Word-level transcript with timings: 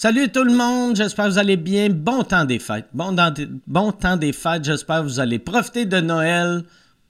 Salut 0.00 0.28
tout 0.28 0.44
le 0.44 0.54
monde, 0.54 0.94
j'espère 0.94 1.24
que 1.24 1.30
vous 1.32 1.38
allez 1.38 1.56
bien. 1.56 1.88
Bon 1.90 2.22
temps 2.22 2.44
des 2.44 2.60
fêtes. 2.60 2.86
Bon, 2.94 3.90
temps 3.90 4.16
des 4.16 4.32
fêtes, 4.32 4.62
j'espère 4.62 5.00
que 5.00 5.06
vous 5.06 5.18
allez 5.18 5.40
profiter 5.40 5.86
de 5.86 5.98
Noël 5.98 6.62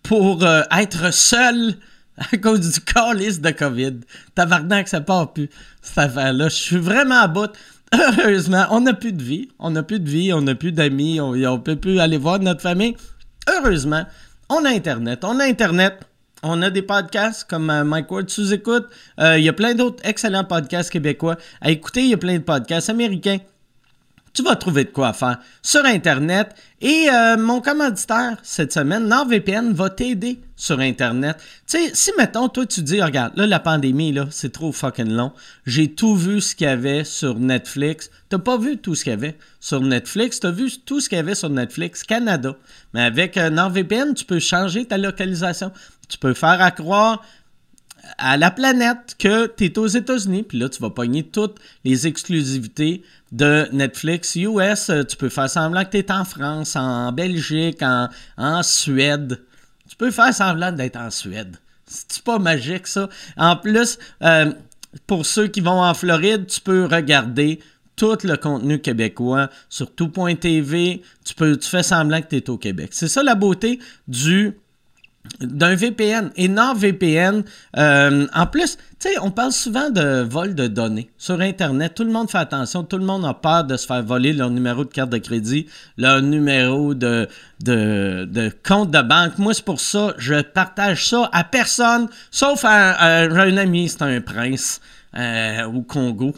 pour 0.03 0.43
euh, 0.43 0.63
être 0.75 1.13
seul 1.13 1.75
à 2.17 2.35
cause 2.39 2.61
du 2.61 2.81
calice 2.81 3.43
de 3.43 3.51
COVID. 3.51 4.01
Tabarnak, 4.35 4.89
ça 4.89 5.03
part 5.03 5.35
plus, 5.35 5.51
cette 5.83 5.99
affaire-là. 5.99 6.49
Je 6.49 6.55
suis 6.55 6.79
vraiment 6.79 7.21
à 7.21 7.29
bout. 7.29 7.51
Heureusement, 7.93 8.65
on 8.71 8.81
n'a 8.81 8.95
plus 8.95 9.13
de 9.13 9.23
vie. 9.23 9.51
On 9.59 9.73
n'a 9.73 9.83
plus 9.83 10.01
de 10.01 10.09
vie, 10.09 10.33
on 10.33 10.41
n'a 10.41 10.55
plus 10.55 10.73
d'amis, 10.73 11.21
on 11.21 11.33
ne 11.33 11.59
peut 11.59 11.77
plus 11.77 12.01
aller 12.01 12.17
voir 12.17 12.39
notre 12.39 12.63
famille. 12.63 12.97
Heureusement, 13.51 14.07
on 14.49 14.65
a 14.65 14.71
Internet. 14.71 15.25
On 15.25 15.39
a 15.41 15.45
Internet. 15.45 16.07
On 16.43 16.63
a 16.63 16.71
des 16.71 16.83
podcasts 16.83 17.45
comme 17.49 17.69
euh, 17.69 17.85
Mike 17.85 18.11
Ward 18.11 18.31
sous-écoute. 18.31 18.87
Euh, 19.19 19.39
il 19.39 19.45
y 19.45 19.49
a 19.49 19.53
plein 19.53 19.75
d'autres 19.75 20.03
excellents 20.05 20.45
podcasts 20.45 20.91
québécois. 20.91 21.37
À 21.61 21.71
écouter, 21.71 22.03
il 22.03 22.11
y 22.11 22.15
a 22.15 22.19
plein 22.19 22.39
de 22.39 22.45
podcasts 22.45 22.91
américains. 22.91 23.39
Tu 24.35 24.45
vas 24.45 24.55
trouver 24.55 24.85
de 24.85 24.91
quoi 24.91 25.13
faire 25.13 25.39
sur 25.63 25.85
Internet. 25.85 26.55
Et 26.81 27.09
euh, 27.13 27.37
mon 27.37 27.61
commanditaire 27.61 28.37
cette 28.45 28.73
semaine, 28.73 29.09
NordVPN, 29.09 29.73
va 29.73 29.91
t'aider 29.91 30.39
sur 30.55 30.79
Internet. 30.79 31.39
Tu 31.67 31.79
sais, 31.79 31.91
si 31.93 32.13
mettons, 32.17 32.49
toi, 32.49 32.65
tu 32.67 32.83
dis, 32.83 33.03
regarde, 33.03 33.37
là, 33.37 33.49
la 33.49 33.59
pandémie, 33.59 34.13
là, 34.13 34.27
c'est 34.31 34.53
trop 34.53 34.71
fucking 34.71 35.11
long. 35.11 35.33
J'ai 35.67 35.93
tout 35.93 36.15
vu 36.15 36.41
ce 36.41 36.55
qu'il 36.55 36.69
y 36.69 36.71
avait 36.71 37.03
sur 37.03 37.41
Netflix. 37.41 38.11
T'as 38.29 38.39
pas 38.39 38.59
vu 38.59 38.77
tout 38.77 38.95
ce 38.95 39.03
qu'il 39.03 39.11
y 39.11 39.15
avait 39.15 39.37
sur 39.59 39.81
Netflix. 39.81 40.39
T'as 40.39 40.53
vu 40.53 40.71
tout 40.87 41.01
ce 41.01 41.09
qu'il 41.09 41.17
y 41.17 41.21
avait 41.21 41.35
sur 41.35 41.51
Netflix 41.51 42.05
Canada. 42.05 42.55
Mais 42.95 43.03
avec 43.03 43.37
NordVPN, 43.37 44.15
tu 44.15 44.25
peux 44.25 44.39
changer 44.39 44.85
ta 44.85 44.99
localisation. 44.99 45.73
Tu 46.09 46.19
peux 46.19 46.35
faire 46.35 46.61
à 46.61 46.71
croire 46.71 47.23
à 48.17 48.37
la 48.37 48.51
planète 48.51 49.17
que 49.19 49.47
tu 49.47 49.67
es 49.67 49.79
aux 49.79 49.87
États-Unis, 49.87 50.43
puis 50.43 50.59
là, 50.59 50.69
tu 50.69 50.81
vas 50.81 50.91
pogner 50.91 51.25
toutes 51.25 51.57
les 51.85 52.07
exclusivités 52.07 53.03
de 53.33 53.69
Netflix 53.73 54.35
US. 54.37 54.91
Tu 55.09 55.17
peux 55.17 55.29
faire 55.29 55.51
semblant 55.51 55.85
que 55.85 55.91
tu 55.91 55.99
es 55.99 56.11
en 56.11 56.25
France, 56.25 56.77
en 56.77 57.13
Belgique, 57.13 57.83
en, 57.83 58.63
Suède. 58.63 59.43
Tu 59.89 59.97
peux 59.97 60.11
faire 60.11 60.33
semblant 60.33 60.73
d'être 60.73 60.97
en 60.97 61.11
Suède. 61.11 61.57
C'est 61.87 62.23
pas 62.23 62.39
magique, 62.39 62.87
ça? 62.87 63.09
En 63.37 63.57
plus, 63.57 63.99
euh, 64.23 64.53
pour 65.07 65.25
ceux 65.25 65.49
qui 65.49 65.61
vont 65.61 65.83
en 65.83 65.95
Floride, 65.95 66.47
tu 66.47 66.61
peux 66.61 66.85
regarder 66.85 67.61
tout 67.97 68.17
le 68.25 68.37
contenu 68.37 68.79
québécois 68.79 69.49
sur 69.69 69.95
tout.tv. 69.95 71.03
Tu, 71.25 71.35
tu 71.35 71.69
fais 71.69 71.83
semblant 71.83 72.21
que 72.23 72.29
tu 72.29 72.37
es 72.37 72.51
au 72.51 72.59
Québec. 72.59 72.91
C'est 72.93 73.09
ça 73.09 73.23
la 73.23 73.35
beauté 73.35 73.81
du 74.07 74.55
d'un 75.41 75.75
VPN. 75.75 76.31
Et 76.37 76.49
NordVPN, 76.49 77.43
euh, 77.77 78.27
en 78.35 78.47
plus, 78.47 78.77
tu 78.99 79.09
sais, 79.09 79.19
on 79.21 79.31
parle 79.31 79.53
souvent 79.53 79.91
de 79.91 80.23
vol 80.23 80.55
de 80.55 80.67
données 80.67 81.11
sur 81.19 81.41
Internet. 81.41 81.95
Tout 81.95 82.05
le 82.05 82.11
monde 82.11 82.31
fait 82.31 82.39
attention. 82.39 82.83
Tout 82.85 82.99
le 82.99 83.05
monde 83.05 83.25
a 83.25 83.35
peur 83.35 83.65
de 83.65 83.77
se 83.77 83.87
faire 83.87 84.03
voler 84.03 84.33
leur 84.33 84.51
numéro 84.51 84.85
de 84.85 84.91
carte 84.91 85.11
de 85.11 85.19
crédit, 85.19 85.67
leur 85.97 86.23
numéro 86.23 86.95
de, 86.95 87.29
de, 87.61 88.53
compte 88.67 88.91
de 88.91 89.03
banque. 89.03 89.39
Moi, 89.39 89.55
c'est 89.55 89.65
pour 89.65 89.81
ça, 89.81 90.15
je 90.19 90.41
partage 90.41 91.09
ça 91.09 91.29
à 91.33 91.45
personne, 91.45 92.09
sauf 92.31 92.65
à, 92.65 93.23
un 93.23 93.57
ami, 93.57 93.89
c'est 93.89 94.03
un 94.03 94.21
prince 94.21 94.81
euh, 95.17 95.65
au 95.65 95.83
Congo 95.83 96.35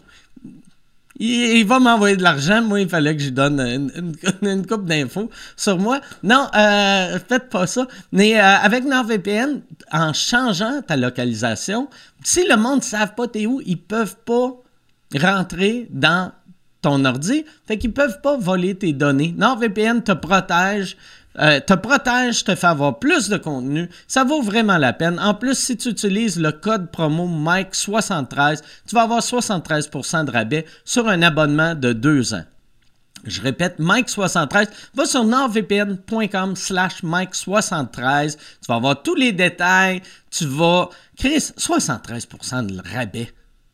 il, 1.20 1.64
va 1.64 1.78
m'envoyer 1.78 2.16
de 2.16 2.22
l'argent. 2.22 2.62
Moi, 2.62 2.80
il 2.80 2.88
fallait 2.88 3.16
que 3.16 3.22
je 3.22 3.30
donne 3.30 3.60
une, 3.60 4.14
une, 4.42 4.66
coupe 4.66 4.86
d'infos 4.86 5.30
sur 5.56 5.78
moi. 5.78 6.00
Non, 6.22 6.48
euh, 6.56 7.18
faites 7.28 7.48
pas 7.50 7.66
ça. 7.66 7.86
Mais 8.12 8.38
euh, 8.38 8.42
avec 8.42 8.84
NordVPN, 8.84 9.62
en 9.92 10.12
changeant 10.12 10.80
ta 10.82 10.96
localisation, 10.96 11.88
si 12.24 12.46
le 12.48 12.56
monde 12.56 12.78
ne 12.78 12.84
savent 12.84 13.14
pas 13.14 13.28
t'es 13.28 13.46
où, 13.46 13.60
ils 13.64 13.80
peuvent 13.80 14.16
pas 14.24 14.54
rentrer 15.18 15.88
dans 15.90 16.32
ton 16.82 17.04
ordi. 17.04 17.44
Fait 17.66 17.76
qu'ils 17.76 17.92
peuvent 17.92 18.20
pas 18.22 18.38
voler 18.38 18.74
tes 18.74 18.92
données. 18.92 19.34
NordVPN 19.36 20.02
te 20.02 20.12
protège 20.12 20.96
euh, 21.38 21.60
te 21.60 21.74
protège, 21.74 22.42
te 22.44 22.54
fait 22.54 22.66
avoir 22.66 22.98
plus 22.98 23.28
de 23.28 23.36
contenu. 23.36 23.88
Ça 24.08 24.24
vaut 24.24 24.42
vraiment 24.42 24.78
la 24.78 24.92
peine. 24.92 25.18
En 25.20 25.34
plus, 25.34 25.56
si 25.56 25.76
tu 25.76 25.88
utilises 25.88 26.38
le 26.38 26.50
code 26.52 26.90
promo 26.90 27.28
Mike73, 27.28 28.60
tu 28.86 28.94
vas 28.94 29.02
avoir 29.02 29.20
73% 29.20 30.24
de 30.24 30.30
rabais 30.30 30.66
sur 30.84 31.08
un 31.08 31.22
abonnement 31.22 31.74
de 31.74 31.92
deux 31.92 32.34
ans. 32.34 32.44
Je 33.24 33.42
répète, 33.42 33.78
Mike73, 33.78 34.68
va 34.94 35.04
sur 35.04 35.24
nordvpn.com 35.24 36.56
slash 36.56 37.02
Mike73. 37.04 38.36
Tu 38.36 38.66
vas 38.66 38.76
avoir 38.76 39.02
tous 39.02 39.14
les 39.14 39.32
détails. 39.32 40.02
Tu 40.30 40.46
vas... 40.46 40.88
Chris, 41.18 41.52
73% 41.58 42.66
de 42.66 42.80
rabais. 42.94 43.30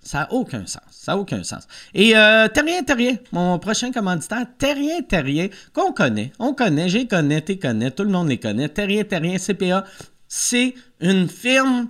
Ça 0.07 0.21
n'a 0.21 0.33
aucun 0.33 0.65
sens. 0.67 0.83
Ça 0.93 1.13
n'a 1.13 1.19
aucun 1.19 1.43
sens. 1.43 1.67
Et 1.93 2.17
euh, 2.17 2.47
Terrien 2.47 2.85
Terrien, 2.85 3.17
mon 3.33 3.59
prochain 3.59 3.91
commanditaire, 3.91 4.47
Terrien 4.57 5.03
Terrien, 5.03 5.49
qu'on 5.73 5.93
connaît. 5.93 6.31
On 6.39 6.55
connaît, 6.55 6.89
j'ai 6.89 7.09
connais, 7.09 7.43
tu 7.43 7.59
connais, 7.59 7.91
tout 7.91 8.05
le 8.05 8.11
monde 8.11 8.29
les 8.29 8.39
connaît. 8.39 8.69
Terrien 8.69 9.03
Terrien 9.03 9.37
CPA, 9.37 9.85
c'est 10.29 10.75
une 11.01 11.29
firme 11.29 11.89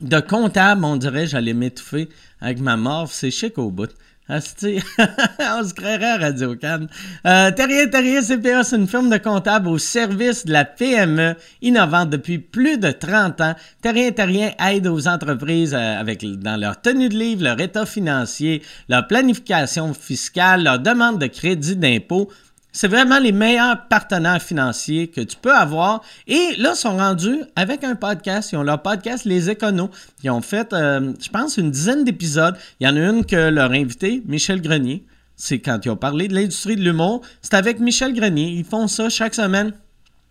de 0.00 0.18
comptable, 0.18 0.84
on 0.84 0.96
dirait, 0.96 1.28
j'allais 1.28 1.54
m'étouffer 1.54 2.08
avec 2.40 2.58
ma 2.58 2.76
morve. 2.76 3.12
C'est 3.12 3.30
chic 3.30 3.56
au 3.56 3.70
bout. 3.70 3.94
On 4.30 4.40
se 4.40 5.72
créerait 5.72 6.04
à 6.04 6.18
Radio 6.18 6.54
Cannes. 6.54 6.88
Euh, 7.26 7.50
Terrier 7.50 7.88
Terrier 7.88 8.20
CPA, 8.20 8.62
c'est 8.62 8.76
une 8.76 8.86
firme 8.86 9.08
de 9.08 9.16
comptable 9.16 9.68
au 9.68 9.78
service 9.78 10.44
de 10.44 10.52
la 10.52 10.66
PME 10.66 11.34
innovante 11.62 12.10
depuis 12.10 12.38
plus 12.38 12.76
de 12.76 12.90
30 12.90 13.40
ans. 13.40 13.54
Terrier 13.80 14.12
Terrier 14.12 14.50
aide 14.58 14.86
aux 14.86 15.08
entreprises 15.08 15.72
euh, 15.72 15.98
avec 15.98 16.26
dans 16.40 16.60
leur 16.60 16.78
tenue 16.80 17.08
de 17.08 17.16
livre, 17.16 17.44
leur 17.44 17.58
état 17.58 17.86
financier, 17.86 18.62
leur 18.90 19.06
planification 19.06 19.94
fiscale, 19.94 20.62
leur 20.62 20.78
demande 20.78 21.18
de 21.18 21.26
crédit 21.26 21.76
d'impôt 21.76 22.28
c'est 22.72 22.88
vraiment 22.88 23.18
les 23.18 23.32
meilleurs 23.32 23.88
partenaires 23.88 24.42
financiers 24.42 25.08
que 25.08 25.20
tu 25.20 25.36
peux 25.36 25.54
avoir. 25.54 26.02
Et 26.26 26.54
là, 26.58 26.72
ils 26.74 26.76
sont 26.76 26.96
rendus 26.96 27.42
avec 27.56 27.82
un 27.82 27.96
podcast. 27.96 28.52
Ils 28.52 28.56
ont 28.56 28.62
leur 28.62 28.82
podcast 28.82 29.24
Les 29.24 29.50
Éconos. 29.50 29.90
Ils 30.22 30.30
ont 30.30 30.42
fait, 30.42 30.72
euh, 30.72 31.12
je 31.20 31.28
pense, 31.28 31.56
une 31.56 31.70
dizaine 31.70 32.04
d'épisodes. 32.04 32.56
Il 32.80 32.86
y 32.86 32.90
en 32.90 32.96
a 32.96 33.00
une 33.00 33.24
que 33.24 33.48
leur 33.48 33.72
invité, 33.72 34.22
Michel 34.26 34.60
Grenier, 34.60 35.04
c'est 35.34 35.60
quand 35.60 35.84
ils 35.84 35.90
ont 35.90 35.96
parlé 35.96 36.28
de 36.28 36.34
l'industrie 36.34 36.76
de 36.76 36.82
l'humour. 36.82 37.22
C'est 37.42 37.54
avec 37.54 37.80
Michel 37.80 38.12
Grenier. 38.12 38.48
Ils 38.48 38.64
font 38.64 38.86
ça 38.86 39.08
chaque 39.08 39.34
semaine. 39.34 39.72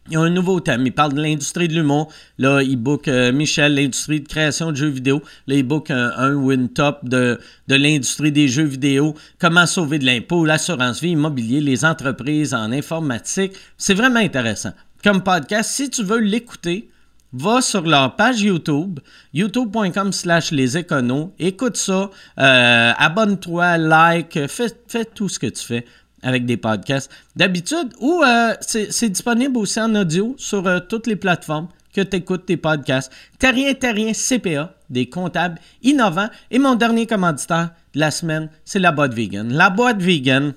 Ils 0.09 0.17
ont 0.17 0.23
un 0.23 0.29
nouveau 0.29 0.59
thème. 0.59 0.85
Ils 0.85 0.93
parlent 0.93 1.13
de 1.13 1.21
l'industrie 1.21 1.67
de 1.67 1.73
l'humour. 1.73 2.11
Là, 2.37 2.61
ils 2.61 2.77
bookent 2.77 3.09
euh, 3.09 3.31
Michel, 3.31 3.75
l'industrie 3.75 4.21
de 4.21 4.27
création 4.27 4.71
de 4.71 4.77
jeux 4.77 4.87
vidéo. 4.87 5.21
Là, 5.47 5.55
ils 5.55 5.63
bookent 5.63 5.91
un, 5.91 6.33
win 6.33 6.69
top 6.69 7.03
de, 7.03 7.39
de 7.67 7.75
l'industrie 7.75 8.31
des 8.31 8.47
jeux 8.47 8.63
vidéo. 8.63 9.15
Comment 9.39 9.65
sauver 9.65 9.99
de 9.99 10.05
l'impôt, 10.05 10.45
l'assurance 10.45 11.01
vie, 11.01 11.11
immobilier, 11.11 11.59
les 11.59 11.83
entreprises 11.83 12.53
en 12.53 12.71
informatique. 12.71 13.53
C'est 13.77 13.93
vraiment 13.93 14.19
intéressant. 14.19 14.71
Comme 15.03 15.23
podcast, 15.23 15.69
si 15.71 15.89
tu 15.89 16.03
veux 16.03 16.19
l'écouter, 16.19 16.89
va 17.33 17.61
sur 17.61 17.81
leur 17.81 18.15
page 18.15 18.41
YouTube, 18.41 18.99
youtube.com 19.33 20.13
slash 20.13 20.51
les 20.51 20.77
éconos, 20.77 21.31
écoute 21.39 21.77
ça, 21.77 22.09
euh, 22.39 22.93
abonne-toi, 22.97 23.77
like, 23.77 24.39
fais 24.47 25.05
tout 25.13 25.29
ce 25.29 25.37
que 25.37 25.47
tu 25.47 25.63
fais 25.63 25.85
avec 26.27 26.45
des 26.45 26.57
podcasts 26.57 27.09
d'habitude 27.37 27.93
ou 28.01 28.21
euh, 28.21 28.53
c'est 28.59 29.09
disponible 29.09 29.57
aussi 29.57 29.79
en 29.79 29.95
audio 29.95 30.35
sur 30.37 30.67
euh, 30.67 30.81
toutes 30.81 31.07
les 31.07 31.15
plateformes 31.15 31.69
que 31.93 32.01
tu 32.01 32.17
écoutes 32.17 32.45
tes 32.45 32.57
podcasts. 32.57 33.11
Terrien, 33.39 33.73
Terrien, 33.73 34.11
CPA, 34.11 34.73
des 34.89 35.07
comptables 35.07 35.57
innovants. 35.81 36.27
Et 36.51 36.59
mon 36.59 36.75
dernier 36.75 37.07
commanditaire 37.07 37.69
de 37.95 38.01
la 38.01 38.11
semaine, 38.11 38.49
c'est 38.65 38.79
la 38.79 38.91
boîte 38.91 39.13
vegan. 39.13 39.53
La 39.53 39.69
boîte 39.69 40.01
vegan, 40.01 40.53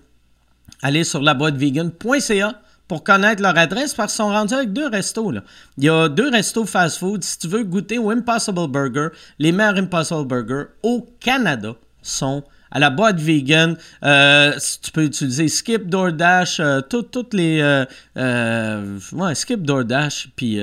allez 0.82 1.04
sur 1.04 1.22
laboîtevegan.ca 1.22 2.60
pour 2.88 3.04
connaître 3.04 3.40
leur 3.40 3.56
adresse 3.56 3.94
parce 3.94 4.12
qu'ils 4.12 4.24
sont 4.24 4.30
rendus 4.30 4.54
avec 4.54 4.72
deux 4.72 4.88
restos. 4.88 5.30
Là. 5.30 5.44
Il 5.78 5.84
y 5.84 5.88
a 5.88 6.08
deux 6.08 6.30
restos 6.30 6.66
fast-food. 6.66 7.22
Si 7.22 7.38
tu 7.38 7.46
veux 7.46 7.62
goûter 7.62 7.98
au 7.98 8.10
Impossible 8.10 8.66
Burger, 8.66 9.08
les 9.38 9.52
meilleurs 9.52 9.76
Impossible 9.76 10.24
Burger 10.24 10.64
au 10.82 11.06
Canada 11.20 11.76
sont 12.02 12.42
à 12.70 12.78
la 12.78 12.90
boîte 12.90 13.20
vegan. 13.20 13.76
Euh, 14.04 14.52
tu 14.82 14.90
peux 14.92 15.04
utiliser 15.04 15.48
Skip, 15.48 15.88
DoorDash, 15.88 16.60
euh, 16.60 16.80
toutes 16.80 17.34
les... 17.34 17.60
Euh, 17.60 17.84
euh, 18.16 18.98
ouais, 19.12 19.34
Skip, 19.34 19.62
DoorDash, 19.62 20.28
puis 20.36 20.60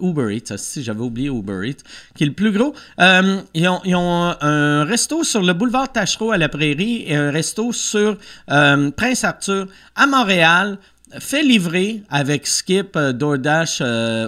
Uber 0.00 0.34
Eats. 0.34 0.56
Si 0.56 0.82
j'avais 0.82 1.00
oublié 1.00 1.28
Uber 1.28 1.68
Eats, 1.68 1.82
qui 2.14 2.24
est 2.24 2.26
le 2.26 2.32
plus 2.32 2.52
gros. 2.52 2.74
Ils 2.98 3.68
ont, 3.68 3.80
ils, 3.84 3.96
ont, 3.96 4.34
un 4.40 4.84
resto 4.84 5.24
sur 5.24 5.42
le 5.42 5.52
boulevard 5.52 5.92
Tachereau 5.92 6.32
à 6.32 6.38
la 6.38 6.48
Prairie 6.48 7.04
et 7.06 7.16
un 7.16 7.30
resto 7.30 7.72
sur 7.72 8.18
Prince 8.46 9.24
Arthur 9.24 9.66
à 9.96 10.06
Montréal 10.06 10.78
fais 11.18 11.42
livrer 11.42 12.02
avec 12.10 12.46
Skip, 12.46 12.96
DoorDash, 12.98 13.80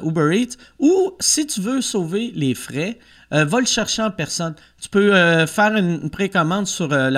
Uber 0.03 0.37
Eats, 0.37 0.56
ou 0.79 1.12
si 1.21 1.47
tu 1.47 1.61
veux 1.61 1.81
sauver 1.81 2.32
les 2.35 2.55
frais, 2.55 2.99
euh, 3.32 3.44
va 3.44 3.61
le 3.61 3.67
chercher 3.67 4.03
en 4.03 4.11
personne. 4.11 4.55
Tu 4.81 4.88
peux 4.88 5.15
euh, 5.15 5.47
faire 5.47 5.77
une, 5.77 6.11
précommande 6.11 6.67
sur 6.67 6.93
euh, 6.93 7.11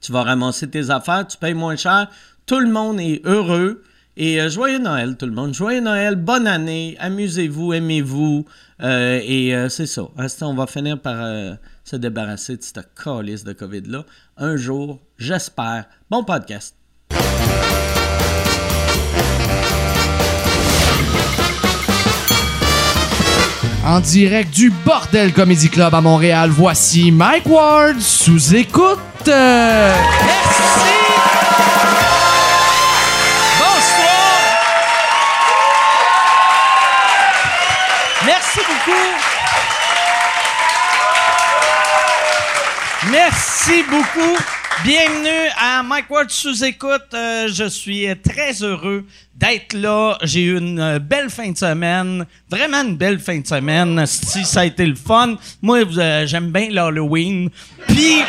Tu 0.00 0.12
vas 0.12 0.22
ramasser 0.22 0.70
tes 0.70 0.90
affaires, 0.90 1.26
tu 1.26 1.36
payes 1.36 1.54
moins 1.54 1.76
cher. 1.76 2.08
Tout 2.46 2.60
le 2.60 2.70
monde 2.70 3.00
est 3.00 3.20
heureux. 3.24 3.82
Et 4.16 4.40
euh, 4.40 4.48
joyeux 4.48 4.78
Noël, 4.78 5.16
tout 5.16 5.26
le 5.26 5.32
monde. 5.32 5.52
Joyeux 5.52 5.82
Noël, 5.82 6.16
bonne 6.16 6.46
année, 6.46 6.96
amusez-vous, 7.00 7.74
aimez-vous. 7.74 8.46
Euh, 8.82 9.20
et 9.22 9.54
euh, 9.54 9.68
c'est 9.68 9.86
ça. 9.86 10.04
on 10.42 10.54
va 10.54 10.66
finir 10.66 10.98
par 11.00 11.58
se 11.84 11.96
débarrasser 11.96 12.56
de 12.56 12.62
cette 12.62 12.88
calice 12.94 13.44
de 13.44 13.52
COVID-là. 13.52 14.04
Un 14.38 14.56
jour, 14.56 15.00
j'espère. 15.18 15.86
Bon 16.08 16.24
podcast. 16.24 16.85
En 23.86 24.00
direct 24.00 24.52
du 24.52 24.70
Bordel 24.84 25.32
Comedy 25.32 25.68
Club 25.68 25.94
à 25.94 26.00
Montréal, 26.00 26.50
voici 26.50 27.12
Mike 27.12 27.46
Ward 27.46 28.00
sous 28.00 28.56
écoute. 28.56 28.98
Merci! 29.28 29.36
Merci 38.24 38.58
beaucoup. 38.66 38.92
Merci 43.12 43.84
beaucoup. 43.88 44.55
Bienvenue 44.84 45.48
à 45.58 45.82
Mike 45.82 46.10
Ward 46.10 46.28
sous 46.30 46.62
écoute. 46.62 47.06
Euh, 47.14 47.48
je 47.48 47.64
suis 47.64 48.06
très 48.22 48.52
heureux 48.62 49.06
d'être 49.34 49.72
là. 49.72 50.18
J'ai 50.22 50.42
eu 50.42 50.58
une 50.58 50.98
belle 50.98 51.30
fin 51.30 51.50
de 51.50 51.56
semaine, 51.56 52.26
vraiment 52.50 52.82
une 52.82 52.94
belle 52.96 53.18
fin 53.18 53.38
de 53.38 53.46
semaine. 53.46 54.04
Si 54.06 54.44
ça 54.44 54.60
a 54.60 54.64
été 54.66 54.84
le 54.84 54.94
fun. 54.94 55.36
Moi, 55.62 55.78
euh, 55.78 56.26
j'aime 56.26 56.52
bien 56.52 56.68
l'Halloween. 56.70 57.48
Puis, 57.88 58.22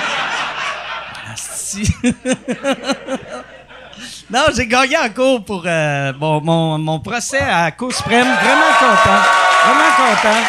non, 4.32 4.46
j'ai 4.56 4.68
gagné 4.68 4.98
en 4.98 5.10
cours 5.10 5.44
pour 5.44 5.64
euh, 5.66 6.14
mon, 6.20 6.78
mon 6.78 7.00
procès 7.02 7.40
à 7.40 7.66
la 7.66 7.72
Cour 7.72 7.94
suprême. 7.94 8.26
Vraiment 8.26 8.72
content. 8.80 9.20
Vraiment 9.66 9.92
content. 9.98 10.44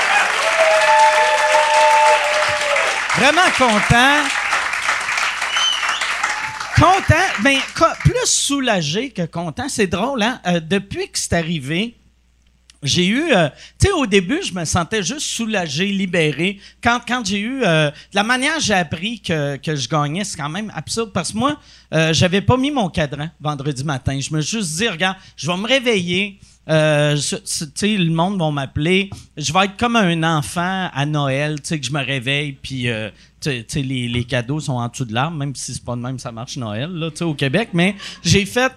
Vraiment 3.17 3.51
content. 3.59 4.23
Content, 6.79 7.43
ben, 7.43 7.59
plus 7.99 8.27
soulagé 8.27 9.11
que 9.11 9.23
content. 9.27 9.69
C'est 9.69 9.89
drôle, 9.89 10.23
hein? 10.23 10.41
Euh, 10.47 10.61
depuis 10.61 11.09
que 11.09 11.19
c'est 11.19 11.33
arrivé, 11.33 11.97
j'ai 12.85 13.05
eu, 13.07 13.33
euh, 13.33 13.49
tu 13.81 13.89
sais, 13.89 13.93
au 13.93 14.07
début, 14.07 14.41
je 14.45 14.55
me 14.55 14.65
sentais 14.65 15.03
juste 15.03 15.23
soulagé, 15.23 15.87
libéré. 15.87 16.61
Quand, 16.81 17.01
j'ai 17.25 17.41
eu, 17.41 17.65
euh, 17.65 17.91
la 18.13 18.23
manière 18.23 18.61
j'ai 18.61 18.75
appris 18.75 19.21
que, 19.21 19.57
que 19.57 19.75
je 19.75 19.89
gagnais, 19.89 20.23
c'est 20.23 20.37
quand 20.37 20.49
même 20.49 20.73
absurde 20.73 21.11
parce 21.13 21.33
que 21.33 21.39
moi, 21.39 21.59
j'avais 22.13 22.43
pas 22.43 22.57
mis 22.57 22.71
mon 22.71 22.89
cadran 22.89 23.29
vendredi 23.41 23.83
matin. 23.83 24.21
Je 24.21 24.33
me 24.33 24.41
suis 24.41 24.59
juste 24.59 24.77
dit, 24.77 24.89
regarde, 24.89 25.17
je 25.37 25.49
vais 25.49 25.57
me 25.57 25.67
réveiller. 25.67 26.39
Euh, 26.69 27.17
le 27.82 28.11
monde 28.11 28.38
va 28.38 28.50
m'appeler. 28.50 29.09
Je 29.37 29.53
vais 29.53 29.65
être 29.65 29.76
comme 29.76 29.97
un 29.97 30.23
enfant 30.23 30.91
à 30.93 31.06
Noël, 31.06 31.61
tu 31.61 31.69
sais, 31.69 31.81
que 31.81 31.87
je 31.87 31.93
me 31.93 32.05
réveille, 32.05 32.53
puis 32.53 32.88
euh, 32.88 33.11
les, 33.47 34.09
les, 34.09 34.25
cadeaux 34.25 34.61
sont 34.61 34.75
en 34.75 34.88
dessous 34.88 35.06
de 35.06 35.15
l'arbre, 35.15 35.37
même 35.37 35.55
si 35.55 35.73
c'est 35.73 35.85
pas 35.85 35.97
de 35.97 36.00
même 36.00 36.19
ça 36.19 36.31
marche 36.31 36.56
Noël, 36.56 36.91
là, 36.91 37.09
au 37.23 37.35
Québec. 37.35 37.70
Mais 37.73 37.97
j'ai 38.23 38.44
fait, 38.44 38.73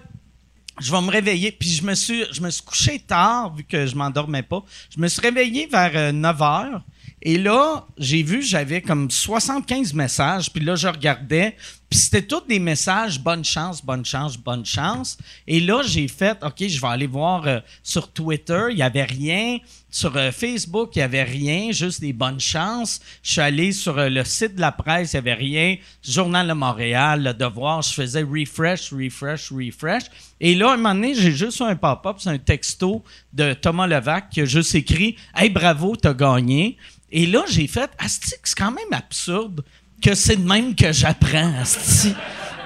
je 0.80 0.90
vais 0.90 1.00
me 1.02 1.10
réveiller, 1.10 1.52
puis 1.52 1.68
je 1.68 1.84
me 1.84 1.94
suis, 1.94 2.24
je 2.32 2.40
me 2.40 2.50
suis 2.50 2.62
couché 2.62 2.98
tard, 2.98 3.54
vu 3.54 3.64
que 3.64 3.86
je 3.86 3.94
m'endormais 3.94 4.42
pas. 4.42 4.64
Je 4.94 5.00
me 5.00 5.08
suis 5.08 5.20
réveillé 5.20 5.66
vers 5.66 6.12
9 6.12 6.40
euh, 6.40 6.44
heures. 6.44 6.82
Et 7.24 7.38
là, 7.38 7.86
j'ai 7.98 8.22
vu, 8.22 8.42
j'avais 8.42 8.82
comme 8.82 9.10
75 9.10 9.94
messages, 9.94 10.52
puis 10.52 10.64
là, 10.64 10.74
je 10.74 10.88
regardais, 10.88 11.56
puis 11.92 12.00
c'était 12.00 12.22
tous 12.22 12.40
des 12.48 12.58
messages 12.58 13.20
bonne 13.20 13.44
chance, 13.44 13.84
bonne 13.84 14.02
chance, 14.02 14.38
bonne 14.38 14.64
chance. 14.64 15.18
Et 15.46 15.60
là, 15.60 15.82
j'ai 15.82 16.08
fait 16.08 16.38
OK, 16.42 16.66
je 16.66 16.80
vais 16.80 16.86
aller 16.86 17.06
voir 17.06 17.46
euh, 17.46 17.60
sur 17.82 18.10
Twitter, 18.10 18.68
il 18.70 18.76
n'y 18.76 18.82
avait 18.82 19.04
rien. 19.04 19.58
Sur 19.90 20.16
euh, 20.16 20.32
Facebook, 20.32 20.96
il 20.96 21.00
n'y 21.00 21.02
avait 21.02 21.22
rien, 21.22 21.70
juste 21.70 22.00
des 22.00 22.14
bonnes 22.14 22.40
chances. 22.40 22.98
Je 23.22 23.32
suis 23.32 23.40
allé 23.42 23.72
sur 23.72 23.98
euh, 23.98 24.08
le 24.08 24.24
site 24.24 24.54
de 24.54 24.62
la 24.62 24.72
presse, 24.72 25.12
il 25.12 25.16
n'y 25.16 25.18
avait 25.18 25.34
rien. 25.34 25.76
Journal 26.02 26.48
de 26.48 26.54
Montréal, 26.54 27.24
Le 27.24 27.34
Devoir, 27.34 27.82
je 27.82 27.92
faisais 27.92 28.22
refresh, 28.22 28.90
refresh, 28.90 29.52
refresh. 29.52 30.04
Et 30.40 30.54
là, 30.54 30.70
à 30.70 30.72
un 30.72 30.76
moment 30.78 30.94
donné, 30.94 31.14
j'ai 31.14 31.32
juste 31.32 31.60
un 31.60 31.76
pop-up, 31.76 32.16
c'est 32.20 32.30
un 32.30 32.38
texto 32.38 33.04
de 33.34 33.52
Thomas 33.52 33.86
Levac 33.86 34.30
qui 34.30 34.40
a 34.40 34.46
juste 34.46 34.74
écrit 34.74 35.16
Hey, 35.36 35.50
bravo, 35.50 35.94
t'as 35.94 36.14
gagné. 36.14 36.78
Et 37.10 37.26
là, 37.26 37.44
j'ai 37.50 37.66
fait 37.66 37.90
c'est 38.08 38.54
quand 38.56 38.72
même 38.72 38.92
absurde 38.92 39.62
que 40.02 40.14
c'est 40.14 40.36
de 40.36 40.46
même 40.46 40.74
que 40.74 40.92
j'apprends. 40.92 41.62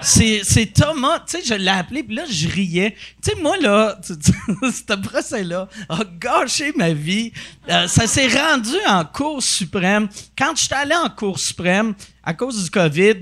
C'est 0.01 0.73
Thomas, 0.73 1.21
tu 1.21 1.39
sais, 1.39 1.45
je 1.45 1.55
l'ai 1.55 1.69
appelé, 1.69 2.03
puis 2.03 2.17
là, 2.17 2.25
je 2.29 2.49
riais. 2.49 2.97
Tu 3.23 3.31
sais, 3.31 3.41
moi, 3.41 3.57
là, 3.59 3.99
ce 4.03 4.95
procès-là 4.95 5.69
a 5.89 5.99
gâché 6.19 6.73
ma 6.77 6.93
vie. 6.93 7.33
Euh, 7.69 7.87
ça 7.87 8.07
s'est 8.07 8.29
rendu 8.29 8.77
en 8.89 9.05
Cour 9.05 9.43
suprême. 9.43 10.09
Quand 10.37 10.55
je 10.57 10.63
suis 10.63 10.75
en 10.75 11.09
Cour 11.11 11.39
suprême, 11.39 11.95
à 12.23 12.35
cause 12.35 12.65
du 12.65 12.71
COVID, 12.71 13.15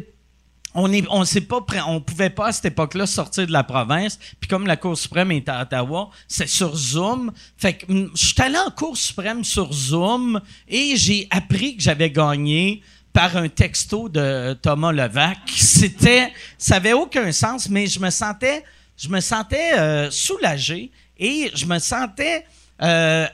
on 0.75 0.89
pas, 1.49 1.65
on 1.87 2.01
pouvait 2.01 2.31
pas 2.31 2.49
à 2.49 2.53
cette 2.53 2.65
époque-là 2.67 3.07
sortir 3.07 3.47
de 3.47 3.53
la 3.53 3.63
province. 3.63 4.19
Puis 4.41 4.49
comme 4.49 4.67
la 4.67 4.77
Cour 4.77 4.99
suprême 4.99 5.31
est 5.31 5.49
à 5.49 5.63
Ottawa, 5.63 6.11
c'est 6.27 6.49
sur 6.49 6.75
Zoom. 6.75 7.33
Fait 7.57 7.75
que 7.75 7.93
mm, 7.93 8.11
je 8.15 8.25
suis 8.27 8.43
allé 8.43 8.59
en 8.59 8.71
Cour 8.71 8.97
suprême 8.97 9.45
sur 9.45 9.73
Zoom 9.73 10.41
et 10.69 10.97
j'ai 10.97 11.29
appris 11.31 11.77
que 11.77 11.83
j'avais 11.83 12.11
gagné 12.11 12.83
par 13.15 13.37
un 13.37 13.49
texto 13.49 14.09
de 14.11 14.55
Thomas 14.61 14.93
Levac. 14.93 15.39
C'était, 15.57 16.33
ça 16.59 16.77
avait 16.77 16.93
aucun 16.93 17.31
sens, 17.33 17.71
mais 17.71 17.87
je 17.87 18.01
me 18.01 18.11
sentais, 18.11 18.65
je 18.99 19.09
me 19.09 19.21
sentais 19.21 19.79
euh, 19.79 20.11
soulagé 20.11 20.91
et 21.17 21.51
je 21.55 21.65
me 21.65 21.79
sentais 21.79 22.45
euh, 22.83 23.27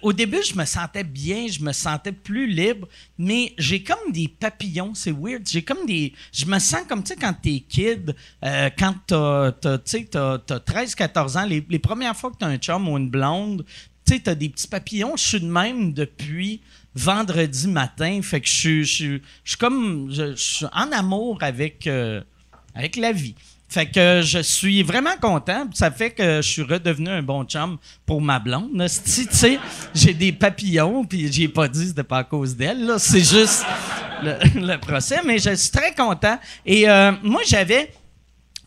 au 0.00 0.12
début, 0.12 0.40
je 0.44 0.54
me 0.54 0.64
sentais 0.64 1.02
bien, 1.02 1.48
je 1.48 1.60
me 1.60 1.72
sentais 1.72 2.12
plus 2.12 2.46
libre, 2.46 2.86
mais 3.18 3.52
j'ai 3.58 3.82
comme 3.82 4.12
des 4.12 4.28
papillons, 4.28 4.94
c'est 4.94 5.10
weird. 5.10 5.42
J'ai 5.44 5.62
comme 5.62 5.86
des. 5.86 6.12
Je 6.32 6.46
me 6.46 6.60
sens 6.60 6.82
comme, 6.88 7.02
tu 7.02 7.08
sais, 7.08 7.16
quand 7.16 7.34
t'es 7.42 7.64
kid, 7.68 8.14
euh, 8.44 8.70
quand 8.78 8.94
t'as, 9.08 9.50
t'as, 9.50 9.78
13-14 9.78 11.36
ans, 11.36 11.46
les, 11.46 11.78
premières 11.80 12.16
fois 12.16 12.30
que 12.30 12.36
t'as 12.38 12.46
un 12.46 12.58
chum 12.58 12.88
ou 12.88 12.96
une 12.96 13.10
blonde, 13.10 13.64
tu 14.06 14.14
sais, 14.14 14.20
t'as 14.20 14.36
des 14.36 14.50
petits 14.50 14.68
papillons. 14.68 15.16
Je 15.16 15.24
suis 15.24 15.40
de 15.40 15.46
même 15.46 15.92
depuis 15.92 16.60
vendredi 16.94 17.68
matin. 17.68 18.20
Fait 18.22 18.40
que 18.40 18.48
je 18.48 18.82
suis, 18.84 19.22
comme. 19.58 20.08
Je, 20.10 20.34
suis 20.34 20.66
en 20.72 20.92
amour 20.92 21.38
avec, 21.40 21.86
euh, 21.86 22.20
avec 22.74 22.96
la 22.96 23.12
vie. 23.12 23.34
Fait 23.68 23.86
que 23.86 24.20
je 24.24 24.40
suis 24.40 24.82
vraiment 24.82 25.16
content. 25.20 25.68
Ça 25.74 25.92
fait 25.92 26.10
que 26.10 26.42
je 26.42 26.48
suis 26.48 26.62
redevenu 26.62 27.08
un 27.08 27.22
bon 27.22 27.44
chum 27.44 27.78
pour 28.04 28.20
ma 28.20 28.40
blonde. 28.40 28.70
Tu 28.74 29.26
sais, 29.30 29.60
j'ai 29.94 30.12
des 30.12 30.32
papillons, 30.32 31.04
puis 31.04 31.32
j'ai 31.32 31.46
pas 31.46 31.68
dit 31.68 31.88
c'était 31.88 32.02
pas 32.02 32.18
à 32.18 32.24
cause 32.24 32.56
d'elle. 32.56 32.94
C'est 32.98 33.20
juste 33.20 33.64
le, 34.22 34.76
procès, 34.78 35.20
mais 35.24 35.38
je 35.38 35.54
suis 35.54 35.70
très 35.70 35.94
content. 35.94 36.38
Et 36.66 36.88
euh, 36.88 37.12
moi, 37.22 37.42
j'avais... 37.46 37.92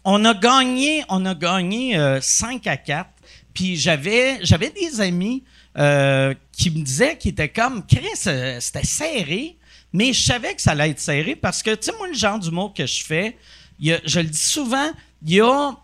On 0.05 0.23
a 0.25 0.33
gagné, 0.33 1.03
on 1.07 1.25
a 1.25 1.33
gagné 1.33 1.97
5 2.21 2.68
euh, 2.68 2.69
à 2.69 2.77
4. 2.77 3.09
Puis 3.53 3.77
j'avais, 3.77 4.39
des 4.39 5.01
amis 5.01 5.44
qui 6.54 6.69
me 6.72 6.81
disaient 6.83 7.18
qu'ils 7.18 7.31
étaient 7.31 7.50
comme... 7.50 7.86
Chris, 7.86 8.07
c'était 8.16 8.86
serré, 8.86 9.57
mais 9.92 10.14
je 10.14 10.24
savais 10.24 10.56
que 10.56 10.62
ça 10.62 10.72
allait 10.72 10.92
être 10.92 11.00
serré 11.00 11.36
parce 11.36 11.62
que, 11.62 11.76
tu 11.76 11.92
sais, 11.92 11.98
moi, 11.98 12.07
le 12.07 12.14
genre 12.14 12.40
d'humour 12.40 12.74
que 12.74 12.86
je 12.86 13.04
fais 13.04 13.38
je 13.80 14.19
le 14.19 14.28
dis 14.28 14.38
souvent, 14.38 14.92
il 15.26 15.33
y 15.33 15.42
a 15.42 15.76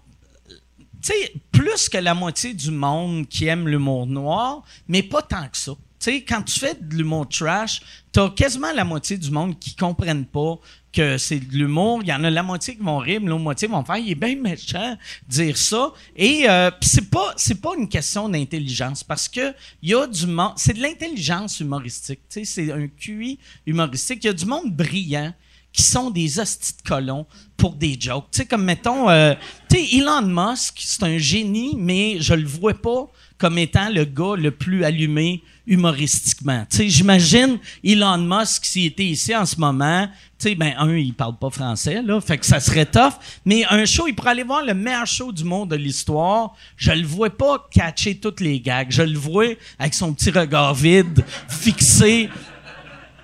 tu 1.01 1.13
sais, 1.13 1.33
plus 1.51 1.87
que 1.87 1.97
la 1.97 2.13
moitié 2.13 2.53
du 2.53 2.71
monde 2.71 3.27
qui 3.27 3.47
aime 3.47 3.67
l'humour 3.69 4.05
noir, 4.05 4.63
mais 4.87 5.01
pas 5.01 5.21
tant 5.21 5.47
que 5.47 5.57
ça. 5.57 5.71
Tu 5.99 6.11
sais, 6.11 6.21
quand 6.21 6.41
tu 6.43 6.57
fais 6.59 6.75
de 6.79 6.95
l'humour 6.95 7.27
trash, 7.27 7.81
t'as 8.11 8.29
quasiment 8.29 8.71
la 8.73 8.85
moitié 8.85 9.17
du 9.17 9.31
monde 9.31 9.59
qui 9.59 9.75
comprennent 9.75 10.25
pas 10.25 10.57
que 10.93 11.17
c'est 11.17 11.39
de 11.39 11.53
l'humour. 11.53 11.99
Il 12.01 12.07
y 12.07 12.13
en 12.13 12.23
a 12.23 12.29
la 12.29 12.41
moitié 12.41 12.75
qui 12.75 12.81
vont 12.81 12.97
rire, 12.97 13.19
l'autre 13.21 13.43
moitié 13.43 13.67
vont 13.67 13.83
faire 13.83 13.97
«il 13.97 14.11
est 14.11 14.15
bien 14.15 14.35
méchant 14.35 14.97
dire 15.27 15.57
ça». 15.57 15.91
Et 16.15 16.49
euh, 16.49 16.71
c'est 16.81 17.09
pas 17.09 17.33
c'est 17.35 17.61
pas 17.61 17.71
une 17.77 17.89
question 17.89 18.29
d'intelligence 18.29 19.03
parce 19.03 19.27
que 19.27 19.53
y 19.83 19.93
a 19.93 20.07
du 20.07 20.25
monde... 20.25 20.53
C'est 20.55 20.73
de 20.73 20.81
l'intelligence 20.81 21.59
humoristique. 21.59 22.21
Tu 22.29 22.45
sais, 22.45 22.45
c'est 22.45 22.71
un 22.71 22.87
QI 22.87 23.37
humoristique. 23.65 24.23
Il 24.23 24.27
y 24.27 24.29
a 24.29 24.33
du 24.33 24.45
monde 24.45 24.73
brillant 24.73 25.33
qui 25.71 25.83
sont 25.83 26.09
des 26.09 26.39
hosties 26.39 26.77
de 26.77 26.87
colons 26.87 27.25
pour 27.55 27.75
des 27.75 27.95
jokes. 27.99 28.27
Tu 28.31 28.37
sais, 28.39 28.45
comme 28.45 28.63
mettons, 28.63 29.09
euh, 29.09 29.35
tu 29.69 29.77
sais, 29.77 29.97
Elon 29.97 30.23
Musk, 30.23 30.79
c'est 30.79 31.03
un 31.03 31.17
génie, 31.17 31.75
mais 31.77 32.17
je 32.19 32.33
le 32.33 32.47
vois 32.47 32.73
pas 32.73 33.07
comme 33.37 33.57
étant 33.57 33.89
le 33.89 34.05
gars 34.05 34.35
le 34.35 34.51
plus 34.51 34.83
allumé 34.83 35.43
humoristiquement. 35.69 36.65
J'imagine 36.77 37.59
Elon 37.83 38.17
Musk 38.17 38.65
s'il 38.65 38.87
était 38.87 39.05
ici 39.05 39.35
en 39.35 39.45
ce 39.45 39.57
moment, 39.57 40.07
tu 40.39 40.49
sais, 40.49 40.55
ben 40.55 40.73
un, 40.77 40.95
il 40.95 41.13
parle 41.13 41.37
pas 41.37 41.49
français 41.49 42.01
là, 42.01 42.19
fait 42.19 42.37
que 42.37 42.45
ça 42.45 42.59
serait 42.59 42.85
tough. 42.85 43.13
Mais 43.45 43.63
un 43.69 43.85
show, 43.85 44.07
il 44.07 44.15
pourrait 44.15 44.31
aller 44.31 44.43
voir 44.43 44.65
le 44.65 44.73
meilleur 44.73 45.05
show 45.05 45.31
du 45.31 45.43
monde 45.43 45.69
de 45.69 45.75
l'histoire. 45.75 46.53
Je 46.75 46.91
le 46.91 47.05
vois 47.05 47.29
pas 47.29 47.67
catcher 47.71 48.15
toutes 48.15 48.41
les 48.41 48.59
gags. 48.59 48.87
Je 48.89 49.03
le 49.03 49.17
vois 49.17 49.55
avec 49.77 49.93
son 49.93 50.13
petit 50.13 50.31
regard 50.31 50.73
vide, 50.73 51.23
fixé 51.47 52.29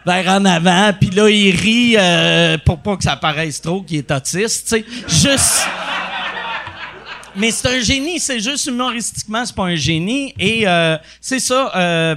vers 0.06 0.28
en 0.28 0.46
avant, 0.46 0.94
puis 0.94 1.10
là, 1.10 1.28
il 1.30 1.56
rit 1.56 1.96
euh, 1.98 2.60
pour 2.64 2.78
pas 2.78 2.96
que 2.96 3.04
ça 3.04 3.16
paraisse 3.16 3.60
trop 3.60 3.82
qu'il 3.82 3.98
est 3.98 4.12
autiste, 4.12 4.68
tu 4.68 4.84
sais. 4.84 4.86
Juste... 5.08 5.68
mais 7.38 7.52
c'est 7.52 7.68
un 7.68 7.80
génie, 7.80 8.20
c'est 8.20 8.40
juste 8.40 8.66
humoristiquement, 8.68 9.46
c'est 9.46 9.56
pas 9.56 9.66
un 9.66 9.76
génie. 9.76 10.34
Et 10.40 10.68
euh, 10.68 10.98
c'est 11.22 11.40
ça. 11.40 11.72
Euh, 11.76 12.16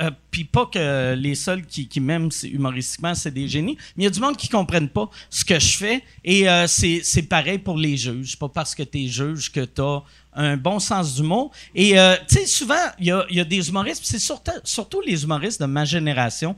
euh, 0.00 0.10
Puis 0.30 0.44
pas 0.44 0.66
que 0.66 1.14
les 1.14 1.34
seuls 1.34 1.64
qui, 1.64 1.86
qui 1.86 2.00
m'aiment 2.00 2.30
humoristiquement, 2.42 3.14
c'est 3.14 3.30
des 3.30 3.48
génies. 3.48 3.76
Mais 3.96 4.02
il 4.02 4.04
y 4.04 4.08
a 4.08 4.10
du 4.10 4.20
monde 4.20 4.36
qui 4.36 4.48
comprennent 4.48 4.88
pas 4.88 5.08
ce 5.30 5.44
que 5.44 5.58
je 5.58 5.76
fais. 5.76 6.02
Et 6.24 6.48
euh, 6.48 6.66
c'est 6.66 7.28
pareil 7.28 7.58
pour 7.58 7.76
les 7.76 7.96
juges. 7.96 8.36
Pas 8.36 8.48
parce 8.48 8.74
que 8.74 8.82
tu 8.82 9.04
es 9.04 9.06
juge 9.06 9.52
que 9.52 9.64
tu 9.64 9.80
as 9.80 10.02
un 10.34 10.56
bon 10.56 10.78
sens 10.78 11.14
d'humour. 11.14 11.52
Et 11.74 11.98
euh, 11.98 12.16
tu 12.28 12.36
sais, 12.36 12.46
souvent, 12.46 12.74
il 12.98 13.06
y 13.06 13.12
a, 13.12 13.24
y 13.30 13.40
a 13.40 13.44
des 13.44 13.68
humoristes, 13.68 14.02
c'est 14.04 14.18
surtout, 14.18 14.50
surtout 14.64 15.00
les 15.00 15.22
humoristes 15.22 15.60
de 15.60 15.66
ma 15.66 15.84
génération 15.84 16.56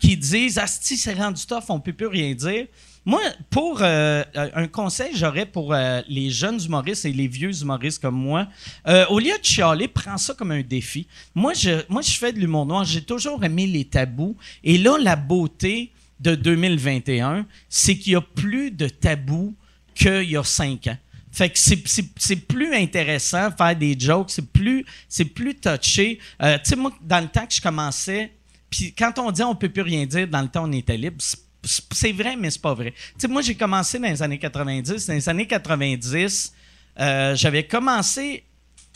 qui 0.00 0.16
disent 0.16 0.58
Asti, 0.58 0.96
c'est 0.96 1.14
rendu 1.14 1.46
tough, 1.46 1.64
on 1.68 1.80
peut 1.80 1.92
plus 1.92 2.08
rien 2.08 2.34
dire. 2.34 2.66
Moi, 3.06 3.20
pour 3.50 3.80
euh, 3.82 4.24
un 4.34 4.66
conseil, 4.66 5.10
j'aurais 5.14 5.44
pour 5.44 5.74
euh, 5.74 6.00
les 6.08 6.30
jeunes 6.30 6.58
humoristes 6.62 7.04
et 7.04 7.12
les 7.12 7.28
vieux 7.28 7.54
humoristes 7.60 8.00
comme 8.00 8.14
moi, 8.14 8.48
euh, 8.88 9.04
au 9.10 9.18
lieu 9.18 9.36
de 9.38 9.44
chialer, 9.44 9.88
prends 9.88 10.16
ça 10.16 10.32
comme 10.32 10.52
un 10.52 10.62
défi. 10.62 11.06
Moi, 11.34 11.52
je, 11.52 11.82
moi, 11.90 12.00
je 12.00 12.12
fais 12.12 12.32
de 12.32 12.38
l'humour 12.38 12.64
noir. 12.64 12.84
J'ai 12.84 13.02
toujours 13.02 13.44
aimé 13.44 13.66
les 13.66 13.84
tabous. 13.84 14.36
Et 14.62 14.78
là, 14.78 14.96
la 14.98 15.16
beauté 15.16 15.92
de 16.18 16.34
2021, 16.34 17.46
c'est 17.68 17.98
qu'il 17.98 18.14
y 18.14 18.16
a 18.16 18.22
plus 18.22 18.70
de 18.70 18.88
tabous 18.88 19.54
qu'il 19.94 20.30
y 20.30 20.36
a 20.36 20.44
cinq 20.44 20.86
ans. 20.86 20.96
Fait 21.30 21.50
que 21.50 21.58
c'est, 21.58 22.36
plus 22.36 22.74
intéressant 22.74 23.50
faire 23.50 23.76
des 23.76 23.98
jokes, 23.98 24.30
c'est 24.30 24.52
plus, 24.52 24.86
c'est 25.08 25.24
plus 25.24 25.56
touché. 25.56 26.20
Tu 26.40 26.46
sais, 26.62 26.76
moi, 26.76 26.92
dans 27.02 27.20
le 27.20 27.26
temps 27.26 27.44
que 27.44 27.52
je 27.52 27.60
commençais, 27.60 28.32
puis 28.70 28.94
quand 28.96 29.18
on 29.18 29.32
dit 29.32 29.42
on 29.42 29.56
peut 29.56 29.68
plus 29.68 29.82
rien 29.82 30.06
dire, 30.06 30.28
dans 30.28 30.42
le 30.42 30.48
temps 30.48 30.68
on 30.68 30.72
était 30.72 30.96
libre, 30.96 31.16
c'est 31.64 32.12
vrai, 32.12 32.36
mais 32.36 32.50
c'est 32.50 32.60
pas 32.60 32.74
vrai. 32.74 32.92
Moi, 33.28 33.42
j'ai 33.42 33.54
commencé 33.54 33.98
dans 33.98 34.08
les 34.08 34.22
années 34.22 34.38
90. 34.38 35.06
Dans 35.06 35.14
les 35.14 35.28
années 35.28 35.46
90, 35.46 36.52
euh, 37.00 37.34
j'avais 37.36 37.66
commencé 37.66 38.44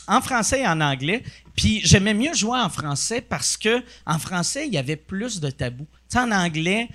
en 0.07 0.21
français 0.21 0.61
et 0.61 0.67
en 0.67 0.81
anglais. 0.81 1.23
Puis 1.55 1.81
j'aimais 1.83 2.13
mieux 2.13 2.33
jouer 2.33 2.57
en 2.59 2.69
français 2.69 3.21
parce 3.21 3.57
que 3.57 3.83
en 4.05 4.17
français, 4.17 4.65
il 4.67 4.73
y 4.73 4.77
avait 4.77 4.95
plus 4.95 5.39
de 5.39 5.49
tabous. 5.49 5.87
En 6.15 6.31
anglais, 6.31 6.87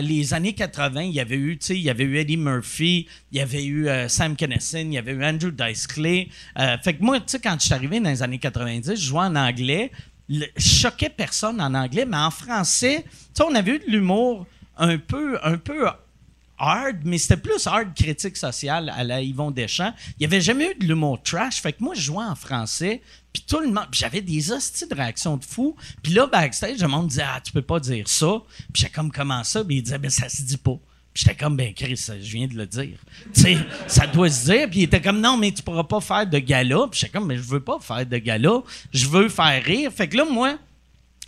les 0.00 0.32
années 0.32 0.54
80, 0.54 1.02
il 1.02 1.10
y 1.12 1.20
avait 1.20 1.36
eu, 1.36 1.58
il 1.68 1.76
y 1.82 1.90
avait 1.90 2.04
Eddie 2.20 2.38
Murphy, 2.38 3.06
il 3.30 3.38
y 3.38 3.40
avait 3.42 3.64
eu 3.64 3.88
euh, 3.88 4.08
Sam 4.08 4.34
Kinison, 4.34 4.78
il 4.78 4.94
y 4.94 4.98
avait 4.98 5.12
eu 5.12 5.22
Andrew 5.22 5.50
Dice 5.50 5.86
Clay. 5.86 6.28
Euh, 6.58 6.78
fait 6.82 6.94
que 6.94 7.02
moi, 7.02 7.18
quand 7.42 7.56
je 7.60 7.66
suis 7.66 7.74
arrivé 7.74 8.00
dans 8.00 8.08
les 8.08 8.22
années 8.22 8.38
90, 8.38 8.94
je 8.94 9.06
jouais 9.08 9.20
en 9.26 9.36
anglais. 9.36 9.90
Le- 10.30 10.46
je 10.56 10.88
personne 11.08 11.60
en 11.60 11.74
anglais, 11.74 12.06
mais 12.06 12.16
en 12.16 12.30
français, 12.30 13.04
on 13.44 13.54
avait 13.54 13.72
eu 13.72 13.78
de 13.80 13.86
l'humour 13.90 14.46
un 14.76 14.98
peu, 14.98 15.38
un 15.42 15.58
peu 15.58 15.88
hard, 16.58 16.98
mais 17.04 17.18
c'était 17.18 17.36
plus 17.36 17.66
hard 17.66 17.92
critique 17.94 18.36
sociale 18.36 18.92
à 18.94 19.02
la 19.02 19.20
Yvon 19.20 19.50
Deschamps. 19.50 19.92
Il 20.10 20.20
n'y 20.20 20.26
avait 20.26 20.40
jamais 20.40 20.70
eu 20.70 20.74
de 20.78 20.86
l'humour 20.86 21.20
trash. 21.22 21.60
Fait 21.60 21.72
que 21.72 21.82
moi, 21.82 21.94
je 21.94 22.02
jouais 22.02 22.24
en 22.24 22.36
français, 22.36 23.02
puis 23.32 23.44
tout 23.48 23.58
le 23.58 23.66
monde... 23.66 23.86
j'avais 23.90 24.20
des 24.20 24.52
hosties 24.52 24.86
de 24.86 24.94
réactions 24.94 25.36
de 25.36 25.44
fou. 25.44 25.74
Puis 26.02 26.12
là, 26.12 26.28
backstage, 26.28 26.78
le 26.78 26.86
monde 26.86 27.08
disait 27.08 27.24
«Ah, 27.26 27.40
tu 27.42 27.50
peux 27.50 27.62
pas 27.62 27.80
dire 27.80 28.06
ça.» 28.06 28.42
Puis 28.72 28.82
j'étais 28.82 28.92
comme 28.92 29.10
«Comment 29.12 29.42
ça?» 29.42 29.64
Puis 29.66 29.76
il 29.76 29.82
disait 29.82 29.98
«Ben, 29.98 30.10
ça 30.10 30.28
se 30.28 30.42
dit 30.42 30.56
pas.» 30.56 30.78
Puis 31.12 31.24
j'étais 31.24 31.36
comme 31.36 31.56
«Ben, 31.58 31.74
Chris, 31.74 31.96
je 31.96 32.32
viens 32.32 32.46
de 32.46 32.54
le 32.54 32.66
dire. 32.66 32.98
Tu 33.34 33.40
sais, 33.40 33.58
ça 33.88 34.06
doit 34.06 34.30
se 34.30 34.44
dire.» 34.44 34.68
Puis 34.70 34.80
il 34.80 34.82
était 34.84 35.00
comme 35.00 35.20
«Non, 35.22 35.36
mais 35.36 35.50
tu 35.50 35.62
pourras 35.62 35.84
pas 35.84 36.00
faire 36.00 36.26
de 36.28 36.38
gala.» 36.38 36.86
Puis 36.90 37.00
j'étais 37.00 37.12
comme 37.12 37.26
«Mais 37.28 37.38
je 37.38 37.42
veux 37.42 37.60
pas 37.60 37.80
faire 37.80 38.06
de 38.06 38.18
gala. 38.18 38.62
Je 38.92 39.08
veux 39.08 39.28
faire 39.28 39.64
rire.» 39.64 39.90
Fait 39.96 40.08
que 40.08 40.16
là, 40.16 40.26
moi... 40.30 40.58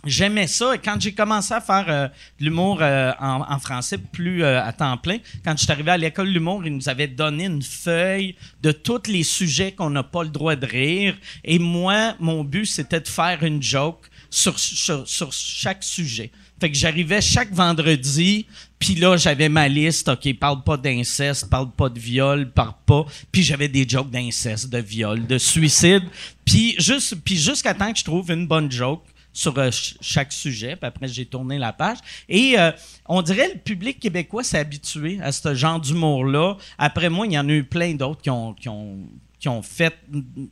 J'aimais 0.05 0.47
ça. 0.47 0.75
Et 0.75 0.77
quand 0.77 0.99
j'ai 0.99 1.13
commencé 1.13 1.53
à 1.53 1.61
faire 1.61 1.85
euh, 1.89 2.07
l'humour 2.39 2.79
euh, 2.81 3.11
en, 3.19 3.41
en 3.49 3.59
français 3.59 3.97
plus 3.97 4.43
euh, 4.43 4.63
à 4.63 4.71
temps 4.71 4.97
plein, 4.97 5.17
quand 5.43 5.53
je 5.57 5.63
suis 5.63 5.71
arrivé 5.71 5.91
à 5.91 5.97
l'école 5.97 6.27
de 6.27 6.31
l'humour, 6.31 6.65
ils 6.65 6.73
nous 6.73 6.89
avaient 6.89 7.07
donné 7.07 7.45
une 7.45 7.63
feuille 7.63 8.35
de 8.61 8.71
tous 8.71 9.07
les 9.07 9.23
sujets 9.23 9.71
qu'on 9.71 9.89
n'a 9.89 10.03
pas 10.03 10.23
le 10.23 10.29
droit 10.29 10.55
de 10.55 10.65
rire. 10.65 11.15
Et 11.43 11.57
moi, 11.57 12.15
mon 12.19 12.43
but, 12.43 12.65
c'était 12.65 12.99
de 12.99 13.07
faire 13.07 13.43
une 13.43 13.61
joke 13.61 14.05
sur, 14.29 14.59
sur, 14.59 15.07
sur 15.07 15.33
chaque 15.33 15.83
sujet. 15.83 16.31
Fait 16.59 16.71
que 16.71 16.77
j'arrivais 16.77 17.19
chaque 17.19 17.51
vendredi, 17.51 18.45
puis 18.79 18.95
là, 18.95 19.17
j'avais 19.17 19.49
ma 19.49 19.67
liste. 19.67 20.07
OK, 20.07 20.33
parle 20.39 20.63
pas 20.63 20.77
d'inceste, 20.77 21.49
parle 21.49 21.69
pas 21.71 21.89
de 21.89 21.99
viol, 21.99 22.49
parle 22.49 22.75
pas. 22.85 23.05
Puis 23.31 23.43
j'avais 23.43 23.67
des 23.67 23.87
jokes 23.87 24.09
d'inceste, 24.09 24.69
de 24.69 24.77
viol, 24.77 25.25
de 25.27 25.37
suicide. 25.37 26.03
Puis 26.45 26.75
juste, 26.77 27.15
puis 27.25 27.35
jusqu'à 27.35 27.73
temps 27.73 27.91
que 27.91 27.99
je 27.99 28.05
trouve 28.05 28.31
une 28.31 28.47
bonne 28.47 28.71
joke 28.71 29.03
sur 29.35 29.55
euh, 29.59 29.69
ch- 29.69 29.97
chaque 30.01 30.31
sujet. 30.31 30.75
Puis 30.77 30.87
après, 30.87 31.07
j'ai 31.09 31.25
tourné 31.25 31.59
la 31.59 31.73
page. 31.73 31.97
Et 32.29 32.55
euh, 32.57 32.71
on 33.05 33.21
dirait 33.21 33.51
le 33.53 33.59
public 33.59 33.99
québécois 33.99 34.43
s'est 34.43 34.57
habitué 34.57 35.19
à 35.21 35.31
ce 35.31 35.53
genre 35.53 35.79
d'humour-là. 35.79 36.55
Après 36.77 37.09
moi, 37.09 37.27
il 37.27 37.33
y 37.33 37.37
en 37.37 37.47
a 37.49 37.51
eu 37.51 37.65
plein 37.65 37.93
d'autres 37.93 38.21
qui 38.21 38.29
ont, 38.29 38.53
qui 38.53 38.69
ont, 38.69 38.97
qui 39.37 39.49
ont 39.49 39.61
fait 39.61 39.93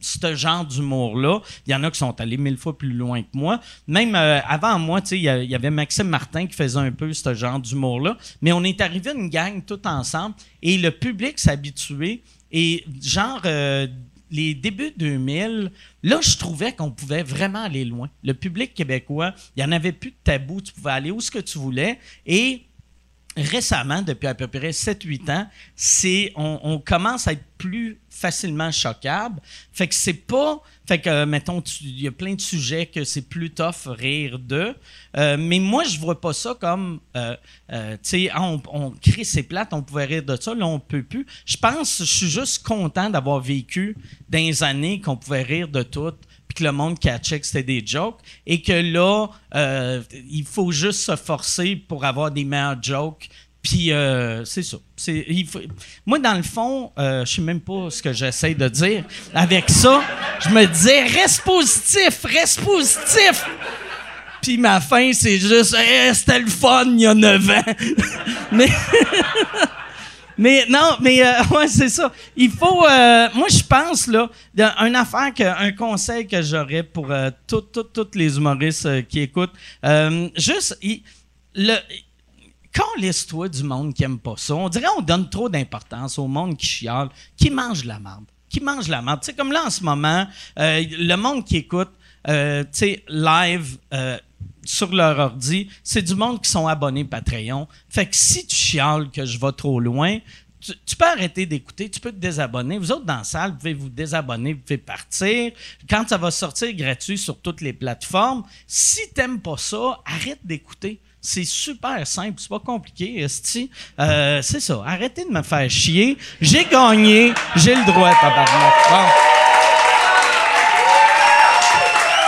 ce 0.02 0.36
genre 0.36 0.66
d'humour-là. 0.66 1.40
Il 1.66 1.72
y 1.72 1.76
en 1.76 1.84
a 1.86 1.92
qui 1.92 1.98
sont 1.98 2.20
allés 2.20 2.36
mille 2.38 2.58
fois 2.58 2.78
plus 2.78 2.92
loin 2.92 3.22
que 3.22 3.30
moi. 3.34 3.62
Même 3.88 4.16
euh, 4.16 4.42
avant 4.46 4.78
moi, 4.78 5.00
il 5.12 5.20
y 5.22 5.56
avait 5.56 5.72
Maxime 5.72 6.10
Martin 6.10 6.46
qui 6.46 6.54
faisait 6.54 6.78
un 6.80 6.92
peu 6.92 7.12
ce 7.14 7.34
genre 7.34 7.60
d'humour-là. 7.60 8.18
Mais 8.42 8.52
on 8.52 8.64
est 8.66 8.82
arrivé 8.82 9.12
une 9.16 9.30
gang 9.30 9.64
tout 9.66 9.88
ensemble 9.88 10.36
et 10.62 10.78
le 10.78 10.92
public 10.92 11.40
s'est 11.40 11.52
habitué. 11.52 12.22
Et 12.52 12.86
genre, 13.02 13.42
les 14.34 14.56
débuts 14.56 14.92
2000, 14.98 15.72
là, 16.02 16.20
je 16.22 16.38
trouvais 16.38 16.74
qu'on 16.74 16.90
pouvait 16.90 17.22
vraiment 17.22 17.62
aller 17.62 17.86
loin. 17.86 18.10
Le 18.24 18.34
public 18.34 18.74
québécois, 18.74 19.36
il 19.56 19.64
n'y 19.64 19.70
en 19.70 19.72
avait 19.72 19.92
plus 19.92 20.10
de 20.10 20.16
tabou. 20.24 20.60
Tu 20.60 20.74
pouvais 20.74 20.92
aller 20.92 21.12
où 21.12 21.22
ce 21.22 21.30
que 21.30 21.38
tu 21.38 21.60
voulais. 21.60 22.00
Et 22.26 22.64
récemment, 23.36 24.02
depuis 24.02 24.28
à 24.28 24.36
peu 24.36 24.48
près 24.48 24.72
7-8 24.72 25.32
ans, 25.32 25.48
c'est 25.76 26.32
on, 26.36 26.80
commence 26.80 27.28
à 27.28 27.34
être 27.34 27.44
plus 27.58 28.00
facilement 28.10 28.72
choquable. 28.72 29.42
Fait 29.72 29.88
que 29.88 29.96
c'est 29.96 30.14
pas. 30.14 30.62
Fait 30.86 31.00
que, 31.00 31.10
euh, 31.10 31.26
mettons, 31.26 31.64
il 31.82 32.02
y 32.02 32.08
a 32.08 32.12
plein 32.12 32.36
de 32.36 32.42
sujets 32.42 32.86
que 32.86 33.04
c'est 33.06 33.22
plus 33.22 33.50
tough 33.52 33.88
rire 33.88 34.38
de. 34.38 34.76
Euh, 35.18 35.38
mais 35.40 35.60
moi, 35.60 35.84
je 35.86 35.98
vois 35.98 36.20
pas 36.20 36.34
ça 36.34 36.56
comme. 36.60 37.00
euh, 37.16 37.36
tu 37.70 37.98
sais, 38.04 38.30
ah, 38.32 38.44
on, 38.44 38.62
on 38.72 38.92
crie 38.92 39.26
c'est 39.26 39.44
plate, 39.44 39.74
on 39.74 39.82
pouvait 39.82 40.06
rire 40.06 40.24
de 40.24 40.36
ça, 40.36 40.54
là, 40.54 40.68
on 40.68 40.80
peut 40.80 41.04
plus. 41.04 41.26
Je 41.46 41.58
pense, 41.58 42.00
je 42.00 42.04
suis 42.04 42.30
juste 42.30 42.64
content 42.64 43.10
d'avoir 43.10 43.40
vécu 43.40 43.96
les 44.32 44.64
années 44.64 45.00
qu'on 45.00 45.16
pouvait 45.16 45.44
rire 45.44 45.68
de 45.68 45.84
tout 45.84 46.14
que 46.54 46.64
le 46.64 46.72
monde 46.72 47.00
catchait 47.00 47.40
que 47.40 47.46
c'était 47.46 47.64
des 47.64 47.84
jokes, 47.86 48.20
et 48.46 48.62
que 48.62 48.74
là, 48.74 49.28
euh, 49.56 50.02
il 50.30 50.46
faut 50.46 50.72
juste 50.72 51.02
se 51.02 51.16
forcer 51.16 51.76
pour 51.76 52.06
avoir 52.06 52.32
des 52.32 52.44
meilleurs 52.46 52.82
jokes. 52.82 53.30
Puis 53.62 53.94
euh, 53.94 54.44
c'est 54.44 54.62
ça. 54.64 54.76
Il 55.08 55.48
faut- 55.48 55.62
moi, 56.06 56.20
dans 56.20 56.34
le 56.34 56.44
fond, 56.44 56.92
euh, 57.00 57.24
je 57.26 57.36
sais 57.36 57.42
même 57.42 57.62
pas 57.62 57.90
ce 57.90 58.02
que 58.04 58.12
j'essaie 58.12 58.54
de 58.56 58.68
dire. 58.68 59.06
Avec 59.34 59.70
ça, 59.70 60.04
je 60.44 60.50
me 60.50 60.66
disais, 60.66 61.04
reste 61.04 61.42
positif, 61.44 62.24
reste 62.26 62.60
positif. 62.62 63.46
Puis 64.42 64.58
ma 64.58 64.82
fin, 64.82 65.14
c'est 65.14 65.40
juste, 65.40 65.74
Eh, 65.80 66.14
c'était 66.14 66.40
le 66.40 66.48
fun 66.48 66.84
il 66.88 67.00
y 67.00 67.06
a 67.08 67.14
9 67.14 67.50
ans. 67.50 67.64
Mais. 68.52 68.68
Mais 70.38 70.66
non, 70.70 70.98
mais 71.02 71.26
euh, 71.26 71.44
ouais, 71.52 71.68
c'est 71.68 71.90
ça. 71.90 72.12
Il 72.36 72.52
faut. 72.52 72.86
euh, 72.86 73.30
moi, 73.36 73.48
je 73.50 73.64
pense 73.64 74.08
là, 74.08 74.30
une 74.80 74.96
affaire, 74.96 75.34
que, 75.34 75.44
un 75.44 75.72
conseil 75.72 76.28
que 76.28 76.42
j'aurais 76.42 76.84
pour 76.84 77.12
euh, 77.12 77.30
tous 77.48 78.08
les 78.16 78.38
humoristes 78.38 79.08
qui 79.08 79.22
écoutent. 79.22 79.54
juste, 80.36 80.78
le. 81.56 81.76
Calisse-toi 82.72 83.50
du 83.50 83.62
monde 83.62 83.94
qui 83.94 84.04
aime 84.04 84.18
pas 84.18 84.34
ça. 84.36 84.56
On 84.56 84.68
dirait 84.68 84.88
qu'on 84.88 85.04
donne 85.04 85.30
trop 85.30 85.48
d'importance 85.48 86.18
au 86.18 86.26
monde 86.26 86.58
qui 86.58 86.66
chiale, 86.66 87.10
qui 87.38 87.52
mange 87.52 87.86
la 87.86 88.00
merde. 88.00 88.24
Qui 88.50 88.62
mange 88.62 88.88
la 88.88 89.00
merde. 89.00 89.20
Tu 89.22 89.28
sais, 89.28 89.34
comme 89.34 89.52
là 89.52 89.66
en 89.68 89.70
ce 89.70 89.84
moment, 89.84 90.26
le 90.58 91.16
monde 91.16 91.46
qui 91.46 91.58
écoute, 91.58 91.92
tu 92.26 92.34
sais, 92.72 93.04
live, 93.08 93.78
sur 94.66 94.94
leur 94.94 95.20
ordi, 95.20 95.70
c'est 95.84 96.02
du 96.02 96.16
monde 96.16 96.42
qui 96.42 96.50
sont 96.50 96.68
abonnés 96.68 97.06
Patreon. 97.06 97.68
Fait 97.90 98.06
que 98.06 98.16
si 98.16 98.46
tu 98.46 98.56
chiales 98.56 99.10
que 99.12 99.26
je 99.26 99.40
vais 99.40 99.52
trop 99.52 99.80
loin, 99.80 100.20
tu, 100.86 100.96
peux 100.96 101.06
arrêter 101.06 101.46
d'écouter, 101.46 101.90
tu 101.90 102.00
peux 102.00 102.12
te 102.12 102.18
désabonner. 102.18 102.78
Vous 102.78 102.92
autres 102.92 103.06
dans 103.06 103.18
la 103.18 103.24
salle, 103.24 103.52
vous 103.52 103.58
pouvez 103.58 103.74
vous 103.74 103.90
désabonner, 103.90 104.54
vous 104.54 104.62
pouvez 104.62 104.78
partir. 104.78 105.52
Quand 105.90 106.08
ça 106.08 106.18
va 106.18 106.32
sortir 106.32 106.74
gratuit 106.74 107.18
sur 107.18 107.40
toutes 107.40 107.62
les 107.62 107.74
plateformes, 107.74 108.44
si 108.66 109.02
t'aimes 109.14 109.40
pas 109.40 109.58
ça, 109.58 110.00
arrête 110.06 110.40
d'écouter. 110.44 111.02
C'est 111.20 111.46
super 111.46 112.06
simple, 112.06 112.36
c'est 112.38 112.50
pas 112.50 112.60
compliqué, 112.60 113.22
esti. 113.22 113.70
Euh, 114.00 114.42
c'est 114.42 114.60
ça. 114.60 114.84
Arrêtez 114.86 115.24
de 115.26 115.32
me 115.32 115.42
faire 115.42 115.70
chier. 115.70 116.18
J'ai 116.42 116.66
gagné, 116.66 117.34
j'ai 117.56 117.76
le 117.76 117.86
droit, 117.86 118.14
tabarnak. 118.20 118.74
Bon. 118.90 119.06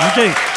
OK. 0.08 0.55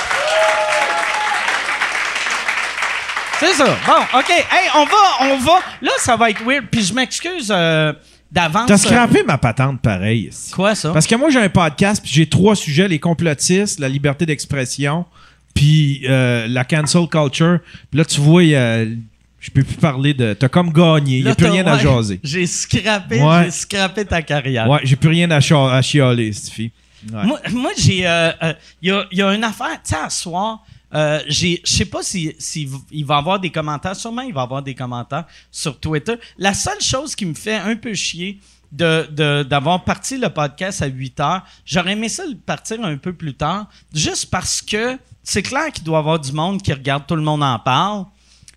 C'est 3.41 3.53
ça. 3.55 3.65
Bon, 3.87 4.19
OK. 4.19 4.31
Hey, 4.31 4.69
on 4.75 4.85
va, 4.85 5.33
on 5.33 5.39
va. 5.39 5.61
Là, 5.83 5.93
ça 5.99 6.17
va 6.17 6.31
être 6.31 6.43
weird. 6.45 6.67
Puis 6.71 6.83
je 6.83 6.93
m'excuse 6.95 7.53
euh, 7.55 7.93
d'avance. 8.33 8.67
T'as 8.67 8.79
scrappé 8.79 9.23
ma 9.23 9.39
patente 9.39 9.81
pareil. 9.81 10.29
ici. 10.29 10.51
Quoi, 10.53 10.75
ça? 10.75 10.93
Parce 10.93 11.07
que 11.07 11.15
moi, 11.15 11.31
j'ai 11.31 11.41
un 11.41 11.49
podcast, 11.49 12.03
puis 12.03 12.11
j'ai 12.13 12.27
trois 12.29 12.57
sujets 12.57 12.89
les 12.89 12.99
complotistes, 12.99 13.79
la 13.79 13.89
liberté 13.89 14.27
d'expression, 14.27 15.05
puis 15.55 16.03
euh, 16.09 16.47
la 16.49 16.65
cancel 16.65 17.07
culture. 17.09 17.61
Puis 17.91 17.99
là, 17.99 18.05
tu 18.05 18.21
vois, 18.21 18.43
il 18.43 18.51
y 18.51 18.57
a 18.57 18.85
Je 19.41 19.51
peux 19.55 19.63
plus 19.63 19.77
parler 19.77 20.15
de. 20.15 20.33
T'as 20.35 20.49
comme 20.49 20.73
gagné. 20.73 21.19
Il 21.19 21.25
n'y 21.25 21.31
a 21.31 21.35
plus 21.37 21.47
rien 21.47 21.67
à 21.67 21.79
jaser. 21.79 22.19
J'ai 22.25 22.47
scrappé, 22.47 23.21
Ouais. 23.23 23.45
j'ai 23.45 23.51
scrappé 23.53 24.05
ta 24.05 24.21
carrière. 24.23 24.69
Ouais, 24.69 24.81
j'ai 24.83 24.97
plus 24.97 25.11
rien 25.11 25.31
à, 25.31 25.37
à 25.37 25.83
chialer, 25.83 26.33
cette 26.33 26.53
fille. 26.53 26.73
Ouais. 27.13 27.25
Moi, 27.25 27.39
moi, 27.53 27.71
j'ai. 27.79 28.05
euh, 28.05 28.33
euh, 28.43 28.53
Il 28.83 28.89
y, 28.89 28.93
a, 28.93 29.05
il 29.13 29.19
y 29.19 29.23
a 29.23 29.33
une 29.33 29.45
affaire. 29.45 29.71
Tu 29.85 29.95
sais, 29.95 29.97
à 30.05 30.11
soir, 30.11 30.65
euh, 30.95 31.21
je 31.29 31.57
sais 31.65 31.85
pas 31.85 32.03
si, 32.03 32.35
si 32.39 32.69
il 32.91 33.05
va 33.05 33.17
avoir 33.17 33.39
des 33.39 33.51
commentaires. 33.51 33.97
Sûrement, 33.97 34.23
il 34.23 34.33
va 34.33 34.43
avoir 34.43 34.63
des 34.63 34.75
commentaires 34.75 35.27
sur 35.51 35.79
Twitter. 35.79 36.15
La 36.39 36.55
seule 36.55 36.81
chose 36.81 37.15
qui 37.15 37.27
me 37.27 37.35
fait 37.35 37.57
un 37.57 37.77
peu 37.77 37.95
chier 37.95 38.41
d'avoir 38.71 39.85
parti 39.85 40.19
le 40.19 40.29
podcast 40.29 40.83
à 40.83 40.87
8 40.87 41.21
heures, 41.21 41.43
j'aurais 41.65 41.93
aimé 41.93 42.09
ça 42.09 42.25
le 42.27 42.35
partir 42.35 42.85
un 42.85 42.99
peu 42.99 43.15
plus 43.15 43.35
tard, 43.35 43.69
juste 43.95 44.31
parce 44.31 44.61
que 44.61 44.99
c'est 45.23 45.43
clair 45.43 45.73
qu'il 45.73 45.85
doit 45.85 45.99
y 45.99 46.01
avoir 46.01 46.19
du 46.19 46.33
monde 46.33 46.61
qui 46.61 46.73
regarde 46.73 47.07
tout 47.07 47.17
le 47.17 47.23
monde 47.23 47.43
en 47.43 47.59
parle. 47.59 48.05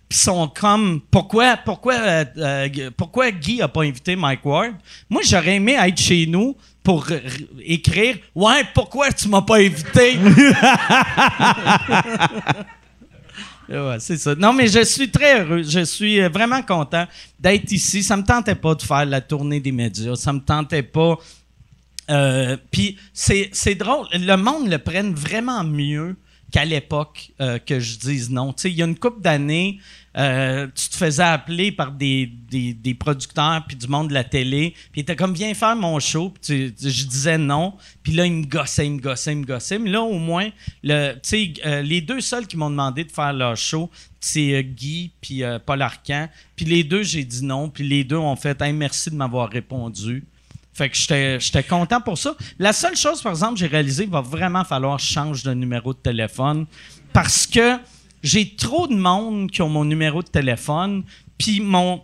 Puis 0.08 0.18
sont 0.18 0.48
comme 0.48 1.00
pourquoi 1.10 1.56
pourquoi 1.56 1.94
euh, 1.94 2.24
euh, 2.36 2.90
pourquoi 2.94 3.30
Guy 3.30 3.62
a 3.62 3.68
pas 3.68 3.84
invité 3.84 4.14
Mike 4.14 4.44
Ward? 4.44 4.74
Moi 5.08 5.22
j'aurais 5.24 5.54
aimé 5.54 5.74
être 5.80 5.98
chez 5.98 6.26
nous 6.26 6.54
pour 6.82 7.06
écrire 7.60 8.16
ouais 8.34 8.64
pourquoi 8.74 9.12
tu 9.12 9.28
m'as 9.28 9.42
pas 9.42 9.58
invité? 9.58 10.18
Ouais, 13.72 13.96
c'est 14.00 14.18
ça. 14.18 14.34
Non, 14.34 14.52
mais 14.52 14.68
je 14.68 14.84
suis 14.84 15.10
très 15.10 15.40
heureux. 15.40 15.62
Je 15.62 15.84
suis 15.84 16.20
euh, 16.20 16.28
vraiment 16.28 16.62
content 16.62 17.06
d'être 17.38 17.72
ici. 17.72 18.02
Ça 18.02 18.16
me 18.16 18.22
tentait 18.22 18.54
pas 18.54 18.74
de 18.74 18.82
faire 18.82 19.06
la 19.06 19.20
tournée 19.20 19.60
des 19.60 19.72
médias. 19.72 20.14
Ça 20.14 20.32
me 20.32 20.40
tentait 20.40 20.82
pas. 20.82 21.16
Euh, 22.10 22.56
Puis 22.70 22.98
c'est 23.14 23.74
drôle. 23.74 24.06
Le 24.12 24.36
monde 24.36 24.68
le 24.68 24.78
prenne 24.78 25.14
vraiment 25.14 25.64
mieux 25.64 26.16
qu'à 26.50 26.66
l'époque 26.66 27.30
euh, 27.40 27.58
que 27.58 27.80
je 27.80 27.98
dise 27.98 28.30
non. 28.30 28.54
Il 28.64 28.72
y 28.72 28.82
a 28.82 28.84
une 28.84 28.98
couple 28.98 29.22
d'années, 29.22 29.78
euh, 30.16 30.66
tu 30.74 30.88
te 30.90 30.96
faisais 30.96 31.22
appeler 31.22 31.72
par 31.72 31.90
des, 31.92 32.26
des, 32.26 32.94
producteurs 32.94 33.64
puis 33.66 33.76
du 33.76 33.88
monde 33.88 34.08
de 34.08 34.14
la 34.14 34.24
télé, 34.24 34.74
puis 34.92 35.00
ils 35.00 35.02
étaient 35.02 35.16
comme 35.16 35.32
viens 35.32 35.54
faire 35.54 35.74
mon 35.74 35.98
show, 35.98 36.34
puis 36.42 36.74
je 36.78 37.04
disais 37.06 37.38
non, 37.38 37.74
puis 38.02 38.12
là 38.12 38.26
ils 38.26 38.32
me 38.32 38.44
gossaient, 38.44 38.86
ils 38.86 38.92
me 38.92 39.00
gossaient, 39.00 39.32
ils 39.32 39.38
me 39.38 39.46
gossaient, 39.46 39.78
mais 39.78 39.90
là 39.90 40.02
au 40.02 40.18
moins 40.18 40.50
le, 40.82 41.14
euh, 41.64 41.82
les 41.82 42.00
deux 42.02 42.20
seuls 42.20 42.46
qui 42.46 42.56
m'ont 42.58 42.70
demandé 42.70 43.04
de 43.04 43.10
faire 43.10 43.32
leur 43.32 43.56
show, 43.56 43.90
c'est 44.20 44.54
euh, 44.54 44.62
Guy 44.62 45.12
puis 45.20 45.42
euh, 45.42 45.58
Paul 45.58 45.80
Arcan, 45.80 46.28
puis 46.56 46.66
les 46.66 46.84
deux 46.84 47.02
j'ai 47.02 47.24
dit 47.24 47.44
non, 47.44 47.70
puis 47.70 47.88
les 47.88 48.04
deux 48.04 48.16
ont 48.16 48.36
fait 48.36 48.60
hey, 48.60 48.72
merci 48.72 49.10
de 49.10 49.16
m'avoir 49.16 49.48
répondu. 49.48 50.24
Fait 50.74 50.88
que 50.88 50.96
j'étais 50.96 51.38
j'étais 51.38 51.62
content 51.62 52.00
pour 52.00 52.16
ça. 52.16 52.34
La 52.58 52.72
seule 52.72 52.96
chose, 52.96 53.20
par 53.20 53.32
exemple, 53.32 53.58
j'ai 53.58 53.66
réalisé 53.66 54.04
qu'il 54.04 54.12
va 54.12 54.22
vraiment 54.22 54.64
falloir 54.64 54.96
que 54.96 55.02
je 55.02 55.12
change 55.12 55.42
de 55.42 55.52
numéro 55.52 55.92
de 55.92 55.98
téléphone 55.98 56.66
parce 57.12 57.46
que 57.46 57.78
j'ai 58.22 58.54
trop 58.54 58.86
de 58.86 58.94
monde 58.94 59.50
qui 59.50 59.62
ont 59.62 59.68
mon 59.68 59.84
numéro 59.84 60.22
de 60.22 60.28
téléphone, 60.28 61.04
puis 61.38 61.60
mon, 61.60 62.02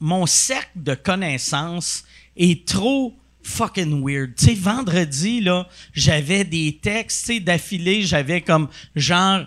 mon 0.00 0.26
cercle 0.26 0.70
de 0.76 0.94
connaissances 0.94 2.04
est 2.36 2.66
trop 2.66 3.14
fucking 3.42 4.04
weird. 4.04 4.34
Tu 4.36 4.46
sais, 4.46 4.54
vendredi, 4.54 5.40
là, 5.40 5.68
j'avais 5.92 6.44
des 6.44 6.78
textes, 6.80 7.26
tu 7.26 7.34
sais, 7.34 7.40
d'affilée, 7.40 8.02
j'avais 8.02 8.40
comme 8.40 8.68
genre, 8.94 9.44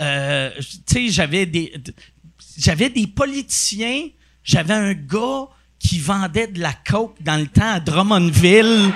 euh, 0.00 0.50
tu 0.86 1.06
sais, 1.06 1.08
j'avais 1.08 1.46
des, 1.46 1.72
j'avais 2.58 2.90
des 2.90 3.06
politiciens, 3.06 4.08
j'avais 4.44 4.74
un 4.74 4.92
gars 4.92 5.46
qui 5.78 5.98
vendait 5.98 6.48
de 6.48 6.60
la 6.60 6.72
coke 6.72 7.16
dans 7.22 7.36
le 7.36 7.46
temps 7.46 7.72
à 7.72 7.80
Drummondville. 7.80 8.92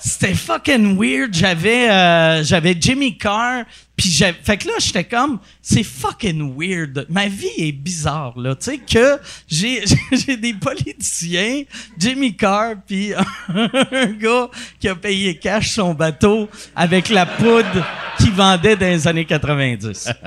C'était 0.00 0.34
fucking 0.34 0.96
weird. 0.98 1.34
J'avais 1.34 1.90
euh, 1.90 2.42
j'avais 2.44 2.76
Jimmy 2.80 3.16
Carr, 3.18 3.64
puis 3.96 4.08
fait 4.10 4.56
que 4.56 4.66
là 4.68 4.74
j'étais 4.78 5.04
comme 5.04 5.40
c'est 5.60 5.82
fucking 5.82 6.54
weird. 6.56 7.06
Ma 7.08 7.26
vie 7.28 7.46
est 7.58 7.72
bizarre 7.72 8.38
là, 8.38 8.54
tu 8.54 8.70
sais 8.70 8.78
que 8.78 9.18
j'ai 9.48 9.82
j'ai 10.12 10.36
des 10.36 10.54
politiciens, 10.54 11.62
Jimmy 11.98 12.36
Carr 12.36 12.74
puis 12.86 13.12
un 13.48 14.06
gars 14.12 14.48
qui 14.78 14.88
a 14.88 14.94
payé 14.94 15.36
cash 15.36 15.70
son 15.70 15.94
bateau 15.94 16.48
avec 16.76 17.08
la 17.08 17.26
poudre 17.26 17.86
qu'il 18.18 18.32
vendait 18.32 18.76
dans 18.76 18.86
les 18.86 19.06
années 19.08 19.24
90. 19.24 20.08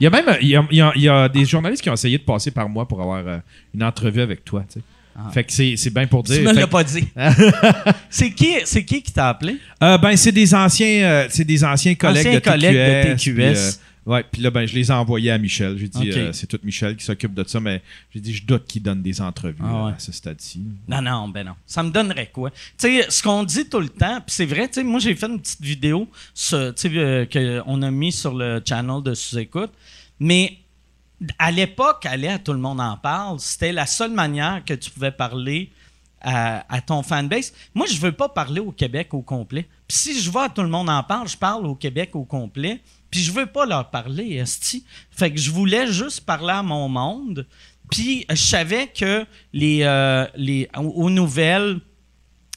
Il 0.00 0.04
y 0.04 0.06
a 0.08 0.10
même 0.10 0.36
il 0.40 0.48
y 0.48 0.56
a, 0.56 0.66
il 0.72 0.76
y 0.76 0.80
a- 0.80 0.92
il 0.96 1.02
y 1.02 1.08
a 1.08 1.28
des 1.28 1.44
journalistes 1.44 1.80
qui 1.82 1.88
ont 1.88 1.94
essayé 1.94 2.18
de 2.18 2.24
passer 2.24 2.50
par 2.50 2.68
moi 2.68 2.86
pour 2.88 3.00
avoir 3.00 3.24
euh, 3.26 3.38
une 3.72 3.84
entrevue 3.84 4.22
avec 4.22 4.44
toi. 4.44 4.64
tu 4.68 4.80
sais. 4.80 4.84
Fait 5.32 5.44
que 5.44 5.52
c'est 5.52 5.90
bien 5.94 6.06
pour 6.06 6.22
dire. 6.22 6.36
Ah. 6.36 6.38
Tu 6.40 6.48
me 6.48 6.52
l'as 6.54 6.66
que- 6.66 6.70
pas 6.70 6.84
dit. 6.84 7.06
c'est 8.10 8.30
qui 8.32 8.54
qui 8.84 9.02
qui 9.02 9.12
t'a 9.12 9.28
appelé? 9.28 9.58
Euh, 9.82 9.98
ben 9.98 10.16
c'est 10.16 10.32
des 10.32 10.54
anciens 10.54 10.86
euh, 11.04 11.26
c'est 11.30 11.44
des 11.44 11.64
anciens 11.64 11.94
collègues 11.94 12.26
Anciens 12.26 12.34
de 12.34 12.38
TQS. 12.40 12.50
collègues 12.50 13.16
puis, 13.16 13.32
TQS. 13.34 13.40
euh, 13.40 13.70
ouais, 14.06 14.24
puis 14.30 14.42
là 14.42 14.50
ben 14.50 14.66
je 14.66 14.74
les 14.74 14.90
ai 14.90 14.92
envoyés 14.94 15.30
à 15.30 15.38
Michel. 15.38 15.76
J'ai 15.78 15.88
dit 15.88 16.12
c'est 16.32 16.46
tout 16.46 16.58
Michel 16.64 16.96
qui 16.96 17.04
s'occupe 17.04 17.32
de 17.34 17.44
ça 17.46 17.60
mais 17.60 17.80
j'ai 18.12 18.20
dit 18.20 18.34
je 18.34 18.44
doute 18.44 18.64
qu'il 18.66 18.82
donne 18.82 19.02
des 19.02 19.20
entrevues 19.20 19.56
Ah 19.62 19.86
ouais. 19.86 19.92
à 19.92 19.98
ce 19.98 20.10
stade-ci. 20.12 20.62
Non, 20.88 21.00
non, 21.00 21.28
ben 21.28 21.44
non. 21.46 21.52
Ça 21.66 21.82
me 21.82 21.90
donnerait 21.90 22.30
quoi? 22.32 22.50
Tu 22.50 22.56
sais, 22.78 23.06
ce 23.08 23.22
qu'on 23.22 23.44
dit 23.44 23.68
tout 23.68 23.80
le 23.80 23.88
temps, 23.88 24.16
puis 24.16 24.34
c'est 24.34 24.46
vrai, 24.46 24.66
tu 24.68 24.74
sais, 24.74 24.82
moi 24.84 24.98
j'ai 25.00 25.14
fait 25.14 25.26
une 25.26 25.40
petite 25.40 25.62
vidéo 25.62 26.08
sur- 26.34 26.74
qu'on 27.32 27.82
a 27.82 27.90
mis 27.90 28.12
sur 28.12 28.34
le 28.34 28.60
channel 28.66 29.02
de 29.02 29.14
sous-écoute, 29.14 29.70
mais 30.20 30.58
à 31.38 31.50
l'époque, 31.50 32.06
aller 32.06 32.28
à 32.28 32.38
Tout 32.38 32.52
le 32.52 32.58
monde 32.58 32.80
en 32.80 32.96
parle, 32.96 33.40
c'était 33.40 33.72
la 33.72 33.86
seule 33.86 34.12
manière 34.12 34.62
que 34.64 34.74
tu 34.74 34.90
pouvais 34.90 35.12
parler 35.12 35.70
à, 36.26 36.80
ton 36.80 37.02
fanbase. 37.02 37.52
Moi, 37.74 37.86
je 37.86 37.98
veux 37.98 38.12
pas 38.12 38.28
parler 38.28 38.60
au 38.60 38.72
Québec 38.72 39.12
au 39.12 39.20
complet. 39.20 39.68
Puis 39.86 39.98
si 39.98 40.20
je 40.20 40.30
vais 40.30 40.40
à 40.40 40.48
Tout 40.48 40.62
le 40.62 40.68
monde 40.68 40.88
en 40.88 41.02
parle, 41.02 41.28
je 41.28 41.36
parle 41.36 41.66
au 41.66 41.74
Québec 41.74 42.10
au 42.14 42.24
complet. 42.24 42.80
Puis 43.10 43.20
je 43.20 43.30
veux 43.30 43.46
pas 43.46 43.66
leur 43.66 43.90
parler, 43.90 44.34
esti. 44.36 44.84
Fait 45.10 45.30
que 45.30 45.38
je 45.38 45.50
voulais 45.50 45.86
juste 45.86 46.22
parler 46.22 46.52
à 46.52 46.62
mon 46.62 46.88
monde. 46.88 47.46
Puis 47.90 48.24
je 48.30 48.34
savais 48.34 48.86
que 48.86 49.26
les, 49.52 49.80
euh, 49.82 50.26
les 50.34 50.68
aux 50.76 51.10
nouvelles, 51.10 51.80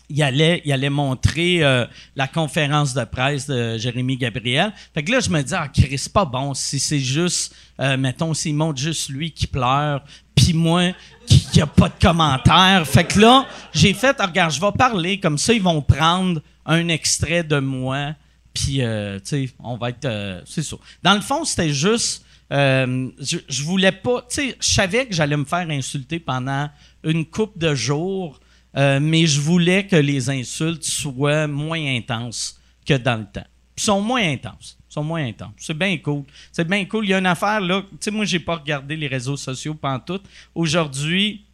il 0.10 0.24
allait, 0.24 0.62
il 0.66 0.72
allait 0.72 0.90
montrer 0.90 1.64
euh, 1.64 1.86
la 2.16 2.28
conférence 2.28 2.94
de 2.94 3.04
presse 3.04 3.48
de 3.48 3.78
Jérémy 3.78 4.18
Gabriel. 4.18 4.72
Fait 4.94 5.04
que 5.04 5.12
là, 5.12 5.20
je 5.20 5.30
me 5.30 5.42
dis, 5.42 5.54
ah, 5.54 5.68
Chris, 5.68 5.98
c'est 5.98 6.14
pas 6.14 6.26
bon 6.26 6.54
si 6.54 6.80
c'est 6.80 7.00
juste, 7.00 7.54
euh, 7.80 7.98
mettons, 7.98 8.34
s'il 8.34 8.56
montre 8.56 8.80
juste 8.80 9.10
lui 9.10 9.32
qui 9.32 9.48
pleure, 9.48 10.04
puis 10.34 10.54
moi 10.54 10.94
qui, 11.26 11.46
qui 11.52 11.62
a 11.62 11.68
pas 11.68 11.90
de 11.90 12.02
commentaires. 12.02 12.88
Fait 12.88 13.04
que 13.04 13.20
là, 13.20 13.46
j'ai 13.74 13.94
fait, 13.94 14.16
ah, 14.20 14.28
regarde, 14.28 14.54
je 14.54 14.62
vais 14.62 14.72
parler, 14.72 15.20
comme 15.20 15.38
ça, 15.38 15.54
ils 15.54 15.62
vont 15.62 15.82
prendre 15.82 16.42
un 16.66 16.88
extrait 16.88 17.44
de 17.44 17.60
moi, 17.60 18.14
puis, 18.54 18.82
euh, 18.82 19.20
tu 19.20 19.48
sais, 19.48 19.50
on 19.60 19.78
va 19.78 19.90
être, 19.90 20.06
euh, 20.06 20.42
c'est 20.46 20.64
ça. 20.64 20.78
Dans 21.04 21.14
le 21.14 21.22
fond, 21.22 21.44
c'était 21.44 21.74
juste, 21.74 22.24
je, 22.50 23.38
je 23.48 23.64
voulais 23.64 23.92
pas, 23.92 24.22
tu 24.22 24.36
sais, 24.36 24.58
je 24.60 24.68
savais 24.68 25.06
que 25.06 25.14
j'allais 25.14 25.38
me 25.38 25.46
faire 25.46 25.70
insulter 25.70 26.20
pendant 26.20 26.70
une 27.04 27.26
coupe 27.26 27.58
de 27.58 27.76
jours, 27.76 28.40
euh, 28.76 29.00
mais 29.00 29.26
je 29.26 29.40
voulais 29.40 29.86
que 29.86 29.96
les 29.96 30.30
insultes 30.30 30.84
soient 30.84 31.48
moins 31.48 31.96
intenses 31.96 32.60
que 32.86 32.96
dans 32.96 33.18
le 33.18 33.26
temps. 33.26 33.48
Ils 33.78 33.84
sont 33.84 34.02
moins 34.02 34.24
intenses. 34.32 34.78
Ils 34.90 34.94
sont 34.94 35.04
moins 35.04 35.26
intenses. 35.26 35.54
C'est 35.58 35.78
bien 35.78 35.98
cool. 35.98 36.24
C'est 36.52 36.68
bien 36.68 36.84
cool. 36.86 37.06
Il 37.06 37.10
y 37.10 37.14
a 37.14 37.20
une 37.20 37.26
affaire 37.26 37.62
là. 37.62 37.82
Tu 37.92 37.98
sais, 38.00 38.12
moi, 38.12 38.26
j'ai 38.26 38.40
pas 38.40 38.56
regardé 38.56 38.96
les 38.96 39.08
réseaux 39.08 39.38
sociaux 39.38 39.74
pantoute. 39.74 40.24
Aujourd'hui, 40.56 41.46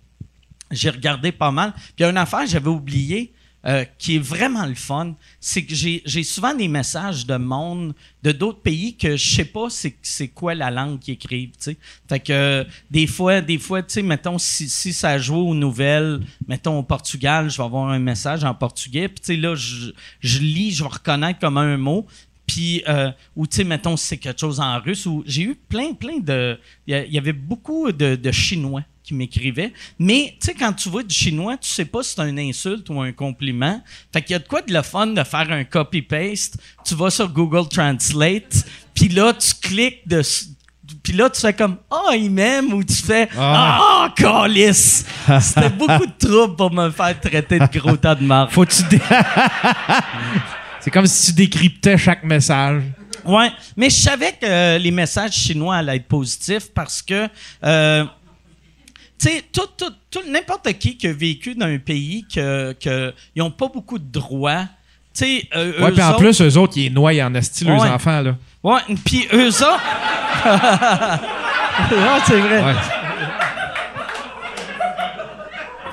j'ai 0.71 0.89
regardé 0.89 1.32
pas 1.32 1.52
mal. 1.52 1.73
Puis 1.73 1.93
il 1.99 2.02
y 2.04 2.06
a 2.06 2.10
une 2.10 2.17
affaire 2.17 2.45
j'avais 2.47 2.69
oublié 2.69 3.34
euh, 3.65 3.86
qui 3.97 4.17
est 4.17 4.19
vraiment 4.19 4.65
le 4.65 4.76
fun. 4.76 5.15
C'est 5.39 5.63
que 5.63 5.73
j'ai 5.73 6.23
souvent 6.23 6.54
des 6.54 6.67
messages 6.67 7.26
de 7.26 7.38
monde 7.38 7.93
de 8.21 8.32
d'autres 8.32 8.62
pays 8.62 8.95
que 8.97 9.15
je 9.15 9.36
sais 9.36 9.45
pas 9.45 9.67
c'est 9.69 10.28
quoi 10.28 10.54
la 10.54 10.69
langue 10.69 10.99
qu'ils 10.99 11.13
écrivent, 11.13 11.52
tu 11.52 11.71
sais. 11.71 11.78
Fait 12.10 12.19
que 12.19 12.65
des 12.91 13.08
fois, 13.08 13.41
des 13.41 13.58
fois, 13.58 13.82
tu 13.82 13.93
sais, 13.93 14.02
mettons, 14.02 14.38
si, 14.38 14.67
si 14.67 14.91
ça 14.91 15.17
joue 15.17 15.36
aux 15.49 15.56
nouvelles, 15.56 16.21
mettons 16.47 16.80
au 16.80 16.84
Portugal, 16.84 17.49
je 17.49 17.58
vais 17.58 17.63
avoir 17.63 17.89
un 17.89 17.99
message 17.99 18.43
en 18.43 18.54
portugais, 18.54 19.08
puis 19.08 19.19
tu 19.19 19.28
sais, 19.28 19.36
là, 19.38 19.56
je, 19.56 19.91
je 20.19 20.39
lis, 20.39 20.71
je 20.71 20.84
vais 20.84 20.89
reconnaître 20.89 21.39
comme 21.39 21.58
un 21.58 21.78
mot. 21.78 22.06
Puis, 22.45 22.84
euh, 22.89 23.12
ou 23.36 23.47
tu 23.47 23.58
sais, 23.58 23.63
mettons, 23.63 23.95
c'est 23.95 24.17
quelque 24.17 24.41
chose 24.41 24.60
en 24.60 24.80
russe, 24.80 25.06
ou 25.06 25.23
j'ai 25.26 25.43
eu 25.43 25.56
plein, 25.56 25.93
plein 25.93 26.19
de. 26.19 26.60
Il 26.86 26.97
y 26.97 27.13
y, 27.13 27.17
avait 27.17 27.34
beaucoup 27.34 27.91
de, 27.91 28.15
de 28.15 28.32
Chinois 28.32 28.84
qui 29.04 29.13
m'écrivaient. 29.13 29.74
Mais, 30.00 30.36
tu 30.39 30.48
sais, 30.48 30.54
quand 30.54 30.72
tu 30.74 30.89
vois 30.89 31.04
du 31.04 31.13
chinois, 31.13 31.58
tu 31.58 31.70
sais 31.70 31.86
pas 31.86 32.02
si 32.04 32.13
c'est 32.16 32.28
une 32.30 32.39
insulte 32.39 32.89
ou 32.89 33.02
un 33.02 33.12
compliment. 33.12 33.82
Fait 34.13 34.22
qu'il 34.22 34.32
y 34.34 34.36
a 34.36 34.39
de 34.39 34.48
quoi 34.48 34.62
de 34.62 34.74
le 34.74 34.82
fun 34.82 35.08
de 35.08 35.24
faire 35.24 35.52
un 35.52 35.63
copy-paste. 35.63 36.58
Tu 36.86 36.96
vas 36.96 37.10
sur 37.10 37.30
Google 37.30 37.68
Translate, 37.70 38.66
puis 38.94 39.10
là, 39.10 39.34
tu 39.34 39.54
cliques 39.62 40.08
de. 40.08 40.22
Puis 41.02 41.13
là, 41.13 41.30
tu 41.30 41.39
fais 41.42 41.54
comme 41.54 41.78
Ah, 41.89 42.16
il 42.16 42.30
m'aime, 42.30 42.74
ou 42.74 42.84
tu 42.84 42.94
fais 42.94 43.28
Ah, 43.38 44.06
oh, 44.08 44.10
calice! 44.16 45.06
C'était 45.42 45.70
beaucoup 45.78 46.06
de 46.06 46.28
trouble 46.28 46.56
pour 46.56 46.72
me 46.72 46.89
faire 46.92 47.20
traiter 47.20 47.60
de 47.60 47.80
gros 47.80 47.96
tas 47.98 48.16
de 48.16 48.24
marde. 48.24 48.52
Faut 48.52 48.66
que 48.66 48.74
tu 48.74 48.84
dé- 48.89 49.00
C'est 50.80 50.92
comme 50.92 51.08
si 51.08 51.28
tu 51.28 51.34
décryptais 51.34 51.98
chaque 51.98 52.24
message. 52.24 52.84
Ouais, 53.26 53.50
mais 53.78 53.89
je 53.89 53.96
savais 53.96 54.34
que 54.34 54.46
euh, 54.46 54.78
les 54.78 54.92
messages 54.92 55.32
chinois 55.32 55.78
allaient 55.78 55.96
être 55.96 56.08
positifs 56.10 56.70
parce 56.74 57.02
que, 57.02 57.30
euh, 57.63 58.04
tu 59.19 59.30
sais, 59.30 59.43
tout, 59.54 59.67
tout, 59.78 59.91
tout- 60.12 60.23
n'importe 60.30 60.71
qui 60.73 60.97
qui 60.97 61.08
a 61.08 61.13
vécu 61.13 61.56
dans 61.56 61.65
un 61.67 61.78
pays 61.80 62.26
que, 62.34 62.73
que 62.73 63.13
ils 63.36 63.41
ont 63.41 63.52
pas 63.52 63.67
beaucoup 63.67 63.97
de 63.99 64.12
droits, 64.12 64.63
tu 65.15 65.26
sais, 65.26 65.47
euh, 65.56 65.82
Ouais, 65.84 65.91
puis 65.91 66.02
en 66.02 66.10
autres- 66.12 66.19
plus, 66.19 66.41
eux 66.41 66.58
autres, 66.58 66.73
ils 66.78 66.91
noient 66.93 67.12
en 67.23 67.36
leurs 67.65 67.82
Ouais. 67.82 67.89
enfants, 67.89 68.21
là. 68.21 68.36
Ouais, 68.63 68.82
puis 69.06 69.28
eux 69.34 69.47
autres. 69.49 69.82
Ouais, 71.91 72.19
c'est 72.28 72.39
vrai. 72.39 72.62
Ouais. 72.63 72.73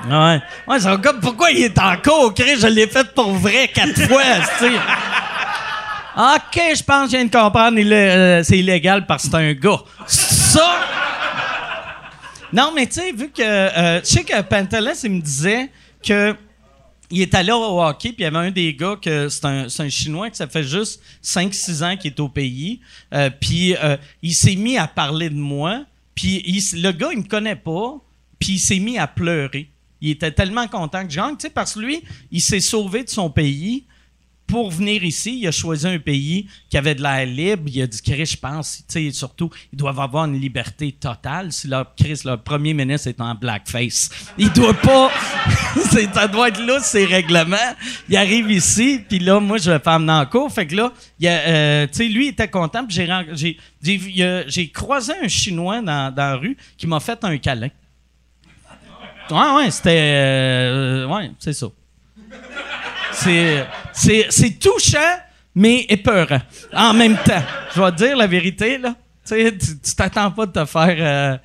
Ouais. 0.09 0.41
Ouais, 0.67 0.79
c'est 0.79 1.01
comme 1.01 1.19
pourquoi 1.19 1.51
il 1.51 1.63
est 1.63 1.79
en 1.79 1.95
cours? 1.97 2.33
Je 2.37 2.67
l'ai 2.67 2.87
fait 2.87 3.13
pour 3.13 3.31
vrai 3.33 3.67
quatre 3.73 3.99
fois, 4.07 4.21
tu 4.59 4.65
sais. 4.65 4.71
OK, 6.17 6.75
je 6.75 6.83
pense 6.83 7.05
que 7.05 7.11
je 7.11 7.17
viens 7.17 7.25
de 7.25 7.31
comprendre. 7.31 7.77
euh, 7.79 8.43
c'est 8.43 8.57
illégal 8.59 9.05
parce 9.05 9.23
que 9.23 9.29
c'est 9.31 9.37
un 9.37 9.53
gars. 9.53 9.79
Ça! 10.07 10.75
Non, 12.53 12.71
mais 12.75 12.87
tu 12.87 12.93
sais, 12.93 13.11
vu 13.11 13.29
que. 13.29 13.41
euh, 13.41 14.01
je 14.01 14.05
sais 14.05 14.23
que 14.23 14.41
Pantelis, 14.41 14.99
il 15.03 15.11
me 15.11 15.21
disait 15.21 15.69
que. 16.03 16.35
Il 17.13 17.19
est 17.21 17.35
allé 17.35 17.51
au 17.51 17.81
hockey, 17.81 18.13
puis 18.13 18.19
il 18.19 18.23
y 18.23 18.25
avait 18.25 18.37
un 18.47 18.51
des 18.51 18.73
gars 18.73 18.95
que 18.95 19.27
c'est 19.27 19.43
un, 19.43 19.65
un 19.65 19.89
Chinois 19.89 20.29
que 20.29 20.37
ça 20.37 20.47
fait 20.47 20.63
juste 20.63 21.01
5-6 21.21 21.83
ans 21.83 21.97
qu'il 21.97 22.11
est 22.11 22.19
au 22.21 22.29
pays. 22.29 22.79
Euh, 23.13 23.29
puis 23.29 23.75
euh, 23.75 23.97
il 24.21 24.33
s'est 24.33 24.55
mis 24.55 24.77
à 24.77 24.87
parler 24.87 25.29
de 25.29 25.35
moi. 25.35 25.83
Puis 26.15 26.41
le 26.73 26.91
gars, 26.91 27.09
il 27.11 27.17
me 27.17 27.27
connaît 27.27 27.57
pas. 27.57 27.97
Puis 28.39 28.53
il 28.53 28.59
s'est 28.59 28.79
mis 28.79 28.97
à 28.97 29.07
pleurer. 29.07 29.69
Il 29.99 30.11
était 30.11 30.31
tellement 30.31 30.67
content 30.69 31.05
que 31.05 31.11
je 31.11 31.19
tu 31.19 31.35
sais, 31.39 31.49
parce 31.49 31.73
que 31.73 31.79
lui, 31.79 32.01
il 32.31 32.41
s'est 32.41 32.61
sauvé 32.61 33.03
de 33.03 33.09
son 33.09 33.29
pays 33.29 33.83
pour 34.51 34.69
venir 34.69 35.01
ici, 35.05 35.39
il 35.39 35.47
a 35.47 35.51
choisi 35.51 35.87
un 35.87 35.97
pays 35.97 36.45
qui 36.69 36.77
avait 36.77 36.93
de 36.93 37.01
l'air 37.01 37.25
libre. 37.25 37.63
Il 37.67 37.81
a 37.83 37.87
dit, 37.87 38.01
Chris, 38.01 38.25
je 38.25 38.35
pense, 38.35 38.83
tu 38.85 39.09
surtout, 39.13 39.49
ils 39.71 39.77
doivent 39.77 40.01
avoir 40.01 40.25
une 40.25 40.37
liberté 40.37 40.91
totale. 40.91 41.53
Si 41.53 41.69
leur, 41.69 41.95
Chris, 41.95 42.19
leur 42.25 42.43
premier 42.43 42.73
ministre 42.73 43.07
est 43.07 43.21
en 43.21 43.33
blackface, 43.33 44.09
il 44.37 44.51
doit 44.51 44.73
pas. 44.73 45.09
ça 46.13 46.27
doit 46.27 46.49
être 46.49 46.61
là, 46.65 46.81
ces 46.81 47.05
règlements. 47.05 47.55
Il 48.09 48.17
arrive 48.17 48.51
ici, 48.51 48.99
puis 49.07 49.19
là, 49.19 49.39
moi, 49.39 49.57
je 49.57 49.71
vais 49.71 49.79
faire 49.79 49.93
amener 49.93 50.11
en 50.11 50.25
cours. 50.25 50.51
Fait 50.51 50.67
que 50.67 50.75
là, 50.75 50.91
euh, 51.23 51.87
lui, 51.99 52.25
il 52.25 52.29
était 52.31 52.49
content, 52.49 52.85
j'ai, 52.89 53.57
j'ai 53.81 54.69
croisé 54.69 55.13
un 55.23 55.29
Chinois 55.29 55.81
dans, 55.81 56.13
dans 56.13 56.23
la 56.23 56.35
rue 56.35 56.57
qui 56.77 56.87
m'a 56.87 56.99
fait 56.99 57.23
un 57.23 57.37
câlin. 57.37 57.69
Ouais, 59.29 59.55
ouais, 59.55 59.71
c'était. 59.71 60.11
euh, 60.13 61.07
ouais, 61.07 61.31
c'est 61.39 61.53
ça. 61.53 61.67
C'est, 63.13 63.65
c'est, 63.93 64.59
touchant, 64.59 64.99
mais 65.55 65.85
épeurant 65.89 66.41
en 66.73 66.93
même 66.93 67.17
temps. 67.17 67.43
Je 67.75 67.81
vais 67.81 67.91
te 67.91 67.97
dire 67.97 68.17
la 68.17 68.27
vérité, 68.27 68.77
là. 68.77 68.95
Tu 69.25 69.35
sais, 69.35 69.57
tu 69.57 69.95
t'attends 69.95 70.31
pas 70.31 70.45
de 70.47 70.51
te 70.51 70.65
faire 70.65 70.95
euh, 70.99 71.37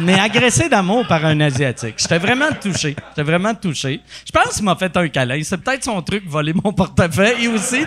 mais 0.00 0.18
agresser 0.18 0.68
d'amour 0.68 1.06
par 1.06 1.24
un 1.24 1.40
Asiatique. 1.40 1.94
J'étais 1.98 2.18
vraiment 2.18 2.50
touché. 2.60 2.96
J'étais 3.10 3.22
vraiment 3.22 3.54
touché. 3.54 4.00
Je 4.26 4.32
pense 4.32 4.56
qu'il 4.56 4.64
m'a 4.64 4.76
fait 4.76 4.96
un 4.96 5.08
câlin. 5.08 5.40
C'est 5.42 5.58
peut-être 5.58 5.84
son 5.84 6.02
truc, 6.02 6.24
voler 6.26 6.52
mon 6.52 6.72
portefeuille 6.72 7.48
aussi. 7.48 7.84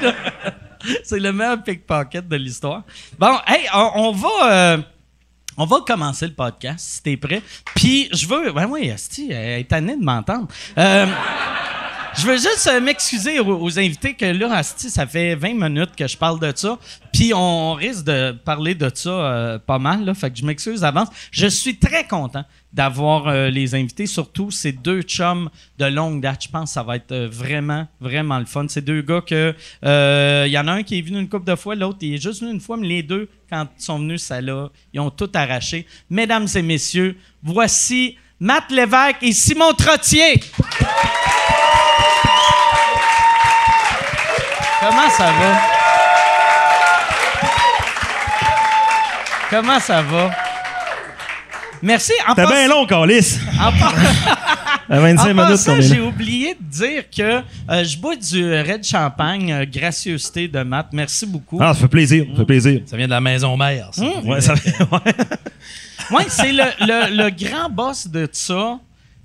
C'est 1.04 1.20
le 1.20 1.32
meilleur 1.32 1.64
pickpocket 1.64 2.28
de 2.28 2.36
l'histoire. 2.36 2.84
Bon, 3.18 3.38
hey, 3.48 3.68
on, 3.74 3.92
on 3.96 4.12
va... 4.12 4.52
euh, 4.52 4.78
on 5.58 5.66
va 5.66 5.78
commencer 5.86 6.28
le 6.28 6.34
podcast, 6.34 6.86
si 6.86 7.04
t'es 7.04 7.18
prêt. 7.18 7.42
Puis, 7.76 8.10
je 8.12 8.28
veux... 8.28 8.52
Ben 8.52 8.68
oui, 8.68 8.90
Asti, 8.92 9.32
elle 9.32 9.62
est 9.62 9.70
tannée 9.70 9.96
de 9.96 10.04
m'entendre. 10.04 10.48
Euh, 10.78 11.06
je 12.18 12.26
veux 12.26 12.38
juste 12.38 12.68
euh, 12.72 12.80
m'excuser 12.80 13.40
aux, 13.40 13.80
invités 13.80 14.14
que 14.14 14.26
là, 14.26 14.54
Asti, 14.54 14.90
ça 14.90 15.06
fait 15.06 15.36
20 15.36 15.54
minutes 15.54 15.96
que 15.98 16.08
je 16.08 16.18
parle 16.18 16.40
de 16.40 16.52
ça. 16.56 16.78
Puis, 17.14 17.34
on 17.34 17.74
risque 17.74 18.06
de 18.06 18.32
parler 18.32 18.76
de 18.76 18.90
ça 18.94 19.10
euh, 19.10 19.60
pas 19.60 19.80
mal, 19.80 20.06
là. 20.06 20.14
Fait 20.14 20.32
que 20.32 20.38
je 20.38 20.46
m'excuse 20.46 20.82
d'avance. 20.82 21.10
Je 21.32 21.48
suis 21.48 21.78
très 21.78 22.06
content 22.08 22.44
d'avoir 22.76 23.28
euh, 23.28 23.50
les 23.50 23.74
invités, 23.74 24.06
surtout 24.06 24.52
ces 24.52 24.74
deux 24.74 25.02
chums 25.02 25.50
de 25.80 25.86
longue 25.86 26.22
date. 26.22 26.44
Je 26.44 26.50
pense 26.50 26.72
que 26.72 26.74
ça 26.74 26.84
va 26.84 26.98
être 26.98 27.14
euh, 27.14 27.30
vraiment, 27.32 27.88
vraiment 28.02 28.38
le 28.38 28.46
fun. 28.46 28.66
Ces 28.68 28.82
deux 28.82 29.02
gars 29.02 29.22
que... 29.22 29.56
euh, 29.86 30.44
Il 30.46 30.52
y 30.52 30.58
en 30.58 30.68
a 30.68 30.74
un 30.74 30.84
qui 30.84 31.00
est 31.00 31.02
venu 31.02 31.20
une 31.20 31.30
couple 31.30 31.50
de 31.50 31.56
fois, 31.56 31.76
l'autre, 31.76 32.00
il 32.02 32.16
est 32.16 32.22
juste 32.22 32.42
venu 32.42 32.52
une 32.52 32.60
fois, 32.60 32.76
mais 32.76 32.88
les 32.88 33.04
deux, 33.04 33.30
quand 33.50 33.66
ils 33.80 33.84
sont 33.84 34.00
venus, 34.00 34.24
ça 34.24 34.42
là, 34.42 34.70
ils 34.94 35.00
ont 35.00 35.10
tout 35.10 35.30
arraché. 35.34 35.88
Mesdames 36.10 36.48
et 36.54 36.62
messieurs, 36.62 37.18
voici 37.42 38.18
Matt 38.42 38.70
Lévesque 38.70 39.22
et 39.22 39.32
Simon 39.32 39.72
Trottier. 39.74 40.42
Comment 44.88 45.10
ça 45.10 45.26
va? 45.26 45.62
Comment 49.50 49.80
ça 49.80 50.02
va? 50.02 50.32
Merci. 51.82 52.14
C'était 52.30 52.46
bien 52.48 52.68
long, 52.68 52.86
Calis. 52.86 53.40
en 53.60 53.72
par- 53.78 53.94
À 54.88 55.00
25 55.00 55.24
en 55.24 55.28
minutes, 55.34 55.48
passant, 55.50 55.82
j'ai 55.82 56.00
oublié 56.00 56.56
de 56.60 56.64
dire 56.70 57.04
que 57.10 57.42
euh, 57.72 57.84
je 57.84 57.98
bois 57.98 58.16
du 58.16 58.54
Red 58.54 58.84
Champagne, 58.84 59.52
euh, 59.52 59.66
gracieuseté 59.66 60.48
de 60.48 60.62
Matt. 60.62 60.90
Merci 60.92 61.26
beaucoup. 61.26 61.58
Ah, 61.60 61.74
ça 61.74 61.80
fait 61.82 61.88
plaisir, 61.88 62.26
ça 62.32 62.38
fait 62.42 62.46
plaisir. 62.46 62.82
Ça 62.86 62.96
vient 62.96 63.08
de 63.08 63.12
la 63.12 63.20
maison 63.22 63.58
mère, 63.58 63.90
ça. 63.92 64.04
Ouais, 64.24 64.42
ça 64.42 64.56
fait- 64.58 64.80
ouais. 64.80 65.14
Oui, 66.12 66.24
c'est 66.28 66.52
le, 66.52 66.64
le- 66.82 67.24
le 67.24 67.30
grand 67.32 67.68
boss 67.72 68.08
de 68.08 68.30
ça. 68.32 68.78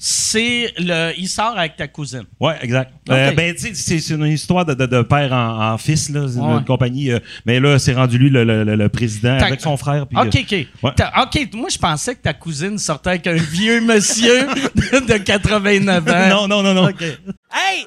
C'est 0.03 0.73
le. 0.79 1.13
Il 1.19 1.29
sort 1.29 1.59
avec 1.59 1.77
ta 1.77 1.87
cousine. 1.87 2.25
Ouais, 2.41 2.55
exact. 2.63 2.91
Euh, 3.11 3.33
ben, 3.33 3.55
tu 3.55 3.61
sais, 3.61 3.75
c'est 3.75 3.99
c'est 4.01 4.15
une 4.15 4.25
histoire 4.29 4.65
de, 4.65 4.73
de- 4.73 4.87
de 4.87 5.03
père 5.03 5.31
en, 5.35 5.73
en 5.75 5.77
fils, 5.77 6.09
là. 6.09 6.23
Ouais. 6.23 6.59
une 6.59 6.65
compagnie. 6.65 7.11
euh, 7.13 7.19
mais 7.45 7.61
là, 7.61 7.79
c'est 7.79 7.93
rendu 7.93 8.17
lui 8.17 8.31
le, 8.31 8.43
le- 8.45 8.65
le- 8.65 8.77
le 8.77 8.89
président 8.89 9.37
Ta- 9.37 9.45
avec 9.49 9.61
son 9.61 9.77
frère. 9.77 10.07
puis, 10.07 10.17
OK, 10.17 10.35
euh, 10.35 10.41
OK. 10.41 10.51
ouais. 10.83 10.91
OK, 11.23 11.49
moi, 11.53 11.69
je 11.71 11.77
pensais 11.77 12.15
que 12.15 12.23
ta 12.23 12.33
cousine 12.33 12.79
sortait 12.79 13.11
avec 13.11 13.27
un 13.27 13.35
vieux 13.35 13.83
monsieur 13.83 14.47
de, 14.75 15.07
de 15.13 15.19
89 15.19 16.09
ans. 16.09 16.29
non, 16.31 16.49
non, 16.49 16.63
non, 16.63 16.73
non. 16.73 16.89
OK. 16.89 17.03
Hey, 17.03 17.87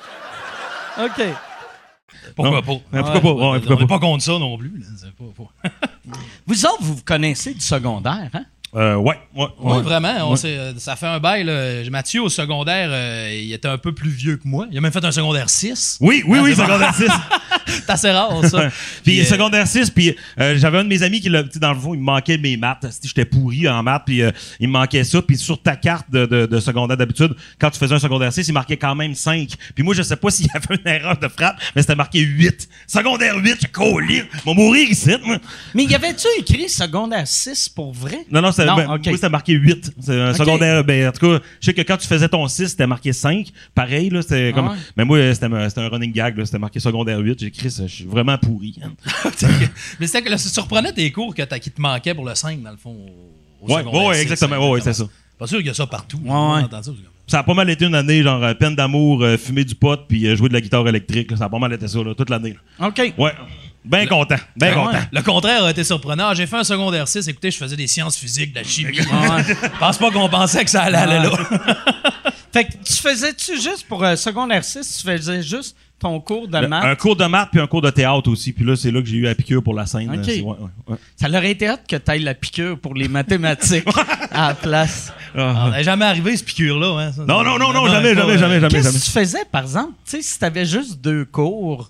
OK. 0.99 1.23
Pourquoi 2.35 2.55
Non. 2.55 2.61
pas? 2.61 3.01
Pourquoi 3.01 3.21
pas? 3.21 3.29
On 3.29 3.59
pourquoi 3.59 3.75
n'est 3.77 3.87
pas? 3.87 3.99
contre 3.99 4.23
ça 4.23 4.33
non 4.37 4.57
plus. 4.57 4.79
là. 4.79 4.85
C'est 4.97 5.11
pas- 5.15 5.23
pas- 5.63 5.69
Vous 6.47 6.65
autres, 6.65 6.81
vous 6.81 6.95
vous 6.95 7.03
connaissez 7.03 7.53
du 7.53 7.61
secondaire, 7.61 8.29
hein? 8.33 8.45
Euh, 8.73 8.95
ouais, 8.95 9.19
ouais, 9.35 9.47
Oui, 9.59 9.73
ouais. 9.75 9.81
vraiment. 9.81 10.13
on 10.21 10.31
Ouais. 10.31 10.37
s'est- 10.37 10.57
euh, 10.57 10.73
ça 10.77 10.95
fait 10.95 11.05
un 11.05 11.19
bail. 11.19 11.43
Là. 11.43 11.83
Mathieu, 11.89 12.21
au 12.21 12.29
secondaire, 12.29 12.87
euh, 12.91 13.29
il 13.43 13.51
était 13.51 13.67
un 13.67 13.77
peu 13.77 13.93
plus 13.93 14.09
vieux 14.09 14.37
que 14.37 14.47
moi. 14.47 14.67
Il 14.71 14.77
a 14.77 14.81
même 14.81 14.93
fait 14.93 15.03
un 15.03 15.11
secondaire 15.11 15.49
6. 15.49 15.97
Oui, 15.99 16.23
oui, 16.25 16.37
Ah, 16.39 16.43
oui, 16.43 16.55
secondaire 16.55 16.95
6. 16.95 17.05
C'est 17.67 17.89
assez 17.89 18.11
rare, 18.11 18.45
ça. 18.45 18.69
Puis 19.03 19.19
euh, 19.19 19.23
secondaire 19.25 19.67
6, 19.67 19.89
puis 19.91 20.15
euh, 20.39 20.57
j'avais 20.57 20.79
un 20.79 20.83
de 20.83 20.89
mes 20.89 21.03
amis 21.03 21.21
qui, 21.21 21.29
dans 21.29 21.73
le 21.73 21.79
fond, 21.79 21.93
il 21.93 21.99
me 21.99 22.05
manquait 22.05 22.37
mes 22.37 22.57
maths. 22.57 22.85
J'étais 23.03 23.23
pourri 23.25 23.67
en 23.69 23.81
maths, 23.83 24.03
puis 24.05 24.21
euh, 24.21 24.31
il 24.59 24.67
me 24.67 24.73
manquait 24.73 25.03
ça. 25.03 25.21
Puis 25.21 25.37
sur 25.37 25.61
ta 25.61 25.75
carte 25.75 26.09
de, 26.11 26.25
de, 26.25 26.45
de 26.45 26.59
secondaire 26.59 26.97
d'habitude, 26.97 27.33
quand 27.59 27.69
tu 27.69 27.77
faisais 27.79 27.93
un 27.95 27.99
secondaire 27.99 28.31
6, 28.33 28.47
il 28.47 28.53
marquait 28.53 28.77
quand 28.77 28.95
même 28.95 29.13
5. 29.15 29.49
Puis 29.75 29.83
moi, 29.83 29.93
je 29.93 30.01
sais 30.01 30.15
pas 30.15 30.29
s'il 30.31 30.47
y 30.47 30.49
avait 30.53 30.75
une 30.83 30.87
erreur 30.89 31.17
de 31.17 31.27
frappe, 31.27 31.57
mais 31.75 31.81
c'était 31.81 31.95
marqué 31.95 32.19
8. 32.19 32.67
Secondaire 32.87 33.35
8, 33.37 33.57
j'ai 33.61 33.67
collé. 33.67 34.23
Mon 34.45 34.55
mourir 34.55 34.89
ici, 34.89 35.11
moi. 35.23 35.37
Mais 35.73 35.83
y 35.83 35.95
avait-tu 35.95 36.27
écrit 36.39 36.67
secondaire 36.69 37.27
6 37.27 37.69
pour 37.69 37.93
vrai? 37.93 38.19
Non, 38.31 38.41
non, 38.41 38.51
Non, 38.65 38.75
ben, 38.75 38.87
moi, 38.87 38.99
c'était 39.03 39.29
marqué 39.29 39.53
8. 39.53 39.93
C'est 39.99 40.19
un 40.21 40.31
Ok. 40.31 40.37
secondaire. 40.37 40.83
Ben, 40.83 41.09
en 41.09 41.11
tout 41.11 41.25
cas, 41.27 41.43
je 41.59 41.65
sais 41.65 41.73
que 41.73 41.81
quand 41.81 41.97
tu 41.97 42.07
faisais 42.07 42.27
ton 42.29 42.47
6, 42.47 42.67
c'était 42.69 42.87
marqué 42.87 43.13
5. 43.13 43.47
Pareil, 43.75 44.09
là, 44.09 44.21
c'était 44.21 44.51
comme. 44.53 44.67
Ah 44.69 44.71
ouais. 44.71 44.77
Mais 44.97 45.05
moi, 45.05 45.17
c'était 45.33 45.47
c'était 45.69 45.81
un 45.81 45.89
running 45.89 46.11
gag, 46.11 46.37
là. 46.37 46.45
C'était 46.45 46.59
marqué 46.59 46.79
secondaire 46.79 47.19
8. 47.19 47.39
J'ai 47.39 47.47
écrit 47.47 47.71
ça. 47.71 47.87
Je 47.87 47.93
suis 47.93 48.05
vraiment 48.05 48.37
pourri. 48.37 48.75
Mais 49.99 50.07
c'était 50.07 50.21
que 50.23 50.29
là, 50.29 50.37
ça 50.37 50.49
surprenait 50.49 50.93
tes 50.93 51.11
cours 51.11 51.33
que 51.33 51.41
t'as- 51.43 51.59
qui 51.59 51.71
te 51.71 51.81
manquaient 51.81 52.13
pour 52.13 52.25
le 52.25 52.35
5, 52.35 52.61
dans 52.61 52.71
le 52.71 52.77
fond. 52.77 52.95
Au, 53.61 53.65
au 53.65 53.73
Ouais, 53.73 53.79
secondaire 53.81 54.03
ouais, 54.07 54.21
exactement. 54.21 54.57
Ouais, 54.57 54.71
ouais, 54.75 54.81
c'est 54.81 54.93
ça. 54.93 55.05
Pas 55.37 55.47
sûr 55.47 55.57
qu'il 55.59 55.67
y 55.67 55.71
a 55.71 55.73
ça 55.73 55.87
partout. 55.87 56.19
Ouais, 56.23 56.31
ouais. 56.31 56.61
ça, 57.27 57.39
a 57.39 57.43
pas 57.43 57.53
mal 57.53 57.69
été 57.69 57.85
une 57.85 57.95
année, 57.95 58.21
genre, 58.23 58.43
euh, 58.43 58.53
peine 58.53 58.75
d'amour, 58.75 59.23
euh, 59.23 59.37
fumer 59.37 59.63
du 59.63 59.73
pot, 59.75 59.99
puis 60.07 60.27
euh, 60.27 60.35
jouer 60.35 60.49
de 60.49 60.53
la 60.53 60.61
guitare 60.61 60.87
électrique. 60.87 61.31
là. 61.31 61.37
Ça 61.37 61.45
a 61.45 61.49
pas 61.49 61.59
mal 61.59 61.73
été 61.73 61.87
ça, 61.87 61.99
là, 62.03 62.13
toute 62.13 62.29
l'année. 62.29 62.55
OK. 62.79 63.13
Ouais. 63.17 63.31
Ben 63.83 64.07
content. 64.07 64.35
Ben 64.55 64.73
Ah 64.75 64.79
ouais. 64.79 64.85
content. 64.85 65.03
Le 65.11 65.21
contraire 65.23 65.63
a 65.65 65.71
été 65.71 65.83
surprenant. 65.83 66.27
Ah, 66.29 66.33
J'ai 66.35 66.45
fait 66.45 66.57
un 66.57 66.63
secondaire 66.63 67.07
6. 67.07 67.27
Écoutez, 67.27 67.49
je 67.51 67.57
faisais 67.57 67.75
des 67.75 67.87
sciences 67.87 68.15
physiques, 68.17 68.53
de 68.53 68.59
la 68.59 68.63
chimie. 68.63 68.95
Je 68.97 69.79
pense 69.79 69.97
pas 69.97 70.11
qu'on 70.11 70.29
pensait 70.29 70.63
que 70.63 70.69
ça 70.69 70.83
allait 70.83 70.97
aller 70.97 71.27
là. 71.27 71.31
Fait 72.53 72.65
que 72.65 72.71
tu 72.83 72.93
faisais-tu 72.93 73.53
juste 73.61 73.85
pour 73.87 74.03
euh, 74.03 74.15
secondaire 74.17 74.63
6, 74.65 74.97
tu 75.01 75.09
faisais 75.09 75.41
juste 75.41 75.73
ton 75.97 76.19
cours 76.19 76.49
de 76.49 76.57
Le- 76.57 76.67
maths? 76.67 76.83
Un 76.83 76.95
cours 76.95 77.15
de 77.15 77.23
maths, 77.25 77.47
puis 77.49 77.61
un 77.61 77.67
cours 77.67 77.81
de 77.81 77.89
théâtre 77.89 78.29
aussi. 78.29 78.51
Puis 78.51 78.65
là, 78.65 78.75
c'est 78.75 78.91
là 78.91 79.01
que 79.01 79.07
j'ai 79.07 79.17
eu 79.17 79.21
la 79.21 79.35
piqûre 79.35 79.63
pour 79.63 79.73
la 79.73 79.85
scène. 79.85 80.09
Ok. 80.09 80.17
euh, 80.17 80.23
c'est- 80.25 80.41
ouais, 80.41 80.49
ouais, 80.59 80.67
ouais. 80.89 80.97
Ça 81.15 81.29
leur 81.29 81.43
été 81.45 81.67
hâte 81.69 81.87
que 81.87 81.95
tu 81.95 82.11
ailles 82.11 82.23
la 82.23 82.33
piqûre 82.33 82.77
pour 82.77 82.93
les 82.93 83.07
mathématiques 83.07 83.85
à 84.31 84.49
la 84.49 84.53
place. 84.53 85.13
Ah. 85.37 85.67
On 85.67 85.71
n'est 85.71 85.83
jamais 85.83 86.03
arrivé, 86.05 86.35
ce 86.35 86.43
piqûre-là. 86.43 86.99
Hein, 86.99 87.11
ça. 87.13 87.21
Non, 87.23 87.41
non, 87.43 87.57
non, 87.57 87.71
non, 87.71 87.85
Non, 87.85 87.87
jamais, 87.87 88.13
pas, 88.13 88.19
jamais, 88.21 88.33
euh, 88.33 88.37
jamais, 88.37 88.59
jamais, 88.59 88.67
Qu'est-ce 88.67 88.83
jamais. 88.89 88.99
que 88.99 89.03
tu 89.05 89.11
faisais, 89.11 89.45
par 89.49 89.61
exemple? 89.63 89.93
Tu 90.05 90.11
sais, 90.17 90.21
si 90.21 90.37
tu 90.37 90.43
avais 90.43 90.65
juste 90.65 90.99
deux 90.99 91.23
cours, 91.23 91.89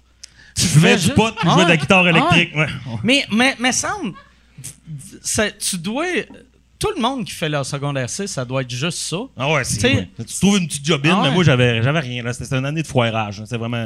Tu 0.61 0.67
fumais 0.67 0.97
du 0.97 1.09
pot, 1.09 1.31
tu 1.39 1.47
jouais 1.47 1.55
de 1.55 1.61
la 1.61 1.67
Ouais. 1.69 1.77
guitare 1.77 2.07
électrique. 2.07 2.55
Ouais. 2.55 2.67
Mais, 3.03 3.25
mais, 3.31 3.55
mais 3.59 3.71
semble, 3.71 4.13
tu 5.59 5.77
dois. 5.77 6.05
Tout 6.79 6.89
le 6.95 7.01
monde 7.01 7.25
qui 7.25 7.31
fait 7.33 7.47
leur 7.47 7.63
secondaire 7.63 8.09
6, 8.09 8.25
ça 8.25 8.43
doit 8.43 8.63
être 8.63 8.71
juste 8.71 8.97
ça. 8.97 9.17
Ah 9.37 9.51
ouais, 9.51 9.63
c'est. 9.63 9.93
Ouais. 9.93 10.09
Tu 10.17 10.39
trouves 10.39 10.57
une 10.57 10.67
petite 10.67 10.83
jobine, 10.83 11.13
Ah 11.15 11.21
mais 11.25 11.31
moi, 11.31 11.43
j'avais, 11.43 11.83
j'avais 11.83 11.99
rien. 11.99 12.23
Là. 12.23 12.33
C'était, 12.33 12.55
une 12.55 12.65
année 12.65 12.81
de 12.81 12.87
foirage. 12.87 13.39
C'était 13.43 13.57
vraiment 13.57 13.77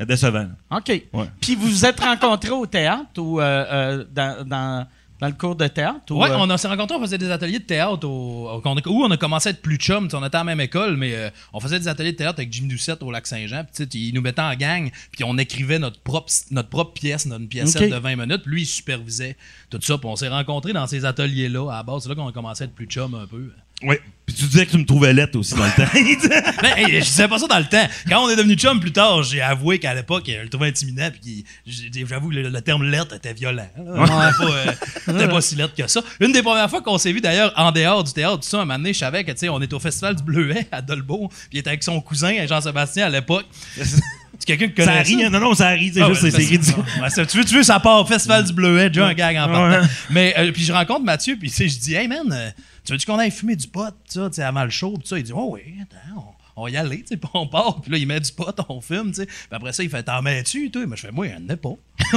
euh, 0.00 0.04
décevant. 0.04 0.48
OK. 0.70 0.88
Ouais. 1.14 1.24
Puis 1.40 1.54
vous 1.54 1.66
vous 1.66 1.86
êtes 1.86 1.98
rencontrés 1.98 2.50
au 2.50 2.66
théâtre 2.66 3.08
ou 3.16 3.40
euh, 3.40 3.64
euh, 3.72 4.04
dans, 4.12 4.46
dans, 4.46 4.86
dans 5.22 5.28
le 5.28 5.34
cours 5.34 5.54
de 5.54 5.68
théâtre? 5.68 6.00
Ou, 6.10 6.20
Ouais, 6.20 6.30
euh, 6.30 6.36
on 6.36 6.56
s'est 6.56 6.66
rencontrés, 6.66 6.96
on 6.96 7.00
faisait 7.00 7.16
des 7.16 7.30
ateliers 7.30 7.60
de 7.60 7.64
théâtre 7.64 8.08
au, 8.08 8.60
où 8.60 9.04
on 9.04 9.10
a 9.12 9.16
commencé 9.16 9.48
à 9.48 9.52
être 9.52 9.62
plus 9.62 9.76
chum. 9.76 10.08
On 10.12 10.26
était 10.26 10.34
à 10.34 10.40
la 10.40 10.44
même 10.44 10.60
école, 10.60 10.96
mais 10.96 11.14
euh, 11.14 11.30
on 11.52 11.60
faisait 11.60 11.78
des 11.78 11.86
ateliers 11.86 12.10
de 12.10 12.16
théâtre 12.16 12.40
avec 12.40 12.52
Jimmy 12.52 12.68
Doucette 12.68 13.04
au 13.04 13.12
lac 13.12 13.24
Saint-Jean. 13.28 13.62
Puis 13.62 13.86
tu 13.86 13.98
sais, 14.00 14.04
il 14.06 14.14
nous 14.14 14.20
mettait 14.20 14.42
en 14.42 14.54
gang, 14.56 14.90
puis 15.12 15.22
on 15.22 15.38
écrivait 15.38 15.78
notre 15.78 16.00
propre, 16.00 16.32
notre 16.50 16.70
propre 16.70 16.92
pièce, 16.94 17.26
notre 17.26 17.46
pièce 17.46 17.72
de 17.74 17.94
20 17.94 18.16
minutes. 18.16 18.42
Lui, 18.46 18.62
il 18.62 18.66
supervisait 18.66 19.36
tout 19.70 19.78
ça. 19.80 19.96
Puis 19.96 20.08
on 20.08 20.16
s'est 20.16 20.28
rencontrés 20.28 20.72
dans 20.72 20.88
ces 20.88 21.04
ateliers-là. 21.04 21.70
À 21.70 21.76
la 21.76 21.82
base, 21.84 22.02
c'est 22.02 22.08
là 22.08 22.16
qu'on 22.16 22.26
a 22.26 22.32
commencé 22.32 22.64
à 22.64 22.66
être 22.66 22.74
plus 22.74 22.86
chum 22.86 23.14
un 23.14 23.28
peu. 23.28 23.52
Oui. 23.82 23.96
Puis 24.24 24.36
tu 24.36 24.44
disais 24.44 24.66
que 24.66 24.70
tu 24.70 24.78
me 24.78 24.84
trouvais 24.84 25.12
lettre 25.12 25.36
aussi 25.36 25.54
dans 25.54 25.64
le 25.64 25.70
temps. 25.72 25.90
Ben, 26.62 26.76
hey, 26.76 27.00
je 27.00 27.04
disais 27.04 27.26
pas 27.26 27.38
ça 27.38 27.48
dans 27.48 27.58
le 27.58 27.64
temps. 27.64 27.84
Quand 28.08 28.24
on 28.24 28.30
est 28.30 28.36
devenu 28.36 28.54
chum 28.54 28.78
plus 28.78 28.92
tard, 28.92 29.24
j'ai 29.24 29.40
avoué 29.40 29.80
qu'à 29.80 29.94
l'époque, 29.94 30.24
je 30.28 30.42
le 30.42 30.48
trouvais 30.48 30.68
intimidant. 30.68 31.08
Puis 31.20 31.44
j'avoue 31.66 32.30
que 32.30 32.36
le, 32.36 32.48
le 32.48 32.60
terme 32.60 32.84
lettre 32.84 33.16
était 33.16 33.32
violent. 33.32 33.68
C'était 33.76 34.06
pas, 34.06 34.36
euh, 34.40 34.72
c'était 35.06 35.28
pas 35.28 35.40
si 35.40 35.56
lettre 35.56 35.74
que 35.74 35.86
ça. 35.88 36.02
Une 36.20 36.30
des 36.30 36.42
premières 36.42 36.70
fois 36.70 36.80
qu'on 36.82 36.98
s'est 36.98 37.12
vu 37.12 37.20
d'ailleurs 37.20 37.52
en 37.56 37.72
dehors 37.72 38.04
du 38.04 38.12
théâtre, 38.12 38.36
tout 38.38 38.48
ça, 38.48 38.58
un 38.58 38.60
moment 38.60 38.78
donné, 38.78 38.92
je 38.92 38.98
savais 39.00 39.24
que 39.24 39.32
tu 39.32 39.38
sais, 39.38 39.48
on 39.48 39.60
était 39.60 39.74
au 39.74 39.80
festival 39.80 40.14
du 40.14 40.22
Bleuet 40.22 40.68
à 40.70 40.80
Dolbeau. 40.80 41.28
Puis 41.28 41.48
il 41.54 41.58
était 41.58 41.70
avec 41.70 41.82
son 41.82 42.00
cousin, 42.00 42.46
Jean-Sébastien, 42.46 43.06
à 43.06 43.10
l'époque. 43.10 43.46
C'est 43.76 44.46
quelqu'un 44.46 44.68
qui 44.68 44.82
ça 44.82 44.90
connaît 44.90 45.02
rit, 45.02 45.24
hein? 45.24 45.30
non, 45.30 45.40
non, 45.40 45.54
ça 45.54 45.68
rit. 45.68 45.92
C'est 45.94 46.02
ah 46.02 46.08
juste, 46.08 46.22
ouais, 46.22 46.30
c'est, 46.30 46.38
ridicule. 46.38 46.82
Ouais, 47.00 47.10
ça- 47.10 47.26
tu, 47.26 47.38
veux, 47.38 47.44
tu 47.44 47.54
veux, 47.54 47.62
ça 47.62 47.78
part 47.80 48.00
au 48.00 48.06
Festival 48.06 48.44
du 48.44 48.52
Bleuet, 48.52 48.88
déjà 48.88 49.06
un 49.06 49.14
gag 49.14 49.36
en 49.36 49.46
partant. 49.46 49.70
Ouais. 49.70 49.88
Mais 50.10 50.34
euh, 50.38 50.52
puis 50.52 50.64
je 50.64 50.72
rencontre 50.72 51.04
Mathieu, 51.04 51.36
puis 51.38 51.50
tu 51.50 51.56
sais, 51.56 51.68
je 51.68 51.78
dis, 51.78 51.94
hey 51.94 52.08
man, 52.08 52.26
euh, 52.32 52.50
tu 52.84 52.92
veux-tu 52.92 53.06
qu'on 53.06 53.18
aille 53.18 53.30
fumer 53.30 53.56
du 53.56 53.68
pot, 53.68 53.94
ça, 54.06 54.28
tu 54.28 54.36
sais, 54.36 54.42
avant 54.42 54.64
le 54.64 54.70
show, 54.70 54.92
puis 54.98 55.06
ça, 55.08 55.18
il 55.18 55.24
dit, 55.24 55.32
oh 55.34 55.50
oui, 55.52 55.62
attends, 55.82 56.20
on, 56.56 56.60
on 56.62 56.64
va 56.64 56.70
y 56.70 56.76
aller, 56.76 56.98
tu 57.02 57.08
sais, 57.08 57.16
puis 57.16 57.30
on 57.34 57.46
part, 57.46 57.80
puis 57.80 57.90
là, 57.92 57.98
il 57.98 58.06
met 58.06 58.20
du 58.20 58.32
pot, 58.32 58.54
on 58.68 58.80
fume, 58.80 59.10
tu 59.10 59.22
sais. 59.22 59.26
Puis 59.26 59.36
après 59.50 59.72
ça, 59.72 59.82
il 59.82 59.90
fait, 59.90 60.02
t'en 60.02 60.20
mets-tu, 60.22 60.70
toi? 60.70 60.84
Mais 60.86 60.96
je 60.96 61.02
fais, 61.02 61.12
moi, 61.12 61.26
il 61.28 61.34
en 61.34 61.48
a 61.48 61.56
pas. 61.56 61.74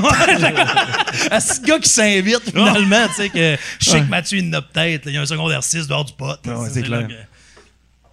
C'est 1.40 1.62
le 1.62 1.66
gars 1.68 1.80
qui 1.80 1.90
s'invite, 1.90 2.50
finalement, 2.52 3.08
tu 3.08 3.14
sais, 3.14 3.30
que 3.30 3.58
je 3.80 3.90
sais 3.90 4.00
que 4.02 4.10
Mathieu, 4.10 4.40
il 4.40 4.50
en 4.50 4.54
a 4.60 4.62
peut-être, 4.62 5.08
il 5.08 5.14
y 5.14 5.18
a 5.18 5.22
un 5.22 5.26
secondaire 5.26 5.64
6 5.64 5.88
dehors 5.88 6.06
du 6.06 6.14
pot. 6.14 6.38
ouais, 6.46 6.70
C'est 6.72 6.88
là 6.88 7.04
que- 7.04 7.14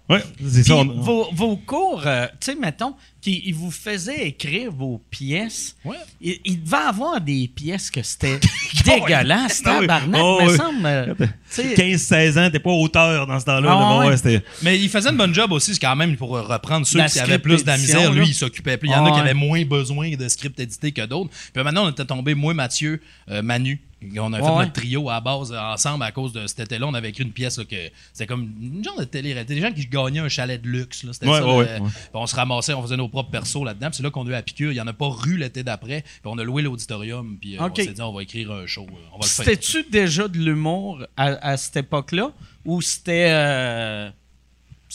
Ouais, 0.09 0.21
c'est 0.49 0.63
ça. 0.63 0.75
on- 0.75 0.85
vos, 0.85 1.29
vos 1.33 1.55
cours, 1.55 2.03
euh, 2.05 2.25
tu 2.39 2.51
sais, 2.51 2.55
mettons, 2.55 2.93
qui 3.21 3.41
ils 3.45 3.53
vous 3.55 3.71
faisaient 3.71 4.27
écrire 4.27 4.69
vos 4.69 5.01
pièces. 5.09 5.77
Ouais. 5.85 5.95
Il, 6.19 6.39
il 6.43 6.61
devait 6.63 6.75
avoir 6.75 7.21
des 7.21 7.47
pièces 7.47 7.89
que 7.89 8.03
c'était 8.03 8.37
dégueulasse, 8.85 9.61
Ah 9.65 9.77
oui. 9.79 9.87
tabarnak, 9.87 10.21
Oh 10.21 10.39
me 10.43 10.49
oui. 10.51 10.57
semble. 10.57 10.85
euh, 10.85 11.13
tu 11.17 11.25
sais, 11.49 11.73
15-16 11.73 12.37
ans, 12.37 12.49
t'es 12.51 12.59
pas 12.59 12.71
auteur 12.71 13.27
dans 13.27 13.39
ce 13.39 13.45
temps-là. 13.45 13.69
Ah 13.71 13.79
là. 13.79 13.87
Bon, 13.87 13.99
ouais. 14.01 14.07
ouais, 14.07 14.17
c'était... 14.17 14.43
Mais 14.61 14.77
il 14.77 14.89
faisait 14.89 15.09
une 15.09 15.15
bonne 15.17 15.33
job 15.33 15.51
aussi, 15.53 15.77
quand 15.79 15.95
même 15.95 16.17
pour 16.17 16.29
reprendre 16.31 16.85
ceux 16.85 16.97
La 16.99 17.07
qui 17.07 17.19
avaient 17.19 17.39
plus 17.39 17.61
de 17.63 17.67
la 17.67 17.77
misère. 17.77 18.11
Lui, 18.11 18.27
il 18.27 18.33
s'occupait 18.33 18.75
plus. 18.77 18.89
Il 18.89 18.91
y 18.91 18.95
en 18.95 19.05
Ah 19.05 19.07
a 19.07 19.11
qui 19.11 19.15
ouais. 19.15 19.21
avaient 19.21 19.33
moins 19.33 19.63
besoin 19.63 20.11
de 20.15 20.27
script 20.27 20.59
édité 20.59 20.91
que 20.91 21.05
d'autres. 21.05 21.29
Puis 21.53 21.63
maintenant, 21.63 21.85
on 21.85 21.91
était 21.91 22.03
tombé, 22.05 22.33
moi, 22.35 22.53
Mathieu, 22.53 23.01
euh, 23.29 23.41
Manu. 23.41 23.79
On 24.19 24.33
a 24.33 24.37
fait 24.37 24.43
Ouais, 24.43 24.49
notre 24.59 24.73
trio 24.73 25.09
à 25.09 25.13
la 25.13 25.21
base 25.21 25.51
euh, 25.51 25.59
ensemble 25.59 26.03
à 26.03 26.11
cause 26.11 26.33
de 26.33 26.45
cet 26.47 26.59
été-là. 26.61 26.87
On 26.87 26.93
avait 26.93 27.09
écrit 27.09 27.23
une 27.23 27.31
pièce 27.31 27.57
là, 27.57 27.65
que 27.65 27.75
c'était 28.11 28.27
comme 28.27 28.51
une 28.61 28.83
genre 28.83 28.97
de 28.99 29.03
télé 29.05 29.33
Des 29.43 29.61
gens 29.61 29.71
qui 29.71 29.85
gagnaient 29.87 30.19
un 30.19 30.29
chalet 30.29 30.61
de 30.61 30.67
luxe. 30.67 31.03
là. 31.03 31.13
C'était 31.13 31.27
Ouais, 31.27 31.39
ça. 31.65 31.77
Puis 31.79 31.91
on 32.13 32.27
se 32.27 32.35
ramassait, 32.35 32.73
on 32.73 32.81
faisait 32.81 32.97
nos 32.97 33.09
propres 33.09 33.31
persos 33.31 33.63
là-dedans. 33.63 33.89
C'est 33.91 34.03
là 34.03 34.09
qu'on 34.11 34.25
a 34.27 34.29
eu 34.31 34.33
à 34.35 34.41
piqûre. 34.41 34.71
Il 34.71 34.75
n'y 34.75 34.81
en 34.81 34.87
a 34.87 34.93
pas 34.93 35.07
rue 35.09 35.37
l'été 35.37 35.63
d'après. 35.63 36.01
Puis 36.01 36.21
on 36.25 36.37
a 36.37 36.43
loué 36.43 36.61
l'auditorium. 36.61 37.37
Puis 37.39 37.57
euh, 37.57 37.61
on 37.61 37.73
s'est 37.75 37.93
dit, 37.93 38.01
on 38.01 38.13
va 38.13 38.23
écrire 38.23 38.51
un 38.51 38.65
show. 38.65 38.85
euh, 38.89 38.93
On 39.13 39.17
va 39.19 39.23
le 39.23 39.27
faire. 39.27 39.45
C'était-tu 39.45 39.85
déjà 39.89 40.27
de 40.27 40.37
l'humour 40.37 41.03
à, 41.17 41.25
à 41.47 41.57
cette 41.57 41.77
époque-là? 41.77 42.31
Ou 42.65 42.81
c'était 42.81 43.27
euh, 43.29 44.09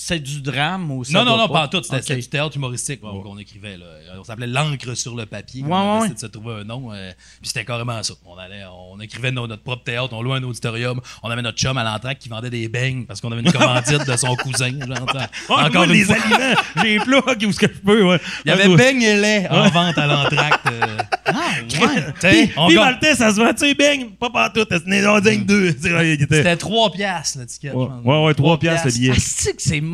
c'est 0.01 0.21
du 0.21 0.41
drame 0.41 0.93
ou 0.93 1.03
ça 1.03 1.13
Non, 1.13 1.25
non, 1.25 1.37
non, 1.37 1.49
pas? 1.49 1.65
en 1.65 1.69
tout. 1.69 1.83
C'était 1.83 2.15
du 2.15 2.29
théâtre 2.29 2.57
humoristique 2.57 3.03
ouais, 3.03 3.21
qu'on 3.21 3.37
écrivait. 3.37 3.77
Là. 3.77 3.87
On 4.19 4.23
s'appelait 4.23 4.47
L'encre 4.47 4.95
sur 4.95 5.17
le 5.17 5.27
papier. 5.27 5.63
Ouais, 5.65 5.69
on 5.73 6.01
ouais. 6.03 6.09
de 6.11 6.19
se 6.19 6.27
trouver 6.27 6.61
un 6.61 6.65
nom. 6.65 6.93
euh, 6.93 7.11
puis 7.41 7.49
c'était 7.49 7.65
carrément 7.65 8.01
ça. 8.05 8.15
On, 8.25 8.37
allait, 8.39 8.63
on 8.73 9.01
écrivait 9.01 9.33
notre 9.33 9.57
propre 9.57 9.83
théâtre, 9.83 10.11
on 10.13 10.23
louait 10.23 10.37
un 10.39 10.45
auditorium. 10.45 11.01
On 11.25 11.31
avait 11.31 11.43
notre 11.43 11.59
chum 11.59 11.77
à 11.77 11.83
l'entraque 11.83 12.21
qui 12.21 12.29
vendait 12.29 12.49
des 12.49 12.69
beignes 12.69 13.07
parce 13.07 13.21
qu'on 13.21 13.33
avait 13.33 13.43
une 13.43 13.51
commandite 13.51 14.07
de 14.07 14.17
son 14.17 14.37
cousin. 14.37 14.71
Ah, 14.89 15.27
Encore 15.49 15.71
moi, 15.73 15.87
une 15.87 15.93
les 15.93 16.05
fois. 16.05 16.15
aliments, 16.15 16.61
j'ai 16.81 16.99
plat 17.01 17.21
où 17.49 17.53
ce 17.53 17.59
que 17.59 17.67
je 17.67 17.81
peux, 17.81 18.05
ouais. 18.05 18.21
Il 18.45 18.51
y 18.51 18.53
avait 18.53 18.77
beignes 18.77 19.03
et 19.03 19.21
lait 19.21 19.49
en 19.51 19.69
vente 19.69 19.99
à 19.99 20.07
l'entracte. 20.07 20.67
euh. 20.71 20.97
Ah, 21.31 21.51
ouais. 21.61 22.49
Puis, 22.49 22.53
on 22.57 22.69
le 22.69 23.15
ça 23.15 23.31
se 23.31 23.37
vend, 23.37 23.53
tu 23.53 23.59
sais, 23.59 23.75
beigne, 23.75 24.07
pas 24.19 24.31
partout, 24.31 24.65
on 24.71 25.21
digne 25.21 25.45
deux. 25.45 25.73
C'était 25.79 26.57
3 26.57 26.93
piastres, 26.93 27.41
l'étiquette. 27.41 27.75
Ouais, 27.75 27.85
je 27.85 27.89
pense. 27.89 28.05
ouais, 28.05 28.25
ouais, 28.25 28.35
trois 28.35 28.49
Trois 28.49 28.59
piastres, 28.59 28.87
le 28.87 28.93
billet. 28.93 29.13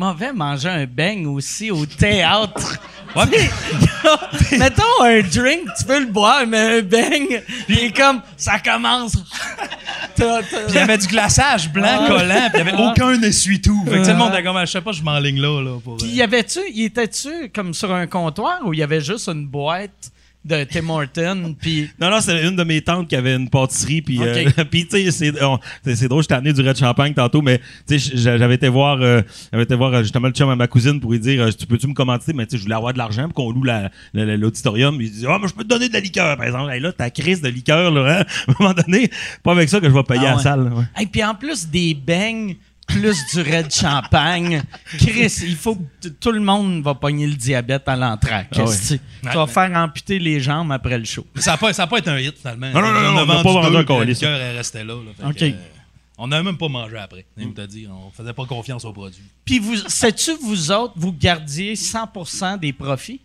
Ah, 0.01 0.05
mauvais 0.05 0.33
manger 0.33 0.69
un 0.69 0.85
beigne 0.85 1.27
aussi 1.27 1.71
au 1.71 1.85
théâtre. 1.85 2.77
Ouais, 3.15 3.23
mais- 3.31 4.57
Mettons 4.57 4.83
un 5.01 5.21
drink, 5.21 5.61
tu 5.79 5.85
peux 5.85 5.99
le 6.01 6.07
boire, 6.07 6.45
mais 6.45 6.79
un 6.79 6.81
beigne, 6.81 7.41
il 7.69 7.79
est 7.79 7.95
comme, 7.95 8.21
ça 8.35 8.59
commence. 8.59 9.15
Il 10.17 10.75
y 10.75 10.77
avait 10.77 10.97
du 10.97 11.07
glaçage 11.07 11.69
blanc 11.71 12.07
collant, 12.07 12.49
puis 12.51 12.61
il 12.61 12.63
n'y 12.65 12.69
avait 12.71 12.83
aucun 12.83 13.21
essuie-tout. 13.21 13.83
Fait 13.85 13.91
que 13.99 14.03
tout 14.03 14.09
le 14.09 14.15
monde 14.15 14.33
était 14.33 14.43
comme, 14.43 14.59
je 14.59 14.65
sais 14.65 14.81
pas, 14.81 14.91
je 14.91 15.01
m'enligne 15.01 15.39
là. 15.41 15.61
là 15.61 15.79
pour, 15.83 15.97
Puis 15.97 16.07
y 16.07 16.21
avait-tu, 16.21 16.59
il 16.73 16.85
était-tu 16.85 17.49
comme 17.53 17.73
sur 17.73 17.93
un 17.93 18.07
comptoir 18.07 18.59
ou 18.65 18.73
il 18.73 18.79
y 18.79 18.83
avait 18.83 19.01
juste 19.01 19.27
une 19.29 19.45
boîte 19.47 20.11
de 20.45 20.63
Tim 20.63 20.87
Horton, 20.89 21.55
puis 21.59 21.89
Non, 21.99 22.09
non, 22.11 22.21
c'est 22.21 22.43
une 22.47 22.55
de 22.55 22.63
mes 22.63 22.79
tantes 22.81 23.07
qui 23.07 23.15
avait 23.15 23.35
une 23.35 23.49
pâtisserie. 23.49 24.01
Puis, 24.03 24.19
euh, 24.21 24.45
puis 24.71 24.87
tu 24.87 25.09
sais, 25.09 25.11
c'est, 25.11 26.07
drôle, 26.07 26.21
je 26.23 26.27
t'ai 26.27 26.35
amené 26.35 26.53
du 26.53 26.61
Red 26.61 26.77
Champagne 26.77 27.13
tantôt, 27.15 27.41
mais 27.41 27.59
tu 27.87 27.97
sais, 27.99 28.11
j'a- 28.15 28.37
j'avais 28.37 28.55
été 28.55 28.69
voir, 28.69 29.01
euh, 29.01 29.21
j'avais 29.51 29.63
été 29.63 29.73
voir 29.75 29.93
euh, 29.93 30.01
justement 30.03 30.27
le 30.27 30.33
chum 30.33 30.49
à 30.49 30.55
ma 30.55 30.67
cousine 30.67 30.99
pour 30.99 31.11
lui 31.11 31.19
dire, 31.19 31.41
euh, 31.41 31.49
tu 31.51 31.65
peux-tu 31.65 31.87
me 31.87 31.93
commanditer? 31.93 32.31
Mais 32.33 32.45
tu 32.45 32.51
sais, 32.51 32.57
je 32.59 32.63
voulais 32.63 32.75
avoir 32.75 32.93
de 32.93 32.97
l'argent 32.99 33.23
pour 33.25 33.33
qu'on 33.33 33.51
loue 33.51 33.63
la, 33.63 33.89
la- 34.13 34.25
la- 34.25 34.37
l'auditorium. 34.37 34.97
Il 35.01 35.11
dit, 35.11 35.25
ah, 35.27 35.39
mais 35.41 35.47
je 35.47 35.53
peux 35.53 35.63
te 35.63 35.69
donner 35.69 35.87
de 35.89 35.93
la 35.93 35.99
liqueur, 35.99 36.37
par 36.37 36.45
exemple. 36.45 36.71
Hey, 36.71 36.79
là, 36.79 36.91
ta 36.91 37.09
crise 37.09 37.41
de 37.41 37.49
liqueur, 37.49 37.89
là, 37.91 38.19
hein? 38.19 38.25
à 38.47 38.51
un 38.51 38.55
moment 38.59 38.73
donné, 38.73 39.09
pas 39.43 39.51
avec 39.53 39.67
ça 39.69 39.79
que 39.79 39.87
je 39.89 39.93
vais 39.93 40.03
payer 40.03 40.27
Ah 40.27 40.33
à 40.33 40.35
la 40.35 40.41
salle. 40.43 40.71
ouais. 40.73 41.03
Et 41.03 41.07
puis 41.07 41.23
en 41.23 41.33
plus 41.33 41.67
des 41.67 41.93
beignes, 41.95 42.55
plus 42.85 43.17
du 43.33 43.41
Red 43.41 43.73
Champagne. 43.73 44.61
Chris, 44.97 45.33
il 45.43 45.55
faut 45.55 45.75
que 45.75 46.07
tout 46.09 46.31
le 46.31 46.39
monde 46.39 46.83
va 46.83 46.93
pogner 46.95 47.27
le 47.27 47.33
diabète 47.35 47.87
à 47.87 47.95
l'entraque. 47.95 48.47
Ah 48.53 48.63
que 48.63 48.87
tu- 48.87 48.99
Tu 49.23 49.35
vas 49.35 49.47
faire 49.47 49.75
amputer 49.77 50.19
les 50.19 50.39
jambes 50.39 50.71
après 50.71 50.97
le 50.97 51.05
show. 51.05 51.25
Ça 51.35 51.51
n'a 51.51 51.57
pas, 51.57 51.73
pas 51.73 51.97
été 51.97 52.09
un 52.09 52.19
hit, 52.19 52.37
finalement. 52.37 52.69
Non, 52.71 52.81
non, 52.81 52.91
non, 52.93 52.99
On 52.99 53.01
non, 53.01 53.17
a 53.19 53.23
on 53.23 53.25
n'a 53.25 53.43
pas 53.43 53.53
vendu 53.53 53.75
un. 53.77 54.05
Le 54.05 54.13
cœur 54.15 54.39
est 54.39 54.57
resté 54.57 54.83
là. 54.83 54.93
là. 54.95 55.11
Fait 55.17 55.25
OK. 55.25 55.35
que, 55.51 55.55
euh, 55.55 55.59
on 56.17 56.27
n'a 56.27 56.41
même 56.43 56.57
pas 56.57 56.69
mangé 56.69 56.97
après, 56.97 57.25
même 57.35 57.53
te 57.53 57.65
dire. 57.65 57.89
On 57.91 58.09
faisait 58.11 58.33
pas 58.33 58.45
confiance 58.45 58.85
au 58.85 58.93
produit. 58.93 59.21
Puis 59.43 59.59
vous, 59.59 59.75
sais-tu, 59.75 60.31
vous 60.41 60.71
autres, 60.71 60.93
vous 60.95 61.11
gardiez 61.11 61.75
100% 61.75 62.57
des 62.59 62.71
profits? 62.71 63.19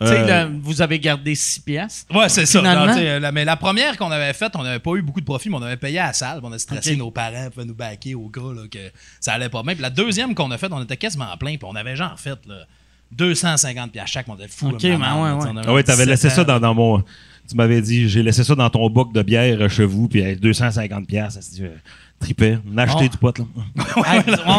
Tu 0.00 0.08
sais, 0.08 0.18
Euh, 0.18 0.26
là, 0.26 0.48
vous 0.60 0.82
avez 0.82 0.98
gardé 0.98 1.34
6 1.34 1.60
pièces. 1.60 2.04
Ouais, 2.12 2.28
c'est 2.28 2.46
ça. 2.46 2.60
Non, 2.60 2.86
euh, 2.98 3.20
la- 3.20 3.32
mais 3.32 3.44
la 3.44 3.56
première 3.56 3.96
qu'on 3.96 4.10
avait 4.10 4.32
faite, 4.32 4.52
on 4.56 4.62
n'avait 4.64 4.80
pas 4.80 4.94
eu 4.96 5.02
beaucoup 5.02 5.20
de 5.20 5.24
profit, 5.24 5.48
mais 5.50 5.56
on 5.56 5.62
avait 5.62 5.76
payé 5.76 6.00
à 6.00 6.06
la 6.08 6.12
salle. 6.12 6.38
puis 6.40 6.48
On 6.48 6.52
a 6.52 6.58
stressé 6.58 6.96
nos 6.96 7.10
parents, 7.12 7.48
pouvaient 7.50 7.64
nous 7.66 7.74
baquer 7.74 8.14
au 8.16 8.28
cas 8.28 8.40
là, 8.40 8.62
que 8.70 8.78
ça 9.20 9.34
allait 9.34 9.48
pas 9.48 9.62
bien. 9.62 9.74
Puis 9.74 9.82
la 9.82 9.90
deuxième 9.90 10.34
qu'on 10.34 10.50
a 10.50 10.58
faite, 10.58 10.72
on 10.72 10.82
était 10.82 10.96
quasiment 10.96 11.36
plein, 11.38 11.56
puis 11.56 11.64
on 11.70 11.76
avait 11.76 11.94
genre 11.96 12.18
fait 12.18 12.38
là, 12.46 12.66
250 13.12 13.92
pièces 13.92 14.08
chaque, 14.10 14.28
on 14.28 14.34
était 14.34 14.48
fou. 14.48 14.66
Ok, 14.70 14.82
ouais, 14.82 14.90
ouais. 15.38 15.52
Ah 15.66 15.72
ouais, 15.72 15.82
t'avais 15.84 16.06
laissé 16.06 16.28
ça 16.30 16.44
dans, 16.44 16.60
dans 16.60 16.74
mon. 16.74 17.04
Tu 17.48 17.54
m'avais 17.56 17.80
dit, 17.82 18.08
j'ai 18.08 18.22
laissé 18.22 18.42
ça 18.42 18.54
dans 18.54 18.70
ton 18.70 18.88
boc 18.88 19.12
de 19.12 19.20
bière 19.22 19.60
euh, 19.60 19.68
chez 19.68 19.84
vous, 19.84 20.08
puis 20.08 20.20
hey, 20.20 20.34
250 20.36 21.06
m'acheter 22.64 23.04
Oh. 23.04 23.08
du 23.08 23.18
pot 23.18 23.38
là. 23.38 23.44
Vous, 23.74 24.00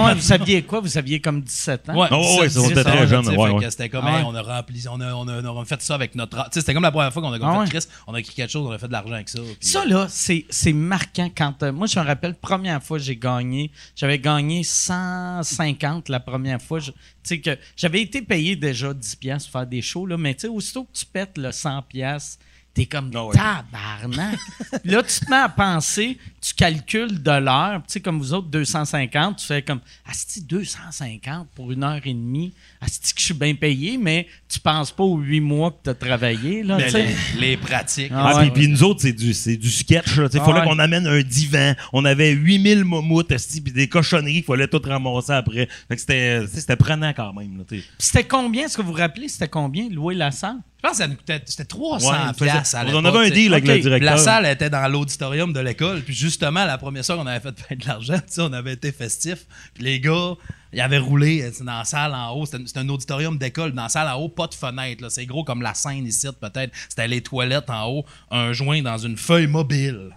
ouais, 0.05 0.13
vous 0.15 0.21
saviez 0.21 0.61
quoi? 0.63 0.79
Vous 0.81 0.97
aviez 0.97 1.19
comme 1.19 1.41
17 1.41 1.89
ans? 1.89 1.95
Ouais, 1.99 2.07
Oh, 2.11 2.37
ouais, 2.39 2.47
17, 2.47 2.61
on 2.61 2.69
était 2.69 2.73
18, 2.75 2.83
très 2.83 3.07
sais, 3.07 3.37
ouais, 3.37 3.69
C'était 3.71 3.89
comme, 3.89 4.05
Ah 4.05 4.19
hey, 4.19 4.25
on 4.27 4.35
a 4.35 4.41
rempli, 4.41 4.83
on 4.89 5.01
a, 5.01 5.13
on, 5.13 5.27
a, 5.27 5.41
on 5.41 5.61
a 5.61 5.65
fait 5.65 5.81
ça 5.81 5.95
avec 5.95 6.13
notre. 6.15 6.37
Tu 6.45 6.49
sais, 6.53 6.59
c'était 6.59 6.73
comme 6.75 6.83
la 6.83 6.91
première 6.91 7.11
fois 7.11 7.21
qu'on 7.23 7.33
a 7.33 7.37
Ah 7.41 7.53
fait 7.53 7.59
ouais. 7.59 7.67
Chris, 7.81 7.87
on 8.07 8.13
a 8.13 8.19
écrit 8.19 8.35
quelque 8.35 8.51
chose, 8.51 8.67
on 8.67 8.71
a 8.71 8.77
fait 8.77 8.87
de 8.87 8.91
l'argent 8.93 9.13
avec 9.13 9.29
ça. 9.29 9.39
puis, 9.59 9.67
Ça, 9.67 9.81
euh, 9.81 9.85
là, 9.89 10.07
c'est 10.09 10.45
c'est 10.49 10.73
marquant. 10.73 11.29
Quand, 11.35 11.63
euh, 11.63 11.71
moi, 11.71 11.87
je 11.87 11.99
me 11.99 12.05
rappelle, 12.05 12.35
première 12.35 12.83
fois 12.83 12.99
j'ai 12.99 13.15
gagné, 13.15 13.71
j'avais 13.95 14.19
gagné 14.19 14.63
150 14.63 16.09
la 16.09 16.19
première 16.19 16.61
fois. 16.61 16.79
Je- 16.79 16.91
Tu 16.91 16.97
sais 17.23 17.39
que 17.39 17.57
j'avais 17.75 18.01
été 18.01 18.21
payé 18.21 18.55
déjà 18.55 18.93
10 18.93 19.15
pièces 19.15 19.45
pour 19.47 19.53
faire 19.59 19.67
des 19.67 19.81
shows, 19.81 20.05
là, 20.05 20.15
mais 20.17 20.35
tu 20.35 20.41
sais, 20.41 20.47
aussitôt 20.47 20.83
que 20.83 20.91
tu 20.93 21.05
pètes 21.07 21.37
le 21.39 21.51
100 21.51 21.81
pièces, 21.81 22.37
t'es 22.75 22.85
comme 22.85 23.09
Ah 23.39 23.63
tabarnak. 23.71 24.37
Là, 24.85 25.01
tu 25.01 25.25
te 25.25 25.29
mets 25.31 25.37
à 25.37 25.49
penser, 25.49 26.19
tu 26.47 26.53
calcules 26.53 27.23
de 27.23 27.31
l'heure, 27.31 27.77
tu 27.87 27.93
sais, 27.93 27.99
comme 28.01 28.19
vous 28.19 28.31
autres, 28.33 28.49
250, 28.49 29.37
tu 29.37 29.45
fais 29.47 29.63
comme, 29.63 29.79
asti, 30.07 30.41
250 30.43 31.47
pour 31.55 31.71
une 31.71 31.83
heure 31.83 31.99
et 32.05 32.13
demie, 32.13 32.53
asti 32.81 33.13
que 33.15 33.19
je 33.19 33.25
suis 33.25 33.33
bien 33.33 33.55
payé, 33.55 33.97
mais 33.97 34.27
tu 34.47 34.59
penses 34.59 34.91
pas 34.91 35.03
aux 35.03 35.17
huit 35.17 35.39
mois 35.39 35.71
que 35.71 35.77
tu 35.85 35.89
as 35.89 35.95
travaillé, 35.95 36.61
là, 36.61 36.77
mais 36.77 36.91
les, 36.91 37.15
les 37.39 37.57
pratiques. 37.57 38.11
Ah 38.13 38.29
Ah, 38.29 38.35
ouais. 38.37 38.51
puis, 38.51 38.61
puis 38.61 38.67
nous 38.67 38.83
autres, 38.83 39.01
c'est 39.01 39.13
du, 39.13 39.33
c'est 39.33 39.57
du 39.57 39.71
sketch. 39.71 40.17
Il 40.17 40.21
Ah 40.23 40.29
fallait 40.29 40.59
ouais. 40.59 40.65
qu'on 40.65 40.77
amène 40.77 41.07
un 41.07 41.21
divan. 41.23 41.73
On 41.93 42.05
avait 42.05 42.31
8000 42.31 42.83
momoutes, 42.83 43.31
esti, 43.31 43.61
puis 43.61 43.73
des 43.73 43.87
cochonneries 43.89 44.33
qu'il 44.33 44.43
fallait 44.43 44.67
tout 44.67 44.81
ramasser 44.83 45.31
après. 45.31 45.67
Fait 45.87 45.95
que 45.95 45.99
c'était, 45.99 46.45
c'était 46.47 46.75
prenant 46.75 47.11
quand 47.13 47.33
même. 47.33 47.57
Là. 47.57 47.63
Puis 47.67 47.83
C'était 47.97 48.23
combien, 48.23 48.65
est-ce 48.65 48.77
que 48.77 48.83
vous 48.83 48.89
vous 48.91 48.97
rappelez, 48.99 49.29
c'était 49.29 49.47
combien 49.47 49.89
louer 49.89 50.13
la 50.13 50.29
salle? 50.29 50.57
pense 50.85 50.97
que 50.97 51.03
ça 51.03 51.07
nous 51.07 51.15
coûtait 51.15 51.41
c'était 51.45 51.65
300 51.65 52.07
Ouais, 52.11 52.33
piastres 52.37 52.75
à 52.75 52.85
on 52.85 53.05
avait 53.05 53.27
un 53.27 53.29
deal 53.29 53.53
avec 53.53 53.67
le 53.67 53.79
directeur. 53.79 54.11
La 54.11 54.17
salle 54.17 54.45
était 54.45 54.69
dans 54.69 54.87
l'auditorium 54.87 55.51
de 55.51 55.59
l'école. 55.59 56.01
Puis 56.01 56.13
justement, 56.35 56.65
la 56.65 56.77
première 56.77 57.05
soir 57.05 57.17
qu'on 57.17 57.27
avait 57.27 57.39
fait 57.39 57.75
de 57.75 57.87
l'argent, 57.87 58.19
on 58.39 58.53
avait 58.53 58.73
été 58.73 58.91
festif. 58.91 59.45
Puis 59.73 59.83
les 59.83 59.99
gars, 60.01 60.33
ils 60.73 60.81
avaient 60.81 60.97
roulé 60.97 61.41
euh, 61.41 61.63
dans 61.63 61.77
la 61.77 61.85
salle 61.85 62.13
en 62.13 62.31
haut. 62.31 62.45
C'était 62.45 62.79
un 62.79 62.89
auditorium 62.89 63.37
d'école. 63.37 63.71
Dans 63.71 63.83
la 63.83 63.89
salle 63.89 64.07
en 64.09 64.15
haut, 64.15 64.29
pas 64.29 64.47
de 64.47 64.53
fenêtre. 64.53 65.09
C'est 65.09 65.25
gros 65.25 65.45
comme 65.45 65.61
la 65.61 65.73
scène 65.73 66.05
ici, 66.05 66.27
peut-être. 66.39 66.73
C'était 66.89 67.07
les 67.07 67.21
toilettes 67.21 67.69
en 67.69 67.87
haut. 67.87 68.05
Un 68.29 68.51
joint 68.51 68.81
dans 68.81 68.97
une 68.97 69.17
feuille 69.17 69.47
mobile. 69.47 70.09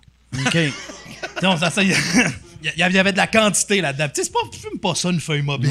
OK. 0.45 0.59
Non, 1.43 1.57
ça, 1.57 1.71
ça, 1.71 1.83
il 2.63 2.73
y 2.95 2.99
avait 2.99 3.13
de 3.13 3.17
la 3.17 3.27
quantité 3.27 3.81
là-dedans. 3.81 4.07
Tu 4.09 4.23
sais, 4.23 4.25
c'est 4.25 4.33
pas, 4.33 4.41
fume 4.53 4.81
pas 4.81 4.95
ça 4.95 5.11
une 5.11 5.21
feuille 5.21 5.43
mobile. 5.43 5.71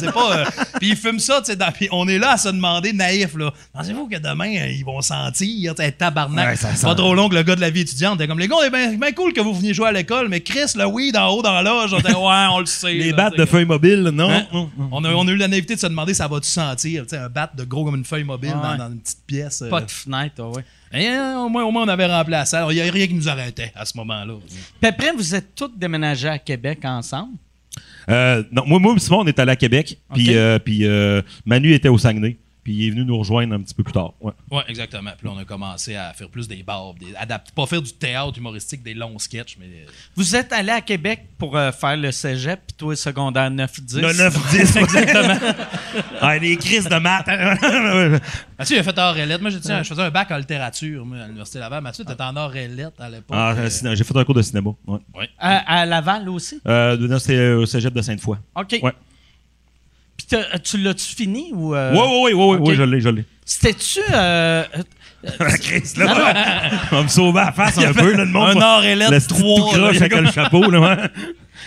C'est 0.00 0.12
pas 0.12 0.38
euh, 0.38 0.44
puis 0.78 0.90
ils 0.90 0.96
fument 0.96 1.18
ça, 1.18 1.40
tu 1.40 1.46
sais, 1.46 1.56
dans- 1.56 1.72
puis 1.72 1.88
on 1.90 2.06
est 2.08 2.18
là 2.18 2.32
à 2.32 2.36
se 2.36 2.48
demander 2.48 2.92
naïf, 2.92 3.34
là. 3.36 3.52
Pensez-vous 3.72 4.08
que 4.08 4.16
demain, 4.18 4.54
euh, 4.56 4.68
ils 4.70 4.84
vont 4.84 5.00
sentir, 5.00 5.74
tu 5.74 5.82
sais, 5.82 5.92
tabarnak. 5.92 6.48
Ouais, 6.50 6.56
ça 6.56 6.68
c'est 6.74 6.82
pas 6.82 6.90
sent. 6.90 6.96
trop 6.96 7.14
long 7.14 7.28
que 7.28 7.34
le 7.34 7.42
gars 7.42 7.56
de 7.56 7.60
la 7.60 7.70
vie 7.70 7.80
étudiante. 7.80 8.16
était 8.20 8.28
comme, 8.28 8.38
les 8.38 8.48
gars, 8.48 8.56
c'est 8.62 8.70
bien 8.70 8.92
bien 8.96 9.12
cool 9.12 9.32
que 9.32 9.40
vous 9.40 9.54
veniez 9.54 9.74
jouer 9.74 9.88
à 9.88 9.92
l'école, 9.92 10.28
mais 10.28 10.40
Chris, 10.40 10.72
le 10.76 10.86
weed 10.86 11.16
en 11.16 11.28
haut 11.30 11.42
dans 11.42 11.52
la 11.52 11.62
loge, 11.62 11.92
on 11.92 11.98
était, 11.98 12.14
ouais, 12.14 12.46
on 12.52 12.60
le 12.60 12.66
sait. 12.66 12.92
Les 12.94 13.10
là, 13.10 13.16
battes 13.16 13.36
de 13.36 13.44
feuilles 13.44 13.64
mobiles, 13.64 14.10
non? 14.12 14.30
Hein? 14.30 14.46
On 14.92 15.04
a, 15.04 15.10
on 15.12 15.26
a 15.26 15.30
eu 15.30 15.36
la 15.36 15.48
naïveté 15.48 15.74
de 15.74 15.80
se 15.80 15.86
demander 15.86 16.14
ça 16.14 16.28
va-tu 16.28 16.48
sentir, 16.48 17.02
tu 17.04 17.10
sais, 17.10 17.16
un 17.18 17.28
bat 17.28 17.50
de 17.54 17.64
gros 17.64 17.84
comme 17.84 17.96
une 17.96 18.04
feuille 18.04 18.24
mobile 18.24 18.50
Ouais. 18.54 18.76
dans, 18.76 18.76
dans 18.76 18.88
une 18.92 19.00
petite 19.00 19.24
pièce. 19.26 19.62
euh. 19.62 19.68
Pas 19.68 19.80
de 19.80 19.90
fenêtre, 19.90 20.34
ah 20.38 20.48
ouais. 20.48 20.64
Et, 20.92 21.06
euh, 21.06 21.36
au, 21.38 21.48
moins, 21.48 21.64
au 21.64 21.70
moins, 21.70 21.82
on 21.82 21.88
avait 21.88 22.08
salle. 22.44 22.66
Il 22.70 22.74
n'y 22.74 22.80
avait 22.80 22.90
rien 22.90 23.06
qui 23.06 23.14
nous 23.14 23.28
arrêtait 23.28 23.72
à 23.74 23.84
ce 23.84 23.96
moment-là. 23.98 24.34
Puis 24.80 24.88
après, 24.88 25.12
vous 25.12 25.34
êtes 25.34 25.54
tous 25.54 25.70
déménagés 25.76 26.28
à 26.28 26.38
Québec 26.38 26.80
ensemble? 26.84 27.34
Euh, 28.08 28.42
non, 28.50 28.64
moi, 28.66 28.78
moi 28.78 28.98
Simon, 28.98 29.20
on 29.20 29.26
est 29.26 29.38
allé 29.38 29.52
à 29.52 29.56
Québec. 29.56 29.98
Puis, 30.14 30.34
euh, 30.34 30.58
puis 30.58 30.86
euh, 30.86 31.22
Manu 31.44 31.72
était 31.74 31.88
au 31.88 31.98
Saguenay. 31.98 32.36
Puis 32.68 32.76
il 32.76 32.86
est 32.86 32.90
venu 32.90 33.02
nous 33.06 33.16
rejoindre 33.16 33.54
un 33.54 33.62
petit 33.62 33.72
peu 33.72 33.82
plus 33.82 33.94
tard. 33.94 34.12
Ouais. 34.20 34.32
Oui, 34.50 34.60
exactement. 34.68 35.10
Puis 35.16 35.26
là, 35.26 35.32
on 35.34 35.38
a 35.38 35.44
commencé 35.46 35.96
à 35.96 36.12
faire 36.12 36.28
plus 36.28 36.46
des 36.46 36.62
bars, 36.62 36.92
des, 37.00 37.14
adapter, 37.16 37.50
pas 37.56 37.64
faire 37.64 37.80
du 37.80 37.94
théâtre 37.94 38.36
humoristique, 38.36 38.82
des 38.82 38.92
longs 38.92 39.18
sketchs, 39.18 39.56
mais. 39.58 39.64
euh, 39.68 39.90
Vous 40.14 40.36
êtes 40.36 40.52
allé 40.52 40.68
à 40.68 40.82
Québec 40.82 41.20
pour 41.38 41.56
euh, 41.56 41.72
faire 41.72 41.96
le 41.96 42.12
cégep, 42.12 42.60
puis 42.66 42.76
toi, 42.76 42.94
secondaire 42.94 43.50
9-10. 43.50 44.00
Le 44.02 44.08
9-10, 44.12 44.78
exactement. 44.80 45.54
ah, 46.20 46.36
les 46.36 46.58
crises 46.58 46.84
de 46.90 46.96
maths. 46.96 47.26
Mathieu, 48.58 48.76
il 48.76 48.80
a 48.80 48.82
fait 48.82 48.98
art 48.98 49.16
et 49.16 49.24
lettres. 49.24 49.40
Moi, 49.40 49.50
j'ai 49.50 49.60
dit, 49.60 49.68
je 49.78 49.82
faisais 49.88 50.02
un 50.02 50.10
bac 50.10 50.30
en 50.30 50.36
littérature 50.36 51.06
moi, 51.06 51.16
à 51.20 51.24
l'Université 51.26 51.58
Laval. 51.60 51.82
Mathieu, 51.82 52.04
t'étais 52.04 52.22
en 52.22 52.32
lettres 52.50 53.00
à 53.00 53.08
l'époque. 53.08 53.30
Ah, 53.30 53.54
Euh, 53.56 53.70
ciné- 53.70 53.96
j'ai 53.96 54.04
fait 54.04 54.14
un 54.14 54.24
cours 54.24 54.34
de 54.34 54.42
cinéma. 54.42 54.72
Ouais. 54.86 55.30
À, 55.38 55.80
à 55.80 55.86
Laval 55.86 56.28
aussi? 56.28 56.60
Euh, 56.68 56.98
non, 56.98 57.18
c'était 57.18 57.48
au 57.52 57.64
cégep 57.64 57.94
de 57.94 58.02
Sainte-Foy. 58.02 58.36
OK. 58.56 58.78
Ouais. 58.82 58.92
Tu 60.64 60.78
l'as-tu 60.78 61.14
fini 61.14 61.50
ou. 61.54 61.74
euh, 61.74 61.92
Oui, 61.92 62.00
oui, 62.00 62.32
oui, 62.34 62.44
oui, 62.56 62.58
oui, 62.68 62.74
je 62.74 62.82
l'ai, 62.82 63.00
je 63.00 63.08
l'ai. 63.08 63.24
C'était-tu. 63.44 64.00
euh, 64.12 64.64
crise, 65.60 65.96
là. 65.96 66.70
On 66.92 66.96
va 66.96 67.02
me 67.02 67.08
sauver 67.08 67.40
la 67.40 67.52
face 67.52 67.78
un 67.78 67.92
peu, 67.92 68.12
là, 68.12 68.24
le 68.24 68.30
monde. 68.30 68.56
un 68.56 68.60
art 68.60 68.84
et 68.84 68.94
lettres 68.94 69.10
Le 69.12 69.18
petit 69.18 69.26
3, 69.28 69.56
tout 69.56 69.64
croche 69.66 69.96
avec 69.96 70.14
le 70.14 70.30
chapeau, 70.30 70.70
là. 70.70 71.08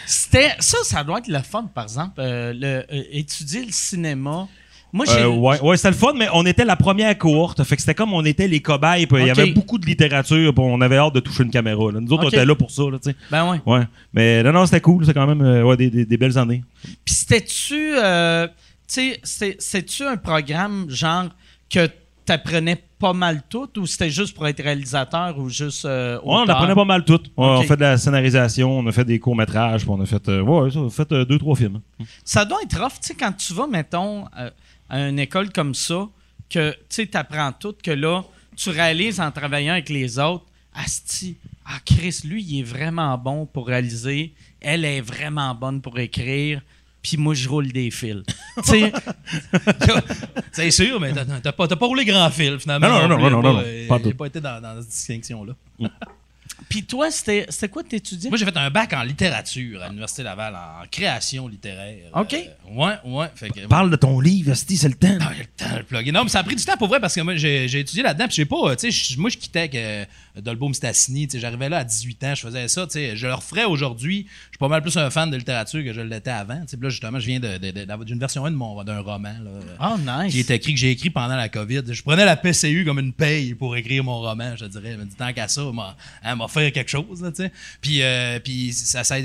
C'était. 0.05 0.51
Ça, 0.59 0.77
ça 0.83 1.03
doit 1.03 1.19
être 1.19 1.27
le 1.27 1.39
fun, 1.39 1.65
par 1.73 1.85
exemple. 1.85 2.19
euh, 2.19 2.53
le, 2.53 2.83
euh, 2.95 3.03
étudier 3.11 3.65
le 3.65 3.71
cinéma. 3.71 4.47
Moi, 4.93 5.05
j'ai. 5.05 5.21
Euh, 5.21 5.27
ouais, 5.29 5.59
ouais 5.61 5.77
c'était 5.77 5.89
le 5.91 5.95
fun, 5.95 6.13
mais 6.15 6.27
on 6.33 6.45
était 6.45 6.65
la 6.65 6.75
première 6.75 7.17
cohorte. 7.17 7.63
Fait 7.63 7.75
que 7.75 7.81
c'était 7.81 7.95
comme 7.95 8.13
on 8.13 8.25
était 8.25 8.47
les 8.47 8.61
cobayes. 8.61 9.07
Il 9.11 9.25
y 9.25 9.29
avait 9.29 9.51
beaucoup 9.51 9.77
de 9.77 9.85
littérature. 9.85 10.53
puis 10.53 10.63
on 10.63 10.81
avait 10.81 10.97
hâte 10.97 11.13
de 11.15 11.19
toucher 11.21 11.43
une 11.43 11.49
caméra. 11.51 11.91
là. 11.91 11.99
Nous 11.99 12.11
autres, 12.11 12.25
on 12.25 12.27
était 12.27 12.45
là 12.45 12.55
pour 12.55 12.71
ça. 12.71 12.83
Là, 12.83 12.97
tu 13.01 13.09
sais. 13.11 13.15
Ben 13.31 13.49
ouais. 13.51 13.61
ouais. 13.65 13.87
Mais 14.13 14.43
non, 14.43 14.51
non, 14.51 14.65
c'était 14.65 14.81
cool. 14.81 15.05
C'est 15.05 15.13
quand 15.13 15.27
même 15.27 15.41
euh, 15.41 15.63
ouais, 15.63 15.77
des, 15.77 15.89
des- 15.89 16.05
des 16.05 16.17
belles 16.17 16.37
années. 16.37 16.63
Puis 17.05 17.15
c'était-tu. 17.15 17.93
euh, 17.97 18.47
tu 18.47 18.53
sais, 18.87 19.19
c'est- 19.23 19.55
c'est-tu 19.59 20.03
un 20.03 20.17
programme 20.17 20.85
genre 20.89 21.29
que 21.69 21.87
t'apprenais 22.25 22.81
pas 22.99 23.13
mal 23.13 23.41
tout 23.49 23.67
ou 23.79 23.87
c'était 23.87 24.09
juste 24.11 24.35
pour 24.35 24.47
être 24.47 24.61
réalisateur 24.61 25.37
ou 25.39 25.49
juste. 25.49 25.85
euh, 25.85 26.17
Ouais, 26.17 26.21
on 26.25 26.47
apprenait 26.47 26.75
pas 26.75 26.85
mal 26.85 27.03
tout. 27.03 27.13
Ouais. 27.13 27.19
On 27.37 27.63
fait 27.63 27.75
de 27.75 27.81
la 27.81 27.97
scénarisation, 27.97 28.77
on 28.77 28.85
a 28.85 28.91
fait 28.91 29.05
des 29.05 29.17
courts-métrages, 29.19 29.81
puis 29.81 29.89
on 29.89 29.99
a 30.01 30.05
fait, 30.05 30.29
euh, 30.29 30.41
ouais, 30.41 30.69
ça, 30.69 30.79
on 30.79 30.87
a 30.87 30.89
fait 30.91 31.11
euh, 31.11 31.25
deux, 31.25 31.39
trois 31.39 31.55
films. 31.55 31.79
Ça 32.23 32.45
doit 32.45 32.59
être 32.61 32.79
rough, 32.79 32.91
tu 33.01 33.07
sais, 33.07 33.15
quand 33.15 33.31
tu 33.31 33.53
vas, 33.53 33.65
mettons, 33.65 34.25
à 34.91 35.07
une 35.07 35.19
école 35.19 35.51
comme 35.53 35.73
ça, 35.73 36.07
que 36.49 36.71
tu 36.71 36.77
sais, 36.89 37.05
t'apprends 37.07 37.53
tout, 37.53 37.73
que 37.81 37.91
là, 37.91 38.23
tu 38.57 38.69
réalises 38.69 39.21
en 39.21 39.31
travaillant 39.31 39.73
avec 39.73 39.87
les 39.89 40.19
autres, 40.19 40.45
Asti, 40.73 41.37
ah 41.65 41.79
Chris, 41.85 42.19
lui, 42.25 42.43
il 42.43 42.59
est 42.59 42.63
vraiment 42.63 43.17
bon 43.17 43.45
pour 43.45 43.67
réaliser, 43.67 44.33
elle 44.59 44.83
est 44.83 44.99
vraiment 45.01 45.55
bonne 45.55 45.81
pour 45.81 45.97
écrire, 45.97 46.61
puis 47.01 47.15
moi, 47.15 47.33
je 47.33 47.47
roule 47.47 47.71
des 47.71 47.89
fils. 47.89 48.23
tu 48.57 48.63
sais, 48.63 48.91
C'est 50.51 50.71
sûr, 50.71 50.99
mais 50.99 51.13
t'as- 51.13 51.51
pas, 51.53 51.67
t'as 51.69 51.75
pas 51.77 51.85
roulé 51.85 52.03
grand 52.03 52.29
fil, 52.29 52.59
finalement. 52.59 52.89
Non, 52.89 53.07
non, 53.07 53.17
non, 53.17 53.41
non, 53.41 53.53
non, 53.53 54.13
pas, 54.13 54.25
été 54.27 54.41
dans, 54.41 54.61
dans 54.61 54.81
cette 54.81 54.89
distinction-là. 54.89 55.53
Puis 56.69 56.83
toi, 56.83 57.11
c'était 57.11 57.45
c'était 57.49 57.69
quoi 57.69 57.83
t'étudiais? 57.83 58.29
Moi, 58.29 58.37
j'ai 58.37 58.45
fait 58.45 58.57
un 58.57 58.69
bac 58.69 58.93
en 58.93 59.03
littérature 59.03 59.81
à 59.81 59.87
l'Université 59.87 60.23
Laval, 60.23 60.55
en 60.55 60.87
création 60.89 61.47
littéraire. 61.47 61.97
OK. 62.15 62.33
Euh, 62.33 62.73
ouais, 62.73 62.93
ouais. 63.05 63.27
Fait 63.35 63.49
que, 63.49 63.67
Parle 63.67 63.89
de 63.89 63.95
ton 63.95 64.19
livre, 64.19 64.51
Asti, 64.51 64.77
c'est 64.77 64.87
le 64.87 64.95
temps. 64.95 65.17
Ah, 65.21 65.31
j'ai 65.35 65.43
le 65.43 65.45
temps 65.45 65.73
de 65.73 65.77
le 65.79 65.83
plugger. 65.83 66.11
Non, 66.11 66.23
mais 66.23 66.29
ça 66.29 66.39
a 66.39 66.43
pris 66.43 66.55
du 66.55 66.63
temps 66.63 66.77
pour 66.77 66.87
vrai 66.87 66.99
parce 66.99 67.15
que 67.15 67.21
moi, 67.21 67.35
j'ai 67.35 67.67
j'ai 67.67 67.79
étudié 67.79 68.03
là-dedans. 68.03 68.27
Puis 68.27 68.35
j'ai 68.35 68.45
pas, 68.45 68.71
euh, 68.71 68.75
tu 68.75 68.91
sais, 68.91 69.15
moi, 69.17 69.29
je 69.29 69.37
quittais 69.37 69.59
avec 69.59 69.75
euh. 70.37 70.41
Tu 70.41 71.29
sais, 71.29 71.39
j'arrivais 71.39 71.69
là 71.69 71.77
à 71.79 71.83
18 71.83 72.23
ans, 72.23 72.35
je 72.35 72.41
faisais 72.41 72.67
ça. 72.67 72.87
Je 72.93 73.27
le 73.27 73.33
referais 73.33 73.65
aujourd'hui. 73.65 74.25
Je 74.27 74.47
suis 74.49 74.57
pas 74.59 74.67
mal 74.67 74.81
plus 74.81 74.95
un 74.97 75.09
fan 75.09 75.29
de 75.29 75.37
littérature 75.37 75.83
que 75.83 75.93
je 75.93 76.01
l'étais 76.01 76.29
avant. 76.31 76.63
Puis 76.67 76.77
là, 76.81 76.89
justement, 76.89 77.19
je 77.19 77.25
viens 77.27 77.39
d'une 77.39 78.19
version 78.19 78.45
1 78.45 78.51
de 78.51 78.55
mon- 78.55 78.83
d'un 78.83 78.99
roman. 78.99 79.33
Là, 79.43 79.51
Oh, 79.81 79.97
nice. 80.23 80.31
qui 80.33 80.39
est 80.39 80.51
écrit, 80.51 80.73
que 80.73 80.79
j'ai 80.79 80.91
écrit 80.91 81.09
pendant 81.09 81.35
la 81.35 81.49
COVID. 81.49 81.81
Je 81.89 82.01
prenais 82.03 82.25
la 82.25 82.35
PCU 82.35 82.85
comme 82.85 82.99
une 82.99 83.13
paye 83.13 83.53
pour 83.55 83.75
écrire 83.75 84.03
mon 84.03 84.19
roman, 84.19 84.55
je 84.55 84.65
dirais. 84.65 84.93
Je 84.93 84.97
me 84.97 85.05
dis, 85.05 85.15
tant 85.15 85.31
qu'à 85.33 85.47
ça, 85.47 85.63
m'a, 85.71 85.95
hein, 86.23 86.35
m'a 86.35 86.47
fait 86.47 86.71
quelque 86.71 86.89
chose, 86.89 87.21
là. 87.21 87.31
Puis, 87.81 88.01
euh, 88.01 88.39
puis 88.39 88.73
ça, 88.73 89.03
ça 89.03 89.17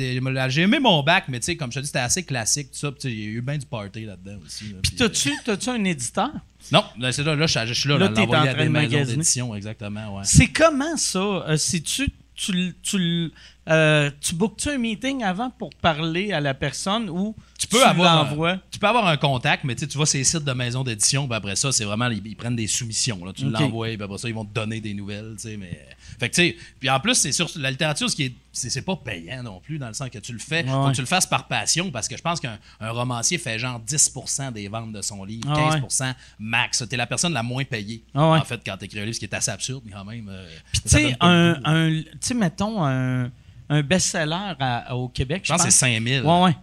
j'ai 0.49 0.63
aimé 0.63 0.79
mon 0.79 1.03
bac, 1.03 1.25
mais 1.29 1.41
comme 1.57 1.71
je 1.73 1.77
te 1.77 1.81
dis, 1.81 1.87
c'était 1.87 1.99
assez 2.01 2.23
classique, 2.23 2.71
tout 2.73 2.79
ça. 2.79 2.91
Il 3.05 3.11
y 3.19 3.23
a 3.25 3.27
eu 3.29 3.41
bien 3.43 3.59
du 3.59 3.67
party 3.67 4.05
là-dedans 4.05 4.39
aussi. 4.45 4.65
là. 4.65 4.77
Puis 4.83 4.93
euh, 4.95 4.99
t'as-tu 4.99 5.31
t'as-tu 5.45 5.69
un 5.71 5.85
éditeur? 5.85 6.31
Non, 6.73 6.85
là, 6.99 7.13
c'est 7.13 7.23
là, 7.23 7.35
là, 7.35 7.47
je, 7.47 7.67
je 7.67 7.73
suis 7.73 7.89
là, 7.89 7.99
Là, 7.99 8.07
là, 8.09 8.13
t'es 8.15 8.21
en 8.23 8.27
train 8.27 8.55
des 8.55 8.65
de 8.65 8.69
magasiner. 8.69 9.57
exactement, 9.57 10.17
ouais. 10.17 10.23
C'est 10.25 10.49
comment 10.49 10.97
ça? 10.97 11.19
Euh, 11.19 11.57
si 11.57 11.83
tu 11.83 12.09
tu, 12.35 12.75
tu, 12.83 13.33
euh, 13.69 14.11
tu 14.21 14.35
bookes-tu 14.35 14.71
un 14.71 14.79
meeting 14.79 15.23
avant 15.25 15.51
pour 15.51 15.71
parler 15.75 16.33
à 16.33 16.41
la 16.41 16.55
personne 16.55 17.09
ou 17.11 17.35
Tu 17.59 17.67
peux 17.67 17.85
avoir 17.85 18.25
l'envoies? 18.25 18.51
un, 18.53 18.61
tu 18.71 18.79
peux 18.79 18.87
avoir 18.87 19.07
un 19.07 19.17
contact, 19.17 19.65
mais 19.65 19.75
tu 19.75 19.87
tu 19.89 19.97
vois 19.97 20.07
ces 20.07 20.23
sites 20.25 20.45
de 20.45 20.53
maisons 20.53 20.85
d'édition, 20.85 21.27
puis 21.27 21.37
après 21.37 21.57
ça, 21.57 21.73
c'est 21.73 21.85
vraiment 21.85 22.09
ils, 22.09 22.25
ils 22.27 22.37
prennent 22.37 22.57
des 22.57 22.67
soumissions. 22.67 23.25
Là. 23.25 23.33
Tu 23.35 23.49
l'envoies, 23.49 23.95
puis 23.95 24.03
après 24.03 24.19
ça, 24.19 24.29
ils 24.29 24.35
vont 24.35 24.45
te 24.45 24.55
donner 24.55 24.81
des 24.81 24.95
nouvelles, 24.95 25.35
tu 25.41 25.57
mais 25.57 25.87
fait 26.19 26.31
que 26.31 26.35
tu 26.35 26.43
sais, 26.43 26.57
puis 26.81 26.89
en 26.89 26.99
plus 27.01 27.15
c'est 27.15 27.33
sur 27.33 27.51
la 27.57 27.71
littérature, 27.71 28.09
ce 28.09 28.17
qui 28.17 28.25
est 28.25 28.35
c'est, 28.53 28.81
pas 28.83 28.97
payant 28.97 29.43
non 29.43 29.61
plus 29.61 29.79
dans 29.79 29.89
le 29.89 29.93
sens 29.93 30.09
que 30.09 30.19
tu 30.19 30.33
le 30.33 30.39
fais, 30.39 30.65
faut 30.65 30.85
ouais. 30.85 30.91
que 30.91 30.95
tu 30.95 31.03
le 31.03 31.07
fasses 31.07 31.27
par 31.27 31.47
passion 31.47 31.91
parce 31.91 32.09
que 32.09 32.17
je 32.17 32.23
pense 32.23 32.41
qu'un 32.41 32.59
un 32.81 32.91
romancier 32.91 33.37
fait 33.37 33.59
genre 33.59 33.79
10% 33.87 34.51
des 34.53 34.69
ventes 34.69 34.93
de 34.93 35.03
son 35.03 35.25
livre, 35.25 35.47
Ah 35.55 35.77
15% 35.79 36.15
max. 36.39 36.83
T'es 36.89 36.97
la 36.97 37.07
personne 37.07 37.35
la 37.35 37.43
moins 37.43 37.65
payée 37.65 38.03
Ah 38.15 38.31
ouais. 38.31 38.39
en 38.39 38.45
fait 38.45 38.61
quand 38.65 38.79
t'écris 38.79 39.01
un 39.01 39.05
livre, 39.05 39.15
ce 39.15 39.19
qui 39.19 39.27
est 39.27 39.35
assez 39.35 39.51
absurde 39.51 39.83
quand 39.93 40.05
même. 40.07 40.27
euh, 40.31 40.49
Puis 40.73 40.81
tu 40.83 40.89
sais, 40.89 41.17
un, 41.21 42.01
tu 42.19 42.33
mettons 42.35 42.83
un, 42.83 43.31
un 43.69 43.83
best-seller 43.83 44.55
à- 44.61 44.95
au 44.97 45.09
Québec, 45.09 45.43
je 45.45 45.53
pense 45.53 45.65
que 45.65 45.71
c'est 45.71 45.79
5000. 45.79 46.23
Ouais, 46.23 46.43
ouais. 46.45 46.57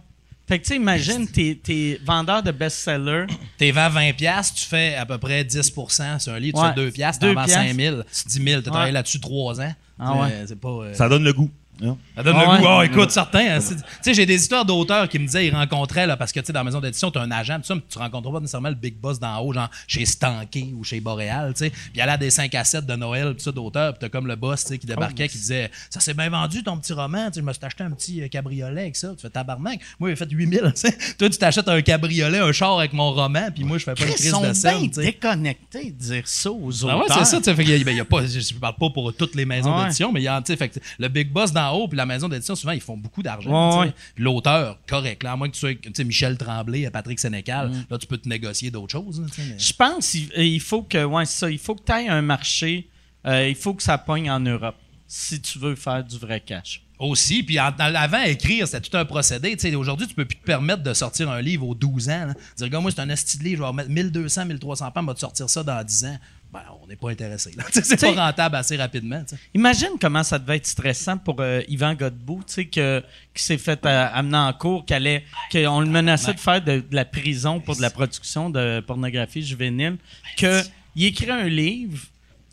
Fait 0.46 0.58
que 0.58 0.64
tu 0.64 0.70
sais, 0.70 0.76
imagine, 0.76 1.26
t'es, 1.26 1.58
t'es 1.62 1.98
vendeur 2.04 2.42
de 2.42 2.50
best-seller. 2.50 3.26
T'es 3.56 3.70
vends 3.70 3.88
20 3.88 4.12
piastres, 4.12 4.60
tu 4.60 4.66
fais 4.66 4.94
à 4.94 5.06
peu 5.06 5.16
près 5.16 5.42
10% 5.42 6.18
sur 6.18 6.34
un 6.34 6.38
livre, 6.38 6.58
tu 6.58 6.62
Ouais. 6.62 6.68
fais 6.68 6.74
2 6.74 6.90
piastres, 6.90 7.20
Deux 7.26 7.32
t'en 7.34 7.40
vends 7.40 7.46
piastres. 7.46 7.66
5 7.68 7.74
000, 7.76 7.96
10 8.26 8.42
000, 8.44 8.60
t'as 8.62 8.70
travaillé 8.70 8.92
là-dessus 8.92 9.20
3 9.20 9.60
ans. 9.62 9.72
Ah 9.98 10.14
ouais. 10.20 10.44
C'est 10.46 10.60
pas... 10.60 10.68
euh, 10.68 10.92
Ça 10.94 11.08
donne 11.08 11.24
le 11.24 11.32
goût. 11.32 11.50
Hein. 11.82 11.96
ça 12.16 12.22
donne 12.22 12.36
Ah 12.38 12.44
le 12.44 12.50
ouais. 12.52 12.58
goût. 12.60 12.66
Ah, 12.68 12.84
écoute, 12.84 13.10
certains. 13.10 13.56
hein, 13.56 13.58
Tu 13.60 13.74
sais, 14.02 14.14
j'ai 14.14 14.26
des 14.26 14.36
histoires 14.36 14.64
d'auteurs 14.64 15.08
qui 15.08 15.18
me 15.18 15.26
disaient 15.26 15.46
ils 15.46 15.54
rencontraient, 15.54 16.06
là, 16.06 16.16
parce 16.16 16.32
que, 16.32 16.40
tu 16.40 16.46
sais, 16.46 16.52
dans 16.52 16.60
la 16.60 16.64
maison 16.64 16.80
d'édition, 16.80 17.10
tu 17.10 17.18
as 17.18 17.22
un 17.22 17.30
agent, 17.30 17.56
tout 17.58 17.64
ça, 17.64 17.74
mais 17.74 17.82
tu 17.88 17.98
rencontres 17.98 18.30
pas 18.32 18.40
nécessairement 18.40 18.68
le 18.68 18.74
big 18.74 18.96
boss 18.96 19.18
d'en 19.18 19.38
haut, 19.40 19.52
genre 19.52 19.70
chez 19.86 20.04
Stanké 20.04 20.72
ou 20.76 20.84
chez 20.84 21.00
Boréal, 21.00 21.52
tu 21.54 21.64
sais. 21.64 21.70
Puis 21.70 21.80
il 21.94 21.98
y 21.98 22.00
allait 22.00 22.12
à 22.12 22.16
des 22.16 22.30
5 22.30 22.54
à 22.54 22.64
7 22.64 22.86
de 22.86 22.94
Noël, 22.96 23.34
pis 23.34 23.42
ça, 23.42 23.52
d'auteurs, 23.52 23.92
puis 23.94 24.00
t'as 24.00 24.08
comme 24.08 24.26
le 24.26 24.36
boss, 24.36 24.62
tu 24.64 24.68
sais, 24.68 24.78
qui 24.78 24.86
débarquait, 24.86 25.28
qui 25.28 25.38
disait 25.38 25.70
Ça 25.90 26.00
s'est 26.00 26.14
bien 26.14 26.30
vendu 26.30 26.62
ton 26.62 26.76
petit 26.78 26.92
roman, 26.92 27.26
tu 27.28 27.34
sais, 27.34 27.40
je 27.40 27.44
me 27.46 27.52
suis 27.52 27.64
acheté 27.64 27.84
un 27.84 27.90
petit 27.90 28.22
euh, 28.22 28.28
cabriolet 28.28 28.82
avec 28.82 28.96
ça. 28.96 29.08
Tu 29.14 29.22
fais 29.22 29.30
tabarnak. 29.30 29.80
Moi, 29.98 30.10
j'ai 30.10 30.16
fait 30.16 30.30
8000, 30.30 30.60
tu 30.60 30.70
sais. 30.74 30.96
Toi, 31.18 31.28
tu 31.30 31.38
t'achètes 31.38 31.68
un 31.68 31.82
cabriolet, 31.82 32.38
un 32.38 32.52
char 32.52 32.78
avec 32.78 32.92
mon 32.92 33.12
roman, 33.12 33.48
puis 33.54 33.64
moi, 33.64 33.78
je 33.78 33.84
fais 33.84 33.94
pas 33.94 34.04
une 34.04 34.10
Ils 34.10 34.14
crise 34.14 34.30
sont 34.30 34.42
de 34.46 34.52
scène, 34.52 34.88
tu 34.88 34.94
sais. 34.94 35.02
déconnectés 35.02 35.90
de 35.90 35.98
dire 35.98 36.22
ça 36.26 36.50
aux 36.50 36.70
Ah 36.82 36.96
auteurs. 36.96 36.98
ouais, 36.98 37.04
c'est 37.08 37.24
ça. 37.24 37.38
tu 37.38 37.44
sais, 37.44 37.54
ben, 37.54 37.90
il 37.92 37.96
y 37.96 38.00
a 38.00 38.04
pas, 38.04 38.24
je 38.26 38.54
ne 38.54 38.58
parle 38.60 38.76
pas 38.76 38.90
pour 38.90 39.12
toutes 39.14 39.34
les 39.34 39.44
maisons 39.44 39.74
Ouais. 39.76 39.84
d'édition, 39.84 40.12
mais 40.12 40.20
il 40.20 40.24
y 40.24 40.28
a, 40.28 40.40
tu 40.42 40.56
sais, 40.56 40.70
le 40.98 41.08
big 41.08 41.30
boss 41.30 41.52
d'en 41.64 41.72
haut 41.76 41.88
puis 41.88 41.96
la 41.96 42.06
maison 42.06 42.28
d'édition, 42.28 42.54
souvent, 42.54 42.72
ils 42.72 42.80
font 42.80 42.96
beaucoup 42.96 43.22
d'argent. 43.22 43.78
Ouais, 43.80 43.86
ouais. 43.86 43.92
L'auteur, 44.16 44.78
correct. 44.86 45.22
Là, 45.22 45.32
à 45.32 45.36
moins 45.36 45.48
que 45.48 45.54
tu 45.54 45.60
sois 45.60 45.74
tu 45.74 45.90
sais, 45.94 46.04
Michel 46.04 46.36
Tremblay, 46.36 46.88
Patrick 46.90 47.18
Sénécal, 47.18 47.70
Mm. 47.70 47.84
là, 47.90 47.98
tu 47.98 48.06
peux 48.06 48.18
te 48.18 48.28
négocier 48.28 48.70
d'autres 48.70 48.92
choses. 48.92 49.20
là, 49.20 49.26
mais- 49.38 49.58
Je 49.58 49.72
pense 49.72 50.10
qu'il 50.10 50.30
il 50.36 50.60
faut 50.60 50.82
que, 50.82 51.04
ouais, 51.04 51.24
c'est 51.26 51.38
ça, 51.38 51.50
il 51.50 51.58
faut 51.58 51.74
que 51.74 51.82
tu 51.84 51.92
aies 51.92 52.08
un 52.08 52.22
marché, 52.22 52.88
euh, 53.26 53.48
il 53.48 53.54
faut 53.54 53.74
que 53.74 53.82
ça 53.82 53.98
pogne 53.98 54.30
en 54.30 54.40
Europe 54.40 54.76
si 55.06 55.40
tu 55.40 55.58
veux 55.58 55.74
faire 55.74 56.02
du 56.04 56.18
vrai 56.18 56.40
cash. 56.40 56.82
Aussi, 56.98 57.42
puis 57.42 57.58
en- 57.58 57.66
en- 57.68 57.94
avant, 57.94 58.22
écrire, 58.22 58.68
c'était 58.68 58.88
tout 58.88 58.96
un 58.96 59.04
procédé. 59.04 59.56
Aujourd'hui, 59.74 60.06
tu 60.06 60.14
peux 60.14 60.24
plus 60.24 60.36
te 60.38 60.44
permettre 60.44 60.82
de 60.84 60.94
sortir 60.94 61.28
un 61.28 61.40
livre 61.42 61.66
aux 61.68 61.74
12 61.74 62.08
ans. 62.08 62.26
là. 62.26 62.34
Dire, 62.56 62.68
gars, 62.68 62.80
moi, 62.80 62.90
c'est 62.92 63.00
un 63.00 63.08
esti 63.08 63.36
de 63.38 63.42
livre, 63.44 63.56
je 63.58 63.62
vais 63.62 63.68
remettre 63.68 63.90
1200, 63.90 64.44
1300 64.46 64.90
pages, 64.92 65.02
on 65.02 65.06
va 65.06 65.14
te 65.14 65.18
sortir 65.20 65.50
ça 65.50 65.62
dans 65.64 65.82
10 65.84 66.04
ans. 66.04 66.18
Ben, 66.54 66.62
on 66.80 66.86
n'est 66.86 66.94
pas 66.94 67.10
intéressé. 67.10 67.50
C'est 67.72 68.00
pas 68.00 68.26
rentable 68.26 68.54
assez 68.54 68.76
rapidement. 68.76 69.24
Imagine 69.54 69.90
comment 70.00 70.22
ça 70.22 70.38
devait 70.38 70.58
être 70.58 70.66
stressant 70.66 71.18
pour 71.18 71.40
euh, 71.40 71.62
Yvan 71.66 71.94
Godbout, 71.94 72.44
que, 72.72 73.02
qui 73.34 73.42
s'est 73.42 73.58
fait 73.58 73.84
euh, 73.84 74.08
amener 74.12 74.38
en 74.38 74.52
cours, 74.52 74.86
qu'on 74.86 75.80
le 75.80 75.86
menaçait 75.86 76.32
de 76.32 76.38
faire 76.38 76.62
de, 76.62 76.76
de 76.78 76.94
la 76.94 77.04
prison 77.04 77.58
pour 77.58 77.74
de 77.74 77.82
la 77.82 77.90
production 77.90 78.50
de 78.50 78.78
pornographie 78.86 79.42
juvénile, 79.42 79.96
que 80.36 80.62
il 80.94 81.06
écrit 81.06 81.30
un 81.30 81.48
livre 81.48 81.98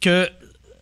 que 0.01 0.27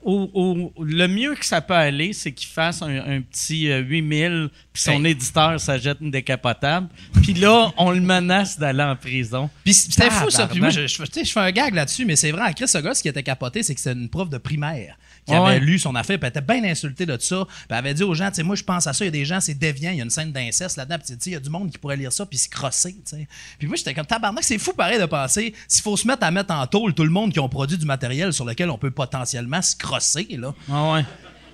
au, 0.04 0.30
au- 0.34 0.84
le 0.84 1.08
mieux 1.08 1.36
que 1.36 1.46
ça 1.46 1.62
peut 1.62 1.74
aller, 1.74 2.14
c'est 2.14 2.32
qu'il 2.32 2.48
fasse 2.48 2.82
un, 2.82 3.18
un 3.18 3.22
petit 3.22 3.70
euh, 3.70 3.80
8000, 3.80 4.50
puis 4.72 4.82
son 4.82 5.04
éditeur 5.04 5.60
s'achète 5.60 5.98
une 6.02 6.12
décapotable, 6.12 6.88
puis 7.22 7.34
là, 7.34 7.72
on 7.78 7.92
le 7.92 8.00
menace 8.00 8.58
d'aller 8.58 8.84
en 8.84 8.96
prison. 8.96 9.50
Puis 9.64 9.74
c'était 9.74 10.10
fou 10.10 10.30
ça. 10.30 10.48
Puis 10.48 10.60
moi, 10.60 10.70
je, 10.70 10.88
fais 10.88 11.40
un 11.40 11.52
gag 11.52 11.74
là-dessus, 11.74 12.06
mais 12.06 12.16
c'est 12.16 12.32
vrai, 12.32 12.44
en 12.50 12.54
Chris, 12.54 12.68
ce 12.68 12.78
gars, 12.78 12.94
ce 12.94 13.02
qui 13.02 13.10
était 13.10 13.24
capoté, 13.24 13.64
c'est 13.64 13.76
que 13.76 13.82
c'était 13.82 14.00
une 14.00 14.10
prof 14.10 14.30
de 14.30 14.38
primaire 14.38 14.98
qui 15.30 15.36
Ouais, 15.40 15.48
avait 15.50 15.60
ouais. 15.60 15.66
lu 15.66 15.80
son 15.80 15.96
affaire, 15.96 16.18
puis 16.20 16.30
elle 16.34 16.42
était 16.42 16.54
bien 16.54 16.64
insultée 16.70 17.06
de 17.06 17.18
ça. 17.20 17.46
Puis 17.46 17.56
elle 17.70 17.76
avait 17.78 17.94
dit 17.94 18.04
aux 18.04 18.14
gens, 18.14 18.30
tu 18.30 18.36
sais, 18.36 18.44
moi, 18.44 18.56
je 18.56 18.64
pense 18.64 18.88
à 18.88 18.94
ça, 18.94 19.04
il 19.06 19.08
y 19.08 19.10
a 19.10 19.12
des 19.12 19.26
gens, 19.26 19.40
c'est 19.40 19.54
déviant, 19.54 19.92
il 19.92 19.98
y 19.98 20.02
a 20.02 20.04
une 20.04 20.10
scène 20.10 20.32
d'inceste 20.32 20.78
là-dedans, 20.78 20.98
puis 20.98 21.08
tu 21.08 21.14
sais, 21.24 21.30
il 21.30 21.34
y 21.34 21.36
a 21.36 21.40
du 21.40 21.50
monde 21.50 21.70
qui 21.72 21.78
pourrait 21.78 21.98
lire 21.98 22.12
ça, 22.12 22.26
puis 22.26 22.38
se 22.38 22.50
crosser, 22.50 22.94
tu 23.06 23.16
sais. 23.18 23.28
Puis 23.58 23.68
moi, 23.68 23.78
j'étais 23.78 23.94
comme 23.94 24.06
tabarnak, 24.06 24.44
c'est 24.44 24.58
fou 24.58 24.74
pareil 24.74 25.00
de 25.00 25.06
penser, 25.06 25.54
s'il 25.68 25.84
faut 25.84 25.96
se 25.98 26.08
mettre 26.08 26.24
à 26.24 26.32
mettre 26.32 26.54
en 26.54 26.66
tôle 26.68 26.94
tout 26.94 27.04
le 27.04 27.10
monde 27.12 27.32
qui 27.32 27.40
ont 27.40 27.50
produit 27.50 27.78
du 27.78 27.86
matériel 27.86 28.34
sur 28.34 28.46
lequel 28.46 28.70
on 28.70 28.78
peut 28.78 28.92
potentiellement 28.92 29.62
se 29.62 29.76
crosser, 29.76 30.28
là. 30.38 30.54
Ah 30.72 30.94
ouais. 30.94 31.06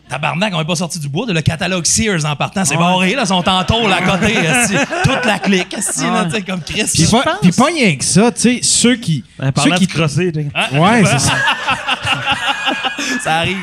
Tabarnak, 0.07 0.53
on 0.53 0.61
est 0.61 0.65
pas 0.65 0.76
sorti 0.76 0.99
du 0.99 1.09
bois. 1.09 1.26
De 1.26 1.34
le 1.34 1.41
catalogue 1.41 1.84
Sears 1.86 2.26
en 2.26 2.36
partant, 2.36 2.63
c'est 2.63 2.78
barré, 2.78 3.15
là. 3.15 3.23
Ils 3.23 3.28
sont 3.28 3.49
en 3.49 3.63
tôle 3.63 3.91
à 3.91 4.01
côté. 4.03 4.36
Toute 5.03 5.26
la 5.26 5.39
clique, 5.39 5.73
esti, 5.73 6.03
là, 6.03 6.26
tu 6.26 6.32
sais, 6.32 6.41
comme 6.43 6.61
Chris. 6.61 6.84
Puis 6.93 7.05
là. 7.11 7.21
pas, 7.23 7.39
puis 7.41 7.51
pas 7.51 7.65
rien 7.65 7.95
que 7.95 8.05
ça, 8.05 8.32
tu 8.32 8.41
sais, 8.41 8.59
ceux 8.61 8.97
qui. 8.97 9.23
Ben, 9.39 9.51
ceux 9.57 9.71
qui 9.71 9.88
de 9.88 9.91
crosser. 9.91 10.32
Ouais, 10.73 11.03
c'est 11.05 11.19
ça. 11.19 11.34
Ça 13.22 13.38
arrive. 13.39 13.58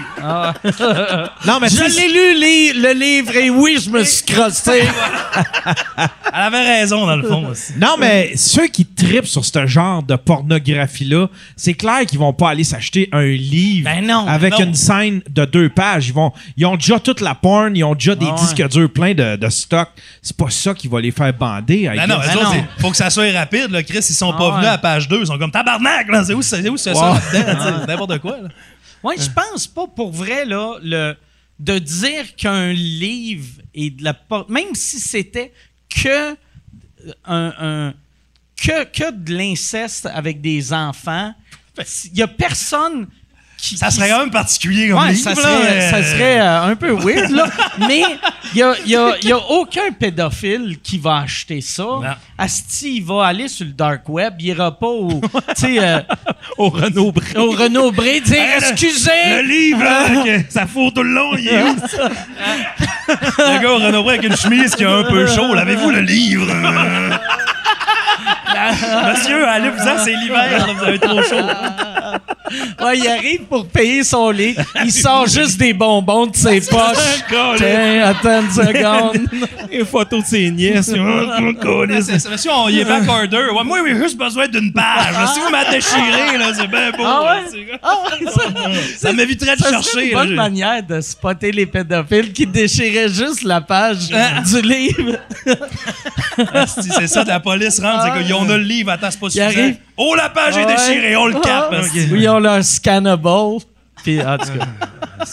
Non, 1.46 1.58
mais 1.60 1.68
Je 1.68 1.82
l'ai 1.84 2.08
lu 2.08 2.40
li- 2.40 2.72
le 2.80 2.92
livre 2.92 3.34
et 3.36 3.50
oui, 3.50 3.78
je 3.84 3.90
me 3.90 4.04
suis 4.04 4.24
crossé. 4.24 4.82
Elle 6.34 6.40
avait 6.40 6.80
raison, 6.80 7.06
dans 7.06 7.16
le 7.16 7.22
fond, 7.28 7.46
aussi. 7.48 7.72
Non, 7.78 7.96
mais 7.98 8.32
ceux 8.36 8.66
qui 8.68 8.86
tripent 8.86 9.26
sur 9.26 9.44
ce 9.44 9.66
genre 9.66 10.02
de 10.02 10.16
pornographie-là, 10.16 11.28
c'est 11.56 11.74
clair 11.74 12.00
qu'ils 12.06 12.18
vont 12.18 12.32
pas 12.32 12.50
aller 12.50 12.64
s'acheter 12.64 13.08
un 13.12 13.24
livre 13.24 13.84
Ben 13.90 14.06
non, 14.06 14.26
avec 14.26 14.52
non. 14.58 14.66
une 14.66 14.74
scène 14.74 15.20
de 15.28 15.44
deux 15.44 15.68
pages. 15.68 16.08
Ils, 16.08 16.14
vont, 16.14 16.32
ils 16.56 16.64
ont 16.66 16.76
déjà 16.76 16.98
toute 16.98 17.20
la 17.20 17.34
porn, 17.34 17.76
ils 17.76 17.84
ont 17.84 17.94
déjà 17.94 18.14
des 18.14 18.26
Ah 18.28 18.34
ouais. 18.34 18.40
disques 18.40 18.68
durs 18.68 18.90
pleins 18.90 19.14
de, 19.14 19.36
de 19.36 19.48
stock. 19.50 19.88
C'est 20.22 20.36
pas 20.36 20.50
ça 20.50 20.72
qui 20.74 20.88
va 20.88 21.00
les 21.00 21.10
faire 21.10 21.32
bander. 21.34 21.90
Ben 21.94 22.06
non, 22.06 22.18
Ben 22.18 22.34
non. 22.42 22.64
faut 22.78 22.90
que 22.90 22.96
ça 22.96 23.10
soit 23.10 23.30
rapide, 23.32 23.70
là. 23.70 23.82
Chris, 23.82 23.98
ils 23.98 24.14
sont 24.14 24.32
Ah 24.34 24.38
pas 24.38 24.50
venus 24.56 24.68
à 24.68 24.78
page 24.78 25.08
2. 25.08 25.20
Ils 25.20 25.26
sont 25.26 25.38
comme 25.38 25.50
tabarnak, 25.50 26.08
là. 26.08 26.24
C'est 26.24 26.34
où, 26.34 26.42
c'est 26.42 26.68
où, 26.68 26.76
c'est 26.76 26.94
ça, 26.94 27.20
sais, 27.30 27.44
c'est 27.44 27.86
n'importe 27.86 28.18
quoi, 28.20 28.36
là. 28.42 28.48
Oui, 29.04 29.14
je 29.18 29.30
pense 29.30 29.66
pas 29.66 29.86
pour 29.86 30.10
vrai, 30.12 30.44
là, 30.44 30.78
le, 30.82 31.14
de 31.58 31.78
dire 31.78 32.34
qu'un 32.36 32.72
livre 32.72 33.60
est 33.74 33.90
de 33.90 34.04
la 34.04 34.14
por- 34.14 34.50
Même 34.50 34.74
si 34.74 34.98
c'était 35.00 35.52
que 35.88 36.08
euh, 36.32 36.34
un, 37.24 37.52
un- 37.58 37.94
que, 38.56 38.84
que 38.84 39.10
de 39.12 39.34
l'inceste 39.34 40.06
avec 40.06 40.40
des 40.40 40.72
enfants, 40.72 41.34
il 42.04 42.18
y 42.18 42.22
a 42.22 42.28
personne 42.28 43.08
qui. 43.62 43.76
Ça 43.78 43.90
serait 43.90 44.08
quand 44.10 44.18
même 44.18 44.30
particulier 44.30 44.88
comme 44.88 44.98
Ouais, 45.00 45.12
livre, 45.12 45.22
ça 45.22 45.34
serait, 45.34 45.48
euh, 45.70 45.90
ça 45.90 46.02
serait 46.02 46.40
euh, 46.40 46.62
un 46.64 46.74
peu 46.76 46.90
weird, 47.04 47.30
là. 47.30 47.46
Mais 47.86 48.02
il 48.52 48.56
n'y 48.56 48.62
a, 48.62 48.74
y 48.84 48.96
a- 48.96 49.14
y 49.22 49.32
a 49.32 49.38
aucun 49.38 49.92
pédophile 49.98 50.78
qui 50.82 50.98
va 50.98 51.18
acheter 51.18 51.60
ça. 51.60 51.84
Asti, 52.36 52.96
il 52.96 53.04
va 53.04 53.26
aller 53.26 53.46
sur 53.46 53.64
le 53.64 53.72
dark 53.72 54.08
web, 54.08 54.34
il 54.40 54.46
ira 54.46 54.76
pas 54.76 54.88
au, 54.88 55.20
euh, 55.64 56.00
Au 56.58 56.68
Renault 56.70 57.12
Bré. 57.12 57.38
au 57.38 57.50
Renaud 57.52 57.92
Bré 57.92 58.20
dire 58.20 58.34
Hey, 58.42 58.60
le- 58.60 58.68
Excusez! 58.72 59.10
Le 59.36 59.42
livre, 59.42 59.84
là, 59.84 60.08
que 60.24 60.52
ça 60.52 60.66
fourre 60.66 60.92
tout 60.92 61.04
le 61.04 61.10
long, 61.14 61.36
il 61.38 61.46
est 61.48 61.62
où? 61.62 61.76
Le 63.38 63.62
gars 63.62 63.70
au 63.70 63.76
Renaud 63.78 64.02
Bré 64.02 64.16
avec 64.18 64.28
une 64.28 64.36
chemise 64.36 64.74
qui 64.74 64.84
a 64.84 64.90
un 64.90 65.04
peu 65.04 65.26
chaud. 65.28 65.54
L'avez-vous 65.54 65.90
le 65.90 66.00
livre? 66.00 66.46
Monsieur, 69.12 69.46
allez-vous-en, 69.48 70.04
c'est 70.04 70.14
l'hiver, 70.14 70.58
là, 70.66 70.66
vous 70.76 70.84
avez 70.84 70.98
trop 70.98 71.22
chaud. 71.22 71.36
Ouais, 72.84 72.98
il 72.98 73.08
arrive 73.08 73.42
pour 73.48 73.66
payer 73.66 74.04
son 74.04 74.30
lit. 74.30 74.54
Il 74.84 74.92
sort 74.92 75.26
juste 75.26 75.56
des 75.58 75.72
bonbons 75.72 76.26
de 76.26 76.36
ses 76.36 76.60
poches. 76.70 77.22
Tiens, 77.56 78.02
attends 78.04 78.42
une 78.42 78.50
seconde. 78.50 79.26
Une 79.70 79.86
photo 79.86 80.20
de 80.20 80.26
ses 80.26 80.50
nièces. 80.50 80.92
Oh. 80.94 81.84
C'est- 82.02 82.18
c'est- 82.18 82.28
Monsieur, 82.28 82.50
on 82.54 82.68
y 82.68 82.80
est 82.80 82.84
back 82.84 83.08
order. 83.08 83.48
Ouais, 83.56 83.64
moi, 83.64 83.78
j'ai 83.86 83.96
juste 83.96 84.18
besoin 84.18 84.48
d'une 84.48 84.70
page. 84.70 85.14
Si 85.32 85.40
vous 85.40 85.48
m'avez 85.50 85.70
déchiré, 85.70 86.36
là, 86.36 86.52
c'est 86.54 86.66
bien 86.66 86.90
beau. 86.90 87.04
Ah 87.06 87.22
là, 87.24 87.34
ouais? 87.36 87.48
c'est- 87.50 87.78
Ah 87.82 87.94
ouais, 88.04 88.30
ça, 88.30 88.42
Ça 88.98 89.12
m'éviterait 89.14 89.56
de 89.56 89.62
ça 89.62 89.70
chercher. 89.70 90.08
une 90.10 90.12
là. 90.18 90.24
bonne 90.24 90.34
manière 90.34 90.82
de 90.82 91.00
spotter 91.00 91.52
les 91.52 91.64
pédophiles 91.64 92.32
qui 92.34 92.46
déchiraient 92.46 93.08
juste 93.08 93.44
la 93.44 93.62
page 93.62 94.08
du 94.08 94.60
livre. 94.60 95.16
Si 96.66 96.90
c'est 96.90 97.06
ça, 97.06 97.24
de 97.24 97.28
la 97.28 97.40
police 97.40 97.80
rentre, 97.80 98.04
c'est 98.14 98.22
qu'ils 98.24 98.34
ont 98.34 98.41
le 98.48 98.56
livre, 98.58 98.90
attends, 98.90 99.10
c'est 99.10 99.20
pas 99.20 99.30
suffisant. 99.30 99.46
arrive. 99.60 99.76
Oh, 99.96 100.14
la 100.16 100.28
page 100.30 100.56
est 100.56 100.66
déchirée, 100.66 101.16
on 101.16 101.26
le 101.26 101.34
capte. 101.34 101.72
Ah. 101.72 101.80
Oui, 101.94 102.06
ils 102.22 102.28
ont 102.28 102.38
leur 102.38 102.62
scannable. 102.64 103.28
Puis, 104.02 104.20
en 104.20 104.38
tout 104.38 104.46
cas. 104.58 104.66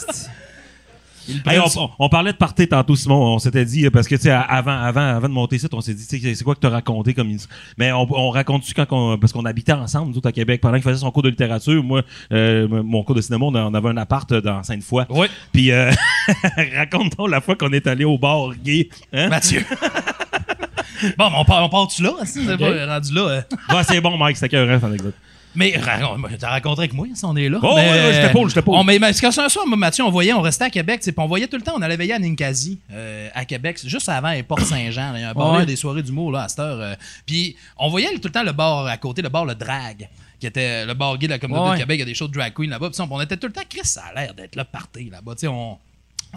Hey, 1.46 1.60
on, 1.60 1.90
on 2.00 2.08
parlait 2.08 2.32
de 2.32 2.36
party 2.36 2.66
tantôt, 2.66 2.96
Simon. 2.96 3.34
On 3.34 3.38
s'était 3.38 3.64
dit, 3.64 3.86
euh, 3.86 3.90
parce 3.90 4.08
que, 4.08 4.16
tu 4.16 4.22
sais, 4.22 4.30
avant, 4.32 4.76
avant, 4.76 5.00
avant 5.16 5.28
de 5.28 5.32
monter 5.32 5.58
ça, 5.58 5.68
on 5.70 5.80
s'est 5.80 5.94
dit, 5.94 6.04
tu 6.04 6.18
sais, 6.18 6.34
c'est 6.34 6.42
quoi 6.42 6.56
que 6.56 6.60
tu 6.60 6.66
as 6.66 6.70
raconté 6.70 7.14
comme. 7.14 7.30
il- 7.30 7.38
Mais 7.78 7.92
on, 7.92 8.04
on 8.10 8.30
raconte-tu 8.30 8.74
quand 8.74 8.86
on, 8.90 9.16
parce 9.16 9.32
qu'on 9.32 9.44
habitait 9.44 9.70
ensemble, 9.70 10.10
nous 10.10 10.18
autres, 10.18 10.28
à 10.28 10.32
Québec, 10.32 10.60
pendant 10.60 10.74
qu'il 10.74 10.82
faisait 10.82 10.96
son 10.98 11.10
cours 11.12 11.22
de 11.22 11.28
littérature. 11.28 11.84
Moi, 11.84 12.02
euh, 12.32 12.66
mon 12.82 13.04
cours 13.04 13.14
de 13.14 13.20
cinéma, 13.20 13.44
on, 13.44 13.54
a- 13.54 13.62
on 13.62 13.74
avait 13.74 13.90
un 13.90 13.96
appart 13.98 14.32
euh, 14.32 14.40
dans 14.40 14.60
Sainte-Foy. 14.64 15.04
Oui. 15.10 15.28
Puis, 15.52 15.70
euh, 15.70 15.92
raconte-nous 16.76 17.28
la 17.28 17.40
fois 17.40 17.54
qu'on 17.54 17.70
est 17.72 17.86
allé 17.86 18.04
au 18.04 18.18
bar 18.18 18.48
gay. 18.64 18.88
Hein? 19.12 19.28
Mathieu. 19.28 19.64
bon, 21.18 21.30
on 21.36 21.44
part, 21.44 21.64
on 21.64 21.68
part-tu 21.68 22.02
là? 22.02 22.12
esti? 22.22 22.44
C'est 22.46 22.56
pas 22.58 22.86
rendu 22.86 23.14
là. 23.14 23.20
euh. 23.22 23.42
Ouais, 23.74 23.82
c'est 23.84 24.00
bon, 24.00 24.16
Mike, 24.16 24.36
c'était 24.36 24.48
qu'un 24.56 24.66
rêve, 24.66 24.84
anecdote. 24.84 25.14
Mais 25.54 25.76
raconte- 25.76 26.38
t'as 26.38 26.48
raconté 26.50 26.82
avec 26.82 26.92
moi, 26.92 27.08
si 27.12 27.24
on 27.24 27.34
est 27.36 27.48
là. 27.48 27.58
Oh, 27.60 27.72
mais, 27.74 27.90
ouais, 27.90 27.90
ouais, 27.90 28.12
j'étais 28.14 28.32
pas, 28.32 28.38
j'étais 28.46 28.62
pas. 28.62 28.70
On, 28.70 28.84
mais, 28.84 29.00
mais 29.00 29.08
parce 29.08 29.20
qu'un 29.20 29.32
soir, 29.32 29.66
moi, 29.66 29.76
Mathieu, 29.76 30.04
on 30.04 30.10
voyait, 30.10 30.32
on 30.32 30.42
restait 30.42 30.64
à 30.66 30.70
Québec, 30.70 31.00
puis 31.02 31.12
on 31.16 31.26
voyait 31.26 31.48
tout 31.48 31.56
le 31.56 31.62
temps, 31.62 31.72
on 31.76 31.82
allait 31.82 31.96
veiller 31.96 32.12
à 32.14 32.18
Ninkasi, 32.20 32.78
euh, 32.92 33.28
à 33.34 33.44
Québec, 33.44 33.78
c'est 33.78 33.88
juste 33.88 34.08
avant 34.08 34.30
les 34.30 34.44
Portes 34.44 34.62
Saint-Jean. 34.62 35.10
là. 35.12 35.18
Il 35.18 35.22
y 35.22 35.24
a 35.24 35.30
un 35.30 35.34
bar, 35.34 35.58
là, 35.58 35.64
des 35.66 35.74
soirées 35.74 36.04
d'humour 36.04 36.30
là, 36.30 36.44
à 36.44 36.48
cette 36.48 36.60
heure. 36.60 36.78
euh. 36.80 36.94
puis 37.26 37.56
on 37.76 37.88
voyait 37.88 38.08
tout 38.14 38.20
le 38.26 38.30
temps 38.30 38.44
le 38.44 38.52
bar 38.52 38.86
à 38.86 38.96
côté, 38.96 39.22
le 39.22 39.28
bar 39.28 39.44
Le 39.44 39.56
Drag, 39.56 40.08
qui 40.38 40.46
était 40.46 40.86
le 40.86 40.94
bar 40.94 41.18
gay 41.18 41.26
de 41.26 41.32
la 41.32 41.38
communauté 41.40 41.70
Ouais. 41.70 41.74
de 41.76 41.80
Québec. 41.80 41.96
Il 41.96 42.00
y 42.00 42.02
a 42.02 42.06
des 42.06 42.14
shows 42.14 42.28
de 42.28 42.32
drag 42.32 42.52
queen 42.54 42.70
là-bas. 42.70 42.88
On 43.10 43.20
était 43.20 43.36
tout 43.36 43.48
le 43.48 43.52
temps, 43.52 43.60
Chris, 43.68 43.80
ça 43.84 44.04
a 44.14 44.20
l'air 44.20 44.34
d'être 44.34 44.54
le 44.54 44.62
party 44.64 45.10
là-bas. 45.10 45.32
Tu 45.32 45.40
sais, 45.40 45.48
on. 45.48 45.76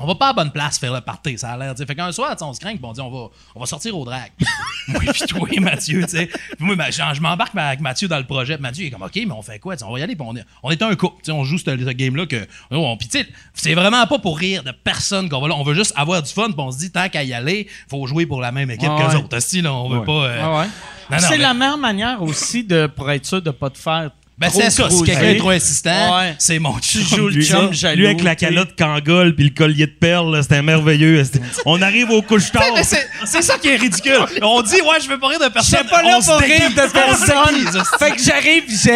On 0.01 0.07
va 0.07 0.15
pas 0.15 0.29
à 0.29 0.33
bonne 0.33 0.51
place 0.51 0.79
faire 0.79 0.91
le 0.91 1.01
party, 1.01 1.37
ça 1.37 1.51
a 1.51 1.57
l'air. 1.57 1.73
Fait 1.77 1.93
qu'un 1.95 2.11
soir, 2.11 2.35
on 2.41 2.53
se 2.53 2.59
craint, 2.59 2.75
on 2.81 2.91
dit 2.93 3.01
on 3.01 3.11
va, 3.11 3.27
on 3.55 3.59
va 3.59 3.65
sortir 3.67 3.95
au 3.97 4.03
drag. 4.03 4.31
Moi, 4.87 4.99
puis 5.13 5.21
toi, 5.27 5.47
Mathieu, 5.61 6.01
tu 6.03 6.09
sais. 6.09 6.25
Puis 6.27 6.65
moi, 6.65 6.75
ben, 6.75 6.91
je 6.91 7.21
m'embarque 7.21 7.55
avec 7.55 7.79
Mathieu 7.79 8.07
dans 8.07 8.17
le 8.17 8.25
projet. 8.25 8.57
Mathieu, 8.57 8.83
il 8.83 8.87
est 8.87 8.91
comme, 8.91 9.03
OK, 9.03 9.15
mais 9.15 9.31
on 9.31 9.41
fait 9.41 9.59
quoi? 9.59 9.75
On 9.85 9.93
va 9.93 9.99
y 9.99 10.01
aller. 10.03 10.15
Puis 10.15 10.25
on, 10.27 10.35
est, 10.35 10.43
on 10.63 10.71
est 10.71 10.81
un 10.81 10.93
couple. 10.95 11.31
On 11.31 11.43
joue 11.45 11.57
ce, 11.57 11.63
ce 11.65 11.71
game-là. 11.75 12.25
que 12.25 12.45
on- 12.71 12.97
Puis, 12.97 13.07
tu 13.07 13.19
sais, 13.19 13.27
c'est 13.53 13.75
vraiment 13.75 14.05
pas 14.07 14.19
pour 14.19 14.37
rire 14.37 14.63
de 14.63 14.71
personne 14.71 15.29
qu'on 15.29 15.39
va 15.39 15.47
là. 15.47 15.55
On 15.55 15.63
veut 15.63 15.73
juste 15.75 15.93
avoir 15.95 16.21
du 16.21 16.29
fun. 16.33 16.47
Puis 16.47 16.55
on 16.57 16.71
se 16.71 16.79
dit, 16.79 16.91
tant 16.91 17.07
qu'à 17.07 17.23
y 17.23 17.33
aller, 17.33 17.67
faut 17.87 18.05
jouer 18.07 18.25
pour 18.25 18.41
la 18.41 18.51
même 18.51 18.71
équipe 18.71 18.89
Ah 18.91 19.03
que 19.03 19.15
ouais. 19.15 19.23
autres. 19.23 19.61
Là, 19.61 19.73
on 19.73 19.89
veut 19.89 19.99
Ouais. 19.99 20.05
pas. 20.05 20.11
euh, 20.25 20.39
Ah 20.41 20.59
ouais. 20.59 21.19
C'est 21.19 21.29
mais- 21.31 21.37
la 21.37 21.53
meilleure 21.53 21.77
manière 21.77 22.21
aussi 22.21 22.63
de, 22.63 22.87
pour 22.87 23.09
être 23.11 23.25
sûr 23.25 23.41
de 23.41 23.51
pas 23.51 23.69
te 23.69 23.77
faire. 23.77 24.11
Ben, 24.35 24.49
c'est 24.49 24.69
ça. 24.71 24.89
Si 24.89 25.03
quelqu'un 25.03 25.29
est 25.29 25.37
trop 25.37 25.51
insistant, 25.51 26.17
Ouais. 26.17 26.35
c'est 26.39 26.57
mon 26.59 26.73
Tu 26.79 27.03
chum. 27.03 27.17
joues 27.17 27.27
le 27.29 27.35
Lui, 27.35 27.45
chum 27.45 27.69
lui, 27.69 27.77
jaloux. 27.77 28.05
avec 28.05 28.23
la 28.23 28.35
calotte 28.35 28.75
Kangol 28.75 29.35
puis 29.35 29.45
le 29.45 29.49
collier 29.51 29.85
de 29.85 29.91
perles, 29.91 30.35
là, 30.35 30.41
c'était 30.41 30.61
merveilleux. 30.63 31.23
C'était- 31.23 31.39
On 31.65 31.81
arrive 31.81 32.09
au 32.09 32.21
couche 32.23 32.51
tard. 32.51 32.63
Mais 32.75 32.83
c'est 32.83 33.07
c'est 33.25 33.43
ça 33.43 33.57
qui 33.59 33.69
est 33.69 33.75
ridicule. 33.75 34.17
On 34.41 34.61
dit, 34.63 34.81
ouais, 34.81 34.99
je 35.03 35.07
veux 35.07 35.19
pas 35.19 35.27
rire 35.27 35.39
de 35.39 35.49
personne. 35.49 35.77
J'étais 35.79 35.89
pas 35.89 36.01
là 36.01 36.15
On 36.17 36.21
se 36.21 36.27
pour 36.31 36.39
rire 36.39 36.49
déguise. 36.59 36.69
de 36.69 36.75
personne. 36.75 37.99
fait 37.99 38.11
que 38.15 38.21
j'arrive 38.23 38.63
pis 38.65 38.75
j'ai! 38.83 38.91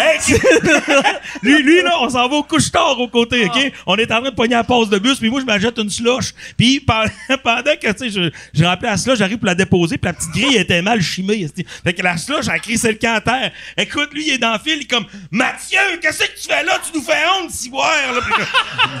Hey, 0.00 0.18
lui, 1.42 1.62
lui, 1.62 1.82
là, 1.82 1.96
on 2.00 2.08
s'en 2.08 2.28
va 2.28 2.36
au 2.36 2.42
couche-tard 2.42 2.98
aux 2.98 3.08
côtés, 3.08 3.44
OK? 3.46 3.72
On 3.86 3.96
est 3.96 4.10
en 4.10 4.20
train 4.20 4.30
de 4.30 4.34
pogner 4.34 4.54
la 4.54 4.64
passe 4.64 4.88
de 4.88 4.98
bus, 4.98 5.18
puis 5.18 5.28
moi, 5.30 5.40
je 5.40 5.46
m'achète 5.46 5.78
une 5.78 5.90
slush. 5.90 6.32
Puis 6.56 6.80
pendant, 6.80 7.08
pendant 7.42 7.62
que, 7.80 7.92
tu 7.92 7.98
sais, 7.98 8.10
je, 8.10 8.30
je 8.58 8.64
rappelais 8.64 8.90
la 8.90 8.96
slush, 8.96 9.18
j'arrive 9.18 9.38
pour 9.38 9.46
la 9.46 9.54
déposer, 9.54 9.98
puis 9.98 10.06
la 10.06 10.12
petite 10.14 10.30
grille 10.32 10.56
était 10.56 10.82
mal 10.82 11.00
chimée. 11.02 11.42
esti. 11.42 11.64
Fait 11.84 11.92
que 11.92 12.02
la 12.02 12.16
slush, 12.16 12.46
elle 12.52 12.60
crissé 12.60 12.93
le 12.94 12.98
camp 12.98 13.14
à 13.16 13.20
terre. 13.20 13.52
Écoute, 13.76 14.08
lui, 14.12 14.26
il 14.28 14.32
est 14.34 14.38
dans 14.38 14.52
le 14.52 14.58
fil, 14.58 14.76
il 14.76 14.82
est 14.82 14.90
comme, 14.90 15.06
Mathieu, 15.30 15.78
qu'est-ce 16.00 16.18
que 16.20 16.40
tu 16.40 16.48
fais 16.48 16.64
là? 16.64 16.78
Tu 16.84 16.96
nous 16.98 17.04
fais 17.04 17.22
honte, 17.40 17.50
ciboire, 17.50 17.90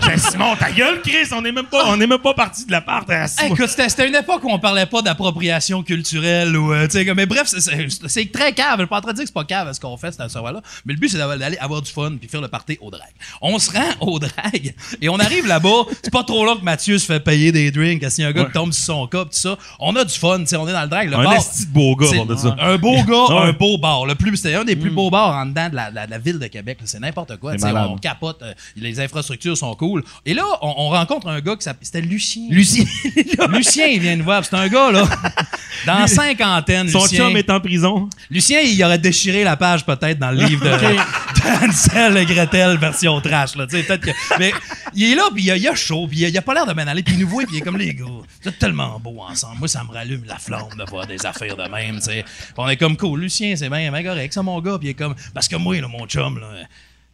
J'ai 0.06 0.14
dit, 0.16 0.20
Simon, 0.20 0.56
ta 0.56 0.70
gueule, 0.70 1.00
Chris, 1.02 1.28
on 1.32 1.44
est 1.44 1.52
même 1.52 1.66
pas, 1.66 1.84
on 1.86 2.00
est 2.00 2.06
même 2.06 2.18
pas 2.18 2.34
parti 2.34 2.66
de 2.66 2.72
l'appart 2.72 3.08
mois. 3.08 3.26
écoute, 3.46 3.68
c'était 3.68 4.08
une 4.08 4.14
époque 4.14 4.42
où 4.44 4.50
on 4.50 4.58
parlait 4.58 4.86
pas 4.86 5.02
d'appropriation 5.02 5.82
culturelle 5.82 6.56
ou 6.56 6.72
euh, 6.72 6.86
comme- 6.88 7.16
mais 7.16 7.26
bref, 7.26 7.46
c'est- 7.48 8.32
très 8.32 8.52
cave. 8.52 8.76
Je 8.76 8.82
suis 8.82 8.86
pas 8.88 8.98
en 8.98 9.00
train 9.00 9.12
de 9.12 9.16
dire 9.16 9.24
que 9.24 9.28
c'est 9.28 9.34
pas 9.34 9.44
cave 9.44 9.72
ce 9.72 9.80
qu'on 9.80 9.96
fait 9.96 10.12
cette 10.12 10.30
soirée 10.30 10.52
là, 10.52 10.60
mais 10.84 10.94
le 10.94 10.98
but 10.98 11.08
c'est 11.08 11.18
d'aller 11.18 11.56
avoir 11.58 11.82
du 11.82 11.90
fun 11.90 12.12
puis 12.18 12.28
faire 12.28 12.40
le 12.40 12.48
party 12.48 12.78
au 12.80 12.90
drag. 12.90 13.08
On 13.40 13.58
se 13.58 13.70
rend 13.70 13.90
au 14.00 14.18
drag 14.18 14.74
et 15.00 15.08
on 15.08 15.18
arrive 15.18 15.46
là-bas, 15.46 15.84
c'est 16.02 16.12
pas 16.12 16.24
trop 16.24 16.44
long 16.44 16.56
que 16.56 16.64
Mathieu 16.64 16.98
se 16.98 17.06
fait 17.06 17.20
payer 17.20 17.52
des 17.52 17.70
drinks, 17.70 18.02
a 18.02 18.08
un 18.26 18.32
gars 18.32 18.44
qui 18.46 18.52
tombe 18.52 18.72
sur 18.72 18.84
son 18.84 19.06
cup 19.06 19.24
tout 19.30 19.38
ça, 19.38 19.56
on 19.78 19.94
a 19.96 20.04
du 20.04 20.14
fun, 20.14 20.40
tu 20.40 20.46
sais, 20.46 20.56
on 20.56 20.66
est 20.68 20.72
dans 20.72 20.82
le 20.82 20.88
drag, 20.88 21.08
le 21.10 21.16
Un 21.16 21.24
bar. 21.24 21.34
beau 21.68 21.96
gars, 21.96 22.06
ça. 22.36 22.56
Un 22.58 22.76
beau 22.78 23.02
gars, 23.04 23.34
Ouais. 23.34 23.48
un 23.48 23.52
beau 23.52 23.78
bar. 23.84 24.06
Le 24.06 24.14
plus, 24.14 24.36
c'était 24.36 24.54
un 24.54 24.64
des 24.64 24.76
plus 24.76 24.90
beaux 24.90 25.10
bars 25.10 25.34
en 25.36 25.46
dedans 25.46 25.68
de 25.68 25.76
la, 25.76 25.90
de 25.90 25.94
la- 25.94 26.06
de 26.06 26.10
la 26.10 26.18
ville 26.18 26.38
de 26.38 26.46
Québec. 26.48 26.78
C'est 26.84 26.98
n'importe 27.00 27.36
quoi. 27.36 27.52
C'est. 27.58 27.70
On 27.72 27.96
capote. 27.98 28.40
euh, 28.42 28.52
les 28.76 28.98
infrastructures 29.00 29.56
sont 29.56 29.74
cool. 29.76 30.02
Et 30.24 30.32
là, 30.34 30.44
on, 30.62 30.74
on 30.76 30.88
rencontre 30.88 31.28
un 31.28 31.40
gars 31.40 31.56
qui 31.56 31.62
s'appelle. 31.64 31.84
C'était 31.86 32.00
Lucien. 32.00 32.48
Lucien. 32.50 32.84
Lucien, 33.52 33.86
il 33.86 34.00
vient 34.00 34.16
nous 34.16 34.24
voir. 34.24 34.44
C'est 34.44 34.56
un 34.56 34.68
gars, 34.68 34.90
là. 34.90 35.04
Dans 35.86 35.98
la 35.98 36.06
cinquantaine, 36.06 36.88
Son 36.88 37.02
Lucien. 37.02 37.26
chum 37.28 37.36
est 37.36 37.50
en 37.50 37.60
prison. 37.60 38.08
Lucien, 38.30 38.60
il 38.60 38.82
aurait 38.84 38.98
déchiré 38.98 39.44
la 39.44 39.56
page 39.56 39.84
peut-être 39.84 40.18
dans 40.18 40.30
le 40.30 40.44
livre 40.44 40.64
de 40.64 40.70
Hansel 41.44 42.16
et 42.16 42.26
Gretel 42.26 42.78
version 42.78 43.20
trash. 43.20 43.56
Là, 43.56 43.66
peut-être 43.66 44.00
que, 44.00 44.10
mais 44.38 44.52
il 44.94 45.12
est 45.12 45.14
là, 45.14 45.24
puis 45.34 45.44
il 45.44 45.66
a, 45.66 45.70
a 45.70 45.74
chaud, 45.74 46.06
puis 46.08 46.22
il 46.22 46.28
il 46.28 46.38
a 46.38 46.42
pas 46.42 46.54
l'air 46.54 46.66
de 46.66 46.72
m'en 46.72 46.82
aller, 46.82 47.02
puis 47.02 47.14
il 47.14 47.20
nous 47.20 47.28
voit, 47.28 47.44
puis 47.44 47.56
il 47.56 47.58
est 47.58 47.62
comme 47.62 47.76
les 47.76 47.94
gars. 47.94 48.04
Êtes 48.44 48.58
tellement 48.58 48.98
beaux 48.98 49.20
ensemble. 49.20 49.58
Moi, 49.58 49.68
ça 49.68 49.84
me 49.84 49.92
rallume 49.92 50.24
la 50.26 50.38
flamme 50.38 50.74
de 50.76 50.84
voir 50.90 51.06
des 51.06 51.24
affaires 51.24 51.56
de 51.56 51.68
même. 51.68 51.96
tu 51.96 52.04
sais. 52.04 52.24
On 52.56 52.68
est 52.68 52.76
comme 52.76 52.96
cool. 52.96 53.20
Lucien, 53.20 53.54
c'est 53.56 53.68
bien, 53.68 53.90
bien 53.90 54.02
correct, 54.02 54.32
ça, 54.32 54.42
mon 54.42 54.60
gars. 54.60 54.78
Puis 54.78 54.88
il 54.88 54.90
est 54.90 54.94
comme. 54.94 55.14
Parce 55.32 55.48
que 55.48 55.56
moi, 55.56 55.80
là, 55.80 55.88
mon 55.88 56.06
chum, 56.06 56.38
là, 56.38 56.46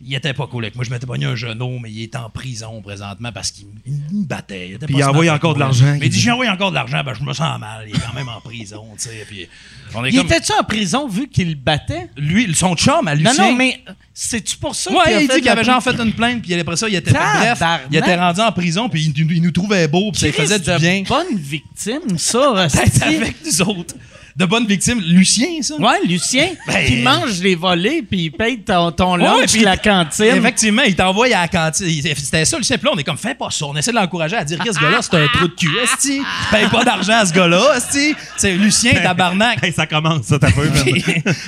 il 0.03 0.15
était 0.15 0.33
pas 0.33 0.47
cool 0.47 0.65
avec 0.65 0.75
moi. 0.77 0.85
Je 0.85 0.91
m'étais 0.91 1.07
pogné 1.07 1.27
un 1.27 1.37
genou, 1.37 1.79
mais 1.79 1.91
il 1.91 2.03
est 2.05 2.17
en 2.17 2.31
prison 2.31 2.81
présentement 2.83 3.33
parce 3.33 3.51
qu'il 3.51 3.67
il 3.87 3.93
me 3.93 4.25
battait. 4.27 4.69
Il 4.69 4.75
était 4.77 4.87
Puis 4.87 4.95
pas 4.95 4.99
il 4.99 5.03
a 5.03 5.05
smart 5.05 5.13
envoyé 5.15 5.31
avec 5.31 5.43
encore 5.45 5.55
de 5.55 5.61
l'argent. 5.61 5.97
Mais 6.01 6.07
il 6.07 6.11
dit 6.11 6.21
J'ai 6.21 6.31
envoyé 6.31 6.51
encore 6.51 6.71
de 6.71 6.75
l'argent, 6.77 7.03
ben 7.05 7.13
je 7.15 7.23
me 7.23 7.33
sens 7.33 7.59
mal. 7.61 7.85
Il 7.89 7.95
est 7.95 7.99
quand 7.99 8.15
même 8.15 8.29
en 8.29 8.41
prison, 8.41 8.85
tu 8.97 9.09
sais. 9.09 9.25
Puis 9.29 9.47
on 9.95 10.05
est 10.05 10.11
Il 10.11 10.17
comme- 10.17 10.27
était-tu 10.27 10.53
en 10.59 10.65
prison 10.65 11.07
vu 11.09 11.29
qu'il 11.29 11.49
le 11.51 11.55
battait? 11.55 12.09
lui, 12.17 12.55
son 12.55 12.75
chum 12.77 13.07
à 13.09 13.15
Non, 13.15 13.31
Lucien. 13.31 13.51
non, 13.51 13.55
mais 13.57 13.81
c'est-tu 14.15 14.57
pour 14.57 14.75
ça 14.75 14.91
Ouais, 14.91 14.99
qu'il 15.05 15.13
a 15.13 15.21
il 15.23 15.27
fait 15.27 15.35
dit 15.35 15.41
qu'il 15.41 15.45
la 15.47 15.53
avait 15.53 15.65
genre 15.65 15.83
fait 15.83 15.99
une 16.01 16.13
plainte, 16.13 16.43
puis 16.43 16.55
après 16.55 16.77
ça, 16.77 16.89
il 16.89 16.95
était. 16.95 17.13
Bref, 17.13 17.63
il 17.91 17.97
était 17.97 18.17
rendu 18.17 18.41
en 18.41 18.53
prison, 18.53 18.89
puis 18.89 19.13
il, 19.15 19.33
il 19.33 19.43
nous 19.43 19.51
trouvait 19.53 19.87
beau, 19.89 20.13
puis 20.13 20.21
ça 20.21 20.33
faisait 20.33 20.59
du 20.59 20.71
bien. 20.81 21.03
bonne 21.09 21.37
victime, 21.37 22.17
ça. 22.19 22.67
Avec 23.03 23.37
nous 23.45 23.63
autres. 23.63 23.95
De 24.37 24.45
bonnes 24.47 24.67
victimes. 24.67 25.01
Lucien, 25.01 25.61
ça? 25.61 25.75
Ouais, 25.77 25.99
Lucien, 26.07 26.49
Ben, 26.67 26.87
qui 26.87 27.03
mange 27.03 27.41
les 27.41 27.55
volets 27.55 28.03
puis 28.03 28.25
il 28.27 28.31
paye 28.31 28.61
ton, 28.61 28.91
ton 28.93 29.17
Ouais, 29.19 29.25
lunch 29.25 29.53
puis- 29.53 29.63
la 29.63 29.77
cantine. 29.77 30.25
Effectivement, 30.37 30.83
il 30.83 30.95
t'envoie 30.95 31.27
à 31.27 31.43
la 31.43 31.49
cantine. 31.49 31.89
C'était 32.17 32.45
ça, 32.45 32.57
Lucien. 32.57 32.77
Puis 32.79 32.87
là, 32.87 32.93
on 32.95 32.99
est 32.99 33.05
comme, 33.05 33.19
fais 33.19 33.35
pas 33.35 33.51
ça. 33.51 33.67
On 33.67 33.77
essaie 33.77 33.91
de 33.91 33.97
l'encourager 33.97 34.37
à 34.37 34.45
dire 34.45 34.59
que 34.63 34.73
ce 34.73 34.79
gars-là, 34.81 34.99
c'est 35.03 35.15
un 35.17 35.27
trou 35.29 35.49
de 35.49 35.55
cul. 35.55 35.71
Esti, 35.83 36.23
paye 36.51 36.69
pas 36.69 36.85
d'argent 36.85 37.19
à 37.19 37.27
ce 37.27 37.33
gars-là. 37.35 37.77
Esti, 37.77 38.15
c'est 38.37 38.55
Lucien, 38.55 38.93
tabarnak. 38.95 39.63
Hey, 39.63 39.73
ça 39.73 39.87
commence, 39.87 40.27
ça, 40.27 40.39
t'as 40.39 40.51
peu. 40.53 40.69
Puis 40.85 41.05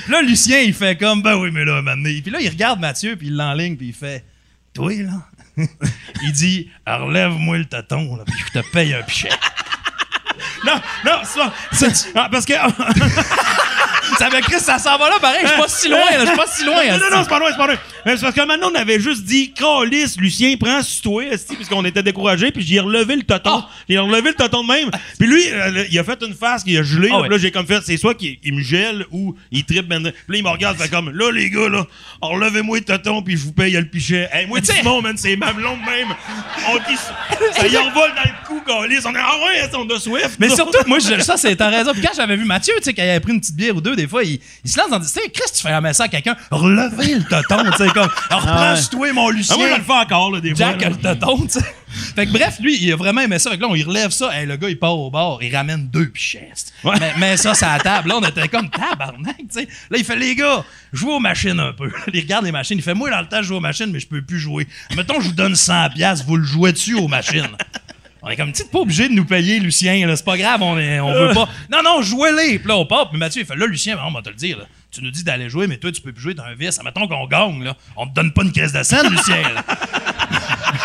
là, 0.09 0.21
Lucien, 0.21 0.59
il 0.59 0.73
fait 0.73 0.97
comme, 0.97 1.21
ben 1.21 1.35
oui, 1.35 1.49
mais 1.51 1.65
là, 1.65 1.81
maintenant. 1.81 2.09
Puis 2.21 2.31
là, 2.31 2.39
il 2.41 2.49
regarde 2.49 2.79
Mathieu, 2.79 3.15
puis 3.15 3.27
il 3.27 3.35
l'enligne, 3.35 3.75
puis 3.77 3.87
il 3.87 3.93
fait, 3.93 4.23
toi, 4.73 4.91
là. 4.93 5.23
il 6.23 6.31
dit, 6.31 6.69
relève-moi 6.87 7.59
le 7.59 7.65
tâton, 7.65 8.15
là, 8.15 8.23
puis 8.25 8.35
je 8.53 8.59
te 8.59 8.65
paye 8.71 8.93
un 8.93 9.03
pichet. 9.03 9.29
Non, 10.65 10.81
non, 11.05 11.19
c'est 11.23 12.13
pas. 12.13 12.23
ah, 12.23 12.29
parce 12.31 12.45
que. 12.45 12.53
Ça 14.19 14.29
veut 14.29 14.41
Chris, 14.41 14.59
ça 14.59 14.77
s'en 14.77 14.97
va 14.97 15.09
là, 15.09 15.15
pareil, 15.19 15.39
je 15.43 15.47
suis 15.47 15.57
pas 15.57 15.67
si 15.67 15.89
loin, 15.89 15.99
là, 15.99 16.19
je 16.21 16.25
suis 16.27 16.35
pas 16.35 16.47
si 16.47 16.65
loin. 16.65 16.85
Non, 16.85 16.97
non, 16.97 17.17
non, 17.17 17.23
c'est 17.23 17.29
pas 17.29 17.39
loin, 17.39 17.49
c'est 17.51 17.57
pas 17.57 17.67
loin. 17.67 17.77
Mais 18.05 18.17
c'est 18.17 18.21
parce 18.21 18.35
que 18.35 18.45
maintenant, 18.45 18.69
on 18.71 18.75
avait 18.75 18.99
juste 18.99 19.23
dit, 19.23 19.53
Calis, 19.53 20.15
Lucien, 20.17 20.55
prends 20.59 20.81
toi, 21.01 21.23
puisqu'on 21.55 21.85
était 21.85 22.03
découragés, 22.03 22.51
puis 22.51 22.63
j'ai 22.63 22.79
relevé 22.79 23.15
le 23.15 23.23
toton. 23.23 23.63
J'ai 23.87 23.97
relevé 23.97 24.29
le 24.29 24.35
toton 24.35 24.63
de 24.63 24.67
même. 24.67 24.91
Puis 25.17 25.27
lui, 25.27 25.43
euh, 25.51 25.85
il 25.89 25.97
a 25.97 26.03
fait 26.03 26.21
une 26.21 26.33
face, 26.33 26.63
il 26.65 26.77
a 26.77 26.83
gelé. 26.83 27.07
Ah 27.09 27.13
là, 27.13 27.17
ouais. 27.17 27.27
puis 27.27 27.31
là, 27.31 27.37
j'ai 27.41 27.51
comme 27.51 27.65
fait, 27.65 27.81
c'est 27.85 27.97
soit 27.97 28.13
qu'il 28.13 28.37
il 28.43 28.53
me 28.53 28.61
gèle 28.61 29.05
ou 29.11 29.35
il 29.51 29.63
tripe 29.63 29.87
ben. 29.87 30.03
Puis 30.03 30.11
là, 30.27 30.37
il 30.37 30.43
me 30.43 30.49
regarde, 30.49 30.77
fait 30.77 30.89
comme, 30.89 31.09
là, 31.11 31.31
les 31.31 31.49
gars, 31.49 31.69
là, 31.69 31.85
relevez-moi 32.21 32.79
le 32.79 32.83
toton, 32.83 33.21
puis 33.21 33.37
je 33.37 33.43
vous 33.43 33.53
paye 33.53 33.73
le 33.73 33.85
pichet. 33.85 34.29
Hey, 34.31 34.47
moi, 34.47 34.59
Simon, 34.61 35.01
man, 35.01 35.17
c'est 35.17 35.35
mamelon 35.35 35.77
de 35.77 35.85
même. 35.85 36.15
On 36.69 36.75
dit, 36.89 36.97
ça 37.55 37.67
y 37.67 37.77
envole 37.77 38.11
dans 38.15 38.23
le 38.23 38.47
cou, 38.47 38.61
Calis. 38.65 38.99
On 39.05 39.15
est, 39.15 39.19
ah 39.19 39.37
ouais, 39.45 39.69
on 39.75 39.89
a 39.89 39.99
Swift. 39.99 40.37
Mais 40.39 40.49
surtout, 40.55 40.77
moi, 40.87 40.99
je- 40.99 41.21
ça, 41.21 41.37
c'est 41.37 41.55
ta 41.55 41.69
raison. 41.69 41.91
Puis 41.93 42.01
quand 42.01 42.13
j'avais 42.15 42.35
vu 42.35 42.45
Mathieu, 42.45 42.73
tu 42.77 42.83
sais, 42.83 42.93
quand 42.93 43.03
il 43.03 43.09
avait 43.09 43.19
pris 43.19 43.33
une 43.33 43.39
petite 43.39 43.55
bière 43.55 43.75
ou 43.75 43.81
deux, 43.81 43.95
des 43.95 44.07
fois, 44.07 44.23
il, 44.23 44.39
il 44.63 44.69
se 44.71 44.77
lance 44.79 44.89
dans. 44.89 44.99
Tu 44.99 45.07
sais, 45.07 45.21
Chris, 45.33 45.51
tu 45.55 45.61
fais 45.61 45.69
un 45.71 45.81
message 45.81 46.05
à 46.05 46.09
quelqu'un, 46.09 46.35
relevez 46.51 47.15
le 47.15 47.23
toton, 47.23 47.63
tu 47.71 47.77
sais, 47.77 47.89
comme, 47.89 48.09
reprends 48.31 48.75
sur 48.75 48.89
toi, 48.91 49.13
mon 49.13 49.29
Lucien. 49.29 49.55
Ah, 49.55 49.59
moi, 49.59 49.69
je 49.71 49.77
le 49.77 49.83
fais 49.83 49.91
encore, 49.93 50.31
là, 50.31 50.39
des 50.41 50.55
fois. 50.55 50.57
Jack 50.79 50.85
le 50.85 50.95
toton, 50.95 51.41
tu 51.41 51.59
sais. 51.59 51.75
Fait 52.15 52.25
que 52.25 52.31
bref, 52.31 52.57
lui, 52.59 52.75
il 52.81 52.91
a 52.91 52.95
vraiment 52.95 53.21
aimé 53.21 53.37
ça. 53.37 53.51
Fait 53.51 53.57
que 53.57 53.61
là, 53.61 53.67
on 53.69 53.75
y 53.75 53.83
relève 53.83 54.09
ça. 54.09 54.35
Hey, 54.35 54.47
le 54.47 54.55
gars, 54.57 54.67
il 54.67 54.79
part 54.79 54.97
au 54.97 55.11
bar, 55.11 55.37
il 55.43 55.55
ramène 55.55 55.87
deux 55.89 56.07
pichets. 56.09 56.49
Ouais. 56.83 56.95
Mais, 56.99 57.13
mais 57.19 57.37
ça, 57.37 57.53
c'est 57.53 57.65
à 57.65 57.77
la 57.77 57.83
table. 57.83 58.09
Là, 58.09 58.15
on 58.17 58.21
était 58.27 58.47
comme 58.47 58.67
tabarnak, 58.69 59.37
tu 59.37 59.45
sais. 59.51 59.67
Là, 59.91 59.97
il 59.99 60.03
fait, 60.03 60.15
les 60.15 60.33
gars, 60.35 60.63
jouez 60.91 61.13
aux 61.13 61.19
machines 61.19 61.59
un 61.59 61.71
peu. 61.71 61.91
Il 62.13 62.19
regarde 62.21 62.45
les 62.45 62.51
machines. 62.51 62.77
Il 62.79 62.83
fait, 62.83 62.95
moi, 62.95 63.11
dans 63.11 63.21
le 63.21 63.27
temps, 63.27 63.37
je 63.43 63.47
joue 63.49 63.55
aux 63.57 63.59
machines, 63.59 63.91
mais 63.91 63.99
je 63.99 64.07
peux 64.07 64.23
plus 64.23 64.39
jouer. 64.39 64.67
Mettons, 64.95 65.21
je 65.21 65.27
vous 65.27 65.33
donne 65.33 65.53
100$, 65.53 65.93
piastres, 65.93 66.25
vous 66.25 66.37
le 66.37 66.43
jouez 66.43 66.71
dessus 66.71 66.95
aux 66.95 67.07
machines? 67.07 67.47
On 68.25 68.29
est 68.29 68.37
comme, 68.37 68.53
tu 68.53 68.63
pas 68.63 68.79
obligé 68.79 69.09
de 69.09 69.13
nous 69.13 69.25
payer, 69.25 69.59
Lucien, 69.59 70.07
là. 70.07 70.15
C'est 70.15 70.23
pas 70.23 70.37
grave, 70.37 70.61
on, 70.61 70.79
est, 70.79 71.01
on 71.01 71.13
veut 71.13 71.33
pas. 71.33 71.49
Non, 71.69 71.83
non, 71.83 72.01
jouez-les. 72.01 72.57
Puis 72.57 72.69
là, 72.69 72.77
on 72.77 72.85
part. 72.85 73.09
Puis 73.09 73.19
Mathieu, 73.19 73.41
il 73.41 73.45
fait, 73.45 73.55
là, 73.55 73.65
Lucien, 73.65 73.99
on 74.07 74.11
va 74.11 74.21
te 74.21 74.29
le 74.29 74.35
dire, 74.35 74.59
là. 74.59 74.65
Tu 74.91 75.03
nous 75.03 75.11
dis 75.11 75.25
d'aller 75.25 75.49
jouer, 75.49 75.67
mais 75.67 75.77
toi, 75.77 75.91
tu 75.91 76.01
peux 76.01 76.13
plus 76.13 76.21
jouer, 76.21 76.35
t'as 76.35 76.45
un 76.45 76.55
vice. 76.55 76.79
Mettons 76.83 77.05
qu'on 77.07 77.27
gagne, 77.27 77.61
là. 77.63 77.75
On 77.97 78.07
te 78.07 78.13
donne 78.13 78.31
pas 78.31 78.43
une 78.43 78.53
crise 78.53 78.71
de 78.71 78.81
scène, 78.81 79.09
Lucien, 79.09 79.41
là. 79.41 79.65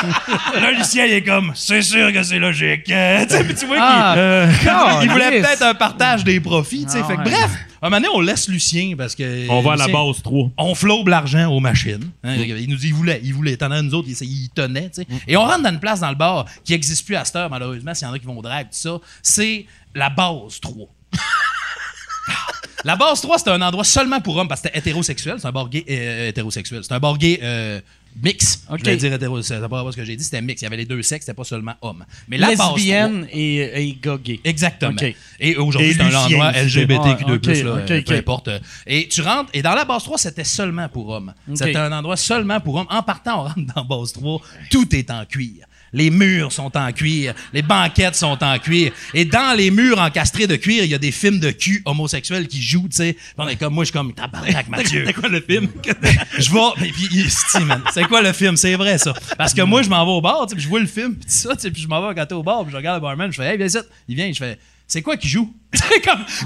Là, 0.61 0.70
Lucien, 0.72 1.05
il 1.07 1.12
est 1.12 1.22
comme, 1.22 1.53
c'est 1.55 1.82
sûr 1.82 2.12
que 2.12 2.22
c'est 2.22 2.38
logique. 2.38 2.90
Euh, 2.90 3.24
tu 3.28 3.30
sais, 3.30 3.44
mais 3.44 3.55
tu 3.55 3.66
vois 3.66 3.76
Ah, 3.80 4.12
qu'il 4.14 4.20
euh, 4.22 5.01
il 5.03 5.11
voulait 5.11 5.40
peut-être 5.40 5.62
un 5.62 5.74
partage 5.74 6.24
des 6.24 6.40
profits. 6.40 6.84
tu 6.86 6.92
sais. 6.92 7.01
Ah, 7.03 7.07
fait 7.07 7.14
que, 7.14 7.18
ouais. 7.20 7.24
bref, 7.30 7.51
à 7.80 7.86
un 7.86 7.90
moment 7.90 8.01
donné, 8.01 8.09
on 8.14 8.20
laisse 8.20 8.49
Lucien 8.49 8.94
parce 8.96 9.14
que. 9.14 9.49
On 9.49 9.61
va 9.61 9.72
à 9.72 9.76
la 9.76 9.86
Lucien- 9.86 10.05
base 10.07 10.22
3. 10.22 10.51
on 10.59 10.74
flobe 10.74 11.09
l'argent 11.09 11.46
aux 11.51 11.61
machines. 11.61 12.11
Hein, 12.24 12.34
Il 12.36 12.68
nous 12.68 12.76
dit, 12.76 12.88
il 12.88 12.94
voulait, 12.94 13.20
il 13.24 13.34
voulait. 13.34 13.57
T'en 13.57 13.70
as 13.70 13.82
nous 13.82 13.94
autres, 13.94 14.09
il, 14.09 14.16
il 14.22 14.51
tenait, 14.51 14.90
tu 14.90 15.03
sais. 15.03 15.07
Et 15.26 15.36
on 15.36 15.42
rentre 15.44 15.62
dans 15.62 15.70
une 15.70 15.80
place 15.80 16.01
dans 16.01 16.11
le 16.11 16.14
bar 16.16 16.44
qui 16.64 16.72
n'existe 16.72 17.05
plus 17.07 17.16
à 17.16 17.24
cette 17.24 17.36
heure, 17.36 17.51
malheureusement, 17.51 17.94
s'il 17.94 18.07
y 18.07 18.11
en 18.11 18.14
a 18.14 18.18
qui 18.18 18.26
vont 18.26 18.38
au 18.38 18.42
drag, 18.42 18.64
tout 18.66 18.68
ça. 18.72 18.99
C'est 19.22 19.66
la 19.94 20.11
base 20.11 20.61
3. 20.61 20.86
La 22.84 22.96
base 22.96 23.20
3, 23.20 23.38
c'était 23.38 23.50
un 23.50 23.62
endroit 23.62 23.84
seulement 23.84 24.20
pour 24.20 24.36
hommes 24.36 24.48
parce 24.48 24.60
que 24.60 24.68
c'était 24.68 24.78
hétérosexuel. 24.78 25.36
C'est 25.38 25.46
un 25.48 25.52
bar 25.52 25.68
gay 25.68 25.84
euh, 25.90 26.28
hétérosexuel. 26.28 26.82
C'est 26.84 26.92
un 26.94 27.00
bar 27.00 27.18
gay 27.18 27.40
euh, 27.42 27.80
mix. 28.22 28.62
Ok. 28.70 28.78
Je 28.78 28.84
voulais 28.84 28.96
dire 28.96 29.12
hétérosexuel. 29.12 29.60
C'est 29.62 29.68
pas 29.68 29.92
ce 29.92 29.96
que 29.96 30.04
j'ai 30.04 30.16
dit, 30.16 30.24
c'était 30.24 30.40
mix. 30.42 30.62
Il 30.62 30.64
y 30.64 30.66
avait 30.66 30.76
les 30.76 30.84
deux 30.84 31.02
sexes, 31.02 31.26
c'était 31.26 31.36
pas 31.36 31.44
seulement 31.44 31.74
hommes. 31.82 32.04
Mais 32.28 32.38
la 32.38 32.48
base 32.48 32.58
3, 32.58 32.76
Lesbienne 32.76 33.26
et, 33.32 33.56
et 33.88 33.98
gars 34.00 34.18
gay. 34.22 34.40
Exactement. 34.44 35.00
Et 35.40 35.56
aujourd'hui, 35.56 35.94
c'est 35.94 36.02
un 36.02 36.14
endroit 36.14 36.52
LGBTQ2+, 36.52 37.28
Ouais, 37.28 37.34
ok, 37.34 37.46
là, 37.46 37.72
ok, 37.82 37.90
euh, 37.90 37.98
ok. 37.98 38.04
peu 38.06 38.14
importe. 38.14 38.50
Et 38.86 39.08
tu 39.08 39.22
rentres, 39.22 39.50
et 39.52 39.62
dans 39.62 39.74
la 39.74 39.84
base 39.84 40.04
3, 40.04 40.18
c'était 40.18 40.44
seulement 40.44 40.88
pour 40.88 41.08
hommes. 41.08 41.34
C'était 41.54 41.76
un 41.76 41.92
endroit 41.92 42.16
seulement 42.16 42.60
pour 42.60 42.76
hommes. 42.76 42.86
En 42.90 43.02
partant, 43.02 43.40
on 43.40 43.44
rentre 43.44 43.74
dans 43.74 43.84
base 43.84 44.12
3, 44.12 44.40
tout 44.70 44.94
est 44.94 45.10
en 45.10 45.24
cuir. 45.24 45.66
Les 45.93 46.11
murs 46.11 46.53
sont 46.53 46.76
en 46.76 46.93
cuir, 46.93 47.34
les 47.53 47.62
banquettes 47.62 48.14
sont 48.14 48.43
en 48.43 48.59
cuir. 48.59 48.93
Et 49.14 49.24
dans 49.24 49.57
les 49.57 49.70
murs 49.70 50.01
encastrés 50.01 50.47
de 50.47 50.57
cuir, 50.57 50.84
il 50.84 50.91
y 50.91 50.95
a 50.95 50.99
des 50.99 51.12
films 51.12 51.41
de 51.41 51.51
cul 51.51 51.82
homosexuels 51.84 52.47
qui 52.49 52.61
jouent, 52.62 52.89
tu 52.89 52.97
sais. 52.97 53.16
On 53.36 53.49
est 53.49 53.57
comme, 53.57 53.74
moi, 53.74 53.84
je 53.84 53.91
suis 53.91 53.99
comme, 53.99 54.12
tabarnak, 54.12 54.68
Mathieu. 54.68 55.05
C'est 55.07 55.12
quoi 55.12 55.28
le 55.28 55.41
film? 55.41 55.68
je 56.39 56.53
vais. 56.53 56.86
et 56.89 56.93
Puis, 56.93 57.26
c'est 57.93 58.05
quoi 58.05 58.22
le 58.22 58.32
film? 58.32 58.57
C'est 58.57 58.74
vrai, 58.74 58.99
ça. 58.99 59.14
Parce 59.36 59.55
que 59.55 59.62
moi, 59.62 59.82
je 59.82 59.89
m'en 59.89 60.05
vais 60.05 60.12
au 60.12 60.20
bar, 60.20 60.47
tu 60.47 60.55
sais, 60.57 60.61
je 60.61 60.68
vois 60.68 60.80
le 60.80 60.86
film, 60.86 61.14
puis 61.16 61.30
ça, 61.30 61.55
tu 61.55 61.62
sais, 61.62 61.70
puis 61.70 61.82
je 61.82 61.89
m'en 61.89 62.07
vais 62.07 62.14
gâter 62.14 62.34
au 62.34 62.43
bar, 62.43 62.62
puis 62.62 62.72
je 62.72 62.76
regarde 62.76 62.97
le 62.97 63.03
barman, 63.03 63.30
je 63.30 63.41
fais, 63.41 63.51
hey, 63.51 63.57
viens 63.57 63.66
ici. 63.66 63.78
Il 64.09 64.16
vient, 64.16 64.32
je 64.32 64.39
fais, 64.39 64.59
c'est 64.89 65.03
quoi 65.03 65.18
qui 65.18 65.28
joue? 65.28 65.55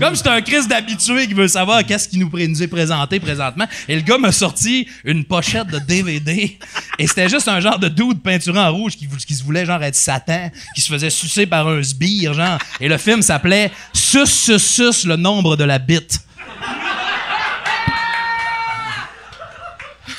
Comme, 0.00 0.16
c'est 0.16 0.26
un 0.26 0.42
Chris 0.42 0.66
d'habitué 0.66 1.28
qui 1.28 1.34
veut 1.34 1.46
savoir 1.46 1.84
qu'est-ce 1.84 2.08
qui 2.08 2.18
nous, 2.18 2.28
nous 2.28 2.62
est 2.62 2.66
présenté 2.66 3.20
présentement. 3.20 3.66
Et 3.86 3.94
le 3.94 4.02
gars 4.02 4.18
m'a 4.18 4.32
sorti 4.32 4.88
une 5.04 5.24
pochette 5.24 5.68
de 5.68 5.78
DVD. 5.78 6.58
Et 6.98 7.06
c'était 7.06 7.28
juste 7.28 7.46
un 7.46 7.60
genre 7.60 7.78
de 7.78 7.86
dude 7.86 8.20
peinturé 8.20 8.58
en 8.58 8.72
rouge 8.72 8.96
qui 8.96 9.34
se 9.34 9.44
voulait 9.44 9.64
genre 9.64 9.80
être 9.84 9.94
Satan, 9.94 10.50
qui 10.74 10.80
se 10.80 10.92
faisait 10.92 11.10
sucer 11.10 11.46
par 11.46 11.68
un 11.68 11.80
sbire, 11.84 12.34
genre. 12.34 12.58
Et 12.80 12.88
le 12.88 12.98
film 12.98 13.22
s'appelait 13.22 13.70
Sus, 13.92 14.26
sus, 14.26 14.58
sus, 14.58 15.06
le 15.06 15.14
nombre 15.14 15.56
de 15.56 15.62
la 15.62 15.78
bite. 15.78 16.18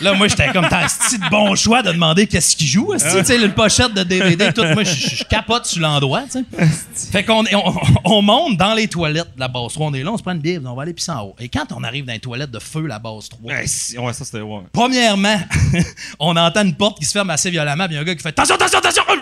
Là, 0.03 0.13
moi, 0.13 0.27
j'étais 0.27 0.49
comme, 0.51 0.67
t'as 0.69 0.83
un 0.83 0.87
petit 0.87 1.17
de 1.17 1.29
bon 1.29 1.55
choix 1.55 1.81
de 1.81 1.91
demander 1.91 2.27
qu'est-ce 2.27 2.55
qu'il 2.55 2.67
joue. 2.67 2.93
Tu 2.93 3.23
sais, 3.23 3.41
une 3.43 3.53
pochette 3.53 3.93
de 3.93 4.03
DVD, 4.03 4.51
tout. 4.53 4.63
Moi, 4.73 4.83
je- 4.83 5.23
capote 5.23 5.65
sur 5.65 5.81
l'endroit, 5.81 6.23
tu 6.31 6.39
sais. 6.43 7.09
Fait 7.11 7.23
qu'on 7.23 7.43
on, 7.53 7.73
on 8.05 8.21
monte 8.21 8.57
dans 8.57 8.73
les 8.73 8.87
toilettes 8.87 9.33
de 9.35 9.39
la 9.39 9.47
base 9.47 9.73
3. 9.73 9.87
On 9.87 9.93
est 9.93 10.03
là, 10.03 10.11
on 10.11 10.17
se 10.17 10.23
prend 10.23 10.33
une 10.33 10.39
bière, 10.41 10.59
on 10.65 10.75
va 10.75 10.83
aller 10.83 10.93
pisser 10.93 11.11
en 11.11 11.21
haut. 11.23 11.35
Et 11.39 11.47
quand 11.49 11.65
on 11.75 11.83
arrive 11.83 12.05
dans 12.05 12.13
les 12.13 12.19
toilettes 12.19 12.51
de 12.51 12.59
feu, 12.59 12.85
la 12.87 12.99
base 12.99 13.29
3, 13.29 13.51
Ouais, 13.51 13.63
si- 13.65 13.97
ouais, 13.97 14.13
ça, 14.13 14.25
c'était. 14.25 14.41
Ouais. 14.41 14.61
premièrement, 14.73 15.39
on 16.19 16.35
entend 16.35 16.63
une 16.63 16.75
porte 16.75 16.99
qui 16.99 17.05
se 17.05 17.11
ferme 17.13 17.29
assez 17.29 17.49
violemment, 17.49 17.85
puis 17.85 17.93
il 17.93 17.95
y 17.95 17.99
a 17.99 18.01
un 18.01 18.05
gars 18.05 18.15
qui 18.15 18.21
fait 18.21 18.29
Attention, 18.29 18.55
attention, 18.55 18.79
attention! 18.79 19.03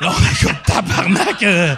Là, 0.00 0.12
on 0.16 0.22
est 0.24 0.44
comme 0.46 0.56
tabarnak. 0.64 1.42
euh, 1.42 1.74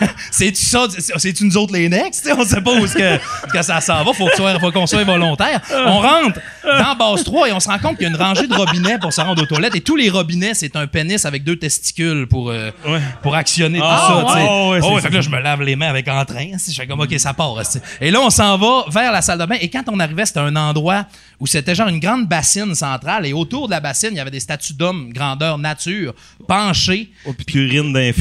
C'est-tu 0.30 0.64
ça? 0.64 0.86
C'est- 0.96 1.12
C'est-tu 1.18 1.44
nous 1.44 1.56
autres 1.56 1.72
les 1.72 1.88
next? 1.88 2.28
On 2.36 2.44
sait 2.44 2.60
pas 2.60 2.72
où 2.74 2.86
que, 2.86 3.18
que 3.52 3.62
ça 3.62 3.80
s'en 3.80 4.02
va. 4.04 4.12
Faut 4.12 4.26
que 4.26 4.36
soit- 4.36 4.58
faut 4.58 4.70
qu'on 4.72 4.86
soit 4.86 5.04
volontaire. 5.04 5.60
On 5.86 5.98
rentre 6.00 6.40
dans 6.64 6.96
base 6.96 7.24
3 7.24 7.48
et 7.48 7.52
on 7.52 7.60
se 7.60 7.68
rend 7.68 7.78
compte 7.78 7.96
qu'il 7.98 8.06
y 8.06 8.10
a 8.10 8.14
une 8.14 8.16
rangée 8.20 8.46
de 8.46 8.54
robinets 8.54 8.98
pour 8.98 9.12
se 9.12 9.20
rendre 9.20 9.42
aux 9.42 9.46
toilettes. 9.46 9.74
Et 9.76 9.80
tous 9.80 9.96
les 9.96 10.08
robinets, 10.10 10.54
c'est 10.54 10.74
un 10.76 10.86
pénis 10.86 11.24
avec 11.24 11.44
deux 11.44 11.56
testicules 11.56 12.26
pour, 12.26 12.50
euh, 12.50 12.70
Ouais. 12.86 13.00
pour 13.22 13.34
actionner 13.34 13.78
tout 13.78 13.84
Ah, 13.86 14.06
ça. 14.08 14.34
ouais, 14.34 14.46
Oh, 14.82 14.94
ouais, 14.94 15.00
fait 15.00 15.08
que 15.08 15.14
là, 15.14 15.20
je 15.20 15.30
me 15.30 15.40
lave 15.40 15.62
les 15.62 15.76
mains 15.76 15.88
avec 15.88 16.08
entrain. 16.08 16.46
Je 16.68 16.74
fais 16.74 16.86
comme, 16.86 17.00
OK, 17.00 17.14
ça 17.18 17.32
part. 17.34 17.54
si. 17.64 17.78
Et 18.00 18.10
là, 18.10 18.20
on 18.20 18.30
s'en 18.30 18.56
va 18.58 18.84
vers 18.90 19.12
la 19.12 19.22
salle 19.22 19.38
de 19.38 19.44
bain. 19.46 19.56
Et 19.60 19.68
quand 19.68 19.82
on 19.88 19.98
arrivait, 20.00 20.26
c'était 20.26 20.40
un 20.40 20.56
endroit 20.56 21.06
où 21.40 21.46
c'était 21.46 21.74
genre 21.74 21.88
une 21.88 22.00
grande 22.00 22.26
bassine 22.28 22.74
centrale. 22.74 23.26
Et 23.26 23.32
autour 23.32 23.66
de 23.66 23.72
la 23.72 23.80
bassine, 23.80 24.10
il 24.12 24.16
y 24.16 24.20
avait 24.20 24.30
des 24.30 24.40
statues 24.40 24.72
d'hommes 24.74 25.12
grandeur 25.12 25.58
nature, 25.58 26.14
penchés. 26.48 27.10
Oh, 27.26 27.32
puis 27.32 27.44
d'un 27.90 28.12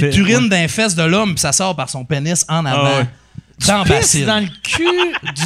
d'un 0.50 0.68
fesse 0.68 0.96
de 0.96 1.04
l'homme, 1.04 1.32
puis 1.36 1.40
ça 1.42 1.52
sort 1.64 1.76
par 1.76 1.90
son 1.90 2.04
pénis 2.04 2.46
en 2.50 2.66
avant. 2.66 2.84
Ah 2.86 2.98
ouais. 3.00 3.08
dans 3.68 3.84
dans 4.26 4.40
le 4.40 4.48
cul 4.64 4.84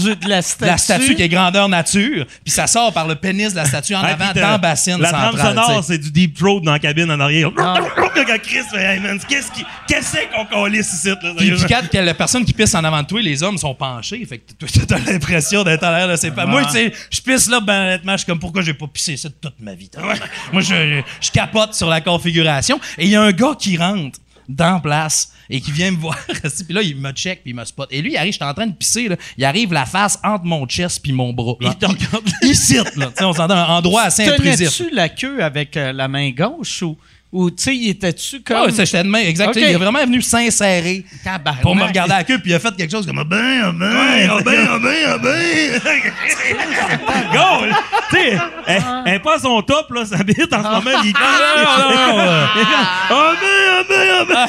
du- 0.02 0.16
de 0.16 0.30
la 0.30 0.42
statue. 0.42 0.66
La 0.72 0.78
statue 0.78 1.16
qui 1.16 1.22
est 1.22 1.30
grandeur 1.30 1.70
nature, 1.70 2.26
puis 2.44 2.52
ça 2.52 2.66
sort 2.66 2.92
par 2.92 3.08
le 3.08 3.16
pénis 3.16 3.52
de 3.52 3.58
la 3.58 3.66
statue 3.66 3.94
en 3.96 4.02
Ah, 4.02 4.08
avant 4.14 4.32
dans 4.34 4.42
la 4.52 4.58
bassine 4.58 5.00
La 5.00 5.12
trame 5.12 5.38
sonore, 5.38 5.84
c'est 5.84 5.98
du 6.00 6.10
deep 6.12 6.36
throat 6.38 6.62
dans 6.64 6.72
la 6.72 6.80
cabine 6.80 7.12
en 7.12 7.20
arrière. 7.20 7.52
Ah. 7.60 7.76
Quand 8.16 8.42
Chris 8.42 8.60
fait, 8.72 9.00
qu'est-ce 9.30 9.52
qui- 9.52 9.66
qu'est-ce 9.88 10.18
qu'on 10.36 10.46
calisse 10.46 10.92
ici, 10.92 11.08
là? 11.10 11.16
Puis, 11.38 11.54
quand 11.70 11.88
que 11.90 11.98
la 12.00 12.14
personne 12.16 12.44
qui 12.44 12.52
pisse 12.52 12.74
en 12.76 12.84
avant 12.84 13.02
de 13.04 13.08
toi, 13.08 13.22
les 13.22 13.42
hommes 13.44 13.58
sont 13.58 13.74
penchés. 13.76 14.26
Fait 14.26 14.40
que 14.40 14.52
toi, 14.54 14.68
t'as 14.88 14.98
l'impression 14.98 15.64
d'être 15.64 15.84
en 15.84 15.92
l'air 15.92 16.08
de 16.10 16.16
ses 16.16 16.32
pas. 16.32 16.46
Moi, 16.46 16.66
tu 16.66 16.72
sais, 16.72 16.94
je 17.12 17.22
pisse 17.22 17.48
là, 17.48 17.60
ben, 17.62 17.84
honnêtement, 17.84 18.14
je 18.14 18.18
suis 18.18 18.26
comme 18.26 18.40
pourquoi 18.40 18.64
j'ai 18.64 18.74
pas 18.74 18.88
pissé 18.88 19.16
ça 19.16 19.30
toute 19.30 19.54
ma 19.60 19.76
vie. 19.76 19.90
Moi, 20.52 20.62
je, 20.62 21.02
je 21.22 21.32
capote 21.32 21.74
sur 21.76 21.88
la 21.88 22.02
configuration. 22.02 22.80
Et 22.98 23.06
il 23.06 23.12
y 23.12 23.16
a 23.16 23.22
un 23.22 23.32
gars 23.32 23.54
qui 23.58 23.78
rentre 23.78 24.20
dans 24.48 24.80
place 24.80 25.32
et 25.50 25.62
qui 25.62 25.72
vient 25.72 25.92
me 25.92 25.98
voir. 25.98 26.18
puis 26.28 26.74
là, 26.74 26.82
il 26.82 26.96
me 26.98 27.12
check 27.12 27.42
puis 27.42 27.52
il 27.52 27.56
me 27.56 27.66
spot. 27.66 27.88
Et 27.92 28.02
lui, 28.02 28.14
il 28.14 28.18
arrive, 28.18 28.34
j'étais 28.34 28.46
en 28.46 28.54
train 28.54 28.68
de 28.68 28.74
pisser, 28.74 29.08
là. 29.08 29.16
Il 29.38 29.46
arrive 29.46 29.74
la 29.74 29.86
face 29.86 30.20
entre 30.24 30.46
mon 30.46 30.66
chest 30.66 31.02
puis 31.02 31.12
mon 31.12 31.34
bras. 31.34 31.56
Il 31.62 31.68
regarde. 31.68 31.98
Il 32.42 32.56
cite, 32.56 32.96
là. 32.96 33.12
On 33.22 33.34
s'entend 33.34 33.56
un 33.56 33.78
endroit 33.78 34.04
assez 34.04 34.26
intrusif. 34.26 34.76
Tenais-tu 34.76 34.96
la 34.96 35.10
queue 35.10 35.44
avec 35.44 35.76
euh, 35.78 35.92
la 35.92 36.08
main 36.08 36.32
gauche 36.32 36.82
ou, 36.82 36.98
ou 37.32 37.50
tu 37.52 37.64
sais, 37.64 37.76
il 37.76 37.90
était-tu 37.90 38.42
comme. 38.42 38.58
Ah, 38.58 38.66
ouais, 38.66 38.72
ça, 38.72 38.86
j'étais 38.86 39.04
de 39.04 39.10
main, 39.10 39.20
exact. 39.20 39.56
Il 39.56 39.64
est 39.64 39.76
vraiment 39.76 40.04
venu 40.04 40.22
s'insérer 40.22 41.04
pour 41.62 41.76
me 41.76 41.84
regarder 41.84 42.14
à 42.14 42.18
la 42.20 42.24
queue, 42.24 42.40
puis 42.40 42.52
il 42.52 42.54
a 42.56 42.60
fait 42.60 42.74
quelque 42.76 42.92
chose 42.92 43.06
comme 43.06 43.20
ah 43.20 43.24
ben, 43.26 43.62
ah 43.64 43.72
ben, 43.72 44.30
ah 44.32 44.40
ben, 44.44 44.68
ah 44.70 44.80
ben, 44.80 44.96
ah 45.08 45.18
ben. 45.18 45.80
Go! 47.34 47.76
Tu 48.10 48.16
sais, 48.16 48.38
elle, 48.66 48.84
elle 49.06 49.14
est 49.16 49.20
pas 49.20 49.36
à 49.36 49.40
son 49.40 49.62
top, 49.62 49.92
là, 49.92 50.06
sa 50.06 50.24
bite 50.24 50.54
en 50.54 50.64
ce 50.64 50.70
moment, 50.70 51.00
il 51.04 51.14
Oh, 53.10 53.34
ben, 53.42 53.48
oh, 53.80 53.84
ben, 53.90 54.08
oh, 54.22 54.26
ben. 54.28 54.46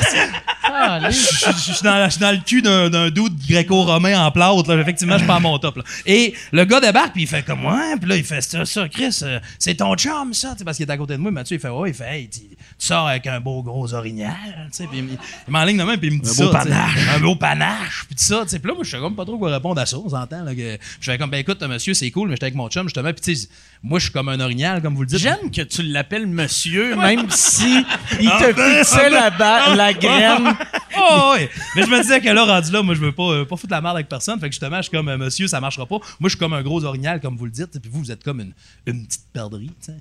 Ah, 0.71 0.99
les- 1.01 1.11
Je 1.13 1.19
je- 1.19 1.53
je 1.53 1.73
suis 1.73 1.83
dans, 1.83 2.31
le 2.33 2.45
cul 2.45 2.63
d'un 2.63 2.91
d'un 2.91 3.11
doute 3.11 3.33
gréco-romain 3.49 4.21
en 4.25 4.31
plâtre. 4.31 4.75
Là. 4.75 4.81
Effectivement, 4.81 5.15
je 5.15 5.19
suis 5.21 5.27
pas 5.27 5.37
à 5.37 5.41
mon 5.41 5.59
top. 5.59 5.79
Là. 5.79 5.83
Et 6.07 6.35
le 6.53 6.65
gars 6.65 6.81
débarque, 6.81 7.13
puis 7.15 7.23
il 7.23 7.29
fait 7.29 7.43
comme 7.45 7.65
Ouais, 7.65 7.97
puis 8.01 8.09
là, 8.09 8.17
il 8.17 8.25
fait 8.25 8.41
ça, 8.43 8.65
ça 8.65 8.89
Chris, 8.89 9.19
euh, 9.23 9.41
c'est 9.59 9.77
ton 9.77 9.95
chum, 9.97 10.33
ça. 10.35 10.53
Tu 10.53 10.59
sais, 10.59 10.65
parce 10.65 10.77
qu'il 10.77 10.87
est 10.89 10.93
à 10.93 10.97
côté 10.97 11.15
de 11.15 11.19
moi. 11.19 11.31
Mathieu, 11.31 11.57
il 11.57 11.61
fait 11.61 11.69
Ouais, 11.69 11.91
il 11.91 11.95
fait 11.95 12.09
Hey, 12.09 12.31
tu, 12.79 12.87
sors 12.87 13.09
avec 13.09 13.27
un 13.27 13.41
beau 13.41 13.63
gros 13.63 13.93
orignal. 13.95 14.69
Tu 14.71 14.79
sais, 14.79 14.87
puis 14.87 14.99
il, 14.99 15.53
m'enligne 15.53 15.79
de 15.79 15.85
même, 15.85 15.99
puis 15.99 16.09
il 16.09 16.19
me 16.19 16.23
dit 16.23 16.31
Un 16.31 16.33
ça. 16.33 16.45
beau 16.47 16.53
panache. 16.53 17.09
Un 17.15 17.21
beau 17.21 17.37
panache, 17.37 18.05
puis 18.07 18.17
tout 18.17 18.25
ça. 18.25 18.43
tu 18.45 18.51
sais. 18.51 18.59
Puis 18.59 18.69
là, 18.69 18.75
moi, 18.75 18.85
je 18.85 18.91
sais 18.91 18.99
comme 18.99 19.17
pas 19.17 19.25
trop 19.25 19.39
quoi 19.39 19.53
répondre 19.53 19.81
à 19.81 19.87
ça. 19.87 19.99
On 19.99 20.09
s'entend. 20.09 20.45
Là, 20.45 20.55
que, 20.55 20.79
je 21.01 21.11
fais 21.11 21.19
comme 21.19 21.31
Ben 21.31 21.39
écoute, 21.39 21.63
monsieur, 21.63 21.95
c'est 21.95 22.11
cool, 22.11 22.29
mais 22.29 22.35
j'étais 22.37 22.47
avec 22.47 22.55
mon 22.55 22.69
chum, 22.69 22.85
justement. 22.85 23.13
Puis 23.13 23.21
tu 23.21 23.37
sais, 23.37 23.49
moi, 23.83 23.99
je 23.99 24.05
suis 24.05 24.13
comme 24.13 24.29
un 24.29 24.41
orignal, 24.41 24.83
comme 24.83 24.95
vous 24.95 25.03
le 25.03 25.09
dites. 25.09 25.19
J'aime 25.19 25.51
que 25.51 25.63
tu 25.63 25.83
l'appelles 25.83 26.27
monsieur, 26.27 26.97
même 26.97 27.29
si 27.31 27.85
il 28.21 28.31
te 28.31 28.53
fixait 28.53 29.11
la, 29.11 29.31
ba- 29.31 29.75
la 29.75 29.93
graine. 29.93 30.55
Oh, 30.97 31.33
ouais. 31.35 31.49
Mais 31.77 31.83
je 31.83 31.89
me 31.91 32.01
disais 32.01 32.21
que 32.21 32.29
là, 32.29 32.45
rendu 32.45 32.71
là, 32.73 32.83
moi, 32.83 32.95
je 32.95 33.01
veux 33.01 33.13
pas, 33.13 33.31
euh, 33.31 33.45
pas 33.45 33.57
foutre 33.57 33.73
la 33.73 33.81
merde 33.81 33.97
avec 33.97 34.09
personne. 34.09 34.39
Fait 34.41 34.47
que 34.49 34.53
justement, 34.53 34.79
je 34.79 34.83
suis 34.83 34.91
comme, 34.91 35.09
euh, 35.09 35.19
monsieur, 35.19 35.47
ça 35.47 35.61
marchera 35.61 35.87
pas. 35.87 35.97
Moi, 36.21 36.25
je 36.25 36.31
suis 36.31 36.39
comme 36.39 36.53
un 36.53 36.63
gros 36.63 36.85
orignal, 36.85 37.21
comme 37.21 37.37
vous 37.37 37.45
le 37.45 37.51
dites. 37.51 37.79
Puis 37.81 37.91
vous, 37.91 38.01
vous 38.01 38.11
êtes 38.13 38.25
comme 38.25 38.41
une, 38.41 38.53
une 38.87 39.07
petite 39.07 39.27
perdrix, 39.33 39.67
tu 39.67 39.93
sais. 39.93 39.95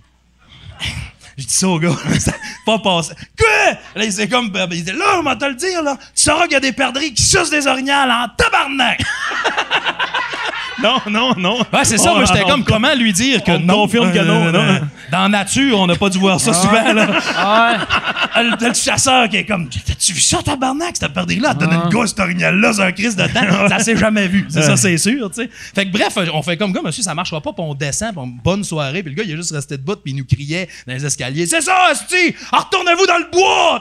Je 1.37 1.45
dis 1.45 1.53
ça 1.53 1.67
au 1.67 1.79
gars, 1.79 1.91
ça 2.19 2.31
pas 2.65 2.79
passé. 2.79 3.13
Quoi? 3.37 3.77
Là, 3.95 4.05
il 4.05 4.11
s'est 4.11 4.27
comme, 4.27 4.49
ben, 4.49 4.67
il 4.71 4.83
dit, 4.83 4.91
là, 4.91 5.19
on 5.19 5.23
va 5.23 5.35
te 5.35 5.45
le 5.45 5.53
dire, 5.53 5.83
là. 5.83 5.97
Tu 6.15 6.23
sauras 6.23 6.43
qu'il 6.43 6.53
y 6.53 6.55
a 6.55 6.59
des 6.59 6.71
perdrix 6.71 7.13
qui 7.13 7.23
sucent 7.23 7.51
des 7.51 7.67
orignals 7.67 8.09
en 8.09 8.27
tabarnak. 8.35 9.01
Non, 10.83 10.97
non, 11.09 11.33
non. 11.35 11.57
Ouais, 11.73 11.83
c'est 11.85 11.97
ça. 11.97 12.11
On- 12.11 12.17
moi, 12.17 12.25
j'étais 12.25 12.43
on- 12.43 12.49
comme, 12.49 12.63
comment 12.63 12.93
lui 12.93 13.11
dire 13.11 13.43
que 13.43 13.51
on 13.51 13.59
non? 13.59 13.73
confirme 13.73 14.11
que 14.11 14.19
non, 14.19 14.45
Euh, 14.45 14.51
non. 14.51 14.59
euh, 14.59 14.79
Dans 15.11 15.21
la 15.23 15.29
nature, 15.29 15.79
on 15.79 15.87
n'a 15.87 15.95
pas 15.95 16.07
dû 16.09 16.19
voir 16.19 16.39
ça 16.39 16.53
souvent, 16.53 16.93
là. 16.93 17.07
Ouais. 18.35 18.43
le, 18.43 18.67
le 18.67 18.73
chasseur 18.75 19.27
qui 19.27 19.37
est 19.37 19.45
comme 19.45 19.67
T'as-tu 19.69 20.13
vu 20.13 20.21
ça, 20.21 20.37
tabarnak, 20.43 20.95
cette 20.95 21.11
perdrix-là? 21.13 21.53
Elle 21.53 21.57
donne 21.67 21.73
une 21.83 21.89
gosse, 21.89 22.09
cet 22.09 22.19
orignal-là, 22.19 22.73
c'est 22.73 22.83
un 22.83 22.91
crise 22.91 23.15
de 23.15 23.25
temps. 23.25 23.67
ça 23.69 23.79
s'est 23.79 23.97
jamais 23.97 24.27
vu. 24.27 24.45
C'est 24.49 24.61
ça, 24.61 24.77
c'est 24.77 24.97
sûr, 24.99 25.31
tu 25.31 25.41
sais. 25.41 25.49
Fait 25.73 25.85
que 25.85 25.91
bref, 25.91 26.15
on 26.31 26.43
fait 26.43 26.57
comme, 26.57 26.71
gars, 26.73 26.81
monsieur, 26.83 27.01
ça 27.01 27.15
marchera 27.15 27.41
pas, 27.41 27.53
puis 27.53 27.63
on 27.67 27.73
descend, 27.73 28.09
puis 28.11 28.19
on- 28.19 28.27
bonne 28.27 28.63
soirée, 28.63 29.01
puis 29.01 29.11
le 29.13 29.17
gars, 29.17 29.23
il 29.25 29.31
est 29.33 29.37
juste 29.37 29.51
resté 29.53 29.77
debout, 29.77 29.95
puis 29.95 30.13
il 30.13 30.15
nous 30.17 30.25
criait 30.25 30.69
dans 30.85 30.93
les 30.93 31.03
escaliers 31.03 31.47
C'est 31.47 31.61
ça, 31.61 31.75
Asti! 31.91 32.35
Retournez-vous 32.51 33.07
dans 33.07 33.17
le 33.17 33.31
bois! 33.31 33.79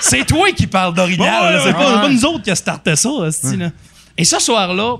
C'est 0.00 0.24
toi 0.26 0.50
qui 0.52 0.66
parles 0.66 0.94
d'orignal, 0.94 1.42
Ouais, 1.44 1.52
là. 1.52 1.56
ouais, 1.58 1.62
c'est 1.66 1.72
pas, 1.74 1.94
ouais. 1.96 2.00
pas 2.00 2.08
nous 2.08 2.24
autres 2.24 2.42
qui 2.44 2.50
a 2.50 2.54
starté 2.54 2.96
ça, 2.96 3.10
Asti, 3.26 3.56
là. 3.58 3.70
Et 4.16 4.24
ce 4.24 4.38
soir-là, 4.38 4.96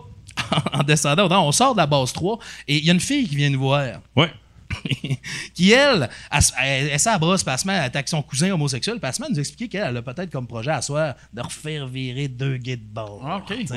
en 0.72 0.82
descendant, 0.82 1.46
on 1.46 1.52
sort 1.52 1.74
de 1.74 1.78
la 1.78 1.86
base 1.86 2.12
3, 2.12 2.38
et 2.68 2.78
il 2.78 2.84
y 2.84 2.90
a 2.90 2.92
une 2.92 3.00
fille 3.00 3.28
qui 3.28 3.36
vient 3.36 3.50
nous 3.50 3.60
voir 3.60 4.00
Ouais. 4.16 4.30
qui, 5.54 5.72
elle, 5.72 6.08
elle, 6.30 6.40
elle, 6.62 6.88
elle 6.92 7.00
s'abrasse, 7.00 7.42
puis 7.42 7.54
elle 7.66 7.70
attaquer 7.70 8.08
son 8.08 8.22
cousin 8.22 8.50
homosexuel, 8.52 8.98
à 9.02 9.10
nous 9.28 9.38
expliquer 9.38 9.68
qu'elle 9.68 9.88
elle 9.90 9.96
a 9.96 10.02
peut-être 10.02 10.30
comme 10.30 10.46
projet 10.46 10.70
à 10.70 10.82
soir 10.82 11.14
de 11.32 11.42
refaire 11.42 11.86
virer 11.86 12.28
deux 12.28 12.56
gays 12.56 12.76
de 12.76 12.82
bord. 12.82 13.20
OK. 13.36 13.64
T'sais. 13.64 13.74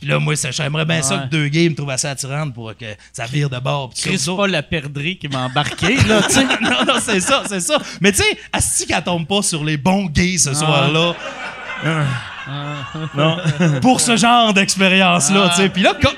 Puis 0.00 0.08
là, 0.08 0.18
moi, 0.18 0.34
j'aimerais 0.50 0.84
bien 0.84 1.02
ça 1.02 1.18
que 1.18 1.28
deux 1.28 1.48
gays 1.48 1.68
me 1.68 1.74
trouvent 1.74 1.90
assez 1.90 2.06
attirante 2.06 2.54
pour 2.54 2.76
que 2.76 2.86
ça 3.12 3.26
vire 3.26 3.50
de 3.50 3.58
bord. 3.58 3.90
Ça, 3.94 4.10
pas 4.36 4.46
la 4.46 4.62
perdrix 4.62 5.18
qui 5.18 5.28
m'a 5.28 5.46
embarqué, 5.46 5.96
là, 6.04 6.22
tu 6.22 6.34
sais. 6.34 6.44
non, 6.60 6.84
non, 6.86 7.00
c'est 7.00 7.20
ça, 7.20 7.42
c'est 7.46 7.60
ça. 7.60 7.78
Mais 8.00 8.12
tu 8.12 8.18
sais, 8.18 8.38
Asti 8.52 8.86
qu'elle 8.86 9.02
tombe 9.02 9.26
pas 9.26 9.42
sur 9.42 9.64
les 9.64 9.76
bons 9.76 10.06
gays 10.06 10.38
ce 10.38 10.54
soir-là. 10.54 11.14
Non. 13.14 13.36
Pour 13.80 14.00
ce 14.00 14.16
genre 14.16 14.52
d'expérience-là, 14.54 15.50
tu 15.50 15.62
sais. 15.62 15.68
Puis 15.68 15.82
là, 15.82 15.94
comme... 16.00 16.14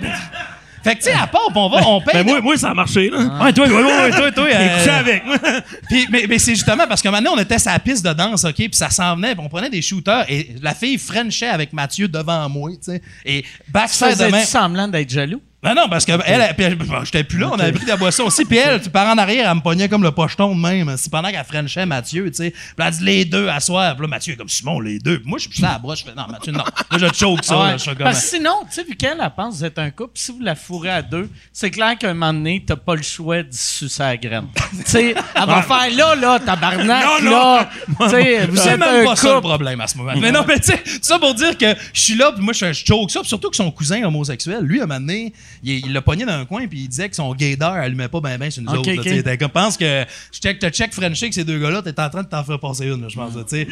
Fait 0.82 0.94
que, 0.96 1.02
tu 1.02 1.10
sais, 1.10 1.12
à 1.12 1.26
part, 1.26 1.42
on 1.54 1.68
va, 1.68 1.86
on 1.86 2.00
paye. 2.00 2.14
Mais 2.14 2.24
moi, 2.24 2.40
moi, 2.40 2.56
ça 2.56 2.70
a 2.70 2.74
marché, 2.74 3.10
là. 3.10 3.18
Ouais, 3.42 3.52
toi, 3.52 3.66
ouais, 3.66 4.10
toi, 4.12 4.32
toi. 4.32 4.46
Euh, 4.50 4.98
avec. 4.98 5.26
moi. 5.26 5.36
Puis, 5.90 6.06
mais, 6.10 6.24
mais 6.26 6.38
c'est 6.38 6.54
justement 6.54 6.86
parce 6.88 7.02
que 7.02 7.08
maintenant, 7.10 7.32
on 7.34 7.38
était 7.38 7.58
sur 7.58 7.70
la 7.70 7.78
piste 7.78 8.02
de 8.04 8.14
danse, 8.14 8.44
OK? 8.44 8.54
Puis 8.54 8.70
ça 8.72 8.88
s'en 8.88 9.14
venait, 9.16 9.34
puis 9.34 9.44
on 9.44 9.48
prenait 9.50 9.68
des 9.68 9.82
shooters, 9.82 10.24
et 10.28 10.54
la 10.62 10.74
fille 10.74 10.96
frenchait 10.96 11.48
avec 11.48 11.74
Mathieu 11.74 12.08
devant 12.08 12.48
moi, 12.48 12.70
tu 12.70 12.92
sais. 12.92 13.02
Et 13.26 13.42
Tu 13.42 13.48
backside 13.68 14.18
de 14.18 14.24
main. 14.24 14.38
faisais 14.38 14.44
semblant 14.46 14.88
d'être 14.88 15.10
jaloux? 15.10 15.42
Ben 15.62 15.74
non, 15.74 15.88
parce 15.90 16.06
que 16.06 16.12
elle, 16.12 16.22
elle- 16.26 16.54
elle- 16.58 16.74
bon, 16.76 17.04
j'étais 17.04 17.22
plus 17.22 17.38
là, 17.38 17.50
on 17.52 17.58
avait 17.58 17.72
pris 17.72 17.84
de 17.84 17.90
la 17.90 17.98
boisson 17.98 18.24
aussi. 18.24 18.46
Puis 18.46 18.56
elle, 18.56 18.80
tu 18.80 18.88
pars 18.88 19.06
en 19.06 19.18
arrière, 19.18 19.50
elle 19.50 19.56
me 19.56 19.60
pognait 19.60 19.90
comme 19.90 20.02
le 20.02 20.10
pocheton 20.10 20.54
de 20.54 20.60
même. 20.60 20.94
C'est 20.96 21.10
pendant 21.10 21.30
qu'elle 21.30 21.44
frenchait 21.44 21.84
Mathieu, 21.84 22.30
tu 22.30 22.36
sais. 22.36 22.50
Puis 22.50 22.60
elle 22.78 22.84
a 22.84 22.90
dit 22.90 23.04
les 23.04 23.24
deux 23.26 23.46
à 23.48 23.60
soir. 23.60 23.94
Puis 23.94 24.00
là, 24.02 24.08
Mathieu 24.08 24.32
est 24.32 24.36
comme 24.36 24.48
Simon, 24.48 24.80
les 24.80 24.98
deux. 24.98 25.20
Puis 25.20 25.28
moi, 25.28 25.36
je 25.38 25.42
suis 25.42 25.50
plus 25.50 25.62
à 25.64 25.72
la 25.72 25.78
broche. 25.78 25.98
Je 26.00 26.04
fais 26.04 26.14
non, 26.16 26.26
Mathieu, 26.28 26.52
non. 26.52 26.64
Là, 26.64 26.98
je 26.98 27.06
choke 27.14 27.44
ça. 27.44 27.58
Ouais. 27.58 27.64
là, 27.72 27.76
je 27.76 27.82
suis 27.82 27.90
comme. 27.90 27.98
Parce 28.04 28.22
que 28.22 28.36
sinon, 28.36 28.54
tu 28.68 28.74
sais, 28.74 28.84
vu 28.84 28.96
qu'elle 28.96 29.18
elle 29.20 29.30
pense 29.36 29.54
que 29.54 29.58
vous 29.58 29.64
êtes 29.66 29.78
un 29.78 29.90
couple, 29.90 30.12
si 30.14 30.32
vous 30.32 30.40
la 30.40 30.54
fourrez 30.54 30.90
à 30.90 31.02
deux, 31.02 31.28
c'est 31.52 31.70
clair 31.70 31.98
qu'à 31.98 32.08
un 32.08 32.14
moment 32.14 32.32
donné, 32.32 32.64
t'as 32.66 32.76
pas 32.76 32.94
le 32.94 33.02
choix 33.02 33.42
de 33.42 33.48
sucer 33.52 34.02
la 34.02 34.16
graine. 34.16 34.46
tu 34.70 34.82
sais, 34.86 35.14
elle 35.34 35.46
va 35.46 35.60
faire 35.62 35.90
là, 35.94 36.14
là, 36.14 36.38
tabarnak, 36.38 37.04
Non, 37.04 37.20
non. 37.22 37.30
là. 37.30 37.70
Tu 38.00 38.08
sais, 38.08 38.46
vous 38.46 38.58
êtes 38.58 38.78
même 38.78 38.82
un 38.82 39.04
pas 39.04 39.16
ça 39.16 39.28
le 39.28 39.34
couple. 39.34 39.48
problème 39.48 39.80
à 39.82 39.86
ce 39.86 39.98
moment. 39.98 40.12
Mais 40.18 40.32
non, 40.32 40.42
mais 40.48 40.58
tu 40.58 40.68
sais, 40.72 40.82
ça 41.02 41.18
pour 41.18 41.34
dire 41.34 41.58
que 41.58 41.74
je 41.92 42.00
suis 42.00 42.14
là, 42.14 42.32
puis 42.32 42.42
moi, 42.42 42.54
je, 42.54 42.72
choke 42.72 43.10
ça. 43.10 43.20
Puis 43.20 43.28
surtout 43.28 43.50
que 43.50 43.56
son 43.56 43.70
cousin 43.70 44.02
homosexuel, 44.04 44.60
lui, 44.62 44.80
un 44.80 44.86
moment 44.86 45.00
donné, 45.00 45.32
il 45.62 45.92
l'a 45.92 46.00
pogné 46.02 46.24
dans 46.24 46.32
un 46.32 46.44
coin, 46.44 46.66
puis 46.66 46.80
il 46.80 46.88
disait 46.88 47.08
que 47.08 47.16
son 47.16 47.34
gaydar 47.34 47.74
allumait 47.74 48.08
pas 48.08 48.20
bien 48.20 48.38
bien 48.38 48.50
sur 48.50 48.62
nous 48.62 48.70
Ok, 48.72 48.78
autres. 48.78 48.90
là, 48.92 48.96
ok. 49.00 49.02
tu 49.04 49.10
sais. 49.16 49.22
T'es 49.22 49.38
comme, 49.38 49.50
pense 49.50 49.76
que 49.76 50.04
je 50.32 50.38
check, 50.40 50.58
te 50.58 50.68
check 50.70 50.92
Frenchie 50.94 51.24
avec 51.24 51.34
ces 51.34 51.44
deux 51.44 51.58
gars-là, 51.58 51.82
t'es 51.82 51.98
en 52.00 52.08
train 52.08 52.22
de 52.22 52.28
t'en 52.28 52.42
faire 52.44 52.58
passer 52.58 52.86
une, 52.86 53.08
je 53.10 53.14
pense. 53.16 53.32
tu 53.34 53.40
sais. 53.48 53.66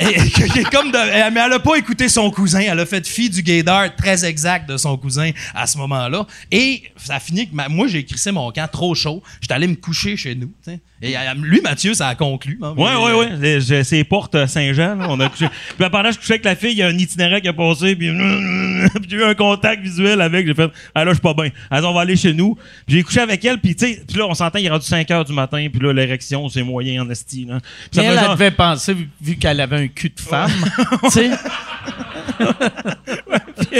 Comme 0.72 0.90
de- 0.90 0.98
elle- 0.98 1.32
mais 1.32 1.40
elle 1.44 1.52
a 1.52 1.58
pas 1.60 1.76
écouté 1.76 2.08
son 2.08 2.30
cousin, 2.30 2.60
elle 2.60 2.80
a 2.80 2.86
fait 2.86 3.06
fi 3.06 3.30
du 3.30 3.42
gaydar 3.42 3.94
très 3.94 4.24
exact 4.24 4.68
de 4.68 4.76
son 4.76 4.96
cousin 4.96 5.30
à 5.54 5.66
ce 5.66 5.78
moment-là. 5.78 6.26
Et 6.50 6.82
ça 6.96 7.16
a 7.16 7.20
fini 7.20 7.48
que 7.48 7.54
ma- 7.54 7.68
moi, 7.68 7.86
j'ai 7.86 8.04
crissé 8.04 8.32
mon 8.32 8.50
camp 8.50 8.68
trop 8.70 8.94
chaud. 8.94 9.22
J'étais 9.40 9.54
allé 9.54 9.66
me 9.68 9.74
coucher 9.76 10.16
chez 10.16 10.34
nous. 10.34 10.50
Et 11.06 11.16
euh, 11.16 11.20
lui, 11.42 11.60
Mathieu, 11.60 11.92
ça 11.94 12.08
a 12.08 12.14
conclu. 12.14 12.58
hein, 12.62 12.72
Ouais, 12.76 12.90
mais- 12.94 13.04
ouais, 13.04 13.12
ouais. 13.12 13.28
Les- 13.38 13.60
je- 13.60 13.82
C'est 13.82 14.02
porte 14.04 14.34
euh, 14.34 14.46
Saint-Jean. 14.46 14.96
On 15.08 15.20
a 15.20 15.28
couché. 15.28 15.46
Puis 15.78 15.88
pendant 15.90 16.08
que 16.08 16.12
je 16.14 16.18
couchais 16.18 16.32
avec 16.34 16.44
la 16.46 16.56
fille, 16.56 16.72
il 16.72 16.78
y 16.78 16.82
a 16.82 16.86
un 16.86 16.96
itinéraire 16.98 17.40
qui 17.42 17.48
a 17.48 17.52
passé, 17.52 17.94
puis, 17.94 18.10
puis 18.94 19.08
j'ai 19.08 19.16
eu 19.16 19.24
un 19.24 19.34
contact 19.34 19.82
visuel 19.82 20.20
avec. 20.20 20.46
J'ai 20.46 20.54
fait, 20.54 20.70
ah 20.94 21.04
là, 21.04 21.10
je 21.10 21.16
suis 21.16 21.22
pas 21.22 21.34
bien. 21.34 21.50
Alors, 21.70 21.90
on 21.90 21.94
va 21.94 22.00
aller 22.02 22.16
chez 22.16 22.32
nous. 22.32 22.54
Puis 22.86 22.96
j'ai 22.96 23.02
couché 23.02 23.20
avec 23.20 23.44
elle, 23.44 23.58
puis 23.58 23.74
tu 23.76 23.86
sais, 23.86 24.02
puis 24.08 24.16
là, 24.18 24.26
on 24.26 24.34
s'entend, 24.34 24.58
il 24.58 24.66
est 24.66 24.70
rendu 24.70 24.86
5 24.86 25.10
heures 25.10 25.24
du 25.24 25.32
matin, 25.32 25.66
puis 25.70 25.80
là, 25.82 25.92
l'érection, 25.92 26.48
c'est 26.48 26.62
moyen 26.62 27.02
en 27.02 27.10
esti, 27.10 27.44
là. 27.44 27.58
Puis 27.60 27.70
ça 27.92 28.00
Mais 28.00 28.08
fait 28.08 28.12
elle, 28.12 28.18
elle 28.18 28.24
genre- 28.24 28.34
devait 28.36 28.50
penser, 28.50 28.94
vu, 28.94 29.08
vu 29.20 29.36
qu'elle 29.36 29.60
avait 29.60 29.76
un 29.76 29.88
cul 29.88 30.08
de 30.08 30.20
femme, 30.20 30.50
tu 31.04 31.10
sais. 31.10 31.30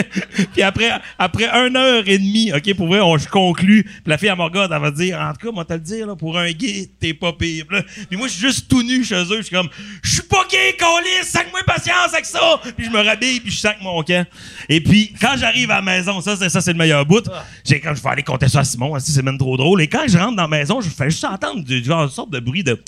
puis 0.52 0.62
après, 0.62 0.90
après 1.18 1.48
une 1.48 1.76
heure 1.76 2.02
et 2.06 2.18
demie, 2.18 2.52
OK, 2.52 2.74
pour 2.74 2.86
vrai, 2.88 3.00
on, 3.00 3.16
je 3.18 3.28
conclus. 3.28 3.84
Puis 3.84 4.02
la 4.06 4.18
fille, 4.18 4.28
elle 4.28 4.36
me 4.36 4.42
regarde, 4.42 4.72
elle 4.72 4.80
va 4.80 4.90
dire, 4.90 5.18
en 5.18 5.32
tout 5.32 5.46
cas, 5.46 5.52
moi, 5.52 5.64
te 5.64 5.72
le 5.72 5.80
dire, 5.80 6.06
là, 6.06 6.16
pour 6.16 6.38
un 6.38 6.50
gay, 6.52 6.88
t'es 7.00 7.14
pas 7.14 7.32
pire. 7.32 7.66
Puis 8.08 8.16
moi, 8.16 8.28
je 8.28 8.32
suis 8.32 8.42
juste 8.42 8.68
tout 8.68 8.82
nu 8.82 9.04
chez 9.04 9.22
eux. 9.22 9.38
Je 9.38 9.42
suis 9.42 9.54
comme, 9.56 9.68
je 10.02 10.10
suis 10.10 10.22
pas 10.22 10.44
gay, 10.50 10.76
colis, 10.78 11.24
sac-moi 11.24 11.60
patience 11.66 12.12
avec 12.12 12.24
ça. 12.24 12.60
Puis 12.76 12.86
je 12.86 12.90
me 12.90 13.02
rhabille, 13.02 13.40
puis 13.40 13.50
je 13.50 13.58
sac 13.58 13.78
mon 13.82 14.02
camp. 14.02 14.26
Et 14.68 14.80
puis, 14.80 15.14
quand 15.20 15.34
j'arrive 15.36 15.70
à 15.70 15.76
la 15.76 15.82
maison, 15.82 16.20
ça, 16.20 16.36
c'est, 16.36 16.48
ça, 16.48 16.60
c'est 16.60 16.72
le 16.72 16.78
meilleur 16.78 17.04
bout. 17.06 17.28
J'ai, 17.64 17.80
quand 17.80 17.94
je 17.94 18.02
vais 18.02 18.10
aller 18.10 18.22
compter 18.22 18.48
ça 18.48 18.60
à 18.60 18.64
Simon, 18.64 18.98
si 18.98 19.12
c'est 19.12 19.22
même 19.22 19.38
trop 19.38 19.56
drôle. 19.56 19.80
Et 19.82 19.88
quand 19.88 20.04
je 20.06 20.18
rentre 20.18 20.36
dans 20.36 20.42
la 20.42 20.48
maison, 20.48 20.80
je 20.80 20.88
fais 20.88 21.10
juste 21.10 21.24
entendre 21.24 21.64
du 21.64 21.82
genre, 21.82 22.04
une 22.04 22.10
sorte 22.10 22.30
de 22.30 22.40
bruit 22.40 22.64
de. 22.64 22.80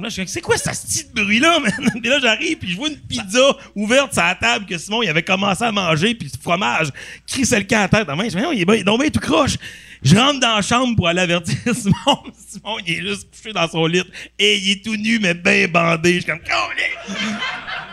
Là, 0.00 0.08
je 0.08 0.14
suis 0.14 0.28
c'est 0.28 0.40
quoi 0.40 0.56
ce 0.56 0.68
petit 0.68 1.06
bruit-là, 1.14 1.58
man? 1.62 1.90
Puis 2.00 2.10
là, 2.10 2.18
j'arrive, 2.20 2.58
puis 2.58 2.70
je 2.70 2.76
vois 2.76 2.88
une 2.88 2.98
pizza 2.98 3.56
ouverte 3.74 4.12
sur 4.12 4.22
la 4.22 4.34
table 4.34 4.66
que 4.66 4.76
Simon, 4.78 5.02
il 5.02 5.08
avait 5.08 5.22
commencé 5.22 5.64
à 5.64 5.72
manger, 5.72 6.14
puis 6.14 6.28
ce 6.28 6.38
fromage 6.38 6.88
crissait 7.26 7.58
le 7.58 7.64
camp 7.64 7.82
à 7.82 7.88
tête. 7.88 8.06
Je 8.08 8.28
dis, 8.28 8.36
mais 8.36 8.42
non, 8.42 8.52
il 8.52 8.70
est, 8.70 8.84
donc 8.84 9.00
bien 9.00 9.10
tout 9.10 9.20
croche. 9.20 9.56
Je 10.02 10.14
rentre 10.14 10.40
dans 10.40 10.56
la 10.56 10.62
chambre 10.62 10.94
pour 10.94 11.08
aller 11.08 11.22
avertir 11.22 11.56
Simon. 11.74 12.22
Simon, 12.48 12.76
il 12.86 12.92
est 12.92 13.02
juste 13.02 13.28
couché 13.30 13.52
dans 13.52 13.68
son 13.68 13.86
lit, 13.86 14.02
et 14.38 14.58
il 14.58 14.70
est 14.72 14.84
tout 14.84 14.96
nu, 14.96 15.18
mais 15.18 15.34
bien 15.34 15.68
bandé. 15.68 16.14
Je 16.14 16.20
suis 16.20 16.26
comme, 16.26 16.40
Colin! 16.40 17.85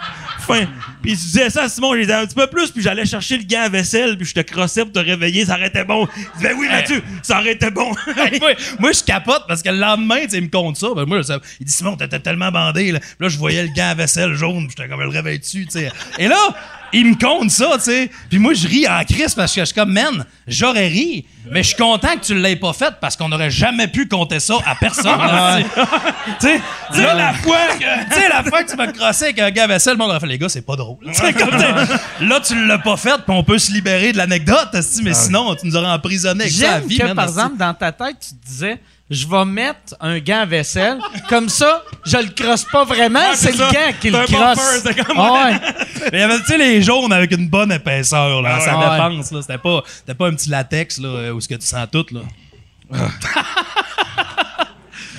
Puis 1.01 1.11
tu 1.11 1.17
disais 1.17 1.49
ça 1.49 1.63
à 1.63 1.69
Simon, 1.69 1.95
j'ai 1.95 2.05
dit 2.05 2.11
un 2.11 2.25
petit 2.25 2.35
peu 2.35 2.47
plus, 2.47 2.71
puis 2.71 2.81
j'allais 2.81 3.05
chercher 3.05 3.37
le 3.37 3.43
gant 3.43 3.63
à 3.63 3.69
vaisselle, 3.69 4.17
puis 4.17 4.25
je 4.25 4.33
te 4.33 4.39
crossais 4.41 4.83
pour 4.83 4.93
te 4.93 4.99
réveiller, 4.99 5.45
ça 5.45 5.55
aurait 5.55 5.67
été 5.67 5.83
bon. 5.83 6.07
Il 6.15 6.23
dit, 6.23 6.43
ben 6.43 6.55
oui, 6.57 6.67
Mathieu, 6.67 7.01
ça 7.21 7.39
aurait 7.39 7.53
été 7.53 7.69
bon. 7.71 7.91
moi, 8.39 8.51
moi, 8.79 8.91
je 8.91 9.03
capote 9.03 9.43
parce 9.47 9.61
que 9.61 9.69
le 9.69 9.77
lendemain, 9.77 10.21
tu 10.23 10.29
sais, 10.29 10.37
il 10.37 10.43
me 10.43 10.49
compte 10.49 10.77
ça. 10.77 10.87
Ben, 10.95 11.05
moi, 11.05 11.21
il 11.59 11.65
dit 11.65 11.71
Simon, 11.71 11.95
t'étais 11.95 12.19
tellement 12.19 12.51
bandé. 12.51 12.91
Là. 12.91 12.99
Puis 12.99 13.09
là, 13.19 13.29
je 13.29 13.37
voyais 13.37 13.63
le 13.63 13.73
gant 13.75 13.89
à 13.89 13.95
vaisselle 13.95 14.33
jaune. 14.33 14.67
puis 14.67 14.75
J'étais 14.77 14.89
comme 14.89 15.01
le 15.01 15.09
réveil 15.09 15.39
dessus, 15.39 15.65
tu 15.65 15.79
sais. 15.79 15.91
Et 16.19 16.27
là, 16.27 16.37
il 16.93 17.07
me 17.07 17.15
compte 17.15 17.49
ça, 17.49 17.71
tu 17.75 17.83
sais. 17.85 18.11
Puis 18.29 18.39
moi, 18.39 18.53
je 18.53 18.67
ris 18.67 18.87
en 18.87 19.03
crise 19.03 19.33
parce 19.33 19.53
que 19.53 19.61
je 19.61 19.65
suis 19.65 19.75
comme, 19.75 19.91
man, 19.91 20.25
j'aurais 20.47 20.87
ri, 20.87 21.25
mais 21.51 21.63
je 21.63 21.69
suis 21.69 21.77
content 21.77 22.15
que 22.15 22.23
tu 22.25 22.35
l'aies 22.35 22.55
pas 22.55 22.73
fait 22.73 22.93
parce 23.01 23.17
qu'on 23.17 23.29
n'aurait 23.29 23.51
jamais 23.51 23.87
pu 23.87 24.07
compter 24.07 24.39
ça 24.39 24.55
à 24.65 24.75
personne. 24.75 25.19
tu 26.39 26.47
sais. 26.47 26.61
La 26.93 27.33
fois 27.33 27.67
que, 27.79 28.13
tu 28.13 28.21
sais, 28.21 28.29
la 28.29 28.43
fois 28.43 28.63
que 28.63 28.71
tu 28.71 28.77
m'as 28.77 28.87
crossé 28.87 29.25
avec 29.25 29.39
un 29.39 29.51
gars 29.51 29.67
vaisselle, 29.67 29.93
le 29.93 29.97
monde 29.97 30.11
aurait 30.11 30.19
fait, 30.19 30.27
les 30.27 30.37
gars, 30.37 30.49
c'est 30.49 30.61
pas 30.65 30.75
drôle. 30.75 30.97
Comme, 31.37 32.27
là, 32.27 32.39
tu 32.39 32.67
l'as 32.67 32.77
pas 32.77 32.97
fait, 32.97 33.15
puis 33.25 33.35
on 33.35 33.43
peut 33.43 33.57
se 33.57 33.71
libérer 33.71 34.11
de 34.11 34.17
l'anecdote, 34.17 34.69
mais 35.03 35.13
sinon, 35.13 35.55
tu 35.55 35.65
nous 35.67 35.75
aurais 35.75 35.91
emprisonné 35.91 36.43
avec 36.43 36.53
ça 36.53 36.73
à 36.73 36.79
vie, 36.79 36.97
que, 36.97 37.03
man, 37.03 37.15
par 37.15 37.25
exemple, 37.25 37.57
dans 37.57 37.73
ta 37.73 37.91
tête, 37.91 38.17
tu 38.19 38.35
te 38.35 38.45
disais 38.45 38.79
je 39.09 39.27
vais 39.27 39.45
mettre 39.45 39.95
un 39.99 40.19
gant 40.19 40.41
à 40.41 40.45
vaisselle. 40.45 40.97
Comme 41.29 41.49
ça, 41.49 41.83
je 42.05 42.17
le 42.17 42.29
crosse 42.29 42.65
pas 42.71 42.83
vraiment, 42.85 43.19
c'est 43.35 43.51
le 43.51 43.57
gant 43.57 43.93
qui 44.01 44.09
le 44.09 44.25
C'est 44.25 44.35
un 44.35 44.37
crosse. 44.53 44.57
bumper, 44.83 44.95
c'est 44.97 45.05
comme- 45.05 45.17
Ah 45.19 45.33
ouais. 45.33 45.59
Mais 46.11 46.17
il 46.17 46.19
y 46.19 46.23
avait, 46.23 46.39
tu 46.39 46.45
sais, 46.45 46.57
les 46.57 46.81
jaunes 46.81 47.13
avec 47.13 47.31
une 47.31 47.47
bonne 47.47 47.71
épaisseur, 47.71 48.41
là, 48.41 48.59
ça 48.59 48.77
ouais. 48.77 48.89
dépense, 49.09 49.31
là. 49.31 49.41
C'était 49.41 49.57
pas, 49.57 49.83
c'était 49.85 50.15
pas 50.15 50.27
un 50.27 50.33
petit 50.33 50.49
latex, 50.49 50.99
là, 50.99 51.07
euh, 51.09 51.31
où 51.33 51.41
ce 51.41 51.47
que 51.47 51.55
tu 51.55 51.65
sens 51.65 51.87
tout, 51.91 52.05
là. 52.11 52.21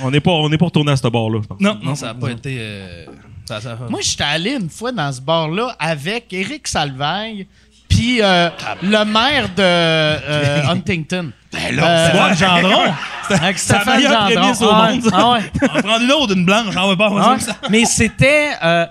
on 0.03 0.11
n'est 0.11 0.21
pas, 0.21 0.31
on 0.33 0.49
n'est 0.49 0.59
pas 0.59 0.67
retourné 0.67 0.93
à 0.93 0.97
ce 0.97 1.03
je 1.03 1.09
pense. 1.09 1.61
Non, 1.61 1.79
non, 1.83 1.95
ça 1.95 2.11
a 2.11 2.15
pas 2.15 2.31
été. 2.31 2.57
euh, 2.59 3.07
ça, 3.47 3.61
ça- 3.61 3.79
Moi, 3.89 4.01
j'étais 4.03 4.25
allé 4.25 4.53
une 4.61 4.71
fois 4.71 4.93
dans 4.93 5.13
ce 5.13 5.21
bar-là 5.21 5.75
avec 5.79 6.33
Éric 6.33 6.67
Salvaille 6.69 7.47
puis 7.89 8.21
euh, 8.23 8.49
le 8.83 9.05
maire 9.05 9.49
de 9.51 9.63
euh, 9.63 10.63
Huntington. 10.69 11.31
Ben 11.55 11.77
là, 11.77 12.09
Stéphane 12.09 12.37
Gendron. 12.63 12.93
Avec 13.31 13.59
c'est 13.59 13.73
la 13.73 13.81
Stéphane 13.81 13.97
meilleure 13.97 14.13
Gendron. 14.29 14.41
prémisse 14.41 14.63
au 14.63 14.71
Ah 14.71 14.91
monde, 14.93 15.11
ah 15.13 15.33
ouais. 15.33 15.41
On 15.71 15.75
va 15.75 15.83
prendre 15.83 16.05
une 16.05 16.13
autre, 16.13 16.37
une 16.37 16.45
blanche. 16.45 16.75
On 16.77 16.95
va 16.95 16.97
pas 16.97 17.13
Ah 17.35 17.39
ça. 17.41 17.57
Mais 17.71 17.85
c'était. 17.85 18.51
euh, 18.63 18.87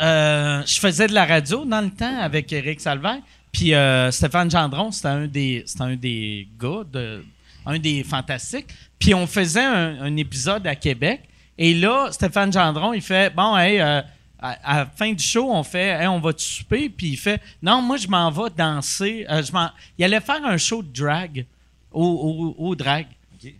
euh, 0.00 0.62
je 0.66 0.78
faisais 0.80 1.06
de 1.06 1.12
la 1.14 1.24
radio 1.26 1.64
dans 1.64 1.80
le 1.80 1.90
temps 1.90 2.18
avec 2.20 2.52
Éric 2.52 2.80
Salvaire. 2.80 3.18
Puis 3.50 3.74
euh, 3.74 4.10
Stéphane 4.10 4.50
Gendron, 4.50 4.90
c'était 4.90 5.08
un 5.08 5.26
des, 5.26 5.62
c'était 5.66 5.82
un 5.82 5.96
des 5.96 6.48
gars, 6.60 6.82
de, 6.90 7.22
un 7.66 7.78
des 7.78 8.02
fantastiques. 8.02 8.68
Puis 8.98 9.12
on 9.14 9.26
faisait 9.26 9.64
un, 9.64 10.00
un 10.02 10.16
épisode 10.16 10.66
à 10.66 10.74
Québec. 10.74 11.20
Et 11.58 11.74
là, 11.74 12.08
Stéphane 12.10 12.50
Gendron, 12.52 12.94
il 12.94 13.02
fait 13.02 13.34
Bon, 13.34 13.56
hey, 13.58 13.78
euh, 13.80 14.00
à, 14.40 14.56
à 14.64 14.78
la 14.78 14.86
fin 14.86 15.12
du 15.12 15.22
show, 15.22 15.50
on 15.52 15.62
fait 15.62 15.88
Hey, 16.00 16.06
on 16.06 16.18
va 16.20 16.32
te 16.32 16.40
souper. 16.40 16.88
Puis 16.88 17.08
il 17.08 17.16
fait 17.16 17.40
Non, 17.62 17.82
moi, 17.82 17.98
je 17.98 18.08
m'en 18.08 18.30
vais 18.30 18.48
danser. 18.56 19.26
Euh, 19.28 19.42
je 19.42 19.52
m'en- 19.52 19.70
il 19.98 20.04
allait 20.04 20.20
faire 20.20 20.44
un 20.44 20.56
show 20.56 20.82
de 20.82 20.88
drag 20.90 21.44
au, 21.92 22.54
au, 22.58 22.68
au 22.68 22.74
drag. 22.76 23.06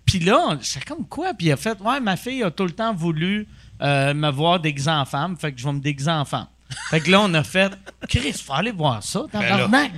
Puis 0.07 0.21
là, 0.21 0.57
j'étais 0.61 0.85
comme 0.87 1.07
quoi? 1.07 1.35
Puis 1.35 1.47
il 1.49 1.53
a 1.53 1.57
fait 1.57 1.79
Ouais, 1.81 1.99
ma 2.01 2.17
fille 2.17 2.43
a 2.45 2.51
tout 2.51 2.65
le 2.65 2.71
temps 2.71 2.95
voulu 2.95 3.49
euh, 3.81 4.15
me 4.15 4.31
voir 4.31 4.61
déguisé 4.61 4.91
en 4.91 5.05
femme, 5.05 5.37
fait 5.37 5.53
que 5.53 5.61
je 5.61 5.65
vais 5.65 5.73
me 5.73 5.81
déguiser 5.81 6.11
en 6.11 6.25
femme. 6.25 6.47
Fait 6.89 7.01
que 7.01 7.11
là, 7.11 7.21
on 7.21 7.35
a 7.35 7.43
fait 7.43 7.73
Chris, 8.09 8.33
faut 8.33 8.55
aller 8.55 8.71
voir 8.71 9.03
ça, 9.03 9.25
Ben 9.33 9.41
tabarnak. 9.41 9.93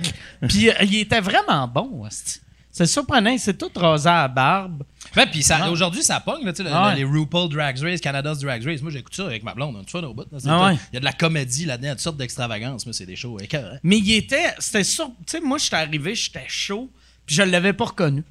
Puis 0.47 0.69
euh, 0.69 0.73
il 0.83 0.95
était 0.95 1.21
vraiment 1.21 1.67
bon. 1.67 2.03
hostie. 2.05 2.39
C'est 2.71 2.87
surprenant, 2.87 3.29
il 3.29 3.39
s'est 3.39 3.53
tout 3.53 3.69
rasé 3.73 4.09
à 4.09 4.23
la 4.23 4.27
barbe. 4.27 4.83
Ouais, 5.15 5.25
puis 5.27 5.41
ça- 5.43 5.69
aujourd'hui, 5.69 6.03
ça 6.03 6.19
pogne, 6.19 6.43
là, 6.43 6.51
tu 6.51 6.57
sais, 6.57 6.63
le- 6.63 6.75
Ah 6.75 6.89
ouais. 6.89 6.95
les 6.97 7.05
RuPaul 7.05 7.47
Drag 7.47 7.77
Race, 7.79 8.01
Canada's 8.01 8.39
Drag 8.39 8.61
Race. 8.65 8.81
Moi, 8.81 8.91
j'écoute 8.91 9.15
ça 9.15 9.25
avec 9.27 9.43
ma 9.43 9.53
blonde. 9.53 9.77
On 9.93 10.03
au 10.03 10.13
bout. 10.13 10.25
C'est 10.37 10.49
Ah 10.49 10.57
tout- 10.57 10.65
ouais. 10.65 10.79
Il 10.91 10.95
y 10.95 10.97
a 10.97 10.99
de 10.99 11.05
la 11.05 11.13
comédie 11.13 11.63
là-dedans, 11.65 11.91
toutes 11.91 11.99
sortes 12.01 12.17
d'extravagances. 12.17 12.85
Moi, 12.85 12.91
c'est 12.91 13.05
des 13.05 13.15
shows 13.15 13.39
écœurants. 13.39 13.77
Mais 13.83 13.97
il 13.99 14.11
était. 14.15 14.53
C'était 14.59 14.83
sûr. 14.83 15.05
Tu 15.19 15.23
sais, 15.27 15.39
moi, 15.39 15.57
j'étais 15.57 15.77
arrivé, 15.77 16.15
j'étais 16.15 16.43
chaud, 16.49 16.89
puis 17.25 17.35
je 17.35 17.43
l'avais 17.43 17.73
pas 17.73 17.85
reconnu. 17.85 18.23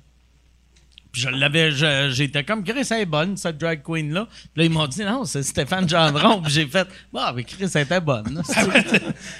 Puis 1.12 1.22
je 1.22 1.28
l'avais. 1.28 1.70
je- 1.70 2.10
J'étais 2.12 2.42
comme, 2.42 2.64
Chris, 2.64 2.86
elle 2.90 3.00
est 3.02 3.06
bonne, 3.06 3.36
cette 3.36 3.56
drag 3.58 3.82
queen-là. 3.84 4.26
Puis 4.30 4.50
là, 4.56 4.64
ils 4.64 4.70
m'ont 4.70 4.86
dit, 4.88 5.02
non, 5.04 5.24
c'est 5.24 5.44
Stéphane 5.44 5.88
Gendron. 5.88 6.42
puis 6.42 6.52
j'ai 6.52 6.66
fait, 6.66 6.88
bah, 7.12 7.32
mais 7.36 7.44
Chris, 7.44 7.66
elle 7.74 7.82
était 7.82 8.00
bonne. 8.00 8.34
là. 8.34 8.42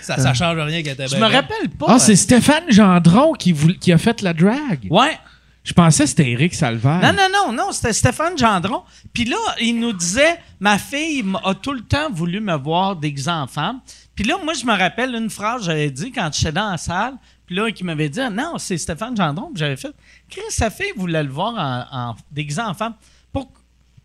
Ça, 0.00 0.18
ça 0.18 0.34
change 0.34 0.56
rien 0.58 0.82
qu'elle 0.82 0.92
était 0.92 1.08
Je 1.08 1.16
bien 1.16 1.26
me 1.26 1.32
bonne. 1.32 1.34
rappelle 1.42 1.68
pas. 1.70 1.86
Ah, 1.88 1.98
c'est 1.98 2.14
Stéphane 2.16 2.70
Gendron 2.70 3.32
qui, 3.32 3.50
voul- 3.52 3.76
qui 3.78 3.90
a 3.92 3.98
fait 3.98 4.22
la 4.22 4.32
drag? 4.32 4.86
Ouais. 4.90 5.18
Je 5.64 5.72
pensais 5.72 6.04
que 6.04 6.10
c'était 6.10 6.30
Eric 6.30 6.54
Salvaire. 6.54 7.00
Non, 7.02 7.12
non, 7.14 7.28
non, 7.32 7.52
non, 7.52 7.72
c'était 7.72 7.94
Stéphane 7.94 8.36
Gendron. 8.38 8.82
Puis 9.14 9.24
là, 9.24 9.36
il 9.60 9.80
nous 9.80 9.94
disait, 9.94 10.38
ma 10.60 10.76
fille 10.78 11.24
a 11.42 11.54
tout 11.54 11.72
le 11.72 11.80
temps 11.80 12.10
voulu 12.10 12.38
me 12.40 12.54
voir 12.54 12.94
déguisé 12.96 13.30
en 13.30 13.46
femme. 13.46 13.80
Puis 14.14 14.24
là, 14.26 14.36
moi, 14.44 14.52
je 14.52 14.64
me 14.66 14.76
rappelle 14.78 15.14
une 15.14 15.30
phrase 15.30 15.60
que 15.60 15.66
j'avais 15.66 15.90
dit 15.90 16.12
quand 16.12 16.30
j'étais 16.32 16.52
dans 16.52 16.70
la 16.70 16.76
salle. 16.76 17.14
Puis 17.46 17.56
là, 17.56 17.70
qui 17.70 17.84
m'avait 17.84 18.08
dit, 18.08 18.20
non, 18.32 18.54
c'est 18.58 18.78
Stéphane 18.78 19.16
Gendron. 19.16 19.50
Puis 19.52 19.58
j'avais 19.60 19.76
fait, 19.76 19.92
Chris, 20.30 20.40
sa 20.50 20.70
fille 20.70 20.92
voulait 20.96 21.22
le 21.22 21.30
voir 21.30 21.54
en, 21.54 22.10
en- 22.10 22.16
déguisé 22.30 22.60
en 22.62 22.72
femme. 22.74 22.94
Pour- 23.32 23.50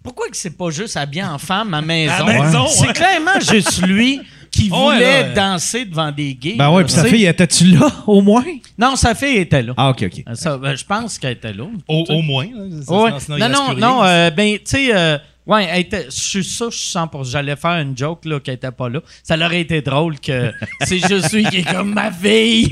pourquoi 0.04 0.28
que 0.30 0.38
c'est 0.38 0.58
pas 0.58 0.70
juste 0.70 0.98
habillé 0.98 1.24
en 1.24 1.38
femme 1.38 1.74
à 1.74 1.82
maison? 1.82 2.14
À 2.14 2.24
maison, 2.24 2.68
C'est 2.68 2.88
ouais. 2.88 2.94
clairement 2.94 3.40
juste 3.40 3.86
lui 3.86 4.20
qui 4.52 4.70
voulait 4.70 5.22
là, 5.24 5.28
ouais. 5.30 5.34
danser 5.36 5.86
devant 5.86 6.12
des 6.12 6.34
gays. 6.34 6.56
Ben 6.58 6.72
ouais, 6.72 6.84
puis 6.84 6.94
sa 6.94 7.04
fille, 7.06 7.26
était-tu 7.26 7.66
là, 7.66 7.88
au 8.08 8.22
moins? 8.22 8.44
Non, 8.78 8.96
sa 8.96 9.14
fille 9.14 9.38
était 9.38 9.62
là. 9.62 9.74
Ah, 9.78 9.90
ok, 9.92 10.04
ok. 10.12 10.36
Ça, 10.36 10.58
ben, 10.58 10.76
je 10.76 10.84
pense 10.86 11.18
qu'elle 11.20 11.34
était 11.34 11.54
là. 11.54 11.66
Au, 11.88 12.04
au 12.10 12.22
moins. 12.22 12.46
là. 12.46 12.82
Ça, 12.86 12.94
Ouais. 12.94 13.10
sinon- 13.20 13.20
sinon, 13.20 13.38
il 13.38 13.40
non, 13.52 13.74
non, 13.74 13.76
non, 13.98 14.04
euh, 14.04 14.30
ben, 14.32 14.56
tu 14.58 14.62
sais, 14.66 14.90
euh, 14.96 15.18
ouais, 15.50 15.66
elle 15.70 15.82
était- 15.82 16.06
je 16.06 16.10
suis 16.20 16.44
sûr, 16.44 16.72
je 16.72 16.78
suis 16.78 16.90
100%. 16.92 17.32
J'allais 17.32 17.56
faire 17.58 17.82
une 17.82 17.98
joke, 17.98 18.24
là, 18.26 18.40
qu'elle 18.40 18.56
était 18.56 18.72
pas 18.72 18.88
là. 18.90 19.02
Ça 19.24 19.36
aurait 19.36 19.62
été 19.62 19.82
drôle 19.82 20.20
que 20.20 20.52
c'est 20.82 21.00
juste 21.00 21.34
lui 21.34 21.44
qui 21.46 21.58
est 21.58 21.72
comme 21.72 21.94
ma 21.94 22.12
fille. 22.12 22.70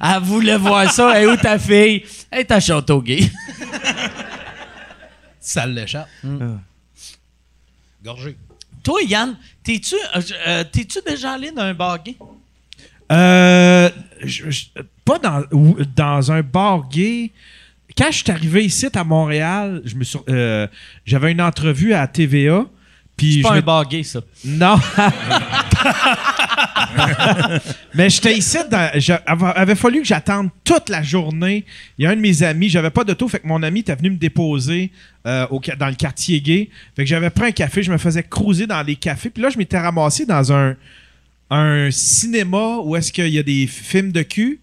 Elle 0.00 0.22
voulait 0.22 0.56
voir 0.56 0.90
ça. 0.92 1.20
Et 1.20 1.26
où 1.26 1.36
ta 1.36 1.58
fille? 1.58 2.04
Elle 2.30 2.40
est 2.40 2.50
à 2.50 2.60
Châteauguay. 2.60 3.20
Ça 5.40 5.66
l'échappe. 5.66 6.08
Mm. 6.22 6.56
Gorgé. 8.04 8.36
Toi, 8.82 9.00
Yann, 9.02 9.36
t'es-tu, 9.62 9.94
euh, 9.94 10.20
euh, 10.46 10.64
t'es-tu 10.70 10.98
déjà 11.06 11.32
allé 11.32 11.50
dans 11.50 11.62
un 11.62 11.74
bar 11.74 12.02
gay? 12.02 12.16
Euh, 13.12 13.90
je- 14.22 14.50
je- 14.50 14.66
pas 15.04 15.18
dans, 15.18 15.42
dans 15.96 16.32
un 16.32 16.42
bar 16.42 16.88
gay. 16.88 17.30
Quand 18.00 18.10
je 18.10 18.16
suis 18.16 18.30
arrivé 18.30 18.64
ici 18.64 18.88
à 18.94 19.04
Montréal, 19.04 19.82
je 19.84 19.94
me 19.94 20.04
suis, 20.04 20.18
euh, 20.30 20.66
j'avais 21.04 21.32
une 21.32 21.42
entrevue 21.42 21.92
à 21.92 22.06
TVA. 22.06 22.64
Puis 23.14 23.34
C'est 23.34 23.38
je 23.40 23.42
pas 23.42 23.52
me- 23.52 23.58
un 23.58 23.60
bar 23.60 23.86
gay, 23.86 24.02
ça. 24.02 24.22
Non. 24.42 24.80
Mais 27.94 28.08
j'étais 28.08 28.38
ici, 28.38 28.56
dans, 28.70 28.90
avait, 29.26 29.74
fallu 29.74 30.00
que 30.00 30.06
j'attende 30.06 30.48
toute 30.64 30.88
la 30.88 31.02
journée. 31.02 31.66
Il 31.98 32.04
y 32.04 32.06
a 32.06 32.10
un 32.12 32.16
de 32.16 32.22
mes 32.22 32.42
amis, 32.42 32.70
j'avais 32.70 32.88
pas 32.88 33.04
d'auto, 33.04 33.28
fait 33.28 33.40
que 33.40 33.46
mon 33.46 33.62
ami 33.62 33.80
était 33.80 33.94
venu 33.94 34.08
me 34.12 34.16
déposer 34.16 34.90
euh, 35.26 35.46
au, 35.50 35.60
dans 35.78 35.88
le 35.88 35.94
quartier 35.94 36.40
gay. 36.40 36.70
Fait 36.96 37.04
que 37.04 37.08
j'avais 37.10 37.28
pris 37.28 37.48
un 37.48 37.52
café, 37.52 37.82
je 37.82 37.92
me 37.92 37.98
faisais 37.98 38.22
cruiser 38.22 38.66
dans 38.66 38.80
les 38.82 38.96
cafés. 38.96 39.28
Puis 39.28 39.42
là, 39.42 39.50
je 39.50 39.58
m'étais 39.58 39.78
ramassé 39.78 40.24
dans 40.24 40.54
un, 40.54 40.74
un 41.50 41.90
cinéma 41.90 42.78
où 42.82 42.96
est-ce 42.96 43.12
qu'il 43.12 43.28
y 43.28 43.38
a 43.38 43.42
des 43.42 43.66
films 43.66 44.12
de 44.12 44.22
cul. 44.22 44.58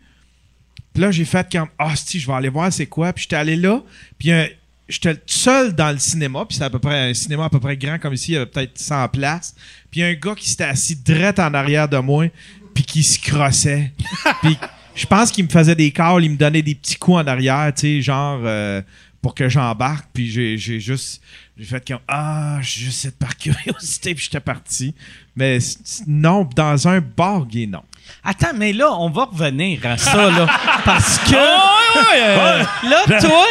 Puis 0.98 1.04
là, 1.04 1.12
j'ai 1.12 1.26
fait 1.26 1.48
comme, 1.52 1.68
ah, 1.78 1.96
si, 1.96 2.20
je 2.20 2.26
vais 2.26 2.34
aller 2.34 2.50
voir 2.50 2.74
c'est 2.74 2.88
quoi. 2.88 3.14
Puis 3.14 3.26
j'étais 3.26 3.36
allé 3.36 3.56
là, 3.56 3.84
puis 4.18 4.32
euh, 4.32 4.48
j'étais 4.90 5.16
seul 5.28 5.76
dans 5.76 5.92
le 5.92 6.00
cinéma, 6.00 6.44
puis 6.44 6.58
c'est 6.58 6.64
à 6.64 6.72
peu 6.72 6.80
près 6.80 7.12
un 7.12 7.14
cinéma 7.14 7.46
à 7.46 7.50
peu 7.52 7.60
près 7.60 7.78
grand 7.78 8.00
comme 8.00 8.16
ici, 8.16 8.32
il 8.32 8.34
y 8.34 8.38
avait 8.38 8.48
peut-être 8.48 8.80
100 8.80 9.10
places. 9.10 9.54
Puis 9.92 10.02
un 10.02 10.16
gars 10.16 10.34
qui 10.34 10.50
s'était 10.50 10.64
assis 10.64 10.96
direct 10.96 11.38
en 11.38 11.54
arrière 11.54 11.88
de 11.88 12.00
moi, 12.00 12.26
puis 12.74 12.84
qui 12.84 13.04
se 13.04 13.20
crossait. 13.20 13.92
puis 14.42 14.58
je 14.96 15.06
pense 15.06 15.30
qu'il 15.32 15.44
me 15.44 15.50
faisait 15.52 15.76
des 15.76 15.92
calls, 15.92 16.24
il 16.24 16.32
me 16.32 16.36
donnait 16.36 16.64
des 16.64 16.74
petits 16.74 16.96
coups 16.96 17.18
en 17.18 17.28
arrière, 17.28 17.72
tu 17.76 17.82
sais, 17.82 18.02
genre 18.02 18.42
euh, 18.44 18.82
pour 19.22 19.36
que 19.36 19.48
j'embarque. 19.48 20.08
Puis 20.12 20.32
j'ai 20.32 20.58
j'ai 20.58 20.80
juste, 20.80 21.22
j'ai 21.60 21.66
fait 21.66 21.88
comme, 21.88 22.00
ah, 22.08 22.58
j'ai 22.64 22.86
juste 22.86 23.02
cette 23.02 23.20
par 23.20 23.38
curiosité, 23.38 24.16
puis 24.16 24.24
j'étais 24.24 24.40
parti. 24.40 24.96
Mais 25.36 25.60
non, 26.08 26.50
dans 26.56 26.88
un 26.88 27.02
bar 27.02 27.46
gay, 27.46 27.68
non. 27.68 27.84
Attends, 28.24 28.54
mais 28.56 28.74
là, 28.74 28.92
on 28.92 29.10
va 29.10 29.26
revenir 29.26 29.80
à 29.86 29.98
ça, 29.98 30.30
là. 30.30 30.48
Parce 30.86 31.20
que. 31.20 31.36
euh, 32.16 32.64
Là, 32.84 33.20
toi, 33.20 33.46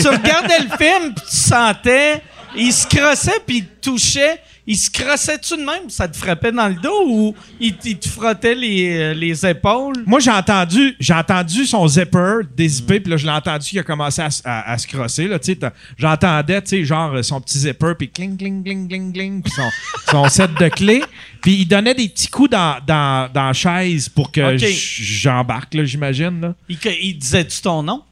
tu 0.00 0.08
regardais 0.08 0.58
le 0.60 0.76
film, 0.76 1.14
puis 1.14 1.24
tu 1.30 1.36
sentais. 1.36 2.22
Il 2.54 2.72
se 2.72 2.86
crossait, 2.86 3.40
puis 3.46 3.58
il 3.58 3.66
touchait. 3.66 4.40
Il 4.68 4.76
se 4.76 4.90
crossait-tu 4.90 5.54
de 5.56 5.62
même? 5.62 5.88
Ça 5.88 6.08
te 6.08 6.16
frappait 6.16 6.50
dans 6.50 6.66
le 6.68 6.74
dos 6.74 7.04
ou 7.08 7.34
il, 7.60 7.76
te 7.76 8.08
frottait 8.08 8.54
les, 8.54 8.96
euh, 8.98 9.14
les 9.14 9.46
épaules? 9.46 9.94
Moi, 10.06 10.18
j'ai 10.18 10.30
entendu, 10.32 10.96
j'ai 10.98 11.14
entendu 11.14 11.64
son 11.66 11.86
zipper 11.86 12.40
dézipper, 12.56 12.98
puis 13.00 13.10
là, 13.12 13.16
je 13.16 13.24
l'ai 13.26 13.32
entendu 13.32 13.68
qu'il 13.68 13.78
a 13.78 13.84
commencé 13.84 14.20
à, 14.22 14.28
à- 14.44 14.72
à 14.72 14.78
se 14.78 14.86
crosser, 14.88 15.28
là, 15.28 15.38
tu 15.38 15.46
sais. 15.52 15.56
t'as- 15.56 15.72
J'entendais, 15.96 16.60
tu 16.62 16.68
sais, 16.70 16.84
genre, 16.84 17.14
euh, 17.14 17.22
son 17.22 17.40
petit 17.40 17.58
zipper, 17.58 17.92
puis 17.96 18.10
cling, 18.10 18.36
cling, 18.36 18.64
cling, 18.64 18.88
cling, 18.88 19.12
cling, 19.12 19.42
puis 19.42 19.52
son, 19.52 19.70
son 20.10 20.28
set 20.28 20.50
de 20.58 20.68
clés. 20.68 21.02
Puis 21.42 21.54
il 21.60 21.66
donnait 21.66 21.94
des 21.94 22.08
petits 22.08 22.28
coups 22.28 22.50
dans, 22.50 22.78
dans, 22.84 23.30
dans 23.32 23.46
la 23.46 23.52
chaise 23.52 24.08
pour 24.08 24.32
que 24.32 24.56
j'embarque, 24.58 25.74
là, 25.74 25.84
j'imagine, 25.84 26.40
là. 26.40 26.54
Il, 26.68 26.76
il 27.02 27.14
disait-tu 27.18 27.60
ton 27.60 27.84
nom? 27.84 28.02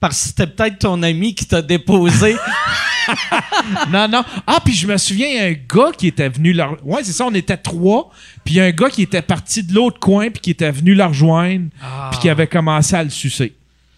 Parce 0.00 0.18
que 0.22 0.28
c'était 0.28 0.46
peut-être 0.46 0.78
ton 0.78 1.02
ami 1.02 1.34
qui 1.34 1.44
t'a 1.44 1.60
déposé 1.60 2.34
non, 3.90 4.08
non. 4.08 4.24
Ah, 4.46 4.58
puis 4.64 4.74
je 4.74 4.86
me 4.86 4.96
souviens, 4.96 5.48
un 5.48 5.52
gars 5.52 5.92
qui 5.96 6.08
était 6.08 6.28
venu 6.28 6.52
leur. 6.52 6.76
Ouais, 6.86 7.02
c'est 7.04 7.12
ça, 7.12 7.26
on 7.26 7.34
était 7.34 7.56
trois. 7.56 8.10
Puis 8.44 8.54
il 8.54 8.56
y 8.58 8.60
a 8.60 8.64
un 8.64 8.70
gars 8.70 8.88
qui 8.90 9.02
était 9.02 9.22
parti 9.22 9.62
de 9.62 9.74
l'autre 9.74 9.98
coin, 10.00 10.30
puis 10.30 10.40
qui 10.40 10.50
était 10.50 10.70
venu 10.70 10.94
leur 10.94 11.08
rejoindre, 11.10 11.66
puis 12.10 12.20
qui 12.20 12.28
avait 12.28 12.46
commencé 12.46 12.94
à 12.96 13.02
le 13.04 13.10
sucer. 13.10 13.54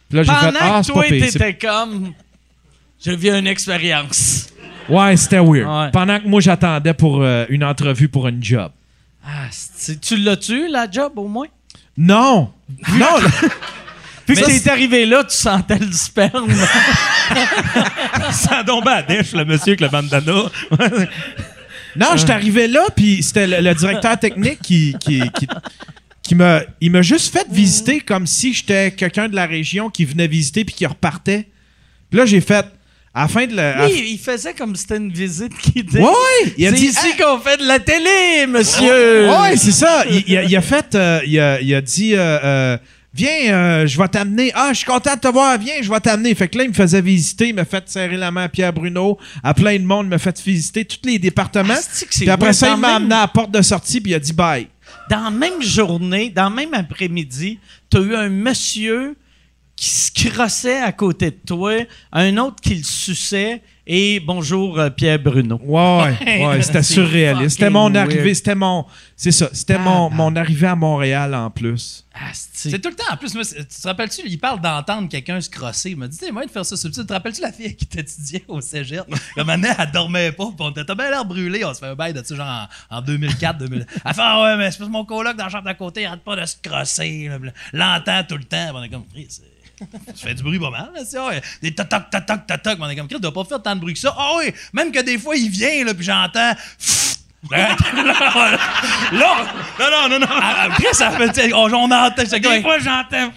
Puis 0.09 0.16
là, 0.18 0.22
j'ai 0.24 0.32
fait 0.32 0.46
Pendant 0.46 0.59
Ah, 0.61 0.80
que 0.80 0.86
c'est 0.86 0.92
toi, 0.92 1.03
pas 1.03 1.09
pire. 1.09 1.26
t'étais 1.32 1.55
comme... 1.55 2.12
Je 3.05 3.11
vis 3.12 3.30
une 3.30 3.46
expérience. 3.48 4.48
Ouais, 4.88 5.16
c'était 5.16 5.38
weird. 5.40 5.66
Ouais. 5.68 5.90
Pendant 5.92 6.20
que 6.20 6.28
moi, 6.28 6.40
j'attendais 6.40 6.94
pour 6.94 7.20
euh, 7.22 7.46
une 7.48 7.64
entrevue 7.64 8.09
pour 8.09 8.28
une 8.28 8.42
job. 8.42 8.70
Ah, 9.24 9.46
tu 10.00 10.16
l'as-tu, 10.16 10.68
la 10.68 10.90
job, 10.90 11.12
au 11.16 11.26
moins? 11.28 11.46
Non! 11.96 12.53
non! 12.98 13.07
Puis 14.26 14.36
que 14.36 14.62
t'es 14.62 14.70
arrivé 14.70 15.04
là, 15.06 15.24
tu 15.24 15.36
sentais 15.36 15.78
le 15.78 15.92
sperme. 15.92 16.52
Ça 18.32 18.62
tombé 18.64 18.90
à 18.90 19.02
dèche, 19.02 19.32
le 19.32 19.44
monsieur 19.44 19.72
avec 19.72 19.80
le 19.80 19.88
bandana. 19.88 20.42
Non, 21.94 22.06
j'étais 22.16 22.32
arrivé 22.32 22.68
là, 22.68 22.86
puis 22.96 23.22
c'était 23.22 23.46
le, 23.46 23.60
le 23.60 23.74
directeur 23.74 24.18
technique 24.18 24.60
qui, 24.62 24.96
qui, 24.98 25.20
qui, 25.38 25.46
qui 26.22 26.34
m'a, 26.34 26.62
il 26.80 26.90
m'a 26.90 27.02
juste 27.02 27.30
fait 27.30 27.46
visiter 27.50 28.00
comme 28.00 28.26
si 28.26 28.54
j'étais 28.54 28.92
quelqu'un 28.92 29.28
de 29.28 29.36
la 29.36 29.44
région 29.44 29.90
qui 29.90 30.06
venait 30.06 30.26
visiter 30.26 30.64
puis 30.64 30.74
qui 30.74 30.86
repartait. 30.86 31.48
Puis 32.08 32.18
là, 32.18 32.24
j'ai 32.24 32.40
fait, 32.40 32.64
à 33.12 33.20
la 33.22 33.28
fin 33.28 33.46
de 33.46 33.54
la... 33.54 33.82
à- 33.82 33.84
Oui, 33.86 34.08
il 34.12 34.18
faisait 34.18 34.54
comme 34.54 34.74
si 34.74 34.82
c'était 34.82 34.96
une 34.96 35.12
visite 35.12 35.52
qui 35.58 35.82
disait... 35.84 36.00
Ouais, 36.00 36.06
ouais! 36.08 36.54
Il 36.56 36.66
a 36.66 36.70
C'est 36.70 36.76
dit, 36.76 36.86
ici 36.86 37.08
qu'on 37.20 37.38
fait 37.40 37.58
de 37.58 37.66
la 37.66 37.78
télé, 37.78 38.46
monsieur! 38.48 39.28
Ouais, 39.28 39.58
c'est 39.58 39.72
ça. 39.72 40.04
Il, 40.08 40.24
il 40.26 40.36
a, 40.38 40.44
il 40.44 40.56
a 40.56 40.62
fait. 40.62 40.94
euh, 40.94 41.20
il, 41.26 41.38
a, 41.38 41.60
il 41.60 41.74
a 41.74 41.82
dit 41.82 42.14
euh, 42.14 42.38
euh, 42.42 42.78
Viens, 43.14 43.52
euh, 43.52 43.86
je 43.86 43.98
vais 43.98 44.08
t'amener. 44.08 44.50
Ah, 44.54 44.70
je 44.72 44.78
suis 44.78 44.86
content 44.86 45.14
de 45.14 45.20
te 45.20 45.28
voir. 45.28 45.58
Viens, 45.58 45.74
je 45.82 45.90
vais 45.90 46.00
t'amener. 46.00 46.34
Fait 46.34 46.48
que 46.48 46.56
là, 46.56 46.64
il 46.64 46.70
me 46.70 46.74
faisait 46.74 47.02
visiter. 47.02 47.48
Il 47.48 47.54
m'a 47.54 47.64
fait 47.66 47.86
serrer 47.88 48.16
la 48.16 48.30
main 48.30 48.44
à 48.44 48.48
Pierre 48.48 48.72
Bruno. 48.72 49.18
À 49.42 49.52
plein 49.52 49.78
de 49.78 49.84
monde, 49.84 50.06
il 50.06 50.10
m'a 50.10 50.18
fait 50.18 50.40
visiter 50.42 50.84
tous 50.86 51.00
les 51.04 51.18
départements. 51.18 51.74
C'est 51.78 52.06
Puis 52.08 52.30
après 52.30 52.54
ça, 52.54 52.70
il 52.70 52.76
m'a 52.80 52.88
même- 52.88 52.96
amené 52.96 53.14
à 53.14 53.20
la 53.20 53.28
porte 53.28 53.50
de 53.50 53.60
sortie. 53.60 54.00
Puis 54.00 54.12
il 54.12 54.14
a 54.14 54.18
dit 54.18 54.32
bye. 54.32 54.66
Dans 55.10 55.24
la 55.24 55.30
même 55.30 55.60
journée, 55.62 56.30
dans 56.30 56.48
le 56.48 56.54
même 56.56 56.72
après-midi, 56.74 57.58
t'as 57.90 58.00
eu 58.00 58.14
un 58.14 58.28
monsieur 58.30 59.14
qui 59.76 59.88
se 59.90 60.10
crossait 60.30 60.80
à 60.80 60.92
côté 60.92 61.30
de 61.32 61.38
toi, 61.46 61.72
un 62.12 62.36
autre 62.38 62.56
qui 62.62 62.76
le 62.76 62.84
suçait, 62.84 63.62
et 63.87 64.20
bonjour 64.20 64.78
euh, 64.78 64.91
Pierre 64.91 65.18
Bruno. 65.18 65.61
Ouais, 65.64 66.14
ouais, 66.24 66.62
c'était 66.62 66.83
surréaliste. 66.83 67.57
C'était 67.59 67.70
mon 67.70 67.91
weird. 67.91 67.97
arrivée. 67.97 68.35
C'était 68.35 68.55
mon. 68.55 68.87
C'est 69.16 69.33
ça. 69.33 69.49
C'était 69.53 69.78
mon, 69.78 70.09
mon 70.11 70.35
arrivée 70.37 70.68
à 70.68 70.76
Montréal 70.76 71.35
en 71.35 71.51
plus. 71.51 72.07
Asti. 72.14 72.70
C'est 72.70 72.78
tout 72.78 72.91
le 72.91 72.95
temps. 72.95 73.11
En 73.11 73.16
plus, 73.16 73.35
moi, 73.35 73.43
tu 73.45 73.64
te 73.64 73.89
rappelles-tu, 73.89 74.20
il 74.26 74.39
parle 74.39 74.61
d'entendre 74.61 75.09
quelqu'un 75.09 75.41
se 75.41 75.49
crosser. 75.49 75.91
Il 75.93 75.97
m'a 75.97 76.09
dit, 76.09 76.18
t'es 76.18 76.30
moyen 76.30 76.47
de 76.47 76.53
faire 76.53 76.64
ça 76.64 76.76
subtil. 76.76 77.03
Tu 77.03 77.07
te 77.07 77.12
rappelles-tu 77.12 77.41
la 77.41 77.53
fille 77.53 77.74
qui 77.74 77.87
t'étudiait 77.87 78.45
au 78.49 78.61
cégep? 78.61 79.05
Comme 79.35 79.51
année, 79.51 79.68
elle 79.78 79.91
dormait 79.91 80.30
pas, 80.33 80.47
puis 80.47 80.57
on 80.61 80.70
était 80.70 80.85
t'as 80.85 80.95
bien 80.95 81.11
l'air 81.11 81.24
brûlé. 81.24 81.64
On 81.64 81.72
se 81.72 81.78
fait 81.80 81.87
un 81.87 81.95
bail 81.95 82.12
de 82.12 82.22
ça, 82.22 82.35
genre 82.37 82.68
en, 82.91 82.99
en 82.99 83.03
2004, 83.03 83.59
2000. 83.59 83.87
Elle 84.05 84.14
fait, 84.14 84.20
ah 84.22 84.43
ouais, 84.43 84.57
mais 84.59 84.70
c'est 84.70 84.78
parce 84.78 84.89
que 84.89 84.93
mon 84.93 85.05
coloc 85.05 85.37
dans 85.37 85.45
la 85.45 85.51
chambre 85.51 85.64
d'à 85.64 85.74
côté, 85.74 86.03
il 86.03 86.07
arrête 86.07 86.22
pas 86.22 86.37
de 86.37 86.45
se 86.45 86.57
crosser. 86.62 87.30
L'entend 87.72 88.22
tout 88.28 88.37
le 88.37 88.45
temps. 88.45 88.70
On 88.74 88.83
est 88.83 88.89
comme, 88.91 89.05
c'est- 89.28 89.43
tu 90.14 90.26
fais 90.26 90.35
du 90.35 90.43
bruit 90.43 90.59
pas 90.59 90.70
mal, 90.70 90.91
là, 90.95 91.01
c'est 91.05 91.18
ouais. 91.18 91.41
Des 91.62 91.74
toc 91.74 91.89
toc 91.89 92.11
toc 92.11 92.26
toc 92.26 92.47
toc 92.47 92.62
toc. 92.62 92.78
Mais 92.78 92.87
On 92.87 92.91
est 92.91 92.97
comme, 92.97 93.09
Chris, 93.09 93.20
doit 93.20 93.33
pas 93.33 93.45
faire 93.45 93.62
tant 93.62 93.74
de 93.74 93.80
bruit 93.80 93.95
que 93.95 94.01
ça. 94.01 94.14
Ah 94.16 94.33
oui, 94.39 94.53
même 94.72 94.93
que 94.93 95.01
des 95.01 95.18
fois, 95.18 95.37
il 95.37 95.49
vient, 95.51 95.85
là, 95.85 95.95
puis 95.95 96.05
j'entends. 96.05 96.55
là, 97.51 97.76
là, 97.95 98.59
là, 99.12 99.39
non, 99.78 100.09
non, 100.09 100.18
non, 100.18 100.18
non. 100.20 100.74
Chris, 100.74 100.87
ça 100.93 101.11
fait, 101.11 101.33
tu 101.33 101.53
on, 101.55 101.72
on 101.72 101.91
entend. 101.91 102.22
Des 102.22 102.62
fois, 102.62 102.78
j'entends. 102.78 103.33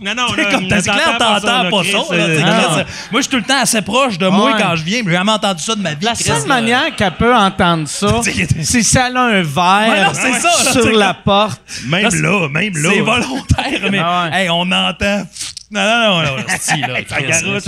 Non, 0.00 0.14
non, 0.14 0.32
là, 0.32 0.44
comme 0.50 0.66
t'as 0.68 0.82
clair, 0.82 1.18
t'entends 1.18 1.70
pas 1.70 1.84
ça. 1.84 2.86
Moi, 3.10 3.20
je 3.20 3.20
suis 3.20 3.30
tout 3.30 3.36
le 3.36 3.42
temps 3.42 3.60
assez 3.60 3.82
proche 3.82 4.18
de 4.18 4.26
moi 4.28 4.54
quand 4.58 4.76
je 4.76 4.82
viens. 4.84 5.02
J'ai 5.04 5.12
jamais 5.12 5.32
entendu 5.32 5.62
ça 5.62 5.74
de 5.74 5.82
ma 5.82 5.94
vie. 5.94 6.04
La 6.04 6.14
seule 6.14 6.46
manière 6.46 6.94
qu'elle 6.96 7.14
peut 7.16 7.34
entendre 7.34 7.86
ça, 7.88 8.20
c'est 8.62 8.82
si 8.82 8.98
elle 8.98 9.16
a 9.16 9.22
un 9.24 9.42
verre 9.42 10.12
non, 10.12 10.72
sur 10.72 10.92
la 10.92 11.14
porte. 11.14 11.60
Même 11.86 12.08
là, 12.14 12.48
même 12.48 12.76
là. 12.76 12.90
C'est 12.92 13.00
volontaire, 13.00 13.90
mais 13.90 13.98
Ah 14.02 14.30
hey, 14.32 14.48
on 14.50 14.62
entend. 14.62 15.26
Non, 15.70 15.82
non, 15.82 15.98
non, 15.98 16.22
non, 16.22 16.22
là, 16.22 16.32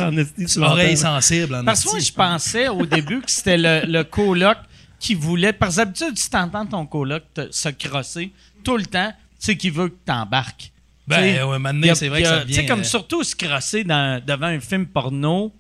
en 0.08 0.16
esti, 0.16 0.46
tu 0.46 0.60
Oreille 0.60 0.96
sensible. 0.96 1.54
en 1.54 1.64
Parce 1.64 1.84
que 1.84 1.90
moi, 1.90 1.98
je 2.00 2.12
pensais 2.12 2.68
au 2.68 2.84
début 2.84 3.20
que 3.20 3.30
c'était 3.30 3.56
le, 3.58 3.82
le 3.86 4.02
coloc 4.02 4.56
qui 4.98 5.14
voulait. 5.14 5.52
Parce 5.52 5.76
que 5.76 5.82
d'habitude, 5.82 6.18
si 6.18 6.28
t'entends 6.28 6.66
ton 6.66 6.84
coloc 6.86 7.22
te- 7.34 7.48
se 7.52 7.68
crosser 7.68 8.32
tout 8.64 8.76
le 8.76 8.86
temps, 8.86 9.12
tu 9.40 9.46
sais 9.46 9.56
qu'il 9.56 9.72
veut 9.72 9.88
que 9.88 9.98
t'embarques. 10.04 10.71
Ben, 11.16 11.28
Tu 11.32 11.34
sais, 11.36 11.42
ouais, 11.42 11.58
maintenant, 11.58 11.94
c'est 11.94 12.08
vrai 12.08 12.22
que 12.22 12.28
ça 12.28 12.44
Tu 12.46 12.52
sais, 12.54 12.60
vient, 12.62 12.68
comme 12.70 12.80
euh, 12.80 12.84
surtout 12.84 13.22
se 13.24 13.34
crosser 13.36 13.84
dans- 13.84 14.22
devant 14.24 14.46
un 14.46 14.60
film 14.60 14.86
porno, 14.86 15.52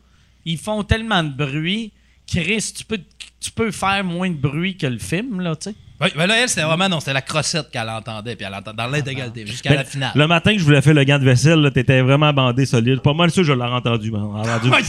ils 0.44 0.58
font 0.58 0.82
tellement 0.82 1.22
de 1.22 1.30
bruit. 1.30 1.92
Chris, 2.26 2.72
tu 2.76 2.84
peux, 2.84 2.98
tu 3.40 3.50
peux 3.50 3.70
faire 3.70 4.02
moins 4.04 4.30
de 4.30 4.36
bruit 4.36 4.76
que 4.76 4.86
le 4.86 4.98
film, 4.98 5.40
là, 5.40 5.54
tu 5.56 5.70
sais. 5.70 5.76
Oui, 6.00 6.08
mais 6.16 6.26
là, 6.26 6.36
elle, 6.42 6.48
c'était 6.48 6.62
vraiment, 6.62 6.88
non, 6.88 6.98
c'était 6.98 7.12
la 7.12 7.22
crossette 7.22 7.70
qu'elle 7.70 7.88
entendait, 7.88 8.34
puis 8.34 8.44
elle 8.44 8.54
entendait 8.54 8.76
dans 8.82 8.88
l'intégralité, 8.88 9.46
jusqu'à 9.46 9.70
Ben, 9.70 9.76
la 9.76 9.84
finale. 9.84 10.10
Le 10.14 10.26
matin 10.26 10.52
que 10.52 10.58
je 10.58 10.64
voulais 10.64 10.82
faire 10.82 10.94
le 10.94 11.04
gant 11.04 11.18
de 11.18 11.24
vaisselle, 11.24 11.60
là, 11.60 11.70
t'étais 11.70 12.00
vraiment 12.00 12.32
bandé 12.32 12.66
solide. 12.66 13.00
Pas 13.00 13.12
mal 13.14 13.30
sûr 13.30 13.42
que 13.42 13.48
je 13.48 13.52
l'ai 13.52 13.62
entendu. 13.62 14.10
man. 14.10 14.22
Entendu. 14.22 14.70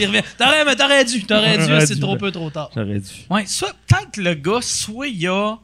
Il 0.00 0.06
revient. 0.06 0.22
T'aurais, 0.38 0.64
mais 0.64 0.74
t'aurais 0.76 1.04
dû, 1.04 1.22
t'aurais 1.24 1.58
dû, 1.58 1.86
c'est 1.86 2.00
trop 2.00 2.16
peu, 2.16 2.30
trop 2.32 2.50
tard. 2.50 2.70
J'aurais 2.74 2.98
dû. 3.00 3.10
Ouais, 3.30 3.44
soit 3.46 3.72
peut-être 3.86 4.16
le 4.16 4.34
gars, 4.34 4.60
soit 4.62 5.08
il 5.08 5.20
y 5.20 5.26
a 5.28 5.56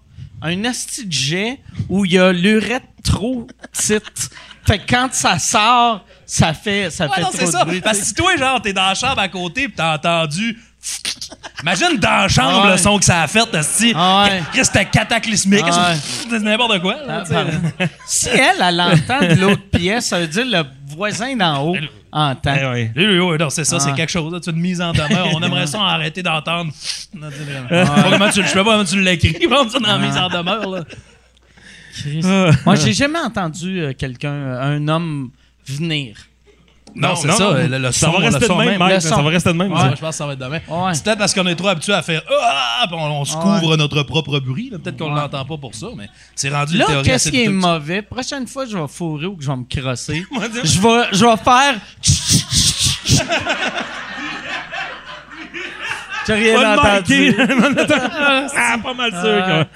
un 0.43 0.65
asti 0.65 1.07
de 1.07 1.13
jet 1.13 1.61
où 1.89 2.05
il 2.05 2.13
y 2.13 2.19
a 2.19 2.33
l'urette 2.33 2.85
trop 3.05 3.47
petite. 3.73 4.31
Fait 4.67 4.79
que 4.79 4.87
quand 4.89 5.09
ça 5.13 5.39
sort, 5.39 6.05
ça 6.27 6.53
fait, 6.55 6.91
ça 6.91 7.07
Ouais, 7.09 7.15
fait 7.17 7.21
non, 7.23 7.29
trop 7.29 7.39
c'est 7.39 7.47
de 7.47 7.51
ça. 7.51 7.65
bruit. 7.65 7.81
Parce 7.81 7.99
que 7.99 8.05
si 8.05 8.15
toi, 8.15 8.37
genre, 8.37 8.61
t'es 8.63 8.73
dans 8.73 8.87
la 8.87 8.95
chambre 8.95 9.19
à 9.19 9.29
côté 9.29 9.69
pis 9.69 9.75
t'as 9.77 9.97
entendu. 9.97 10.59
Imagine 11.63 11.99
dans 11.99 12.11
la 12.23 12.29
chambre 12.29 12.61
Ah 12.63 12.67
ouais. 12.67 12.71
le 12.73 12.77
son 12.79 12.99
que 12.99 13.05
ça 13.05 13.23
a 13.23 13.27
fait, 13.27 13.55
esti. 13.55 13.93
Ah 13.95 14.27
ouais. 14.29 14.63
C'était 14.65 14.85
cataclysmique. 14.87 15.65
Ah 15.71 15.95
C'est 15.95 16.39
n'importe 16.41 16.81
quoi. 16.81 16.97
là, 17.07 17.25
Ah, 17.31 17.45
si 18.07 18.29
elle, 18.29 18.63
elle 18.63 18.81
entend 18.81 19.21
de 19.21 19.41
l'autre 19.41 19.63
pièce, 19.71 20.07
ça 20.07 20.21
veut 20.21 20.27
dire 20.27 20.45
le 20.47 20.63
voisin 20.95 21.37
d'en 21.37 21.63
haut 21.67 21.77
entend. 22.13 22.55
Eh 22.61 22.67
ouais. 22.67 22.93
Oui, 22.97 23.07
oui, 23.07 23.19
oui, 23.19 23.37
non, 23.39 23.51
c'est 23.51 23.65
ça, 23.65 23.77
Ah. 23.77 23.81
c'est 23.81 23.93
quelque 23.95 24.11
chose. 24.11 24.33
as 24.35 24.51
une 24.51 24.57
mise 24.61 24.81
en 24.81 24.93
demeure. 24.93 25.29
On 25.35 25.43
aimerait 25.43 25.67
ça 25.67 25.81
arrêter 25.83 26.23
d'entendre. 26.23 26.73
Tu- 27.13 27.19
Je 28.43 28.47
sais 28.49 28.55
pas 28.55 28.65
comment 28.65 28.85
tu 28.85 29.01
l'écris, 29.01 29.37
vraiment, 29.49 29.69
ça, 29.69 29.79
dans 29.79 29.87
la 29.87 29.99
mise 29.99 30.17
en 30.17 30.29
demeure. 30.29 30.69
Là. 30.71 30.85
Moi, 32.65 32.75
j'ai 32.77 32.93
jamais 32.93 33.19
entendu 33.19 33.81
euh, 33.81 33.93
quelqu'un, 33.93 34.33
euh, 34.33 34.77
un 34.77 34.89
homme 34.89 35.31
venir. 35.67 36.17
Non, 36.95 37.15
c'est 37.17 37.31
ça, 37.33 37.53
le- 37.53 37.79
le 37.79 37.93
ça 37.93 38.07
son, 38.07 38.13
va 38.13 38.19
le 38.19 38.25
rester 38.27 38.41
de 38.41 38.45
son 38.47 38.57
même, 38.59 38.79
même. 38.79 39.01
Ça 39.01 39.23
va 39.23 39.29
rester 39.31 39.53
de 39.53 39.57
même. 39.59 39.73
Ouais, 39.73 39.79
je 39.95 40.01
pense 40.01 40.11
que 40.11 40.15
ça 40.15 40.27
va 40.27 40.33
être 40.33 40.39
demain. 40.39 40.61
Ouais. 40.69 40.95
C'est 40.95 41.05
peut-être 41.05 41.19
parce 41.19 41.35
qu'on 41.35 41.47
est 41.47 41.55
trop 41.55 41.69
habitué 41.69 41.93
à 41.93 42.03
faire 42.03 42.23
Ah! 42.31 42.85
Puis 42.87 42.97
on, 42.99 43.21
on 43.21 43.25
se 43.25 43.37
Ouais. 43.37 43.43
couvre 43.43 43.77
notre 43.77 44.03
propre 44.03 44.41
bruit. 44.41 44.71
Peut-être 44.71 44.97
qu'on 44.97 45.13
Ouais. 45.15 45.21
l'entend 45.21 45.45
pas 45.45 45.57
pour 45.57 45.75
ça, 45.75 45.87
mais 45.97 46.09
c'est 46.35 46.49
rendu 46.49 46.77
Là, 46.79 46.87
qu'est-ce 47.05 47.31
qui 47.31 47.45
est 47.45 47.49
mauvais? 47.49 48.03
Prochaine 48.03 48.47
fois, 48.47 48.65
je 48.67 48.77
vais 48.77 48.89
fourrer 48.89 49.27
ou 49.27 49.37
que 49.37 49.43
je 49.45 49.49
vais 49.51 49.57
me 49.57 49.65
crosser. 49.65 50.25
je, 50.65 50.81
vais, 50.81 51.05
je 51.13 51.25
vais 51.25 51.37
faire. 51.37 51.75
J'ai 56.27 56.35
rien 56.35 56.61
de 56.61 56.79
entendu. 56.79 57.35
Mikey. 57.39 57.95
ah, 58.57 58.77
pas 58.83 58.95
mal 58.95 59.11
sûr. 59.11 59.67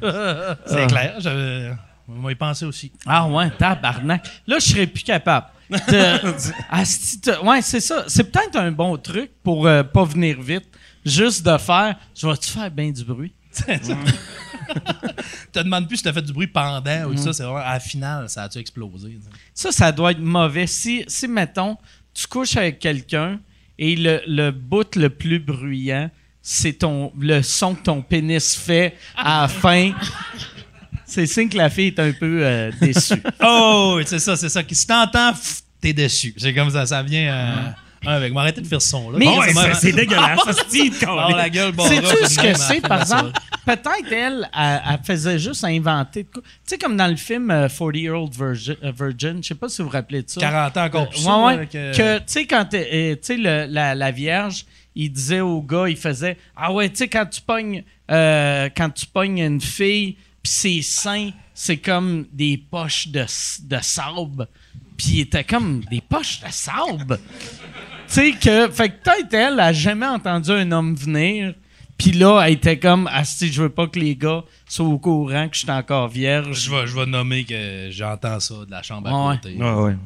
que- 0.00 0.56
C'est 0.66 0.86
clair. 0.86 1.14
j'avais- 1.18 1.72
On 2.06 2.20
va 2.22 2.32
y 2.32 2.34
penser 2.34 2.66
aussi. 2.66 2.92
Ah 3.06 3.26
ouais, 3.26 3.50
tabarnak. 3.58 4.24
Là, 4.46 4.58
je 4.60 4.64
serais 4.66 4.86
plus 4.86 5.02
capable. 5.02 5.46
Ouais, 7.42 7.62
c'est 7.62 7.80
ça. 7.80 8.04
C'est 8.06 8.24
peut-être 8.30 8.56
un 8.56 8.72
bon 8.72 8.96
truc 8.96 9.30
pour 9.42 9.66
euh, 9.66 9.82
pas 9.82 10.04
venir 10.04 10.40
vite. 10.40 10.64
Juste 11.04 11.44
de 11.44 11.56
faire. 11.58 11.96
Je 12.14 12.26
vais-tu 12.26 12.50
faire 12.50 12.70
bien 12.70 12.90
du 12.90 13.04
bruit? 13.04 13.32
te 15.52 15.60
demandes 15.60 15.86
plus 15.86 15.98
si 15.98 16.02
t'as 16.02 16.12
fait 16.12 16.22
du 16.22 16.32
bruit 16.32 16.46
pendant 16.46 17.08
ou 17.08 17.14
tout 17.14 17.22
ça. 17.22 17.32
C'est 17.32 17.42
vraiment 17.44 17.58
à 17.58 17.74
la 17.74 17.80
finale, 17.80 18.28
ça 18.28 18.44
a-tu 18.44 18.58
explosé? 18.58 19.18
Ça, 19.52 19.70
ça 19.70 19.92
doit 19.92 20.10
être 20.10 20.20
mauvais. 20.20 20.66
Si, 20.66 21.04
si 21.06 21.28
mettons, 21.28 21.76
tu 22.12 22.26
couches 22.26 22.56
avec 22.56 22.78
quelqu'un 22.78 23.38
et 23.78 23.96
le, 23.96 24.20
le 24.26 24.50
bout 24.50 24.96
le 24.96 25.10
plus 25.10 25.38
bruyant, 25.38 26.10
c'est 26.42 26.74
ton 26.74 27.12
le 27.18 27.42
son 27.42 27.74
que 27.74 27.82
ton 27.82 28.02
pénis 28.02 28.54
fait 28.56 28.96
à 29.16 29.42
la 29.42 29.48
fin. 29.48 29.92
C'est 31.14 31.26
signe 31.26 31.48
que 31.48 31.56
la 31.56 31.70
fille 31.70 31.88
est 31.88 31.98
un 32.00 32.12
peu 32.12 32.40
euh, 32.42 32.70
déçue. 32.80 33.14
Oh, 33.46 34.00
c'est 34.04 34.18
ça, 34.18 34.36
c'est 34.36 34.48
ça. 34.48 34.62
Si 34.68 34.86
t'entends, 34.86 35.32
t'es 35.80 35.92
déçu. 35.92 36.34
C'est 36.36 36.52
comme 36.54 36.70
ça, 36.70 36.86
ça 36.86 37.02
vient 37.02 37.32
euh, 37.32 37.54
avec. 38.06 38.32
Mais 38.32 38.40
arrêtez 38.40 38.60
de 38.60 38.66
faire 38.66 38.82
ce 38.82 38.88
son-là. 38.90 39.18
Mais- 39.18 39.26
Bon, 39.26 39.38
Ouais, 39.38 39.52
c'est- 39.54 39.74
c'est 39.74 39.92
dégueulasse. 39.92 40.40
ça 40.44 40.52
se 40.52 40.68
dit, 40.70 40.90
Barre 40.90 41.28
câlisse. 41.28 41.36
la 41.36 41.50
gueule, 41.50 41.72
bon, 41.72 41.86
Sais-tu 41.86 42.26
ce 42.26 42.38
que 42.38 42.54
c'est, 42.58 42.80
par 42.80 43.02
exemple? 43.02 43.30
Peut-être 43.64 44.12
elle, 44.12 44.48
elle, 44.54 44.82
elle 44.90 44.98
faisait 45.06 45.38
juste 45.38 45.64
inventer. 45.64 46.26
Tu 46.34 46.40
sais, 46.66 46.76
comme 46.78 46.96
dans 46.98 47.06
le 47.06 47.16
film 47.16 47.50
euh, 47.50 47.68
40 47.68 47.96
Year 47.96 48.20
Old 48.20 48.34
Virgin, 48.34 48.76
euh, 48.82 48.92
Virgin, 48.94 49.42
je 49.42 49.48
sais 49.48 49.54
pas 49.54 49.68
si 49.70 49.80
vous 49.80 49.88
vous 49.88 49.92
rappelez 49.94 50.22
de 50.22 50.28
ça. 50.28 50.40
40 50.40 50.76
ans 50.76 50.84
encore 50.84 51.08
plus. 51.08 51.18
Ouais, 51.20 51.24
ça, 51.24 51.38
ouais. 51.44 51.56
là, 51.56 51.66
que- 51.66 51.96
Que, 51.96 52.18
tu 52.18 52.24
sais, 52.26 52.46
quand 52.46 52.74
euh, 52.74 53.14
tu 53.14 53.18
sais, 53.22 53.36
la, 53.38 53.94
la 53.94 54.10
Vierge, 54.10 54.66
il 54.94 55.10
disait 55.10 55.40
au 55.40 55.62
gars, 55.62 55.88
il 55.88 55.96
faisait 55.96 56.36
Ah 56.56 56.72
ouais, 56.72 56.88
tu 56.90 56.96
sais, 56.96 57.08
quand 57.08 57.24
tu 57.26 57.40
pognes 57.40 57.82
euh, 58.10 58.68
quand 58.76 58.90
tu 58.90 59.06
pognes 59.06 59.38
une 59.38 59.60
fille, 59.62 60.16
puis 60.44 60.52
ses 60.52 60.82
seins, 60.82 61.30
c'est 61.54 61.78
comme 61.78 62.26
des 62.32 62.56
poches 62.58 63.08
de, 63.08 63.20
s- 63.20 63.60
de 63.64 63.78
sable. 63.80 64.46
Puis 64.96 65.06
il 65.14 65.20
était 65.22 65.42
comme 65.42 65.82
des 65.90 66.00
poches 66.00 66.40
de 66.40 66.46
sable. 66.52 67.18
sais 68.06 68.30
que. 68.32 68.70
Fait 68.70 68.90
que 68.90 68.94
peut-être 69.02 69.34
elle, 69.34 69.54
elle 69.54 69.60
a 69.60 69.72
jamais 69.72 70.06
entendu 70.06 70.50
un 70.52 70.70
homme 70.70 70.94
venir. 70.94 71.54
Puis 71.96 72.10
là, 72.12 72.40
elle 72.44 72.52
était 72.54 72.78
comme, 72.78 73.08
ah, 73.12 73.24
si 73.24 73.52
je 73.52 73.62
veux 73.62 73.68
pas 73.68 73.86
que 73.86 73.98
les 73.98 74.16
gars 74.16 74.42
soient 74.68 74.86
au 74.86 74.98
courant 74.98 75.48
que 75.48 75.54
je 75.54 75.60
suis 75.60 75.70
encore 75.70 76.08
vierge. 76.08 76.60
Je 76.60 76.70
vais, 76.70 76.86
je 76.86 76.94
vais 76.94 77.06
nommer 77.06 77.44
que 77.44 77.88
j'entends 77.90 78.38
ça 78.40 78.54
de 78.66 78.70
la 78.70 78.82
chambre 78.82 79.08
à 79.08 79.28
Ouais. 79.28 79.36
côté. 79.36 79.56
Ouais, 79.56 79.72
ouais. 79.72 79.96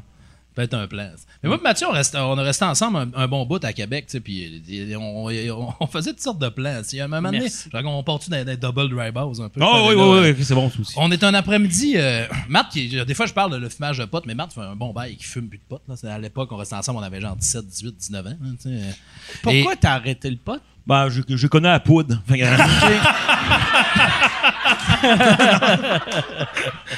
Peut-être 0.55 0.75
un 0.75 0.87
plan. 0.87 1.11
Mais 1.43 1.49
moi 1.49 1.59
et 1.59 1.63
Mathieu, 1.63 1.87
on, 1.89 1.93
reste, 1.93 2.17
on 2.17 2.37
a 2.37 2.43
resté 2.43 2.65
ensemble 2.65 2.97
un, 2.99 3.11
un 3.15 3.29
bon 3.29 3.47
bout 3.47 3.63
à 3.65 3.73
Québec, 3.73 4.07
tu 4.07 4.13
sais, 4.13 4.21
puis 4.21 4.63
on, 4.97 5.27
on- 5.29 5.75
on 5.81 5.87
faisait 5.87 6.11
toutes 6.11 6.21
sortes 6.23 6.41
de 6.41 6.49
plans. 6.49 6.79
tu 6.83 6.89
sais. 6.91 7.01
À 7.01 7.05
un 7.05 7.09
moment 7.09 7.31
donné, 7.31 7.49
on 7.85 8.03
part-tu 8.03 8.29
dans 8.31 8.45
des 8.45 8.57
double 8.57 8.89
dry 8.89 9.13
balls 9.13 9.41
un 9.41 9.49
peu? 9.49 9.61
Oh, 9.63 9.87
oui, 9.89 9.95
oui, 9.95 10.01
euh, 10.29 10.35
oui, 10.37 10.45
c'est 10.45 10.55
bon, 10.55 10.67
aussi. 10.67 10.95
On 10.97 11.11
est 11.13 11.23
un 11.23 11.35
après-midi. 11.35 11.93
euh, 11.97 12.27
qui, 12.73 12.89
des 13.05 13.15
fois, 13.15 13.27
je 13.27 13.33
parle 13.35 13.53
de 13.53 13.57
le 13.57 13.69
fumage 13.69 13.99
de 13.99 14.05
potes, 14.05 14.27
mais 14.27 14.35
Matt 14.35 14.53
fait 14.53 14.61
un 14.63 14.75
bon 14.75 14.93
bail 14.93 15.17
qui 15.17 15.25
fume 15.25 15.49
plus 15.49 15.59
de 15.59 15.65
potes. 15.69 15.83
Là. 15.89 15.95
À 16.15 16.19
l'époque, 16.19 16.51
on 16.51 16.57
restait 16.57 16.75
ensemble, 16.75 16.99
on 16.99 17.03
avait 17.03 17.21
genre 17.21 17.37
17, 17.37 17.67
18, 17.67 17.97
19 17.97 18.27
ans. 18.27 18.31
hein, 18.31 18.55
tu 18.61 18.69
sais. 18.71 18.97
Pourquoi 19.43 19.77
t'as 19.77 19.93
arrêté 19.95 20.31
le 20.31 20.37
pote? 20.37 20.63
Ben, 20.89 21.09
je, 21.11 21.21
je 21.29 21.47
connais 21.47 21.69
la 21.69 21.81
poudre. 21.81 22.21
Fait 22.27 22.39
que- 22.39 22.45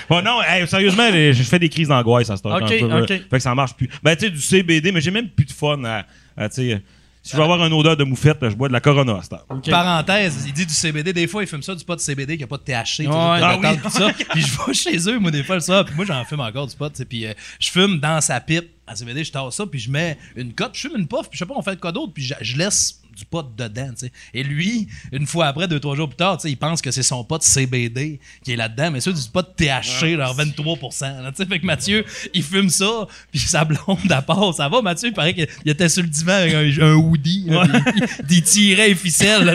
Bon, 0.09 0.23
non, 0.23 0.43
hey, 0.43 0.67
sérieusement, 0.67 1.09
je 1.11 1.43
fais 1.43 1.59
des 1.59 1.69
crises 1.69 1.89
d'angoisse 1.89 2.31
à 2.31 2.37
ce 2.37 2.43
temps 2.43 2.57
Ok, 2.57 2.63
ok. 3.03 3.09
Fait 3.09 3.25
que 3.29 3.39
ça 3.41 3.55
marche 3.55 3.75
plus. 3.75 3.89
Ben, 4.03 4.17
tu 4.17 4.27
sais, 4.27 4.31
du 4.31 4.41
CBD, 4.41 4.93
mais 4.93 5.01
j'ai 5.01 5.11
même 5.11 5.29
plus 5.29 5.47
de 5.47 5.53
fun 5.53 5.83
à, 5.85 6.05
à, 6.37 6.49
tu 6.49 6.57
sais, 6.71 6.83
si 7.23 7.33
je 7.33 7.37
veux 7.37 7.43
avoir 7.43 7.63
une 7.67 7.73
odeur 7.75 7.97
de 7.99 8.05
moufette, 8.05 8.41
là, 8.43 8.49
je 8.49 8.55
bois 8.55 8.69
de 8.69 8.73
la 8.73 8.81
Corona 8.81 9.17
à 9.19 9.23
ce 9.23 9.29
temps. 9.29 9.43
Parenthèse, 9.71 10.45
il 10.47 10.55
dit 10.55 10.65
du 10.65 10.73
CBD. 10.73 11.13
Des 11.13 11.27
fois, 11.27 11.43
il 11.43 11.47
fume 11.47 11.63
ça, 11.63 11.75
du 11.75 11.85
pot 11.85 11.95
de 11.95 12.01
CBD 12.01 12.39
qui 12.39 12.45
a 12.45 12.47
pas 12.47 12.57
de 12.57 12.63
THC. 12.63 13.05
de 13.05 13.09
Ah 13.45 13.59
tout 13.83 13.91
ça. 13.91 14.09
Puis 14.33 14.41
je 14.43 14.67
vais 14.67 14.73
chez 14.75 15.11
eux, 15.11 15.19
moi, 15.19 15.31
des 15.31 15.45
fois, 15.45 15.57
le 15.57 15.61
soir. 15.61 15.85
Puis 15.85 15.95
moi, 15.95 16.07
j'en 16.07 16.25
fume 16.25 16.41
encore 16.41 16.67
du 16.67 16.75
pot. 16.77 16.89
tu 16.89 16.97
sais, 16.97 17.05
Puis 17.05 17.27
euh, 17.27 17.35
je 17.59 17.69
fume 17.71 17.99
dans 18.01 18.21
sa 18.23 18.41
pipe 18.41 18.71
à 18.87 18.97
CBD, 18.97 19.23
je 19.25 19.33
tasse 19.33 19.55
ça. 19.55 19.67
Puis 19.67 19.81
je 19.81 19.91
mets 19.91 20.17
une 20.35 20.55
cote, 20.55 20.71
je 20.73 20.89
fume 20.89 20.97
une 20.97 21.07
puff. 21.07 21.29
Puis 21.29 21.33
je 21.35 21.39
sais 21.41 21.47
pas, 21.47 21.55
on 21.57 21.63
fait 21.63 21.79
quoi 21.79 21.93
d'autre. 21.93 22.15
Puis 22.15 22.25
je, 22.25 22.35
je 22.41 22.57
laisse 22.57 23.00
du 23.17 23.25
pot 23.25 23.43
dedans. 23.57 23.91
tu 23.91 24.07
sais. 24.07 24.13
Et 24.35 24.43
lui, 24.43 24.89
une 25.13 25.27
fois 25.27 25.47
après, 25.47 25.69
deux, 25.69 25.81
trois 25.81 25.97
jours 25.97 26.09
plus 26.09 26.17
tard, 26.17 26.37
tu 26.37 26.43
sais, 26.43 26.51
il 26.51 26.57
pense 26.57 26.81
que 26.83 26.91
c'est 26.91 27.03
son 27.03 27.25
pot 27.25 27.43
CBD 27.43 28.21
qui 28.45 28.53
est 28.53 28.57
là-dedans. 28.57 28.91
Mais 28.91 29.01
c'est 29.01 29.13
du 29.13 29.29
pot 29.33 29.47
THC, 29.57 30.17
genre 30.17 30.35
23 30.35 30.79
là, 31.23 31.31
tu 31.31 31.37
sais. 31.43 31.47
Fait 31.47 31.59
que 31.61 31.67
Mathieu, 31.67 32.05
il 32.35 32.43
fume 32.43 32.69
ça. 32.71 33.07
Puis 33.31 33.41
sa 33.41 33.65
blonde, 33.65 34.11
à 34.11 34.23
part, 34.23 34.55
ça 34.55 34.69
va, 34.69 34.83
Mathieu, 34.83 35.09
il 35.09 35.15
paraît 35.15 35.35
qu'il 35.35 35.47
était 35.67 35.89
sur 35.89 36.03
le 36.03 36.09
divan 36.09 36.33
avec 36.35 36.55
un, 36.55 36.83
un 36.85 36.95
hoodie. 36.95 37.47
là, 37.49 37.65
il, 37.97 38.37
il 38.37 38.43
tirait 38.43 38.89
les 38.89 38.95
ficelles. 38.95 39.45
Là, 39.45 39.55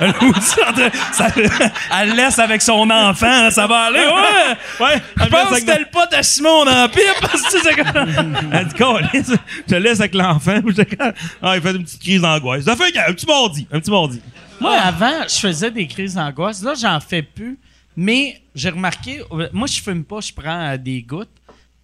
un 0.00 0.08
hoodie, 0.24 0.38
en 0.38 1.12
ça, 1.12 1.28
elle 1.36 2.08
le 2.10 2.16
laisse 2.16 2.38
avec 2.38 2.62
son 2.62 2.88
enfant. 2.90 3.26
là, 3.26 3.50
ça 3.50 3.66
va 3.66 3.84
aller. 3.84 3.98
Ouais, 3.98 4.86
ouais. 4.86 5.02
Je 5.16 5.24
pense 5.26 5.48
que 5.50 5.56
c'était 5.56 5.78
le 5.78 5.86
pote 5.90 6.12
à 6.12 6.22
Simon 6.22 6.64
la 6.64 6.88
pipe. 6.88 7.00
Elle 8.52 8.66
dit, 8.68 9.32
je 9.32 9.62
te 9.66 9.74
laisse 9.74 10.00
avec 10.00 10.14
l'enfant. 10.14 10.60
Ah, 11.42 11.56
il 11.56 11.62
fait 11.62 11.72
une 11.72 11.84
petite 11.84 12.00
crise 12.00 12.20
d'angoisse. 12.20 12.63
Ça 12.64 12.76
fait 12.76 12.96
un, 12.96 13.12
petit 13.12 13.26
mardi. 13.26 13.66
Un 13.70 13.80
petit 13.80 13.90
mardi. 13.90 14.20
Moi, 14.58 14.72
avant, 14.72 15.28
je 15.28 15.34
faisais 15.34 15.70
des 15.70 15.86
crises 15.86 16.14
d'angoisse. 16.14 16.62
Là, 16.62 16.74
j'en 16.74 16.98
fais 16.98 17.22
plus. 17.22 17.58
Mais 17.96 18.40
j'ai 18.54 18.70
remarqué, 18.70 19.20
euh, 19.32 19.48
moi, 19.52 19.68
je 19.68 19.80
fume 19.80 20.02
pas, 20.02 20.20
je 20.20 20.32
prends 20.32 20.72
euh, 20.72 20.76
des 20.76 21.02
gouttes. 21.02 21.28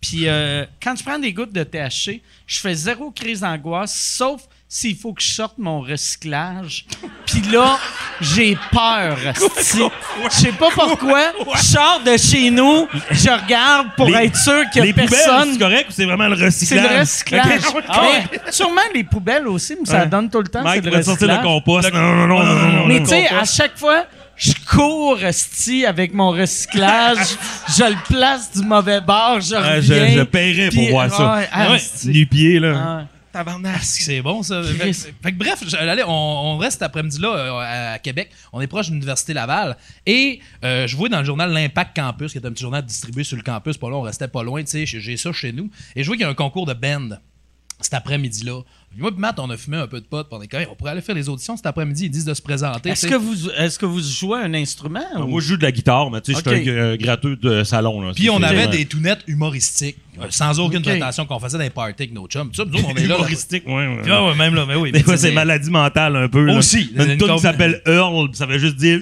Puis 0.01 0.26
euh, 0.26 0.64
quand 0.83 0.97
je 0.97 1.05
prends 1.05 1.18
des 1.18 1.33
gouttes 1.33 1.53
de 1.53 1.62
THC, 1.62 2.22
je 2.47 2.61
fais 2.61 2.74
zéro 2.74 3.11
crise 3.11 3.41
d'angoisse, 3.41 3.95
sauf 3.95 4.49
s'il 4.72 4.96
faut 4.96 5.12
que 5.12 5.20
je 5.20 5.28
sorte 5.32 5.58
mon 5.58 5.80
recyclage. 5.80 6.84
Puis 7.26 7.42
là, 7.52 7.76
j'ai 8.20 8.56
peur. 8.70 9.16
Je 9.34 10.30
sais 10.30 10.52
pas 10.52 10.68
pourquoi. 10.72 11.32
Je 11.56 11.60
sors 11.60 12.00
de 12.06 12.16
chez 12.16 12.52
nous, 12.52 12.86
je 13.10 13.28
regarde 13.30 13.88
pour 13.96 14.06
Les- 14.06 14.26
être 14.26 14.36
sûr 14.36 14.62
qu'il 14.72 14.82
y 14.84 14.86
Les 14.86 14.90
a 14.92 14.94
personne. 14.94 15.52
c'est 15.54 15.58
correct 15.58 15.86
ou 15.88 15.92
c'est 15.92 16.04
vraiment 16.04 16.28
le 16.28 16.36
C'est 16.36 16.44
recyclage? 16.44 16.90
le 16.92 16.98
recyclage. 17.00 17.60
Ok. 17.74 17.84
Mais 18.32 18.52
sûrement 18.52 18.80
les 18.94 19.02
poubelles 19.02 19.48
aussi, 19.48 19.74
mais 19.78 19.86
ça 19.86 20.00
Ouais. 20.02 20.06
donne 20.06 20.30
tout 20.30 20.38
le 20.40 20.46
temps. 20.48 20.62
Mike 20.62 20.82
c'est 20.84 20.90
le 20.90 21.02
sortir 21.02 21.26
le 21.28 21.42
compost. 21.42 21.92
Non, 21.92 22.00
non, 22.00 22.26
non, 22.28 22.44
non, 22.44 22.54
non, 22.54 22.72
non. 22.78 22.86
Mais 22.86 23.00
tu 23.00 23.06
sais, 23.06 23.26
à 23.26 23.44
chaque 23.44 23.76
fois, 23.76 24.04
je 24.36 24.52
cours 24.70 25.20
esti 25.24 25.84
avec 25.84 26.14
mon 26.14 26.30
recyclage, 26.30 27.18
je 27.76 27.82
le 27.84 27.96
place 28.14 28.52
du 28.52 28.62
mauvais 28.62 29.00
bord, 29.00 29.40
je 29.40 29.54
Ouais, 29.56 29.76
reviens. 29.78 30.06
je, 30.10 30.18
je 30.18 30.22
paierais 30.22 30.70
pour 30.70 30.88
voir 30.90 31.10
ça. 31.10 31.40
ah, 31.52 31.70
Ouais. 31.70 31.76
esti. 31.76 32.08
Nu-pied, 32.10 32.60
là. 32.60 32.74
Ah, 32.76 33.02
Tabarnak, 33.33 33.83
c'est 33.83 34.22
bon 34.22 34.43
ça. 34.43 34.62
Fait, 34.62 34.93
fait 34.93 35.33
bref, 35.33 35.62
allez, 35.78 36.03
on, 36.05 36.11
on 36.11 36.59
reste 36.59 36.74
cet 36.74 36.83
après-midi-là 36.83 37.28
euh, 37.28 37.95
à 37.95 37.99
Québec. 37.99 38.31
On 38.53 38.61
est 38.61 38.66
proche 38.66 38.89
de 38.89 38.93
l'Université 38.93 39.33
Laval. 39.33 39.76
Et 40.07 40.41
euh, 40.64 40.87
je 40.87 40.97
vois 40.97 41.09
dans 41.09 41.20
le 41.20 41.24
journal 41.24 41.53
L'Impact 41.53 41.95
Campus, 41.97 42.33
qui 42.33 42.39
est 42.39 42.47
un 42.47 42.53
petit 42.53 42.62
journal 42.62 42.85
distribué 42.85 43.24
sur 43.24 43.37
le 43.37 43.43
campus, 43.43 43.76
pas 43.76 43.89
loin, 43.89 43.99
on 43.99 44.03
restait 44.03 44.28
pas 44.28 44.43
loin, 44.43 44.62
tu 44.62 44.70
sais, 44.70 44.87
j'ai 44.87 45.01
j'ai 45.01 45.16
ça 45.16 45.33
chez 45.33 45.53
nous. 45.53 45.70
Et 45.97 46.03
je 46.03 46.09
vois 46.09 46.16
qu'il 46.16 46.24
y 46.24 46.26
a 46.26 46.31
un 46.31 46.35
concours 46.35 46.66
de 46.66 46.74
band 46.74 47.11
cet 47.81 47.95
après-midi-là. 47.95 48.62
Puis 48.93 49.01
Moi 49.01 49.12
et 49.16 49.20
Matt, 49.20 49.38
on 49.38 49.49
a 49.51 49.57
fumé 49.57 49.76
un 49.76 49.86
peu 49.86 50.01
de 50.01 50.05
pot, 50.07 50.26
est 50.43 50.49
quand 50.49 50.59
même, 50.59 50.68
on 50.72 50.74
pourrait 50.74 50.91
aller 50.91 51.01
faire 51.01 51.14
les 51.14 51.28
auditions 51.28 51.57
cet 51.57 51.66
après-midi, 51.66 52.07
ils 52.07 52.11
disent 52.11 52.24
de 52.24 52.34
se 52.34 52.43
présenter. 52.43 52.91
Est-ce 52.91 53.07
tu 53.07 53.12
que 53.12 53.18
vous 53.18 53.49
est-ce 53.51 53.78
que 53.78 53.86
vous 53.86 54.01
jouez 54.01 54.41
un 54.41 54.53
instrument 54.53 55.05
ou- 55.16 55.26
Moi, 55.26 55.41
je 55.41 55.47
joue 55.47 55.57
de 55.57 55.62
la 55.62 55.70
guitare, 55.70 56.11
mais 56.11 56.20
tu 56.20 56.34
sais, 56.34 56.43
je 56.45 56.51
suis 56.61 56.70
un 56.70 56.72
euh, 56.72 56.97
gratteux 56.97 57.36
de 57.36 57.62
salon. 57.62 58.01
Là. 58.01 58.12
Puis 58.14 58.28
on 58.30 58.43
avait 58.43 58.66
des 58.66 58.86
tounettes 58.86 59.22
humoristiques, 59.28 59.97
euh, 60.20 60.26
sans 60.30 60.59
aucune 60.59 60.82
prétention 60.82 61.24
qu'on 61.24 61.38
faisait 61.38 61.59
des 61.59 61.70
parties 61.70 62.03
avec 62.03 62.12
nos 62.12 62.26
chums. 62.26 62.51
Ça, 62.53 62.64
nous 62.64 62.74
autres, 62.74 62.88
on 62.88 62.97
est 62.97 63.03
là. 63.03 63.09
là. 63.11 63.14
Humoristique, 63.14 63.64
ouais. 63.66 63.72
ouais. 63.74 64.03
Ah 64.11 64.24
ouais, 64.26 64.34
même 64.34 64.57
là, 64.57 64.66
mais 64.66 64.74
oui. 64.74 64.91
Des 64.91 64.99
mais 64.99 65.05
fois, 65.05 65.14
tu 65.14 65.20
c'est 65.20 65.32
maladie 65.32 65.70
mentale 65.70 66.16
un 66.16 66.28
peu. 66.28 66.45
là. 66.45 66.57
Aussi. 66.57 66.91
Une 66.95 67.12
Une 67.12 67.18
tune 67.18 67.34
qui 67.36 67.43
s'appelle 67.43 67.82
Earl, 67.86 68.30
ça 68.32 68.47
veut 68.47 68.59
juste 68.59 68.76
dire 68.76 69.01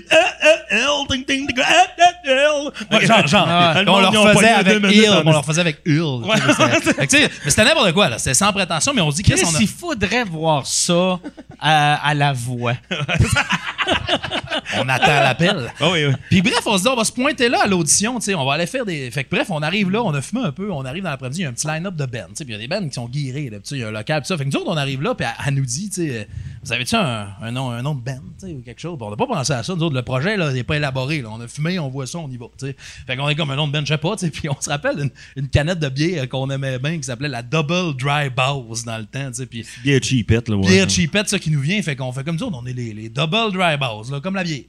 Earl, 0.70 1.06
ting, 1.08 1.24
ting, 1.24 1.46
ting, 1.46 1.58
euh, 1.58 1.62
euh, 1.62 2.44
Earl. 2.44 2.72
Ouais, 2.92 3.06
genre, 3.06 3.26
genre. 3.26 3.46
Ah, 3.48 3.82
le 3.82 3.90
on 3.90 4.00
leur 4.00 4.32
faisait 4.34 4.48
avec 4.48 4.72
deux 4.74 4.80
minutes 4.80 5.04
Hill. 5.04 5.10
en 5.10 5.22
On 5.26 5.32
leur 5.32 5.44
faisait 5.44 5.60
avec 5.62 5.82
tu 5.82 5.98
tu 5.98 6.02
sais, 7.08 7.30
Mais 7.44 7.50
c'était 7.50 7.64
n'importe 7.64 7.92
quoi, 7.92 8.08
là. 8.10 8.18
C'était 8.18 8.34
sans 8.34 8.52
prétention, 8.52 8.92
mais 8.94 9.00
on 9.00 9.10
se 9.10 9.16
dit, 9.16 9.22
qu'est-ce 9.22 9.44
qu'on 9.44 9.54
a. 9.54 9.58
faudrait 9.78 10.24
voir 10.24 10.66
ça 10.66 11.20
à, 11.60 11.94
à 12.08 12.14
la 12.14 12.32
voix. 12.32 12.74
On 14.76 14.88
attend 14.88 15.06
l'appel. 15.06 15.72
Oui, 15.80 16.04
oui. 16.06 16.12
Puis 16.28 16.42
bref, 16.42 16.60
on 16.66 16.76
se 16.76 16.82
dit, 16.82 16.88
on 16.88 16.96
va 16.96 17.04
se 17.04 17.12
pointer 17.12 17.48
là 17.48 17.60
à 17.64 17.66
l'audition, 17.66 18.18
on 18.36 18.44
va 18.44 18.54
aller 18.54 18.66
faire 18.66 18.84
des. 18.84 19.10
Fait 19.10 19.24
que 19.24 19.30
bref, 19.30 19.48
on 19.50 19.62
arrive 19.62 19.90
là, 19.90 20.02
on 20.02 20.12
a 20.12 20.20
fumé 20.20 20.42
un 20.42 20.52
peu, 20.52 20.70
on 20.70 20.84
arrive 20.84 21.04
dans 21.04 21.10
l'après-midi, 21.10 21.40
il 21.40 21.42
y 21.44 21.46
a 21.46 21.48
un 21.48 21.52
petit 21.52 21.66
line-up 21.66 21.94
de 21.94 22.04
bands, 22.04 22.26
tu 22.28 22.36
sais, 22.36 22.44
puis 22.44 22.52
il 22.54 22.60
y 22.60 22.64
a 22.64 22.66
des 22.66 22.68
bands 22.68 22.86
qui 22.86 22.94
sont 22.94 23.08
guirés, 23.08 23.50
il 23.70 23.78
y 23.78 23.82
a 23.84 23.88
un 23.88 23.90
local, 23.90 24.20
pis 24.22 24.28
ça. 24.28 24.36
Fait 24.36 24.44
que 24.44 24.50
nous 24.50 24.56
autres, 24.56 24.70
on 24.70 24.76
arrive 24.76 25.00
là, 25.02 25.14
puis 25.14 25.26
elle, 25.26 25.46
elle 25.46 25.54
nous 25.54 25.64
dit, 25.64 25.88
tu 25.88 26.08
sais, 26.08 26.28
vous 26.62 26.72
avez-tu 26.72 26.96
un, 26.96 27.28
un 27.40 27.50
nom, 27.52 27.70
un 27.70 27.82
nom 27.82 27.94
de 27.94 28.00
band, 28.00 28.20
tu 28.40 28.46
sais, 28.46 28.52
ou 28.52 28.60
quelque 28.60 28.80
chose? 28.80 28.98
Puis 28.98 29.06
on 29.06 29.10
n'a 29.10 29.16
pas 29.16 29.26
pensé 29.26 29.52
à 29.52 29.62
ça, 29.62 29.74
nous 29.74 29.82
autres, 29.82 29.94
le 29.94 30.02
projet, 30.02 30.36
là, 30.36 30.50
il 30.50 30.54
n'est 30.54 30.64
pas 30.64 30.76
élaboré, 30.76 31.22
là. 31.22 31.28
On 31.32 31.40
a 31.40 31.48
fumé, 31.48 31.78
on 31.78 31.88
voit 31.88 32.06
ça, 32.06 32.18
on 32.18 32.28
y 32.28 32.36
va, 32.36 32.46
tu 32.58 32.66
sais. 32.66 32.76
Fait 33.06 33.16
qu'on 33.16 33.28
est 33.28 33.36
comme 33.36 33.50
un 33.50 33.56
nom 33.56 33.68
de 33.68 33.72
band, 33.72 33.80
je 33.80 33.86
sais 33.86 33.98
pas, 33.98 34.16
puis 34.16 34.48
on 34.48 34.60
se 34.60 34.68
rappelle 34.68 34.96
d'une 34.96 35.10
une 35.36 35.48
canette 35.48 35.78
de 35.78 35.88
bière 35.88 36.28
qu'on 36.28 36.50
aimait 36.50 36.78
bien 36.78 36.96
qui 36.98 37.04
s'appelait 37.04 37.28
la 37.28 37.42
Double 37.42 37.96
Dry 37.96 38.28
Bowes 38.30 38.84
dans 38.84 38.98
le 38.98 39.06
temps, 39.06 39.28
tu 39.28 39.34
sais, 39.34 39.46
puis 39.46 39.64
Bien 39.82 39.98
cheapette, 40.02 40.48
là. 40.48 40.56
ouais. 40.56 40.66
bière 40.66 40.88
cheapette, 40.90 41.28
ça 41.28 41.38
qui 41.38 41.50
nous 41.50 41.60
vient. 41.60 41.80
Fait 41.82 41.96
qu'on 41.96 42.12
fait 42.12 42.24
comme 42.24 42.38
ça, 42.38 42.46
on 42.46 42.66
est 42.66 42.72
les, 42.72 42.92
les 42.94 43.08
double 43.08 43.52
dry 43.52 43.76
balls, 43.76 44.10
là, 44.10 44.20
comme 44.20 44.34
la 44.34 44.44
bière. 44.44 44.62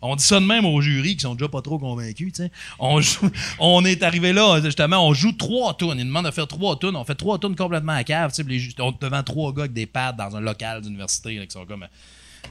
On 0.00 0.14
dit 0.14 0.22
ça 0.22 0.38
de 0.38 0.44
même 0.46 0.64
aux 0.64 0.80
jurys 0.80 1.16
qui 1.16 1.22
sont 1.22 1.34
déjà 1.34 1.48
pas 1.48 1.60
trop 1.60 1.76
convaincus, 1.78 2.32
tu 2.32 2.42
sais. 2.44 2.52
On, 2.78 3.00
joue- 3.00 3.30
on 3.58 3.84
est 3.84 4.02
arrivé 4.04 4.32
là, 4.32 4.60
justement, 4.62 5.04
on 5.04 5.12
joue 5.12 5.32
trois 5.32 5.76
tunes. 5.76 5.88
Ils 5.94 5.98
nous 5.98 6.04
demandent 6.04 6.26
de 6.26 6.30
faire 6.30 6.46
trois 6.46 6.78
tunes. 6.78 6.94
On 6.94 7.02
fait 7.04 7.16
trois 7.16 7.36
tunes 7.40 7.56
complètement 7.56 7.94
à 7.94 8.04
cave, 8.04 8.30
tu 8.30 8.36
sais. 8.36 8.44
puis 8.44 8.58
les 8.58 8.74
on 8.82 8.90
est 8.92 9.02
devant 9.02 9.22
trois 9.24 9.52
gars 9.52 9.62
avec 9.62 9.72
des 9.72 9.86
pads 9.86 10.12
dans 10.12 10.36
un 10.36 10.40
local 10.40 10.82
d'université, 10.82 11.34
qui 11.44 11.52
sont 11.52 11.66
comme. 11.66 11.84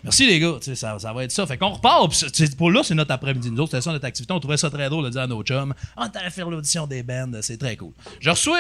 Merci 0.04 0.28
les 0.28 0.40
gars, 0.42 0.56
tu 0.60 0.66
sais, 0.66 0.76
ça, 0.76 1.00
ça 1.00 1.14
va 1.14 1.24
être 1.24 1.32
ça. 1.32 1.48
Fait 1.48 1.58
qu'on 1.58 1.70
repart, 1.70 2.12
pis 2.12 2.48
pour 2.58 2.70
là, 2.70 2.82
c'est 2.84 2.94
notre 2.96 3.14
après-midi. 3.14 3.50
Nous 3.50 3.60
autres, 3.62 3.72
c'était 3.72 3.82
ça 3.82 3.94
notre 3.94 4.06
activité. 4.06 4.34
On 4.34 4.40
trouvait 4.42 4.58
ça 4.58 4.70
très 4.70 4.90
drôle 4.90 5.06
de 5.06 5.10
dire 5.10 5.22
à 5.22 5.28
nos 5.28 5.42
chums 5.42 5.74
Ah, 5.96 6.04
on 6.06 6.10
t'allait 6.10 6.30
faire 6.30 6.50
l'audition 6.50 6.86
des 6.86 7.02
bands, 7.02 7.32
c'est 7.42 7.58
très 7.58 7.78
cool. 7.78 7.94
Je 8.20 8.30
reçois 8.30 8.60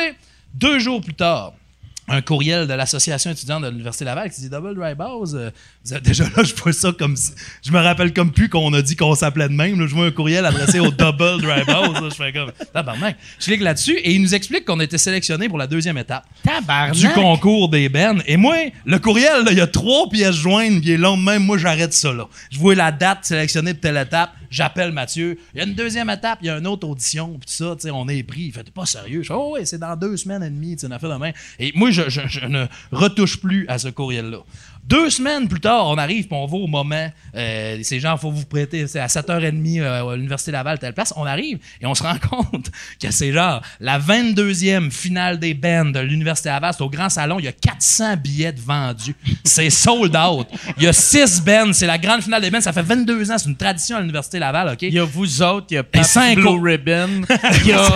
deux 0.54 0.80
jours 0.80 1.02
plus 1.02 1.14
tard 1.14 1.54
un 2.08 2.22
courriel 2.22 2.68
de 2.68 2.74
l'association 2.74 3.32
étudiante 3.32 3.64
de 3.64 3.70
l'Université 3.70 4.06
Laval 4.06 4.32
qui 4.32 4.42
dit 4.42 4.50
Double 4.50 4.76
Dry 4.76 4.96
Bowes. 4.96 5.52
Déjà 6.04 6.24
là, 6.26 6.44
je 6.44 6.54
vois 6.56 6.74
ça 6.74 6.92
comme 6.92 7.16
si. 7.16 7.32
Je 7.66 7.72
me 7.72 7.80
rappelle 7.80 8.14
comme 8.14 8.32
plus 8.32 8.50
qu'on 8.50 8.74
a 8.74 8.82
dit 8.82 8.96
qu'on 8.96 9.16
s'appelait 9.16 9.48
de 9.50 9.54
même. 9.54 9.80
là. 9.80 9.88
je 9.88 9.96
vois 9.96 10.06
un 10.08 10.12
courriel 10.12 10.46
adressé 10.46 10.80
au 10.80 10.92
Double 10.92 11.42
là. 11.48 11.64
je 12.10 12.16
fais 12.16 12.34
comme. 12.34 12.52
Tabarnak. 12.74 13.18
Je 13.40 13.46
clique 13.46 13.62
là-dessus 13.62 13.98
et 13.98 14.14
il 14.14 14.22
nous 14.22 14.36
explique 14.36 14.66
qu'on 14.66 14.80
a 14.80 14.84
été 14.84 14.98
sélectionné 14.98 15.48
pour 15.50 15.58
la 15.58 15.68
deuxième 15.68 15.98
étape 15.98 16.26
Tabarnak. 16.44 16.96
du 16.96 17.10
concours 17.10 17.70
des 17.70 17.90
bennes. 17.90 18.22
Et 18.26 18.38
moi, 18.38 18.56
le 18.86 19.00
courriel, 19.00 19.46
il 19.52 19.58
y 19.58 19.62
a 19.62 19.68
trois 19.68 20.10
pièces 20.10 20.36
jointes, 20.36 20.80
puis 20.82 20.90
il 20.90 20.92
est 20.92 20.98
long 20.98 21.18
de 21.18 21.24
même. 21.24 21.44
Moi, 21.44 21.58
j'arrête 21.58 21.94
ça, 21.94 22.12
là. 22.14 22.28
Je 22.52 22.60
vois 22.60 22.76
la 22.76 22.92
date 22.92 23.26
sélectionnée 23.26 23.74
pour 23.74 23.82
telle 23.82 23.98
étape. 23.98 24.32
J'appelle 24.50 24.92
Mathieu. 24.94 25.38
Il 25.54 25.58
y 25.58 25.62
a 25.62 25.66
une 25.66 25.74
deuxième 25.74 26.10
étape, 26.10 26.40
il 26.42 26.48
y 26.48 26.50
a 26.50 26.58
une 26.58 26.68
autre 26.68 26.88
audition, 26.88 27.28
puis 27.38 27.48
tout 27.48 27.66
ça, 27.66 27.76
tu 27.76 27.82
sais, 27.82 27.92
on 27.92 28.08
est 28.08 28.24
pris. 28.24 28.44
Il 28.44 28.54
fait, 28.54 28.64
t'es 28.64 28.72
pas 28.72 28.86
sérieux? 28.86 29.22
Je 29.22 29.28
fais, 29.28 29.34
oh, 29.34 29.52
ouais, 29.54 29.66
c'est 29.66 29.78
dans 29.78 29.96
deux 29.98 30.16
semaines 30.16 30.42
et 30.42 30.50
demie, 30.50 30.78
tu 30.78 30.86
une 30.86 30.94
affaire 30.94 31.10
de 31.10 31.16
même. 31.22 31.34
Et 31.60 31.74
moi, 31.76 31.92
je, 31.92 32.04
je- 32.10 32.22
je 32.28 32.46
ne 32.46 32.66
retouche 32.94 33.42
plus 33.42 33.66
à 33.68 33.78
ce 33.78 33.90
courriel-là. 33.90 34.38
Deux 34.88 35.10
semaines 35.10 35.50
plus 35.50 35.60
tard, 35.60 35.86
on 35.88 35.98
arrive, 35.98 36.28
puis 36.28 36.38
on 36.38 36.46
va 36.46 36.58
au 36.58 36.68
moment. 36.68 37.12
Euh, 37.36 37.78
ces 37.84 38.00
gens, 38.00 38.16
il 38.16 38.20
faut 38.20 38.32
vous 38.32 38.46
prêter. 38.46 38.88
C'est 38.88 39.02
à 39.02 39.08
7h30 39.08 39.82
euh, 39.82 40.08
à 40.08 40.16
l'Université 40.16 40.54
Laval, 40.54 40.80
telle 40.80 40.94
place. 40.94 41.14
On 41.18 41.26
arrive 41.26 41.60
et 41.82 41.86
on 41.86 41.94
se 41.94 42.04
rend 42.04 42.18
compte 42.30 42.72
que 43.02 43.12
c'est 43.12 43.34
genre 43.34 43.62
la 43.82 44.00
22e 44.00 44.90
finale 44.90 45.40
des 45.40 45.54
bands 45.54 45.92
de 45.92 46.00
l'Université 46.00 46.48
Laval. 46.48 46.74
C'est 46.74 46.84
au 46.84 46.90
Grand 46.90 47.10
Salon. 47.10 47.38
Il 47.40 47.46
y 47.46 47.50
a 47.50 47.52
400 47.52 48.16
billets 48.16 48.54
de 48.54 48.62
vendus. 48.62 49.16
C'est 49.44 49.70
sold 49.70 50.16
out. 50.16 50.48
Il 50.78 50.84
y 50.84 50.88
a 50.88 50.94
6 50.94 51.42
bands. 51.42 51.74
C'est 51.74 51.88
la 51.88 51.98
grande 51.98 52.22
finale 52.22 52.42
des 52.42 52.50
bands. 52.50 52.62
Ça 52.62 52.72
fait 52.72 52.82
22 52.82 53.30
ans. 53.30 53.38
C'est 53.38 53.50
une 53.50 53.58
tradition 53.58 53.98
à 53.98 54.00
l'Université 54.00 54.40
Laval, 54.40 54.70
OK? 54.70 54.84
Il 54.84 54.94
y 54.94 55.00
a 55.00 55.04
vous 55.04 55.42
autres, 55.42 55.68
il 55.72 55.76
y 55.76 55.78
a 55.78 56.04
cinq 56.04 56.38
Blue. 56.38 56.62
Ribbon, 56.62 57.24
il 57.62 57.68
y 57.68 57.74
a 57.74 57.90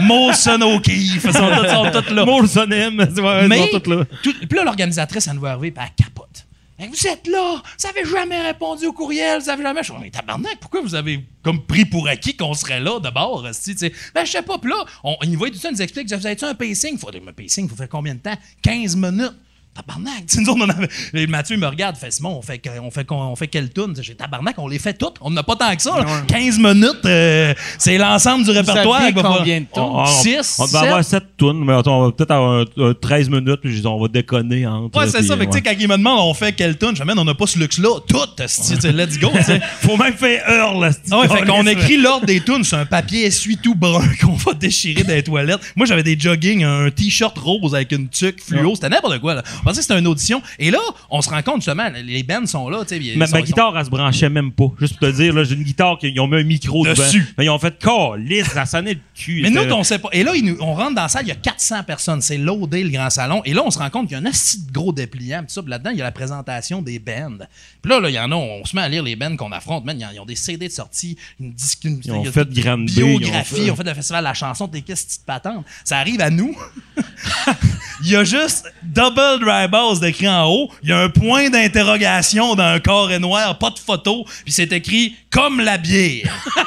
Molson 0.00 0.60
O'Keefe. 0.62 1.24
Ils 1.24 1.32
sont 1.32 1.48
tous, 1.50 1.68
sont 1.68 1.90
tous 2.02 2.10
là. 2.14 2.24
Molson 2.24 2.70
M. 2.70 2.98
Ouais, 3.18 3.48
Mais, 3.48 3.58
ils 3.66 3.72
sont 3.72 3.80
tous 3.80 3.90
là. 3.90 4.04
tout- 4.22 4.34
puis 4.48 4.56
là, 4.58 4.64
l'organisatrice, 4.64 5.26
elle 5.26 5.34
nous 5.34 5.40
voit 5.40 5.50
arriver, 5.50 5.70
puis 5.70 5.84
elle 5.86 6.04
capote. 6.04 6.44
Hey, 6.80 6.88
vous 6.88 7.06
êtes 7.08 7.26
là, 7.26 7.60
vous 7.80 7.86
avez 7.88 8.04
jamais 8.08 8.40
répondu 8.40 8.86
au 8.86 8.92
courriel, 8.92 9.40
vous 9.42 9.48
avez 9.48 9.62
jamais. 9.64 9.82
Je 9.82 9.92
dis, 9.92 9.98
mais 10.00 10.10
tabarnak, 10.10 10.58
pourquoi 10.60 10.80
vous 10.80 10.94
avez 10.94 11.24
comme 11.42 11.64
pris 11.66 11.84
pour 11.84 12.06
acquis 12.06 12.36
qu'on 12.36 12.54
serait 12.54 12.78
là 12.78 13.00
d'abord, 13.00 13.48
esti, 13.48 13.72
tu 13.74 13.78
sais? 13.88 13.92
Ben, 14.14 14.24
je 14.24 14.30
sais 14.30 14.42
pas, 14.42 14.58
puis 14.58 14.70
là, 14.70 14.76
on, 15.02 15.16
il 15.22 15.32
nous 15.32 15.38
voit 15.40 15.50
tout 15.50 15.56
ça, 15.58 15.70
il 15.70 15.72
nous 15.74 15.82
explique, 15.82 16.06
vous 16.06 16.14
avez-tu 16.14 16.44
un 16.44 16.54
pacing? 16.54 16.96
Faut, 16.96 17.08
un 17.08 17.32
pacing, 17.32 17.68
faut 17.68 17.74
faire 17.74 17.88
combien 17.88 18.14
de 18.14 18.20
temps? 18.20 18.36
15 18.62 18.94
minutes. 18.94 19.34
Tabarnak, 19.78 20.24
nous 20.38 20.48
autres, 20.48 20.64
on 20.64 20.68
avait- 20.68 20.88
et 21.14 21.26
Mathieu 21.28 21.56
me 21.56 21.66
regarde, 21.66 21.96
fait 21.96 22.10
Simon, 22.10 22.36
on 22.38 22.42
fait, 22.42 22.60
on 22.82 22.90
fait, 22.90 23.06
on 23.10 23.36
fait 23.36 23.46
quelle 23.46 23.70
tune? 23.70 23.94
J'ai 24.00 24.14
tabarnak, 24.16 24.56
on 24.58 24.66
les 24.66 24.78
fait 24.80 24.94
toutes. 24.94 25.14
On 25.20 25.30
n'a 25.30 25.42
pas 25.44 25.54
tant 25.56 25.74
que 25.76 25.82
ça. 25.82 26.00
là. 26.00 26.22
15 26.26 26.58
minutes, 26.58 27.04
euh, 27.04 27.54
c'est 27.78 27.96
l'ensemble 27.98 28.44
du 28.44 28.50
répertoire. 28.50 29.02
combien 29.14 29.60
de 29.60 29.66
On, 29.72 29.76
temps? 29.76 30.02
on- 30.02 30.06
Six, 30.06 30.56
on 30.58 30.64
devait 30.66 30.72
sept? 30.78 30.82
avoir 30.88 31.04
7 31.04 31.24
tonnes, 31.36 31.64
mais 31.64 31.74
attends, 31.74 32.00
on 32.00 32.06
va 32.06 32.12
peut-être 32.12 32.30
avoir 32.32 32.60
un- 32.62 32.90
un 32.90 32.94
13 32.94 33.28
minutes, 33.28 33.60
puis 33.62 33.80
on 33.86 34.00
va 34.00 34.08
déconner 34.08 34.66
entre. 34.66 34.98
Ouais, 34.98 35.08
c'est 35.08 35.22
ça. 35.22 35.36
Fait 35.36 35.46
que, 35.46 35.52
tu 35.52 35.58
sais, 35.58 35.68
ouais. 35.68 35.74
quand 35.74 35.80
il 35.80 35.88
me 35.88 35.96
demande, 35.96 36.18
on 36.20 36.34
fait 36.34 36.52
quelle 36.52 36.76
tune, 36.76 36.96
je 36.96 37.02
on 37.08 37.24
n'a 37.24 37.34
pas 37.34 37.46
ce 37.46 37.58
luxe-là. 37.58 38.00
Tout, 38.08 38.42
esti, 38.42 38.74
tu 38.74 38.80
sais, 38.80 38.92
let's 38.92 39.18
go, 39.18 39.30
tu 39.34 39.42
sais. 39.44 39.60
Faut 39.80 39.96
même 39.96 40.14
faire 40.14 40.42
heure, 40.50 40.78
là. 40.78 40.90
Ah 41.10 41.20
ouais, 41.20 41.28
fait 41.28 41.44
qu'on 41.46 41.66
écrit 41.66 41.96
l'ordre 41.96 42.26
des 42.26 42.40
tunes 42.40 42.64
sur 42.64 42.78
un 42.78 42.86
papier 42.86 43.24
essuie-tout 43.26 43.74
brun 43.74 44.04
qu'on 44.20 44.32
va 44.34 44.54
déchirer 44.54 45.04
dans 45.04 45.14
les 45.14 45.22
toilettes. 45.22 45.60
Moi, 45.76 45.86
j'avais 45.86 46.02
des 46.02 46.18
jogging, 46.18 46.64
un 46.64 46.90
t-shirt 46.90 47.36
rose 47.38 47.74
avec 47.74 47.92
une 47.92 48.08
tuque 48.08 48.42
fluo. 48.42 48.74
C'était 48.74 48.88
n'importe 48.88 49.18
quoi, 49.20 49.34
là. 49.34 49.42
On 49.68 49.70
pensait 49.70 49.80
que 49.80 49.86
c'était 49.86 49.98
une 49.98 50.06
audition. 50.06 50.40
Et 50.58 50.70
là, 50.70 50.78
on 51.10 51.20
se 51.20 51.28
rend 51.28 51.42
compte, 51.42 51.56
justement, 51.56 51.88
les 52.02 52.22
bands 52.22 52.46
sont 52.46 52.70
là, 52.70 52.84
ils 52.90 53.18
Ma, 53.18 53.26
sont- 53.26 53.32
ma 53.32 53.40
ils 53.40 53.42
sont- 53.42 53.46
guitare, 53.46 53.78
elle 53.78 53.84
se 53.84 53.90
branchait 53.90 54.30
même 54.30 54.50
pas. 54.50 54.68
Juste 54.80 54.98
pour 54.98 55.08
te 55.08 55.12
dire, 55.14 55.34
là, 55.34 55.44
j'ai 55.44 55.54
une 55.56 55.62
guitare 55.62 55.98
qu'ils 55.98 56.18
ont 56.20 56.26
mis 56.26 56.38
un 56.38 56.42
micro 56.42 56.86
Dessus. 56.86 57.34
Mais 57.36 57.44
ils 57.44 57.50
ont 57.50 57.58
fait 57.58 57.78
calice, 57.78 58.46
ça 58.46 58.64
sonnait 58.64 58.94
le 58.94 59.00
cul. 59.14 59.42
Mais 59.42 59.50
nous, 59.50 59.60
on 59.72 59.84
sait 59.84 59.98
pas. 59.98 60.08
Et 60.12 60.22
là, 60.24 60.32
nous- 60.42 60.56
on 60.60 60.72
rentre 60.74 60.94
dans 60.94 61.02
la 61.02 61.08
salle, 61.08 61.24
il 61.26 61.28
y 61.28 61.32
a 61.32 61.36
400 61.36 61.82
personnes. 61.82 62.22
C'est 62.22 62.38
loadé, 62.38 62.82
le 62.82 62.88
grand 62.90 63.10
salon. 63.10 63.42
Et 63.44 63.52
là, 63.52 63.62
on 63.64 63.70
se 63.70 63.78
rend 63.78 63.90
compte 63.90 64.08
qu'il 64.08 64.16
y 64.16 64.20
a 64.20 64.22
un 64.22 64.26
assez 64.26 64.58
de 64.58 64.72
gros 64.72 64.92
dépliant. 64.92 65.44
Puis 65.46 65.62
là-dedans, 65.70 65.90
il 65.90 65.98
y 65.98 66.00
a 66.00 66.04
la 66.04 66.12
présentation 66.12 66.80
des 66.80 66.98
bands. 66.98 67.36
Puis 67.82 67.90
là, 67.90 68.00
là, 68.00 68.08
il 68.08 68.14
y 68.14 68.18
en 68.18 68.32
a, 68.32 68.36
on 68.36 68.64
se 68.64 68.74
met 68.74 68.82
à 68.82 68.88
lire 68.88 69.02
les 69.02 69.16
bands 69.16 69.36
qu'on 69.36 69.52
affronte. 69.52 69.84
Man, 69.84 69.98
ils 70.14 70.18
ont- 70.18 70.24
des 70.24 70.36
CD 70.36 70.68
de 70.68 70.72
sortie, 70.72 71.16
une 71.40 71.52
une, 71.84 72.00
Ils 72.04 72.10
ont 72.12 72.24
fait 72.24 72.48
des 72.48 72.60
Grande 72.62 72.86
B, 72.86 72.90
biographies, 72.90 73.26
ils 73.26 73.30
ont 73.38 73.44
fait- 73.44 73.64
ils 73.66 73.70
ont 73.70 73.76
fait 73.76 73.84
le 73.84 73.94
festival 73.94 74.22
de 74.22 74.28
la 74.28 74.34
chanson, 74.34 74.66
des 74.66 74.82
questions 74.82 75.20
de 75.20 75.26
patentes? 75.26 75.64
Ça 75.84 75.98
arrive 75.98 76.20
à 76.20 76.30
nous. 76.30 76.56
il 78.02 78.10
y 78.10 78.16
a 78.16 78.24
juste 78.24 78.72
Double 78.82 79.38
Balls 79.66 80.00
d'écrit 80.00 80.28
en 80.28 80.46
haut. 80.46 80.70
Il 80.82 80.90
y 80.90 80.92
a 80.92 80.98
un 80.98 81.08
point 81.08 81.50
d'interrogation 81.50 82.54
dans 82.54 82.64
un 82.64 82.80
carré 82.80 83.18
noir, 83.18 83.58
pas 83.58 83.70
de 83.70 83.78
photo. 83.78 84.24
Puis 84.44 84.52
c'est 84.52 84.72
écrit 84.72 85.16
comme 85.30 85.60
la 85.60 85.78
bière. 85.78 86.32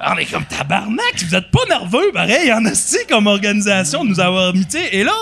On 0.00 0.16
est 0.16 0.26
comme 0.26 0.44
tabarnak, 0.44 1.22
vous 1.22 1.34
êtes 1.34 1.50
pas 1.50 1.64
nerveux, 1.68 2.12
pareil, 2.12 2.52
en 2.52 2.64
esti 2.64 2.98
comme 3.08 3.26
organisation 3.26 4.04
de 4.04 4.10
nous 4.10 4.20
avoir 4.20 4.52
sais. 4.68 4.88
Et 4.92 5.04
là, 5.04 5.14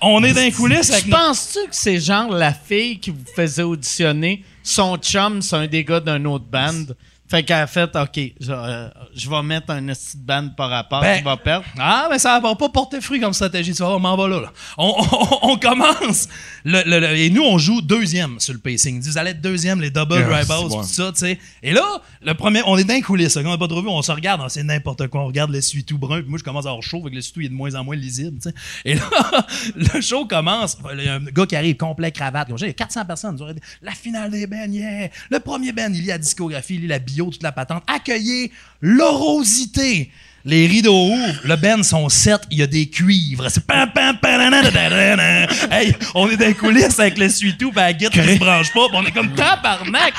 on 0.00 0.22
est 0.22 0.32
dans 0.32 0.40
les 0.40 0.52
coulisses 0.52 0.90
avec 0.90 1.10
penses-tu 1.10 1.68
que 1.68 1.74
c'est 1.74 1.98
genre 2.00 2.30
la 2.30 2.52
fille 2.52 2.98
qui 2.98 3.10
vous 3.10 3.24
faisait 3.34 3.62
auditionner, 3.62 4.44
son 4.62 4.96
chum, 4.96 5.42
c'est 5.42 5.56
un 5.56 5.66
des 5.66 5.84
gars 5.84 6.00
d'une 6.00 6.26
autre 6.26 6.44
band? 6.50 6.94
Fait 7.28 7.42
qu'elle 7.42 7.58
a 7.58 7.66
fait, 7.66 7.94
OK, 7.94 8.18
je, 8.40 8.50
euh, 8.50 8.88
je 9.14 9.28
vais 9.28 9.42
mettre 9.42 9.70
un 9.70 9.82
de 9.82 9.92
band 10.16 10.48
par 10.56 10.70
rapport, 10.70 11.02
Ben, 11.02 11.18
tu 11.18 11.24
vas 11.24 11.36
perdre. 11.36 11.66
Ah, 11.78 12.08
mais 12.10 12.18
ça 12.18 12.40
va 12.40 12.54
pas 12.54 12.68
porter 12.70 13.00
fruit 13.02 13.20
comme 13.20 13.34
stratégie. 13.34 13.72
Tu 13.72 13.78
vas 13.80 13.86
voir, 13.86 13.96
on 13.98 14.00
m'en 14.00 14.16
va 14.16 14.28
là. 14.28 14.40
là. 14.40 14.52
On, 14.78 14.94
on- 14.98 15.38
on 15.52 15.56
commence. 15.58 16.26
Le- 16.64 16.82
le- 16.86 17.00
le- 17.00 17.16
et 17.16 17.28
nous, 17.28 17.42
on 17.42 17.58
joue 17.58 17.82
deuxième 17.82 18.40
sur 18.40 18.54
le 18.54 18.58
pacing. 18.60 18.96
Ils 18.96 19.00
disent, 19.00 19.12
Vous 19.12 19.18
allez 19.18 19.32
être 19.32 19.42
deuxième, 19.42 19.80
les 19.80 19.90
double 19.90 20.14
Yeah, 20.14 20.24
dry 20.28 20.38
c'est 20.42 20.48
balls, 20.48 20.70
tout 20.70 20.82
ça, 20.84 21.12
tu 21.12 21.18
sais. 21.18 21.38
Et 21.62 21.72
là, 21.72 21.84
le 22.22 22.32
premier, 22.34 22.62
on 22.64 22.78
est 22.78 22.84
dans 22.84 22.94
les 22.94 23.02
coulisses. 23.02 23.34
Quand 23.34 23.40
on 23.44 23.50
n'a 23.50 23.58
pas 23.58 23.68
trop 23.68 23.82
vu, 23.82 23.88
on 23.88 24.00
se 24.00 24.10
regarde, 24.12 24.40
on 24.42 24.48
sait 24.48 24.62
n'importe 24.62 25.08
quoi. 25.08 25.20
On 25.22 25.26
regarde 25.26 25.50
l'essuie 25.50 25.84
tout 25.84 25.98
brun. 25.98 26.20
Puis 26.22 26.30
moi, 26.30 26.38
je 26.38 26.44
commence 26.44 26.64
à 26.64 26.70
avoir 26.70 26.82
chaud, 26.82 27.00
avec 27.02 27.14
l'essuie 27.14 27.32
tout 27.34 27.40
il 27.42 27.46
est 27.46 27.50
de 27.50 27.54
moins 27.54 27.74
en 27.74 27.84
moins 27.84 27.96
lisible, 27.96 28.38
tu 28.42 28.48
sais. 28.48 28.54
Et 28.86 28.94
là, 28.94 29.02
le 29.76 30.00
show 30.00 30.24
commence. 30.26 30.78
Il 30.94 31.04
y 31.04 31.08
a 31.08 31.14
un 31.16 31.20
gars 31.20 31.44
qui 31.46 31.56
arrive, 31.56 31.76
complet 31.76 32.10
cravate. 32.10 32.48
Comme 32.48 32.56
ça, 32.58 32.64
Il 32.64 32.68
y 32.68 32.70
a 32.70 32.74
400 32.74 33.04
personnes. 33.04 33.38
La 33.82 33.92
finale 33.92 34.30
des 34.30 34.46
bands, 34.46 34.64
yeah. 34.70 35.08
Le 35.30 35.40
premier 35.40 35.72
band, 35.72 35.88
il 35.92 36.00
lit 36.00 36.06
la 36.06 36.18
discographie, 36.18 36.76
il 36.76 36.80
lit 36.82 36.86
la 36.86 36.98
bio, 36.98 37.17
toute 37.26 37.42
la 37.42 37.52
patente. 37.52 37.82
Accueillez 37.86 38.50
l'orosité. 38.80 40.10
Les 40.44 40.66
rideaux 40.66 41.08
ouvrent, 41.10 41.40
le 41.44 41.56
Ben 41.56 41.82
sont 41.82 42.08
sept, 42.08 42.42
il 42.50 42.58
y 42.58 42.62
a 42.62 42.66
des 42.66 42.88
cuivres. 42.88 43.50
C'est 43.50 43.66
pam, 43.66 43.90
pam, 43.92 44.16
pananadadadana. 44.18 45.46
Hey, 45.70 45.94
on 46.14 46.30
est 46.30 46.36
dans 46.36 46.46
les 46.46 46.54
coulisses 46.54 46.98
avec 47.00 47.18
le 47.18 47.28
suitou, 47.28 47.70
pis 47.70 47.76
la 47.76 47.92
guide 47.92 48.10
qui 48.10 48.18
se 48.22 48.38
branche 48.38 48.72
pas, 48.72 48.88
pis 48.88 48.94
on 48.94 49.04
est 49.04 49.10
comme 49.10 49.34
tabarnak. 49.34 50.14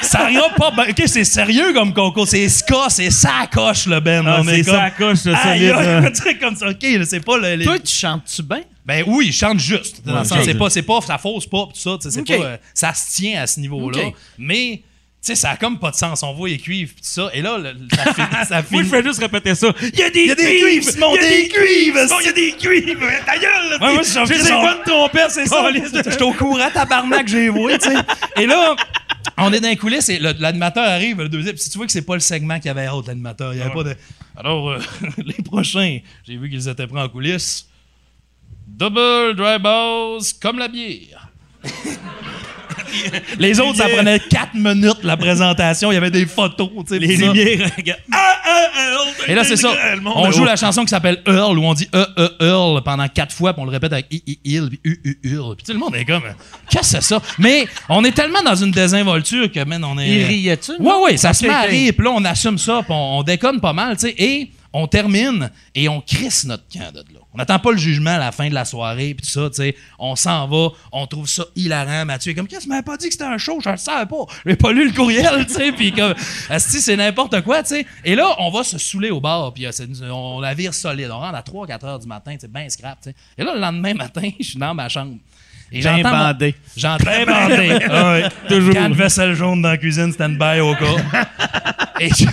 Ça 0.00 0.30
ira 0.30 0.48
pas 0.50 0.70
bien. 0.70 0.84
OK, 0.90 1.02
c'est 1.06 1.24
sérieux 1.24 1.72
comme 1.74 1.92
concours. 1.92 2.26
C'est 2.28 2.48
ska, 2.48 2.86
c'est 2.88 3.10
ça 3.10 3.46
coche, 3.52 3.86
le 3.86 4.00
Ben. 4.00 4.24
Ah, 4.26 4.38
on 4.42 4.48
est 4.48 4.62
c'est 4.62 4.70
comme. 4.70 4.80
ça 4.80 4.90
coche, 4.90 5.24
le 5.24 5.34
solide. 5.36 6.12
tu 6.14 6.22
sais, 6.22 6.38
comme 6.38 6.56
ça. 6.56 6.68
OK, 6.68 7.20
pas 7.26 7.38
le. 7.38 7.54
les- 7.56 7.64
Toi, 7.64 7.78
tu 7.80 7.92
chantes-tu 7.92 8.42
bien? 8.42 8.60
ben 8.86 9.04
oui, 9.06 9.26
il 9.28 9.32
chante 9.32 9.58
juste. 9.60 10.04
Dans 10.04 10.20
le 10.20 10.24
sens, 10.24 10.38
c'est 10.44 10.54
pas, 10.54 10.70
c'est 10.70 10.82
pas, 10.82 11.00
ça 11.02 11.18
fausse 11.18 11.46
pas, 11.46 11.66
pis 11.66 11.74
tout 11.82 11.98
ça, 12.00 12.10
c'est 12.10 12.20
Ok. 12.20 12.26
pas, 12.28 12.44
euh, 12.44 12.56
ça 12.72 12.94
se 12.94 13.14
tient 13.14 13.42
à 13.42 13.46
ce 13.46 13.60
niveau-là. 13.60 14.06
Ok. 14.06 14.14
Mais, 14.38 14.82
sais, 15.22 15.34
ça 15.34 15.50
a 15.50 15.56
comme 15.56 15.78
pas 15.78 15.90
de 15.90 15.96
sens. 15.96 16.22
On 16.22 16.32
voit 16.32 16.48
les 16.48 16.58
cuivres, 16.58 16.92
pis 16.94 17.02
tout 17.02 17.08
ça. 17.08 17.30
Et 17.34 17.42
là, 17.42 17.58
le- 17.58 17.74
ça 17.94 18.14
finit. 18.14 18.28
ça 18.46 18.54
Moi, 18.56 18.62
finit. 18.62 18.84
je 18.84 18.88
fais 18.88 19.02
juste 19.02 19.18
répéter 19.20 19.54
ça. 19.54 19.72
Il 19.92 19.98
y 19.98 20.02
a 20.02 20.10
des 20.10 20.24
y 20.26 20.30
a 20.30 20.34
des 20.34 20.58
cuivres, 20.60 20.90
Simon, 20.90 21.14
Il 21.16 21.22
y 21.22 21.24
a 21.24 21.28
des 21.28 21.48
cuivres, 21.48 21.98
Simon, 22.06 22.20
Il 22.20 22.26
y 22.26 22.28
a 22.28 22.32
des 22.32 22.52
cuivres. 22.52 23.06
Ta 23.26 23.38
gueule, 23.38 23.70
là. 23.70 23.78
Ouais, 23.86 23.94
moi, 23.94 24.02
je 24.02 24.32
J'ai 24.34 24.42
des 24.42 24.50
bonnes 24.50 24.82
trompettes, 24.86 25.30
c'est 25.30 25.46
ça. 25.46 25.70
J'étais 25.72 26.22
au 26.22 26.32
courant, 26.32 26.70
tabarnak, 26.72 27.28
j'ai 27.28 27.50
vu, 27.50 27.60
tu 27.78 27.90
sais. 27.90 27.96
Et 28.36 28.46
là, 28.46 28.74
on 29.36 29.52
est 29.52 29.60
dans 29.60 29.68
les 29.68 29.76
coulisses 29.76 30.08
et 30.08 30.18
l'animateur 30.18 30.88
arrive, 30.88 31.18
le 31.18 31.28
deuxième. 31.28 31.56
Si 31.56 31.68
tu 31.70 31.76
vois 31.78 31.86
que 31.86 31.92
c'est 31.92 32.02
pas 32.02 32.14
le 32.14 32.20
segment 32.20 32.56
qu'il 32.56 32.66
y 32.66 32.70
avait 32.70 32.88
haute, 32.88 33.06
l'animateur. 33.08 33.52
Il 33.52 33.58
y 33.58 33.62
avait 33.62 33.72
pas 33.74 33.84
de. 33.84 33.94
Alors, 34.36 34.70
euh, 34.70 34.78
les 35.18 35.42
prochains, 35.44 35.98
j'ai 36.26 36.36
vu 36.38 36.48
qu'ils 36.48 36.66
étaient 36.68 36.86
pris 36.86 36.98
en 37.00 37.08
coulisses. 37.08 37.66
Double 38.66 39.34
dry 39.36 39.58
balls 39.58 40.20
comme 40.40 40.58
la 40.58 40.68
bière. 40.68 41.28
Les 43.38 43.60
autres, 43.60 43.76
ça 43.76 43.88
prenait 43.88 44.18
4 44.18 44.54
minutes 44.54 45.02
la 45.02 45.16
présentation. 45.16 45.90
Il 45.90 45.94
y 45.94 45.98
avait 45.98 46.10
des 46.10 46.26
photos, 46.26 46.70
tu 46.86 46.94
sais. 46.94 46.98
Les 46.98 47.16
lumières. 47.16 47.70
regarde. 47.76 48.00
Ah, 48.12 48.36
ah, 48.44 48.66
Et 49.28 49.34
là, 49.34 49.44
c'est 49.44 49.56
ça. 49.56 49.70
On 50.04 50.30
joue 50.30 50.44
la 50.44 50.56
chanson 50.56 50.82
qui 50.82 50.88
s'appelle 50.88 51.22
Earl, 51.26 51.58
où 51.58 51.64
on 51.64 51.74
dit 51.74 51.88
E, 51.94 52.06
E, 52.18 52.30
Earl 52.40 52.82
pendant 52.82 53.08
quatre 53.08 53.34
fois, 53.34 53.52
puis 53.52 53.62
on 53.62 53.64
le 53.64 53.70
répète 53.70 53.92
avec 53.92 54.06
I, 54.10 54.22
I, 54.26 54.38
Il, 54.44 54.68
puis 54.68 54.80
U, 54.84 55.00
U, 55.04 55.34
Earl. 55.34 55.56
Puis 55.56 55.64
tout 55.66 55.72
le 55.72 55.78
monde 55.78 55.94
est 55.96 56.04
comme, 56.04 56.22
qu'est-ce 56.68 56.94
que 56.94 57.00
c'est 57.00 57.02
ça? 57.02 57.20
Mais 57.38 57.66
on 57.88 58.04
est 58.04 58.12
tellement 58.12 58.42
dans 58.42 58.54
une 58.54 58.70
désinvolture 58.70 59.50
que, 59.50 59.64
man, 59.64 59.84
on 59.84 59.98
est. 59.98 60.08
Il 60.08 60.24
riait-tu? 60.26 60.72
Ouais, 60.78 60.94
ouais, 61.04 61.16
ça 61.16 61.32
se 61.32 61.44
met 61.46 61.52
à 61.52 61.62
rire, 61.62 61.92
puis 61.96 62.04
là, 62.04 62.12
on 62.14 62.24
assume 62.24 62.58
ça, 62.58 62.80
puis 62.82 62.92
on, 62.92 63.18
on 63.18 63.22
déconne 63.22 63.60
pas 63.60 63.72
mal, 63.72 63.96
tu 63.96 64.08
sais. 64.08 64.14
Et 64.18 64.50
on 64.72 64.86
termine 64.86 65.50
et 65.74 65.88
on 65.88 66.00
crisse 66.00 66.44
notre 66.44 66.64
camp 66.72 66.92
de 66.92 67.00
là. 67.12 67.20
On 67.32 67.38
n'attend 67.38 67.58
pas 67.58 67.72
le 67.72 67.78
jugement 67.78 68.10
à 68.10 68.18
la 68.18 68.32
fin 68.32 68.48
de 68.48 68.54
la 68.54 68.64
soirée, 68.64 69.14
puis 69.14 69.26
tout 69.26 69.32
ça, 69.32 69.48
tu 69.50 69.56
sais. 69.56 69.76
On 69.98 70.16
s'en 70.16 70.46
va, 70.48 70.68
on 70.92 71.06
trouve 71.06 71.28
ça 71.28 71.44
hilarant. 71.56 72.04
Mathieu 72.04 72.32
est 72.32 72.34
comme, 72.34 72.46
qu'est-ce 72.46 72.60
que 72.60 72.64
tu 72.64 72.68
m'avais 72.70 72.82
pas 72.82 72.96
dit 72.96 73.06
que 73.06 73.12
c'était 73.12 73.24
un 73.24 73.38
show? 73.38 73.60
Je 73.62 73.70
le 73.70 73.76
savais 73.76 74.06
pas. 74.06 74.26
J'ai 74.46 74.56
pas 74.56 74.72
lu 74.72 74.88
le 74.88 74.92
courriel, 74.92 75.46
tu 75.48 75.54
sais. 75.54 75.72
Puis 75.72 75.92
comme, 75.92 76.14
c'est 76.58 76.96
n'importe 76.96 77.40
quoi, 77.42 77.62
tu 77.62 77.76
sais. 77.76 77.86
Et 78.04 78.14
là, 78.14 78.34
on 78.38 78.50
va 78.50 78.64
se 78.64 78.78
saouler 78.78 79.10
au 79.10 79.20
bar, 79.20 79.52
puis 79.52 79.66
euh, 79.66 79.70
on 80.10 80.40
la 80.40 80.54
vire 80.54 80.74
solide. 80.74 81.10
On 81.10 81.18
rentre 81.18 81.36
à 81.36 81.42
3-4 81.42 81.86
heures 81.86 81.98
du 81.98 82.06
matin, 82.06 82.36
c'est 82.40 82.52
bien 82.52 82.68
scrap, 82.68 82.98
tu 83.02 83.10
sais. 83.10 83.16
Et 83.38 83.44
là, 83.44 83.54
le 83.54 83.60
lendemain 83.60 83.94
matin, 83.94 84.28
je 84.38 84.44
suis 84.44 84.58
dans 84.58 84.74
ma 84.74 84.88
chambre. 84.88 85.16
J'entends 85.72 86.10
bandé. 86.10 86.54
J'entends 86.76 87.04
bandé. 87.26 87.78
Ah 87.90 88.12
ouais. 88.12 88.28
Toujours. 88.48 88.74
Canne 88.74 88.92
vaisselle 88.92 89.34
jaune 89.34 89.62
dans 89.62 89.70
la 89.70 89.76
cuisine, 89.78 90.12
stand-by 90.12 90.60
au 90.60 90.74
cas. 90.74 91.26
Et 92.00 92.08
je- 92.08 92.24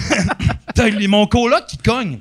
t'as 0.74 0.90
mon 1.08 1.28
coloc 1.28 1.66
qui 1.68 1.78
cogne 1.78 2.20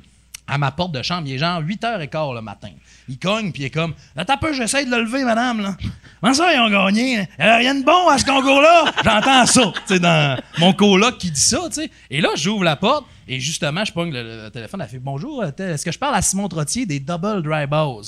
à 0.49 0.57
ma 0.57 0.71
porte 0.71 0.93
de 0.93 1.01
chambre, 1.01 1.23
il 1.27 1.33
est 1.33 1.37
genre 1.37 1.61
8h15 1.61 2.33
le 2.35 2.41
matin. 2.41 2.69
Il 3.09 3.17
cogne, 3.19 3.51
puis 3.51 3.63
il 3.63 3.65
est 3.65 3.69
comme 3.69 3.93
Attends 4.15 4.33
un 4.33 4.37
peu, 4.37 4.53
j'essaie 4.53 4.85
de 4.85 4.91
le 4.91 5.03
lever, 5.03 5.23
madame. 5.23 5.61
Là. 5.61 5.75
Comment 6.21 6.33
ça, 6.33 6.53
ils 6.53 6.59
ont 6.59 6.69
gagné? 6.69 7.27
Il 7.39 7.43
n'y 7.43 7.49
a 7.49 7.57
rien 7.57 7.75
de 7.75 7.83
bon 7.83 8.07
à 8.09 8.17
ce 8.17 8.25
concours-là. 8.25 8.85
J'entends 9.03 9.45
ça, 9.45 9.61
tu 9.73 9.93
sais, 9.93 9.99
dans 9.99 10.37
mon 10.57 10.71
coloc 10.73 11.17
qui 11.17 11.31
dit 11.31 11.39
ça, 11.41 11.59
tu 11.67 11.73
sais. 11.81 11.91
Et 12.09 12.21
là, 12.21 12.29
j'ouvre 12.35 12.63
la 12.63 12.75
porte, 12.77 13.05
et 13.27 13.39
justement, 13.41 13.83
je 13.83 13.91
pogne 13.91 14.11
le, 14.13 14.43
le 14.45 14.49
téléphone, 14.49 14.81
elle 14.81 14.89
fait 14.89 14.99
Bonjour, 14.99 15.43
euh, 15.43 15.51
est-ce 15.57 15.83
que 15.85 15.91
je 15.91 15.99
parle 15.99 16.15
à 16.15 16.21
Simon 16.21 16.47
Trottier 16.47 16.85
des 16.85 16.99
Double 17.01 17.43
Dry 17.43 17.67
Balls? 17.67 18.05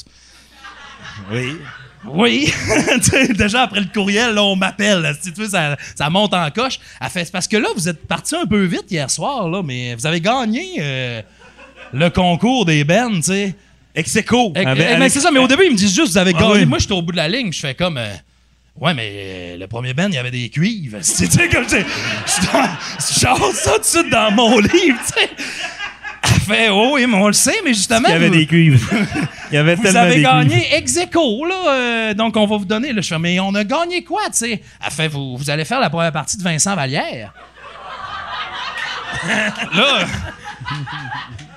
Oui. 1.31 1.57
Oui. 2.05 2.51
Déjà 3.37 3.63
après 3.63 3.81
le 3.81 3.87
courriel, 3.93 4.33
là, 4.33 4.43
on 4.43 4.55
m'appelle. 4.55 5.15
Si 5.21 5.33
tu 5.33 5.41
veux, 5.41 5.49
ça, 5.49 5.77
ça 5.95 6.09
monte 6.09 6.33
en 6.33 6.49
coche. 6.51 6.79
Elle 7.01 7.09
fait, 7.09 7.25
c'est 7.25 7.31
parce 7.31 7.47
que 7.47 7.57
là, 7.57 7.67
vous 7.75 7.87
êtes 7.89 8.07
parti 8.07 8.35
un 8.35 8.45
peu 8.45 8.63
vite 8.63 8.85
hier 8.89 9.09
soir, 9.09 9.49
là, 9.49 9.61
mais 9.63 9.95
vous 9.95 10.05
avez 10.07 10.21
gagné 10.21 10.75
euh, 10.79 11.21
le 11.93 12.09
concours 12.09 12.65
des 12.65 12.83
bennes, 12.83 13.17
tu 13.17 13.23
sais. 13.23 13.55
Eh, 14.55 14.63
mais 14.63 14.69
avec- 14.93 15.11
c'est 15.11 15.19
ça, 15.19 15.31
mais 15.31 15.39
au 15.39 15.47
début, 15.47 15.63
ils 15.65 15.71
me 15.71 15.77
disent 15.77 15.93
juste, 15.95 16.11
vous 16.11 16.17
avez 16.17 16.31
Ah 16.35 16.39
gagné. 16.39 16.53
oui. 16.53 16.65
Moi, 16.65 16.77
j'étais 16.79 16.93
au 16.93 17.01
bout 17.01 17.11
de 17.11 17.17
la 17.17 17.27
ligne, 17.27 17.51
je 17.51 17.59
fais 17.59 17.75
comme. 17.75 17.97
euh, 17.97 18.13
Ouais, 18.79 18.93
mais 18.93 19.11
euh, 19.13 19.57
le 19.57 19.67
premier 19.67 19.93
band, 19.93 20.07
il 20.07 20.13
y 20.13 20.17
avait 20.17 20.31
des 20.31 20.47
cuivres. 20.49 20.99
Tu 21.03 21.25
sais, 21.25 21.49
comme. 21.49 21.65
Je 21.67 21.75
ça 23.19 23.33
tout 23.35 23.79
de 23.79 23.83
suite 23.83 24.09
dans 24.09 24.31
mon 24.31 24.57
livre, 24.59 24.97
tu 25.05 25.13
sais. 25.21 25.29
Elle 26.23 26.29
fait, 26.41 26.69
oh, 26.69 26.91
oui, 26.93 27.05
mais 27.07 27.17
on 27.17 27.27
le 27.27 27.33
sait, 27.33 27.59
mais 27.63 27.73
justement. 27.73 28.07
Il 28.07 28.11
y 28.11 28.15
avait 28.15 28.29
des 28.29 28.45
cuivres. 28.45 28.89
Il 29.51 29.55
y 29.55 29.57
avait 29.57 29.75
vous 29.75 29.83
tellement 29.83 30.01
avez 30.01 30.21
gagné 30.21 30.75
ex 30.75 30.97
aequo, 30.97 31.45
là. 31.45 31.55
euh, 31.69 32.13
donc, 32.13 32.37
on 32.37 32.45
va 32.45 32.57
vous 32.57 32.65
donner. 32.65 32.93
Là, 32.93 33.01
je 33.01 33.07
fais, 33.07 33.17
mais 33.17 33.39
on 33.39 33.55
a 33.55 33.63
gagné 33.63 34.03
quoi, 34.03 34.21
tu 34.25 34.37
sais? 34.37 34.61
Elle 34.85 34.91
fait, 34.91 35.07
vous, 35.07 35.37
vous 35.37 35.49
allez 35.49 35.65
faire 35.65 35.79
la 35.79 35.89
première 35.89 36.11
partie 36.11 36.37
de 36.37 36.43
Vincent 36.43 36.75
Vallière. 36.75 37.33
là, 39.73 40.05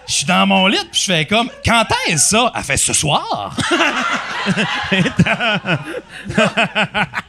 je 0.07 0.13
suis 0.13 0.27
dans 0.27 0.47
mon 0.47 0.67
lit, 0.67 0.79
puis 0.91 1.01
je 1.01 1.13
fais 1.13 1.27
comme, 1.27 1.49
quand 1.65 1.85
est-ce 2.09 2.31
ça? 2.31 2.53
Elle 2.55 2.63
fait 2.63 2.77
ce 2.77 2.93
soir. 2.93 3.57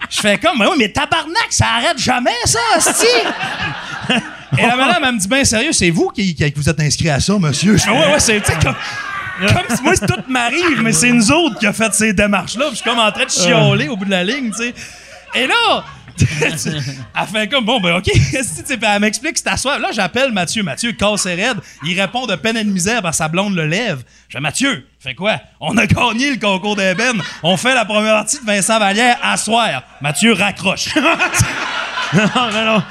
je 0.09 0.21
fais 0.21 0.37
comme, 0.37 0.59
mais 0.59 0.65
oui, 0.67 0.75
mais 0.77 0.89
tabarnak, 0.89 1.47
ça 1.49 1.65
arrête 1.77 1.97
jamais, 1.97 2.31
ça, 2.45 2.59
asti! 2.75 3.05
Et 4.57 4.61
la 4.61 4.75
madame, 4.75 5.03
elle 5.05 5.15
me 5.15 5.19
dit, 5.19 5.27
ben 5.27 5.43
sérieux, 5.45 5.71
c'est 5.71 5.89
vous 5.89 6.09
qui, 6.09 6.35
qui 6.35 6.53
vous 6.55 6.69
êtes 6.69 6.79
inscrit 6.79 7.09
à 7.09 7.19
ça, 7.19 7.37
monsieur? 7.37 7.77
Je 7.77 7.83
fais, 7.83 7.91
ouais, 7.91 8.13
ouais, 8.13 8.19
c'est, 8.19 8.39
tu 8.41 8.51
sais, 8.51 8.57
comme, 8.61 8.75
comme 9.47 9.75
si 9.75 9.83
moi, 9.83 9.93
c'est 9.95 10.07
tout 10.07 10.21
m'arrive, 10.27 10.81
mais 10.81 10.93
c'est 10.93 11.11
nous 11.11 11.31
autres 11.31 11.59
qui 11.59 11.65
a 11.65 11.73
fait 11.73 11.93
ces 11.93 12.13
démarches-là, 12.13 12.65
je 12.71 12.75
suis 12.75 12.83
comme 12.83 12.99
en 12.99 13.11
train 13.11 13.25
de 13.25 13.29
chialer 13.31 13.87
au 13.87 13.97
bout 13.97 14.05
de 14.05 14.11
la 14.11 14.23
ligne, 14.23 14.51
tu 14.51 14.63
sais. 14.63 14.73
Et 15.35 15.47
là, 15.47 15.83
elle 16.41 17.27
fait 17.27 17.47
comme, 17.49 17.65
bon, 17.65 17.79
ben, 17.79 17.97
OK. 17.97 18.09
Elle 18.81 18.99
m'explique, 18.99 19.37
c'est 19.37 19.47
à 19.47 19.57
soir. 19.57 19.79
Là, 19.79 19.89
j'appelle 19.91 20.31
Mathieu. 20.31 20.63
Mathieu, 20.63 20.91
casse 20.91 21.25
et 21.25 21.35
raide. 21.35 21.57
Il 21.83 21.99
répond 21.99 22.25
de 22.25 22.35
peine 22.35 22.57
et 22.57 22.63
de 22.63 22.69
misère 22.69 23.01
que 23.01 23.11
sa 23.11 23.27
blonde 23.27 23.55
le 23.55 23.65
lève. 23.65 24.03
Je 24.27 24.37
fais, 24.37 24.41
Mathieu, 24.41 24.87
fait 24.99 25.15
quoi? 25.15 25.39
On 25.59 25.75
a 25.77 25.85
gagné 25.85 26.31
le 26.31 26.37
concours 26.37 26.75
d'ébène. 26.75 27.21
On 27.41 27.57
fait 27.57 27.73
la 27.73 27.85
première 27.85 28.13
partie 28.13 28.39
de 28.39 28.45
Vincent 28.45 28.79
Vallière 28.79 29.17
à 29.21 29.37
soir. 29.37 29.83
Mathieu 30.01 30.33
raccroche. 30.33 30.95
non, 30.95 32.51
non, 32.51 32.65
non. 32.65 32.83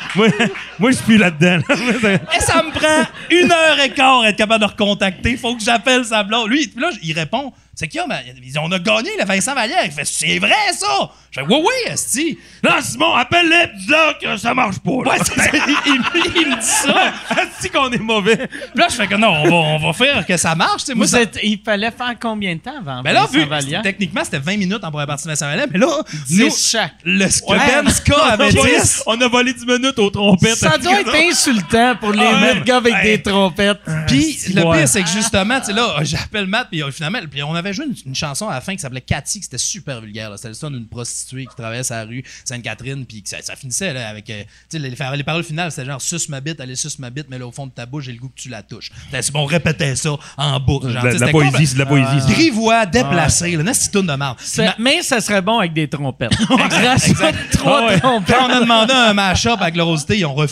Moi, 0.82 0.90
je 0.90 0.96
suis 0.96 1.04
plus 1.04 1.16
là-dedans. 1.16 1.60
Et 2.36 2.40
ça 2.40 2.62
me 2.62 2.70
prend 2.72 3.08
une 3.30 3.50
heure 3.50 3.80
et 3.82 3.90
quart 3.90 4.20
à 4.22 4.28
être 4.30 4.36
capable 4.36 4.60
de 4.60 4.66
le 4.66 4.72
recontacter. 4.72 5.36
Faut 5.36 5.54
que 5.56 5.62
j'appelle 5.62 6.04
sa 6.04 6.22
blonde. 6.24 6.50
Lui, 6.50 6.70
là, 6.76 6.90
il 7.02 7.12
répond. 7.18 7.52
C'est 7.74 7.88
qui, 7.88 7.98
mais 8.06 8.22
on 8.62 8.70
a 8.70 8.78
gagné 8.78 9.08
le 9.18 9.24
Vincent 9.24 9.54
Vallière. 9.54 9.80
Il 9.86 9.92
fait, 9.92 10.04
c'est 10.04 10.38
vrai, 10.38 10.52
ça? 10.74 11.10
Je 11.30 11.40
fais, 11.40 11.46
oui, 11.48 11.56
oui, 11.58 11.90
Esti. 11.90 12.38
non, 12.62 12.72
Simon, 12.82 13.14
appelle-les, 13.14 13.78
dis-leur 13.78 14.18
que 14.18 14.36
ça 14.36 14.52
marche 14.52 14.78
pas. 14.80 14.90
là. 14.90 15.10
Ouais, 15.12 15.16
c'est 15.24 15.40
ça. 15.40 15.50
Il, 15.54 15.76
il- 15.86 16.32
il 16.42 16.48
me 16.50 16.56
dit 16.60 16.66
ça. 16.66 17.12
Asti 17.30 17.70
qu'on 17.70 17.90
est 17.90 17.96
mauvais. 17.98 18.36
Puis 18.36 18.48
là, 18.74 18.88
je 18.90 18.94
fais 18.96 19.06
que 19.06 19.14
non, 19.14 19.28
on 19.28 19.44
va, 19.48 19.54
on 19.54 19.78
va 19.78 19.92
faire 19.94 20.26
que 20.26 20.36
ça 20.36 20.54
marche. 20.54 20.82
Moi, 20.88 21.06
Vous 21.06 21.12
ça- 21.12 21.22
êtes- 21.22 21.38
il 21.42 21.60
fallait 21.64 21.90
faire 21.90 22.14
combien 22.20 22.54
de 22.54 22.60
temps 22.60 22.76
avant 22.78 23.02
Ben 23.02 23.14
là, 23.14 23.20
Vincent 23.22 23.32
vu, 23.38 23.44
Vallière? 23.46 23.80
techniquement, 23.82 24.22
c'était 24.22 24.38
20 24.40 24.58
minutes 24.58 24.84
en 24.84 24.90
première 24.90 25.06
partie 25.06 25.24
de 25.24 25.30
Vincent 25.30 25.46
Vallière, 25.46 25.66
mais 25.72 25.78
là, 25.78 25.86
10 26.26 26.38
nous, 26.40 26.50
chaque. 26.54 26.92
le 27.04 27.24
Ouais. 27.24 27.58
Ben 27.58 27.88
Ska 27.88 28.14
On 28.18 28.22
a 28.22 28.32
avait 28.32 28.50
volé- 28.50 28.80
10. 28.82 29.02
On 29.06 29.18
a 29.18 29.28
volé 29.28 29.54
10 29.54 29.64
minutes 29.64 29.98
aux 29.98 30.10
trompettes. 30.10 30.56
Ça 30.72 30.78
doit 30.78 31.00
être 31.00 31.14
insultant 31.30 31.96
pour 31.96 32.12
les 32.12 32.22
Ah 32.24 32.32
ouais. 32.34 32.40
mettre 32.40 32.64
gars 32.64 32.76
avec 32.78 32.92
Ouais. 32.94 33.02
des 33.16 33.22
trompettes. 33.22 33.80
Puis 34.06 34.38
le 34.54 34.62
Ouais. 34.64 34.78
pire, 34.78 34.88
c'est 34.88 35.02
que 35.02 35.08
justement, 35.08 35.58
tu 35.60 35.66
sais, 35.66 35.72
là, 35.72 35.96
j'appelle 36.02 36.46
Matt, 36.46 36.68
puis 36.70 36.82
euh, 36.82 36.90
finalement, 36.90 37.18
puis 37.30 37.42
on 37.42 37.54
avait 37.54 37.72
joué 37.72 37.86
une, 37.86 37.94
une 38.06 38.14
chanson 38.14 38.48
à 38.48 38.54
la 38.54 38.60
fin 38.60 38.72
qui 38.74 38.80
s'appelait 38.80 39.00
Cathy, 39.00 39.38
qui 39.38 39.44
c'était 39.44 39.58
super 39.58 40.00
vulgaire. 40.00 40.30
C'était 40.36 40.48
le 40.48 40.54
son 40.54 40.70
d'une 40.70 40.86
prostituée 40.86 41.46
qui 41.46 41.54
traverse 41.56 41.90
la 41.90 42.04
rue 42.04 42.22
Sainte-Catherine, 42.44 43.04
puis 43.06 43.22
que 43.22 43.28
ça, 43.28 43.38
ça 43.42 43.56
finissait 43.56 43.92
là, 43.92 44.08
avec. 44.08 44.28
euh, 44.30 44.42
tu 44.42 44.46
sais, 44.70 44.78
les, 44.78 44.90
les 45.16 45.24
paroles 45.24 45.44
finales, 45.44 45.70
c'était 45.70 45.86
genre 45.86 46.00
suce 46.00 46.28
ma 46.28 46.40
bite, 46.40 46.60
allez 46.60 46.76
suce 46.76 46.98
ma 46.98 47.10
bite, 47.10 47.26
mais 47.28 47.38
là, 47.38 47.46
au 47.46 47.52
fond 47.52 47.66
de 47.66 47.72
ta 47.72 47.86
bouche, 47.86 48.04
j'ai 48.04 48.12
le 48.12 48.18
goût 48.18 48.28
que 48.28 48.40
tu 48.40 48.48
la 48.48 48.62
touches. 48.62 48.90
C'était- 49.10 49.30
On 49.34 49.44
répétait 49.44 49.94
ça 49.96 50.10
en 50.36 50.60
boucle. 50.60 50.88
Genre, 50.90 51.04
la, 51.04 51.12
c'était 51.12 51.30
poésie, 51.30 51.66
c'est 51.66 51.74
de 51.74 51.78
la 51.80 51.86
poésie. 51.86 52.32
Grivois, 52.32 52.86
déplacé, 52.86 53.56
là, 53.56 53.62
de 53.62 54.16
marde. 54.16 54.38
Mais 54.78 55.02
ça 55.02 55.20
serait 55.20 55.42
bon 55.42 55.58
avec 55.58 55.72
des 55.72 55.88
trompettes. 55.88 56.32
Exact. 56.64 57.38
Trois 57.52 57.80
Ah 57.82 57.86
ouais. 57.92 58.00
trompettes. 58.00 58.36
Quand 58.36 58.46
on 58.48 58.50
a 58.50 58.60
demandé 58.60 58.92
un 58.92 59.12
mash-up 59.12 59.58
avec 59.60 59.76
la 59.76 59.84
Rosité, 59.84 60.18
ils 60.18 60.26
ont 60.26 60.34
refusé. 60.34 60.51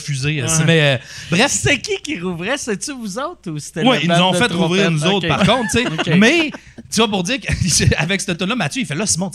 Mais 0.66 0.80
euh, 0.80 0.98
bref, 1.30 1.50
C'était 1.50 1.78
qui 1.78 1.96
qui 2.02 2.18
rouvrait? 2.20 2.56
C'est-tu 2.58 2.92
vous 2.92 3.18
autres 3.18 3.50
ou 3.50 3.58
c'était 3.58 3.86
Oui, 3.86 3.98
ils 4.02 4.08
nous 4.08 4.14
ont 4.16 4.32
fait 4.32 4.52
rouvrir 4.52 4.90
nous 4.90 5.04
autres, 5.04 5.28
par 5.28 5.44
contre, 5.46 5.70
tu 5.70 5.78
sais. 5.82 5.86
Ok. 5.90 6.16
Mais, 6.18 6.50
tu 6.90 6.96
vois, 7.00 7.08
pour 7.08 7.22
dire 7.22 7.38
qu'avec 7.40 8.20
cette 8.20 8.38
tune 8.38 8.48
là 8.48 8.56
Mathieu, 8.56 8.82
il 8.82 8.86
fait 8.86 8.94
là, 8.94 9.06
Simon, 9.06 9.30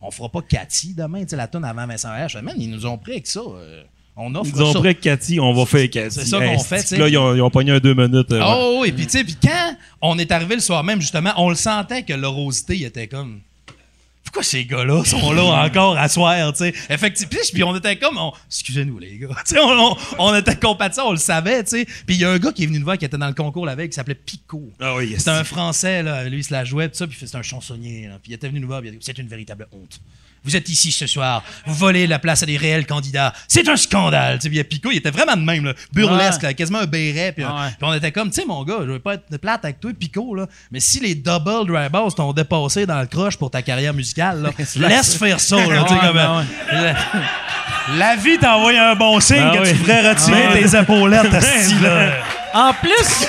on, 0.00 0.06
on 0.06 0.10
fera 0.10 0.28
pas 0.28 0.42
Cathy 0.42 0.94
demain, 0.94 1.22
tu 1.22 1.30
sais, 1.30 1.36
la 1.36 1.46
tune 1.48 1.64
avant 1.64 1.86
Vincent 1.86 2.08
Vallière. 2.08 2.28
Je 2.28 2.38
fais, 2.38 2.42
man, 2.44 2.54
ils 2.58 2.70
nous 2.70 2.86
ont 2.86 2.98
pris 2.98 3.12
avec 3.12 3.26
ça. 3.26 3.40
euh, 3.40 3.82
on 4.16 4.34
offre 4.34 4.50
Ils 4.54 4.62
ont 4.62 4.72
ça. 4.72 4.78
pris 4.80 4.88
avec 4.88 5.00
Cathy, 5.00 5.40
on 5.40 5.52
va 5.54 5.64
faire 5.66 5.88
Cathy. 5.88 6.14
c'est 6.20 6.26
ça 6.26 6.38
qu'on 6.38 6.44
Hey, 6.44 6.58
fait, 6.58 6.78
c'est 6.78 6.82
tu 6.82 6.88
sais. 6.88 6.96
que 6.96 7.00
Là, 7.02 7.08
ils 7.08 7.16
ont, 7.18 7.34
ils 7.34 7.40
ont 7.42 7.50
pogné 7.50 7.70
un 7.72 7.78
deux 7.78 7.94
minutes. 7.94 8.30
euh, 8.32 8.38
ouais. 8.40 8.44
Oh 8.46 8.78
oui, 8.82 8.92
puis 8.92 9.06
tu 9.06 9.12
sais, 9.18 9.24
puis 9.24 9.36
quand 9.42 9.76
on 10.02 10.18
est 10.18 10.30
arrivé 10.32 10.54
le 10.56 10.60
soir 10.60 10.82
même, 10.84 11.00
justement, 11.00 11.32
on 11.36 11.48
le 11.48 11.54
sentait 11.54 12.02
que 12.02 12.12
l'orosité 12.12 12.76
il 12.76 12.84
était 12.84 13.06
comme. 13.08 13.40
Pourquoi 14.32 14.42
ces 14.44 14.64
gars-là 14.64 15.04
sont 15.04 15.32
là 15.32 15.42
encore 15.66 15.98
à 15.98 16.08
soir, 16.08 16.52
tu 16.52 16.58
sais? 16.58 16.74
Effectivement. 16.88 17.40
Puis, 17.52 17.62
on 17.64 17.74
était 17.76 17.96
comme. 17.96 18.16
on- 18.16 18.32
Excusez-nous, 18.46 18.98
les 19.00 19.18
gars. 19.18 19.28
Tu 19.46 19.54
sais, 19.54 19.60
on, 19.60 19.92
on, 19.92 19.96
on 20.18 20.34
était 20.36 20.54
compatissants, 20.56 21.08
on 21.08 21.12
le 21.12 21.16
savait, 21.16 21.64
tu 21.64 21.70
sais. 21.70 21.84
Puis 21.84 22.14
il 22.14 22.20
y 22.20 22.24
a 22.24 22.30
un 22.30 22.38
gars 22.38 22.52
qui 22.52 22.62
est 22.62 22.66
venu 22.66 22.78
nous 22.78 22.84
voir 22.84 22.96
qui 22.96 23.04
était 23.04 23.18
dans 23.18 23.26
le 23.26 23.34
concours 23.34 23.66
la 23.66 23.74
veille 23.74 23.88
qui 23.88 23.94
s'appelait 23.96 24.14
Pico. 24.14 24.70
Ah 24.80 24.94
oui, 24.94 25.14
C'était 25.18 25.30
un 25.30 25.42
Français, 25.44 26.02
là. 26.04 26.24
Lui, 26.28 26.38
il 26.38 26.44
se 26.44 26.52
la 26.52 26.64
jouait, 26.64 26.88
tout 26.88 26.94
ça, 26.94 27.06
puis 27.08 27.16
c'est 27.20 27.34
un 27.36 27.42
chansonnier, 27.42 28.06
là. 28.06 28.18
Puis 28.22 28.30
il 28.30 28.34
était 28.34 28.48
venu 28.48 28.60
nous 28.60 28.68
voir, 28.68 28.80
puis 28.80 28.88
il 28.90 28.92
a 28.92 28.96
dit 28.96 29.04
C'est 29.04 29.18
une 29.18 29.26
véritable 29.28 29.66
honte. 29.72 30.00
Vous 30.44 30.56
êtes 30.56 30.68
ici 30.68 30.90
ce 30.92 31.06
soir, 31.06 31.42
vous 31.66 31.74
volez 31.74 32.06
la 32.06 32.18
place 32.18 32.42
à 32.42 32.46
des 32.46 32.56
réels 32.56 32.86
candidats. 32.86 33.32
C'est 33.46 33.68
un 33.68 33.76
scandale. 33.76 34.38
Tu 34.38 34.42
sais, 34.44 34.48
puis 34.48 34.56
il 34.56 34.58
y 34.58 34.60
a 34.60 34.64
Pico, 34.64 34.90
il 34.90 34.96
était 34.96 35.10
vraiment 35.10 35.36
de 35.36 35.42
même, 35.42 35.64
là, 35.64 35.74
burlesque, 35.92 36.40
Ouais. 36.42 36.48
là, 36.48 36.54
quasiment 36.54 36.78
un 36.78 36.86
béret. 36.86 37.32
Puis, 37.32 37.44
Ouais. 37.44 37.50
puis 37.68 37.76
on 37.82 37.92
était 37.92 38.10
comme, 38.12 38.30
tu 38.30 38.40
sais, 38.40 38.46
mon 38.46 38.64
gars, 38.64 38.78
je 38.80 38.92
veux 38.92 38.98
pas 38.98 39.14
être 39.14 39.36
plate 39.38 39.64
avec 39.64 39.80
toi, 39.80 39.90
Pico, 39.98 40.34
là, 40.34 40.46
mais 40.70 40.80
si 40.80 41.00
les 41.00 41.14
double 41.14 41.66
dry 41.66 41.88
balls 41.90 42.14
t'ont 42.16 42.32
dépassé 42.32 42.86
dans 42.86 43.00
le 43.00 43.06
croche 43.06 43.36
pour 43.36 43.50
ta 43.50 43.62
carrière 43.62 43.92
musicale, 43.94 44.40
là, 44.42 44.50
laisse 44.88 45.16
faire 45.16 45.38
ça, 45.40 45.56
là, 45.56 45.82
Ouais, 45.82 45.88
comme, 45.88 46.14
ben 46.14 46.44
euh, 46.72 46.92
la, 47.90 47.96
la 47.96 48.16
vie 48.16 48.38
t'a 48.38 48.56
envoyé 48.56 48.78
un 48.78 48.94
bon 48.94 49.20
signe 49.20 49.42
Ah 49.52 49.56
que 49.56 49.62
oui. 49.62 49.68
tu 49.70 49.76
ferais 49.76 50.08
retirer 50.08 50.62
tes 50.62 50.78
épaulettes, 50.78 51.32
là. 51.82 52.12
En 52.54 52.72
plus, 52.74 53.28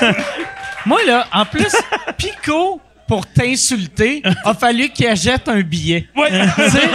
moi 0.85 0.99
là, 1.05 1.27
en 1.31 1.45
plus, 1.45 1.67
Pico, 2.17 2.79
pour 3.11 3.27
t'insulter, 3.27 4.23
a 4.45 4.53
fallu 4.53 4.87
qu'il 4.87 5.05
achète 5.05 5.49
un 5.49 5.59
billet. 5.59 6.07
Ouais. 6.15 6.29
Tu 6.29 6.69
sais? 6.69 6.79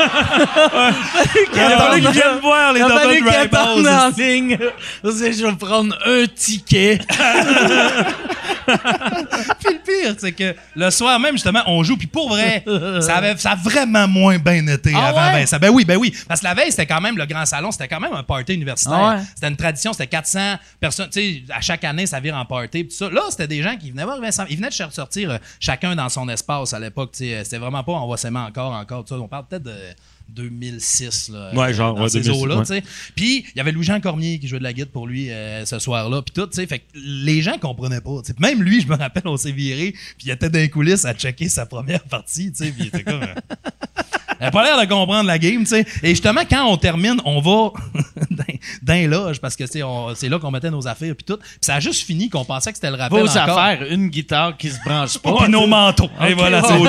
Il 1.53 1.61
a 1.61 1.77
fallu 1.77 2.01
qu'ils 2.01 2.11
viennent 2.11 2.39
voir 2.41 2.73
les 2.73 2.81
Il 2.81 2.85
a 2.85 2.89
fallu 2.89 3.19
double 3.19 3.49
balls. 3.53 3.87
en 3.87 4.09
ligne. 4.17 4.59
Je 5.05 5.47
vais 5.47 5.57
prendre 5.57 5.95
un 6.07 6.25
ticket. 6.35 7.01
Puis 8.67 9.75
le 9.75 9.79
pire, 9.85 10.15
c'est 10.19 10.33
que 10.33 10.55
le 10.75 10.91
soir 10.91 11.21
même, 11.21 11.35
justement, 11.35 11.63
on 11.67 11.83
joue. 11.83 11.97
Puis 11.97 12.07
pour 12.07 12.29
vrai, 12.31 12.65
ça, 13.01 13.17
avait, 13.17 13.37
ça 13.37 13.51
a 13.53 13.57
vraiment 13.57 14.09
moins 14.09 14.39
bien 14.39 14.67
été 14.67 14.93
Ah 14.95 15.09
avant 15.09 15.27
ouais? 15.27 15.41
Vincent. 15.41 15.59
Ben 15.61 15.71
oui, 15.71 15.85
ben 15.85 15.97
oui. 15.97 16.15
Parce 16.27 16.41
que 16.41 16.47
la 16.47 16.55
veille, 16.55 16.71
c'était 16.71 16.87
quand 16.87 17.01
même 17.01 17.17
le 17.17 17.27
grand 17.27 17.45
salon. 17.47 17.71
C'était 17.71 17.89
quand 17.89 18.01
même 18.01 18.13
un 18.13 18.23
party 18.23 18.55
universitaire. 18.55 18.99
Ah 18.99 19.17
ouais? 19.17 19.23
C'était 19.35 19.49
une 19.49 19.57
tradition. 19.57 19.93
C'était 19.93 20.09
400 20.09 20.57
personnes. 20.81 21.09
Tu 21.11 21.21
sais, 21.21 21.43
à 21.55 21.61
chaque 21.61 21.85
année, 21.85 22.07
ça 22.07 22.21
vire 22.21 22.37
en 22.37 22.45
party. 22.45 22.85
Puis 22.85 22.89
tout 22.89 23.05
ça. 23.05 23.11
Là, 23.11 23.23
c'était 23.31 23.47
des 23.49 23.63
gens 23.63 23.77
qui 23.77 23.91
venaient 23.91 24.05
voir 24.05 24.21
Vincent. 24.21 24.45
Ils 24.49 24.57
venaient 24.57 24.71
de 24.71 24.93
sortir 24.93 25.31
euh, 25.31 25.39
chacun 25.61 25.95
dans 25.95 26.06
son 26.09 26.29
espace 26.29 26.73
à 26.73 26.79
l'époque. 26.81 27.11
Sais, 27.13 27.43
C'était 27.45 27.59
vraiment 27.59 27.85
pas 27.85 27.93
on 27.93 28.09
va 28.09 28.17
s'aimer 28.17 28.41
encore, 28.41 28.73
encore. 28.73 29.05
On 29.11 29.29
parle 29.29 29.47
peut-être 29.49 29.65
de 29.65 29.75
2006. 30.29 31.31
Là, 31.31 31.53
Ouais, 31.55 31.71
euh, 31.71 31.73
genre, 31.73 31.95
dans 31.95 32.03
ouais, 32.03 32.09
ces 32.09 32.21
2006, 32.21 32.43
eaux-là, 32.43 32.57
ouais. 32.59 32.83
Puis 33.15 33.45
il 33.55 33.57
y 33.59 33.61
avait 33.61 33.73
Louis-Jean 33.73 34.01
Cormier 34.01 34.39
qui 34.39 34.49
jouait 34.49 34.59
de 34.59 34.65
la 34.65 34.73
guitare 34.73 34.93
pour 34.93 35.07
lui 35.07 35.31
euh, 35.31 35.65
ce 35.65 35.79
soir-là, 35.79 36.23
puis 36.23 36.33
tout, 36.35 36.47
tu 36.47 36.57
sais. 36.57 36.67
Fait 36.67 36.81
que 36.81 36.85
les 36.95 37.43
gens 37.43 37.59
comprenaient 37.59 38.01
pas. 38.01 38.21
Même 38.39 38.63
lui, 38.63 38.81
je 38.81 38.89
me 38.89 38.97
rappelle, 38.97 39.27
on 39.27 39.37
s'est 39.37 39.53
viré, 39.53 39.93
puis 39.93 40.27
il 40.27 40.31
était 40.31 40.51
dans 40.51 40.59
les 40.59 40.71
coulisses 40.71 41.05
à 41.05 41.15
checker 41.15 41.49
sa 41.49 41.67
première 41.67 42.03
partie, 42.05 42.51
tu 42.53 42.65
sais, 42.65 42.73
puis 42.73 42.85
il 42.85 42.87
était 42.89 43.05
comme... 43.05 43.21
Il 44.41 44.47
a 44.47 44.51
pas 44.51 44.63
l'air 44.65 44.81
de 44.81 44.87
comprendre 44.87 45.25
la 45.25 45.39
game, 45.39 45.61
tu 45.61 45.67
sais. 45.67 45.87
Et 46.03 46.11
justement, 46.11 46.43
quand 46.49 46.67
on 46.67 46.77
termine, 46.77 47.21
on 47.25 47.41
va 47.41 47.73
les 48.97 49.07
loges, 49.07 49.41
parce 49.41 49.57
que 49.57 49.65
c'est 49.67 50.29
là 50.29 50.39
qu'on 50.39 50.51
mettait 50.51 50.71
nos 50.71 50.87
affaires, 50.87 51.15
puis 51.15 51.25
tout. 51.25 51.37
Puis 51.37 51.59
ça 51.61 51.77
a 51.77 51.81
juste 51.81 52.05
fini 52.07 52.29
qu'on 52.29 52.45
pensait 52.45 52.71
que 52.71 52.77
c'était 52.77 52.91
le 52.91 52.97
rappel 52.97 53.21
Vos 53.21 53.31
encore. 53.37 53.59
affaires, 53.59 53.87
une 53.91 54.09
guitare 54.09 54.57
qui 54.57 54.71
se 54.71 54.79
branche 54.85 55.19
pas. 55.19 55.35
Puis 55.39 55.49
nos 55.51 55.67
manteaux. 55.67 56.11
Et 56.27 56.35
voilà, 56.35 56.63
c'est 56.63 56.77
au 56.77 56.87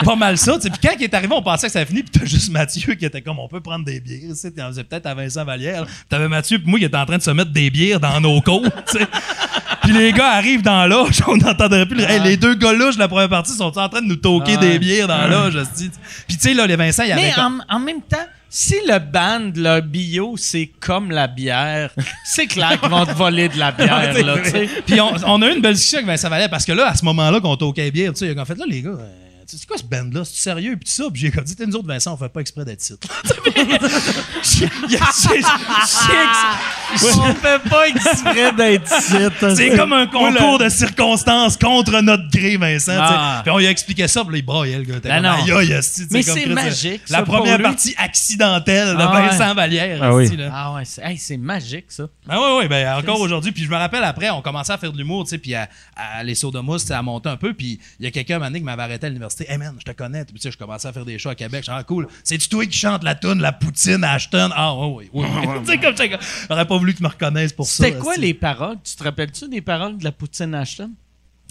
pas 0.04 0.16
mal 0.16 0.36
ça. 0.38 0.54
tu 0.56 0.62
sais. 0.62 0.70
Puis 0.70 0.80
quand 0.82 0.94
il 0.98 1.04
est 1.04 1.14
arrivé, 1.14 1.32
on 1.34 1.42
pensait 1.42 1.66
que 1.66 1.72
ça 1.72 1.84
fini. 1.84 2.02
Puis 2.02 2.20
t'as 2.20 2.26
juste 2.26 2.50
Mathieu 2.50 2.94
qui 2.94 3.04
était 3.04 3.22
comme 3.22 3.38
on 3.38 3.48
peut 3.48 3.60
prendre 3.60 3.84
des 3.84 4.00
bières. 4.00 4.20
Tu 4.30 4.36
sais, 4.36 4.50
peut-être 4.50 5.06
à 5.06 5.14
Vincent 5.14 5.44
Vallière. 5.44 5.86
t'avais 6.08 6.28
Mathieu 6.28 6.58
puis 6.58 6.68
moi 6.68 6.78
qui 6.78 6.84
était 6.84 6.96
en 6.96 7.06
train 7.06 7.18
de 7.18 7.22
se 7.22 7.30
mettre 7.30 7.50
des 7.52 7.70
bières 7.70 8.00
dans 8.00 8.20
nos 8.20 8.40
côtes. 8.40 8.72
tu 8.90 8.98
sais. 8.98 9.06
Puis 9.90 9.98
les 9.98 10.12
gars 10.12 10.30
arrivent 10.34 10.62
dans 10.62 10.76
la 10.82 10.86
loge, 10.86 11.20
on 11.26 11.36
n'entendrait 11.36 11.86
plus. 11.86 12.02
Hey, 12.02 12.20
les 12.20 12.36
deux 12.36 12.54
gars 12.54 12.72
là 12.72 12.92
de 12.92 12.98
la 12.98 13.08
première 13.08 13.28
partie 13.28 13.52
sont 13.52 13.76
en 13.76 13.88
train 13.88 14.00
de 14.00 14.06
nous 14.06 14.16
toquer 14.16 14.56
des 14.56 14.78
bières 14.78 15.08
dans 15.08 15.48
hostie. 15.56 15.90
Puis 16.28 16.36
tu 16.36 16.48
sais, 16.48 16.54
là, 16.54 16.66
les 16.66 16.76
Vincent, 16.76 17.02
il 17.02 17.12
avait. 17.12 17.22
Mais 17.22 17.34
en, 17.36 17.58
en 17.68 17.80
même 17.80 18.00
temps, 18.02 18.16
si 18.48 18.76
le 18.86 18.98
band, 19.00 19.50
le 19.56 19.80
bio, 19.80 20.34
c'est 20.36 20.70
comme 20.78 21.10
la 21.10 21.26
bière, 21.26 21.90
c'est 22.24 22.46
clair 22.46 22.80
qu'ils 22.80 22.88
vont 22.88 23.04
te 23.04 23.12
voler 23.12 23.48
de 23.48 23.58
la 23.58 23.72
bière, 23.72 24.12
là. 24.24 24.36
Puis 24.86 25.00
on, 25.00 25.12
on 25.26 25.42
a 25.42 25.48
eu 25.48 25.54
une 25.56 25.60
belle 25.60 25.74
discussion 25.74 25.98
avec 25.98 26.08
Vincent 26.08 26.28
Vallière 26.28 26.50
parce 26.50 26.64
que 26.64 26.72
là, 26.72 26.86
à 26.88 26.94
ce 26.94 27.04
moment-là, 27.06 27.40
qu'on 27.40 27.56
toquait 27.56 27.90
bière, 27.90 28.12
tu 28.12 28.26
sais, 28.26 28.38
a 28.38 28.44
fait 28.44 28.58
là, 28.58 28.64
les 28.68 28.82
gars. 28.82 28.90
euh, 28.90 29.19
c'est 29.58 29.66
quoi 29.66 29.76
ce 29.78 29.84
band-là? 29.84 30.24
C'est 30.24 30.42
sérieux? 30.42 30.76
Puis 30.76 30.88
tout 30.88 31.02
ça. 31.02 31.10
Puis 31.12 31.22
j'ai 31.22 31.30
comme 31.30 31.44
dit, 31.44 31.56
T'es 31.56 31.66
nous 31.66 31.76
autres, 31.76 31.88
Vincent, 31.88 32.14
on 32.14 32.16
fait 32.16 32.28
pas 32.28 32.40
exprès 32.40 32.64
d'être 32.64 32.78
titre. 32.80 33.08
On 36.92 37.34
fait 37.34 37.68
pas 37.68 37.88
exprès 37.88 38.52
d'être 38.52 38.98
ici. 38.98 39.14
C'est 39.56 39.76
comme 39.76 39.92
un 39.92 40.06
concours 40.06 40.58
de 40.58 40.68
circonstances 40.68 41.56
contre 41.56 42.00
notre 42.00 42.28
gré, 42.30 42.56
Vincent. 42.56 42.96
Ah. 42.98 43.40
Puis 43.42 43.50
on 43.52 43.58
lui 43.58 43.66
a 43.66 43.70
expliqué 43.70 44.08
ça, 44.08 44.22
puis 44.24 44.32
là, 44.32 44.38
il 44.38 44.44
braillait, 44.44 44.78
le 44.78 44.84
gars. 44.84 45.00
Ben 45.02 45.20
non. 45.22 45.36
Mais 46.10 46.22
c'est 46.22 46.46
magique, 46.46 47.02
La 47.08 47.22
première 47.22 47.60
partie 47.62 47.94
accidentelle 47.96 48.96
de 48.96 49.02
Ah 49.02 49.14
ouais. 49.14 49.28
Vincent 49.28 49.54
Vallière. 49.54 49.98
Ah 50.02 50.14
oui. 50.14 50.36
là. 50.36 50.50
Ah 50.52 50.72
ouais, 50.74 50.84
c'est 50.84 51.02
hey, 51.04 51.16
c'est 51.18 51.36
magique, 51.36 51.86
ça. 51.88 52.04
Ah 52.28 52.40
ouais, 52.40 52.58
ouais, 52.58 52.68
ben 52.68 52.96
encore 52.98 53.20
aujourd'hui. 53.20 53.52
Puis 53.52 53.64
je 53.64 53.70
me 53.70 53.76
rappelle 53.76 54.04
après, 54.04 54.30
on 54.30 54.42
commençait 54.42 54.72
à 54.72 54.78
faire 54.78 54.92
de 54.92 54.98
l'humour, 54.98 55.24
tu 55.24 55.30
sais, 55.30 55.38
puis 55.38 55.54
à, 55.54 55.68
à 55.96 56.22
les 56.22 56.34
sauts 56.34 56.50
de 56.50 56.60
mousse, 56.60 56.82
tu 56.82 56.88
sais, 56.88 56.94
à 56.94 57.02
monter 57.02 57.28
un 57.28 57.36
peu. 57.36 57.54
Puis 57.54 57.78
il 57.98 58.04
y 58.04 58.08
a 58.08 58.10
quelqu'un 58.10 58.36
un 58.36 58.38
moment 58.38 58.48
donné 58.50 58.60
qui 58.60 58.64
m'avait 58.64 58.82
arrêté 58.82 59.06
à 59.06 59.08
l'université. 59.08 59.39
Hey 59.48 59.58
man, 59.58 59.76
je 59.78 59.84
te 59.84 59.92
connais. 59.92 60.24
Puis 60.24 60.34
tu 60.34 60.40
sais, 60.40 60.50
je 60.50 60.58
commençais 60.58 60.88
à 60.88 60.92
faire 60.92 61.04
des 61.04 61.18
shows 61.18 61.30
à 61.30 61.34
Québec. 61.34 61.64
Je 61.64 61.70
ah 61.70 61.82
cool. 61.84 62.08
C'est-tu 62.24 62.48
toi 62.48 62.66
qui 62.66 62.76
chante 62.76 63.02
la 63.02 63.14
tune 63.14 63.40
La 63.40 63.52
Poutine 63.52 64.04
à 64.04 64.12
Ashton? 64.12 64.50
Ah, 64.54 64.74
oui, 64.74 65.08
oui. 65.12 65.26
oui. 65.26 65.46
tu 65.64 65.72
sais, 65.72 65.78
comme 65.78 65.96
ça. 65.96 66.04
J'aurais 66.48 66.66
pas 66.66 66.78
voulu 66.78 66.92
que 66.92 66.98
tu 66.98 67.04
me 67.04 67.08
reconnaisses 67.08 67.52
pour 67.52 67.66
ça. 67.66 67.84
C'était 67.84 67.98
quoi 67.98 68.16
les 68.16 68.34
paroles? 68.34 68.76
Tu 68.82 68.94
te 68.96 69.04
rappelles-tu 69.04 69.48
des 69.48 69.60
paroles 69.60 69.98
de 69.98 70.04
la 70.04 70.12
poutine 70.12 70.54
Ashton? 70.54 70.90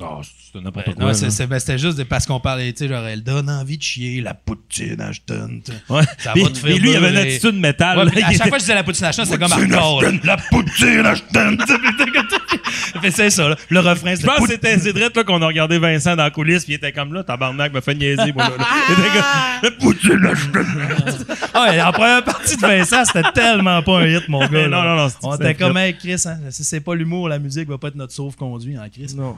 Oh, 0.02 0.22
c'est 0.24 0.62
n'importe 0.62 0.88
Ouais, 0.88 0.94
quoi. 0.94 1.06
non, 1.08 1.14
c'est- 1.14 1.30
c'est- 1.30 1.48
ben, 1.48 1.60
c'était 1.60 1.78
juste 1.78 2.04
parce 2.06 2.26
qu'on 2.26 2.40
parlait, 2.40 2.72
tu 2.74 2.80
sais, 2.80 2.88
genre, 2.88 3.06
elle 3.06 3.24
donne 3.24 3.50
envie 3.50 3.78
de 3.78 3.84
chier, 3.84 4.22
la 4.22 4.34
poutine 4.34 5.00
Ashton. 5.02 5.62
Ouais. 5.90 6.02
Ça 6.20 6.34
te 6.34 6.40
faire 6.40 6.50
puis 6.64 6.80
lui, 6.80 6.92
il 6.92 6.96
avait 6.96 7.10
une 7.12 7.18
attitude 7.18 7.56
métal. 7.56 7.98
Ouais, 7.98 8.06
là. 8.06 8.12
puis 8.12 8.22
à 8.24 8.26
chaque 8.28 8.36
était- 8.36 8.50
fois 8.50 8.58
que 8.58 8.58
je 8.58 8.66
disais 8.66 8.76
la 8.76 8.84
poutine 8.84 9.06
Ashton, 9.06 9.26
c'était 9.26 9.38
comme 9.38 9.52
hardcore. 9.52 10.04
La 10.24 10.38
poutine 10.38 11.06
Ashton. 11.06 11.58
Fait, 13.02 13.12
C'est 13.12 13.30
ça, 13.30 13.50
là. 13.50 13.56
le 13.70 13.80
refrain, 13.80 14.12
Je 14.12 14.16
c'était 14.18 14.28
pense 14.28 14.40
que 14.48 14.52
c'était 14.52 15.24
qu'on 15.24 15.42
a 15.42 15.48
regardé 15.48 15.78
Vincent 15.80 16.16
dans 16.16 16.24
la 16.24 16.32
coulisse, 16.32 16.64
puis 16.66 16.74
il 16.74 16.76
était 16.78 16.92
comme 16.92 17.14
là, 17.14 17.24
tabarnak 17.24 17.74
me 17.74 17.82
fait 17.82 17.94
niaiser, 17.96 18.32
moi, 18.34 18.50
là, 18.50 18.58
là. 18.58 18.66
Il 18.90 18.94
était 18.94 19.10
comme, 19.12 19.24
la 19.64 19.72
poutine 19.72 20.26
Ashton. 20.26 21.46
Ah 21.54 21.64
ouais, 21.70 21.82
en 21.82 21.92
première 21.92 22.24
partie 22.24 22.56
de 22.56 22.62
Vincent, 22.62 23.06
c'était 23.06 23.32
tellement 23.34 23.82
pas 23.84 24.00
un 24.00 24.06
hit, 24.08 24.28
mon 24.28 24.40
gars. 24.48 24.68
Non, 24.68 24.84
non, 24.84 24.96
non, 24.96 25.10
c'est- 25.10 25.18
On 25.24 25.36
était 25.36 25.56
comme, 25.56 25.78
hey, 25.78 25.96
Chris, 25.96 26.22
hein, 26.26 26.38
si 26.50 26.64
c'est 26.64 26.80
pas 26.80 26.96
l'humour, 26.96 27.30
la 27.30 27.40
musique 27.40 27.68
va 27.70 27.78
pas 27.78 27.90
être 27.90 27.96
notre 27.96 28.14
sauve-conduit, 28.14 28.76
hein, 28.76 28.88
Chris? 28.92 29.14
Non. 29.16 29.38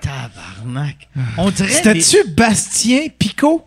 Tabarnak. 0.00 1.08
On 1.36 1.50
dirait. 1.50 1.68
des- 1.68 2.00
C'était-tu 2.00 2.30
Bastien 2.30 3.06
Picot? 3.18 3.64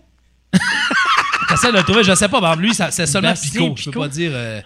J'essaie 1.50 1.72
de 1.72 1.78
le 1.78 1.84
trouver, 1.84 2.04
je 2.04 2.14
sais 2.16 2.30
pas, 2.30 2.40
ben, 2.40 2.56
lui, 2.56 2.74
c'est 2.74 3.06
seulement 3.06 3.30
Bastien 3.30 3.52
Pico. 3.62 3.76
Je 3.78 3.84
peux 3.86 3.92
Picot? 3.92 4.00
pas 4.02 4.08
dire. 4.08 4.32
euh, 4.34 4.62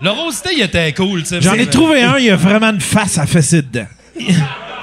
Le 0.00 0.10
Rosité, 0.10 0.50
il 0.56 0.62
était 0.62 0.92
cool, 0.94 1.20
tu 1.22 1.28
sais. 1.28 1.40
J'en 1.40 1.54
ai 1.54 1.66
trouvé 1.66 2.02
un, 2.02 2.16
il 2.18 2.24
y 2.24 2.30
a 2.30 2.36
vraiment 2.36 2.70
une 2.70 2.80
face 2.80 3.18
à 3.18 3.26
fesser 3.26 3.62
dedans. 3.62 3.86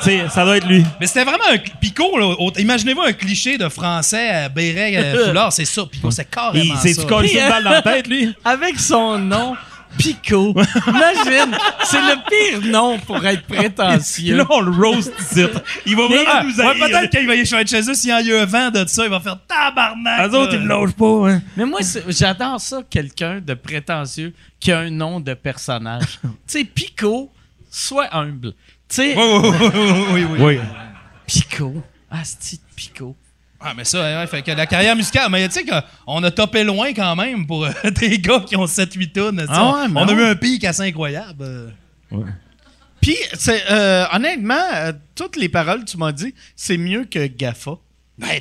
C'est- 0.01 0.29
Ça 0.29 0.45
doit 0.45 0.55
être 0.55 0.67
lui. 0.67 0.81
Mais 1.01 1.07
c'était 1.07 1.25
vraiment 1.25 1.43
un 1.51 1.57
Pico, 1.81 2.17
là. 2.17 2.27
au- 2.27 2.53
Imaginez-vous 2.57 3.01
un 3.01 3.11
cliché 3.11 3.57
de 3.57 3.67
français 3.67 4.29
à 4.29 4.47
béret 4.49 4.95
euh, 4.95 5.27
foulard, 5.27 5.51
c'est 5.51 5.65
ça, 5.65 5.81
Pico, 5.91 6.09
c'est 6.09 6.21
Il 6.21 6.27
carrément 6.33 6.75
ça. 6.75 6.81
s'est-tu 6.83 7.05
collé 7.05 7.33
une 7.33 7.49
balle 7.49 7.63
dans 7.65 7.69
la 7.71 7.81
tête, 7.81 8.07
lui? 8.07 8.33
Avec 8.45 8.79
son 8.79 9.17
nom, 9.19 9.57
Pico. 9.97 10.51
Imagine, 10.87 11.57
c'est 11.83 11.99
le 12.01 12.15
pire 12.61 12.71
nom 12.71 12.97
pour 12.99 13.25
être 13.25 13.43
prétentieux. 13.45 14.37
là, 14.37 14.45
on 14.49 14.61
le 14.61 14.71
roast 14.71 15.11
ici. 15.19 15.45
Il 15.85 15.95
va 15.95 16.07
vraiment 16.07 16.23
Ah, 16.27 16.43
nous 16.43 16.55
ouais, 16.55 16.65
haïr. 16.65 16.85
peut-être 16.87 17.09
qu'il 17.09 17.27
va 17.27 17.35
y 17.35 17.39
être 17.41 17.67
chez 17.69 17.89
eux, 17.89 17.93
s'il 17.93 18.09
y 18.09 18.13
a 18.13 18.21
eu 18.21 18.33
un 18.35 18.45
vent 18.45 18.69
de 18.71 18.85
ça, 18.87 19.03
il 19.03 19.09
va 19.09 19.19
faire 19.19 19.37
tabarnak. 19.47 20.29
Eux 20.31 20.35
autres, 20.37 20.53
ils 20.53 20.61
me 20.61 20.67
lâchent 20.67 20.93
pas, 20.93 21.31
hein. 21.31 21.41
Mais 21.57 21.65
moi, 21.65 21.79
j'adore 22.07 22.61
ça, 22.61 22.81
quelqu'un 22.89 23.39
de 23.41 23.53
prétentieux 23.53 24.33
qui 24.59 24.71
a 24.71 24.79
un 24.79 24.89
nom 24.89 25.19
de 25.19 25.33
personnage. 25.33 26.19
tu 26.23 26.29
sais, 26.47 26.63
Pico, 26.63 27.31
sois 27.69 28.07
humble. 28.15 28.53
Tu 28.87 28.95
sais, 28.95 29.15
Oui, 29.17 29.23
oui, 29.43 29.69
oui, 29.73 29.91
oui, 30.13 30.23
oui. 30.23 30.37
Oui. 30.39 30.59
Pico. 31.27 31.83
Asti 32.11 32.57
de 32.57 32.61
Pico. 32.75 33.15
Ah, 33.61 33.73
mais 33.75 33.83
ça, 33.83 34.01
ouais, 34.01 34.27
fait 34.27 34.41
que 34.41 34.51
la 34.51 34.65
carrière 34.65 34.95
musicale, 34.95 35.29
mais 35.29 35.45
tu 35.49 35.55
sais 35.55 35.65
qu'on 35.65 36.23
a 36.23 36.31
topé 36.31 36.63
loin 36.63 36.93
quand 36.93 37.15
même 37.15 37.45
pour 37.45 37.65
euh, 37.65 37.71
des 37.99 38.17
gars 38.19 38.39
qui 38.39 38.55
ont 38.55 38.65
7-8 38.65 39.11
tonnes. 39.11 39.45
Ah 39.49 39.65
ouais, 39.65 39.81
on 39.85 39.89
mais 39.89 40.01
on 40.01 40.07
a 40.07 40.13
eu 40.13 40.23
un 40.23 40.35
pic 40.35 40.63
assez 40.63 40.83
incroyable. 40.83 41.43
euh. 41.43 41.69
Puis, 43.01 43.17
c'est, 43.33 43.63
euh, 43.69 44.05
honnêtement, 44.13 44.55
euh, 44.75 44.93
toutes 45.15 45.35
les 45.35 45.49
paroles 45.49 45.81
que 45.83 45.89
tu 45.91 45.97
m'as 45.97 46.11
dit, 46.11 46.33
c'est 46.55 46.77
mieux 46.77 47.05
que 47.05 47.27
Gaffa. 47.27 47.71
Ben. 48.17 48.39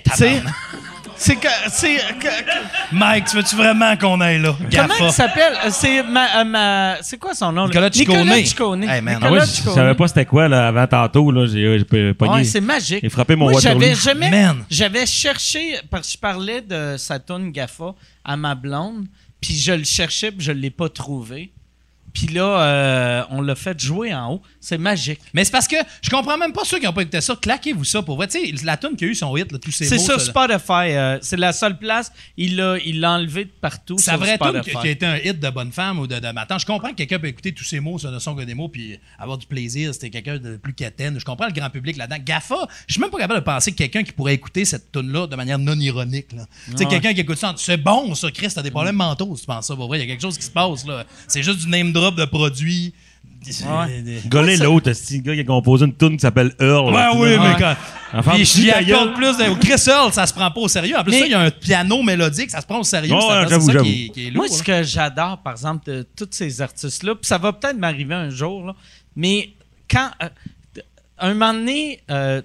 C'est 1.19 1.36
que. 1.36 1.49
C'est, 1.70 1.97
que- 1.97 2.24
que- 2.24 2.95
Mike, 2.95 3.27
tu 3.27 3.36
veux-tu 3.36 3.57
vraiment 3.57 3.97
qu'on 3.97 4.20
aille 4.20 4.40
là? 4.40 4.57
comment 4.74 4.95
il 5.01 5.11
s'appelle? 5.12 5.53
Euh, 5.65 5.69
C'est 5.70 6.03
ma, 6.03 6.40
euh, 6.40 6.45
ma- 6.45 6.97
C'est 7.03 7.19
quoi 7.19 7.35
son 7.35 7.53
nom? 7.53 7.66
Nicolas 7.66 7.90
Ciccone. 7.93 8.19
Nicolas 8.23 8.45
Ciccone. 8.45 8.85
Hey, 8.85 9.01
man. 9.03 9.15
Nicolas 9.16 9.32
ouais, 9.32 9.40
je 9.40 9.47
Ciccone. 9.47 9.74
savais 9.74 9.95
pas 9.95 10.09
c'était 10.09 10.24
quoi, 10.24 10.49
là, 10.49 10.69
avant 10.69 10.86
tantôt, 10.86 11.31
là. 11.31 11.47
J'ai, 11.47 11.78
j'ai 11.78 12.15
pogné. 12.15 12.32
Ouais, 12.32 12.45
c'est 12.45 12.61
magique. 12.61 13.01
J'ai 13.03 13.09
frappé 13.11 13.36
mon 13.36 13.51
Moi, 13.51 13.61
j'avais 13.61 13.95
jamais. 13.95 14.31
Man. 14.31 14.65
J'avais 14.70 15.07
cherché, 15.07 15.77
parce 15.90 16.07
que 16.07 16.12
je 16.15 16.19
parlais 16.19 16.61
de 16.61 16.97
Saturn 16.97 17.51
Gaffa 17.51 17.95
à 18.24 18.36
ma 18.36 18.55
blonde, 18.55 19.07
puis 19.40 19.55
je 19.55 19.73
le 19.73 19.85
cherchais, 19.85 20.31
puis 20.31 20.45
je 20.45 20.53
l'ai 20.53 20.70
pas 20.70 20.89
trouvé. 20.89 21.53
Puis 22.19 22.35
là, 22.35 22.61
euh, 22.62 23.23
on 23.31 23.40
l'a 23.40 23.55
fait 23.55 23.78
jouer 23.78 24.12
en 24.12 24.32
haut. 24.35 24.43
C'est 24.61 24.77
magique. 24.77 25.20
Mais 25.35 25.45
c'est 25.45 25.53
parce 25.53 25.69
que 25.69 25.77
je 26.03 26.11
comprends 26.11 26.36
même 26.36 26.53
pas 26.53 26.65
ceux 26.65 26.81
qui 26.81 26.85
n'ont 26.85 26.93
pas 26.93 27.03
écouté 27.03 27.20
ça. 27.20 27.36
Claquez-vous 27.40 27.85
ça 27.85 28.03
pour 28.03 28.16
vrai. 28.16 28.27
Tu 28.27 28.57
sais, 28.57 28.65
la 28.65 28.77
tune 28.77 28.97
qui 28.97 29.05
a 29.05 29.07
eu 29.09 29.15
son 29.15 29.36
hit, 29.36 29.53
là, 29.53 29.59
tous 29.59 29.70
ces 29.70 29.85
C'est 29.85 29.99
mots. 29.99 30.03
sur 30.03 30.20
ça. 30.20 30.27
Spotify. 30.27 30.97
euh, 30.97 31.19
c'est 31.23 31.36
la 31.36 31.53
seule 31.53 31.78
place. 31.78 32.11
Il 32.36 32.57
l'a 32.57 32.77
il 32.85 32.99
l'a 32.99 33.12
enlevé 33.12 33.45
de 33.45 33.51
partout. 33.61 33.99
Sa 33.99 34.16
vraie 34.16 34.36
tune 34.36 34.61
qui, 34.62 34.70
qui 34.70 34.77
a 34.77 34.86
été 34.90 35.07
un 35.07 35.16
hit 35.16 35.39
de 35.39 35.51
bonne 35.51 35.70
femme 35.70 36.01
ou 36.01 36.09
de, 36.09 36.19
de 36.19 36.31
matin. 36.32 36.59
Je 36.59 36.66
comprends 36.66 36.90
que 36.90 36.97
quelqu'un 36.97 37.20
peut 37.20 37.28
écouter 37.28 37.53
tous 37.53 37.62
ces 37.65 37.78
mots, 37.78 37.99
ce 38.01 38.09
ne 38.09 38.19
sont 38.19 38.35
que 38.35 38.43
des 38.43 38.55
mots, 38.55 38.69
puis 38.69 38.99
avoir 39.16 39.39
du 39.39 39.47
plaisir. 39.47 39.95
C'était 39.95 40.11
quelqu'un 40.11 40.39
de 40.39 40.57
plus 40.57 40.74
quétaine. 40.74 41.20
Je 41.20 41.24
comprends 41.24 41.47
le 41.47 41.53
grand 41.53 41.70
public 41.70 41.97
là-dedans. 41.97 42.19
Gaffa, 42.24 42.66
je 42.89 42.95
suis 42.95 43.01
même 43.01 43.11
pas 43.11 43.19
capable 43.19 43.39
de 43.40 43.45
penser 43.45 43.70
que 43.70 43.77
quelqu'un 43.77 44.03
qui 44.03 44.11
pourrait 44.12 44.35
écouter 44.35 44.65
cette 44.65 44.90
tune-là 44.90 45.28
de 45.28 45.36
manière 45.36 45.59
non 45.59 45.78
ironique. 45.78 46.32
là. 46.32 46.47
Tu 46.70 46.78
sais, 46.78 46.86
quelqu'un 46.86 47.15
qui 47.15 47.20
écoute 47.20 47.39
ça, 47.39 47.55
c'est 47.57 47.77
bon 47.77 48.15
ça, 48.16 48.31
Chris, 48.32 48.49
t'as 48.53 48.62
des 48.62 48.70
problèmes 48.73 48.97
mentaux 48.97 49.36
si 49.36 49.43
tu 49.43 49.47
penses 49.47 49.66
ça. 49.69 49.77
Pour 49.77 49.86
vrai, 49.86 49.99
il 49.99 50.01
y 50.01 50.05
a 50.05 50.07
quelque 50.09 50.23
chose 50.23 50.36
qui 50.36 50.45
se 50.45 50.51
passe 50.51 50.85
là. 50.86 51.05
C'est 51.28 51.43
juste 51.43 51.61
du 51.61 51.69
name 51.69 51.93
drop 51.93 52.07
de 52.16 52.24
produits. 52.24 52.94
Ouais. 53.47 54.20
Golé 54.26 54.56
l'autre, 54.56 54.93
c'est 54.93 55.14
le 55.16 55.20
gars 55.22 55.35
qui 55.35 55.40
a 55.40 55.44
composé 55.44 55.85
une 55.86 55.94
tune 55.97 56.16
qui 56.16 56.18
s'appelle 56.20 56.52
Earl. 56.60 56.93
Ouais, 56.93 57.06
oui, 57.14 57.28
mais 57.40 57.55
quand. 57.59 57.76
Enfin, 58.12 58.32
Puis 58.32 58.44
je 58.44 58.62
gueule. 58.66 58.90
accorde 58.94 59.14
plus. 59.14 59.36
de- 59.36 59.55
Chris 59.60 59.82
Earl, 59.90 60.12
ça 60.12 60.26
se 60.26 60.35
prend 60.35 60.51
pas 60.51 60.60
au 60.60 60.68
sérieux. 60.68 60.97
En 60.98 61.02
plus, 61.05 61.12
Mais- 61.12 61.20
ça, 61.20 61.26
il 61.26 61.30
y 61.32 61.35
a 61.35 61.40
un 61.40 61.51
piano 61.51 62.02
mélodique, 62.02 62.51
ça 62.51 62.60
se 62.60 62.66
prend 62.66 62.80
au 62.80 62.85
sérieux. 62.85 63.14
Ouais, 63.14 63.20
ça, 63.20 63.26
ouais, 63.28 63.44
c'est 63.44 63.51
j'avoue, 63.51 63.66
ça 63.66 63.72
j'avoue. 63.74 63.85
qui 63.85 64.06
est, 64.06 64.09
qui 64.09 64.26
est 64.26 64.30
lourd. 64.30 64.44
Moi, 64.47 64.48
ce 64.56 64.62
que 64.62 64.82
j'adore, 64.82 65.39
par 65.43 65.52
exemple, 65.52 65.89
de 65.90 66.06
tous 66.16 66.28
ces 66.32 66.60
artistes-là, 66.60 67.14
puis 67.14 67.26
ça 67.26 67.39
va 67.39 67.52
peut-être 67.52 67.78
m'arriver 67.78 68.14
un 68.14 68.30
jour, 68.30 68.64
là, 68.66 68.74
mais 69.14 69.51
quand. 69.90 70.10
euh, 70.22 70.28
un 71.20 71.32
moment 71.35 71.52
donné, 71.52 72.01
euh, 72.10 72.43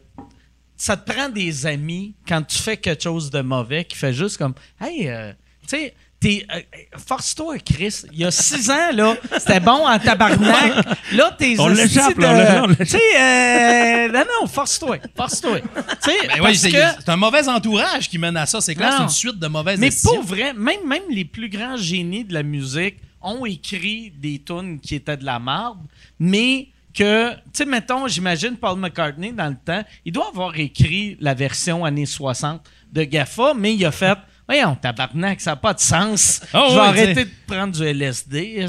ça 0.78 0.98
te 0.98 1.12
prend 1.12 1.30
des 1.30 1.66
amis 1.66 2.14
quand 2.28 2.42
tu 2.44 2.58
fais 2.58 2.78
quelque 2.78 3.04
chose 3.04 3.30
de 3.30 3.42
mauvais 3.42 3.84
qui 3.86 3.96
fait 3.98 4.14
juste 4.14 4.38
comme. 4.38 4.54
Hey, 4.82 5.08
euh, 5.10 5.32
tu 5.68 5.78
sais. 5.78 5.94
T'es, 6.24 6.46
euh, 6.56 6.60
force-toi, 7.06 7.58
Chris. 7.60 8.04
Il 8.14 8.20
y 8.20 8.26
a 8.26 8.32
six 8.32 8.70
ans, 8.72 8.92
là, 8.94 9.16
c'était 9.38 9.60
bon 9.60 9.86
en 9.88 10.00
tabarnak. 10.00 10.86
Là, 11.12 11.36
t'es 11.38 11.56
On 11.60 11.68
l'échappe, 11.68 12.18
là. 12.18 12.66
Tu 12.80 12.86
sais, 12.86 12.98
euh, 13.20 14.08
non, 14.12 14.24
non, 14.42 14.48
force-toi. 14.48 14.98
Force-toi. 15.16 15.60
Tu 15.60 15.68
sais, 16.12 16.28
Ben 16.28 16.42
oui, 16.42 16.56
c'est 16.56 16.72
que- 16.72 16.78
c'est 17.00 17.10
un 17.10 17.16
mauvais 17.18 17.48
entourage 17.50 18.10
qui 18.10 18.18
mène 18.18 18.38
à 18.38 18.46
ça. 18.46 18.62
C'est 18.62 18.76
clair, 18.76 18.94
c'est 18.98 19.04
une 19.04 19.10
suite 19.10 19.38
de 19.40 19.48
mauvaises 19.48 19.80
mais 19.80 19.90
décisions. 19.90 20.16
pour 20.16 20.24
vrai, 20.24 20.54
même, 20.54 20.88
même 20.88 21.04
les 21.10 21.26
plus 21.26 21.50
grands 21.50 21.78
génies 21.78 22.24
de 22.24 22.34
la 22.34 22.44
musique 22.44 22.96
ont 23.22 23.46
écrit 23.46 24.12
des 24.18 24.42
tunes 24.46 24.80
qui 24.80 24.96
étaient 24.96 25.18
de 25.18 25.26
la 25.26 25.40
marde, 25.40 25.80
mais 26.20 26.68
que, 26.94 27.32
tu 27.32 27.40
sais, 27.54 27.66
mettons, 27.66 28.08
j'imagine 28.08 28.56
Paul 28.56 28.78
McCartney, 28.80 29.32
dans 29.32 29.48
le 29.50 29.56
temps, 29.56 29.84
il 30.06 30.12
doit 30.14 30.28
avoir 30.28 30.58
écrit 30.60 31.18
la 31.20 31.34
version 31.34 31.84
années 31.86 32.06
60 32.06 32.62
de 32.92 33.04
Gaffa, 33.04 33.54
mais 33.56 33.74
il 33.74 33.84
a 33.86 33.92
fait 33.92 34.18
Voyons, 34.54 34.76
tabarnak, 34.80 35.42
ça 35.42 35.52
n'a 35.52 35.56
pas 35.56 35.74
de 35.74 35.80
sens. 35.80 36.42
Ah 36.54 36.68
je 36.70 36.76
vais 36.76 36.80
arrêter 36.82 37.14
t'sais. 37.14 37.26
de 37.26 37.30
prendre 37.48 37.74
du 37.74 37.84
LSD. 37.84 38.68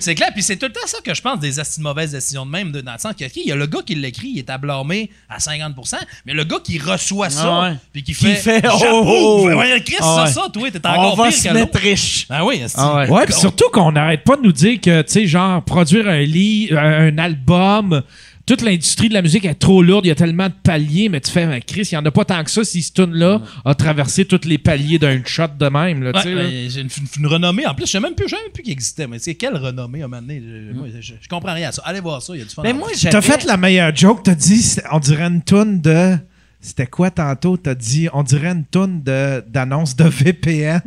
C'est 0.00 0.14
clair, 0.14 0.30
puis 0.32 0.42
c'est 0.42 0.56
tout 0.56 0.64
le 0.66 0.72
temps 0.72 0.86
ça 0.86 0.98
que 1.04 1.12
je 1.12 1.20
pense 1.20 1.38
des 1.38 1.50
de 1.52 1.82
mauvaises 1.82 2.12
décisions 2.12 2.46
de 2.46 2.50
même, 2.50 2.72
de- 2.72 2.80
dans 2.80 2.94
le 2.94 2.98
sens 2.98 3.12
qu'il 3.14 3.26
y 3.26 3.28
a- 3.28 3.32
il 3.44 3.46
y 3.48 3.52
a 3.52 3.56
le 3.56 3.66
gars 3.66 3.80
qui 3.84 3.94
l'écrit, 3.94 4.28
il 4.28 4.38
est 4.38 4.48
à 4.50 4.56
blâmer 4.56 5.10
à 5.28 5.38
50%, 5.38 5.98
mais 6.24 6.32
le 6.32 6.44
gars 6.44 6.56
qui 6.64 6.78
reçoit 6.78 7.28
ça, 7.28 7.42
Ah 7.44 7.70
ouais. 7.70 7.76
puis 7.92 8.02
qui 8.02 8.14
Qui 8.14 8.24
fait, 8.24 8.36
fait, 8.36 8.62
oh, 8.66 8.78
chapeau, 8.78 9.02
oh, 9.04 9.48
oh. 9.52 9.54
ouais, 9.54 9.82
Chris, 9.84 9.96
Ah 10.00 10.02
ça, 10.02 10.22
ouais. 10.24 10.32
ça, 10.32 10.48
toi, 10.52 10.70
t'es 10.70 10.80
On 10.82 10.88
encore 10.88 11.16
va 11.16 11.28
pire 11.28 11.38
se 11.38 11.48
que 11.48 11.52
mettre 11.54 11.78
riche. 11.78 12.26
Ah 12.30 12.44
oui. 12.46 12.62
Ah 12.74 12.94
ouais. 12.96 13.08
Ouais, 13.10 13.24
puis 13.26 13.34
surtout 13.34 13.68
qu'on 13.70 13.92
n'arrête 13.92 14.24
pas 14.24 14.36
de 14.36 14.42
nous 14.42 14.52
dire 14.52 14.80
que, 14.80 15.02
tu 15.02 15.12
sais, 15.12 15.26
genre, 15.26 15.62
produire 15.62 16.08
un 16.08 16.20
livre, 16.22 16.78
un 16.78 17.18
album, 17.18 18.02
toute 18.46 18.62
l'industrie 18.62 19.08
de 19.08 19.14
la 19.14 19.22
musique 19.22 19.44
est 19.44 19.54
trop 19.54 19.82
lourde, 19.82 20.04
il 20.04 20.08
y 20.08 20.10
a 20.10 20.14
tellement 20.14 20.48
de 20.48 20.54
paliers, 20.64 21.08
mais 21.08 21.20
tu 21.20 21.30
fais, 21.30 21.46
mais 21.46 21.60
Chris, 21.60 21.88
il 21.90 21.94
n'y 21.94 21.98
en 21.98 22.04
a 22.06 22.10
pas 22.10 22.24
tant 22.24 22.42
que 22.42 22.50
ça 22.50 22.64
si 22.64 22.82
ce 22.82 22.92
tune-là 22.92 23.40
a 23.64 23.74
traversé 23.74 24.24
tous 24.24 24.40
les 24.44 24.58
paliers 24.58 24.98
d'un 24.98 25.22
shot 25.24 25.44
de 25.58 25.68
même, 25.68 26.02
là, 26.02 26.12
tu 26.22 26.28
Ouais, 26.28 26.34
là. 26.34 26.42
ben, 26.44 26.70
j'ai 26.70 26.80
une, 26.80 26.88
une- 26.88 27.20
une 27.20 27.26
renommée. 27.26 27.66
En 27.66 27.74
plus, 27.74 27.86
je 27.86 27.92
sais 27.92 28.00
même 28.00 28.14
plus, 28.14 28.26
je 28.28 28.34
sais 28.34 28.42
même 28.42 28.52
plus 28.52 28.62
qu'il 28.62 28.72
existait, 28.72 29.06
mais 29.06 29.18
c'est 29.18 29.34
quelle 29.36 29.56
renommée 29.56 30.02
à 30.02 30.06
un 30.06 30.08
moment 30.08 30.22
donné? 30.22 30.42
Je, 30.44 30.72
moi, 30.76 30.86
je, 31.00 31.12
je 31.20 31.28
comprends 31.28 31.54
rien 31.54 31.68
à 31.68 31.72
ça. 31.72 31.82
Allez 31.84 32.00
voir 32.00 32.20
ça, 32.20 32.34
il 32.34 32.40
y 32.40 32.42
a 32.42 32.44
du 32.44 32.50
fun. 32.54 32.62
Mais 32.64 32.72
en 32.72 32.76
moi. 32.76 32.88
T'as 33.10 33.20
fait 33.20 33.44
la 33.44 33.56
meilleure 33.56 33.94
joke, 33.94 34.22
t'as 34.24 34.34
dit, 34.34 34.76
on 34.90 34.98
dirait 34.98 35.24
une 35.26 35.42
toune 35.42 35.80
de. 35.80 36.16
C'était 36.64 36.86
quoi 36.86 37.10
tantôt? 37.10 37.56
T'as 37.56 37.74
dit, 37.74 38.08
on 38.12 38.22
dirait 38.22 38.52
une 38.52 38.64
toune 38.64 39.02
de- 39.02 39.42
d'annonce 39.48 39.96
de, 39.96 40.04
VPN. 40.04 40.80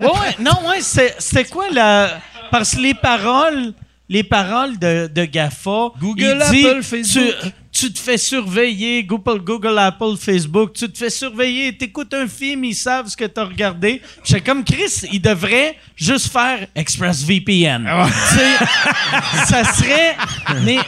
Ouais, 0.00 0.06
ouais, 0.06 0.10
non, 0.42 0.52
ouais, 0.68 0.80
c'est- 0.80 1.14
c'était 1.18 1.44
quoi 1.44 1.66
la. 1.72 2.20
Parce 2.50 2.74
que 2.76 2.80
les 2.80 2.92
paroles, 2.94 3.72
les 4.14 4.22
paroles 4.22 4.78
de, 4.78 5.08
de 5.12 5.24
Gaffa. 5.24 5.88
Google, 6.00 6.40
il 6.46 6.50
dit, 6.50 6.66
Apple, 6.66 6.82
Facebook. 6.82 7.34
Tu, 7.42 7.50
tu 7.88 7.92
te 7.92 7.98
fais 7.98 8.16
surveiller, 8.16 9.02
Google, 9.02 9.40
Google, 9.40 9.76
Apple, 9.76 10.16
Facebook. 10.16 10.72
Tu 10.72 10.88
te 10.88 10.96
fais 10.96 11.10
surveiller, 11.10 11.76
t'écoutes 11.76 12.14
un 12.14 12.28
film, 12.28 12.62
ils 12.64 12.76
savent 12.76 13.08
ce 13.08 13.16
que 13.16 13.24
t'as 13.24 13.44
regardé. 13.44 14.00
J'étais 14.24 14.40
comme 14.40 14.62
Chris, 14.62 15.00
il 15.12 15.20
devrait 15.20 15.76
juste 15.96 16.30
faire 16.32 16.68
ExpressVPN. 16.76 17.86
Sais, 18.08 19.46
ça 19.46 19.64
serait. 19.64 20.16
Mais. 20.64 20.78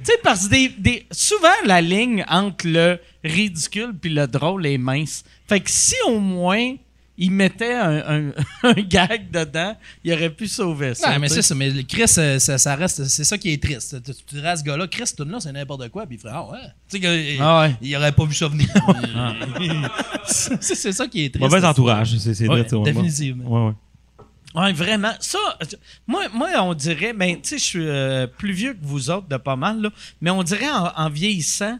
Tu 0.00 0.12
sais, 0.14 0.18
parce 0.22 0.44
que 0.46 0.50
des, 0.50 0.68
des- 0.68 1.06
souvent, 1.10 1.48
la 1.64 1.80
ligne 1.80 2.24
entre 2.28 2.66
le 2.68 2.98
ridicule 3.24 3.92
puis 4.00 4.10
le 4.10 4.26
drôle 4.26 4.64
est 4.66 4.78
mince. 4.78 5.24
Fait 5.48 5.58
que 5.60 5.70
si 5.70 5.94
au 6.06 6.18
moins 6.20 6.74
il 7.20 7.30
mettait 7.32 7.74
un, 7.74 8.28
un- 8.28 8.32
un 8.62 8.72
gag 8.74 9.30
dedans, 9.30 9.76
il 10.04 10.12
aurait 10.12 10.30
pu 10.30 10.46
sauver 10.46 10.94
ça. 10.94 11.12
Non, 11.12 11.18
mais 11.18 11.28
c'est 11.28 11.42
ça. 11.42 11.54
Mais 11.54 11.84
Chris, 11.84 12.04
euh, 12.18 12.38
ça, 12.38 12.56
ça 12.58 12.74
reste. 12.76 13.04
C'est 13.04 13.24
ça 13.24 13.36
qui 13.36 13.52
est 13.52 13.62
triste. 13.62 14.02
Tu, 14.04 14.12
tu 14.26 14.34
dirais 14.36 14.50
à 14.50 14.56
ce 14.56 14.62
gars-là, 14.64 14.86
Chris, 14.86 15.10
tout 15.16 15.24
là, 15.24 15.38
c'est 15.40 15.52
n'importe 15.52 15.88
quoi. 15.88 16.06
Puis 16.06 16.16
il 16.16 16.20
ferait, 16.20 16.32
ah 16.34 16.48
ouais. 16.48 16.58
Tu 16.88 16.98
sais, 16.98 17.00
qu'il- 17.00 17.40
Ah 17.42 17.60
ouais. 17.62 17.76
il 17.82 17.94
aurait 17.96 18.12
pas 18.12 18.24
vu 18.24 18.34
ça 18.34 18.48
venir. 18.48 18.68
c'est 20.26 20.62
c'est 20.62 20.92
ça 20.92 21.06
qui 21.06 21.24
est 21.24 21.30
triste. 21.34 21.40
Mauvais 21.50 21.64
entourage, 21.66 22.16
c'est 22.18 22.40
Ouais, 22.42 22.46
vrai, 22.46 22.64
tu 22.64 22.70
sais, 22.76 22.82
définitivement. 22.82 23.44
Ouais, 23.66 23.68
ouais. 23.68 23.74
Ouais, 24.54 24.72
vraiment. 24.72 25.12
Ça, 25.20 25.38
euh, 25.62 25.66
moi, 26.06 26.24
moi 26.32 26.48
on 26.62 26.72
dirait, 26.74 27.12
ben, 27.12 27.34
tu 27.40 27.48
sais, 27.50 27.58
je 27.58 27.64
suis 27.64 27.86
euh, 27.86 28.26
plus 28.26 28.52
vieux 28.52 28.72
que 28.74 28.82
vous 28.82 29.10
autres 29.10 29.28
de 29.28 29.36
pas 29.36 29.56
mal, 29.56 29.80
là, 29.82 29.90
mais 30.20 30.30
on 30.30 30.42
dirait 30.42 30.70
en, 30.70 30.86
en 30.96 31.10
vieillissant, 31.10 31.78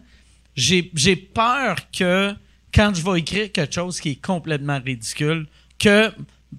j'ai 0.55 0.91
j'ai 0.95 1.17
peur 1.17 1.77
que 1.97 2.35
quand 2.75 2.95
je 2.95 3.03
vais 3.03 3.21
écrire 3.21 3.53
quelque 3.53 3.75
chose 3.75 4.01
qui 4.01 4.11
est 4.11 4.25
complètement 4.25 4.81
ridicule, 4.85 5.47
que 5.79 6.11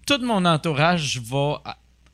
tout 0.06 0.20
mon 0.22 0.46
entourage 0.46 1.20
va 1.20 1.62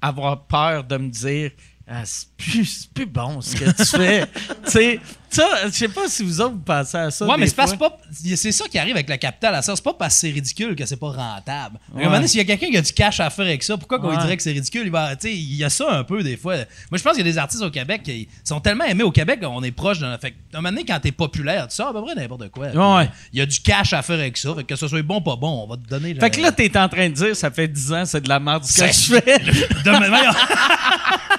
avoir 0.01 0.45
peur 0.45 0.83
de 0.83 0.97
me 0.97 1.09
dire 1.09 1.51
Ah, 1.87 2.01
c'est 2.03 2.27
plus, 2.35 2.65
c'est 2.65 2.89
plus 2.91 3.05
bon 3.05 3.41
ce 3.41 3.55
que 3.55 3.65
tu 3.69 3.85
fais. 3.85 4.25
tu 4.65 4.71
sais, 4.71 4.99
ça, 5.29 5.47
je 5.65 5.69
sais 5.69 5.87
pas 5.87 6.07
si 6.07 6.23
vous 6.23 6.41
autres 6.41 6.53
vous 6.53 6.59
pensez 6.61 6.97
à 6.97 7.11
ça. 7.11 7.27
Ouais, 7.27 7.35
mais 7.37 7.45
c'est 7.45 7.55
pas- 7.55 7.67
c'est 8.11 8.51
ça 8.51 8.65
qui 8.67 8.79
arrive 8.79 8.95
avec 8.95 9.07
la 9.07 9.19
capitale 9.19 9.53
à 9.53 9.61
ça. 9.61 9.75
C'est 9.75 9.83
pas 9.83 9.93
parce 9.93 10.15
que 10.15 10.21
c'est 10.21 10.31
ridicule 10.31 10.75
que 10.75 10.83
c'est 10.87 10.95
pas 10.95 11.09
rentable. 11.11 11.77
À 11.77 11.93
un 11.93 11.97
Ouais. 11.97 12.03
moment 12.05 12.15
donné, 12.15 12.27
s'il 12.27 12.39
y 12.39 12.41
a 12.41 12.45
quelqu'un 12.45 12.71
qui 12.71 12.77
a 12.77 12.81
du 12.81 12.91
cash 12.91 13.19
à 13.19 13.29
faire 13.29 13.45
avec 13.45 13.61
ça, 13.61 13.77
pourquoi 13.77 13.99
qu'on 13.99 14.09
lui 14.09 14.15
Ouais. 14.15 14.23
dirait 14.23 14.35
que 14.35 14.41
c'est 14.41 14.51
ridicule? 14.53 14.81
Il, 14.85 14.91
va, 14.91 15.15
tu 15.15 15.27
sais, 15.27 15.33
il 15.35 15.55
y 15.55 15.63
a 15.63 15.69
ça 15.69 15.91
un 15.91 16.03
peu 16.03 16.23
des 16.23 16.37
fois. 16.37 16.55
Moi, 16.55 16.97
je 16.97 17.03
pense 17.03 17.13
qu'il 17.15 17.23
y 17.25 17.29
a 17.29 17.31
des 17.31 17.37
artistes 17.37 17.61
au 17.61 17.69
Québec 17.69 18.01
qui 18.03 18.27
sont 18.43 18.59
tellement 18.59 18.85
aimés 18.85 19.03
au 19.03 19.11
Québec, 19.11 19.41
on 19.43 19.61
est 19.63 19.71
proche 19.71 19.99
d'un. 19.99 20.17
Fait 20.17 20.33
un 20.53 20.57
moment 20.57 20.69
donné, 20.69 20.85
quand 20.85 20.99
t'es 20.99 21.11
populaire, 21.11 21.67
tu 21.67 21.75
sors 21.75 21.89
à 21.89 21.93
peu 21.93 22.01
près 22.01 22.15
n'importe 22.15 22.49
quoi. 22.49 22.69
Ouais. 22.69 23.09
Il 23.31 23.37
y 23.37 23.41
a 23.43 23.45
du 23.45 23.59
cash 23.59 23.93
à 23.93 24.01
faire 24.01 24.17
avec 24.19 24.37
ça. 24.37 24.55
Fait 24.55 24.63
que, 24.63 24.75
ce 24.75 24.87
soit 24.87 25.03
bon 25.03 25.17
ou 25.17 25.21
pas 25.21 25.35
bon, 25.35 25.65
on 25.65 25.67
va 25.67 25.75
te 25.77 25.87
donner. 25.87 26.15
Fait 26.15 26.31
que 26.31 26.41
là, 26.41 26.51
t'es 26.51 26.75
en 26.79 26.89
train 26.89 27.09
de 27.09 27.13
dire, 27.13 27.35
ça 27.35 27.51
fait 27.51 27.67
10 27.67 27.93
ans, 27.93 28.05
c'est 28.05 28.21
de 28.21 28.29
la 28.29 28.39
merde 28.39 28.63
ce 28.63 28.81
que 28.81 28.87
je 28.87 29.19
fais. 29.21 29.39
Voyons. 29.83 30.31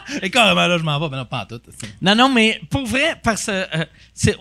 Et 0.22 0.30
carrément, 0.30 0.66
là, 0.66 0.78
je 0.78 0.82
m'en 0.82 0.98
vais. 1.00 1.08
Mais 1.10 1.16
non, 1.16 1.24
pas 1.24 1.42
en 1.42 1.46
tout. 1.46 1.60
Non, 2.00 2.14
non, 2.14 2.28
mais 2.28 2.60
pour 2.70 2.86
vrai, 2.86 3.18
parce 3.22 3.46
que. 3.46 3.52
euh, 3.52 3.84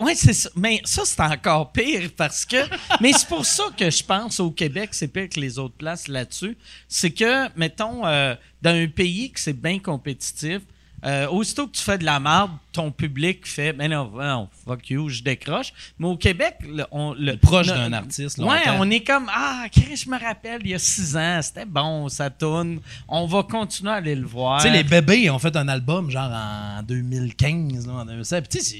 ouais, 0.02 0.16
c'est 0.16 0.34
ça. 0.34 0.50
Mais 0.56 0.82
ça, 0.84 1.04
c'est 1.06 1.22
encore 1.22 1.72
pire 1.72 2.10
parce 2.16 2.46
que. 2.46 2.58
mais 3.02 3.14
c'est 3.14 3.28
pour 3.28 3.46
ça 3.46 3.66
que 3.78 3.90
je 3.90 4.04
pense 4.04 4.40
au 4.40 4.52
Québec, 4.52 4.90
c'est 4.92 5.08
pire 5.08 5.30
que 5.30 5.40
les 5.40 5.60
autres 5.60 5.76
places 5.76 6.08
là-dessus. 6.08 6.58
C'est 6.88 7.12
que, 7.12 7.50
mettons, 7.58 8.06
euh, 8.06 8.36
dans 8.62 8.76
un 8.76 8.88
pays 8.88 9.32
que 9.32 9.40
c'est 9.40 9.60
bien 9.60 9.80
compétitif, 9.80 10.62
euh, 11.06 11.27
aussitôt 11.27 11.68
que 11.68 11.73
tu 11.73 11.84
fais 11.84 11.98
de 11.98 12.03
la 12.06 12.19
merde, 12.19 12.52
ton 12.72 12.91
public 12.91 13.45
fait 13.45 13.73
Mais 13.73 13.88
non, 13.88 14.11
non, 14.18 14.49
fuck 14.65 14.90
you, 14.90 15.07
je 15.10 15.22
décroche. 15.22 15.72
Mais 15.99 16.07
au 16.07 16.18
Québec, 16.18 16.56
le- 16.68 16.86
on. 16.91 17.14
Le, 17.14 17.38
Proche 17.38 17.68
d'un 17.68 17.94
artiste, 17.94 18.38
Ouais, 18.40 18.57
on 18.80 18.90
est 18.90 19.02
comme 19.02 19.30
Ah, 19.34 19.65
Chris, 19.72 20.03
je 20.06 20.10
me 20.10 20.19
rappelle, 20.19 20.61
il 20.64 20.72
y 20.72 20.73
a 20.73 20.80
six 20.80 21.15
ans, 21.15 21.40
c'était 21.41 21.65
bon, 21.65 22.10
ça 22.10 22.30
tourne. 22.30 22.80
On 23.07 23.26
va 23.27 23.44
continuer 23.44 23.91
à 23.91 23.95
aller 23.95 24.15
le 24.15 24.26
voir. 24.26 24.61
Tu 24.61 24.68
sais, 24.68 24.73
les 24.73 24.84
bébés 24.84 25.30
ont 25.30 25.40
fait 25.40 25.56
un 25.56 25.68
album 25.68 26.10
genre 26.10 26.32
en 26.32 26.82
2015. 26.84 27.88
Là, 27.88 27.94
en 27.94 28.06
2016. 28.06 28.41
Puis 28.49 28.60
tu 28.60 28.65
sais, 28.65 28.76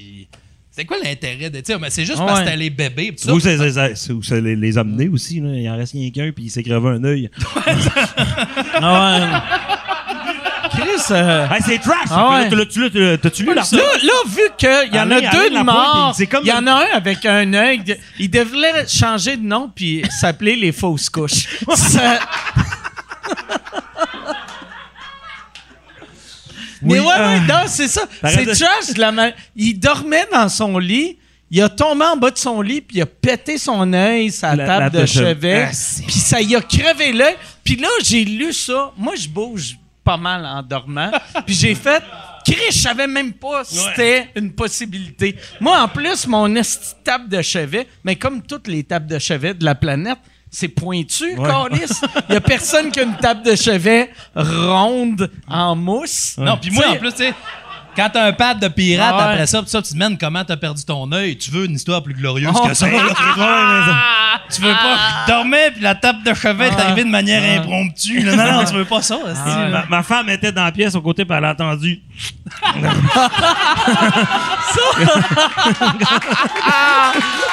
c'est- 0.70 0.84
quoi 0.84 0.96
l'intérêt 1.02 1.48
de. 1.48 1.58
tu 1.60 1.72
sais, 1.72 1.78
mais 1.78 1.90
C'est 1.90 2.04
juste 2.04 2.18
Ouais. 2.18 2.26
parce 2.26 2.40
que 2.40 2.44
c'était 2.46 2.56
les 2.58 2.70
bébés. 2.70 3.14
ça, 3.16 3.30
vois, 3.30 3.40
c'est- 3.40 4.40
les, 4.40 4.56
les 4.56 4.76
a 4.78 4.84
menés 4.84 5.08
aussi. 5.08 5.40
Là. 5.40 5.54
Il 5.54 5.68
en 5.70 5.76
reste 5.76 5.92
rien 5.92 6.10
qu'un, 6.10 6.32
puis 6.32 6.44
il 6.44 6.50
s'est 6.50 6.62
crevé 6.62 6.88
un 6.88 7.04
œil. 7.04 7.30
Ah 8.78 9.18
ouais. 9.20 9.78
Euh, 11.10 11.46
Hey, 11.50 11.60
c'est 11.64 11.78
trash! 11.78 12.08
Ah 12.10 12.30
ouais. 12.30 12.48
T'as-tu 13.18 13.42
lu 13.42 13.48
Là, 13.48 13.54
l'article? 13.54 13.82
là, 13.82 14.12
vu 14.26 14.42
qu'il 14.58 14.94
y 14.94 15.00
en 15.00 15.10
a 15.10 15.20
deux 15.20 15.46
Alain 15.46 15.60
de 15.60 15.64
morts, 15.64 16.16
il 16.42 16.48
y 16.48 16.52
en 16.52 16.66
a 16.66 16.72
un 16.72 16.86
avec 16.96 17.24
un 17.26 17.52
œil. 17.54 17.82
Il 18.18 18.30
devrait 18.30 18.86
changer 18.88 19.36
de 19.36 19.42
nom 19.44 19.70
puis 19.74 20.02
s'appeler 20.20 20.56
les 20.56 20.72
fausses 20.72 21.08
couches. 21.10 21.46
Ça- 21.74 22.18
Mais 26.82 27.00
ouais, 27.00 27.06
ouais, 27.06 27.40
non, 27.40 27.62
c'est 27.66 27.88
ça. 27.88 28.02
C'est 28.22 28.44
trash. 28.46 28.96
la 28.96 29.10
ma- 29.10 29.30
Il 29.56 29.78
dormait 29.78 30.26
dans 30.32 30.48
son 30.48 30.78
lit. 30.78 31.18
Il 31.50 31.62
a 31.62 31.68
tombé 31.68 32.04
en 32.04 32.16
bas 32.16 32.30
de 32.32 32.38
son 32.38 32.60
lit, 32.60 32.80
puis 32.80 32.98
il 32.98 33.02
a 33.02 33.06
pété 33.06 33.56
son 33.56 33.92
œil 33.92 34.30
La- 34.42 34.66
table 34.66 34.66
la 34.66 34.90
de 34.90 35.06
chevet. 35.06 35.68
Ah, 35.70 36.02
Puis 36.06 36.18
ça 36.18 36.40
y 36.40 36.56
a 36.56 36.60
crevé 36.60 37.12
l'œil. 37.12 37.36
Puis 37.62 37.76
là, 37.76 37.88
j'ai 38.04 38.24
lu 38.24 38.52
ça. 38.52 38.92
Moi, 38.96 39.14
je 39.16 39.28
bouge 39.28 39.76
pas 40.06 40.16
mal 40.16 40.46
en 40.46 40.62
dormant. 40.62 41.10
Puis 41.44 41.54
j'ai 41.54 41.74
fait... 41.74 42.02
Chris, 42.44 42.70
je 42.70 42.78
savais 42.78 43.08
même 43.08 43.32
pas 43.32 43.64
si 43.64 43.76
c'était 43.76 44.28
une 44.36 44.52
possibilité. 44.52 45.36
Moi, 45.58 45.82
en 45.82 45.88
plus, 45.88 46.28
mon 46.28 46.46
table 47.02 47.28
de 47.28 47.42
chevet, 47.42 47.88
mais 48.04 48.14
comme 48.14 48.40
toutes 48.40 48.68
les 48.68 48.84
tables 48.84 49.08
de 49.08 49.18
chevet 49.18 49.52
de 49.52 49.64
la 49.64 49.74
planète, 49.74 50.18
c'est 50.48 50.68
pointu, 50.68 51.34
câlisse. 51.34 52.02
Il 52.28 52.34
y 52.34 52.36
a 52.36 52.40
personne 52.40 52.92
qui 52.92 53.00
a 53.00 53.02
une 53.02 53.16
table 53.16 53.42
de 53.42 53.56
chevet 53.56 54.12
ronde 54.36 55.28
en 55.48 55.74
mousse. 55.74 56.36
Non, 56.38 56.56
puis 56.56 56.70
moi, 56.70 56.86
en 56.90 56.96
plus, 56.96 57.10
tu 57.10 57.24
sais, 57.24 57.34
quand 57.96 58.10
t'as 58.12 58.24
un 58.26 58.32
pad 58.32 58.58
de 58.60 58.68
pirate 58.68 59.08
Ah 59.12 59.16
ouais. 59.16 59.22
après 59.32 59.46
ça, 59.46 59.60
puis 59.62 59.70
ça, 59.70 59.80
tu 59.82 59.88
te 59.88 59.94
demandes 59.94 60.18
comment 60.18 60.44
t'as 60.44 60.56
perdu 60.56 60.84
ton 60.84 61.10
œil. 61.12 61.36
Tu 61.38 61.50
veux 61.50 61.64
une 61.64 61.74
histoire 61.74 62.02
plus 62.02 62.14
glorieuse 62.14 62.52
Oh, 62.54 62.66
que 62.68 62.74
ça. 62.74 62.86
là. 62.88 62.98
tu 64.54 64.60
veux 64.62 64.72
pas 64.72 64.98
dormir, 65.26 65.70
puis 65.72 65.82
la 65.82 65.94
table 65.94 66.22
de 66.24 66.34
chevet 66.34 66.68
est 66.68 66.80
arrivée 66.80 67.04
de 67.04 67.10
manière 67.10 67.42
impromptue. 67.60 68.20
là. 68.20 68.36
Non, 68.36 68.52
non, 68.58 68.64
tu 68.64 68.74
veux 68.74 68.84
pas 68.84 69.02
ça. 69.02 69.16
là. 69.24 69.68
Ma, 69.68 69.84
ma 69.96 70.02
femme 70.02 70.28
était 70.28 70.52
dans 70.52 70.64
la 70.64 70.72
pièce 70.72 70.94
au 70.94 71.00
côté, 71.00 71.24
puis 71.24 71.36
elle 71.36 71.44
a 71.44 71.50
entendu. 71.52 72.00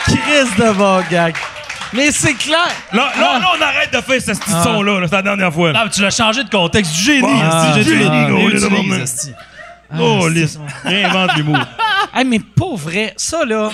Chris 0.05 0.49
de 0.57 0.71
bon 0.73 1.01
gag. 1.09 1.35
Mais 1.93 2.11
c'est 2.11 2.33
clair. 2.33 2.57
Là, 2.91 3.11
là, 3.19 3.39
là, 3.39 3.47
on 3.57 3.61
arrête 3.61 3.93
de 3.93 4.01
faire 4.01 4.19
ce 4.21 4.31
petit 4.39 4.51
son-là. 4.63 4.99
là. 4.99 5.07
C'est 5.07 5.15
la 5.15 5.21
dernière 5.21 5.53
fois. 5.53 5.71
là. 5.71 5.79
Ah, 5.81 5.85
mais 5.85 5.91
tu 5.91 6.01
l'as 6.01 6.09
changé 6.09 6.43
de 6.43 6.49
contexte. 6.49 6.93
Du 6.95 7.01
génie, 7.01 7.27
Ah, 7.43 7.71
j'ai 7.75 7.83
génie, 7.83 8.09
esti. 9.93 10.03
oh, 10.23 10.27
lisse. 10.29 10.59
Réinvente 10.83 11.35
l'humour. 11.37 11.59
Hey, 12.15 12.25
mais 12.25 12.39
pour 12.39 12.77
vrai, 12.77 13.13
ça 13.17 13.43
là, 13.43 13.71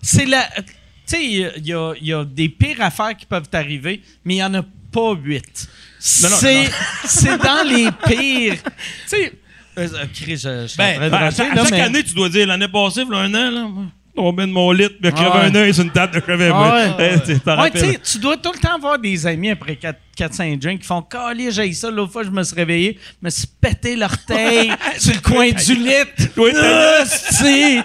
c'est 0.00 0.24
la. 0.24 0.44
Tu 0.56 0.62
sais, 1.06 1.24
il 1.24 1.32
y 1.64 1.68
y, 1.70 1.72
a- 1.72 1.92
il 2.00 2.06
y 2.06 2.12
a 2.12 2.24
des 2.24 2.48
pires 2.48 2.80
affaires 2.80 3.16
qui 3.16 3.26
peuvent 3.26 3.48
t'arriver, 3.48 4.02
mais 4.24 4.34
il 4.34 4.36
n'y 4.36 4.44
en 4.44 4.54
a 4.54 4.62
pas 4.92 5.14
huit. 5.14 5.68
C'est 5.98 7.38
dans 7.38 7.66
les 7.68 7.90
pires. 8.06 8.62
Tu 8.62 9.16
sais, 9.16 9.32
euh, 9.78 9.88
Chris, 10.14 10.36
je, 10.36 10.66
je 10.68 10.76
Ben, 10.76 11.00
Ben, 11.10 11.12
à 11.14 11.30
chaque, 11.32 11.54
là, 11.54 11.64
mais- 11.70 11.80
année, 11.80 12.04
tu 12.04 12.14
dois 12.14 12.28
dire 12.28 12.46
l'année 12.46 12.68
passée, 12.68 13.02
il 13.04 13.12
y 13.12 13.16
a 13.16 13.18
un 13.20 13.34
an, 13.34 13.50
là, 13.50 13.68
tombé 14.18 14.46
de 14.46 14.50
mon 14.50 14.72
lit, 14.72 14.88
puis 14.88 15.12
crevé 15.12 15.30
Ah 15.32 15.38
ouais. 15.38 15.44
un 15.46 15.54
œil 15.54 15.72
sur 15.74 15.84
une 15.84 15.90
table 15.92 16.14
de 16.14 16.20
chevet. 16.26 16.50
Ah 16.52 16.96
ouais. 16.98 17.98
Tu 18.04 18.18
dois 18.18 18.36
tout 18.36 18.50
le 18.52 18.58
temps 18.58 18.74
avoir 18.74 18.98
des 18.98 19.26
amis 19.26 19.50
après 19.50 19.78
4-5 20.18 20.58
drinks 20.58 20.80
qui 20.80 20.86
font 20.86 21.02
Calé, 21.02 21.50
j'ai 21.52 21.72
ça. 21.72 21.90
L'autre 21.90 22.10
fois, 22.12 22.24
je 22.24 22.30
me 22.30 22.42
suis 22.42 22.56
réveillé, 22.56 22.98
je 23.20 23.26
me 23.26 23.30
suis 23.30 23.46
pété 23.60 23.94
l'orteil 23.94 24.72
sur 24.98 25.14
le 25.14 25.20
coin 25.20 25.50
du 25.50 25.74
lit. 25.74 25.92
T'as- 26.16 27.00
Ah, 27.00 27.04
c'est- 27.06 27.84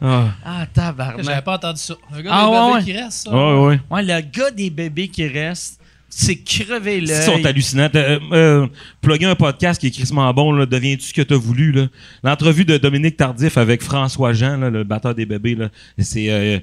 Ah. 0.00 0.24
Ah, 0.44 0.66
tabarnak. 0.74 1.24
J'avais 1.24 1.40
pas 1.42 1.54
entendu 1.54 1.80
ça. 1.80 1.94
Un 2.12 2.20
gars 2.22 2.30
Ah, 2.32 2.44
des 2.46 2.50
ouais, 2.52 2.58
bébés 2.60 2.74
ouais. 2.74 2.84
qui 2.84 2.92
reste, 2.92 3.12
ça. 3.24 3.30
Ouais, 3.30 3.66
ouais. 3.66 3.80
Ouais, 3.90 4.02
le 4.02 4.20
gars 4.20 4.50
des 4.50 4.70
bébés 4.70 5.08
qui 5.08 5.26
restent, 5.26 5.80
c'est 6.08 6.36
crever 6.36 6.98
Ils 6.98 7.08
l'œil. 7.08 7.22
sont 7.22 7.44
hallucinants. 7.44 7.88
Euh, 7.94 8.18
euh, 8.32 8.66
plugger 9.02 9.26
un 9.26 9.34
podcast 9.34 9.80
qui 9.80 9.88
est 9.88 9.90
crissement 9.90 10.32
bon, 10.32 10.52
là, 10.52 10.64
deviens-tu 10.66 11.02
ce 11.08 11.14
que 11.14 11.22
t'as 11.22 11.36
voulu, 11.36 11.72
là. 11.72 11.88
L'entrevue 12.22 12.64
de 12.64 12.78
Dominique 12.78 13.16
Tardif 13.16 13.58
avec 13.58 13.82
François 13.82 14.32
Jean, 14.32 14.56
là, 14.56 14.70
le 14.70 14.84
batteur 14.84 15.14
des 15.14 15.26
bébés, 15.26 15.54
là, 15.54 15.68
c'est 15.98 16.30
euh, 16.30 16.58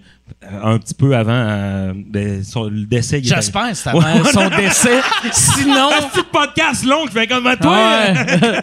un 0.64 0.78
petit 0.78 0.94
peu 0.94 1.16
avant 1.16 1.32
euh, 1.34 1.94
ben, 1.96 2.44
son- 2.44 2.66
le 2.70 2.86
décès. 2.86 3.22
J'espère 3.24 3.76
c'est 3.76 3.90
avant 3.90 4.00
Ouais. 4.00 4.32
son 4.32 4.50
décès. 4.50 5.00
Sinon. 5.32 5.90
Un 5.98 6.02
petit 6.10 6.26
podcast 6.32 6.86
long 6.86 7.06
qui 7.06 7.12
fait 7.14 7.28
comme 7.28 7.46
à 7.48 7.56
toi. 7.58 7.72
Ouais. 7.78 8.14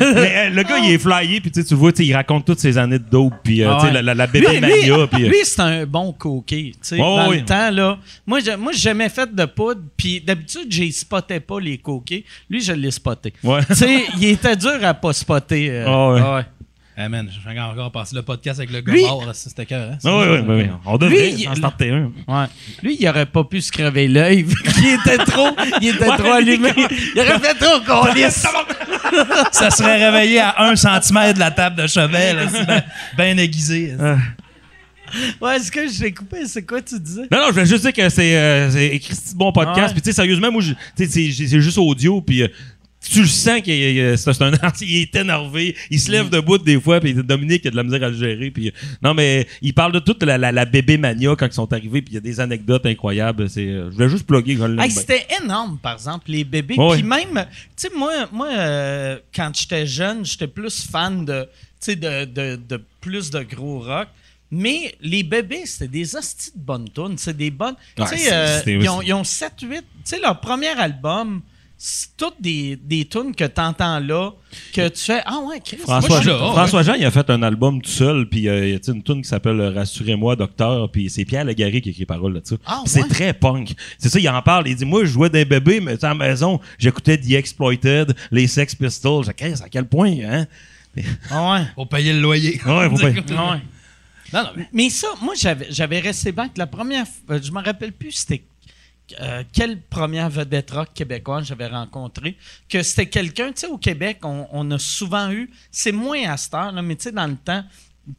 Mais, 0.00 0.36
euh, 0.36 0.50
le 0.50 0.62
gars, 0.62 0.78
il 0.78 0.92
est 0.92 0.98
flyé, 0.98 1.40
puis 1.40 1.50
tu 1.50 1.74
vois, 1.74 1.90
il 1.98 2.14
raconte 2.14 2.44
toutes 2.44 2.58
ses 2.60 2.76
années 2.78 2.98
de 2.98 3.04
dope, 3.08 3.34
puis 3.42 3.62
euh, 3.62 3.70
Ah 3.72 3.84
ouais. 3.84 3.92
la, 3.92 4.02
la, 4.02 4.14
la 4.14 4.26
bébé 4.26 4.46
lui, 4.52 4.60
mania, 4.60 4.74
lui, 4.96 5.06
puis. 5.10 5.24
euh, 5.24 5.28
lui, 5.28 5.36
c'est 5.44 5.60
un 5.60 5.86
bon 5.86 6.12
coquet. 6.12 6.72
tu 6.72 6.78
sais, 6.82 6.94
Ouais, 6.96 7.00
dans 7.00 7.30
le 7.30 7.44
temps, 7.44 7.70
là. 7.70 7.98
Moi, 8.26 8.40
je, 8.40 8.56
moi, 8.56 8.72
j'ai 8.72 8.78
jamais 8.80 9.08
fait 9.08 9.32
de 9.34 9.44
poudre, 9.46 9.80
puis 9.96 10.20
d'habitude, 10.20 10.66
j'ai 10.70 10.90
spoté 10.92 11.40
pas 11.40 11.58
les 11.60 11.78
coquets. 11.78 12.24
Lui, 12.50 12.60
je 12.60 12.72
l'ai 12.72 12.90
spoté. 12.90 13.32
Il 14.18 14.24
était 14.24 14.56
dur 14.56 14.78
à 14.82 14.94
pas 14.94 15.12
spotter. 15.12 15.68
euh, 15.70 16.42
Ah, 16.98 17.10
man, 17.10 17.28
je 17.30 17.46
vais 17.46 17.60
encore 17.60 17.92
passer 17.92 18.16
le 18.16 18.22
podcast 18.22 18.58
avec 18.58 18.70
le 18.72 18.80
gars 18.80 18.92
Lui- 18.92 19.02
mort, 19.02 19.26
là, 19.26 19.34
ça, 19.34 19.50
c'était 19.50 19.66
cœur. 19.66 19.90
Hein, 19.92 19.98
Ah 20.02 20.18
ouais, 20.18 20.28
ouais, 20.28 20.40
ouais, 20.40 20.54
ouais. 20.56 20.70
On 20.86 20.96
devrait 20.96 21.30
Lui, 21.32 21.46
en 21.46 21.52
il- 21.52 21.56
starter 21.58 21.90
un. 21.90 22.10
Ouais. 22.26 22.46
Lui, 22.82 22.96
il 22.98 23.06
aurait 23.08 23.26
pas 23.26 23.44
pu 23.44 23.60
se 23.60 23.70
crever 23.70 24.08
l'œil 24.08 24.42
vu 24.44 24.56
qu'il 24.62 24.94
était 24.94 25.18
trop, 25.18 25.48
il 25.82 25.88
était 25.88 26.08
Ouais, 26.08 26.16
trop 26.16 26.32
allumé. 26.32 26.70
Il 27.14 27.20
aurait 27.20 27.38
fait 27.38 27.54
trop 27.54 27.80
qu'on 27.86 28.12
lisse. 28.14 28.46
ça 29.52 29.70
serait 29.70 30.08
réveillé 30.10 30.40
à 30.40 30.54
un 30.64 30.74
centimètre 30.74 31.34
de 31.34 31.40
la 31.40 31.50
table 31.50 31.76
de 31.82 31.86
chevet, 31.86 32.32
là, 32.32 32.48
c'est 32.50 32.84
ben 33.16 33.38
aiguisé. 33.38 33.94
Ouais, 35.40 35.56
est-ce 35.56 35.70
que 35.70 35.86
j'ai 35.88 36.12
coupé? 36.12 36.46
C'est 36.46 36.64
quoi 36.64 36.82
tu 36.82 36.98
disais? 36.98 37.22
Non, 37.30 37.38
non, 37.38 37.46
je 37.48 37.52
voulais 37.52 37.66
juste 37.66 37.82
dire 37.82 37.92
que 37.92 38.08
c'est 38.08 38.36
euh, 38.36 38.70
c'est 38.70 38.86
écrit 38.88 39.14
ce 39.14 39.34
bon 39.36 39.52
podcast. 39.52 39.88
Ouais. 39.88 39.92
Puis, 39.92 40.02
tu 40.02 40.10
sais, 40.10 40.12
sérieusement, 40.16 40.50
moi, 40.50 40.60
je- 40.60 40.72
tu 40.72 41.06
sais, 41.06 41.06
c'est 41.06 41.46
c'est 41.46 41.60
juste 41.60 41.78
audio. 41.78 42.20
Puis, 42.20 42.42
euh, 42.42 42.48
tu 43.10 43.20
le 43.22 43.26
sens 43.26 43.60
qu'il 43.62 43.72
est, 43.74 44.16
c'est 44.16 44.42
un 44.42 44.52
artiste, 44.54 44.90
il 44.90 45.02
est 45.02 45.16
énervé, 45.16 45.74
il 45.90 46.00
se 46.00 46.10
lève 46.10 46.28
debout 46.28 46.58
des 46.58 46.80
fois, 46.80 47.00
puis 47.00 47.14
Dominique 47.14 47.66
a 47.66 47.70
de 47.70 47.76
la 47.76 47.82
misère 47.82 48.02
à 48.02 48.08
le 48.08 48.16
gérer. 48.16 48.50
Puis, 48.50 48.72
non, 49.02 49.14
mais 49.14 49.46
il 49.62 49.74
parle 49.74 49.92
de 49.92 49.98
toute 49.98 50.22
la, 50.22 50.38
la, 50.38 50.52
la 50.52 50.64
bébé 50.64 50.96
mania 50.98 51.34
quand 51.38 51.46
ils 51.46 51.52
sont 51.52 51.72
arrivés, 51.72 52.02
puis 52.02 52.12
il 52.12 52.14
y 52.14 52.18
a 52.18 52.20
des 52.20 52.40
anecdotes 52.40 52.86
incroyables. 52.86 53.48
C'est, 53.48 53.66
euh, 53.66 53.90
je 53.90 53.94
voulais 53.94 54.08
juste 54.08 54.26
plugger. 54.26 54.54
Hey, 54.78 54.90
c'était 54.90 55.26
énorme, 55.42 55.78
par 55.82 55.94
exemple, 55.94 56.30
les 56.30 56.44
bébés. 56.44 56.76
Ouais. 56.78 56.94
Puis 56.98 57.02
même, 57.02 57.46
tu 57.76 57.88
sais, 57.88 57.90
moi, 57.96 58.12
moi 58.32 58.48
euh, 58.50 59.18
quand 59.34 59.50
j'étais 59.54 59.86
jeune, 59.86 60.24
j'étais 60.24 60.46
plus 60.48 60.86
fan 60.90 61.24
de, 61.24 61.42
tu 61.42 61.48
sais, 61.80 61.96
de, 61.96 62.24
de, 62.24 62.58
de 62.68 62.80
plus 63.00 63.30
de 63.30 63.40
gros 63.42 63.80
rock. 63.80 64.08
Mais 64.50 64.94
les 65.00 65.24
bébés, 65.24 65.62
c'était 65.66 65.88
des 65.88 66.14
hosties 66.14 66.52
de 66.54 66.60
bonnes 66.64 66.88
tunes. 66.94 67.18
C'est 67.18 67.36
des 67.36 67.50
bonnes. 67.50 67.74
Ouais, 67.98 68.04
tu 68.08 68.16
sais, 68.16 68.30
c'est- 68.62 68.70
euh, 68.72 68.78
ils, 68.80 68.88
ont, 68.88 69.02
ils 69.02 69.12
ont 69.12 69.24
7, 69.24 69.52
8. 69.62 69.78
Tu 69.80 69.84
sais, 70.04 70.20
leur 70.20 70.40
premier 70.40 70.68
album, 70.68 71.40
toutes 72.16 72.40
des, 72.40 72.76
des 72.76 73.04
tunes 73.04 73.34
que 73.34 73.44
t'entends 73.44 74.00
là, 74.00 74.30
que 74.72 74.88
tu 74.88 75.00
fais 75.04 75.20
Ah 75.26 75.40
ouais, 75.40 75.60
Chris. 75.62 75.76
moi, 75.86 76.00
François, 76.00 76.22
je- 76.22 76.30
là, 76.30 76.38
François 76.52 76.82
Jean, 76.82 76.94
il 76.94 77.04
a 77.04 77.10
fait 77.10 77.28
un 77.28 77.42
album 77.42 77.82
tout 77.82 77.90
seul, 77.90 78.26
puis 78.28 78.48
euh, 78.48 78.66
il 78.66 78.72
y 78.72 78.74
a 78.74 78.78
tu 78.78 78.90
une 78.92 79.02
tune 79.02 79.20
qui 79.22 79.28
s'appelle 79.28 79.60
Rassurez-moi, 79.74 80.36
docteur, 80.36 80.90
puis 80.90 81.10
c'est 81.10 81.24
Pierre 81.26 81.44
Légaré 81.44 81.80
qui 81.82 81.90
écrit 81.90 82.00
les 82.00 82.06
paroles 82.06 82.32
là-dessus. 82.34 82.56
Ah, 82.64 82.82
c'est 82.86 83.06
très 83.08 83.34
punk. 83.34 83.74
C'est 83.98 84.08
ça, 84.08 84.18
il 84.18 84.28
en 84.28 84.40
parle. 84.40 84.68
Il 84.68 84.76
dit 84.76 84.84
Moi, 84.86 85.02
je 85.04 85.10
jouais 85.10 85.28
des 85.30 85.44
bébés, 85.44 85.80
mais 85.80 85.98
tu 85.98 86.04
à 86.06 86.08
la 86.08 86.14
maison, 86.14 86.60
j'écoutais 86.78 87.18
The 87.18 87.32
Exploited, 87.32 88.14
les 88.30 88.46
Sex 88.46 88.74
Pistols. 88.74 89.24
J'ai 89.24 89.30
dit, 89.32 89.36
Qu'est-ce, 89.36 89.62
à 89.62 89.68
quel 89.68 89.84
point, 89.86 90.14
hein? 90.24 90.46
Ah 91.30 91.52
ouais. 91.52 91.66
Pour 91.74 91.88
payer 91.88 92.14
le 92.14 92.20
loyer. 92.20 92.58
Ouais, 92.64 92.88
faut 92.88 92.96
payer. 92.96 93.22
Ah 93.36 93.52
ouais. 93.52 93.60
Non, 94.32 94.42
non, 94.42 94.48
mais 94.56 94.68
Mais 94.72 94.90
ça, 94.90 95.06
moi, 95.22 95.34
j'avais, 95.36 96.00
resté 96.00 96.32
que 96.32 96.40
la 96.56 96.66
première. 96.66 97.04
euh, 97.30 97.38
je 97.40 97.52
me 97.52 97.62
rappelle 97.62 97.92
plus 97.92 98.10
c'était 98.12 98.42
euh, 99.20 99.44
quelle 99.52 99.80
première 99.80 100.30
vedette 100.30 100.70
rock 100.70 100.88
québécoise 100.94 101.46
j'avais 101.46 101.66
rencontré. 101.66 102.36
Que 102.68 102.82
c'était 102.82 103.06
quelqu'un, 103.06 103.52
tu 103.52 103.60
sais, 103.60 103.66
au 103.66 103.78
Québec, 103.78 104.18
on, 104.22 104.70
a 104.70 104.78
souvent 104.78 105.30
eu. 105.30 105.50
C'est 105.70 105.92
moins 105.92 106.28
à 106.30 106.36
cette 106.36 106.54
heure, 106.54 106.72
mais 106.82 106.96
tu 106.96 107.04
sais, 107.04 107.12
dans 107.12 107.26
le 107.26 107.36
temps, 107.36 107.64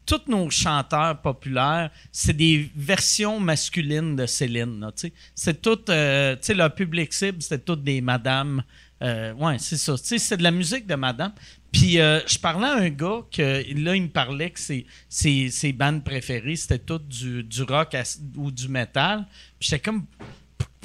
tous 0.05 0.21
nos 0.27 0.49
chanteurs 0.49 1.21
populaires, 1.21 1.89
c'est 2.11 2.35
des 2.35 2.69
versions 2.75 3.39
masculines 3.39 4.15
de 4.15 4.25
Céline. 4.25 4.85
tu 4.95 5.07
sais. 5.07 5.13
C'est 5.33 5.61
tout. 5.61 5.79
euh, 5.89 6.35
tu 6.35 6.41
sais, 6.43 6.53
leur 6.53 6.73
public 6.73 7.13
cible, 7.13 7.41
c'était 7.41 7.59
toutes 7.59 7.83
des 7.83 8.01
madames. 8.01 8.63
Euh, 9.01 9.33
ouais, 9.33 9.57
c'est 9.59 9.77
ça. 9.77 9.97
Tu 9.97 10.05
sais, 10.05 10.17
c'est 10.17 10.37
de 10.37 10.43
la 10.43 10.51
musique 10.51 10.87
de 10.87 10.95
madame. 10.95 11.33
Puis 11.71 11.99
euh, 11.99 12.19
je 12.25 12.39
parlais 12.39 12.67
à 12.67 12.75
un 12.75 12.89
gars 12.89 13.21
que 13.31 13.63
là, 13.81 13.95
il 13.95 14.03
me 14.03 14.07
parlait 14.07 14.49
que 14.49 14.59
ses, 14.59 14.85
ses, 15.07 15.49
ses 15.51 15.73
bandes 15.73 16.03
préférées, 16.03 16.55
c'était 16.55 16.79
tout 16.79 16.97
du, 16.97 17.43
du 17.43 17.63
rock 17.63 17.95
ou 18.35 18.51
du 18.51 18.67
métal. 18.67 19.25
Puis 19.59 19.69
j'étais 19.69 19.79
comme, 19.79 20.05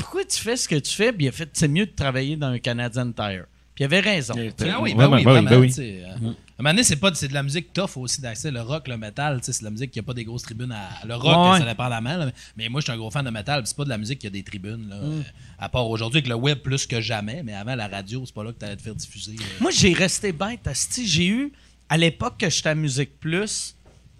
pourquoi 0.03 0.25
tu 0.25 0.39
fais 0.39 0.57
ce 0.57 0.69
que 0.69 0.77
tu 0.77 0.93
fais? 0.93 1.13
Puis 1.13 1.25
il 1.27 1.29
a 1.29 1.33
fait, 1.33 1.49
c'est 1.53 1.69
mieux 1.69 1.87
de 1.87 1.93
travailler 1.93 2.37
dans 2.37 2.49
un 2.49 2.59
Canadian 2.59 3.11
Tire. 3.13 3.45
Puis 3.75 3.83
il 3.83 3.85
avait 3.85 4.01
raison. 4.01 4.35
Ah 4.37 4.81
oui, 4.81 4.95
ben 4.95 5.09
oui, 5.11 5.25
ben 5.25 5.33
oui, 5.41 5.47
ben 5.49 5.61
oui. 5.61 5.73
sais, 5.73 6.03
euh, 6.05 6.13
À 6.13 6.15
un 6.17 6.19
moment 6.59 6.71
donné, 6.71 6.83
c'est, 6.85 6.97
pas, 6.97 7.13
c'est 7.15 7.29
de 7.29 7.33
la 7.35 7.43
musique 7.43 7.73
tough 7.73 7.97
aussi 7.97 8.21
d'accès. 8.21 8.51
Le 8.51 8.61
rock, 8.61 8.87
le 8.89 8.99
métal, 8.99 9.43
sais, 9.43 9.53
c'est 9.53 9.61
de 9.61 9.65
la 9.65 9.71
musique 9.71 9.91
qui 9.91 9.99
n'a 9.99 10.03
pas 10.03 10.13
des 10.13 10.25
grosses 10.25 10.43
tribunes. 10.43 10.73
À, 10.73 11.07
le 11.07 11.15
rock, 11.15 11.53
Ouais. 11.55 11.59
ça 11.61 11.65
dépend 11.65 11.89
la 11.89 12.01
main. 12.03 12.19
là. 12.19 12.33
Mais 12.57 12.69
moi, 12.69 12.81
je 12.81 12.85
suis 12.85 12.93
un 12.93 12.99
gros 12.99 13.11
fan 13.11 13.25
de 13.25 13.31
métal. 13.31 13.61
puis 13.63 13.69
C'est 13.69 13.77
pas 13.77 13.85
de 13.85 13.89
la 13.89 13.97
musique 13.99 14.19
qui 14.19 14.27
a 14.27 14.31
des 14.31 14.43
tribunes. 14.43 14.89
Là, 14.91 14.97
euh, 14.97 15.23
à 15.59 15.69
part 15.71 15.89
aujourd'hui 15.89 16.19
avec 16.19 16.29
le 16.29 16.35
web 16.35 16.59
plus 16.59 16.87
que 16.87 17.01
jamais. 17.01 17.43
Mais 17.43 17.55
avant, 17.55 17.75
la 17.75 17.89
radio, 17.89 18.23
c'est 18.27 18.35
pas 18.35 18.45
là 18.45 18.53
que 18.53 18.59
tu 18.59 18.65
allais 18.67 18.77
te 18.77 18.83
faire 18.83 18.95
diffuser. 18.95 19.37
euh. 19.41 19.45
Moi, 19.61 19.71
j'ai 19.71 19.95
resté 19.95 20.33
bête. 20.33 20.67
asti. 20.67 21.07
J'ai 21.09 21.27
eu, 21.29 21.53
à 21.89 21.97
l'époque 21.97 22.37
que 22.39 22.51
j'étais 22.51 22.69
à 22.69 22.75
Musique 22.75 23.19
Plus, 23.21 23.75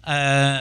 euh, 0.07 0.59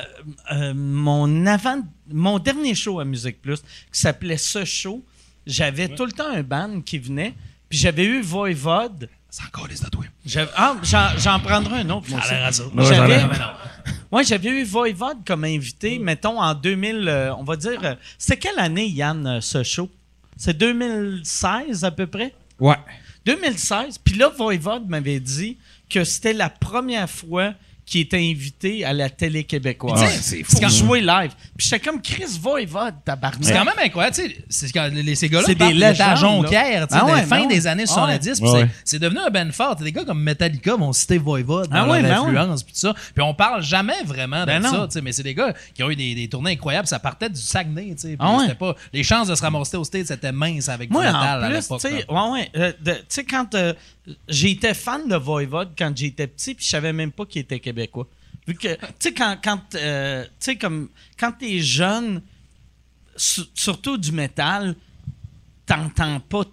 euh, 0.52 0.74
mon, 0.74 1.46
avant, 1.46 1.82
mon 2.08 2.38
dernier 2.38 2.74
show 2.74 3.00
à 3.00 3.04
Musique 3.06 3.40
Plus, 3.40 3.60
qui 3.90 3.98
s'appelait 3.98 4.36
Ce 4.36 4.64
Show, 4.66 5.02
j'avais 5.46 5.88
tout 5.88 6.04
le 6.06 6.12
temps 6.12 6.28
un 6.32 6.42
band 6.42 6.80
qui 6.82 6.98
venait, 6.98 7.34
puis 7.68 7.78
j'avais 7.78 8.04
eu 8.04 8.20
Voivode. 8.22 9.08
C'est 9.30 9.44
encore 9.44 9.66
les 9.66 9.76
tatoués. 9.76 10.08
J'avais- 10.26 10.50
Ah, 10.56 10.76
j'en, 11.18 11.40
prendrai 11.40 11.80
un 11.80 11.90
autre, 11.90 12.08
moi 12.10 12.18
aussi. 12.20 12.28
Ouais, 14.12 14.24
j'avais 14.24 14.50
eu 14.50 14.62
Voivode 14.64 15.24
comme 15.26 15.44
invité, 15.44 15.98
mettons, 15.98 16.38
en 16.40 16.54
2000, 16.54 17.08
euh, 17.08 17.34
on 17.36 17.44
va 17.44 17.56
dire... 17.56 17.80
euh, 17.82 17.94
c'était 18.18 18.36
quelle 18.48 18.58
année, 18.58 18.86
Yann, 18.86 19.26
euh, 19.26 19.40
ce 19.40 19.62
show? 19.62 19.88
C'est 20.36 20.56
2016 20.56 21.84
à 21.84 21.90
peu 21.90 22.06
près? 22.06 22.34
Ouais. 22.60 22.76
2016. 23.24 23.98
Puis 23.98 24.16
là, 24.16 24.28
Voivode 24.28 24.86
m'avait 24.88 25.18
dit 25.20 25.56
que 25.88 26.04
c'était 26.04 26.32
la 26.34 26.50
première 26.50 27.08
fois 27.08 27.54
qu'il 27.92 28.00
était 28.00 28.16
invité 28.16 28.84
à 28.86 28.94
la 28.94 29.10
télé 29.10 29.44
québécoise. 29.44 30.02
C'est 30.22 30.42
fou. 30.44 30.56
quand- 30.58 30.68
jouer 30.70 31.02
live. 31.02 31.32
Puis 31.58 31.68
j'étais 31.68 31.78
comme 31.78 32.00
Chris 32.00 32.38
Voivode, 32.40 32.94
tabarnak. 33.04 33.40
C'est 33.44 33.52
quand 33.52 33.66
même 33.66 33.74
incroyable, 33.84 34.16
tu 34.16 34.22
sais. 34.22 34.36
C'est 34.48 34.72
quand 34.72 34.88
les, 34.90 35.14
ces 35.14 35.28
gars-là 35.28 35.44
C'est 35.46 35.54
des 35.54 35.66
ils 35.66 35.76
étaient 35.82 36.00
à 36.02 36.14
légendes, 36.14 36.44
Jonquière, 36.44 36.88
tu 36.88 36.94
sais, 36.94 37.00
Ah 37.02 37.04
dans 37.06 37.12
ouais, 37.12 37.20
la 37.20 37.26
fin 37.26 37.40
ben 37.42 37.48
des 37.48 37.66
années 37.66 37.84
Ah 37.86 37.92
70. 37.92 38.40
puis 38.40 38.48
ouais. 38.50 38.68
c'est- 38.84 38.98
devenu 38.98 39.18
un 39.20 39.28
band 39.28 39.50
fort. 39.52 39.76
T'as 39.76 39.84
Des 39.84 39.92
gars 39.92 40.04
comme 40.04 40.22
Metallica 40.22 40.74
vont 40.74 40.92
citer 40.94 41.18
Voivode 41.18 41.68
dans 41.68 41.76
Ah 41.76 41.88
ouais, 41.90 42.00
leur 42.00 42.24
ben 42.32 42.54
puis 42.56 42.64
tout 42.64 42.70
ça. 42.72 42.94
Puis 43.14 43.22
on 43.22 43.34
parle 43.34 43.62
jamais 43.62 44.02
vraiment 44.06 44.46
Ben 44.46 44.58
de 44.60 44.64
non. 44.66 44.72
ça, 44.72 44.86
tu 44.86 44.92
sais. 44.94 45.02
Mais 45.02 45.12
c'est 45.12 45.22
des 45.22 45.34
gars 45.34 45.52
qui 45.74 45.82
ont 45.82 45.90
eu 45.90 45.96
des, 45.96 46.14
des 46.14 46.28
tournées 46.28 46.52
incroyables. 46.52 46.88
Ça 46.88 46.98
partait 46.98 47.28
du 47.28 47.40
Saguenay, 47.40 47.88
tu 47.94 47.98
sais. 47.98 48.08
puis 48.08 48.16
Ah 48.20 48.38
c'était 48.40 48.54
pas... 48.54 48.74
Les 48.94 49.02
chances 49.02 49.28
de 49.28 49.34
se 49.34 49.42
ramasser 49.42 49.76
au 49.76 49.84
States, 49.84 50.06
c'était 50.06 50.32
mince 50.32 50.70
avec 50.70 50.90
Moi, 50.90 51.02
du 51.02 51.08
métal 51.08 51.40
en 51.40 51.42
à 51.42 51.48
plus, 51.48 51.56
l'époque. 51.56 51.80
tu 51.82 51.88
sais, 51.88 52.04
là. 52.08 52.24
ouais, 52.30 52.30
ouais, 52.32 52.50
euh, 52.56 52.72
de- 52.80 52.92
tu 52.92 52.98
sais, 53.10 53.24
quand 53.24 53.54
euh, 53.54 53.74
j'étais 54.28 54.74
fan 54.74 55.08
de 55.08 55.16
Voivode 55.16 55.72
quand 55.76 55.96
j'étais 55.96 56.26
petit, 56.26 56.54
puis 56.54 56.64
je 56.64 56.70
savais 56.70 56.92
même 56.92 57.12
pas 57.12 57.26
qu'il 57.26 57.42
était 57.42 57.60
québécois. 57.60 58.08
Vu 58.46 58.54
que, 58.54 58.74
tu 58.76 58.84
sais, 58.98 59.14
quand, 59.14 59.36
quand, 59.42 59.74
euh, 59.76 60.24
comme, 60.60 60.88
quand 61.18 61.32
t'es 61.32 61.60
jeune, 61.60 62.22
su- 63.16 63.42
surtout 63.54 63.96
du 63.98 64.12
métal, 64.12 64.74
t'entends 65.66 66.20
pas, 66.20 66.44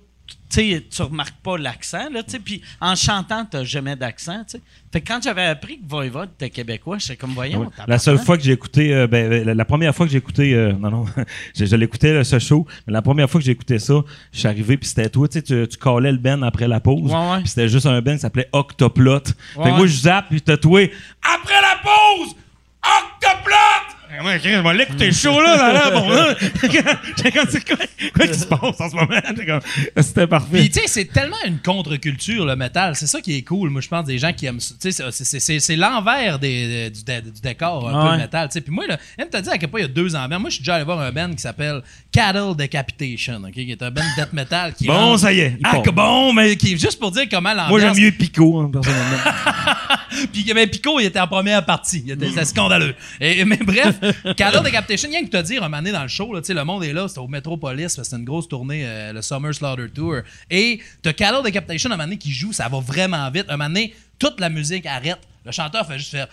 tu 0.49 0.83
tu 0.89 1.01
remarques 1.03 1.39
pas 1.43 1.57
l'accent, 1.57 2.09
là, 2.11 2.23
tu 2.23 2.39
puis 2.39 2.61
en 2.81 2.95
chantant, 2.95 3.45
t'as 3.45 3.63
jamais 3.63 3.95
d'accent, 3.95 4.43
tu. 4.49 4.57
Fait 4.91 5.01
que 5.01 5.07
quand 5.07 5.21
j'avais 5.21 5.45
appris 5.45 5.77
que 5.79 5.87
Voivode 5.87 6.29
était 6.35 6.49
québécois, 6.49 6.97
j'étais 6.97 7.15
comme, 7.15 7.33
voyons, 7.33 7.59
Ouais. 7.59 7.65
tabarnak. 7.67 7.87
La 7.89 7.99
seule 7.99 8.17
fois 8.17 8.35
que 8.37 8.43
j'ai 8.43 8.53
écouté, 8.53 8.91
euh, 8.93 9.05
ben, 9.05 9.43
la, 9.45 9.53
la 9.53 9.65
première 9.65 9.93
fois 9.95 10.07
que 10.07 10.11
j'ai 10.11 10.17
écouté, 10.17 10.55
euh, 10.55 10.73
non, 10.73 10.89
non, 10.89 11.05
je, 11.55 11.65
je 11.65 11.75
l'écoutais 11.75 12.23
ce 12.23 12.39
show, 12.39 12.65
mais 12.87 12.93
la 12.93 13.03
première 13.03 13.29
fois 13.29 13.39
que 13.39 13.45
j'ai 13.45 13.51
écouté 13.51 13.77
ça, 13.77 13.93
je 14.33 14.39
suis 14.39 14.47
arrivé, 14.47 14.77
puis 14.77 14.87
c'était 14.89 15.09
toi, 15.09 15.27
tu 15.27 15.41
sais, 15.45 15.67
tu, 15.67 15.77
callais 15.77 16.11
le 16.11 16.17
Ben 16.17 16.41
après 16.41 16.67
la 16.67 16.79
pause, 16.79 17.11
Ouais, 17.11 17.41
c'était 17.45 17.69
juste 17.69 17.85
un 17.85 18.01
Ben 18.01 18.15
qui 18.15 18.21
s'appelait 18.21 18.49
Octoplot. 18.51 19.19
fait 19.19 19.33
que 19.61 19.69
moi, 19.69 19.85
je 19.85 19.95
zappe, 19.95 20.29
puis 20.29 20.41
tatoué, 20.41 20.91
après 21.21 21.61
la 21.61 21.77
pause, 21.83 22.35
Octoplot! 22.81 23.88
Je 24.11 24.61
vais 24.63 24.73
l'écouter 24.73 25.05
le 25.07 25.11
show 25.11 25.39
là, 25.39 25.55
là, 25.55 25.73
là, 25.91 25.91
bon, 25.91 26.09
là. 26.09 26.35
J'étais 26.41 27.31
comme, 27.31 27.47
c'est 27.49 27.63
quoi, 27.67 27.85
quoi 28.15 28.27
qui 28.27 28.39
se 28.39 28.45
passe 28.45 28.81
en 28.81 28.89
ce 28.89 28.95
moment? 28.95 29.61
C'était 29.97 30.25
parfait. 30.25 30.57
Puis, 30.59 30.69
tu 30.71 30.79
sais, 30.79 30.87
c'est 30.87 31.05
tellement 31.05 31.35
une 31.45 31.59
contre-culture, 31.59 32.45
le 32.45 32.55
métal. 32.55 32.95
C'est 32.95 33.05
ça 33.07 33.21
qui 33.21 33.35
est 33.37 33.43
cool. 33.43 33.69
Moi, 33.69 33.81
je 33.81 33.87
pense 33.87 34.05
des 34.05 34.17
gens 34.17 34.33
qui 34.33 34.47
aiment 34.47 34.59
ça. 34.59 34.73
Tu 34.81 34.91
sais, 34.91 35.03
c'est- 35.11 35.23
c'est- 35.25 35.39
c'est 35.39 35.59
c'est 35.59 35.75
l'envers 35.75 36.39
des- 36.39 36.89
du, 36.89 37.03
du 37.03 37.41
décor, 37.41 37.87
un 37.87 37.91
peu, 38.01 38.07
Ouais. 38.07 38.11
le 38.13 38.23
métal. 38.23 38.47
Tu 38.49 38.53
sais, 38.53 38.61
Puis 38.61 38.73
moi, 38.73 38.87
là, 38.87 38.97
elle 39.17 39.29
t'a 39.29 39.41
dit 39.41 39.49
à 39.49 39.57
quel 39.57 39.69
point 39.69 39.81
il 39.81 39.83
y 39.83 39.85
a 39.85 39.89
deux 39.89 40.15
ans. 40.15 40.27
Moi, 40.27 40.49
je 40.49 40.55
suis 40.55 40.61
déjà 40.61 40.75
allé 40.75 40.85
voir 40.85 40.99
un 40.99 41.11
band 41.11 41.31
qui 41.31 41.41
s'appelle 41.41 41.81
Cattle 42.11 42.55
Decapitation, 42.57 43.41
ok, 43.45 43.51
qui 43.53 43.71
est 43.71 43.83
un 43.83 43.91
band 43.91 44.01
death 44.17 44.33
metal 44.33 44.73
qui 44.73 44.87
Bon, 44.87 44.93
rentre- 44.93 45.19
ça 45.19 45.31
y 45.33 45.39
est, 45.41 45.57
Ah, 45.63 45.77
que 45.85 45.91
bon, 45.91 46.33
mais 46.33 46.55
qui, 46.55 46.77
juste 46.79 46.99
pour 46.99 47.11
dire 47.11 47.25
comment 47.29 47.49
l'ambiance... 47.53 47.69
Moi, 47.69 47.79
j'aime 47.79 47.95
mieux 48.03 48.11
Pico, 48.11 48.59
hein, 48.59 48.69
personnellement. 48.73 49.17
Puis 50.33 50.43
ben, 50.53 50.67
Pico, 50.67 50.99
il 50.99 51.05
était 51.05 51.19
en 51.19 51.27
première 51.27 51.63
partie. 51.65 52.03
Il 52.05 52.11
était- 52.11 52.29
C'était 52.29 52.45
scandaleux. 52.45 52.95
Et, 53.21 53.45
mais 53.45 53.57
bref, 53.57 53.98
Cattle 54.37 54.63
Decapitation, 54.63 55.09
rien 55.09 55.23
que 55.23 55.29
te 55.29 55.41
dire, 55.41 55.63
un 55.63 55.69
moment 55.69 55.91
dans 55.91 56.03
le 56.03 56.07
show, 56.07 56.33
là, 56.33 56.41
le 56.47 56.63
monde 56.63 56.83
est 56.83 56.93
là, 56.93 57.07
c'était 57.07 57.19
au 57.19 57.27
Metropolis, 57.27 57.89
c'était 57.89 58.15
une 58.15 58.25
grosse 58.25 58.47
tournée, 58.47 58.83
euh, 58.85 59.13
le 59.13 59.21
Summer 59.21 59.53
Slaughter 59.53 59.89
Tour. 59.93 60.17
Et 60.49 60.79
t'as 61.01 61.13
Cattle 61.13 61.43
Decapitation, 61.43 61.89
un 61.89 61.93
moment 61.93 62.03
donné, 62.03 62.17
qui 62.17 62.31
joue, 62.31 62.53
ça 62.53 62.67
va 62.67 62.79
vraiment 62.79 63.29
vite. 63.29 63.45
Un 63.49 63.57
moment 63.57 63.69
donné, 63.69 63.93
toute 64.17 64.39
la 64.39 64.49
musique 64.49 64.85
arrête. 64.85 65.19
Le 65.45 65.51
chanteur 65.51 65.85
fait 65.87 65.97
juste 65.97 66.11
faire... 66.11 66.27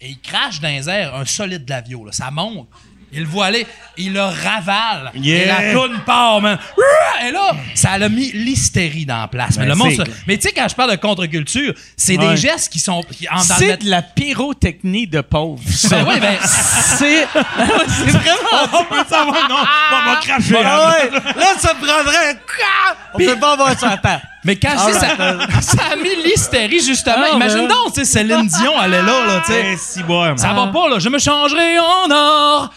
Et 0.00 0.10
il 0.10 0.20
crache 0.20 0.60
dans 0.60 0.68
les 0.68 0.88
airs 0.88 1.14
un 1.14 1.24
solide 1.24 1.64
de 1.64 1.70
la. 1.70 1.82
Ça 2.12 2.30
monte. 2.30 2.68
Il 3.14 3.22
le 3.22 3.28
voit 3.28 3.46
aller, 3.46 3.66
il 3.96 4.12
le 4.12 4.22
ravale. 4.22 5.12
Yeah. 5.14 5.42
Et 5.42 5.46
la 5.46 5.72
toune 5.80 6.00
part, 6.04 6.40
man. 6.40 6.58
Et 7.26 7.30
là, 7.30 7.52
ça 7.74 7.92
a 7.92 8.08
mis 8.08 8.32
l'hystérie 8.32 9.06
dans 9.06 9.20
la 9.20 9.28
place. 9.28 9.56
Mais 9.56 9.64
Ben, 9.64 9.68
le 9.70 9.74
monde, 9.76 10.04
mais 10.26 10.36
tu 10.36 10.48
sais, 10.48 10.52
quand 10.52 10.66
je 10.68 10.74
parle 10.74 10.90
de 10.90 10.96
contre-culture, 10.96 11.72
c'est 11.96 12.18
Ouais. 12.18 12.30
des 12.30 12.36
gestes 12.36 12.72
qui 12.72 12.80
sont. 12.80 13.02
C'est 13.42 13.82
de 13.84 13.88
la 13.90 14.02
pyrotechnie 14.02 15.06
de 15.06 15.20
pauvre. 15.20 15.62
Ben 15.90 16.04
oui, 16.08 16.20
ben, 16.20 16.36
c'est 16.42 17.26
c'est 17.34 18.10
vraiment 18.10 18.68
On 18.72 18.84
peut 18.84 19.04
savoir, 19.08 19.48
non, 19.48 19.56
on 19.92 20.10
va 20.10 20.16
cracher. 20.20 20.56
Ah 20.64 20.88
hein. 20.88 20.92
ouais, 21.04 21.20
là, 21.36 21.46
ça 21.58 21.74
prendrait? 21.74 22.38
On 23.14 23.18
peut 23.18 23.36
pas 23.36 23.52
avoir 23.52 23.78
ça 23.78 23.96
terre. 23.96 24.20
Mais 24.46 24.56
quand 24.56 24.72
je 24.72 24.92
dis 24.92 24.98
ça, 24.98 25.16
ça 25.62 25.82
a 25.92 25.96
mis 25.96 26.14
l'hystérie, 26.22 26.80
justement. 26.84 27.24
Ah, 27.32 27.34
Imagine 27.36 27.66
ben. 27.66 27.68
donc, 27.68 27.94
tu 27.94 28.00
sais, 28.00 28.04
Céline 28.04 28.46
Dion, 28.46 28.72
elle 28.84 28.92
est 28.94 29.02
là, 29.02 29.26
là, 29.26 29.42
tu 29.46 29.52
sais. 29.52 29.76
Si 29.78 30.02
bon. 30.02 30.36
Ça 30.36 30.52
va 30.52 30.66
pas, 30.66 30.88
là. 30.90 30.98
Je 30.98 31.08
me 31.08 31.18
changerai 31.18 31.78
en 31.78 32.10
or. 32.10 32.70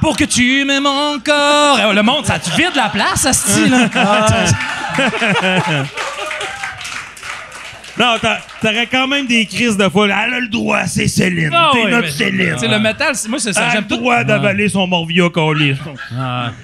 Pour 0.00 0.16
que 0.16 0.24
tu 0.24 0.64
m'aimes 0.64 0.86
encore. 0.86 1.78
Eh, 1.90 1.94
Le 1.94 2.02
monde, 2.02 2.24
ça 2.26 2.38
tu 2.38 2.50
vide 2.50 2.72
la 2.76 2.88
place, 2.88 3.26
à 3.26 3.32
ce 3.32 3.68
là. 3.70 3.88
Non, 7.98 8.16
t'a- 8.22 8.38
t'aurais 8.62 8.86
quand 8.86 9.08
même 9.08 9.26
des 9.26 9.44
crises 9.44 9.76
de 9.76 9.88
folie. 9.88 10.12
Elle 10.12 10.34
a 10.34 10.38
le 10.38 10.46
droit, 10.46 10.86
c'est 10.86 11.08
Céline. 11.08 11.50
Ah 11.52 11.70
T'es 11.72 11.90
notre 11.90 12.02
mais- 12.06 12.10
Céline. 12.12 12.56
Sais, 12.58 12.68
le 12.68 12.78
métal, 12.78 13.16
c'est- 13.16 13.28
moi, 13.28 13.40
c'est 13.40 13.52
ça. 13.52 13.60
Elle 13.62 13.66
a 13.66 13.80
le 13.80 13.86
J'aime 13.88 13.98
droit 13.98 14.22
d'avaler 14.22 14.68
son 14.68 14.86
morvia 14.86 15.28
collé. 15.30 15.74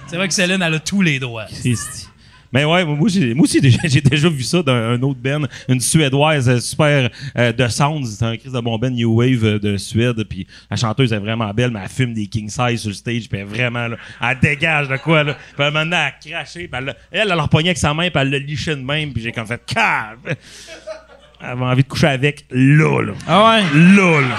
C'est 0.07 0.17
vrai 0.17 0.29
que 0.29 0.35
Céline, 0.35 0.63
elle 0.63 0.75
a 0.75 0.79
tous 0.79 1.03
les 1.03 1.19
droits. 1.19 1.47
Christy. 1.47 2.07
Mais 2.55 2.65
ouais, 2.65 2.85
moi, 2.85 3.09
j'ai- 3.09 3.35
moi 3.35 3.43
aussi, 3.45 3.61
j'ai 3.85 4.01
déjà 4.01 4.29
vu 4.29 4.45
ça 4.45 4.63
d'un 4.63 4.93
un 4.93 5.03
autre 5.03 5.19
band, 5.21 5.43
une 5.69 5.81
Suédoise 5.81 6.49
euh, 6.49 6.61
super 6.61 7.11
euh, 7.37 7.53
de 7.53 7.67
sound. 7.67 8.07
C'est 8.07 8.25
un 8.25 8.37
crise 8.37 8.53
de 8.53 8.61
bon 8.61 8.79
band 8.79 8.91
New 8.91 9.13
Wave 9.13 9.45
euh, 9.45 9.59
de 9.59 9.77
Suède. 9.77 10.23
Puis 10.29 10.47
la 10.71 10.77
chanteuse 10.77 11.13
est 11.13 11.19
vraiment 11.19 11.53
belle, 11.53 11.73
mais 11.73 11.81
elle 11.83 11.89
fume 11.89 12.15
des 12.15 12.29
king 12.29 12.49
size 12.49 12.81
sur 12.81 12.91
le 12.91 12.95
stage. 12.95 13.29
Puis 13.29 13.41
elle 13.41 13.47
vraiment, 13.47 13.89
là, 13.89 13.97
elle 14.23 14.39
dégage 14.41 14.89
de 14.89 14.97
quoi, 14.99 15.25
là. 15.25 15.35
Puis 15.57 15.71
maintenant, 15.73 15.83
elle 15.83 15.95
a 15.95 16.13
craché. 16.39 16.69
Puis 16.69 16.81
elle, 16.81 16.95
elle, 17.11 17.29
elle 17.33 17.41
repogné 17.41 17.71
avec 17.71 17.79
sa 17.79 17.93
main, 17.93 18.09
puis 18.09 18.21
elle 18.23 18.31
l'a 18.31 18.39
liché 18.39 18.77
de 18.77 18.81
même. 18.83 19.13
Puis 19.13 19.23
j'ai 19.25 19.33
comme 19.33 19.47
fait, 19.47 19.61
calme. 19.67 20.21
Elle 20.27 21.49
avait 21.49 21.65
envie 21.65 21.83
de 21.83 21.89
coucher 21.89 22.07
avec, 22.07 22.47
là, 22.53 23.03
là. 23.03 23.13
Ah 23.27 23.51
ouais? 23.57 23.63
Là, 23.97 24.21
là. 24.21 24.37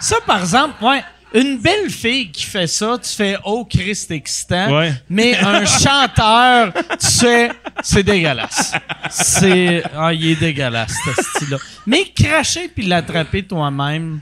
Ça, 0.00 0.16
par 0.26 0.40
exemple, 0.40 0.74
ouais. 0.84 1.00
Une 1.34 1.58
belle 1.58 1.90
fille 1.90 2.30
qui 2.30 2.44
fait 2.44 2.66
ça, 2.66 2.96
tu 3.02 3.10
fais 3.10 3.36
Oh 3.44 3.64
Christ 3.64 4.10
excitant. 4.10 4.78
Ouais. 4.78 4.92
Mais 5.10 5.36
un 5.36 5.64
chanteur, 5.66 6.72
tu 6.98 7.06
fais 7.18 7.50
c'est 7.82 8.02
dégueulasse. 8.02 8.72
C'est 9.10 9.82
ah, 9.94 10.12
il 10.12 10.30
est 10.30 10.36
dégueulasse 10.36 10.94
ce 11.04 11.22
style-là. 11.22 11.58
Mais 11.86 12.04
cracher 12.14 12.68
puis 12.68 12.86
l'attraper 12.86 13.42
toi-même. 13.42 14.20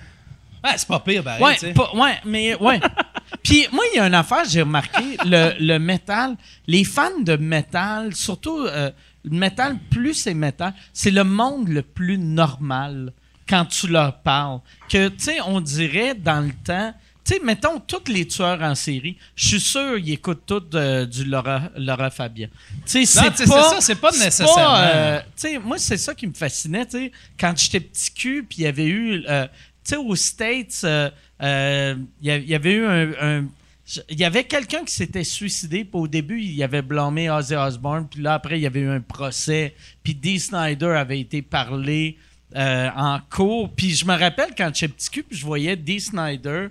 Ouais, 0.65 0.71
c'est 0.77 0.89
pas 0.89 0.99
pire, 1.01 1.23
pareil, 1.23 1.43
Ouais, 1.43 1.57
sais. 1.59 1.73
pas- 1.75 1.95
ouais, 1.95 2.15
mais 2.25 2.55
ouais. 2.57 2.81
Puis 3.43 3.67
moi, 3.71 3.85
il 3.93 3.99
y 3.99 4.01
a 4.01 4.07
une 4.07 4.15
affaire, 4.15 4.45
j'ai 4.49 4.63
remarqué, 4.63 5.19
le, 5.27 5.53
le 5.61 5.79
métal, 5.79 6.37
les 6.67 6.85
fans 6.85 7.21
de 7.21 7.37
métal, 7.37 8.15
surtout 8.15 8.61
euh, 8.67 8.91
le 9.25 9.37
métal, 9.39 9.77
plus 9.91 10.15
c'est 10.15 10.33
métal, 10.33 10.73
c'est 10.95 11.11
le 11.11 11.23
monde 11.23 11.69
le 11.69 11.83
plus 11.83 12.17
normal 12.17 13.13
quand 13.49 13.65
tu 13.67 13.89
leur 13.89 14.21
parles. 14.23 14.61
Que, 14.89 15.09
tu 15.09 15.25
sais, 15.25 15.41
on 15.47 15.61
dirait 15.61 16.15
dans 16.15 16.41
le 16.41 16.53
temps, 16.65 16.95
tu 17.25 17.35
sais, 17.35 17.41
mettons, 17.43 17.81
tous 17.81 18.11
les 18.13 18.27
tueurs 18.27 18.61
en 18.61 18.75
série, 18.75 19.17
je 19.35 19.49
suis 19.49 19.61
sûr 19.61 19.97
ils 19.99 20.13
écoutent 20.13 20.45
tous 20.47 20.63
euh, 20.75 21.07
du 21.07 21.25
Laura, 21.25 21.63
Laura 21.77 22.11
Fabian. 22.11 22.49
Tu 22.87 23.07
sais, 23.07 23.07
c'est 23.07 23.47
pas... 23.49 23.71
ça, 23.71 23.81
c'est 23.81 23.95
pas 23.95 24.11
nécessairement. 24.11 24.75
euh, 24.77 25.21
tu 25.21 25.27
sais, 25.37 25.59
moi, 25.59 25.79
c'est 25.79 25.97
ça 25.97 26.15
qui 26.15 26.27
me 26.27 26.35
fascinait, 26.35 26.85
tu 26.85 26.99
sais, 26.99 27.13
quand 27.41 27.55
j'étais 27.57 27.81
petit 27.81 28.13
cul, 28.13 28.45
puis 28.49 28.59
il 28.59 28.65
y 28.65 28.67
avait 28.67 28.87
eu, 28.87 29.25
euh, 29.29 29.47
tu 29.47 29.51
sais, 29.85 29.97
aux 29.97 30.15
States, 30.17 30.85
il 31.41 32.07
y 32.23 32.55
avait 32.55 32.73
eu 32.73 32.85
un... 32.87 33.13
un- 33.21 33.45
il 34.09 34.19
y 34.19 34.25
avait 34.25 34.45
quelqu'un 34.45 34.83
qui 34.83 34.95
s'était 34.95 35.25
suicidé, 35.25 35.85
puis 35.85 36.01
au 36.01 36.09
début, 36.09 36.41
il 36.41 36.63
avait 36.63 36.81
blâmé 36.81 37.29
Ozzy 37.29 37.55
Osbourne, 37.55 38.09
puis 38.11 38.23
là, 38.23 38.33
après, 38.33 38.59
il 38.59 38.63
y 38.63 38.67
avait 38.67 38.81
eu 38.81 38.89
un 38.89 39.03
procès, 39.03 39.75
puis 40.03 40.15
Dee 40.15 40.41
Snyder 40.41 40.87
avait 40.97 41.21
été 41.21 41.43
parlé 41.43 42.17
euh, 42.57 42.89
en 42.95 43.19
cours, 43.31 43.73
puis 43.75 43.95
je 43.95 44.05
me 44.05 44.17
rappelle 44.19 44.55
quand 44.57 44.71
j'étais 44.75 44.93
petit 44.93 45.11
cul, 45.11 45.25
je 45.31 45.45
voyais 45.45 45.77
Dee 45.77 46.01
Snyder 46.01 46.69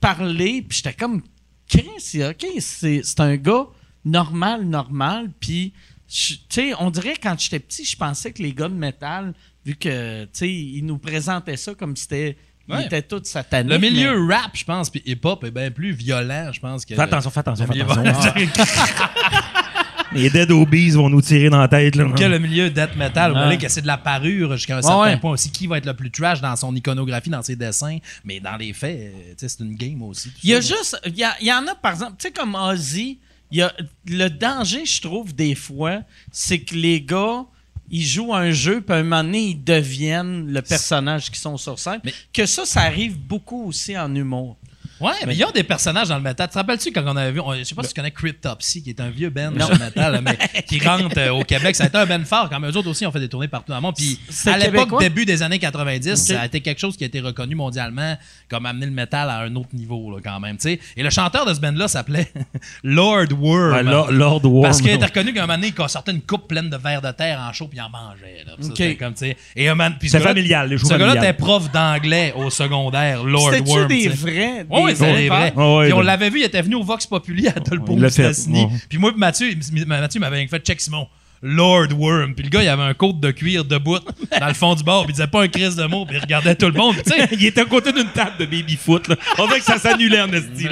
parler, 0.00 0.62
puis 0.62 0.76
j'étais 0.78 0.92
comme, 0.94 1.22
Chris, 1.68 2.22
OK, 2.24 2.46
c'est 2.60 3.02
c'est 3.04 3.20
un 3.20 3.36
gars 3.36 3.66
normal, 4.04 4.64
normal, 4.64 5.30
puis, 5.38 5.72
tu 6.08 6.38
sais, 6.48 6.72
on 6.78 6.90
dirait 6.90 7.16
quand 7.22 7.38
j'étais 7.38 7.58
petit, 7.58 7.84
je 7.84 7.96
pensais 7.96 8.32
que 8.32 8.42
les 8.42 8.52
gars 8.54 8.68
de 8.68 8.74
métal, 8.74 9.34
vu 9.66 9.74
que, 9.76 10.24
tu 10.24 10.30
sais, 10.32 10.50
ils 10.52 10.82
nous 10.84 10.98
présentaient 10.98 11.56
ça 11.56 11.74
comme 11.74 11.94
si 11.96 12.02
c'était. 12.04 12.36
Ils 12.70 12.74
Ouais. 12.74 12.84
étaient 12.84 13.00
tous. 13.00 13.34
Le 13.50 13.78
milieu 13.78 14.26
mais- 14.26 14.34
rap, 14.36 14.50
je 14.54 14.62
pense, 14.64 14.90
puis 14.90 15.02
hip-hop 15.06 15.42
est 15.44 15.50
bien 15.50 15.70
plus 15.70 15.92
violent, 15.92 16.50
je 16.52 16.60
pense. 16.60 16.84
Que 16.84 16.94
Fais 16.94 17.00
attention, 17.00 17.30
fais 17.30 17.40
attention, 17.40 17.66
fais 17.66 17.80
attention. 17.80 18.32
Les 20.14 20.30
Dead 20.30 20.50
Obies 20.50 20.90
vont 20.90 21.10
nous 21.10 21.20
tirer 21.20 21.50
dans 21.50 21.60
la 21.60 21.68
tête, 21.68 21.94
là. 21.94 22.06
que 22.10 22.24
le 22.24 22.38
milieu 22.38 22.70
death 22.70 22.96
metal, 22.96 23.32
voyez 23.32 23.58
que 23.58 23.68
c'est 23.68 23.82
de 23.82 23.86
la 23.86 23.98
parure 23.98 24.56
jusqu'à 24.56 24.78
un 24.78 24.82
certain 24.82 25.00
ouais. 25.00 25.16
point 25.18 25.32
aussi. 25.32 25.50
Qui 25.50 25.66
va 25.66 25.78
être 25.78 25.86
le 25.86 25.94
plus 25.94 26.10
trash 26.10 26.40
dans 26.40 26.56
son 26.56 26.74
iconographie, 26.74 27.30
dans 27.30 27.42
ses 27.42 27.56
dessins, 27.56 27.98
mais 28.24 28.40
dans 28.40 28.56
les 28.56 28.72
faits, 28.72 28.98
euh, 28.98 29.34
c'est 29.36 29.60
une 29.60 29.74
game 29.74 30.02
aussi. 30.02 30.30
Il 30.42 30.50
y 30.50 30.54
a 30.54 30.62
ça. 30.62 30.74
juste. 30.74 31.00
Il 31.06 31.18
y, 31.18 31.52
en 31.52 31.66
a, 31.66 31.74
par 31.74 31.92
exemple, 31.92 32.14
tu 32.18 32.28
sais, 32.28 32.32
comme 32.32 32.54
Ozzy, 32.54 33.18
il 33.50 33.58
y 33.58 33.62
a, 33.62 33.72
le 34.06 34.28
danger, 34.28 34.84
je 34.86 35.00
trouve, 35.00 35.34
des 35.34 35.54
fois, 35.54 36.00
c'est 36.32 36.60
que 36.60 36.74
les 36.74 37.00
gars. 37.00 37.44
Ils 37.90 38.04
jouent 38.04 38.34
un 38.34 38.50
jeu, 38.50 38.82
puis 38.82 38.94
à 38.94 38.98
un 38.98 39.02
moment 39.02 39.24
donné, 39.24 39.38
ils 39.38 39.64
deviennent 39.64 40.52
le 40.52 40.60
personnage 40.60 41.30
qui 41.30 41.40
sont 41.40 41.56
sur 41.56 41.78
scène. 41.78 42.00
Mais- 42.04 42.12
Que 42.34 42.44
ça, 42.44 42.66
ça 42.66 42.82
arrive 42.82 43.18
beaucoup 43.18 43.64
aussi 43.64 43.96
en 43.96 44.14
humour. 44.14 44.58
Ouais, 45.00 45.12
mais 45.26 45.34
il 45.34 45.38
y 45.38 45.44
a 45.44 45.50
des 45.52 45.62
personnages 45.62 46.08
dans 46.08 46.16
le 46.16 46.22
métal. 46.22 46.48
Tu 46.48 46.52
te 46.54 46.58
rappelles-tu 46.58 46.92
quand 46.92 47.02
on 47.06 47.16
avait 47.16 47.32
vu, 47.32 47.40
on- 47.40 47.54
je 47.54 47.62
sais 47.64 47.74
pas 47.74 47.82
si 47.82 47.88
tu 47.90 47.94
connais 47.94 48.10
Cryptopsy, 48.10 48.82
qui 48.82 48.90
est 48.90 49.00
un 49.00 49.10
vieux 49.10 49.30
band 49.30 49.52
de 49.52 49.78
métal, 49.84 50.20
mais 50.22 50.36
qui 50.68 50.78
rentre 50.86 51.16
euh, 51.18 51.30
au 51.30 51.44
Québec. 51.44 51.76
Ça 51.76 51.84
a 51.84 51.86
été 51.86 51.96
un 51.98 52.06
band 52.06 52.24
fort 52.24 52.48
quand 52.50 52.58
même. 52.60 52.70
Eux 52.70 52.76
autres 52.76 52.88
aussi 52.90 53.06
ont 53.06 53.12
fait 53.12 53.20
des 53.20 53.28
tournées 53.28 53.48
partout 53.48 53.70
dans 53.70 53.76
le 53.76 53.82
monde. 53.82 53.94
Puis 53.96 54.18
à 54.46 54.58
l'époque, 54.58 54.98
début 55.00 55.24
des 55.24 55.42
années 55.42 55.58
90, 55.58 56.10
Ok. 56.12 56.16
ça 56.18 56.40
a 56.42 56.46
été 56.46 56.60
quelque 56.60 56.78
chose 56.80 56.96
qui 56.96 57.04
a 57.04 57.06
été 57.06 57.20
reconnu 57.20 57.54
mondialement 57.54 58.16
comme 58.50 58.66
amener 58.66 58.86
le 58.86 58.92
métal 58.92 59.30
à 59.30 59.38
un 59.40 59.54
autre 59.56 59.70
niveau 59.72 60.10
là, 60.10 60.18
quand 60.24 60.40
même. 60.40 60.56
Et 60.66 61.02
le 61.02 61.10
chanteur 61.10 61.46
de 61.46 61.54
ce 61.54 61.60
band-là 61.60 61.88
s'appelait 61.88 62.32
Lord 62.82 63.26
Worm. 63.38 63.72
Ouais, 63.74 63.82
Lord, 63.82 64.10
Lord 64.12 64.44
Worm. 64.44 64.62
Parce 64.62 64.80
qu'il 64.80 64.90
était 64.90 65.04
reconnu 65.04 65.32
qu'un 65.32 65.42
moment 65.42 65.54
donné, 65.54 65.72
il 65.76 65.88
sortait 65.88 66.12
une 66.12 66.22
coupe 66.22 66.48
pleine 66.48 66.70
de 66.70 66.76
verre 66.76 67.02
de 67.02 67.10
terre 67.12 67.40
en 67.40 67.52
chaud 67.52 67.68
puis 67.68 67.78
il 67.78 67.82
en 67.82 67.90
mangeait. 67.90 68.44
Là. 68.46 68.52
Ça, 68.60 68.94
comme. 68.98 69.14
Et 69.56 69.68
un 69.68 69.74
man, 69.74 69.94
puis 69.98 70.08
ce 70.08 70.18
C'est 70.18 70.24
familial, 70.24 70.68
les 70.68 70.78
Ce 70.78 70.86
gars-là 70.94 71.16
était 71.16 71.32
prof 71.32 71.70
d'anglais 71.70 72.32
au 72.36 72.50
secondaire, 72.50 73.22
Lord 73.24 73.50
C'était-tu 73.52 73.70
Worm. 73.70 73.88
des 73.88 74.02
tu 74.04 74.10
sais. 74.10 74.16
vrais? 74.16 74.66
Oui. 74.88 75.52
Ah 75.56 75.76
ouais, 75.76 75.92
on 75.92 75.98
ben- 75.98 76.02
l'avait 76.02 76.30
vu, 76.30 76.40
il 76.40 76.44
était 76.44 76.62
venu 76.62 76.74
au 76.76 76.82
Vox 76.82 77.06
Populi 77.06 77.48
à 77.48 77.52
ouais. 77.52 78.68
Puis 78.88 78.98
moi, 78.98 79.12
Mathieu, 79.16 79.48
Mathieu 79.86 80.20
m'avait 80.20 80.46
fait 80.46 80.60
check 80.60 80.80
Simon. 80.80 81.06
Lord 81.42 81.88
Worm. 81.96 82.34
Puis 82.34 82.44
le 82.44 82.50
gars, 82.50 82.62
il 82.62 82.68
avait 82.68 82.82
un 82.82 82.94
côte 82.94 83.20
de 83.20 83.30
cuir 83.30 83.64
debout 83.64 83.98
dans 84.40 84.46
le 84.48 84.54
fond 84.54 84.74
du 84.74 84.82
bar. 84.82 85.02
Puis 85.02 85.10
il 85.10 85.14
disait 85.14 85.26
pas 85.26 85.42
un 85.42 85.48
crise 85.48 85.76
de 85.76 85.84
mots. 85.84 86.04
Puis 86.06 86.16
il 86.16 86.20
regardait 86.20 86.54
tout 86.54 86.66
le 86.66 86.72
monde. 86.72 86.94
Puis 86.94 87.02
tu 87.04 87.10
sais, 87.12 87.28
il 87.32 87.46
était 87.46 87.60
à 87.60 87.64
côté 87.64 87.92
d'une 87.92 88.08
table 88.08 88.32
de 88.38 88.46
baby-foot. 88.46 89.08
Là. 89.08 89.16
On 89.38 89.46
dirait 89.46 89.60
que 89.60 89.64
ça 89.64 89.78
s'annulait 89.78 90.20
en 90.20 90.32
esti. 90.32 90.66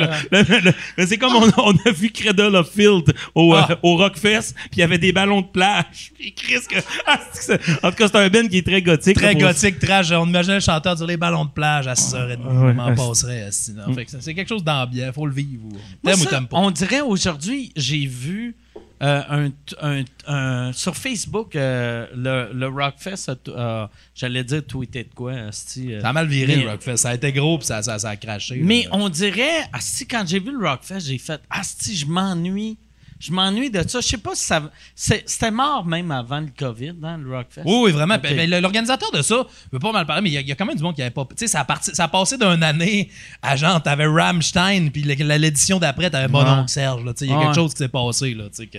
Mais 0.97 1.07
c'est 1.07 1.19
comme 1.19 1.35
on, 1.37 1.51
on 1.59 1.73
a 1.87 1.91
vu 1.91 2.11
Cradle 2.11 2.57
of 2.57 2.71
Filth 2.71 3.13
au, 3.35 3.55
euh, 3.55 3.63
Ah. 3.69 3.79
au 3.83 3.97
Rockfest, 3.97 4.53
puis 4.55 4.69
il 4.77 4.81
y 4.81 4.83
avait 4.83 4.99
des 4.99 5.13
ballons 5.13 5.41
de 5.41 5.47
plage. 5.47 6.13
Puis 6.19 6.33
Chris, 6.35 6.61
que, 6.69 6.79
ah, 7.07 7.21
c'est 7.33 7.57
que 7.59 7.63
c'est- 7.65 7.85
en 7.85 7.91
tout 7.91 7.97
cas, 7.97 8.09
c'est 8.09 8.17
un 8.17 8.29
Ben 8.29 8.49
qui 8.49 8.59
est 8.59 8.67
très 8.67 8.83
gothique. 8.83 9.17
très 9.17 9.35
gothique, 9.35 9.79
trash. 9.79 10.11
On 10.13 10.27
imaginait 10.27 10.55
le 10.57 10.61
chanteur 10.61 10.95
dire 10.97 11.07
les 11.07 11.17
ballons 11.17 11.45
de 11.45 11.51
plage 11.51 11.87
à 11.87 11.95
6h30. 11.95 12.29
ouais. 12.29 12.37
On 12.51 12.75
m'en 12.75 12.95
passerait. 12.95 13.49
que 13.51 14.11
c'est- 14.21 14.35
quelque 14.35 14.49
chose 14.49 14.65
d'ambiant. 14.65 15.11
Faut 15.15 15.27
le 15.27 15.33
vivre. 15.33 15.65
ou- 15.65 15.71
Moi, 15.71 15.81
T'aimes 16.05 16.21
ou 16.21 16.25
ça, 16.25 16.31
t'aimes 16.31 16.47
pas? 16.49 16.57
On 16.59 16.71
dirait 16.71 17.01
aujourd'hui, 17.01 17.73
j'ai 17.77 18.07
vu 18.07 18.57
un, 19.01 19.51
un- 19.83 20.05
un- 20.27 20.73
sur 20.73 20.97
Facebook 20.97 21.55
euh, 21.57 22.07
le, 22.15 22.53
le 22.53 22.69
Rockfest, 22.69 23.37
euh, 23.49 23.87
j'allais 24.15 24.43
dire 24.45 24.65
tweeté 24.67 25.05
de 25.05 25.15
quoi, 25.15 25.33
asti, 25.35 25.93
euh, 25.95 26.01
Ça 26.01 26.09
a 26.09 26.13
mal 26.13 26.27
viré, 26.27 26.57
mais- 26.57 26.63
le 26.65 26.71
Rockfest. 26.71 26.97
Ça 26.97 27.11
a 27.11 27.15
été 27.15 27.33
gros, 27.33 27.59
puis 27.59 27.67
ça, 27.67 27.83
ça, 27.83 27.99
ça 27.99 28.11
a 28.11 28.17
craché. 28.17 28.57
Mais 28.63 28.85
là. 28.85 28.89
on 28.93 29.09
dirait, 29.09 29.69
asti, 29.73 30.07
quand 30.07 30.25
j'ai 30.27 30.41
vu 30.41 30.51
le 30.53 30.67
Rockfest, 30.67 31.01
j'ai 31.01 31.19
fait, 31.19 31.41
asti, 31.51 31.95
je 31.97 32.07
m'ennuie. 32.07 32.79
Je 33.19 33.33
m'ennuie 33.33 33.71
de 33.71 33.83
ça. 33.89 34.01
Je 34.01 34.07
sais 34.09 34.19
pas 34.19 34.35
si 34.35 34.45
ça. 34.45 34.63
C'était 34.95 35.51
mort 35.51 35.87
même 35.87 36.11
avant 36.11 36.41
le 36.41 36.49
COVID, 36.57 36.93
hein, 37.03 37.19
le 37.19 37.35
Rockfest. 37.35 37.63
Oui, 37.65 37.77
oui, 37.85 37.93
vraiment. 37.93 38.17
Ben, 38.23 38.37
ben, 38.37 38.61
L'organisateur 38.61 39.11
de 39.11 39.23
ça, 39.23 39.47
je 39.65 39.69
veux 39.73 39.79
pas 39.79 39.91
mal 39.93 40.05
parler, 40.05 40.21
mais 40.23 40.29
il 40.31 40.35
y, 40.35 40.37
a- 40.37 40.41
y 40.43 40.55
quand 40.55 40.67
même 40.67 40.77
du 40.77 40.83
monde 40.83 40.95
qui 40.95 41.01
avait 41.01 41.11
pas. 41.11 41.25
Tu 41.31 41.35
sais, 41.37 41.47
ça, 41.47 41.61
a 41.61 41.65
parti- 41.65 41.95
ça 41.95 42.05
a 42.05 42.09
passé 42.09 42.37
d'une 42.37 42.63
année 42.63 43.09
à 43.43 43.57
genre, 43.57 43.83
t'avais 43.83 44.07
Rammstein, 44.07 44.91
puis 44.93 45.03
l'édition 45.03 45.79
d'après, 45.79 46.11
t'avais 46.11 46.29
Bon 46.29 46.43
Ouais. 46.45 46.51
Oncle 46.51 46.69
Serge. 46.71 47.05
là, 47.05 47.13
tu 47.15 47.21
sais, 47.21 47.25
Il 47.27 47.31
y 47.31 47.35
a 47.35 47.39
Ouais. 47.39 47.45
quelque 47.47 47.55
chose 47.55 47.73
qui 47.73 47.79
s'est 47.79 47.89
passé. 47.89 48.35
Là, 48.35 48.45
tu 48.45 48.57
sais, 48.57 48.67
que, 48.67 48.79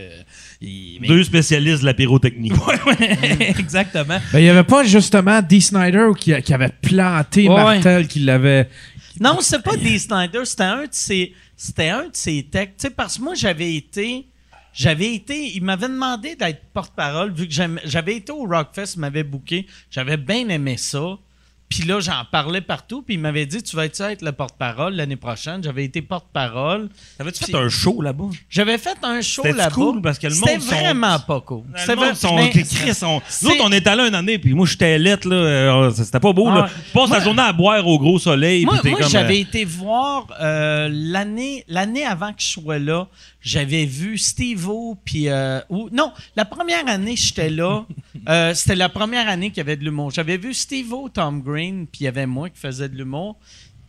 il- 0.62 1.00
mais- 1.02 1.08
Deux 1.08 1.24
spécialistes 1.24 1.82
de 1.82 1.86
la 1.88 1.94
pyrotechnie. 1.96 2.52
Exactement. 3.58 4.20
Ben, 4.32 4.40
il 4.40 4.44
n'y 4.44 4.50
avait 4.50 4.64
pas 4.64 4.84
justement 4.84 5.42
Dee 5.42 5.62
Snyder 5.62 6.08
qui, 6.18 6.40
qui 6.42 6.54
avait 6.54 6.70
planté 6.82 7.50
Ouais, 7.50 7.56
Martel, 7.56 8.08
qui 8.08 8.20
l'avait. 8.20 8.70
Non, 9.20 9.40
c'est 9.42 9.62
pas 9.62 9.76
Dee 9.76 10.00
Snyder, 10.00 10.46
c'était 10.46 10.64
un 10.64 10.84
de 10.84 10.90
ses, 10.92 11.34
c'était 11.56 11.90
un 11.90 12.06
de 12.06 12.16
ses 12.16 12.44
textes. 12.44 12.90
Parce 12.96 13.18
que 13.18 13.24
moi, 13.24 13.34
j'avais 13.34 13.76
été, 13.76 14.28
j'avais 14.74 15.14
été, 15.16 15.56
il 15.56 15.64
m'avait 15.64 15.90
demandé 15.90 16.36
d'être 16.36 16.64
porte-parole, 16.74 17.32
vu 17.34 17.48
que 17.48 17.54
j'avais 17.86 18.18
été 18.18 18.32
au 18.32 18.46
Rockfest, 18.46 18.94
il 18.96 19.00
m'avait 19.00 19.24
booké, 19.24 19.66
j'avais 19.90 20.18
bien 20.18 20.48
aimé 20.50 20.78
ça. 20.78 21.18
Puis 21.70 21.84
là, 21.84 22.00
j'en 22.00 22.24
parlais 22.32 22.62
partout, 22.62 23.02
puis 23.02 23.16
il 23.16 23.20
m'avait 23.20 23.46
dit, 23.46 23.62
tu 23.62 23.76
vas 23.76 23.84
être, 23.86 24.00
être 24.00 24.22
le 24.22 24.32
porte-parole 24.32 24.94
l'année 24.96 25.18
prochaine. 25.18 25.62
J'avais 25.62 25.84
été 25.84 26.02
porte-parole. 26.02 26.88
T'avais-tu 27.18 27.44
fait 27.44 27.56
un 27.56 27.68
show 27.68 28.02
là-bas? 28.02 28.30
J'avais 28.50 28.78
fait 28.78 28.96
un 29.04 29.20
show 29.22 29.42
C'était 29.44 29.58
là-bas. 29.58 29.72
cool, 29.76 30.02
parce 30.02 30.18
que 30.18 30.28
le 30.28 30.34
C'était 30.34 30.54
monde 30.54 30.62
sont- 30.62 30.76
vraiment 30.76 31.20
pas 31.20 31.42
cool. 31.42 31.64
Le 31.74 31.80
C'était 31.80 31.96
monde 31.98 32.16
sont- 32.16 33.22
Nous 33.44 33.50
autres, 33.50 33.62
on 33.64 33.72
est 33.74 33.86
allés 33.86 34.08
une 34.08 34.16
année, 34.16 34.38
puis 34.40 34.54
moi, 34.54 34.66
j'étais 34.66 34.98
lettre, 34.98 35.28
là. 35.28 35.36
euh, 35.36 35.92
C'était 35.92 36.22
pas 36.22 36.32
beau, 36.32 36.48
Ah 36.50 36.56
là. 36.56 36.70
passes 36.94 37.10
la 37.10 37.20
journée 37.20 37.42
à 37.42 37.52
boire 37.52 37.86
au 37.86 38.00
gros 38.00 38.18
soleil, 38.18 38.64
Moi, 38.64 38.78
comme... 38.82 38.96
j'avais 39.10 39.36
euh, 39.38 39.42
été 39.42 39.66
voir 39.66 40.28
euh, 40.40 40.88
l'année 40.90 41.66
avant 42.06 42.32
que 42.32 42.42
je 42.42 42.48
sois 42.48 42.80
là, 42.80 43.08
j'avais 43.42 43.86
vu 43.86 44.18
Steve-O 44.18 44.98
puis 45.06 45.30
euh, 45.30 45.60
ou 45.70 45.90
non, 45.92 46.12
la 46.36 46.46
première 46.46 46.88
année 46.88 47.16
j'étais 47.16 47.50
là, 47.50 47.86
euh, 48.30 48.54
c'était 48.54 48.76
la 48.76 48.90
première 48.90 49.28
année 49.30 49.50
qu'il 49.50 49.58
y 49.58 49.62
avait 49.62 49.78
de 49.78 49.84
l'humour. 49.84 50.12
J'avais 50.12 50.38
vu 50.38 50.54
Steve-O, 50.54 51.10
Tom 51.10 51.42
Green, 51.42 51.88
puis 51.88 52.02
il 52.02 52.04
y 52.06 52.08
avait 52.08 52.26
moi 52.26 52.50
qui 52.50 52.60
faisais 52.60 52.90
de 52.90 52.96
l'humour. 52.96 53.38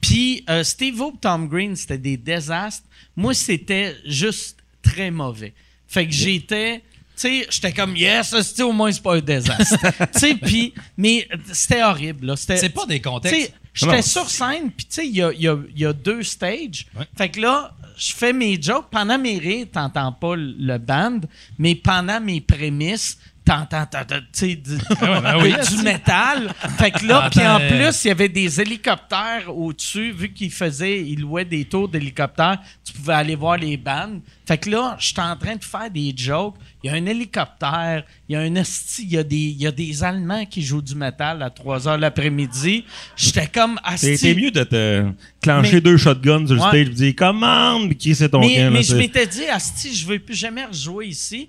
Puis 0.00 0.44
euh, 0.48 0.62
Steve-O, 0.62 1.14
Tom 1.20 1.48
Green, 1.48 1.74
c'était 1.74 1.98
des 1.98 2.16
désastres. 2.16 2.86
Moi, 3.16 3.34
c'était 3.34 3.96
juste 4.04 4.58
très 4.82 5.10
mauvais. 5.10 5.54
Fait 5.88 6.06
que 6.06 6.12
j'étais 6.12 6.82
tu 7.16 7.22
sais, 7.42 7.46
j'étais 7.50 7.72
comme 7.72 7.96
yes, 7.96 8.32
c'est 8.42 8.62
au 8.62 8.70
moins 8.70 8.92
c'est 8.92 9.02
pas 9.02 9.16
un 9.16 9.20
désastre. 9.20 9.76
tu 10.12 10.18
sais, 10.20 10.34
puis 10.36 10.72
mais 10.96 11.26
c'était 11.52 11.82
horrible 11.82 12.26
là, 12.26 12.36
c'était 12.36 12.58
C'est 12.58 12.68
pas 12.68 12.86
des 12.86 13.00
contextes. 13.00 13.52
j'étais 13.74 14.02
sur 14.02 14.30
scène, 14.30 14.70
puis 14.70 14.86
tu 14.86 14.94
sais, 14.94 15.06
il 15.08 15.16
y 15.16 15.22
a, 15.22 15.32
il 15.32 15.40
y 15.40 15.48
a- 15.48 15.58
il 15.74 15.80
y 15.80 15.84
a 15.84 15.92
deux 15.92 16.22
stages. 16.22 16.86
Fait 17.16 17.28
que 17.28 17.40
là, 17.40 17.74
je 17.98 18.14
fais 18.14 18.32
mes 18.32 18.60
jokes. 18.60 18.86
Pendant 18.90 19.18
mes 19.18 19.38
rires, 19.38 19.66
t'entends 19.72 20.12
pas 20.12 20.34
le 20.36 20.78
band, 20.78 21.20
mais 21.58 21.74
pendant 21.74 22.20
mes 22.20 22.40
prémices, 22.40 23.18
t'entends, 23.48 23.86
t'entends, 23.86 24.20
tu 24.20 24.26
sais, 24.32 24.56
du, 24.56 25.82
métal. 25.82 26.52
Fait 26.78 26.90
que 26.90 27.06
là, 27.06 27.28
puis 27.30 27.40
en 27.40 27.58
euh, 27.60 27.68
plus, 27.68 28.04
il 28.04 28.08
y 28.08 28.10
avait 28.10 28.28
des 28.28 28.60
hélicoptères 28.60 29.44
au-dessus. 29.48 30.12
Vu 30.12 30.32
qu'ils 30.32 30.50
faisaient, 30.50 31.00
ils 31.00 31.20
louaient 31.20 31.44
des 31.44 31.64
tours 31.64 31.88
d'hélicoptères, 31.88 32.58
tu 32.84 32.92
pouvais 32.92 33.14
aller 33.14 33.34
voir 33.36 33.56
les 33.56 33.76
bandes. 33.76 34.20
Fait 34.46 34.58
que 34.58 34.70
là, 34.70 34.96
j'étais 34.98 35.20
en 35.20 35.36
train 35.36 35.56
de 35.56 35.64
faire 35.64 35.90
des 35.90 36.12
jokes. 36.16 36.54
Il 36.82 36.90
y 36.90 36.94
a 36.94 36.96
un 36.96 37.06
hélicoptère, 37.06 38.04
il 38.28 38.32
y 38.34 38.36
a 38.36 38.40
un 38.40 38.54
esti, 38.54 39.02
il 39.02 39.12
y 39.12 39.18
a 39.18 39.24
des, 39.24 39.36
il 39.36 39.60
y 39.60 39.66
a 39.66 39.72
des 39.72 40.04
Allemands 40.04 40.44
qui 40.46 40.62
jouent 40.62 40.82
du 40.82 40.94
métal 40.94 41.42
à 41.42 41.50
3 41.50 41.88
heures 41.88 41.98
l'après-midi. 41.98 42.84
J'étais 43.16 43.46
comme 43.46 43.78
asti. 43.82 44.16
c'est 44.16 44.34
mieux 44.34 44.50
de 44.50 44.62
te 44.64 45.04
clencher 45.42 45.74
Mais- 45.74 45.80
deux 45.80 45.96
shotguns 45.96 46.46
sur 46.46 46.54
le 46.54 46.60
Ouais. 46.62 46.68
stage 46.68 46.80
et 46.80 46.90
dire 46.90 47.16
commande, 47.16 47.94
qui 47.94 48.14
c'est 48.14 48.28
ton 48.28 48.40
Mais, 48.40 48.56
camp, 48.56 48.70
mais 48.70 48.82
je 48.82 48.94
m'étais 48.96 49.26
dit, 49.26 49.46
Asti, 49.46 49.94
je 49.94 50.06
veux 50.06 50.18
plus 50.18 50.34
jamais 50.34 50.64
rejouer 50.64 51.06
ici. 51.08 51.48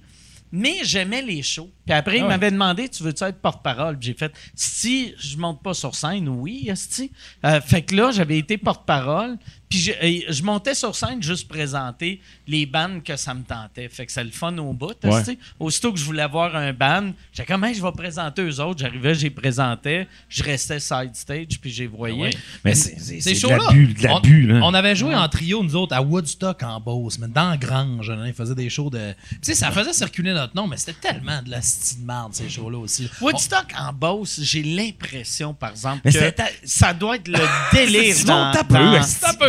Mais 0.51 0.77
j'aimais 0.83 1.21
les 1.21 1.43
shows. 1.43 1.69
Puis 1.85 1.93
après, 1.93 2.17
il 2.17 2.19
Ah 2.21 2.23
ouais. 2.23 2.29
m'avait 2.29 2.51
demandé, 2.51 2.89
tu 2.89 3.03
veux-tu 3.03 3.23
être 3.23 3.39
porte-parole? 3.41 3.97
Puis 3.99 4.07
j'ai 4.07 4.13
fait, 4.13 4.33
si 4.55 5.13
je 5.19 5.37
monte 5.37 5.61
pas 5.61 5.73
sur 5.73 5.93
scène, 5.95 6.27
oui, 6.27 6.69
Asti. 6.71 7.11
Euh, 7.45 7.61
fait 7.61 7.83
que 7.83 7.95
là, 7.95 8.11
j'avais 8.11 8.37
été 8.37 8.57
porte-parole. 8.57 9.37
Puis 9.69 9.77
je, 9.79 9.91
je 10.33 10.41
montais 10.43 10.73
sur 10.73 10.95
scène 10.95 11.21
juste 11.21 11.47
présenter 11.47 12.19
les 12.47 12.65
bands 12.65 12.99
que 13.05 13.15
ça 13.15 13.35
me 13.35 13.43
tentait. 13.43 13.87
Fait 13.87 14.05
que 14.07 14.11
c'est 14.11 14.23
le 14.23 14.31
fun 14.31 14.57
au 14.57 14.73
bout, 14.73 14.95
Ouais. 15.03 15.37
Aussitôt 15.59 15.93
que 15.93 15.99
je 15.99 16.03
voulais 16.05 16.27
voir 16.27 16.55
un 16.55 16.73
band, 16.73 17.11
j'étais 17.31 17.45
comme, 17.53 17.63
Hey, 17.63 17.75
je 17.75 17.81
vais 17.83 17.91
présenter 17.91 18.41
eux 18.41 18.59
autres. 18.59 18.79
J'arrivais, 18.79 19.13
j'ai 19.13 19.29
présentais. 19.29 20.07
Je 20.27 20.41
restais 20.43 20.79
side 20.79 21.11
stage, 21.13 21.59
puis 21.61 21.69
j'ai 21.71 21.85
voyé. 21.87 22.15
Ouais. 22.19 22.29
Mais 22.65 22.73
c'est 22.73 22.99
Ces 22.99 23.21
c'est 23.21 23.33
de 23.47 23.47
l'abus, 23.53 23.93
de 23.93 24.07
on, 24.07 24.53
là. 24.53 24.59
on 24.63 24.73
avait 24.73 24.95
joué 24.95 25.13
en 25.15 25.27
trio, 25.29 25.61
nous 25.63 25.75
autres, 25.75 25.95
à 25.95 26.01
Woodstock 26.01 26.63
en 26.63 26.79
Beauce, 26.79 27.19
mais 27.19 27.27
dans 27.27 27.55
Grange. 27.57 28.09
Hein, 28.09 28.23
ils 28.25 28.33
faisaient 28.33 28.55
des 28.55 28.69
shows 28.69 28.89
de. 28.89 29.13
Tu 29.29 29.37
sais, 29.43 29.53
ça 29.55 29.69
faisait 29.71 29.93
circuler 29.93 30.33
notre 30.33 30.55
nom, 30.55 30.65
mais 30.67 30.77
c'était 30.77 30.93
tellement 31.09 31.41
de 31.43 31.51
la 31.51 31.61
style 31.61 32.01
de 32.01 32.05
merde, 32.07 32.33
ces 32.33 32.49
shows-là 32.49 32.79
aussi. 32.79 33.07
Woodstock 33.21 33.67
en 33.77 33.93
Beauce, 33.93 34.39
j'ai 34.41 34.63
l'impression, 34.63 35.53
par 35.53 35.71
exemple, 35.71 36.01
Mais 36.05 36.11
que 36.11 36.19
ça 36.63 36.93
doit 36.93 37.17
être 37.17 37.27
le 37.27 37.37
délire 37.73 38.15
dans, 38.25 38.51
dans- 38.51 38.99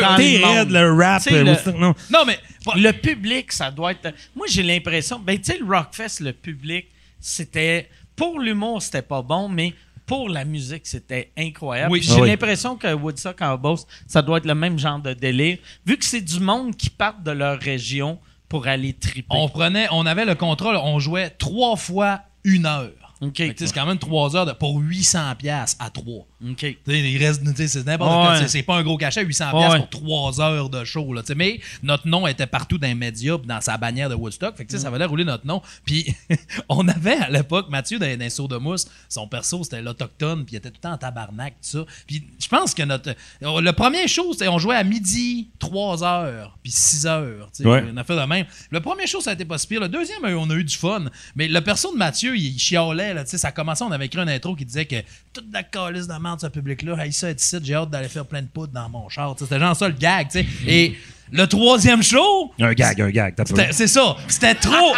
dans 0.00 0.09
Le 0.18 0.44
raide, 0.46 0.70
le 0.70 0.92
rap, 0.92 1.24
le- 1.26 1.78
non. 1.78 1.94
Non, 2.12 2.24
mais. 2.26 2.38
Le 2.76 2.92
public, 2.92 3.52
ça 3.52 3.70
doit 3.70 3.92
être... 3.92 4.12
Moi, 4.36 4.46
j'ai 4.48 4.62
l'impression... 4.62 5.18
Ben, 5.18 5.38
tu 5.38 5.52
sais, 5.52 5.58
le 5.58 5.64
Rockfest, 5.64 6.20
le 6.20 6.32
public, 6.32 6.86
c'était... 7.18 7.88
Pour 8.16 8.38
l'humour, 8.38 8.82
c'était 8.82 9.00
pas 9.02 9.22
bon, 9.22 9.48
mais 9.48 9.72
pour 10.04 10.28
la 10.28 10.44
musique, 10.44 10.86
c'était 10.86 11.30
incroyable. 11.38 11.92
Oui. 11.92 12.02
J'ai 12.02 12.12
Ah 12.16 12.20
oui. 12.20 12.28
l'impression 12.28 12.76
que 12.76 12.92
Woodstock 12.92 13.40
en 13.40 13.56
Beauce, 13.56 13.86
ça 14.06 14.20
doit 14.20 14.38
être 14.38 14.44
le 14.46 14.54
même 14.54 14.78
genre 14.78 14.98
de 14.98 15.14
délire, 15.14 15.56
vu 15.86 15.96
que 15.96 16.04
c'est 16.04 16.20
du 16.20 16.38
monde 16.40 16.76
qui 16.76 16.90
part 16.90 17.18
de 17.18 17.30
leur 17.30 17.58
région 17.58 18.18
pour 18.48 18.66
aller 18.66 18.92
triper. 18.92 19.26
On 19.30 19.48
prenait, 19.48 19.86
on 19.92 20.04
avait 20.04 20.24
le 20.26 20.34
contrôle, 20.34 20.76
on 20.76 20.98
jouait 20.98 21.30
trois 21.30 21.76
fois 21.76 22.20
une 22.44 22.66
heure. 22.66 22.90
OK. 23.20 23.36
Fait 23.36 23.48
que, 23.48 23.52
tu 23.52 23.58
sais, 23.58 23.66
C'est 23.66 23.74
quand 23.74 23.84
même 23.86 23.98
trois 23.98 24.34
heures 24.34 24.46
de, 24.46 24.52
pour 24.52 24.78
800 24.78 25.34
pièces 25.36 25.76
à 25.78 25.90
trois. 25.90 26.26
OK. 26.42 26.56
Tu 26.56 26.76
sais, 26.86 27.00
il 27.00 27.18
reste, 27.22 27.42
c'est 27.68 27.86
n'importe 27.86 28.10
Ouais. 28.10 28.16
quoi. 28.26 28.36
C'est- 28.38 28.48
C'est 28.48 28.62
pas 28.62 28.76
un 28.76 28.82
gros 28.82 28.96
cachet, 28.96 29.22
800 29.24 29.52
Ouais. 29.52 29.66
pièces 29.68 29.76
pour 29.80 29.90
trois 29.90 30.40
heures 30.40 30.70
de 30.70 30.84
show. 30.84 31.12
Là, 31.12 31.22
mais 31.36 31.60
notre 31.82 32.08
nom 32.08 32.26
était 32.26 32.46
partout 32.46 32.78
dans 32.78 32.86
les 32.86 32.94
médias, 32.94 33.36
puis 33.36 33.46
dans 33.46 33.60
sa 33.60 33.76
bannière 33.76 34.08
de 34.08 34.14
Woodstock. 34.14 34.56
Fait 34.56 34.64
que, 34.64 34.78
ça 34.78 34.88
valait 34.90 35.04
rouler 35.04 35.24
notre 35.24 35.46
nom. 35.46 35.60
Puis 35.84 36.14
on 36.70 36.88
avait 36.88 37.16
à 37.18 37.28
l'époque 37.30 37.68
Mathieu 37.68 37.98
dans, 37.98 38.06
dans 38.10 38.18
les 38.18 38.30
Sauts 38.30 38.48
de 38.48 38.56
mousse. 38.56 38.86
Son 39.08 39.28
perso, 39.28 39.62
c'était 39.64 39.82
l'autochtone, 39.82 40.44
puis 40.46 40.54
il 40.54 40.58
était 40.58 40.70
tout 40.70 40.76
le 40.78 40.80
temps 40.88 40.92
en 40.94 40.98
tabarnak, 40.98 41.54
tout 41.62 41.78
ça. 41.78 41.84
Puis 42.06 42.22
je 42.40 42.48
pense 42.48 42.72
que 42.74 42.82
notre. 42.82 43.14
Le 43.42 43.70
premier 43.72 44.08
show, 44.08 44.32
c'était 44.32 44.48
on 44.48 44.58
jouait 44.58 44.76
à 44.76 44.84
midi, 44.84 45.50
3 45.58 46.02
heures, 46.04 46.56
puis 46.62 46.72
6 46.72 47.06
heures. 47.06 47.50
Ouais. 47.60 47.84
On 47.92 47.96
a 47.98 48.04
fait 48.04 48.16
de 48.16 48.22
même. 48.26 48.46
Le 48.70 48.80
premier 48.80 49.06
show, 49.06 49.20
ça 49.20 49.30
a 49.30 49.32
été 49.34 49.44
pas 49.44 49.58
si 49.58 49.66
pire. 49.66 49.80
Le 49.80 49.88
deuxième, 49.88 50.24
on 50.24 50.48
a 50.48 50.54
eu 50.54 50.64
du 50.64 50.76
fun. 50.76 51.04
Mais 51.36 51.48
le 51.48 51.60
perso 51.60 51.92
de 51.92 51.98
Mathieu, 51.98 52.34
il 52.36 52.58
chialait. 52.58 53.09
Là, 53.14 53.24
ça 53.26 53.52
commençait, 53.52 53.84
on 53.84 53.92
avait 53.92 54.06
écrit 54.06 54.20
une 54.20 54.28
intro 54.28 54.54
qui 54.54 54.64
disait 54.64 54.86
que 54.86 54.96
toute 55.32 55.52
la 55.52 55.62
calice 55.62 56.06
de 56.06 56.14
merde, 56.14 56.40
ce 56.40 56.46
public-là, 56.46 56.96
ça, 57.10 57.28
j'ai 57.62 57.74
hâte 57.74 57.90
d'aller 57.90 58.08
faire 58.08 58.26
plein 58.26 58.42
de 58.42 58.48
poudre 58.48 58.72
dans 58.72 58.88
mon 58.88 59.08
char. 59.08 59.34
C'était 59.38 59.58
genre 59.58 59.76
ça 59.76 59.88
le 59.88 59.94
gag. 59.94 60.28
tu 60.28 60.40
sais. 60.40 60.46
Et 60.66 60.96
le 61.32 61.46
troisième 61.46 62.02
show, 62.02 62.52
Un 62.60 62.72
gag, 62.72 63.00
un 63.00 63.10
gag, 63.10 63.34
c'est 63.70 63.86
ça. 63.86 64.16
C'était 64.28 64.54
trop. 64.54 64.94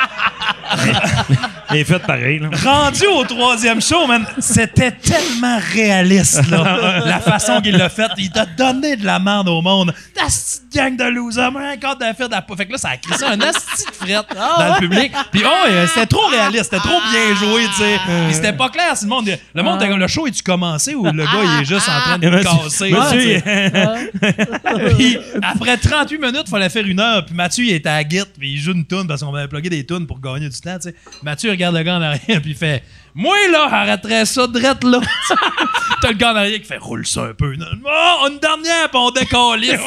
Mais 1.71 1.85
fait 1.85 1.99
pareil, 1.99 2.39
là. 2.39 2.49
Rendu 2.65 3.07
au 3.07 3.25
troisième 3.25 3.81
show, 3.81 4.07
man, 4.07 4.25
c'était 4.39 4.91
tellement 4.91 5.59
réaliste, 5.73 6.47
là. 6.49 7.03
la 7.07 7.21
façon 7.21 7.61
qu'il 7.61 7.77
l'a 7.77 7.89
fait. 7.89 8.11
Il 8.19 8.31
t'a 8.31 8.45
donné 8.45 8.97
de 8.97 9.07
la 9.07 9.19
merde 9.19 9.49
au 9.49 9.63
monde. 9.63 9.95
Ta 10.15 10.27
petite 10.27 10.63
gang 10.75 10.97
de 10.97 11.05
losers, 11.05 11.51
encore 11.51 11.97
de 11.97 12.05
faire 12.17 12.29
de 12.29 12.35
la... 12.35 12.45
Fait 12.57 12.67
que 12.67 12.73
là, 12.73 12.79
ça 12.79 12.91
a 12.91 12.97
crissé 12.99 13.25
un 13.25 13.41
asti 13.41 13.85
de 13.87 13.95
frette 13.95 14.27
dans 14.35 14.75
le 14.75 14.81
public. 14.81 15.13
Puis, 15.31 15.43
oh, 15.45 15.69
euh, 15.71 15.87
c'était 15.87 16.07
trop 16.07 16.27
réaliste. 16.27 16.65
C'était 16.65 16.79
trop 16.79 17.01
bien 17.11 17.35
joué, 17.37 17.65
tu 17.67 17.83
sais. 17.83 18.01
Puis 18.27 18.35
c'était 18.35 18.53
pas 18.53 18.69
clair 18.69 18.97
si 18.97 19.05
le 19.05 19.11
monde... 19.11 19.31
Le 19.55 19.63
monde 19.63 19.81
comme, 19.81 19.99
le 19.99 20.09
show, 20.09 20.27
est-tu 20.27 20.43
commencé 20.43 20.95
ou 20.95 21.05
le 21.05 21.25
gars, 21.25 21.31
il 21.57 21.63
est 21.63 21.65
juste 21.65 21.89
en 21.89 22.01
train 22.01 22.19
de 22.19 22.29
casser? 22.43 22.91
Monsieur. 22.91 23.43
Puis 24.97 25.19
après 25.43 25.77
38 25.77 26.19
minutes, 26.23 26.44
il 26.47 26.51
fallait 26.51 26.69
faire 26.69 26.86
une 26.86 27.01
heure. 27.01 27.24
Puis 27.24 27.35
Mathieu, 27.35 27.65
il 27.65 27.73
était 27.73 27.89
à 27.89 28.03
guite, 28.05 28.31
puis 28.39 28.53
il 28.53 28.59
joue 28.59 28.73
une 28.73 28.85
toune 28.85 29.07
parce 29.07 29.23
qu'on 29.23 29.35
avait 29.35 29.49
plugué 29.49 29.69
des 29.69 29.85
tunes 29.85 30.07
pour 30.07 30.20
gagner 30.20 30.49
du 30.49 30.61
temps. 30.61 30.78
tu 30.78 30.90
sais. 30.90 30.94
Mathieu 31.23 31.51
regarde 31.51 31.77
le 31.77 31.82
gars 31.82 31.99
en 31.99 32.03
arrière, 32.03 32.20
puis 32.43 32.51
il 32.51 32.57
fait 32.57 32.82
Moi, 33.15 33.35
là, 33.51 33.69
arrêterais 33.71 34.25
ça 34.25 34.47
drette 34.47 34.85
là. 34.85 35.01
T'as 36.01 36.09
le 36.11 36.15
gars 36.17 36.33
en 36.33 36.37
arrière 36.37 36.59
qui 36.59 36.65
fait 36.67 36.79
Roule 36.79 37.07
ça 37.07 37.25
un 37.25 37.35
peu. 37.35 37.55
Oh, 37.61 38.29
une 38.29 38.39
dernière, 38.41 38.89
puis 38.91 38.99
on 38.99 39.11
décalisse. 39.11 39.81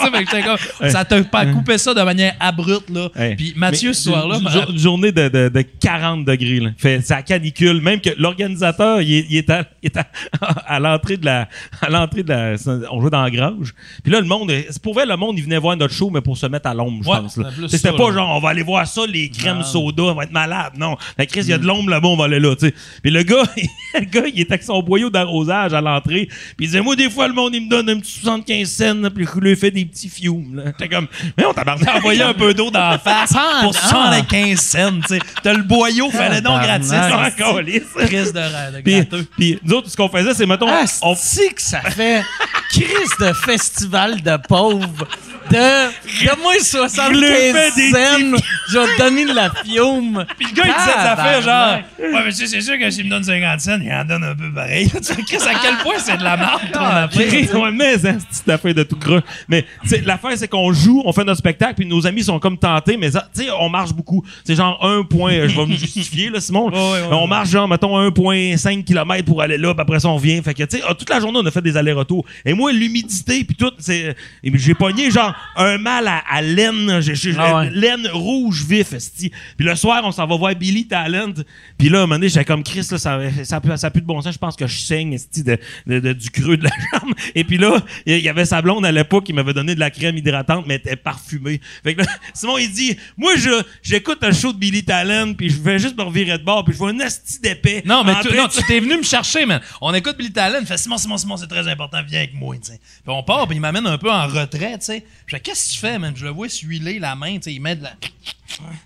ça. 0.80 0.90
Ça 0.90 1.06
t'a 1.06 1.22
pas 1.24 1.46
coupé 1.48 1.78
ça 1.78 1.94
de 1.94 2.02
manière 2.02 2.36
abrupte. 2.40 2.90
Là. 2.90 3.10
Hey, 3.16 3.36
Puis 3.36 3.54
Mathieu, 3.56 3.92
ce 3.94 4.04
soir-là, 4.04 4.38
une 4.40 4.50
jour- 4.50 4.78
journée 4.78 5.12
de, 5.12 5.28
de, 5.28 5.50
de 5.50 5.62
40 5.62 6.24
degrés. 6.26 6.60
Là. 6.60 6.70
Fait, 6.78 7.02
c'est 7.02 7.14
à 7.14 7.22
canicule. 7.22 7.82
Même 7.82 8.00
que 8.00 8.12
l'organisateur, 8.18 9.02
il, 9.02 9.14
est- 9.16 9.26
il 9.30 9.38
est 9.38 9.50
à, 9.50 9.66
à, 10.42 10.76
à 10.76 10.80
l'entrée 10.80 11.18
de 11.18 11.26
la. 11.26 11.50
À 11.82 11.90
l'entrée 11.90 12.24
de 12.24 12.30
la. 12.30 12.56
On 12.92 13.02
jouait 13.02 13.10
dans 13.10 13.24
la 13.24 13.32
grange. 13.32 13.74
Puis 14.04 14.12
là, 14.14 14.20
le 14.22 14.28
monde. 14.28 14.52
C'est 14.70 14.82
pour 14.82 14.94
vrai, 14.94 15.06
le 15.06 15.18
monde, 15.18 15.38
il 15.38 15.44
venait 15.44 15.58
voir 15.58 15.76
notre 15.76 15.94
show, 15.94 16.10
mais 16.10 16.22
pour 16.22 16.38
se 16.38 16.46
mettre 16.46 16.70
à 16.70 16.74
l'ombre, 16.74 17.04
je 17.04 17.10
Ouais, 17.10 17.18
pense. 17.18 17.40
c'était 17.70 17.78
ça, 17.90 17.94
pas 17.94 18.10
là. 18.10 18.14
genre, 18.16 18.38
on 18.38 18.40
va 18.40 18.50
aller 18.50 18.64
voir 18.64 18.88
ça, 18.88 19.02
les 19.08 19.30
crèmes 19.30 19.64
soda, 19.64 20.04
on 20.04 20.14
va 20.16 20.24
être 20.24 20.32
malade. 20.32 20.74
Non. 20.78 20.96
La 21.18 21.26
crise, 21.26 21.48
il 21.48 21.52
y 21.52 21.54
a 21.54 21.58
de 21.58 21.66
l'ombre 21.66 21.90
là-bas, 21.90 22.08
on 22.08 22.18
va 22.18 22.26
aller 22.26 22.40
là, 22.40 22.56
tu 22.56 22.68
sais. 22.68 22.74
Le 23.16 23.24
gars, 23.24 23.44
le 23.94 24.02
gars, 24.02 24.24
il 24.28 24.42
est 24.42 24.52
avec 24.52 24.62
son 24.64 24.82
boyau 24.82 25.10
d'arrosage 25.10 25.74
à 25.74 25.80
l'entrée. 25.80 26.28
Puis 26.28 26.66
il 26.66 26.68
disait, 26.68 26.82
moi, 26.82 26.98
des 26.98 27.10
fois, 27.10 27.30
le 27.30 27.34
monde, 27.34 27.56
il 27.56 27.64
me 27.64 27.70
donne 27.70 27.90
un 27.90 27.98
petit 27.98 28.20
75 28.20 28.70
cents, 28.70 29.10
puis 29.10 29.26
je 29.26 29.40
lui 29.40 29.56
fais 29.56 29.72
des 29.72 29.86
petits 29.86 30.10
fumes, 30.10 30.54
là. 30.54 30.64
J'étais 30.78 30.94
comme, 30.94 31.08
mais 31.38 31.46
on 31.46 31.54
t'a 31.54 31.64
envoyé 31.96 32.22
un 32.24 32.34
peu 32.34 32.54
d'eau 32.54 32.70
dans 32.70 32.90
la 32.90 33.00
face 33.00 33.34
pour 33.62 33.74
75 33.74 34.60
cents. 34.60 35.18
T'as 35.42 35.54
le 35.54 35.64
boyau, 35.64 36.12
fallait 36.12 36.42
donc 36.42 36.62
gratis. 36.62 36.92
Encore. 36.92 37.62
Crise 38.06 38.34
de, 38.34 38.78
de 38.78 38.82
Puis, 38.82 39.24
puis 39.38 39.60
nous 39.64 39.76
autres, 39.76 39.90
ce 39.90 39.96
qu'on 39.96 40.10
faisait, 40.10 40.34
c'est, 40.34 40.46
mettons, 40.46 40.68
Ah, 40.68 40.84
on, 41.02 41.14
que 41.16 41.62
ça 41.62 41.80
fait 41.80 42.22
crise 42.70 43.12
de 43.22 43.32
festival 43.32 44.22
de 44.22 44.38
pauvres. 44.46 45.08
De, 45.52 46.42
moins 46.42 46.54
75 46.60 47.14
Je 47.14 47.20
le 47.20 47.28
fais 47.28 47.72
des 47.76 47.92
cents, 47.92 48.44
je 48.70 48.80
vais 48.80 48.86
te 48.86 48.98
donner 48.98 49.26
de 49.26 49.34
la 49.34 49.50
fiume. 49.50 50.26
Puis 50.38 50.48
le 50.50 50.56
gars, 50.56 50.64
il 50.66 50.74
disait 50.74 50.98
des 50.98 51.08
affaires 51.08 51.42
genre. 51.42 51.78
Ouais, 52.00 52.24
mais 52.26 52.32
c'est 52.32 52.48
c'est 52.48 52.62
sûr 52.62 52.80
que 52.80 52.90
s'il 52.90 53.06
me 53.06 53.10
donne 53.10 53.24
50 53.24 53.60
cents, 53.60 53.80
il 53.82 53.92
en 53.92 54.06
donne 54.06 54.24
un 54.24 54.36
peu 54.36 54.52
pareil. 54.54 54.90
tu 54.96 55.04
sais, 55.04 55.16
Chris, 55.16 55.38
à 55.48 55.60
quel 55.62 55.78
point 55.84 55.96
c'est 55.98 56.18
de 56.18 56.24
la 56.24 56.38
merde 56.38 56.62
ton 56.72 56.80
affaire? 56.80 57.28
Chris, 57.28 57.50
ouais, 57.54 57.72
mais 57.72 57.98
c'est 57.98 58.46
une 58.48 58.54
affaire 58.54 58.74
de 58.74 58.84
tout 58.84 58.96
croche. 58.96 59.24
Mais 59.48 59.66
tu 59.84 59.90
sais, 59.90 60.02
l'affaire, 60.02 60.32
c'est 60.36 60.48
qu'on 60.48 60.74
joue, 60.74 61.02
on 61.06 61.14
fait 61.14 61.24
notre 61.24 61.40
spectacle, 61.40 61.76
puis 61.76 61.86
nos 61.86 62.06
amis 62.08 62.24
sont 62.24 62.40
comme 62.40 62.58
tentés, 62.58 62.98
mais 62.98 63.12
tu 63.12 63.20
sais, 63.34 63.48
on 63.60 63.70
marche 63.70 63.94
beaucoup. 63.94 64.24
C'est 64.44 64.56
genre 64.56 64.84
un 64.84 65.04
point, 65.04 65.48
je 65.48 65.56
vais 65.56 65.66
me 65.66 65.76
justifier, 65.76 66.30
là, 66.30 66.40
Simon. 66.40 66.72
On 67.12 67.28
marche 67.28 67.50
genre, 67.50 67.68
mettons, 67.68 67.98
1,5 68.10 68.84
km 68.84 69.26
pour 69.26 69.42
aller 69.42 69.58
là, 69.58 69.74
puis 69.74 69.82
après 69.82 70.00
ça, 70.00 70.10
on 70.10 70.16
revient. 70.16 70.42
Fait 70.44 70.54
que, 70.54 70.64
tu 70.64 70.78
sais, 70.78 70.84
ah, 70.88 70.94
toute 70.94 71.10
la 71.10 71.20
journée, 71.20 71.40
on 71.42 71.46
a 71.46 71.52
fait 71.52 71.62
des 71.62 71.78
allers-retours. 71.78 72.26
Et 72.44 72.54
moi, 72.54 72.72
l'humidité, 72.72 73.44
puis 73.44 73.56
tout, 73.56 73.72
c'est. 73.78 74.16
J'ai 74.44 74.74
pogné 74.74 75.12
genre 75.12 75.35
un 75.58 75.78
mal 75.78 76.08
à, 76.08 76.24
à 76.30 76.42
laine, 76.42 77.02
Ah 77.38 77.56
ouais. 77.60 77.70
laine 77.72 78.08
rouge 78.12 78.64
vif. 78.68 78.94
Puis 79.18 79.32
le 79.66 79.76
soir, 79.76 80.02
on 80.04 80.12
s'en 80.12 80.28
va 80.28 80.36
voir 80.36 80.56
Billy 80.56 80.88
Talent. 80.88 81.34
Puis 81.78 81.90
là, 81.90 82.00
à 82.00 82.02
un 82.02 82.06
moment 82.06 82.16
donné, 82.16 82.30
j'étais 82.30 82.46
comme 82.46 82.64
Chris, 82.64 82.86
là, 82.92 82.98
ça, 82.98 83.20
ça, 83.44 83.62
ça 83.78 83.92
pue 83.92 84.02
de 84.02 84.06
bon 84.06 84.22
sens. 84.22 84.34
Je 84.34 84.40
pense 84.40 84.56
que 84.56 84.68
je 84.68 84.78
saigne, 84.80 85.14
esti, 85.14 85.44
de, 85.44 85.58
de- 85.88 86.00
de- 86.00 86.14
du 86.14 86.30
creux 86.30 86.58
de 86.58 86.64
la 86.64 86.70
jambe. 87.00 87.14
Et 87.34 87.44
puis 87.44 87.58
là, 87.58 87.78
il 88.06 88.18
y 88.20 88.30
avait 88.30 88.46
sa 88.46 88.62
blonde 88.62 88.86
à 88.86 88.92
l'époque 88.92 89.26
qui 89.26 89.34
m'avait 89.34 89.54
donné 89.54 89.76
de 89.76 89.80
la 89.80 89.90
crème 89.90 90.18
hydratante, 90.18 90.66
mais 90.68 90.76
elle 90.76 90.80
était 90.82 90.96
parfumée. 90.96 91.60
Fait 91.84 91.96
que 91.96 92.02
là, 92.02 92.08
Simon, 92.34 92.58
il 92.58 92.72
dit, 92.72 92.98
moi, 93.18 93.34
je, 93.38 93.62
j'écoute 93.82 94.20
un 94.24 94.32
show 94.32 94.52
de 94.54 94.58
Billy 94.58 94.84
Talent, 94.84 95.34
puis 95.34 95.50
je 95.50 95.60
vais 95.62 95.80
juste 95.80 95.98
me 95.98 96.04
revirer 96.04 96.38
de 96.38 96.44
bord, 96.44 96.64
puis 96.64 96.74
je 96.74 96.78
vois 96.80 96.90
un 96.92 97.00
esti 97.00 97.40
d'épais. 97.42 97.84
Non, 97.86 98.04
mais 98.04 98.14
tu, 98.22 98.36
non, 98.36 98.48
t'es 98.68 98.80
venu 98.80 98.98
me 98.98 99.04
chercher, 99.04 99.46
man. 99.46 99.62
On 99.82 99.94
écoute 99.94 100.18
Billy 100.18 100.32
Talent, 100.32 100.66
fait 100.66 100.78
Simon, 100.78 100.98
Simon, 100.98 101.18
Simon, 101.18 101.38
c'est 101.38 101.48
très 101.48 101.68
important, 101.68 101.98
viens 102.08 102.20
avec 102.20 102.34
moi. 102.34 102.46
moi, 102.46 102.56
tu 102.64 102.72
sais. 102.72 102.80
Puis 102.80 103.02
on 103.14 103.24
part, 103.24 103.48
puis 103.48 103.58
il 103.58 103.60
m'amène 103.60 103.88
un 103.88 103.98
peu 103.98 104.12
en 104.12 104.28
retrait, 104.28 104.74
tu 104.78 104.86
sais. 104.86 105.06
Je 105.28 105.36
fais, 105.36 105.40
qu'est-ce 105.42 105.70
que 105.70 105.74
tu 105.74 105.80
fais, 105.80 105.98
man? 106.00 106.14
Je 106.16 106.24
le 106.26 106.32
vois 106.32 106.48
s'huiler 106.50 107.00
la 107.00 107.16
main, 107.16 107.36
tu 107.38 107.44
sais, 107.44 107.54
il 107.54 107.60
met 107.62 107.76
de 107.76 107.84
la. 107.84 107.94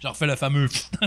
Je 0.01 0.07
refais 0.07 0.25
le 0.25 0.35
fameux. 0.35 0.67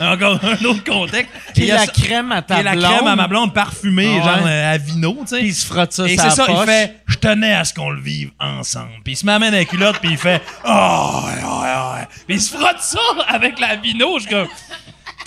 Encore 0.00 0.38
un 0.44 0.64
autre 0.64 0.84
contexte. 0.84 1.30
Puis 1.54 1.62
il 1.62 1.68
y 1.68 1.70
a 1.70 1.76
la 1.76 1.86
ça- 1.86 1.92
crème 1.92 2.32
à 2.32 2.42
ta 2.42 2.56
puis 2.56 2.64
la 2.64 2.72
blonde. 2.72 2.84
crème 2.92 3.06
à 3.06 3.16
ma 3.16 3.28
blonde 3.28 3.54
parfumée, 3.54 4.16
genre 4.16 4.42
ouais. 4.44 4.50
euh, 4.50 4.74
à 4.74 4.76
vino, 4.78 5.16
tu 5.20 5.26
sais. 5.28 5.38
Puis 5.38 5.48
il 5.48 5.54
se 5.54 5.64
frotte 5.64 5.92
ça 5.92 6.06
Et 6.06 6.16
c'est 6.16 6.30
ça, 6.30 6.44
il 6.48 6.66
fait 6.66 6.96
Je 7.06 7.16
tenais 7.16 7.54
à 7.54 7.64
ce 7.64 7.72
qu'on 7.72 7.90
le 7.90 8.00
vive 8.00 8.30
ensemble. 8.40 8.90
Puis 9.04 9.14
il 9.14 9.16
se 9.16 9.24
m'amène 9.24 9.52
la 9.54 9.64
culotte, 9.64 9.98
puis 10.00 10.10
il 10.10 10.18
fait 10.18 10.42
Oh, 10.66 11.20
ouais, 11.24 11.42
ouais, 11.42 11.94
ouais. 12.00 12.08
Puis 12.26 12.36
il 12.36 12.40
se 12.42 12.54
frotte 12.56 12.80
ça 12.80 12.98
avec 13.28 13.58
la 13.58 13.76
vino. 13.76 14.18
Je 14.18 14.26
suis 14.26 14.34
comme 14.34 14.48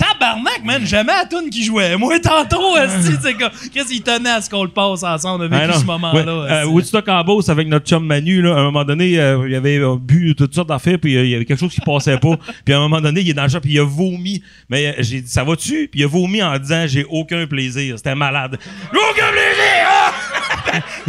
Tabarnak, 0.02 0.64
man, 0.64 0.86
jamais 0.86 1.14
la 1.14 1.26
toune 1.26 1.50
qui 1.50 1.64
jouait. 1.64 1.96
Moi, 1.96 2.20
tantôt, 2.20 2.76
c'est. 3.22 3.36
Qu'est-ce 3.72 3.90
qu'il 3.90 4.02
tenait 4.02 4.32
à 4.32 4.42
ce 4.42 4.50
qu'on 4.50 4.64
le 4.64 4.70
passe 4.70 5.04
ensemble? 5.04 5.48
On 5.52 5.52
a 5.52 5.58
Ah, 5.68 5.74
ce 5.74 5.86
moment-là. 5.86 6.22
Ouais. 6.24 6.52
Euh. 6.52 6.66
Woodstock 6.66 7.08
en 7.08 7.24
Beauce 7.24 7.50
avec 7.50 7.68
notre 7.68 7.86
chum 7.88 8.06
Manu, 8.06 8.42
là, 8.42 8.56
à 8.56 8.60
un 8.60 8.64
moment 8.64 8.84
donné, 8.84 9.20
euh, 9.20 9.48
il 9.48 9.54
avait 9.54 9.78
euh, 9.78 9.96
bu 10.00 10.34
toutes 10.36 10.56
sortes 10.56 10.70
d'affaires, 10.70 10.98
puis 11.00 11.16
euh, 11.16 11.24
il 11.26 11.30
y 11.30 11.36
avait 11.36 11.46
quelque 11.46 11.60
chose 11.60 11.74
qui 11.74 11.82
passait 11.82 12.18
pas. 12.18 12.36
puis 12.66 12.74
à 12.74 12.78
un 12.78 12.82
moment 12.82 13.00
donné, 13.00 13.22
il 13.22 13.30
est 13.30 13.34
dans 13.34 13.44
le 13.44 13.50
shop, 13.50 13.60
puis 13.60 13.74
il 13.74 13.80
a 13.80 13.84
vomi. 13.86 14.42
Mais 14.70 14.96
j'ai 15.00 15.22
dit, 15.22 15.30
ça 15.30 15.44
va-tu? 15.44 15.88
Puis 15.92 16.00
il 16.00 16.04
a 16.04 16.08
vomi 16.08 16.42
en 16.42 16.58
disant, 16.58 16.86
j'ai 16.88 17.06
aucun 17.08 17.46
plaisir. 17.46 17.96
C'était 17.98 18.16
malade. 18.16 18.58
J'ai 18.92 18.98
aucun 19.00 19.32
plaisir! 19.32 19.86
Ah! 19.88 20.12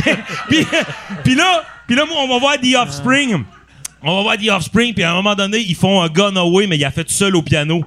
puis, 0.49 0.67
puis 1.25 1.35
là, 1.35 1.63
puis 1.87 1.97
là, 1.97 2.05
moi, 2.07 2.19
on 2.21 2.29
va 2.29 2.39
voir 2.39 2.55
The 2.61 2.75
Offspring. 2.77 3.43
On 4.03 4.17
va 4.17 4.23
voir 4.23 4.37
The 4.37 4.51
Offspring, 4.51 4.93
puis 4.93 5.03
à 5.05 5.13
un 5.13 5.15
moment 5.15 5.35
donné, 5.35 5.59
ils 5.59 5.77
font 5.77 6.03
un 6.03 6.09
Gone 6.09 6.37
Away, 6.37 6.67
mais 6.67 6.77
il 6.77 6.85
a 6.85 6.91
fait 6.91 7.05
tout 7.05 7.13
seul 7.13 7.35
au 7.37 7.43
piano. 7.43 7.85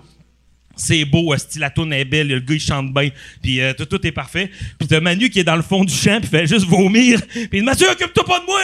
C'est 0.75 1.05
beau, 1.05 1.33
esti, 1.33 1.59
la 1.59 1.69
tourne 1.69 1.93
est 1.93 2.05
belle, 2.05 2.27
le 2.27 2.39
gars 2.39 2.55
il 2.55 2.59
chante 2.59 2.93
bien, 2.93 3.09
puis 3.41 3.61
euh, 3.61 3.73
tout, 3.73 3.85
tout 3.85 4.05
est 4.05 4.11
parfait. 4.11 4.51
Puis 4.77 4.87
t'as 4.87 4.99
Manu 4.99 5.29
qui 5.29 5.39
est 5.39 5.43
dans 5.43 5.55
le 5.55 5.61
fond 5.61 5.83
du 5.83 5.93
champ, 5.93 6.19
puis 6.19 6.29
fait 6.29 6.47
juste 6.47 6.65
vomir. 6.67 7.21
Puis 7.27 7.47
il 7.53 7.59
dit, 7.59 7.61
Mathieu, 7.61 7.89
occupe-toi 7.89 8.25
pas 8.25 8.39
de 8.39 8.45
moi, 8.45 8.61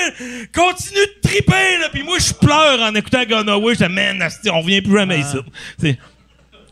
continue 0.54 1.00
de 1.00 1.22
triper, 1.22 1.78
là. 1.80 1.90
Puis 1.92 2.04
moi, 2.04 2.18
je 2.20 2.34
pleure 2.34 2.82
en 2.82 2.94
écoutant 2.96 3.22
je 3.22 3.86
dis, 3.86 3.94
man, 3.94 4.22
esti, 4.22 4.50
on 4.50 4.62
revient 4.62 4.82
plus 4.82 4.94
jamais 4.94 5.20
ici. 5.20 5.38
C'est 5.78 5.98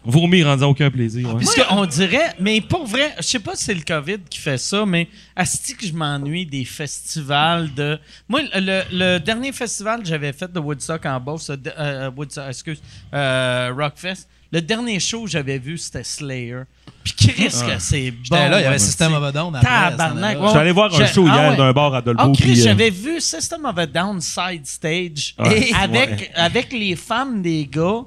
vomir 0.04 0.48
en 0.48 0.56
disant 0.56 0.70
aucun 0.70 0.90
plaisir. 0.90 1.28
ouais. 1.28 1.44
Parce 1.44 1.56
qu'on 1.56 1.86
dirait, 1.86 2.34
mais 2.40 2.62
pour 2.62 2.86
vrai, 2.86 3.14
je 3.18 3.24
sais 3.24 3.40
pas 3.40 3.56
si 3.56 3.66
c'est 3.66 3.74
le 3.74 3.82
COVID 3.82 4.20
qui 4.30 4.40
fait 4.40 4.58
ça, 4.58 4.86
mais 4.86 5.08
asti 5.36 5.76
que 5.76 5.86
je 5.86 5.94
m'ennuie 5.94 6.46
des 6.46 6.66
festivals 6.66 7.74
de. 7.74 8.00
Moi, 8.28 8.42
le, 8.56 8.84
le 8.92 9.20
dernier 9.20 9.52
festival 9.52 10.02
que 10.02 10.08
j'avais 10.08 10.34
fait 10.34 10.52
de 10.52 10.60
Woodstock 10.60 11.06
en 11.06 11.20
Beauce, 11.20 11.52
euh, 11.78 12.10
Woodstock, 12.16 12.46
excuse, 12.50 12.82
euh, 13.14 13.74
Rockfest, 13.78 14.28
le 14.52 14.62
dernier 14.62 15.00
show 15.00 15.24
que 15.26 15.30
j'avais 15.30 15.58
vu, 15.60 15.78
c'était 15.78 16.04
Slayer. 16.04 16.62
Puis 17.04 17.14
Chris, 17.14 17.50
que 17.50 17.80
c'est 17.80 18.12
bon. 18.30 18.36
Là, 18.36 18.60
il 18.60 18.64
y 18.64 18.66
avait 18.66 18.70
ouais, 18.70 18.80
System 18.80 19.14
of 19.14 19.24
a 19.24 19.32
Down. 19.32 19.54
Tabarnak, 19.62 20.38
ouais. 20.40 20.46
Je 20.46 20.50
suis 20.50 20.60
allé 20.60 20.72
voir 20.72 20.94
un 20.94 21.06
show 21.08 21.26
ah 21.30 21.36
hier 21.36 21.52
ouais. 21.52 21.58
d'un 21.58 21.72
bar 21.72 21.94
à 21.94 22.02
Dolbeau. 22.02 22.24
Oh, 22.28 22.32
Chris, 22.34 22.52
puis, 22.54 22.62
euh, 22.62 22.64
j'avais 22.64 22.90
vu 22.90 23.22
System 23.22 23.66
of 23.66 23.78
a 23.78 23.86
Down 23.86 24.20
side 24.22 24.66
stage 24.66 25.36
Ouais. 25.40 25.70
avec, 25.80 26.10
Ouais. 26.10 26.32
avec 26.36 26.72
les 26.74 26.96
femmes 26.96 27.42
des 27.42 27.68
gars. 27.72 28.02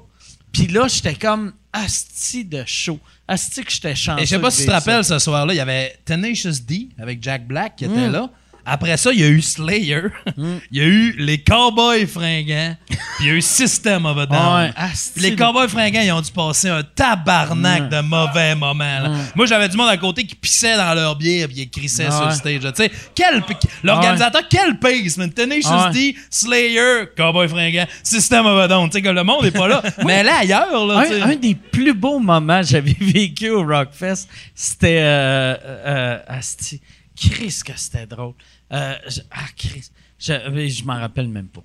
Puis 0.51 0.67
là, 0.67 0.87
j'étais 0.87 1.15
comme 1.15 1.53
asti 1.71 2.45
de 2.45 2.63
show. 2.67 2.99
Asti 3.27 3.63
que 3.63 3.71
j'étais 3.71 3.95
chanceux. 3.95 4.21
Et 4.21 4.25
je 4.25 4.29
sais 4.31 4.39
pas 4.39 4.51
si 4.51 4.59
tu 4.59 4.65
te 4.65 4.71
ça. 4.71 4.77
rappelles 4.79 5.03
ce 5.03 5.17
soir-là, 5.17 5.53
il 5.53 5.57
y 5.57 5.61
avait 5.61 5.95
Tenacious 6.05 6.59
D 6.67 6.89
avec 6.99 7.23
Jack 7.23 7.47
Black 7.47 7.77
qui 7.77 7.87
Mm. 7.87 7.91
était 7.93 8.09
là. 8.09 8.29
Après 8.65 8.95
ça, 8.97 9.11
il 9.11 9.19
y 9.19 9.23
a 9.23 9.27
eu 9.27 9.41
Slayer. 9.41 10.03
il 10.37 10.61
y 10.71 10.81
a 10.81 10.85
eu 10.85 11.15
les 11.17 11.37
Cowboys 11.43 12.07
fringants. 12.07 12.75
puis 12.87 12.97
il 13.21 13.25
y 13.25 13.29
a 13.29 13.33
eu 13.33 13.41
System 13.41 14.05
of 14.05 14.17
a 14.17 14.25
Down. 14.25 14.39
Ah 14.41 14.57
ouais, 14.63 14.71
asti 14.75 15.11
Puis 15.19 15.21
les 15.29 15.35
Cowboys 15.35 15.67
fringants, 15.67 16.01
ils 16.01 16.11
ont 16.13 16.21
dû 16.21 16.31
passer 16.31 16.69
un 16.69 16.81
tabarnak 16.83 17.89
de 17.89 17.99
mauvais 18.01 18.55
moments. 18.55 18.99
là. 19.01 19.11
Moi, 19.35 19.45
j'avais 19.47 19.67
du 19.67 19.75
monde 19.75 19.89
à 19.89 19.97
côté 19.97 20.23
qui 20.25 20.35
pissait 20.35 20.77
dans 20.77 20.93
leur 20.93 21.15
bière 21.17 21.47
puis 21.47 21.57
ils 21.61 21.69
crissaient 21.69 22.05
Ah 22.07 22.11
sur 22.11 22.21
ouais. 22.21 22.29
le 22.57 22.59
stage. 22.61 22.73
Tu 22.73 22.83
sais, 22.83 22.91
quel, 23.13 23.43
l'organisateur, 23.83 24.41
quel 24.49 24.79
pace, 24.79 25.17
man. 25.17 25.31
Tenacious 25.31 25.67
Ah 25.69 25.87
ouais. 25.87 25.93
D, 25.93 26.15
Slayer, 26.29 27.05
Cowboys 27.17 27.49
fringants, 27.49 27.87
System 28.01 28.45
of 28.45 28.57
a 28.59 28.67
Down. 28.67 28.89
Tu 28.89 28.93
sais 28.93 29.01
que 29.01 29.09
le 29.09 29.23
monde 29.23 29.45
est 29.45 29.51
pas 29.51 29.67
là. 29.67 29.81
Mais 30.05 30.23
là, 30.23 30.37
ailleurs, 30.39 30.85
là. 30.85 30.99
Un, 30.99 31.31
un 31.31 31.35
des 31.35 31.55
plus 31.55 31.93
beaux 31.93 32.19
moments 32.19 32.61
que 32.61 32.67
j'avais 32.67 32.95
vécu 32.99 33.49
au 33.49 33.63
Rockfest, 33.65 34.27
c'était. 34.55 34.99
Euh, 35.01 35.55
euh, 35.65 36.19
asti. 36.27 36.81
Chris, 37.15 37.59
que 37.65 37.73
c'était 37.75 38.07
drôle. 38.07 38.33
Euh, 38.73 38.93
je- 39.07 39.21
ah, 39.31 39.45
Chris. 39.57 39.89
Je, 40.19 40.33
je 40.69 40.83
m'en 40.83 40.99
rappelle 40.99 41.27
même 41.27 41.47
pas. 41.47 41.61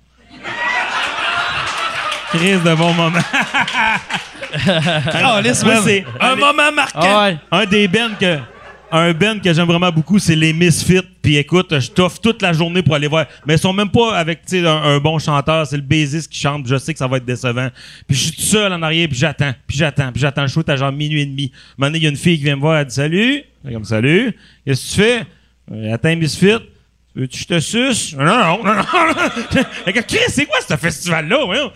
Crise 2.33 2.61
de 2.63 2.75
bon 2.75 2.93
moment. 2.93 3.19
Ah, 5.13 5.41
laisse, 5.41 5.63
Moi, 5.63 5.81
c'est- 5.83 6.05
un 6.19 6.35
moment 6.35 6.71
marquant. 6.71 6.99
Ah 7.01 7.23
ouais. 7.29 7.37
un 7.51 7.65
des 7.65 7.87
bands 7.87 8.15
que 8.19 8.37
un 8.91 9.13
band 9.13 9.37
que 9.39 9.53
j'aime 9.53 9.67
vraiment 9.67 9.91
beaucoup, 9.91 10.17
c'est 10.17 10.35
les 10.35 10.51
Misfits. 10.51 11.01
Puis 11.21 11.37
écoute, 11.37 11.79
je 11.79 11.91
t'offre 11.91 12.19
toute 12.19 12.41
la 12.41 12.53
journée 12.53 12.81
pour 12.81 12.95
aller 12.95 13.07
voir. 13.07 13.25
Mais 13.45 13.53
ils 13.55 13.59
sont 13.59 13.71
même 13.73 13.89
pas 13.91 14.17
avec 14.17 14.41
tu 14.45 14.61
sais, 14.61 14.67
un, 14.67 14.75
un 14.81 14.97
bon 14.99 15.19
chanteur. 15.19 15.67
C'est 15.67 15.75
le 15.77 15.83
bassiste 15.83 16.31
qui 16.31 16.39
chante. 16.39 16.65
Je 16.67 16.75
sais 16.77 16.93
que 16.93 16.97
ça 16.99 17.07
va 17.07 17.17
être 17.17 17.25
décevant. 17.25 17.69
Puis 18.07 18.17
je 18.17 18.23
suis 18.25 18.31
tout 18.35 18.41
seul 18.41 18.73
en 18.73 18.81
arrière, 18.81 19.07
puis 19.07 19.17
j'attends, 19.17 19.53
puis 19.67 19.77
j'attends, 19.77 20.11
puis 20.11 20.19
j'attends 20.21 20.41
le 20.41 20.47
show. 20.47 20.63
T'as 20.63 20.75
genre 20.75 20.91
minuit 20.91 21.21
et 21.21 21.25
demi. 21.27 21.51
Un 21.53 21.57
moment 21.77 21.89
donné, 21.89 21.99
il 21.99 22.03
y 22.03 22.07
a 22.07 22.09
une 22.09 22.15
fille 22.17 22.37
qui 22.37 22.43
vient 22.45 22.55
me 22.55 22.61
voir. 22.61 22.79
Elle 22.79 22.87
dit 22.87 22.95
Salut. 22.95 23.43
Comme 23.71 23.85
salut. 23.85 24.35
Qu'est-ce 24.65 24.95
que 24.97 25.01
tu 25.01 25.01
fais 25.75 25.91
Attends, 25.93 26.15
Misfit. 26.15 26.57
Veux-tu 27.15 27.37
que 27.37 27.43
je 27.43 27.47
te 27.47 27.59
suce? 27.59 28.13
Non, 28.13 28.25
non, 28.25 28.63
non, 28.63 28.75
non. 28.75 28.83
Chris, 30.07 30.19
c'est 30.29 30.45
quoi 30.45 30.59
ce 30.67 30.75
festival-là 30.77 31.45
voyons? 31.45 31.71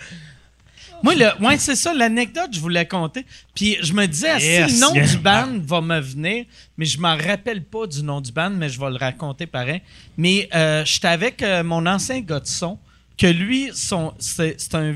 Moi, 1.03 1.15
le, 1.15 1.43
ouais, 1.45 1.57
c'est 1.57 1.75
ça, 1.75 1.93
l'anecdote, 1.93 2.49
je 2.53 2.61
voulais 2.61 2.87
compter. 2.87 3.25
Puis 3.53 3.77
je 3.81 3.91
me 3.91 4.05
disais, 4.05 4.39
Yes. 4.39 4.69
si 4.69 4.75
le 4.75 4.79
nom 4.79 4.93
du 4.93 5.17
band 5.17 5.59
va 5.65 5.81
me 5.81 5.99
venir, 5.99 6.45
mais 6.77 6.85
je 6.85 6.97
m'en 6.97 7.17
rappelle 7.17 7.61
pas 7.61 7.85
du 7.87 8.03
nom 8.03 8.21
du 8.21 8.31
band, 8.31 8.51
mais 8.51 8.69
je 8.69 8.79
vais 8.79 8.89
le 8.89 8.95
raconter 8.95 9.45
pareil. 9.45 9.81
Mais 10.17 10.47
euh, 10.55 10.85
j'étais 10.85 11.09
avec 11.09 11.43
euh, 11.43 11.61
mon 11.61 11.85
ancien 11.87 12.21
gars 12.21 12.39
de 12.39 12.47
son, 12.47 12.79
que 13.17 13.27
lui, 13.27 13.69
c'est, 13.73 14.75
un, 14.75 14.95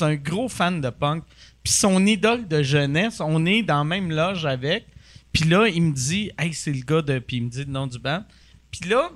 un 0.00 0.14
gros 0.16 0.48
fan 0.48 0.80
de 0.80 0.90
punk. 0.90 1.22
Puis 1.62 1.72
son 1.72 2.04
idole 2.06 2.48
de 2.48 2.64
jeunesse, 2.64 3.20
on 3.20 3.46
est 3.46 3.62
dans 3.62 3.78
la 3.78 3.84
même 3.84 4.10
loge 4.10 4.44
avec. 4.46 4.84
Puis 5.32 5.44
là, 5.44 5.68
il 5.68 5.80
me 5.82 5.92
dit, 5.92 6.32
hey, 6.40 6.52
c'est 6.54 6.72
le 6.72 6.82
gars 6.82 7.02
de. 7.02 7.20
Puis 7.20 7.36
il 7.36 7.44
me 7.44 7.50
dit 7.50 7.64
le 7.64 7.70
nom 7.70 7.86
du 7.86 8.00
band. 8.00 8.24
Puis 8.72 8.90
là, 8.90 9.10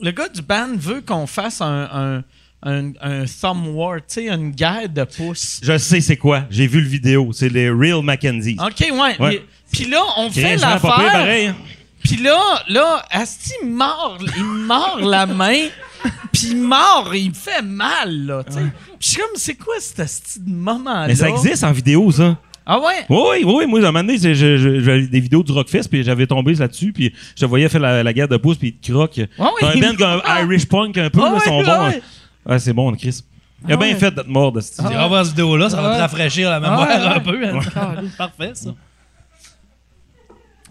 le 0.00 0.10
gars 0.10 0.28
du 0.28 0.42
band 0.42 0.76
veut 0.76 1.00
qu'on 1.00 1.26
fasse 1.26 1.60
un, 1.60 1.88
un, 1.92 2.22
un, 2.62 2.92
un 3.00 3.24
thumb 3.24 3.66
war, 3.68 3.96
tu 3.98 4.02
sais, 4.08 4.28
une 4.28 4.50
guerre 4.50 4.88
de 4.88 5.04
pouces. 5.04 5.60
Je 5.62 5.76
sais 5.78 6.00
c'est 6.00 6.16
quoi. 6.16 6.44
J'ai 6.50 6.66
vu 6.66 6.80
le 6.80 6.88
vidéo. 6.88 7.30
C'est 7.32 7.48
les 7.48 7.70
Real 7.70 8.02
Mackenzie. 8.02 8.56
OK, 8.60 8.80
ouais. 8.80 8.96
Ouais. 8.96 9.16
mais- 9.20 9.42
Puis 9.72 9.84
là, 9.86 10.02
on 10.16 10.30
fait 10.30 10.56
l'affaire. 10.56 11.50
hein. 11.50 11.54
Puis 12.02 12.16
là, 12.16 12.40
là, 12.68 13.04
Asti 13.10 13.52
il 13.62 13.70
mord, 13.70 14.18
il 14.36 14.44
mord 14.44 15.00
la 15.00 15.26
main. 15.26 15.66
Puis 16.32 16.48
il 16.52 16.56
mord, 16.56 17.12
il 17.14 17.30
me 17.30 17.34
fait 17.34 17.60
mal, 17.60 18.24
là, 18.26 18.44
tu 18.44 18.52
sais. 18.52 18.60
Puis 18.60 18.70
je 19.00 19.08
suis 19.08 19.16
comme, 19.18 19.30
c'est 19.34 19.56
quoi 19.56 19.74
cet 19.80 19.98
Asti 20.00 20.38
de 20.40 20.50
moment-là? 20.50 21.08
Mais 21.08 21.16
ça 21.16 21.28
existe 21.28 21.64
en 21.64 21.72
vidéo, 21.72 22.10
ça. 22.12 22.38
Ah 22.70 22.78
ouais? 22.80 23.06
Oui, 23.08 23.42
oui, 23.44 23.54
oui. 23.60 23.66
Moi, 23.66 23.80
à 23.80 23.88
un 23.88 23.92
moment 23.92 24.04
donné, 24.04 24.18
j'avais 24.18 25.06
des 25.06 25.20
vidéos 25.20 25.42
du 25.42 25.52
Rockfest, 25.52 25.88
puis 25.90 26.04
j'avais 26.04 26.26
tombé 26.26 26.52
là-dessus, 26.54 26.92
puis 26.92 27.14
je 27.34 27.40
te 27.40 27.46
voyais 27.46 27.68
faire 27.70 27.80
la, 27.80 28.02
la 28.02 28.12
guerre 28.12 28.28
de 28.28 28.36
pouce, 28.36 28.58
puis 28.58 28.68
il 28.68 28.74
te 28.74 28.92
croque. 28.92 29.12
oui. 29.16 29.26
T'as 29.60 29.72
un 29.74 29.80
band 29.80 29.96
comme 29.96 30.22
Irish 30.50 30.66
Punk 30.66 30.98
un 30.98 31.08
peu, 31.08 31.20
Ah 31.22 31.28
là, 31.30 31.32
ouais, 31.34 31.40
sont 31.40 31.58
ouais, 31.58 31.64
bons. 31.64 31.86
ouais. 31.88 31.94
hein. 31.96 32.52
Ouais, 32.52 32.58
c'est 32.58 32.72
bon, 32.74 32.92
Chris. 32.94 33.22
Il 33.66 33.72
a 33.72 33.74
Ah 33.74 33.76
bien 33.78 33.88
ouais. 33.88 33.94
fait 33.94 34.10
d'être 34.14 34.28
mort 34.28 34.52
de 34.52 34.60
ce 34.60 34.76
Tu 34.76 34.82
iras 34.82 35.08
voir 35.08 35.24
cette 35.24 35.34
vidéo-là, 35.34 35.70
ça 35.70 35.80
va 35.80 35.88
te 35.88 35.94
Ouais. 35.94 36.00
rafraîchir 36.00 36.50
la 36.50 36.60
mémoire 36.60 36.86
Ouais, 36.88 36.94
ouais. 36.94 37.06
un 37.06 37.20
peu. 37.20 37.46
hein. 37.46 38.04
Parfait, 38.18 38.50
ça. 38.54 38.70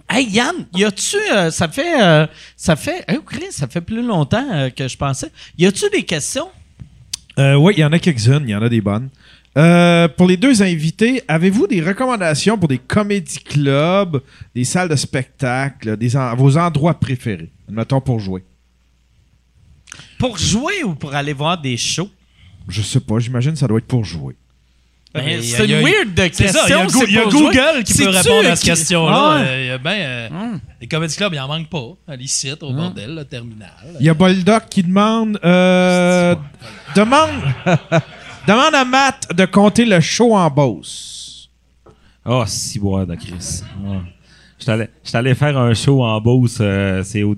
Hey 0.10 0.26
Yann, 0.30 0.56
y 0.74 0.86
a-tu, 0.86 1.18
euh, 1.34 1.52
ça 1.52 1.68
fait, 1.68 2.02
euh, 2.02 2.28
ça 2.56 2.78
fait, 2.78 3.04
hey, 3.10 3.20
Chris, 3.26 3.48
ça 3.52 3.68
fait 3.68 3.82
plus 3.82 4.02
longtemps 4.02 4.46
euh, 4.54 4.70
que 4.70 4.88
je 4.88 4.96
pensais. 4.96 5.30
Y 5.58 5.66
a-tu 5.66 5.90
des 5.90 6.04
questions? 6.04 6.48
Euh, 7.38 7.56
oui, 7.56 7.74
il 7.76 7.82
y 7.82 7.84
en 7.84 7.92
a 7.92 8.00
quelques-unes, 8.00 8.44
il 8.44 8.52
y 8.52 8.56
en 8.56 8.62
a 8.62 8.70
des 8.70 8.80
bonnes. 8.80 9.10
Euh, 9.58 10.08
pour 10.08 10.28
les 10.28 10.38
deux 10.38 10.62
invités, 10.62 11.24
avez-vous 11.28 11.66
des 11.68 11.82
recommandations 11.82 12.58
pour 12.58 12.68
des 12.68 12.78
comédie 12.78 13.40
clubs, 13.40 14.22
des 14.54 14.64
salles 14.64 14.90
de 14.90 14.96
spectacle, 14.96 15.98
des 15.98 16.16
en- 16.16 16.36
vos 16.36 16.58
endroits 16.58 17.00
préférés, 17.00 17.50
mettons 17.70 18.00
pour 18.02 18.20
jouer? 18.20 18.44
Pour 20.20 20.38
jouer 20.38 20.84
ou 20.84 20.94
pour 20.94 21.16
aller 21.16 21.34
voir 21.34 21.60
des 21.60 21.76
shows? 21.78 22.10
Je 22.68 22.82
sais 22.82 23.00
pas, 23.00 23.18
j'imagine 23.20 23.54
que 23.54 23.60
ça 23.60 23.68
doit 23.68 23.80
être 23.80 23.88
pour 23.88 24.04
jouer. 24.06 24.36
Ben, 25.14 25.24
mais 25.26 25.42
c'est 25.42 25.66
une 25.66 25.82
weird 25.84 26.14
question. 26.14 26.48
ça, 26.50 26.66
il 27.08 27.14
y 27.14 27.18
a, 27.18 27.26
Google 27.26 27.84
qui 27.84 27.94
peut 27.94 28.10
répondre 28.10 28.50
à 28.50 28.56
cette 28.56 28.66
question-là. 28.70 29.14
Ah. 29.16 29.40
Euh, 29.40 29.78
ben, 29.80 29.92
euh, 29.92 30.28
Hum. 30.30 30.60
Les 30.82 30.88
comedy 30.88 31.16
clubs, 31.16 31.34
il 31.34 31.40
en 31.40 31.48
manque 31.48 31.70
pas. 31.70 31.94
À 32.08 32.16
l'ICIT, 32.16 32.62
au 32.62 32.74
bordel, 32.74 33.16
le 33.16 33.26
terminal. 33.26 33.72
Il 34.00 34.06
y 34.06 34.10
a 34.10 34.14
Boldoc 34.14 34.70
qui 34.70 34.84
demande 34.84 35.40
euh, 35.44 36.36
demande 36.96 37.30
demande 38.48 38.74
à 38.76 38.86
Matt 38.86 39.28
de 39.36 39.46
compter 39.46 39.86
le 39.86 40.00
show 40.00 40.36
en 40.36 40.50
Beauce. 40.50 41.50
Oh, 42.26 42.44
si 42.48 42.80
boire 42.80 43.06
de 43.06 43.16
Chris. 43.16 43.62
Allé- 44.68 44.88
j'étais 45.04 45.18
allé 45.18 45.36
faire 45.36 45.58
un 45.58 45.74
show 45.74 46.04
en 46.04 46.20
Beauce, 46.20 46.58
euh, 46.60 47.04
c'est 47.04 47.24
au- 47.24 47.36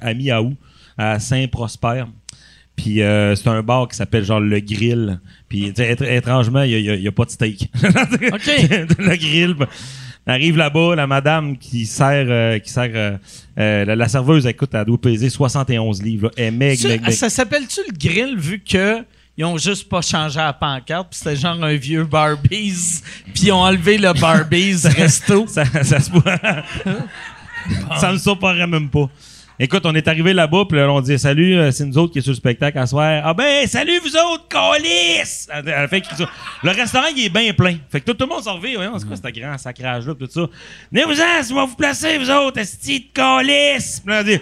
à 0.00 0.14
mi-août, 0.14 0.56
à 0.96 1.18
Saint-Prosper. 1.18 2.04
Puis 2.76 3.02
euh, 3.02 3.34
c'est 3.34 3.48
un 3.48 3.62
bar 3.62 3.88
qui 3.88 3.96
s'appelle 3.96 4.24
genre 4.24 4.40
Le 4.40 4.60
Grill. 4.60 5.20
Puis 5.48 5.72
étrangement, 5.76 6.62
il 6.62 7.00
n'y 7.00 7.08
a, 7.08 7.12
pas 7.12 7.24
de 7.26 7.30
steak. 7.30 7.68
OK. 7.82 8.46
le 8.98 9.16
Grill. 9.16 9.56
On 10.26 10.32
arrive 10.32 10.56
là-bas, 10.56 10.94
la 10.96 11.06
madame 11.06 11.58
qui 11.58 11.84
sert, 11.86 12.26
euh, 12.28 12.58
qui 12.58 12.70
sert 12.70 12.90
euh, 12.94 13.16
euh, 13.58 13.84
la, 13.84 13.96
la 13.96 14.08
serveuse, 14.08 14.46
écoute, 14.46 14.70
elle 14.74 14.84
doit 14.84 15.00
peser 15.00 15.28
71 15.28 16.02
livres. 16.02 16.26
là. 16.28 16.32
Elle 16.36 16.44
est 16.44 16.50
meg. 16.50 17.10
ça 17.10 17.28
s'appelle-tu 17.28 17.80
le 17.88 17.92
grill 17.98 18.38
vu 18.38 18.60
que 18.62 19.02
ils 19.40 19.44
ont 19.46 19.56
juste 19.56 19.88
pas 19.88 20.02
changé 20.02 20.38
la 20.38 20.52
pancarte, 20.52 21.08
puis 21.08 21.18
c'était 21.18 21.34
genre 21.34 21.64
un 21.64 21.74
vieux 21.74 22.04
Barbies, 22.04 23.00
puis 23.34 23.44
ils 23.44 23.52
ont 23.52 23.62
enlevé 23.62 23.96
le 23.96 24.12
Barbies 24.12 24.86
resto. 24.86 25.46
ça, 25.48 25.64
ça 25.64 25.98
se 25.98 26.10
ça 27.98 28.12
me 28.12 28.18
surprendrait 28.18 28.66
même 28.66 28.90
pas. 28.90 29.08
Écoute, 29.58 29.86
on 29.86 29.94
est 29.94 30.06
arrivé 30.08 30.34
là-bas, 30.34 30.66
puis 30.68 30.76
là, 30.78 30.92
on 30.92 31.00
dit 31.00 31.18
Salut, 31.18 31.56
euh, 31.56 31.70
c'est 31.70 31.86
nous 31.86 31.96
autres 31.96 32.12
qui 32.12 32.18
est 32.18 32.22
sur 32.22 32.32
le 32.32 32.36
spectacle 32.36 32.76
à 32.76 32.86
soir. 32.86 33.22
Ah 33.24 33.32
ben, 33.32 33.66
salut 33.66 33.98
vous 34.00 34.14
autres, 34.14 34.46
colis! 34.50 35.46
Le 36.62 36.70
restaurant, 36.72 37.06
il 37.16 37.24
est 37.24 37.30
bien 37.30 37.54
plein. 37.54 37.76
Fait 37.88 38.02
que 38.02 38.10
tout, 38.10 38.14
tout 38.14 38.26
le 38.26 38.34
monde 38.34 38.44
s'en 38.44 38.56
revient. 38.56 38.74
Voyons, 38.74 38.98
c'est 38.98 39.06
quoi 39.06 39.16
ce 39.16 39.40
grand 39.40 39.56
sacrage-là, 39.56 40.14
tout 40.14 40.28
ça. 40.30 40.46
Venez-vous-en, 40.92 41.42
si 41.42 41.52
on 41.54 41.56
va 41.56 41.64
vous 41.64 41.76
placer, 41.76 42.18
vous 42.18 42.30
autres, 42.30 42.58
esti 42.58 43.00
de 43.00 43.06
colis! 43.18 44.00
Puis 44.04 44.12
là, 44.12 44.20
elle 44.20 44.26
dit. 44.26 44.40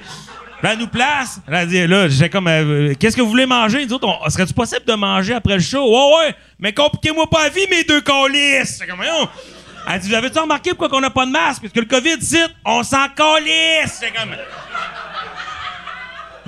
Là, 0.63 0.73
elle 0.73 0.79
nous 0.81 0.89
place. 0.89 1.41
Là, 1.47 1.63
elle 1.63 1.69
dit, 1.69 1.87
là, 1.87 2.09
j'ai 2.09 2.29
comme, 2.29 2.49
euh, 2.49 2.95
qu'est-ce 2.99 3.17
que 3.17 3.23
vous 3.23 3.29
voulez 3.29 3.47
manger? 3.47 3.87
Nous 3.87 3.93
autres, 3.93 4.09
on, 4.09 4.29
serait-tu 4.29 4.55
possible 4.55 4.85
de 4.87 4.95
manger 4.95 5.35
après 5.35 5.55
le 5.55 5.61
show? 5.61 5.85
Ouais, 5.85 6.17
ouais, 6.17 6.35
mais 6.59 6.73
compliquez-moi 6.73 7.29
pas 7.31 7.45
la 7.45 7.51
vie, 7.51 7.67
mes 7.71 7.85
deux 7.85 8.01
colis! 8.01 8.79
Comme, 8.89 8.97
voyons. 8.97 9.29
Elle 9.91 10.01
dit, 10.01 10.09
vous 10.09 10.15
avez-tu 10.15 10.39
remarqué 10.39 10.75
pourquoi 10.75 10.99
on 10.99 11.01
n'a 11.01 11.11
pas 11.11 11.27
de 11.27 11.31
masque? 11.31 11.63
Parce 11.63 11.73
que 11.73 11.81
le 11.81 11.87
COVID, 11.87 12.21
cite, 12.21 12.55
on 12.65 12.83
s'en 12.83 13.09
calisse! 13.09 14.03
Comme. 14.17 14.35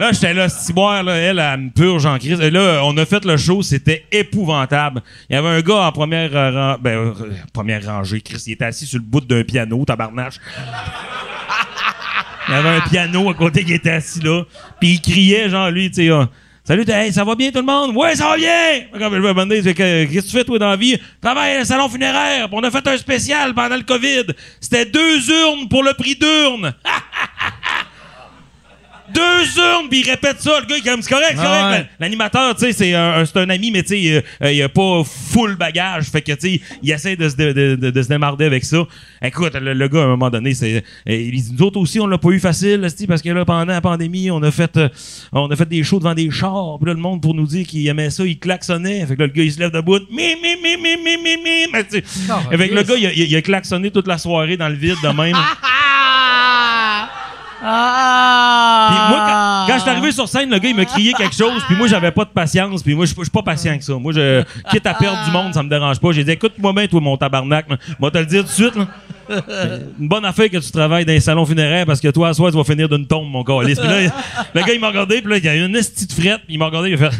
Là, 0.00 0.12
j'étais 0.12 0.32
là, 0.32 0.48
ciboire, 0.48 1.02
là, 1.02 1.14
elle, 1.14 1.38
elle 1.38 1.60
me 1.60 1.70
purge 1.70 2.06
en 2.06 2.18
crise. 2.18 2.40
Et 2.40 2.50
là, 2.50 2.80
on 2.84 2.96
a 2.96 3.04
fait 3.04 3.22
le 3.24 3.36
show, 3.36 3.62
c'était 3.62 4.06
épouvantable. 4.10 5.02
Il 5.28 5.34
y 5.34 5.36
avait 5.36 5.48
un 5.48 5.60
gars 5.60 5.86
en 5.86 5.92
première, 5.92 6.30
euh, 6.34 6.76
ben, 6.80 6.96
euh, 6.96 7.14
première 7.52 7.84
rangée, 7.84 8.22
Chris, 8.22 8.42
il 8.46 8.54
était 8.54 8.64
assis 8.64 8.86
sur 8.86 8.98
le 8.98 9.04
bout 9.04 9.20
d'un 9.20 9.44
piano, 9.44 9.84
tabarnache. 9.84 10.40
Il 12.50 12.54
y 12.54 12.56
avait 12.56 12.68
un 12.68 12.80
piano 12.80 13.30
à 13.30 13.34
côté 13.34 13.64
qui 13.64 13.74
était 13.74 13.90
assis 13.90 14.20
là. 14.20 14.42
Puis 14.80 14.94
il 14.94 15.00
criait, 15.00 15.48
genre, 15.48 15.70
lui, 15.70 15.88
tu 15.88 16.02
sais, 16.02 16.10
ah, 16.10 16.28
Salut, 16.64 16.84
hey, 16.88 17.12
ça 17.12 17.24
va 17.24 17.34
bien 17.34 17.50
tout 17.50 17.58
le 17.58 17.64
monde? 17.64 17.96
Ouais, 17.96 18.14
ça 18.14 18.28
va 18.28 18.36
bien! 18.36 18.82
Comme 18.92 19.14
je 19.14 19.18
me 19.20 19.28
demandais, 19.28 19.62
qu'est-ce 19.62 19.72
que 19.72 20.20
tu 20.20 20.36
fais, 20.36 20.44
toi, 20.44 20.58
dans 20.58 20.70
la 20.70 20.76
vie? 20.76 21.00
Travaille 21.20 21.56
à 21.56 21.64
salon 21.64 21.88
funéraire, 21.88 22.48
on 22.52 22.62
a 22.62 22.70
fait 22.70 22.86
un 22.86 22.96
spécial 22.96 23.54
pendant 23.54 23.76
le 23.76 23.82
COVID. 23.82 24.26
C'était 24.60 24.84
deux 24.84 25.30
urnes 25.30 25.68
pour 25.68 25.82
le 25.82 25.94
prix 25.94 26.16
d'urne. 26.16 26.74
Deux 29.14 29.60
urnes, 29.60 29.88
puis 29.90 30.00
il 30.00 30.10
répète 30.10 30.40
ça, 30.40 30.60
le 30.60 30.66
gars, 30.66 30.76
il 30.76 30.86
est 30.86 30.90
comme, 30.90 31.02
c'est 31.02 31.10
correct, 31.10 31.34
c'est 31.36 31.40
Ah 31.40 31.60
correct. 31.62 31.80
ouais. 31.82 31.90
L'animateur, 32.00 32.54
tu 32.54 32.60
sais, 32.66 32.72
c'est 32.72 32.94
un, 32.94 33.24
c'est 33.24 33.38
un 33.38 33.48
ami, 33.50 33.70
mais 33.70 33.82
tu 33.82 33.88
sais, 33.88 34.16
euh, 34.16 34.20
euh, 34.46 34.52
il 34.52 34.62
a 34.62 34.68
pas 34.68 35.02
full 35.04 35.56
bagage. 35.56 36.04
Fait 36.06 36.22
que, 36.22 36.32
tu 36.32 36.38
sais, 36.56 36.60
il 36.82 36.90
essaie 36.90 37.16
de 37.16 37.28
se, 37.28 37.36
de, 37.36 37.52
de- 37.76 37.90
de- 37.90 38.02
se 38.02 38.08
démarrer 38.08 38.46
avec 38.46 38.64
ça. 38.64 38.84
Écoute, 39.22 39.54
le, 39.54 39.74
le 39.74 39.88
gars, 39.88 40.00
à 40.00 40.04
un 40.04 40.08
moment 40.08 40.30
donné, 40.30 40.54
c'est, 40.54 40.84
il 41.06 41.30
dit, 41.42 41.52
nous 41.58 41.62
autres 41.66 41.78
aussi, 41.80 42.00
on 42.00 42.06
l'a 42.06 42.18
pas 42.18 42.30
eu 42.30 42.40
facile, 42.40 42.86
parce 43.08 43.22
que 43.22 43.30
là, 43.30 43.44
pendant 43.44 43.64
la 43.72 43.80
pandémie, 43.80 44.30
on 44.30 44.42
a 44.42 44.50
fait, 44.50 44.76
euh, 44.76 44.88
on 45.32 45.50
a 45.50 45.56
fait 45.56 45.68
des 45.68 45.82
shows 45.82 45.98
devant 45.98 46.14
des 46.14 46.30
chars. 46.30 46.76
Puis 46.80 46.86
là, 46.86 46.94
le 46.94 47.00
monde, 47.00 47.20
pour 47.22 47.34
nous 47.34 47.46
dire 47.46 47.66
qu'il 47.66 47.86
aimait 47.88 48.10
ça, 48.10 48.24
il 48.24 48.38
klaxonnait. 48.38 49.06
Fait 49.06 49.14
que 49.16 49.20
là, 49.20 49.26
le 49.26 49.32
gars, 49.32 49.42
il 49.42 49.52
se 49.52 49.58
lève 49.58 49.70
debout. 49.72 49.98
Mi, 50.10 50.34
mi, 50.40 50.56
mi, 50.62 50.76
mi, 50.76 50.96
mi, 50.96 51.16
mi, 51.16 51.36
mi. 51.36 51.66
Mais, 51.72 51.84
tu 51.84 51.98
sais, 51.98 52.04
Avec 52.52 52.72
le 52.72 52.82
gars, 52.82 52.94
il 52.96 53.10
il 53.30 53.36
a 53.36 53.42
klaxonné 53.42 53.90
toute 53.90 54.06
la 54.06 54.18
soirée 54.18 54.56
dans 54.56 54.68
le 54.68 54.74
vide 54.74 54.96
de 55.02 55.08
même. 55.08 55.36
Ah! 57.62 58.88
Puis 58.90 59.16
moi, 59.16 59.26
quand, 59.26 59.66
quand 59.66 59.78
je 59.78 59.82
suis 59.82 59.90
arrivé 59.90 60.12
sur 60.12 60.28
scène, 60.28 60.50
le 60.50 60.58
gars, 60.58 60.68
il 60.68 60.76
m'a 60.76 60.84
crié 60.84 61.12
quelque 61.12 61.34
chose, 61.34 61.62
puis 61.66 61.76
moi, 61.76 61.86
j'avais 61.86 62.10
pas 62.10 62.24
de 62.24 62.30
patience, 62.30 62.82
puis 62.82 62.94
moi, 62.94 63.04
je 63.04 63.14
suis 63.14 63.30
pas 63.30 63.42
patient 63.42 63.76
que 63.76 63.84
ça. 63.84 63.94
Moi, 63.94 64.12
je, 64.12 64.42
quitte 64.70 64.86
à 64.86 64.94
perdre 64.94 65.24
du 65.24 65.30
monde, 65.30 65.52
ça 65.52 65.62
me 65.62 65.68
dérange 65.68 66.00
pas. 66.00 66.12
J'ai 66.12 66.24
dit, 66.24 66.32
écoute-moi 66.32 66.72
bien, 66.72 66.86
toi, 66.86 67.00
mon 67.00 67.16
tabarnak. 67.16 67.68
là. 67.68 67.76
Moi, 67.98 68.10
te 68.10 68.18
le 68.18 68.26
dire 68.26 68.42
tout 68.42 68.48
de 68.48 68.52
suite, 68.52 68.76
là. 68.76 68.86
Une 70.00 70.08
bonne 70.08 70.24
affaire 70.24 70.50
que 70.50 70.56
tu 70.56 70.72
travailles 70.72 71.04
dans 71.04 71.12
les 71.12 71.20
salons 71.20 71.46
funéraires 71.46 71.86
parce 71.86 72.00
que 72.00 72.08
toi, 72.08 72.30
à 72.30 72.34
soir, 72.34 72.50
tu 72.50 72.56
vas 72.56 72.64
finir 72.64 72.88
d'une 72.88 73.06
tombe, 73.06 73.30
mon 73.30 73.44
calice. 73.44 73.78
Puis 73.78 73.88
là, 73.88 74.10
le 74.54 74.60
gars, 74.62 74.74
il 74.74 74.80
m'a 74.80 74.88
regardé, 74.88 75.20
puis 75.20 75.30
là, 75.30 75.36
il 75.36 75.44
y 75.44 75.48
a 75.48 75.54
une 75.54 75.76
esti 75.76 76.06
de 76.06 76.12
frette, 76.12 76.40
puis 76.46 76.54
il 76.54 76.58
m'a 76.58 76.66
regardé, 76.66 76.90
il 76.90 76.94
a 76.94 77.10
fait. 77.10 77.16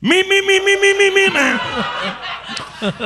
Mi, 0.00 0.10
mi, 0.10 0.40
mi, 0.46 0.60
mi, 0.64 0.72
mi, 0.80 0.94
mi, 0.98 1.10
mi, 1.14 1.32
man. 1.34 1.58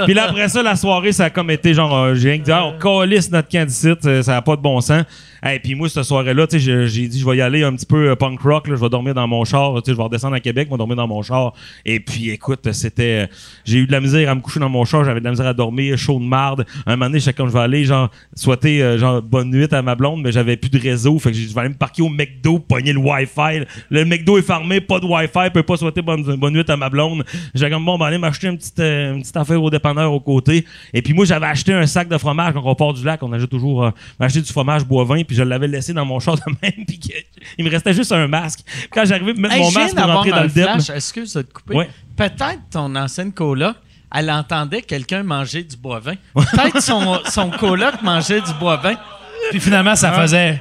Puis 0.04 0.14
là, 0.14 0.24
après 0.28 0.48
ça, 0.48 0.62
la 0.62 0.76
soirée, 0.76 1.12
ça 1.12 1.24
a 1.24 1.30
comme 1.30 1.50
été 1.50 1.72
genre, 1.72 2.14
j'ai 2.14 2.30
rien 2.30 2.38
que 2.38 2.44
dit, 2.44 2.52
ah, 2.52 2.66
on 2.66 2.78
calisse 2.78 3.30
notre 3.30 3.48
candidat, 3.48 3.96
euh, 4.04 4.22
ça 4.22 4.32
n'a 4.32 4.42
pas 4.42 4.56
de 4.56 4.60
bon 4.60 4.80
sens. 4.80 5.04
Et 5.44 5.58
puis 5.58 5.74
moi, 5.74 5.88
cette 5.88 6.04
soirée-là, 6.04 6.46
tu 6.46 6.58
sais, 6.58 6.64
je- 6.64 6.86
j'ai 6.86 7.08
dit, 7.08 7.18
je 7.18 7.26
vais 7.28 7.36
y 7.36 7.40
aller 7.40 7.64
un 7.64 7.72
petit 7.74 7.86
peu 7.86 8.10
euh, 8.10 8.14
punk 8.16 8.40
rock, 8.42 8.68
là, 8.68 8.76
je 8.76 8.80
vais 8.80 8.88
dormir 8.88 9.12
dans 9.14 9.26
mon 9.26 9.44
char, 9.44 9.74
je 9.84 9.92
vais 9.92 10.02
redescendre 10.02 10.34
à 10.36 10.40
Québec, 10.40 10.68
je 10.68 10.72
vais 10.74 10.78
dormir 10.78 10.96
dans 10.96 11.08
mon 11.08 11.20
char. 11.22 11.52
Et 11.84 11.98
puis, 11.98 12.30
écoute, 12.30 12.70
c'était, 12.72 13.24
euh, 13.24 13.26
j'ai 13.64 13.78
eu 13.78 13.86
de 13.86 13.92
la 13.92 14.00
misère 14.00 14.30
à 14.30 14.34
me 14.36 14.40
coucher 14.40 14.60
dans 14.60 14.68
mon 14.68 14.84
char, 14.84 15.04
j'avais 15.04 15.18
de 15.18 15.24
la 15.24 15.30
misère 15.30 15.46
à 15.46 15.52
dormir, 15.54 15.98
chaud 15.98 16.18
de 16.20 16.24
marde. 16.24 16.64
Un 16.86 16.96
moment 16.96 17.10
donné, 17.10 17.20
comme, 17.36 17.48
je 17.48 17.52
vais 17.52 17.58
aller, 17.60 17.84
genre, 17.84 18.08
souhaiter, 18.34 18.82
euh, 18.82 18.98
genre, 18.98 19.20
bonne 19.20 19.50
nuit 19.50 19.66
à 19.72 19.82
ma 19.82 19.94
blonde, 19.96 20.22
mais 20.22 20.30
j'avais 20.30 20.56
plus 20.56 20.70
de 20.70 20.78
réseau, 20.78 21.18
fait 21.18 21.32
que 21.32 21.36
je 21.36 21.52
vais 21.52 21.60
aller 21.60 21.70
me 21.70 21.74
parquer 21.74 22.02
au 22.02 22.08
McDo, 22.08 22.60
pogner 22.60 22.92
le 22.92 22.98
Wi-Fi. 23.00 23.64
Le 23.90 24.04
McDo 24.04 24.38
est 24.38 24.42
fermé, 24.42 24.80
pas 24.80 25.00
de 25.00 25.06
Wi-Fi, 25.06 25.50
peut 25.52 25.62
pas 25.64 25.76
souhaiter 25.76 26.02
bonne, 26.02 26.22
bonne 26.36 26.54
nuit 26.54 26.64
à 26.68 26.76
ma 26.76 26.88
blonde. 26.88 27.24
J'ai 27.54 27.68
comme, 27.68 27.84
bon, 27.84 27.98
ben, 27.98 28.06
aller 28.06 28.18
m'acheter 28.18 28.46
une 28.46 28.56
petite, 28.58 28.78
une 28.78 29.20
petite 29.22 29.36
affaire 29.36 29.60
au 29.62 29.70
dépanneur 29.70 30.12
au 30.12 30.20
côté. 30.20 30.64
Et 30.94 31.02
puis 31.02 31.14
moi, 31.14 31.24
j'avais 31.24 31.46
acheté 31.46 31.72
un 31.72 31.86
sac 31.86 32.08
de 32.08 32.16
fromage 32.18 32.54
quand 32.54 32.62
on 32.64 32.74
part 32.76 32.92
du 32.94 33.04
lac. 33.04 33.20
On 33.22 33.32
a 33.32 33.44
toujours 33.46 33.90
acheté 34.20 34.40
du 34.40 34.52
fromage 34.52 34.84
bois-vin, 34.84 35.24
puis 35.32 35.38
je 35.38 35.42
l'avais 35.44 35.66
laissé 35.66 35.94
dans 35.94 36.04
mon 36.04 36.20
char 36.20 36.36
de 36.36 36.42
même, 36.60 36.84
puis 36.86 37.00
il 37.56 37.64
me 37.64 37.70
restait 37.70 37.94
juste 37.94 38.12
un 38.12 38.28
masque. 38.28 38.60
Puis 38.66 38.88
quand 38.92 39.06
j'arrivais 39.06 39.30
à 39.30 39.34
mettre 39.34 39.54
Hey, 39.54 39.62
mon 39.62 39.70
masque 39.70 39.96
pour 39.96 40.04
rentrer 40.04 40.30
dans 40.30 40.42
le 40.42 40.48
flash. 40.50 40.90
Excuse 40.90 41.32
de 41.32 41.42
te 41.42 41.52
couper. 41.54 41.74
Ouais. 41.74 41.90
Peut-être 42.16 42.60
ton 42.70 42.94
ancienne 42.94 43.32
coloc, 43.32 43.74
elle 44.14 44.30
entendait 44.30 44.82
quelqu'un 44.82 45.22
manger 45.22 45.62
du 45.62 45.74
bois-vin. 45.76 46.16
Peut-être 46.34 46.82
son, 46.82 47.18
son 47.30 47.48
coloc 47.50 48.02
mangeait 48.02 48.42
du 48.42 48.52
bois-vin. 48.60 48.94
Puis 49.50 49.60
finalement, 49.60 49.96
ça 49.96 50.12
faisait. 50.12 50.60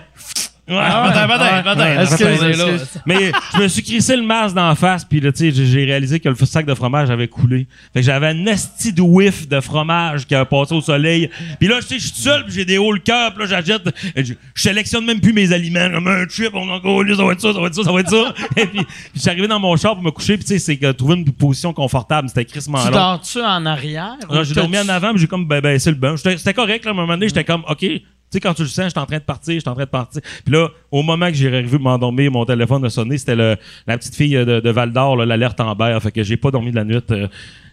Ouais. 0.72 0.78
Attends, 0.80 1.80
Ouais. 1.80 1.96
là. 1.96 2.02
excuse. 2.04 3.00
Mais 3.06 3.32
je 3.56 3.62
me 3.62 3.68
suis 3.68 3.84
crissé 3.84 4.16
le 4.16 4.24
masque 4.24 4.56
d'en 4.56 4.74
face, 4.76 5.06
puis 5.06 5.20
là, 5.20 5.32
tu 5.32 5.40
sais, 5.40 5.52
j'ai- 5.52 5.66
j'ai 5.66 5.86
réalisé 5.86 6.20
que 6.20 6.30
le 6.30 6.36
sac 6.36 6.66
de 6.66 6.74
fromage 6.74 7.10
avait 7.10 7.28
coulé. 7.28 7.68
Fait 7.94 8.00
que 8.00 8.06
j'avais 8.06 8.28
un 8.28 8.46
esti 8.46 8.94
de 8.94 9.02
whiff 9.02 9.48
de 9.48 9.60
fromage 9.60 10.26
qui 10.26 10.36
avait 10.36 10.46
passé 10.46 10.74
au 10.74 10.82
soleil. 10.82 11.30
Puis 11.60 11.68
là, 11.68 11.78
tu 11.82 11.88
sais, 11.88 11.96
je 12.00 12.04
suis 12.04 12.12
tout 12.14 12.22
seul, 12.22 12.44
puis 12.46 12.54
j'ai 12.54 12.66
des 12.66 12.78
hauts 12.78 12.92
le 12.94 13.00
cœur, 13.00 13.34
puis 13.34 13.44
là, 13.44 13.50
j'achète, 13.50 13.88
et 14.16 14.24
je, 14.24 14.34
je 14.54 14.62
sélectionne 14.62 15.06
même 15.06 15.20
plus 15.20 15.34
mes 15.34 15.52
aliments. 15.52 15.90
Comme 15.94 16.08
un 16.08 16.28
chip, 16.28 16.52
on 16.54 16.70
en 16.70 16.82
ça 17.16 17.24
va 17.26 17.32
être 17.34 17.42
ça, 17.42 17.54
ça 17.54 17.60
va 17.60 17.68
être 17.68 17.76
ça, 17.76 17.84
ça 17.84 17.92
va 17.92 18.00
être 18.00 18.10
ça. 18.10 18.34
Et 18.58 18.66
puis, 18.66 18.80
puis 18.80 18.86
je 19.16 19.20
suis 19.20 19.30
arrivé 19.30 19.48
dans 19.48 19.60
mon 19.60 19.76
char 19.76 19.94
pour 19.96 20.04
me 20.04 20.12
coucher, 20.12 20.36
puis 20.38 20.46
tu 20.46 20.54
sais, 20.54 20.60
c'est 20.60 20.78
que 20.78 20.92
trouver 20.92 21.16
une 21.16 21.26
position 21.32 21.74
confortable, 21.74 22.28
c'était 22.30 22.46
crissement 22.46 22.80
Tu 22.80 22.86
long. 22.88 22.92
dors-tu 22.94 23.42
en 23.42 23.66
arrière? 23.66 24.16
Ou 24.30 24.44
j'ai 24.44 24.54
dormi 24.54 24.74
t'as-tu- 24.74 24.90
en 24.90 24.94
avant, 24.94 25.10
puis 25.12 25.22
j'ai 25.22 25.28
comme 25.28 25.48
ben, 25.48 25.62
baissé 25.62 25.90
le 25.90 25.96
banc. 25.98 26.16
J'étais- 26.16 26.38
C'était 26.38 26.54
correct, 26.54 26.86
là, 26.86 26.92
à 26.92 26.94
un 26.94 26.98
moment 26.98 27.14
donné, 27.14 27.28
j'étais 27.28 27.44
comme, 27.44 27.64
OK. 27.68 27.86
Tu 28.32 28.38
sais, 28.38 28.40
quand 28.40 28.54
tu 28.54 28.62
le 28.62 28.68
sens, 28.70 28.86
j'étais 28.86 29.00
en 29.00 29.06
train 29.06 29.18
de 29.18 29.24
partir, 29.24 29.54
j'étais 29.56 29.68
en 29.68 29.74
train 29.74 29.84
de 29.84 29.90
partir. 29.90 30.22
Puis 30.46 30.54
là, 30.54 30.70
au 30.90 31.04
moment 31.04 31.28
que 31.28 31.34
j'ai 31.34 31.48
arrivé 31.54 31.78
m'endormir, 31.78 32.32
mon 32.32 32.46
téléphone 32.46 32.86
a 32.86 32.90
sonné, 32.90 33.18
c'était 33.18 33.36
la 33.36 33.58
petite 33.98 34.16
fille 34.16 34.38
euh, 34.38 34.46
de, 34.46 34.60
de 34.62 34.70
Val 34.70 34.94
d'Or, 34.94 35.18
l'alerte 35.18 35.60
Amber. 35.60 35.98
Fait 36.02 36.12
que 36.14 36.24
j'ai 36.24 36.38
pas 36.38 36.50
dormi 36.50 36.72
de 36.72 36.78
la 36.78 36.86
nuit. 36.86 36.96
euh, 37.12 37.28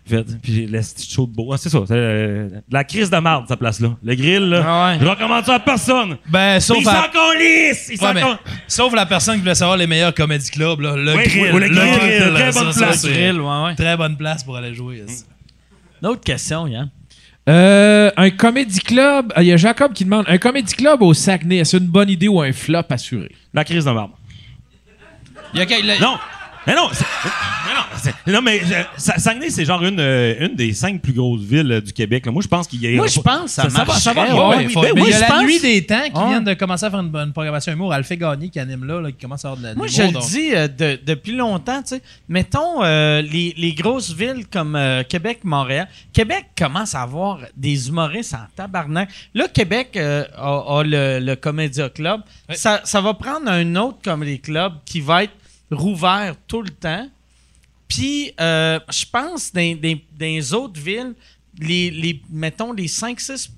fait, 0.04 0.24
puis 0.42 0.54
j'ai 0.54 0.66
laissé 0.66 0.94
chaud 1.06 1.26
de 1.26 1.32
beau. 1.36 1.52
Ah, 1.52 1.58
c'est 1.58 1.68
ça. 1.68 1.78
c'est, 1.86 1.92
euh, 1.94 2.48
la 2.70 2.82
crise 2.82 3.08
de 3.10 3.18
marde, 3.18 3.44
cette 3.46 3.58
place-là. 3.58 3.90
Le 4.02 4.14
grill, 4.14 4.48
là. 4.48 4.64
Ah 4.66 4.88
ouais. 4.88 4.98
Je 5.00 5.06
recommande 5.06 5.44
ça 5.44 5.54
à 5.56 5.60
personne. 5.60 6.16
Ben, 6.28 6.58
sauf, 6.60 6.78
il 6.80 6.88
à- 6.88 6.92
s'en 6.92 7.02
calisse! 7.12 7.88
Il 7.92 8.00
Ouais, 8.00 8.08
s'en 8.08 8.14
mais- 8.14 8.22
sauf 8.66 8.94
la 8.94 9.04
personne 9.06 9.34
qui 9.34 9.40
voulait 9.42 9.54
savoir 9.54 9.76
les 9.76 9.86
meilleurs 9.86 10.14
comédie 10.14 10.50
clubs, 10.50 10.80
là, 10.80 10.96
le 10.96 11.14
Oui, 11.14 11.22
grill. 11.24 11.50
oui, 11.54 11.60
le 11.60 11.68
grill, 11.68 12.34
très 12.34 12.52
bonne 12.52 12.72
ça, 12.72 12.86
place. 12.86 13.02
c'est- 13.02 13.12
Grill, 13.12 13.40
ouais, 13.40 13.62
ouais. 13.64 13.74
Très 13.76 13.96
bonne 13.98 14.16
place 14.16 14.42
pour 14.42 14.56
aller 14.56 14.74
jouer. 14.74 15.04
Une 16.02 16.08
autre 16.08 16.22
question, 16.24 16.66
Yann. 16.66 16.88
Euh, 17.48 18.10
un 18.16 18.30
comédie 18.30 18.80
club. 18.80 19.32
Il 19.38 19.44
y 19.44 19.52
a 19.52 19.56
Jacob 19.56 19.92
qui 19.92 20.04
demande 20.04 20.26
un 20.28 20.38
comédie 20.38 20.74
club 20.74 21.02
au 21.02 21.14
Saguenay, 21.14 21.58
est-ce 21.58 21.78
une 21.78 21.86
bonne 21.86 22.10
idée 22.10 22.28
ou 22.28 22.40
un 22.40 22.52
flop 22.52 22.82
assuré? 22.90 23.34
La 23.54 23.64
crise 23.64 23.84
de. 23.84 24.10
Il 25.54 25.60
y 25.60 25.62
a 25.62 25.66
Non! 26.00 26.18
Mais 26.68 26.74
non! 26.76 26.88
mais 26.92 27.74
non, 27.74 28.34
non, 28.34 28.42
mais 28.42 28.60
euh, 28.60 28.82
Sa- 28.98 29.18
Saguenay, 29.18 29.48
c'est 29.50 29.64
genre 29.64 29.82
une, 29.84 29.98
euh, 30.00 30.46
une 30.46 30.54
des 30.54 30.72
cinq 30.74 31.00
plus 31.00 31.12
grosses 31.14 31.40
villes 31.42 31.72
euh, 31.72 31.80
du 31.80 31.92
Québec. 31.92 32.26
là. 32.26 32.32
Moi, 32.32 32.42
je 32.42 32.48
pense 32.48 32.66
qu'il 32.68 32.82
y 32.82 32.86
a. 32.86 32.96
Moi, 32.96 33.06
je 33.06 33.20
pense 33.20 33.56
que 33.56 33.70
ça 33.70 33.84
va- 33.84 33.94
ça 33.94 34.12
va 34.12 34.22
ouais, 34.24 34.32
Ouais, 34.32 34.38
Ouais, 34.48 34.56
oui, 34.66 34.72
faut- 34.72 34.80
ben 34.82 34.92
mais 34.94 35.00
oui, 35.00 35.08
il 35.08 35.12
y 35.12 35.14
a 35.16 35.20
la 35.20 35.26
pense- 35.26 35.42
nuit 35.44 35.60
des 35.60 35.86
temps 35.86 36.04
qui 36.04 36.28
vient 36.28 36.40
de 36.42 36.54
commencer 36.54 36.84
à 36.84 36.90
faire 36.90 37.00
une 37.00 37.08
bonne 37.08 37.32
programmation 37.32 37.72
humour. 37.72 37.92
Alphée 37.92 38.16
Gagné 38.18 38.50
qui 38.50 38.60
anime 38.60 38.84
là, 38.84 39.00
là, 39.00 39.10
qui 39.10 39.18
commence 39.18 39.44
à 39.44 39.48
avoir 39.48 39.62
de 39.62 39.68
la 39.68 39.74
Moi, 39.74 39.86
je 39.86 40.02
le 40.02 40.28
dis 40.30 40.54
euh, 40.54 40.68
de- 40.68 41.00
depuis 41.06 41.32
longtemps, 41.34 41.80
tu 41.82 41.96
sais. 41.96 42.02
Mettons 42.28 42.84
euh, 42.84 43.22
les, 43.22 43.54
les 43.56 43.72
grosses 43.72 44.12
villes 44.14 44.46
comme 44.52 44.76
euh, 44.76 45.02
Québec, 45.02 45.40
Montréal. 45.44 45.88
Québec 46.12 46.46
commence 46.56 46.94
à 46.94 47.00
avoir 47.02 47.38
des 47.56 47.88
humoristes 47.88 48.34
en 48.34 48.46
tabarnak. 48.54 49.08
Là, 49.34 49.48
Québec 49.48 49.96
a, 49.96 50.26
a 50.36 50.82
le, 50.84 51.18
le 51.20 51.34
Comédia 51.36 51.88
Club. 51.88 52.20
Ça, 52.50 52.82
ça 52.84 53.00
va 53.00 53.14
prendre 53.14 53.48
un 53.50 53.74
autre 53.76 53.98
Comedy 54.04 54.38
Club 54.40 54.74
qui 54.84 55.00
va 55.00 55.24
être 55.24 55.32
rouvert 55.70 56.34
tout 56.46 56.62
le 56.62 56.70
temps. 56.70 57.08
Puis, 57.88 58.32
euh, 58.40 58.78
je 58.90 59.04
pense, 59.10 59.52
dans, 59.52 59.80
dans- 59.80 59.94
dans 60.18 60.26
les 60.26 60.52
autres 60.52 60.80
villes, 60.80 61.14
les, 61.58 61.90
les, 61.90 62.22
mettons, 62.30 62.72
les 62.72 62.86
5-6 62.86 63.50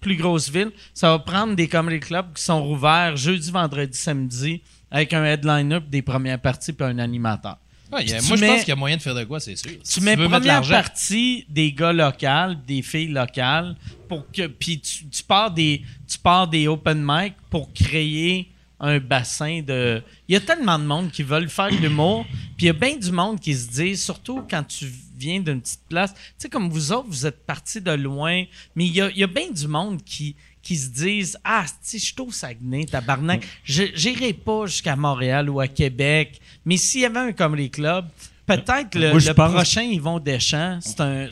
plus 0.00 0.16
grosses 0.16 0.50
villes, 0.50 0.72
ça 0.94 1.10
va 1.10 1.18
prendre 1.18 1.54
des 1.54 1.68
comedy 1.68 2.00
clubs 2.00 2.32
qui 2.34 2.42
sont 2.42 2.62
rouverts 2.64 3.16
jeudi, 3.16 3.50
vendredi, 3.50 3.96
samedi, 3.96 4.60
avec 4.90 5.12
un 5.12 5.24
headliner, 5.24 5.80
puis 5.80 5.90
des 5.90 6.02
premières 6.02 6.40
parties, 6.40 6.72
puis 6.72 6.86
un 6.86 6.98
animateur. 6.98 7.58
Ouais, 7.92 8.04
a- 8.12 8.22
moi, 8.22 8.36
je 8.36 8.40
pense 8.48 8.60
qu'il 8.60 8.68
y 8.68 8.72
a 8.72 8.76
moyen 8.76 8.96
de 8.96 9.02
faire 9.02 9.14
de 9.14 9.24
quoi, 9.24 9.40
c'est 9.40 9.56
sûr. 9.56 9.70
Si 9.82 9.98
tu 10.00 10.04
mets 10.06 10.16
première 10.38 10.62
partie 10.74 11.44
des 11.48 11.72
gars 11.72 11.92
locaux, 11.92 12.54
des 12.66 12.82
filles 12.82 13.08
locales, 13.08 13.76
pour 14.08 14.30
que 14.30 14.46
puis 14.46 14.80
tu, 14.80 15.06
tu 15.06 15.22
pars 15.22 15.50
des 15.50 15.82
tu 16.08 16.18
pars 16.18 16.46
des 16.48 16.66
open 16.68 17.02
mic 17.04 17.34
pour 17.50 17.72
créer 17.72 18.50
un 18.80 18.98
bassin 18.98 19.60
de. 19.62 20.02
Il 20.28 20.32
y 20.32 20.36
a 20.36 20.40
tellement 20.40 20.78
de 20.78 20.84
monde 20.84 21.10
qui 21.10 21.22
veulent 21.22 21.48
faire 21.50 21.70
de 21.70 21.76
l'humour, 21.76 22.24
puis 22.56 22.64
il 22.64 22.66
y 22.66 22.70
a 22.70 22.72
bien 22.72 22.96
du 22.96 23.12
monde 23.12 23.38
qui 23.38 23.54
se 23.54 23.68
dit, 23.68 23.96
surtout 23.96 24.42
quand 24.48 24.62
tu 24.64 24.86
viens 25.18 25.40
d'une 25.40 25.60
petite 25.60 25.82
place, 25.88 26.14
tu 26.14 26.20
sais 26.38 26.48
comme 26.48 26.70
vous 26.70 26.92
autres, 26.92 27.08
vous 27.08 27.26
êtes 27.26 27.44
partis 27.44 27.80
de 27.80 27.90
loin, 27.92 28.44
mais 28.74 28.86
il 28.86 28.94
y 28.94 29.00
a, 29.02 29.10
il 29.10 29.18
y 29.18 29.22
a 29.22 29.26
bien 29.26 29.50
du 29.50 29.68
monde 29.68 30.02
qui 30.02 30.34
qui 30.62 30.76
se 30.76 30.88
disent 30.90 31.38
ah 31.42 31.64
si 31.80 31.98
je 31.98 32.04
suis 32.04 32.14
au 32.20 32.30
Saguenay 32.30 32.84
tabarnak 32.84 33.46
je 33.64 33.84
j'irai 33.94 34.34
pas 34.34 34.66
jusqu'à 34.66 34.94
Montréal 34.94 35.48
ou 35.48 35.58
à 35.58 35.66
Québec 35.66 36.38
mais 36.66 36.76
s'il 36.76 37.00
y 37.00 37.04
avait 37.06 37.18
un 37.20 37.32
comedy 37.32 37.70
club 37.70 38.04
peut-être 38.44 38.94
le, 38.94 39.10
Moi, 39.12 39.20
le 39.20 39.32
prochain 39.32 39.80
Yvon 39.80 40.18
Deschamps 40.20 40.78
c'est 40.82 41.00
un 41.00 41.28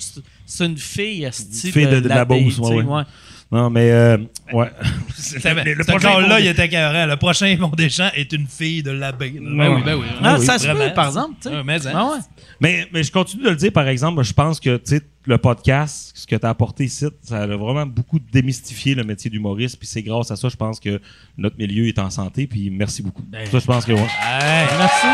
une 0.61 0.79
fille 0.79 1.25
esti, 1.25 1.71
fille 1.71 1.87
de- 1.87 2.01
de 2.01 2.09
la 2.09 2.15
l'abbaye, 2.17 2.45
Beauce, 2.45 2.59
ouais, 2.59 2.83
ouais. 2.83 3.03
Non, 3.51 3.71
mais 3.71 3.91
euh, 3.91 4.19
ouais. 4.53 4.71
Le- 5.45 5.85
prochain 5.85 6.21
là 6.21 6.39
il 6.39 6.47
était 6.49 6.67
écœurant. 6.67 7.07
Le 7.07 7.17
prochain 7.17 7.47
Yvon 7.47 7.69
Deschamps 7.69 8.11
est 8.15 8.31
une 8.35 8.47
fille 8.47 8.83
de 8.83 8.91
l'abbé. 8.91 9.31
Ben 9.41 9.75
oui, 9.75 9.83
ben 9.83 9.95
oui. 9.97 10.07
Ah, 10.19 10.35
Ben 10.35 10.39
oui, 10.39 10.45
ça 10.47 10.59
se 10.59 10.67
vraiment. 10.67 10.87
peut 10.89 10.95
par 10.95 11.07
exemple 11.07 11.35
tu 11.41 11.49
sais. 11.49 11.55
Ouais, 11.57 11.63
mais, 11.65 11.87
hein. 11.87 11.93
Ah 11.95 12.05
ouais. 12.13 12.19
Mais, 12.61 12.87
mais 12.93 13.03
je 13.03 13.11
continue 13.11 13.45
de 13.45 13.51
le 13.51 13.57
dire, 13.57 13.73
par 13.73 13.89
exemple, 13.89 14.23
je 14.23 14.33
pense 14.35 14.61
que 14.61 14.77
tu 14.77 14.97
sais, 14.97 15.03
le 15.25 15.39
podcast, 15.39 16.13
ce 16.15 16.27
que 16.27 16.37
tu 16.37 16.45
as 16.45 16.51
apporté 16.51 16.85
ici, 16.85 17.07
ça 17.23 17.39
a 17.43 17.47
vraiment 17.47 17.87
beaucoup 17.87 18.19
démystifié 18.19 18.95
le 18.95 19.05
métier 19.05 19.31
d'humoriste. 19.31 19.79
Puis 19.79 19.89
c'est 19.89 20.03
grâce 20.03 20.31
à 20.31 20.37
ça, 20.37 20.49
je 20.49 20.57
pense 20.57 20.79
que 20.79 21.01
notre 21.39 21.57
milieu 21.57 21.87
est 21.87 21.99
en 21.99 22.11
santé. 22.11 22.47
Puis 22.47 22.69
merci 22.71 23.03
beaucoup. 23.03 23.25
ça, 23.51 23.59
je 23.59 23.65
pense 23.65 23.85
que 23.87 23.93
ouais. 23.93 24.01
Hey. 24.01 24.67
merci 24.79 25.07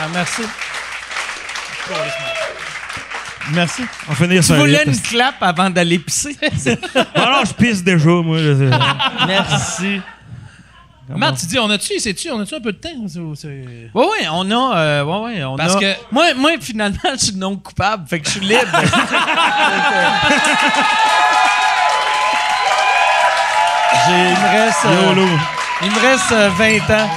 Ah, 0.00 0.08
merci 0.12 0.42
merci 3.52 3.82
On 4.08 4.12
va 4.12 4.16
finir 4.16 4.40
tu 4.40 4.46
sur 4.46 4.54
un 4.54 4.58
voulais 4.58 4.82
une 4.86 5.00
clap 5.00 5.36
avant 5.42 5.70
d'aller 5.70 5.98
pisser? 5.98 6.36
Ah 7.14 7.30
non, 7.32 7.44
je 7.46 7.52
pisse 7.54 7.82
déjà, 7.84 8.08
moi. 8.08 8.38
je- 8.38 8.70
merci 9.26 10.00
Matt, 11.10 11.38
tu 11.38 11.46
dis, 11.46 11.58
on 11.58 11.70
a-tu, 11.70 11.98
sais-tu, 11.98 12.30
on 12.30 12.38
a-tu 12.40 12.54
un 12.54 12.60
peu 12.60 12.70
de 12.70 12.76
temps? 12.76 12.90
ou 13.16 13.34
c'est- 13.34 13.48
Oui, 13.48 13.88
oui, 13.94 14.26
on 14.30 14.50
a. 14.50 14.76
euh, 14.78 15.04
ouais, 15.04 15.20
ouais, 15.36 15.44
on 15.44 15.56
Parce 15.56 15.76
a- 15.76 15.80
que- 15.80 15.94
Moi, 16.12 16.34
moi, 16.36 16.50
finalement, 16.60 16.98
je 17.18 17.24
suis 17.24 17.34
non 17.36 17.56
coupable, 17.56 18.06
fait 18.06 18.20
que 18.20 18.26
je 18.26 18.32
suis 18.32 18.40
libre. 18.40 18.60
J'ai- 24.06 24.12
il 24.12 24.38
me 24.38 24.48
reste. 24.64 24.84
euh, 24.84 25.02
YOLO. 25.08 25.28
il 25.82 25.90
me 25.90 26.00
reste 26.00 26.32
euh, 26.32 26.50
20 26.50 26.90
ans. 26.94 27.08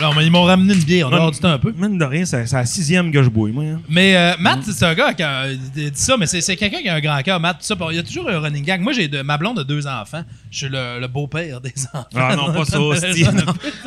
Non, 0.00 0.12
mais 0.14 0.24
ils 0.26 0.30
m'ont 0.30 0.42
ramené 0.42 0.74
une 0.74 0.82
bière. 0.82 1.08
On 1.10 1.28
a 1.28 1.30
du 1.30 1.38
temps 1.38 1.48
un 1.50 1.58
peu. 1.58 1.72
Mine 1.76 1.98
de 1.98 2.04
rien, 2.04 2.24
c'est 2.24 2.46
c'est 2.46 2.56
la 2.56 2.66
sixième 2.66 3.12
que 3.12 3.22
je 3.22 3.28
bouille, 3.28 3.52
moi. 3.52 3.64
hein. 3.64 3.80
Mais 3.88 4.16
euh, 4.16 4.34
Matt, 4.38 4.62
c'est 4.64 4.84
un 4.84 4.94
gars 4.94 5.14
qui 5.14 5.22
a 5.22 5.54
dit 5.54 5.90
ça, 5.94 6.16
mais 6.16 6.26
c'est 6.26 6.40
c'est 6.40 6.56
quelqu'un 6.56 6.82
qui 6.82 6.88
a 6.88 6.94
un 6.94 7.00
grand 7.00 7.22
cœur. 7.22 7.38
Matt, 7.40 7.58
tout 7.60 7.64
ça, 7.66 7.76
il 7.90 7.96
y 7.96 7.98
a 7.98 8.02
toujours 8.02 8.28
un 8.28 8.38
running 8.40 8.64
gag. 8.64 8.80
Moi, 8.80 8.92
j'ai 8.92 9.08
de, 9.08 9.22
ma 9.22 9.38
blonde 9.38 9.58
a 9.60 9.64
deux 9.64 9.86
enfants. 9.86 10.22
Je 10.50 10.56
suis 10.58 10.68
le, 10.68 10.98
le 11.00 11.06
beau-père 11.06 11.60
des 11.60 11.72
enfants. 11.92 12.06
Ah 12.14 12.34
non, 12.36 12.52
pas 12.52 12.64
ça, 12.64 12.78
Steve. 13.12 13.30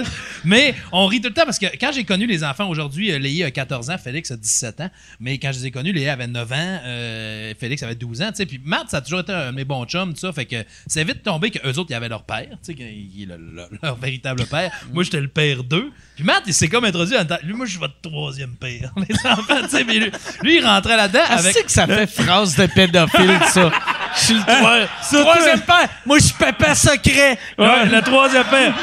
mais 0.45 0.73
on 0.91 1.07
rit 1.07 1.19
tout 1.21 1.27
le 1.27 1.33
temps 1.33 1.45
parce 1.45 1.59
que 1.59 1.65
quand 1.79 1.91
j'ai 1.93 2.03
connu 2.03 2.25
les 2.25 2.43
enfants 2.43 2.69
aujourd'hui, 2.69 3.11
euh, 3.11 3.19
Léa 3.19 3.47
a 3.47 3.51
14 3.51 3.89
ans, 3.89 3.97
Félix 3.97 4.31
a 4.31 4.37
17 4.37 4.81
ans. 4.81 4.89
Mais 5.19 5.37
quand 5.37 5.51
je 5.51 5.59
les 5.59 5.65
ai 5.67 5.71
connus, 5.71 5.91
Léa 5.91 6.13
avait 6.13 6.27
9 6.27 6.51
ans, 6.51 6.55
euh, 6.85 7.53
Félix 7.59 7.83
avait 7.83 7.95
12 7.95 8.21
ans. 8.21 8.29
tu 8.29 8.37
sais. 8.37 8.45
Puis 8.45 8.61
Matt, 8.63 8.85
ça 8.89 8.97
a 8.97 9.01
toujours 9.01 9.19
été 9.19 9.33
un 9.33 9.51
de 9.51 9.55
mes 9.55 9.65
bons 9.65 9.85
chums, 9.85 10.13
tout 10.13 10.19
ça. 10.19 10.31
Fait 10.31 10.45
que 10.45 10.63
c'est 10.87 11.03
vite 11.03 11.21
tombé 11.23 11.51
qu'eux 11.51 11.73
autres, 11.73 11.87
ils 11.91 11.95
avaient 11.95 12.09
leur 12.09 12.23
père, 12.23 12.47
tu 12.49 12.57
sais, 12.61 12.73
qui 12.75 12.83
est 13.23 13.25
le- 13.25 13.37
le- 13.37 13.77
leur 13.83 13.97
véritable 13.97 14.45
père. 14.45 14.71
Moi, 14.93 15.03
j'étais 15.03 15.21
le 15.21 15.27
père 15.27 15.63
d'eux. 15.63 15.91
Puis 16.15 16.25
Matt, 16.25 16.41
il 16.47 16.53
s'est 16.53 16.67
comme 16.67 16.83
introduit 16.83 17.15
en 17.15 17.21
lui, 17.43 17.53
moi, 17.53 17.67
je 17.67 17.71
suis 17.71 17.79
votre 17.79 18.01
troisième 18.01 18.55
père. 18.55 18.91
Les 19.07 19.15
enfants, 19.29 19.61
tu 19.63 19.69
sais. 19.69 19.83
mais 19.83 19.99
lui, 19.99 20.11
lui, 20.41 20.57
il 20.57 20.65
rentrait 20.65 20.97
là-dedans 20.97 21.19
Ah, 21.29 21.35
avec. 21.37 21.53
c'est 21.53 21.63
que 21.63 21.71
ça 21.71 21.85
fait 21.85 22.07
phrase 22.07 22.55
de 22.55 22.65
pédophile, 22.65 23.37
ça. 23.51 23.69
Je 24.15 24.19
suis 24.23 24.33
le 24.33 24.39
troi- 24.41 24.87
troisième 25.23 25.61
père. 25.61 25.87
Moi, 26.07 26.17
je 26.17 26.23
suis 26.23 26.33
papa 26.33 26.73
secret. 26.73 27.37
Ouais, 27.59 27.85
le 27.85 28.01
troisième 28.01 28.45
père. 28.45 28.73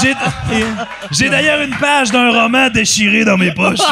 J'ai, 0.00 0.14
j'ai 1.10 1.28
d'ailleurs 1.28 1.60
une 1.62 1.74
page 1.74 2.12
d'un 2.12 2.30
roman 2.30 2.70
déchiré 2.70 3.24
dans 3.24 3.36
mes 3.36 3.50
poches. 3.52 3.80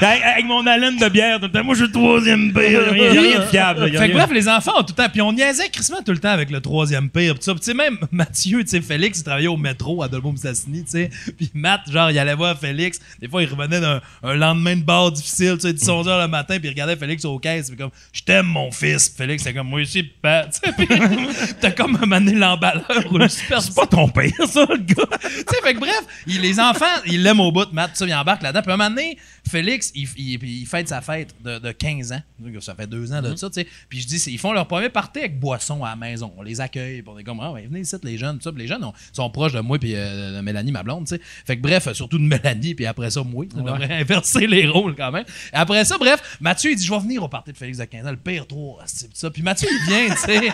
Avec, 0.00 0.22
avec 0.24 0.44
mon 0.46 0.66
haleine 0.66 0.96
de 0.96 1.08
bière, 1.08 1.38
tout 1.38 1.46
le 1.46 1.52
temps, 1.52 1.62
moi, 1.64 1.74
je 1.74 1.84
suis 1.84 1.92
le 1.92 1.92
troisième 1.92 2.52
père. 2.52 2.82
Il 2.94 3.00
n'y 3.00 3.06
a 3.06 3.10
rien 3.20 3.38
de 3.40 3.44
fiable. 3.46 3.90
Fait 3.98 4.08
que 4.08 4.12
bref, 4.14 4.30
les 4.32 4.48
enfants 4.48 4.72
ont 4.78 4.82
tout 4.82 4.94
le 4.96 5.02
temps. 5.04 5.08
Puis 5.10 5.20
on 5.22 5.32
niaisait 5.32 5.68
crissement 5.68 5.98
tout 6.04 6.12
le 6.12 6.18
temps 6.18 6.30
avec 6.30 6.50
le 6.50 6.60
troisième 6.60 7.08
pire. 7.10 7.34
Puis 7.34 7.44
tu 7.54 7.56
sais, 7.60 7.74
même 7.74 7.98
Mathieu, 8.10 8.62
tu 8.64 8.70
sais, 8.70 8.80
Félix, 8.80 9.18
il 9.20 9.24
travaillait 9.24 9.48
au 9.48 9.56
métro 9.56 10.02
à 10.02 10.08
Dolbeau-Mistassini, 10.08 10.81
tu 10.84 10.90
sais. 10.90 11.10
Puis 11.36 11.50
Matt, 11.54 11.90
genre, 11.90 12.10
il 12.10 12.18
allait 12.18 12.34
voir 12.34 12.58
Félix. 12.58 12.98
Des 13.20 13.28
fois, 13.28 13.42
il 13.42 13.48
revenait 13.48 13.80
d'un 13.80 14.00
un 14.22 14.34
lendemain 14.34 14.76
de 14.76 14.82
bar 14.82 15.10
difficile, 15.12 15.54
tu 15.54 15.62
sais, 15.62 15.72
10 15.72 15.88
11 15.88 16.08
heures 16.08 16.20
le 16.20 16.28
matin, 16.28 16.58
puis 16.58 16.68
il 16.68 16.70
regardait 16.70 16.96
Félix 16.96 17.24
au 17.24 17.38
caisse. 17.38 17.68
Puis 17.68 17.76
comme, 17.78 17.90
je 18.12 18.22
t'aime, 18.22 18.46
mon 18.46 18.70
fils. 18.70 19.08
Félix, 19.16 19.42
c'était 19.42 19.56
comme, 19.56 19.68
moi 19.68 19.80
aussi, 19.80 20.02
papa. 20.02 20.48
Tu 20.48 20.58
sais, 20.60 20.72
puis 20.76 20.86
t'as 21.60 21.70
comme 21.70 21.96
amené 22.02 22.32
l'emballeur 22.34 23.10
ou 23.12 23.18
le 23.18 23.28
super 23.28 23.62
C'est 23.62 23.74
pas 23.74 23.86
ton 23.86 24.08
père, 24.08 24.30
ça, 24.46 24.66
le 24.68 24.78
gars. 24.78 25.18
tu 25.20 25.28
sais, 25.28 25.62
fait 25.62 25.74
que 25.74 25.78
bref, 25.80 26.02
il- 26.26 26.40
les 26.40 26.58
enfants, 26.60 26.84
ils 27.06 27.22
l'aiment 27.22 27.40
au 27.40 27.52
bout, 27.52 27.70
Matt, 27.72 27.92
tout 27.92 27.98
ça, 27.98 28.06
il 28.06 28.14
embarque 28.14 28.42
là-dedans. 28.42 28.62
Puis 28.62 28.72
un 28.72 28.76
moment 28.76 28.90
donné, 28.90 29.16
Félix, 29.48 29.92
il, 29.94 30.08
il- 30.16 30.42
il 30.44 30.66
fête 30.66 30.88
sa 30.88 31.00
fête 31.00 31.34
de, 31.44 31.58
de 31.58 31.72
15 31.72 32.12
ans. 32.12 32.22
Ça 32.60 32.74
fait 32.74 32.86
deux 32.86 33.12
ans 33.12 33.22
de 33.22 33.36
ça, 33.36 33.48
tu 33.48 33.60
sais. 33.60 33.66
Puis 33.88 34.00
je 34.00 34.06
dis, 34.06 34.18
c'est- 34.18 34.30
ils 34.32 34.38
font 34.38 34.52
leur 34.52 34.66
premier 34.66 34.88
party 34.88 35.20
avec 35.20 35.38
boisson 35.38 35.84
à 35.84 35.90
la 35.90 35.96
maison. 35.96 36.32
On 36.36 36.42
les 36.42 36.60
accueille, 36.60 37.02
puis 37.02 37.12
on 37.14 37.18
est 37.18 37.24
comme, 37.24 37.40
ah, 37.40 37.52
ouais, 37.52 37.66
venez 37.66 37.80
ici, 37.80 37.94
les 38.02 38.18
jeunes, 38.18 38.38
tout 38.38 38.42
ça. 38.44 38.52
Puis 38.52 38.62
les 38.62 38.68
jeunes 38.68 38.82
on- 38.84 38.92
sont 39.12 39.30
proches 39.30 39.52
de 39.52 39.60
moi, 39.60 39.78
puis 39.78 39.92
euh, 39.94 40.36
de 40.36 40.40
Mélanie, 40.40 40.71
ma 40.72 40.82
blonde, 40.82 41.06
tu 41.06 41.16
sais. 41.16 41.20
Fait 41.46 41.56
que 41.56 41.62
bref, 41.62 41.92
surtout 41.92 42.18
de 42.18 42.24
Mélanie, 42.24 42.74
puis 42.74 42.86
après 42.86 43.10
ça, 43.10 43.22
moi. 43.22 43.44
On 43.56 43.62
devrait 43.62 43.92
inverser 44.00 44.46
les 44.46 44.66
rôles 44.66 44.94
quand 44.94 45.12
même. 45.12 45.24
Et 45.52 45.56
après 45.56 45.84
ça, 45.84 45.98
bref, 45.98 46.38
Mathieu, 46.40 46.70
il 46.70 46.76
dit, 46.76 46.84
je 46.84 46.92
vais 46.92 47.00
venir 47.00 47.22
au 47.22 47.28
party 47.28 47.52
de 47.52 47.56
Félix 47.56 47.78
de 47.78 47.84
15 47.84 48.06
ans, 48.06 48.10
le 48.10 48.16
pire 48.16 48.46
3, 48.46 48.82
c'est 48.86 49.16
ça. 49.16 49.30
Puis 49.30 49.42
Mathieu, 49.42 49.68
il 49.70 49.90
vient, 49.90 50.14
tu 50.14 50.20
sais. 50.20 50.52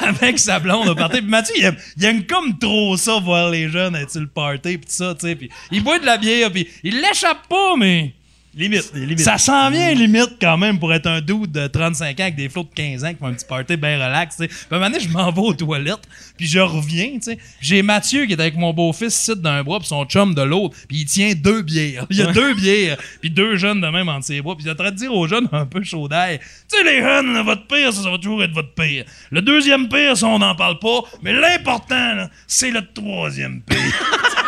avec 0.02 0.38
sa 0.38 0.58
blonde 0.58 0.88
au 0.88 0.94
party. 0.94 1.18
Puis 1.18 1.30
Mathieu, 1.30 1.54
il 1.58 1.64
aime, 1.64 1.76
il 1.96 2.04
aime 2.04 2.26
comme 2.26 2.58
trop 2.58 2.96
ça, 2.96 3.18
voir 3.18 3.50
les 3.50 3.68
jeunes 3.68 3.96
être 3.96 4.10
sur 4.10 4.20
le 4.20 4.26
party, 4.26 4.78
puis 4.78 4.86
tout 4.86 4.92
ça, 4.92 5.14
tu 5.14 5.26
sais. 5.26 5.36
Puis 5.36 5.50
il 5.70 5.82
boit 5.82 5.98
de 5.98 6.06
la 6.06 6.18
bière, 6.18 6.50
puis 6.50 6.68
il 6.82 7.00
l'échappe 7.00 7.46
pas, 7.48 7.76
mais... 7.78 8.14
Limite, 8.56 8.92
limite. 8.94 9.20
Ça 9.20 9.36
s'en 9.38 9.70
vient 9.70 9.92
limite 9.94 10.36
quand 10.40 10.56
même 10.56 10.78
pour 10.78 10.92
être 10.94 11.06
un 11.06 11.20
dude 11.20 11.50
de 11.50 11.66
35 11.66 12.20
ans 12.20 12.22
avec 12.22 12.36
des 12.36 12.48
flots 12.48 12.62
de 12.62 12.74
15 12.74 13.04
ans 13.04 13.12
qui 13.12 13.18
font 13.18 13.26
un 13.26 13.32
petit 13.34 13.46
party 13.46 13.76
bien 13.76 13.96
relax. 13.96 14.36
tu 14.36 14.42
sais. 14.44 14.48
Puis 14.48 14.56
à 14.70 14.74
un 14.74 14.78
moment 14.78 14.90
donné, 14.90 15.02
je 15.04 15.08
m'en 15.08 15.30
vais 15.32 15.40
aux 15.40 15.54
toilettes, 15.54 16.06
puis 16.36 16.46
je 16.46 16.60
reviens. 16.60 17.14
tu 17.14 17.22
sais. 17.22 17.38
J'ai 17.60 17.82
Mathieu 17.82 18.26
qui 18.26 18.32
est 18.32 18.40
avec 18.40 18.56
mon 18.56 18.72
beau-fils 18.72 19.14
ici 19.20 19.32
d'un 19.36 19.62
bras, 19.64 19.78
puis 19.80 19.88
son 19.88 20.04
chum 20.04 20.34
de 20.34 20.42
l'autre, 20.42 20.76
puis 20.88 20.98
il 20.98 21.04
tient 21.06 21.34
deux 21.34 21.62
bières. 21.62 22.06
Il 22.10 22.16
y 22.16 22.22
a 22.22 22.32
deux 22.32 22.54
bières, 22.54 22.96
puis 23.20 23.30
deux 23.30 23.56
jeunes 23.56 23.80
de 23.80 23.88
même 23.88 24.08
entre 24.08 24.26
ses 24.26 24.40
bras, 24.40 24.54
puis 24.54 24.64
il 24.64 24.68
est 24.68 24.72
en 24.72 24.76
train 24.76 24.90
de 24.90 24.96
dire 24.96 25.12
aux 25.12 25.26
jeunes 25.26 25.48
un 25.52 25.66
peu 25.66 25.82
chaud 25.82 26.08
d'air 26.08 26.38
Tu 26.70 26.76
sais, 26.78 26.84
les 26.84 27.00
jeunes, 27.02 27.40
votre 27.42 27.66
père, 27.66 27.92
ça, 27.92 28.02
ça 28.02 28.10
va 28.10 28.18
toujours 28.18 28.42
être 28.44 28.52
votre 28.52 28.74
père. 28.74 29.04
Le 29.30 29.42
deuxième 29.42 29.88
père, 29.88 30.16
ça, 30.16 30.26
on 30.26 30.38
n'en 30.38 30.54
parle 30.54 30.78
pas, 30.78 31.00
mais 31.22 31.32
l'important, 31.32 32.14
là, 32.14 32.30
c'est 32.46 32.70
le 32.70 32.82
troisième 32.92 33.62
père. 33.62 34.43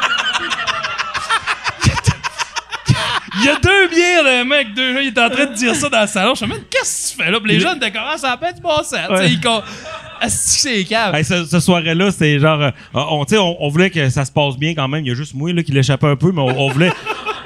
Il 3.39 3.45
y 3.45 3.49
a 3.49 3.57
deux 3.57 3.89
bières, 3.89 4.23
le 4.25 4.45
mec, 4.45 4.75
deux 4.75 4.95
là, 4.95 5.03
il 5.03 5.09
est 5.09 5.19
en 5.19 5.29
train 5.31 5.47
de 5.47 5.55
dire 5.55 5.75
ça 5.75 5.89
dans 5.89 6.01
le 6.01 6.07
salon. 6.07 6.35
Je 6.35 6.45
me 6.47 6.55
dis, 6.55 6.61
qu'est-ce 6.71 7.13
que 7.13 7.17
tu 7.19 7.25
fais 7.25 7.31
là? 7.31 7.39
Puis 7.41 7.53
les 7.53 7.61
jeunes 7.61 7.77
étaient 7.77 7.91
comme, 7.93 8.03
ah, 8.07 8.17
ça 8.17 8.33
a 8.33 8.37
pas 8.37 8.53
du 8.53 8.61
bon 8.61 8.77
sens. 8.83 8.99
Tu 9.11 9.17
sais, 9.17 9.31
ils 9.31 9.41
con- 9.41 9.63
c'est 10.29 10.85
cave. 10.85 11.15
Hey, 11.15 11.25
ce, 11.25 11.45
ce 11.45 11.61
soirée-là, 11.61 12.11
c'était 12.11 12.39
genre. 12.39 12.63
euh, 12.63 12.71
on, 12.95 13.25
tu 13.25 13.35
sais, 13.35 13.39
on, 13.41 13.63
on 13.63 13.69
voulait 13.69 13.91
que 13.91 14.09
ça 14.09 14.25
se 14.25 14.33
passe 14.33 14.57
bien 14.57 14.75
quand 14.75 14.89
même. 14.89 15.05
Il 15.05 15.09
y 15.09 15.13
a 15.13 15.15
juste 15.15 15.35
moi 15.35 15.53
là, 15.53 15.63
qui 15.63 15.73
l'échappait 15.73 16.07
un 16.07 16.17
peu, 16.17 16.33
mais 16.33 16.41
on, 16.41 16.59
on 16.67 16.71
voulait. 16.71 16.93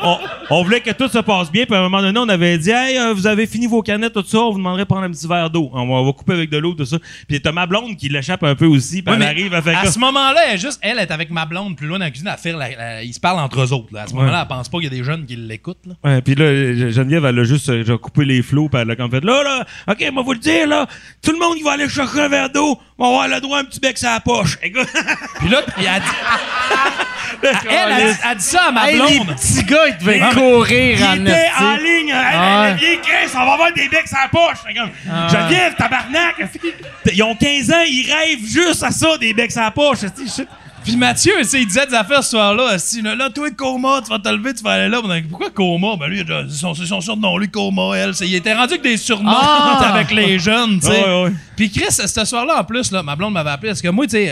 On, 0.02 0.18
on 0.50 0.62
voulait 0.62 0.80
que 0.80 0.90
tout 0.92 1.08
se 1.08 1.18
passe 1.18 1.50
bien. 1.52 1.64
Puis 1.66 1.74
à 1.74 1.78
un 1.78 1.82
moment 1.82 2.00
donné, 2.00 2.18
on 2.18 2.28
avait 2.28 2.56
dit 2.58 2.70
Hey, 2.70 2.98
euh, 2.98 3.12
vous 3.12 3.26
avez 3.26 3.46
fini 3.46 3.66
vos 3.66 3.82
canettes, 3.82 4.12
tout 4.14 4.24
ça, 4.26 4.38
on 4.38 4.50
vous 4.52 4.58
demanderait 4.58 4.82
de 4.84 4.88
prendre 4.88 5.02
un 5.04 5.10
petit 5.10 5.26
verre 5.28 5.50
d'eau. 5.50 5.70
On, 5.72 5.86
va- 5.86 5.94
on 5.94 6.06
va 6.06 6.12
couper 6.12 6.32
avec 6.34 6.50
de 6.50 6.58
l'eau, 6.58 6.74
tout 6.74 6.84
ça. 6.86 6.96
Puis 7.28 7.40
t'as 7.40 7.52
ma 7.52 7.66
blonde 7.66 7.96
qui 7.96 8.08
l'échappe 8.08 8.42
un 8.44 8.54
peu 8.54 8.66
aussi. 8.66 9.02
Puis 9.02 9.12
Ouais, 9.14 9.20
elle 9.20 9.26
arrive, 9.28 9.52
elle 9.54 9.62
fait 9.62 9.74
à 9.74 9.86
ce 9.90 9.98
moment-là, 9.98 10.40
elle, 10.48 10.54
est 10.54 10.58
juste, 10.58 10.78
elle 10.82 10.98
est 10.98 11.10
avec 11.10 11.30
ma 11.30 11.44
blonde 11.46 11.76
plus 11.76 11.86
loin 11.86 11.98
dans 11.98 12.04
la 12.04 12.10
cuisine 12.10 12.28
à 12.28 12.36
faire 12.36 12.56
la, 12.56 12.68
la- 12.70 13.02
ils 13.02 13.12
se 13.14 13.20
parlent 13.20 13.40
entre 13.40 13.60
eux 13.60 13.72
autres. 13.72 13.88
là. 13.92 14.02
À 14.02 14.06
ce 14.06 14.14
moment-là, 14.14 14.40
elle 14.42 14.48
pense 14.48 14.68
pas 14.68 14.78
qu'il 14.78 14.84
y 14.92 14.94
a 14.94 14.98
des 14.98 15.04
jeunes 15.04 15.26
qui 15.26 15.36
l'écoutent. 15.36 15.78
Ouais, 16.04 16.20
puis 16.22 16.34
là, 16.34 16.46
Geneviève, 16.90 17.24
elle 17.26 17.38
a 17.38 17.44
juste 17.44 17.68
euh, 17.68 17.84
genre, 17.84 18.00
coupé 18.00 18.24
les 18.24 18.42
flots, 18.42 18.68
puis 18.68 18.80
elle 18.80 18.90
a 18.90 18.96
comme 18.96 19.10
fait 19.10 19.24
là, 19.24 19.42
là, 19.42 19.64
OK, 19.88 20.04
moi, 20.12 20.22
vous 20.22 20.32
le 20.32 20.38
dire, 20.38 20.66
là, 20.66 20.86
tout 21.22 21.32
le 21.32 21.38
monde 21.38 21.56
qui 21.56 21.62
va 21.62 21.72
aller 21.72 21.88
chercher 21.88 22.20
un 22.20 22.28
verre 22.28 22.50
d'eau 22.50 22.78
va 22.98 23.06
avoir 23.06 23.28
le 23.28 23.40
droit 23.40 23.58
à 23.58 23.60
un 23.60 23.64
petit 23.64 23.80
bec 23.80 23.96
sur 23.98 24.08
la 24.08 24.20
poche. 24.20 24.58
Puis 24.60 24.70
là, 24.72 25.62
il 25.78 25.86
a 25.86 26.00
dit, 26.00 26.06
elle, 27.42 27.48
elle, 27.70 27.92
elle, 28.00 28.16
elle 28.30 28.36
dit 28.38 28.44
ça 28.44 28.64
à 28.68 28.72
ma 28.72 28.90
Hey, 28.90 28.94
les 28.96 29.18
blonde. 29.18 29.36
petits 29.36 29.64
gars, 29.64 29.89
ils 29.90 30.04
devaient 30.04 30.20
Ah, 30.22 30.34
courir 30.34 30.98
Il 30.98 31.04
en 31.04 31.26
était 31.26 31.50
en 31.58 31.76
ligne. 31.76 32.08
Hey, 32.08 32.34
Ah 32.34 32.74
viens, 32.78 32.96
Chris, 33.02 33.30
on 33.34 33.46
va 33.46 33.52
avoir 33.52 33.72
des 33.72 33.88
becs 33.88 34.10
la 34.12 34.28
poche. 34.28 34.58
Fait 34.66 34.74
comme, 34.74 34.90
Geneviève, 35.28 35.74
tabarnak. 35.76 36.36
Ils 37.12 37.22
ont 37.22 37.34
15 37.34 37.70
ans, 37.70 37.82
ils 37.86 38.10
rêvent 38.10 38.46
juste 38.46 38.82
à 38.82 38.90
ça, 38.90 39.16
des 39.18 39.32
becs 39.34 39.54
la 39.54 39.70
poche. 39.70 39.98
Puis 40.82 40.96
Mathieu, 40.96 41.34
tu 41.40 41.44
sais, 41.44 41.60
il 41.60 41.66
disait 41.66 41.86
des 41.86 41.94
affaires 41.94 42.24
ce 42.24 42.30
soir-là. 42.30 42.78
Si, 42.78 43.02
là, 43.02 43.28
toi, 43.28 43.50
coma, 43.50 44.00
tu 44.02 44.08
vas 44.08 44.18
te 44.18 44.28
lever, 44.30 44.54
tu 44.54 44.62
vas 44.62 44.72
aller 44.72 44.88
là. 44.88 45.00
Pourquoi 45.28 45.50
coma? 45.50 45.96
Ben 45.98 46.06
lui, 46.06 46.20
il 46.20 46.50
son, 46.50 46.72
c'est 46.74 46.86
son 46.86 47.02
surnom, 47.02 47.36
lui, 47.36 47.50
coma, 47.50 47.94
elle. 47.96 48.12
Il 48.22 48.34
était 48.34 48.54
rendu 48.54 48.72
avec 48.72 48.82
des 48.82 48.96
surnoms 48.96 49.30
Ah! 49.30 49.90
avec 49.94 50.10
les 50.10 50.38
jeunes, 50.38 50.80
tu 50.80 50.86
sais. 50.86 51.04
Puis 51.54 51.70
Chris, 51.70 51.90
ce 51.92 52.24
soir-là, 52.24 52.60
en 52.60 52.64
plus, 52.64 52.90
là, 52.92 53.02
ma 53.02 53.14
blonde 53.14 53.34
m'avait 53.34 53.50
appelé 53.50 53.70
parce 53.70 53.82
que 53.82 53.88
moi, 53.88 54.06
tu 54.06 54.12
sais, 54.12 54.28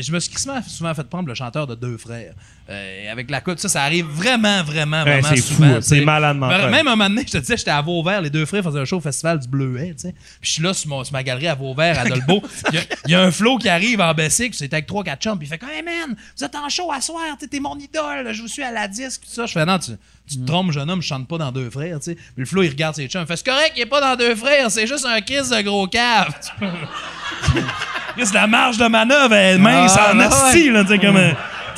je 0.00 0.12
me 0.12 0.20
suis 0.20 0.32
souvent 0.68 0.94
fait 0.94 1.08
prendre 1.08 1.26
le 1.28 1.34
chanteur 1.34 1.66
de 1.66 1.74
deux 1.74 1.96
frères. 1.98 2.32
Euh, 2.70 3.10
avec 3.10 3.30
la 3.30 3.40
coupe, 3.40 3.58
ça, 3.58 3.66
ça 3.70 3.82
arrive 3.82 4.04
vraiment, 4.04 4.62
vraiment, 4.62 5.02
Ouais, 5.02 5.20
vraiment 5.22 5.28
c'est 5.36 5.40
souvent. 5.40 5.78
C'est 5.80 6.02
malade 6.02 6.36
mental. 6.36 6.70
Même 6.70 6.86
un 6.86 6.96
moment 6.96 7.08
donné, 7.08 7.22
je 7.26 7.32
te 7.32 7.38
disais, 7.38 7.56
j'étais 7.56 7.70
à 7.70 7.80
Vauvert, 7.80 8.20
les 8.20 8.28
deux 8.28 8.44
frères 8.44 8.62
faisaient 8.62 8.78
un 8.80 8.84
show 8.84 8.98
au 8.98 9.00
festival 9.00 9.38
du 9.38 9.48
Bleuet, 9.48 9.94
tu 9.94 10.02
sais. 10.08 10.12
Puis 10.12 10.48
je 10.48 10.50
suis 10.52 10.62
là 10.62 10.74
sur, 10.74 10.90
mon- 10.90 11.02
sur 11.02 11.14
ma 11.14 11.22
galerie 11.22 11.48
à 11.48 11.54
Vauvert, 11.54 11.98
à 11.98 12.04
Dolbeau. 12.04 12.42
Il 12.70 12.74
y 12.74 12.78
a- 12.78 12.82
il 13.06 13.10
y, 13.12 13.14
a 13.14 13.22
un 13.22 13.30
flow 13.30 13.56
qui 13.56 13.70
arrive 13.70 14.02
en 14.02 14.12
Bessic, 14.12 14.54
c'était 14.54 14.74
avec 14.76 14.86
trois, 14.86 15.02
quatre 15.02 15.22
chums, 15.22 15.38
puis 15.38 15.46
il 15.48 15.50
fait 15.50 15.56
comme, 15.56 15.70
Hey 15.70 15.82
man, 15.82 16.14
vous 16.36 16.44
êtes 16.44 16.54
en 16.56 16.68
show 16.68 16.92
à 16.92 17.00
soir, 17.00 17.22
t'es 17.50 17.58
mon 17.58 17.74
idole, 17.78 18.34
je 18.34 18.42
vous 18.42 18.48
suis 18.48 18.62
à 18.62 18.70
la 18.70 18.86
disque, 18.86 19.22
tout 19.22 19.30
ça. 19.32 19.46
Je 19.46 19.52
fais, 19.52 19.64
non, 19.64 19.78
tu, 19.78 19.92
tu 20.28 20.36
te 20.38 20.44
trompes, 20.46 20.70
jeune 20.72 20.90
homme, 20.90 21.00
je 21.00 21.06
chante 21.08 21.26
pas 21.26 21.38
dans 21.38 21.50
deux 21.50 21.70
frères, 21.70 21.98
tu 22.00 22.10
sais. 22.10 22.14
Puis 22.16 22.24
le 22.36 22.44
flow, 22.44 22.62
il 22.64 22.68
regarde 22.68 22.94
ses 22.96 23.06
chums, 23.08 23.22
il 23.22 23.26
fait, 23.26 23.36
c'est 23.38 23.46
correct, 23.46 23.72
il 23.76 23.80
est 23.80 23.86
pas 23.86 24.02
dans 24.02 24.14
deux 24.14 24.34
frères, 24.36 24.70
c'est 24.70 24.86
juste 24.86 25.06
un 25.06 25.22
kiss 25.22 25.48
de 25.48 25.62
gros 25.62 25.86
cave. 25.86 26.34
La 28.34 28.46
marge 28.46 28.76
de 28.76 28.86
manœuvre 28.88 29.34
est 29.34 29.56
mince 29.58 29.94
Ah, 29.96 30.12
en 30.12 30.18
ouais. 30.18 30.24
asti, 30.24 30.70
là, 30.70 30.82
tu 30.82 30.90
sais, 30.90 30.98
comme. 30.98 31.16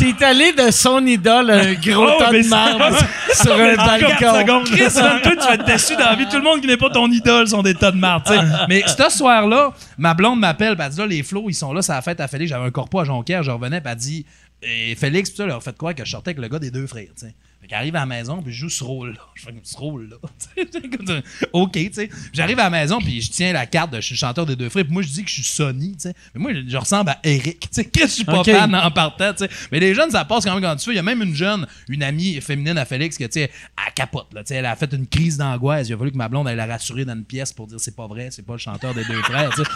T'es 0.00 0.24
allé 0.24 0.52
de 0.52 0.70
son 0.70 1.04
idole, 1.06 1.50
un 1.50 1.74
gros 1.74 2.06
Oh, 2.08 2.18
tas 2.18 2.32
de 2.32 2.48
marbre 2.48 2.96
sur 3.34 3.52
un 3.52 3.74
En 3.74 3.98
4 3.98 4.20
balcon. 4.32 4.64
Chris, 4.64 4.94
toi, 4.94 5.20
tu 5.22 5.46
vas 5.46 5.54
être 5.54 5.66
déçu 5.66 5.94
dans 5.94 6.06
la 6.06 6.14
vie. 6.14 6.26
Tout 6.26 6.38
le 6.38 6.42
monde 6.42 6.62
qui 6.62 6.66
n'est 6.66 6.78
pas 6.78 6.88
ton 6.88 7.10
idole 7.10 7.48
sont 7.48 7.62
des 7.62 7.74
tas 7.74 7.90
de 7.92 8.00
tu 8.00 8.32
sais. 8.32 8.40
Mais 8.68 8.82
ce 8.86 9.10
soir-là, 9.10 9.72
ma 9.98 10.14
blonde 10.14 10.40
m'appelle, 10.40 10.74
elle 10.78 10.88
dit 10.88 10.98
là, 10.98 11.06
les 11.06 11.22
flots, 11.22 11.46
ils 11.48 11.54
sont 11.54 11.72
là, 11.74 11.82
ça 11.82 11.98
a 11.98 12.02
fait 12.02 12.18
à 12.18 12.28
Félix. 12.28 12.48
J'avais 12.48 12.66
un 12.66 12.70
corpo 12.70 13.00
à 13.00 13.04
Jonquière, 13.04 13.42
je 13.42 13.50
revenais, 13.50 13.82
elle 13.84 13.96
dit 13.96 14.24
et 14.62 14.94
Félix, 14.94 15.30
puis 15.30 15.36
ça, 15.38 15.46
leur 15.46 15.62
fait 15.62 15.76
quoi 15.76 15.94
que 15.94 16.04
je 16.04 16.10
sortais 16.10 16.30
avec 16.30 16.40
le 16.40 16.48
gars 16.48 16.58
des 16.58 16.70
deux 16.70 16.86
frères, 16.86 17.08
tu 17.18 17.26
sais. 17.26 17.34
Fait 17.60 17.66
qu'elle 17.66 17.78
arrive 17.78 17.96
à 17.96 18.00
la 18.00 18.06
maison, 18.06 18.40
puis 18.40 18.52
je 18.52 18.60
joue 18.60 18.68
ce 18.70 18.82
rôle-là. 18.82 19.20
Je 19.34 19.42
fais 19.42 19.52
comme 19.52 19.60
ce 19.64 19.76
rôle-là. 19.76 20.16
OK, 21.52 21.72
tu 21.72 21.92
sais. 21.92 22.08
J'arrive 22.32 22.58
à 22.58 22.64
la 22.64 22.70
maison, 22.70 22.98
puis 23.00 23.20
je 23.20 23.30
tiens 23.30 23.52
la 23.52 23.66
carte 23.66 23.92
de 23.92 24.00
je 24.00 24.06
suis 24.06 24.14
le 24.14 24.18
chanteur 24.18 24.46
des 24.46 24.56
deux 24.56 24.70
frères, 24.70 24.84
puis 24.84 24.92
moi, 24.92 25.02
je 25.02 25.08
dis 25.08 25.22
que 25.22 25.28
je 25.28 25.34
suis 25.34 25.42
Sonny, 25.42 25.92
tu 25.92 26.08
sais. 26.08 26.14
Mais 26.34 26.40
moi, 26.40 26.52
je, 26.66 26.76
ressemble 26.76 27.10
à 27.10 27.18
Eric, 27.22 27.60
tu 27.60 27.68
sais. 27.72 27.84
que 27.84 28.00
je 28.00 28.06
suis 28.06 28.24
pas 28.24 28.42
fan 28.44 28.74
en 28.74 28.90
partant, 28.90 29.32
tu 29.32 29.44
sais. 29.44 29.50
Mais 29.72 29.78
les 29.78 29.94
jeunes, 29.94 30.10
ça 30.10 30.24
passe 30.24 30.44
quand 30.44 30.54
même 30.54 30.62
quand 30.62 30.76
tu 30.76 30.86
fais. 30.86 30.92
Il 30.92 30.96
y 30.96 31.00
a 31.00 31.02
même 31.02 31.22
une 31.22 31.34
jeune, 31.34 31.66
une 31.88 32.02
amie 32.02 32.40
féminine 32.40 32.78
à 32.78 32.86
Félix, 32.86 33.18
que, 33.18 33.24
tu 33.24 33.32
sais, 33.32 33.50
elle 33.86 33.94
capote, 33.94 34.32
là. 34.32 34.42
Tu 34.42 34.48
sais, 34.48 34.54
elle 34.56 34.66
a 34.66 34.74
fait 34.74 34.92
une 34.94 35.06
crise 35.06 35.36
d'angoisse. 35.36 35.88
Il 35.88 35.92
a 35.92 35.98
fallu 35.98 36.12
que 36.12 36.16
ma 36.16 36.28
blonde, 36.28 36.48
elle 36.48 36.56
la 36.56 36.66
rassurer 36.66 37.04
dans 37.04 37.14
une 37.14 37.24
pièce 37.24 37.52
pour 37.52 37.66
dire 37.66 37.78
c'est 37.78 37.94
pas 37.94 38.06
vrai, 38.06 38.28
c'est 38.30 38.46
pas 38.46 38.54
le 38.54 38.58
chanteur 38.58 38.94
des 38.94 39.04
deux 39.04 39.22
frères, 39.22 39.50
tu 39.50 39.62
sais. 39.62 39.70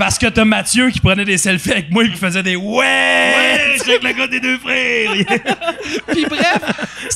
Parce 0.00 0.16
que 0.18 0.26
t'as 0.28 0.46
Mathieu 0.46 0.88
qui 0.88 0.98
prenait 0.98 1.26
des 1.26 1.36
selfies 1.36 1.72
avec 1.72 1.90
moi 1.90 2.04
et 2.04 2.10
qui 2.10 2.16
faisait 2.16 2.42
des 2.42 2.56
ouais, 2.56 3.76
c'est 3.76 3.90
avec 3.90 4.02
le 4.02 4.12
gars 4.14 4.26
des 4.28 4.40
deux 4.40 4.56
frères. 4.56 5.10
Puis 6.10 6.24
bref, 6.24 6.58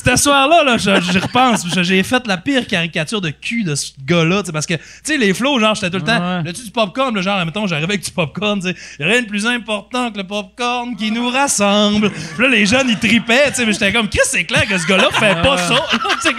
ce 0.05 0.15
soir-là, 0.15 0.63
là, 0.63 0.77
je- 0.77 1.19
repense. 1.19 1.65
je- 1.75 1.81
J'ai 1.81 2.03
fait 2.03 2.27
la 2.27 2.37
pire 2.37 2.67
caricature 2.67 3.21
de 3.21 3.31
cul 3.31 3.63
de 3.63 3.73
ce 3.73 3.91
gars-là. 4.05 4.41
tu 4.41 4.45
sais, 4.47 4.51
Parce 4.51 4.67
que, 4.67 4.75
tu 4.75 4.81
sais, 5.03 5.17
les 5.17 5.33
flots, 5.33 5.59
genre, 5.59 5.73
j'étais 5.73 5.89
tout 5.89 5.97
le 5.97 6.03
temps. 6.03 6.19
Ouais. 6.37 6.43
Là-tu 6.43 6.61
du 6.63 6.69
popcorn, 6.69 7.15
là, 7.15 7.21
genre, 7.23 7.43
mettons, 7.43 7.65
j'arrivais 7.65 7.87
avec 7.93 8.03
du 8.05 8.11
popcorn. 8.11 8.59
tu 8.61 8.67
sais. 8.69 8.75
Rien 9.03 9.23
de 9.23 9.27
plus 9.27 9.47
important 9.47 10.11
que 10.11 10.17
le 10.19 10.23
popcorn 10.27 10.95
qui 10.95 11.09
nous 11.09 11.27
rassemble. 11.29 12.11
Puis 12.11 12.43
là, 12.43 12.49
les 12.49 12.67
jeunes, 12.67 12.87
ils 12.87 12.99
tripaient. 12.99 13.49
tu 13.49 13.55
sais, 13.55 13.65
Mais 13.65 13.73
j'étais 13.73 13.91
comme, 13.91 14.09
Chris, 14.09 14.19
c'est 14.25 14.43
clair 14.43 14.67
que 14.67 14.77
ce 14.77 14.85
gars-là 14.85 15.09
fait 15.11 15.41
pas 15.41 15.57
ça. 15.57 15.75
Tu 16.21 16.29
sais, 16.29 16.33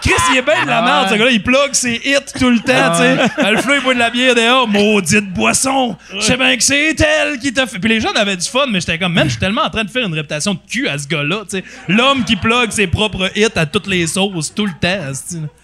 Chris, 0.00 0.12
il 0.32 0.38
est 0.38 0.42
bien 0.42 0.64
de 0.64 0.68
la 0.68 0.82
merde, 0.82 1.08
ce 1.10 1.14
gars-là. 1.14 1.30
Il 1.30 1.42
plug 1.42 1.72
ses 1.74 1.94
hits 2.04 2.38
tout 2.38 2.50
le 2.50 2.58
temps, 2.60 2.92
tu 2.92 2.98
sais. 2.98 3.50
Le 3.52 3.58
flot, 3.58 3.74
il 3.76 3.82
boit 3.82 3.94
de 3.94 3.98
la 3.98 4.10
bière 4.10 4.34
dehors. 4.34 4.66
Maudite 4.66 5.30
boisson. 5.32 5.96
Je 6.14 6.20
sais 6.20 6.36
bien 6.36 6.56
que 6.56 6.62
c'est 6.62 6.98
elle 7.00 7.38
qui 7.38 7.52
t'a 7.52 7.66
fait. 7.66 7.78
Puis 7.78 7.88
les 7.88 8.00
jeunes 8.00 8.16
avaient 8.16 8.36
du 8.36 8.46
fun, 8.48 8.66
mais 8.70 8.80
j'étais 8.80 8.98
comme, 8.98 9.12
man, 9.12 9.24
je 9.26 9.30
suis 9.32 9.40
tellement 9.40 9.62
en 9.62 9.70
train 9.70 9.84
de 9.84 9.90
faire 9.90 10.06
une 10.06 10.14
réputation 10.14 10.54
de 10.54 10.60
cul 10.68 10.88
à 10.88 10.96
ce 10.98 11.06
gars-là, 11.06 11.42
tu 11.48 11.58
sais. 11.58 11.64
L'homme 11.88 12.24
qui 12.24 12.36
plug 12.36 12.70
ses 12.70 12.86
propres 12.86 13.30
hits 13.36 13.46
à 13.56 13.66
toutes 13.66 13.86
les 13.88 14.06
sauces 14.06 14.54
tout 14.54 14.66
le 14.66 14.72
temps, 14.72 14.88
là. 14.88 15.12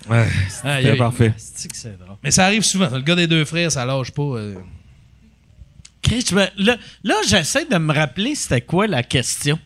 Ouais, 0.09 0.27
parfait. 0.97 1.33
C'est 1.37 1.99
drôle. 1.99 2.17
Mais 2.23 2.31
ça 2.31 2.45
arrive 2.45 2.63
souvent. 2.63 2.89
Le 2.93 3.01
gars 3.01 3.15
des 3.17 3.27
deux 3.27 3.45
frères, 3.45 3.73
ça 3.73 3.85
lâche 3.85 4.11
pas. 4.13 4.23
euh. 4.23 4.55
Chris, 6.03 6.25
là, 6.59 6.77
là, 7.03 7.15
j'essaie 7.27 7.65
de 7.65 7.77
me 7.79 7.93
rappeler 7.93 8.35
c'était 8.37 8.61
quoi 8.61 8.87
la 8.87 9.03
question. 9.03 9.59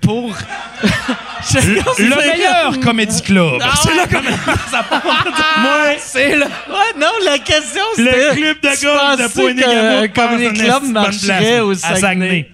Pour. 0.00 0.36
Le 1.54 2.16
meilleur 2.16 2.80
comédie 2.80 3.22
club. 3.22 3.62
C'est 3.82 3.94
là 3.94 4.06
comme 4.06 4.24
ça. 4.70 4.84
Moi, 5.60 5.94
c'est 5.98 6.36
là. 6.36 6.46
Ouais, 6.68 6.98
non, 7.00 7.08
la 7.24 7.38
question 7.38 7.82
c'était. 7.96 8.28
Le 8.30 8.34
club 8.34 8.60
de 8.60 8.78
tu 8.78 8.86
golf 8.86 9.16
de 9.18 10.06
Comedy 10.08 10.44
pense 10.44 10.60
en 10.60 10.80
Club 10.80 10.92
marcherait 10.92 11.60
au 11.60 11.72
À 11.72 11.74
Saguenay? 11.76 12.00
Saguenay. 12.00 12.50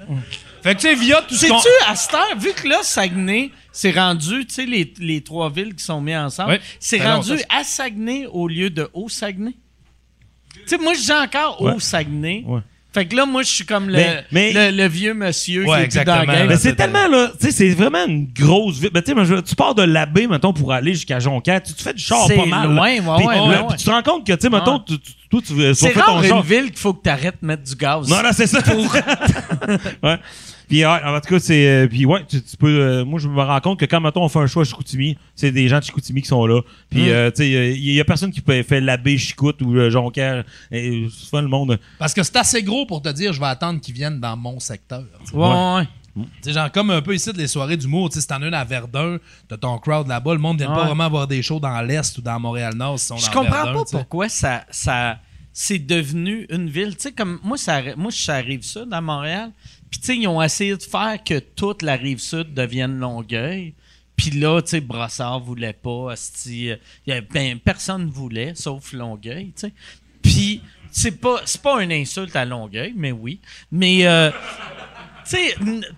Fait 0.63 0.75
que 0.75 0.81
tu 0.81 0.89
sais, 0.89 0.95
via 0.95 1.23
tout 1.23 1.35
ce 1.35 1.47
qu'on... 1.47 1.59
Sais-tu, 1.59 1.91
à 1.91 1.95
cette 1.95 2.15
heure, 2.15 2.37
vu 2.39 2.53
que 2.53 2.67
là, 2.67 2.79
Saguenay, 2.83 3.51
c'est 3.71 3.93
rendu, 3.93 4.47
tu 4.47 4.55
sais, 4.55 4.67
les, 4.67 4.93
les 4.99 5.21
trois 5.21 5.49
villes 5.51 5.75
qui 5.77 5.85
sont 5.85 6.01
mises 6.01 6.17
ensemble, 6.17 6.51
Ouais. 6.53 6.61
c'est 6.81 7.01
rendu 7.03 7.35
à 7.57 7.63
Saguenay 7.63 8.27
au 8.33 8.49
lieu 8.49 8.71
de 8.71 8.89
au 8.93 9.09
Saguenay. 9.09 9.53
Tu 10.55 10.61
sais, 10.67 10.79
moi, 10.79 10.95
je 10.95 11.01
dis 11.01 11.13
encore 11.13 11.61
au 11.63 11.79
Ouais. 12.47 12.61
Fait 12.97 13.05
que 13.05 13.15
là, 13.15 13.27
moi, 13.27 13.43
je 13.43 13.51
suis 13.51 13.67
comme 13.67 13.89
le, 13.89 13.93
Mais- 13.99 14.25
mais- 14.33 14.53
le, 14.73 14.75
le 14.75 14.89
vieux 14.89 15.13
monsieur 15.13 15.67
Ouais, 15.67 15.87
qui 15.87 15.99
est 15.99 16.05
dans 16.05 16.17
la 16.17 16.25
game. 16.25 16.49
Mais 16.49 16.57
c'est 16.57 16.75
tellement, 16.75 17.07
là, 17.09 17.31
tu 17.39 17.45
sais, 17.45 17.53
c'est 17.53 17.69
vraiment 17.75 18.07
une 18.07 18.27
grosse 18.33 18.79
ville. 18.79 18.89
Ben, 18.91 19.03
tu 19.03 19.13
sais, 19.15 19.43
tu 19.43 19.55
pars 19.55 19.75
de 19.75 19.83
l'abbé, 19.83 20.27
mettons, 20.27 20.55
pour 20.55 20.73
aller 20.73 20.95
jusqu'à 20.95 21.19
Jonquière, 21.19 21.63
tu, 21.63 21.75
tu 21.75 21.83
fais 21.83 21.93
du 21.93 22.03
char 22.03 22.27
pas 22.27 22.47
mal. 22.47 22.73
loin, 22.75 22.87
ouais, 22.87 23.01
Puis, 23.01 23.27
ouais, 23.27 23.35
puis 23.35 23.49
ouais. 23.67 23.77
tu 23.77 23.85
te 23.85 23.91
rends 23.91 24.03
compte 24.03 24.27
que, 24.27 24.33
tu 24.33 24.39
sais, 24.41 24.49
mettons, 24.49 24.79
tu, 24.79 24.99
tu- 24.99 25.13
toi, 25.31 25.41
tu, 25.47 25.53
vas 25.55 25.75
C'est 25.75 25.91
faire 25.91 26.07
ton 26.07 26.13
rare 26.15 26.25
char. 26.25 26.39
une 26.39 26.43
ville 26.45 26.67
qu'il 26.71 26.79
faut 26.79 26.95
que 26.95 27.03
tu 27.03 27.11
arrêtes 27.11 27.37
de 27.43 27.47
mettre 27.47 27.65
du 27.65 27.75
gaz. 27.75 28.09
Non, 28.09 28.23
non, 28.23 28.31
c'est 28.33 28.47
ça. 28.47 28.61
ouais. 30.03 30.17
Puis, 30.69 30.85
ouais, 30.85 31.05
en 31.05 31.21
tout 31.21 31.29
cas, 31.29 31.39
c'est. 31.39 31.67
euh, 31.69 31.87
puis, 31.87 32.05
ouais, 32.07 32.25
tu, 32.29 32.43
tu 32.43 32.57
peux. 32.57 32.81
euh, 32.81 33.05
moi, 33.05 33.21
je 33.21 33.29
me 33.29 33.41
rends 33.41 33.61
compte 33.61 33.79
que 33.79 33.85
quand, 33.85 34.01
mettons, 34.01 34.25
on 34.25 34.29
fait 34.29 34.41
un 34.41 34.47
choix 34.47 34.63
à 34.63 34.65
Chicoutimi, 34.65 35.17
c'est 35.35 35.53
des 35.53 35.69
gens 35.69 35.79
de 35.79 35.85
Chicoutimi 35.85 36.23
qui 36.23 36.29
sont 36.29 36.45
là. 36.47 36.61
Puis, 36.91 37.11
euh, 37.11 37.31
tu 37.31 37.39
sais, 37.39 37.75
il 37.77 37.93
y, 37.93 38.01
a 38.01 38.05
personne 38.05 38.33
qui 38.33 38.41
peut 38.41 38.63
faire 38.63 38.81
l'abbé 38.81 39.17
Chicoute 39.17 39.63
ou 39.63 39.77
euh, 39.77 39.91
Jonquière. 39.91 40.45
Et, 40.73 41.09
souvent, 41.11 41.41
le 41.41 41.49
monde. 41.49 41.79
Parce 41.99 42.13
que 42.13 42.23
c'est 42.23 42.37
assez 42.37 42.63
gros 42.63 42.85
pour 42.85 43.01
te 43.01 43.09
dire, 43.11 43.33
je 43.33 43.41
vais 43.41 43.47
attendre 43.47 43.81
qu'ils 43.81 43.95
viennent 43.95 44.21
dans 44.21 44.37
mon 44.37 44.59
secteur. 44.59 45.05
tu 45.25 45.31
sais. 45.31 45.37
Ouais, 45.37 45.47
ouais. 45.47 45.89
Tu 46.17 46.23
sais, 46.41 46.53
genre, 46.53 46.73
comme 46.73 46.91
un 46.91 47.03
peu 47.03 47.15
ici, 47.15 47.33
de 47.33 47.39
les 47.39 47.47
soirées 47.47 47.77
d'humour, 47.77 48.09
tu 48.09 48.15
sais, 48.15 48.23
si 48.23 48.27
t'en 48.27 48.41
as 48.41 48.47
une 48.47 48.55
à 48.55 48.65
Verdun, 48.65 49.19
t'as 49.49 49.59
ton 49.59 49.79
crowd 49.79 50.09
là-bas, 50.09 50.33
le 50.33 50.41
monde 50.41 50.59
vient 50.59 50.73
pas 50.73 50.87
vraiment 50.87 51.11
voir 51.11 51.27
des 51.27 51.43
shows 51.43 51.61
dans 51.61 51.81
l'Est 51.83 52.17
ou 52.19 52.23
dans 52.23 52.41
Montréal-Nord 52.41 52.99
sont 52.99 53.19
Je 53.19 53.27
comprends 53.27 53.65
Verdun, 53.65 53.75
pas 53.75 53.85
pourquoi 53.91 54.29
ça, 54.31 54.65
ça 54.71 55.19
c'est 55.59 55.79
devenu 55.79 56.47
une 56.51 56.69
ville. 56.69 56.95
Tu 56.97 57.05
sais, 57.05 57.13
comme 57.13 57.41
moi, 57.43 57.57
ça, 57.57 57.81
moi, 57.97 58.11
ça 58.11 58.35
arrive 58.35 58.63
ça 58.63 58.85
dans 58.85 59.01
Montréal. 59.01 59.53
Puis, 59.97 60.01
tu 60.03 60.07
sais, 60.13 60.19
ils 60.19 60.29
ont 60.29 60.43
essayé 60.43 60.77
de 60.77 60.83
faire 60.83 61.17
que 61.25 61.39
toute 61.39 61.81
la 61.81 61.97
rive 61.97 62.19
sud 62.19 62.53
devienne 62.53 62.99
Longueuil. 62.99 63.73
Puis 64.15 64.31
là, 64.31 64.61
tu 64.61 64.69
sais, 64.69 64.81
Brossard 64.83 65.41
voulait 65.41 65.73
pas. 65.73 66.13
asti, 66.13 66.71
euh, 66.71 67.21
ben, 67.33 67.59
personne 67.59 68.11
voulait, 68.11 68.55
sauf 68.55 68.93
Longueuil, 68.93 69.55
tu 69.57 69.69
sais. 69.69 69.73
Puis, 70.21 70.61
c'est 70.91 71.19
pas, 71.19 71.41
c'est 71.47 71.63
pas 71.63 71.83
une 71.83 71.93
insulte 71.93 72.37
à 72.37 72.45
Longueuil, 72.45 72.93
mais 72.95 73.11
oui. 73.11 73.41
Mais, 73.73 74.07
euh, 74.07 74.31
tu 75.25 75.37
sais, 75.37 75.55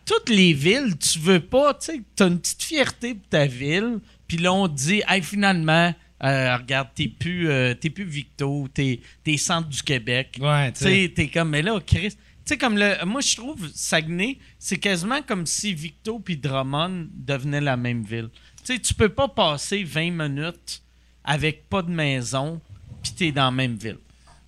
toutes 0.07 0.29
les 0.29 0.53
villes, 0.53 0.97
tu 0.97 1.19
veux 1.19 1.41
pas, 1.41 1.75
tu 1.75 1.87
sais, 1.87 2.03
t'as 2.15 2.29
une 2.29 2.39
petite 2.39 2.63
fierté 2.63 3.15
pour 3.15 3.29
ta 3.29 3.47
ville, 3.47 3.99
puis 4.29 4.37
là, 4.37 4.53
on 4.53 4.69
te 4.69 4.75
dit, 4.75 5.03
hey, 5.09 5.23
finalement, 5.23 5.93
euh, 6.23 6.57
regarde, 6.57 6.91
t'es 6.95 7.09
plus, 7.09 7.51
euh, 7.51 7.75
t'es 7.75 7.91
plus 7.91 8.05
Victo, 8.05 8.69
t'es, 8.73 9.01
t'es 9.25 9.37
centre 9.37 9.69
du 9.69 9.83
Québec. 9.83 10.39
Ouais, 10.41 10.71
tu 10.71 10.85
sais, 10.85 11.13
t'es 11.13 11.27
comme, 11.27 11.51
mais 11.51 11.63
là, 11.63 11.81
Chris, 11.85 12.15
sais, 12.49 12.59
comme 12.59 12.77
le, 12.79 13.05
moi, 13.05 13.21
je 13.21 13.37
trouve 13.37 13.69
Saguenay, 13.75 14.39
c'est 14.59 14.79
quasiment 14.79 15.23
comme 15.23 15.47
si 15.47 15.75
Victo 15.75 16.19
puis 16.19 16.37
Drummond 16.37 17.09
devenaient 17.15 17.61
la 17.61 17.77
même 17.77 18.03
ville. 18.05 18.29
Tu 18.65 18.75
sais, 18.75 18.79
tu 18.81 18.95
peux 18.95 19.09
pas 19.09 19.29
passer 19.29 19.85
20 19.85 20.11
minutes 20.11 20.83
avec 21.25 21.69
pas 21.69 21.83
de 21.83 21.91
maison, 21.91 22.61
puis 23.03 23.13
t'es 23.13 23.33
dans 23.33 23.45
la 23.47 23.51
même 23.51 23.77
ville. 23.77 23.99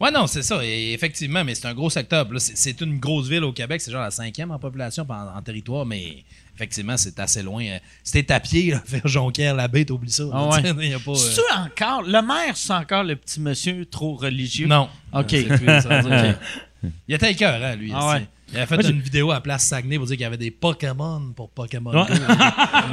Ouais, 0.00 0.10
non, 0.10 0.26
c'est 0.26 0.42
ça. 0.42 0.64
Et 0.64 0.94
effectivement, 0.94 1.44
mais 1.44 1.54
c'est 1.54 1.66
un 1.66 1.74
gros 1.74 1.90
secteur. 1.90 2.26
C'est- 2.38 2.56
c'est 2.56 2.80
une 2.80 2.98
grosse 2.98 3.28
ville 3.28 3.44
au 3.44 3.52
Québec. 3.52 3.82
C'est 3.82 3.90
genre 3.90 4.00
la 4.00 4.10
cinquième 4.10 4.50
en 4.50 4.58
population 4.58 5.04
en, 5.06 5.36
en 5.36 5.42
territoire, 5.42 5.84
mais 5.84 6.24
effectivement, 6.54 6.96
c'est 6.96 7.18
assez 7.20 7.42
loin. 7.42 7.62
Euh, 7.66 7.78
Si 8.02 8.12
t'es 8.12 8.32
à 8.32 8.40
pied, 8.40 8.70
là, 8.70 8.82
vers 8.88 9.06
Jonquière, 9.06 9.54
la 9.54 9.68
bête, 9.68 9.90
oublie 9.90 10.10
ça. 10.10 10.22
Ah 10.32 10.48
ouais. 10.48 10.62
Tu 10.62 10.68
sais, 10.80 10.88
y 10.88 10.94
a 10.94 10.98
pas, 10.98 11.10
euh, 11.12 11.64
encore, 11.66 12.02
le 12.02 12.22
maire, 12.26 12.56
c'est 12.56 12.72
encore 12.72 13.04
le 13.04 13.14
petit 13.14 13.40
monsieur 13.40 13.84
trop 13.84 14.14
religieux? 14.14 14.66
Non. 14.68 14.88
OK. 15.12 15.34
Il 17.08 17.14
était 17.14 17.34
cœur, 17.34 17.60
hein, 17.62 17.76
lui. 17.76 17.92
Ah 17.94 18.08
ouais. 18.12 18.26
Il 18.52 18.56
avait 18.56 18.66
fait 18.66 18.74
Moi, 18.82 18.90
une 18.90 19.00
vidéo 19.00 19.30
à 19.30 19.40
Place 19.40 19.62
Saguenay 19.64 19.96
pour 19.96 20.06
dire 20.06 20.16
qu'il 20.16 20.24
y 20.24 20.26
avait 20.26 20.36
des 20.36 20.50
Pokémon 20.50 21.22
pour 21.36 21.50
Pokémon 21.50 21.92
Ouais. 21.92 22.04
Go. 22.08 22.14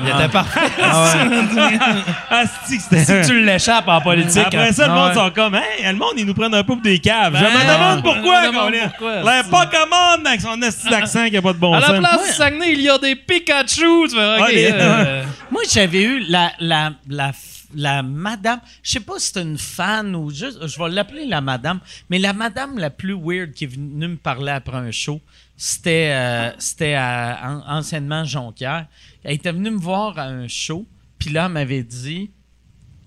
Il 0.03 0.09
était 0.09 0.29
parfait. 0.31 0.59
Ah, 2.29 2.43
si 2.65 2.77
tu 3.27 3.43
l'échappes 3.43 3.87
en 3.87 4.01
politique. 4.01 4.45
Après 4.45 4.71
ça, 4.73 4.85
le 4.87 4.91
Ah 4.91 4.95
monde 4.95 5.13
sont 5.13 5.31
comme, 5.33 5.55
hey, 5.55 5.83
le 5.85 5.93
monde, 5.93 6.13
ils 6.17 6.25
nous 6.25 6.33
prennent 6.33 6.53
un 6.53 6.63
peu 6.63 6.73
pour 6.73 6.81
des 6.81 6.99
caves. 6.99 7.35
je 7.35 7.43
Ben, 7.43 7.49
me 7.51 7.73
demande 7.73 8.03
pourquoi, 8.03 8.43
je 8.43 8.47
me 8.47 8.51
demande 8.53 8.71
Colin. 8.71 8.87
pourquoi, 8.89 9.15
Les 9.35 9.49
Pokémon 9.49 10.25
avec 10.25 10.41
son 10.41 10.61
esti 10.61 10.89
d'accent 10.89 11.27
qui 11.29 11.37
a 11.37 11.41
pas 11.41 11.53
de 11.53 11.57
bon 11.57 11.73
à 11.73 11.79
la 11.79 11.87
sens. 11.87 11.97
place 11.99 12.35
Saguenay, 12.37 12.73
il 12.73 12.81
y 12.81 12.89
a 12.89 12.97
des 12.97 13.15
Pikachu. 13.15 14.07
Tu 14.09 14.15
fais, 14.15 14.35
OK, 14.37 14.41
Ouais, 14.45 14.53
les- 14.53 14.69
euh, 14.73 15.23
Moi, 15.51 15.61
j'avais 15.71 16.03
eu 16.03 16.19
la, 16.29 16.51
la, 16.59 16.91
la, 17.09 17.31
la 17.75 18.03
madame, 18.03 18.59
je 18.83 18.91
sais 18.91 18.99
pas 18.99 19.19
si 19.19 19.31
c'est 19.33 19.41
une 19.41 19.57
fan 19.57 20.15
ou 20.15 20.29
juste, 20.29 20.65
je 20.65 20.77
vais 20.79 20.89
l'appeler 20.89 21.25
la 21.25 21.41
madame, 21.41 21.79
mais 22.09 22.19
la 22.19 22.33
madame 22.33 22.77
la 22.77 22.89
plus 22.89 23.13
weird 23.13 23.51
qui 23.51 23.65
est 23.65 23.67
venue 23.67 24.07
me 24.07 24.15
parler 24.15 24.51
après 24.51 24.77
un 24.77 24.91
show, 24.91 25.21
c'était 25.55 26.11
euh, 26.11 26.51
c'était 26.59 26.97
anciennement 26.97 28.23
Jonquière. 28.23 28.87
Elle 29.23 29.35
était 29.35 29.51
venue 29.51 29.71
me 29.71 29.79
voir 29.79 30.17
à 30.17 30.25
un 30.25 30.47
show, 30.47 30.85
puis 31.17 31.31
là, 31.31 31.47
elle 31.47 31.51
m'avait 31.53 31.83
dit, 31.83 32.31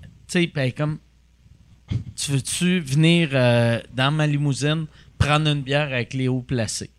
tu 0.03 0.09
sais, 0.27 0.47
puis 0.47 0.53
elle 0.57 0.69
est 0.69 0.73
comme, 0.73 0.99
tu 2.17 2.33
veux-tu 2.33 2.81
venir 2.81 3.31
euh, 3.33 3.81
dans 3.95 4.11
ma 4.11 4.27
limousine 4.27 4.87
prendre 5.19 5.51
une 5.51 5.63
bière 5.63 5.89
avec 5.93 6.15
les 6.15 6.29
hauts 6.29 6.43
placés? 6.43 6.91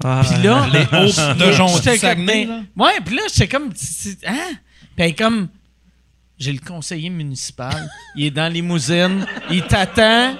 Puis 0.00 0.42
là, 0.42 0.66
Les 0.72 0.84
hauts 0.92 1.34
de 1.34 1.52
Jonquière, 1.52 2.16
ben, 2.16 2.66
Ouais, 2.76 3.00
puis 3.04 3.16
là, 3.16 3.22
j'étais 3.32 3.48
comme, 3.48 3.70
hein? 4.26 4.50
Puis 4.94 5.04
elle 5.04 5.10
est 5.10 5.14
comme, 5.14 5.48
j'ai 6.38 6.52
le 6.52 6.58
conseiller 6.58 7.10
municipal, 7.10 7.88
il 8.16 8.26
est 8.26 8.30
dans 8.30 8.52
limousine, 8.52 9.26
il 9.50 9.62
t'attend, 9.62 10.36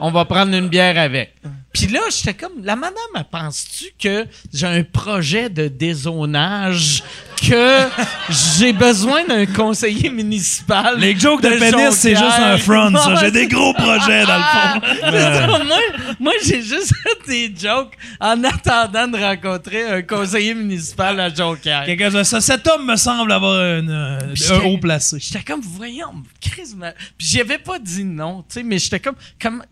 on 0.00 0.10
va 0.10 0.24
prendre 0.24 0.54
une 0.54 0.68
bière 0.68 0.98
avec. 0.98 1.34
Puis 1.76 1.88
là, 1.88 2.00
j'étais 2.08 2.32
comme, 2.32 2.64
la 2.64 2.74
madame, 2.74 2.96
penses-tu 3.30 3.92
que 4.02 4.26
j'ai 4.50 4.66
un 4.66 4.82
projet 4.82 5.50
de 5.50 5.68
dézonage, 5.68 7.02
que 7.46 7.82
j'ai 8.30 8.72
besoin 8.72 9.26
d'un 9.26 9.44
conseiller 9.44 10.08
municipal? 10.08 10.98
Les 10.98 11.14
jokes 11.14 11.42
de, 11.42 11.50
pénis, 11.50 11.90
c'est 11.90 12.16
juste 12.16 12.38
un 12.38 12.56
front, 12.56 12.96
ça. 12.96 13.16
J'ai 13.16 13.30
des 13.30 13.46
gros 13.46 13.74
projets, 13.74 14.24
dans 14.24 14.38
le 14.38 14.42
fond. 14.42 14.80
c'est 15.02 15.20
ça, 15.20 15.46
moi, 15.46 15.78
moi 16.18 16.32
j'ai 16.42 16.62
juste 16.62 16.94
fait 17.02 17.28
des 17.28 17.54
jokes 17.54 17.92
en 18.20 18.42
attendant 18.42 19.08
de 19.08 19.18
rencontrer 19.22 19.84
un 19.84 20.00
conseiller 20.00 20.54
municipal 20.54 21.20
à 21.20 21.28
Jonquière. 21.28 21.84
Quelqu'un 21.84 22.08
dit, 22.08 22.24
ça, 22.24 22.40
cet 22.40 22.66
homme 22.68 22.86
me 22.86 22.96
semble 22.96 23.32
avoir 23.32 23.60
une, 23.60 23.90
euh, 23.90 24.34
un 24.50 24.64
haut 24.64 24.78
placé. 24.78 25.18
J'étais 25.20 25.44
comme, 25.44 25.60
voyons, 25.60 26.22
Chris, 26.40 26.74
Puis 27.18 27.26
j'y 27.26 27.40
avais 27.42 27.58
pas 27.58 27.78
dit 27.78 28.04
non, 28.04 28.46
tu 28.48 28.54
sais, 28.54 28.62
mais 28.62 28.78
j'étais 28.78 29.00
comme, 29.00 29.16
comme 29.38 29.62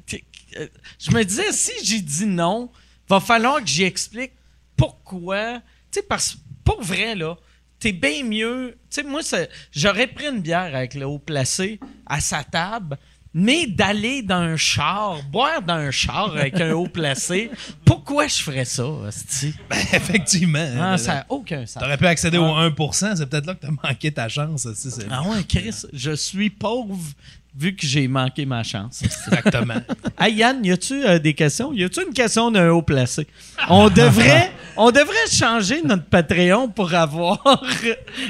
je 0.98 1.10
me 1.10 1.22
disais, 1.24 1.52
si 1.52 1.72
j'ai 1.84 2.00
dit 2.00 2.26
non, 2.26 2.70
va 3.08 3.20
falloir 3.20 3.60
que 3.60 3.66
j'y 3.66 3.84
explique 3.84 4.32
pourquoi. 4.76 5.60
Tu 5.90 6.00
sais, 6.00 6.02
parce 6.02 6.36
pour 6.64 6.82
vrai, 6.82 7.14
là, 7.14 7.36
t'es 7.78 7.92
bien 7.92 8.24
mieux. 8.24 8.78
Tu 8.90 9.00
sais, 9.00 9.02
moi, 9.02 9.20
j'aurais 9.72 10.06
pris 10.06 10.26
une 10.26 10.40
bière 10.40 10.74
avec 10.74 10.94
le 10.94 11.06
haut 11.06 11.18
placé 11.18 11.78
à 12.06 12.20
sa 12.20 12.42
table. 12.42 12.98
Mais 13.36 13.66
d'aller 13.66 14.22
dans 14.22 14.36
un 14.36 14.56
char, 14.56 15.18
boire 15.32 15.60
dans 15.60 15.74
un 15.74 15.90
char 15.90 16.36
avec 16.36 16.60
un 16.60 16.72
haut 16.72 16.86
placé, 16.86 17.50
pourquoi 17.84 18.28
je 18.28 18.36
ferais 18.36 18.64
ça, 18.64 18.86
hostie? 18.86 19.52
Effectivement. 19.92 20.68
Ah, 20.80 20.96
ça 20.96 21.14
n'a 21.14 21.26
aucun 21.28 21.66
sens. 21.66 21.82
T'aurais 21.82 21.96
pu 21.96 22.06
accéder 22.06 22.38
au 22.38 22.44
1%, 22.44 23.16
c'est 23.16 23.26
peut-être 23.26 23.46
là 23.46 23.54
que 23.54 23.66
t'as 23.66 23.88
manqué 23.88 24.12
ta 24.12 24.28
chance. 24.28 24.66
aussi, 24.66 24.88
Ah 25.10 25.22
ouais, 25.22 25.42
Chris, 25.48 25.82
je 25.92 26.12
suis 26.12 26.48
pauvre 26.48 26.96
vu 27.56 27.74
que 27.74 27.86
j'ai 27.86 28.08
manqué 28.08 28.46
ma 28.46 28.62
chance. 28.62 29.02
Exactement. 29.02 29.80
hey 30.20 30.34
Yann, 30.34 30.64
y 30.64 30.72
a-tu 30.72 31.04
euh, 31.04 31.18
des 31.18 31.34
questions? 31.34 31.72
Y 31.72 31.84
a-tu 31.84 32.02
une 32.06 32.12
question 32.12 32.50
d'un 32.50 32.70
haut 32.70 32.82
placé? 32.82 33.26
On 33.68 33.88
devrait, 33.88 34.52
on 34.76 34.90
devrait 34.90 35.28
changer 35.30 35.82
notre 35.82 36.04
Patreon 36.04 36.68
pour 36.68 36.92
avoir 36.94 37.40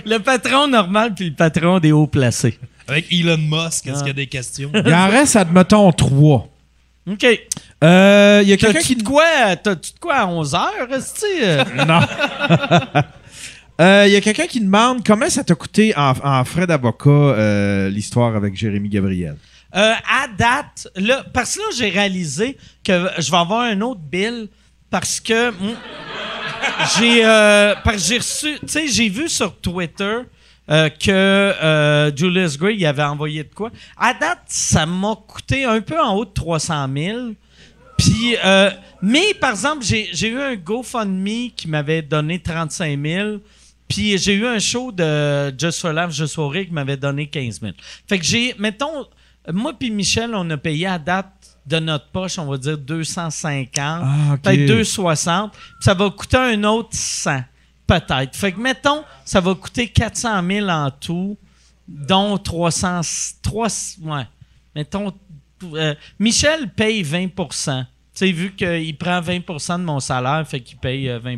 le 0.05 0.18
patron 0.18 0.68
normal 0.68 1.14
puis 1.14 1.31
le 1.31 1.35
patron 1.35 1.78
des 1.81 1.90
hauts 1.93 2.06
placés. 2.06 2.59
Avec 2.89 3.06
Elon 3.12 3.39
Musk, 3.39 3.86
est-ce 3.86 3.97
Ah. 3.97 3.98
qu'il 3.98 4.06
y 4.09 4.11
a 4.11 4.12
des 4.12 4.27
questions? 4.27 4.70
Il 4.74 4.94
en 4.94 5.09
reste, 5.09 5.36
admettons, 5.36 5.90
trois. 5.93 6.48
OK. 7.11 7.27
Euh, 7.82 8.40
Il 8.43 8.48
y 8.48 8.52
a 8.52 8.56
quelqu'un 8.56 8.73
T'as-tu 8.74 8.86
qui 8.86 8.97
de 8.97 9.02
quoi, 9.02 9.56
t'as-tu 9.62 9.93
de 9.93 9.98
quoi 9.98 10.15
à 10.16 10.27
11 10.27 10.55
heures, 10.55 10.89
est 10.90 11.74
Non. 11.86 12.01
Euh, 13.81 14.05
Il 14.06 14.12
y 14.12 14.16
a 14.16 14.20
quelqu'un 14.20 14.47
qui 14.47 14.61
demande 14.61 15.05
comment 15.05 15.28
ça 15.28 15.43
t'a 15.43 15.55
coûté 15.56 15.93
en, 15.97 16.12
en 16.23 16.44
frais 16.44 16.66
d'avocat 16.66 17.11
euh, 17.11 17.89
l'histoire 17.89 18.36
avec 18.36 18.55
Jérémy 18.55 18.89
Gabriel? 18.89 19.36
Euh, 19.74 19.93
à 20.09 20.28
date, 20.39 20.86
là, 20.94 21.24
parce 21.35 21.56
que 21.56 21.61
là, 21.61 21.66
j'ai 21.77 21.89
réalisé 21.89 22.56
que 22.85 23.09
je 23.19 23.31
vais 23.32 23.36
avoir 23.36 23.62
un 23.62 23.81
autre 23.81 24.01
bill 24.01 24.47
parce 24.90 25.19
que 25.19 25.51
mm, 25.51 25.74
j'ai 26.97 27.24
euh, 27.24 27.74
parce 27.82 27.97
que 27.97 28.02
j'ai 28.09 28.19
reçu, 28.19 28.52
tu 28.61 28.69
sais, 28.69 28.86
j'ai 28.86 29.09
vu 29.09 29.28
sur 29.28 29.56
Twitter 29.56 30.19
euh, 30.70 30.89
que 30.89 31.11
euh, 31.11 32.15
Julius 32.15 32.59
Gray 32.59 32.77
il 32.77 32.86
avait 32.86 33.03
envoyé 33.03 33.45
de 33.45 33.55
quoi? 33.55 33.70
À 33.97 34.15
date, 34.15 34.43
ça 34.47 34.86
m'a 34.86 35.15
coûté 35.27 35.65
un 35.65 35.81
peu 35.81 36.01
en 36.01 36.15
haut 36.15 36.24
de 36.24 36.32
300 36.32 36.89
000. 36.97 37.19
Puis, 37.99 38.36
euh, 38.45 38.70
mais 39.03 39.35
par 39.35 39.51
exemple, 39.51 39.85
j'ai 39.85 40.28
eu 40.28 40.41
un 40.41 40.57
GoFundMe 40.57 41.51
qui 41.55 41.69
m'avait 41.69 42.03
donné 42.03 42.41
35 42.41 42.99
000. 43.01 43.36
Puis 43.86 44.16
j'ai 44.19 44.35
eu 44.35 44.47
un 44.47 44.59
show 44.59 44.91
de 44.91 45.55
Just 45.59 45.81
for 45.81 45.93
Laugh, 45.93 46.11
Just 46.11 46.35
for 46.35 46.51
Rire 46.51 46.66
qui 46.66 46.73
m'avait 46.73 46.97
donné 46.97 47.27
15 47.27 47.61
000. 47.61 47.73
Fait 48.09 48.19
que 48.19 48.24
j'ai, 48.24 48.55
mettons, 48.59 49.07
moi 49.53 49.74
puis 49.78 49.91
Michel, 49.91 50.35
on 50.35 50.49
a 50.51 50.57
payé 50.57 50.86
à 50.86 50.99
date 50.99 51.31
de 51.66 51.78
notre 51.78 52.09
poche, 52.09 52.39
on 52.39 52.47
va 52.47 52.57
dire 52.59 52.78
250, 52.78 53.73
Ah, 53.78 54.36
peut-être 54.43 54.66
260. 54.66 55.53
Puis 55.53 55.61
ça 55.81 55.95
va 55.95 56.11
coûter 56.11 56.36
un 56.36 56.65
autre 56.65 56.91
100, 56.93 57.41
peut-être. 57.86 58.35
Fait 58.36 58.52
que 58.52 58.61
mettons, 58.61 59.05
ça 59.24 59.40
va 59.40 59.55
coûter 59.55 59.89
400 59.89 60.43
000 60.47 60.69
en 60.69 60.90
tout, 60.90 61.36
dont 61.89 62.39
300, 62.39 63.01
3, 63.43 63.69
ouais. 64.02 64.27
Mettons, 64.74 65.12
euh, 65.74 65.94
Michel 66.19 66.69
paye 66.70 67.02
20% 67.02 67.85
Tu 67.85 67.86
sais, 68.15 68.32
vu 68.32 68.55
qu'il 68.55 68.97
prend 68.97 69.20
20% 69.20 69.78
de 69.78 69.85
mon 69.85 70.01
salaire, 70.01 70.47
fait 70.47 70.61
qu'il 70.61 70.78
paye 70.78 71.09
euh, 71.09 71.19
20 71.19 71.36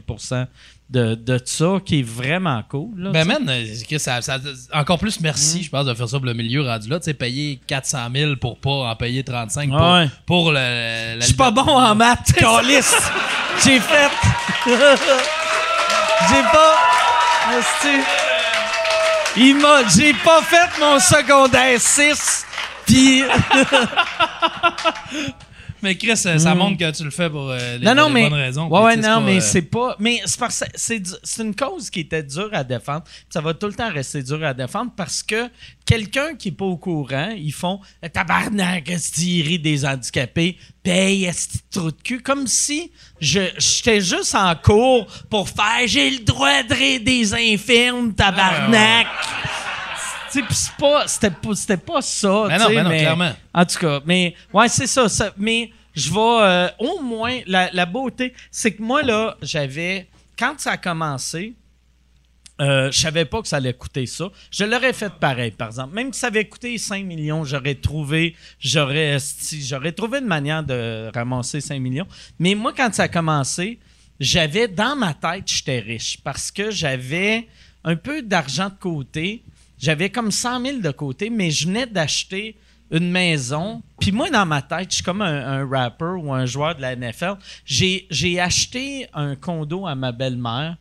de, 0.88 1.14
de 1.16 1.40
ça, 1.44 1.78
qui 1.84 1.98
est 1.98 2.02
vraiment 2.02 2.62
cool. 2.68 2.90
là, 3.00 3.10
Ben, 3.10 3.24
man, 3.26 3.44
euh, 3.48 3.64
que 3.90 3.98
ça, 3.98 4.22
ça- 4.22 4.38
encore 4.72 4.98
plus 5.00 5.18
Mm. 5.18 5.22
merci, 5.24 5.62
je 5.64 5.70
pense, 5.70 5.84
de 5.84 5.92
faire 5.94 6.08
ça 6.08 6.16
pour 6.18 6.26
le 6.26 6.34
milieu 6.34 6.62
rendu 6.62 6.88
là. 6.88 7.00
Tu 7.00 7.06
sais, 7.06 7.14
payer 7.14 7.58
400 7.66 7.98
000 8.14 8.36
pour 8.36 8.58
pas 8.60 8.70
en 8.90 8.94
payer 8.94 9.24
35 9.24 9.70
pour, 9.70 9.80
Ouais. 9.80 10.08
pour 10.26 10.52
le, 10.52 11.16
Je 11.20 11.24
suis 11.26 11.34
pas 11.34 11.50
bon 11.50 11.62
en 11.66 11.94
maths, 11.96 12.32
calice. 12.34 12.94
J'ai 13.64 13.80
fait. 13.80 14.10
J'ai 16.28 16.42
pas. 16.42 16.76
Il 19.36 19.56
m'a. 19.56 19.88
J'ai 19.88 20.12
pas 20.14 20.42
fait 20.42 20.78
mon 20.80 20.98
secondaire 20.98 21.80
6. 21.80 22.44
Puis. 22.86 23.24
Mais 25.82 25.94
Chris, 25.96 26.16
ça, 26.16 26.38
ça 26.38 26.54
montre 26.54 26.78
que 26.78 26.90
tu 26.90 27.04
le 27.04 27.10
fais 27.10 27.28
pour 27.28 27.50
euh, 27.50 27.76
les, 27.78 27.84
non, 27.84 27.94
non, 27.94 28.08
les 28.08 28.12
mais. 28.14 28.22
bonnes 28.30 28.38
raisons. 28.38 28.68
Ouais, 28.68 28.96
non, 28.96 29.02
pas, 29.02 29.20
mais 29.20 29.36
euh, 29.36 29.40
c'est 29.40 29.62
pas. 29.62 29.94
Mais 29.98 30.20
c'est 30.24 30.38
parce 30.40 30.60
que 30.60 30.66
c'est 31.22 31.42
une 31.42 31.54
cause 31.54 31.90
qui 31.90 32.00
était 32.00 32.22
dure 32.22 32.48
à 32.52 32.64
défendre. 32.64 33.04
Ça 33.28 33.40
va 33.40 33.52
tout 33.54 33.66
le 33.66 33.74
temps 33.74 33.92
rester 33.92 34.22
dur 34.22 34.42
à 34.44 34.54
défendre 34.54 34.92
parce 34.96 35.22
que 35.22 35.48
quelqu'un 35.84 36.34
qui 36.34 36.48
est 36.48 36.52
pas 36.52 36.64
au 36.64 36.76
courant, 36.78 37.30
ils 37.36 37.52
font 37.52 37.80
tabarnak, 38.12 38.88
est 38.90 39.58
des 39.58 39.84
handicapés, 39.84 40.56
paye, 40.82 41.24
est 41.26 41.48
trou 41.70 41.90
de 41.90 41.96
cul. 42.02 42.22
Comme 42.22 42.46
si 42.46 42.90
je- 43.20 43.50
j'étais 43.58 44.00
juste 44.00 44.34
en 44.34 44.54
cours 44.56 45.06
pour 45.30 45.48
faire 45.48 45.86
j'ai 45.86 46.10
le 46.10 46.24
droit 46.24 46.62
de 46.62 46.74
rire 46.74 47.00
des 47.04 47.34
infirmes, 47.34 48.14
tabarnak. 48.14 49.06
C'est 49.06 49.30
pas, 49.42 49.65
c'était 51.06 51.30
pas, 51.30 51.54
c'était 51.54 51.76
pas 51.76 52.02
ça. 52.02 52.28
Non, 52.28 52.48
non, 52.58 52.88
mais- 52.88 52.98
clairement. 53.00 53.32
En 53.54 53.64
tout 53.64 53.78
cas, 53.78 54.00
mais 54.04 54.34
ouais, 54.52 54.68
c'est 54.68 54.86
ça, 54.86 55.08
ça. 55.08 55.32
Mais 55.36 55.70
je 55.94 56.10
vais 56.10 56.18
euh, 56.20 56.68
au 56.78 57.00
moins 57.02 57.40
la, 57.46 57.70
la 57.72 57.86
beauté, 57.86 58.34
c'est 58.50 58.72
que 58.72 58.82
moi 58.82 59.02
là, 59.02 59.36
j'avais 59.42 60.08
quand 60.38 60.54
ça 60.58 60.72
a 60.72 60.76
commencé. 60.76 61.54
Euh, 62.58 62.90
je 62.90 62.98
savais 62.98 63.26
pas 63.26 63.42
que 63.42 63.48
ça 63.48 63.56
allait 63.56 63.74
coûter 63.74 64.06
ça. 64.06 64.30
Je 64.50 64.64
l'aurais 64.64 64.94
fait 64.94 65.12
pareil, 65.12 65.50
par 65.50 65.68
exemple. 65.68 65.94
Même 65.94 66.10
si 66.14 66.20
ça 66.20 66.28
avait 66.28 66.46
coûté 66.46 66.78
5 66.78 67.04
millions, 67.04 67.44
j'aurais 67.44 67.74
trouvé, 67.74 68.34
j'aurais, 68.58 69.18
j'aurais 69.60 69.92
trouvé 69.92 70.20
une 70.20 70.26
manière 70.26 70.62
de 70.62 71.10
ramasser 71.14 71.60
5 71.60 71.78
millions. 71.78 72.06
Mais 72.38 72.54
moi, 72.54 72.72
quand 72.74 72.94
ça 72.94 73.02
a 73.02 73.08
commencé, 73.08 73.78
j'avais 74.18 74.68
dans 74.68 74.96
ma 74.96 75.12
tête, 75.12 75.42
j'étais 75.46 75.80
riche 75.80 76.16
parce 76.24 76.50
que 76.50 76.70
j'avais 76.70 77.46
un 77.84 77.94
peu 77.96 78.22
d'argent 78.22 78.70
de 78.70 78.74
côté. 78.80 79.42
J'avais 79.78 80.10
comme 80.10 80.30
100 80.30 80.62
000 80.62 80.78
de 80.80 80.90
côté, 80.90 81.30
mais 81.30 81.50
je 81.50 81.66
venais 81.66 81.86
d'acheter 81.86 82.56
une 82.90 83.10
maison. 83.10 83.82
Puis 84.00 84.12
moi, 84.12 84.30
dans 84.30 84.46
ma 84.46 84.62
tête, 84.62 84.90
je 84.90 84.96
suis 84.96 85.04
comme 85.04 85.22
un, 85.22 85.60
un 85.60 85.68
rapper 85.68 86.16
ou 86.18 86.32
un 86.32 86.46
joueur 86.46 86.76
de 86.76 86.82
la 86.82 86.94
NFL. 86.94 87.34
J'ai, 87.64 88.40
acheté 88.40 89.06
un 89.12 89.34
condo 89.36 89.86
à 89.86 89.94
ma 89.94 90.12
belle-mère. 90.12 90.76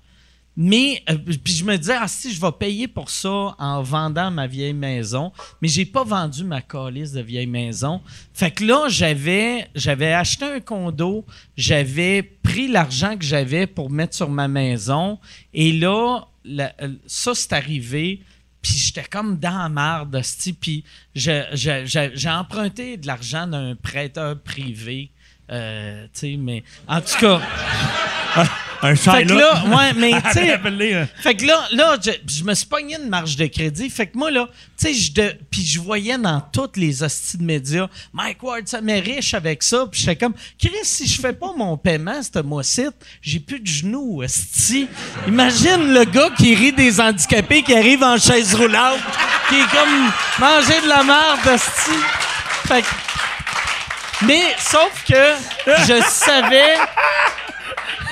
Mais 0.58 1.04
euh, 1.10 1.18
puis 1.44 1.54
je 1.54 1.66
me 1.66 1.78
disais, 1.78 1.98
ah 2.00 2.08
si, 2.08 2.34
je 2.34 2.40
vais 2.40 2.52
payer 2.58 2.88
pour 2.88 3.10
ça 3.10 3.56
en 3.60 3.82
vendant 3.82 4.32
ma 4.32 4.48
vieille 4.48 4.74
maison. 4.74 5.34
Mais 5.62 5.68
j'ai 5.68 5.86
pas 5.86 6.06
vendu 6.06 6.46
ma 6.46 6.62
calice 6.62 7.12
de 7.12 7.22
vieille 7.22 7.48
maison. 7.48 8.02
Fait 8.34 8.52
que 8.52 8.64
là, 8.64 8.86
j'avais, 8.88 9.68
j'avais 9.76 10.14
acheté 10.14 10.46
un 10.46 10.62
condo, 10.62 11.26
j'avais 11.58 12.24
pris 12.24 12.70
l'argent 12.70 13.18
que 13.18 13.26
j'avais 13.26 13.68
pour 13.68 13.90
mettre 13.90 14.16
sur 14.16 14.30
ma 14.30 14.48
maison. 14.48 15.20
Et 15.54 15.74
là, 15.74 16.26
euh, 16.48 16.70
ça, 17.06 17.36
c'est 17.36 17.52
arrivé. 17.52 18.22
Puis 18.66 18.80
j'étais 18.80 19.04
comme 19.04 19.38
dans 19.38 19.60
la 19.60 19.70
marde, 19.70 20.20
Puis 20.60 20.84
j'ai 21.14 22.30
emprunté 22.30 22.98
de 22.98 23.06
l'argent 23.06 23.46
d'un 23.46 23.76
prêteur 23.76 24.40
privé. 24.40 25.12
Euh, 25.52 26.06
tu 26.06 26.20
sais, 26.20 26.36
mais 26.36 26.64
en 26.88 27.00
tout 27.00 27.20
cas. 27.20 27.42
Un 28.82 28.96
Fait 28.96 29.26
que 29.26 29.34
là, 29.34 29.64
ouais, 29.66 29.94
mais 29.96 30.12
tu 30.22 30.32
sais, 30.32 30.60
euh, 30.64 31.06
fait 31.22 31.36
que 31.36 31.46
là, 31.46 31.68
là 31.72 31.98
je, 32.04 32.12
je 32.28 32.44
me 32.44 32.54
suis 32.54 32.66
pogné 32.66 32.96
une 33.02 33.10
marge 33.10 33.36
de 33.36 33.46
crédit. 33.48 33.90
Fait 33.90 34.08
que 34.08 34.18
moi, 34.18 34.32
là, 34.32 34.48
tu 34.80 34.88
sais, 34.88 34.94
je 34.94 35.12
de- 35.14 35.36
puis 35.50 35.66
je 35.66 35.80
voyais 35.80 36.18
dans 36.18 36.42
toutes 36.42 36.78
les 36.78 37.02
hosties 37.04 37.38
de 37.38 37.44
médias, 37.44 37.88
Mike 38.14 38.44
Ward, 38.44 38.68
ça 38.68 38.82
m'est 38.82 39.00
riche 39.00 39.34
avec 39.34 39.64
ça. 39.64 39.86
Puis 39.92 40.02
j'étais 40.02 40.16
comme, 40.18 40.34
Chris, 40.60 40.70
si 40.84 41.08
je 41.08 41.20
fais 41.20 41.34
pas 41.34 41.52
mon 41.58 41.78
paiement, 41.78 42.22
ce 42.22 42.40
mois-ci, 42.42 42.86
j'ai 43.22 43.40
plus 43.40 43.60
de 43.60 43.68
genoux, 43.68 44.22
hostie. 44.24 44.88
Imagine 45.28 45.94
le 45.94 46.04
gars 46.06 46.30
qui 46.38 46.54
rit 46.56 46.74
des 46.74 47.00
handicapés, 47.00 47.64
qui 47.64 47.74
arrive 47.76 48.04
en 48.04 48.18
chaise 48.18 48.54
roulante, 48.56 49.00
qui 49.50 49.56
est 49.56 49.70
comme 49.72 50.12
manger 50.40 50.82
de 50.84 50.90
la 50.90 51.04
merde, 51.04 51.40
hostie. 51.54 52.00
Fait 52.68 52.82
que, 52.82 52.88
mais, 54.26 54.44
sauf 54.58 55.04
que 55.08 55.34
je 55.88 56.02
savais 56.10 56.76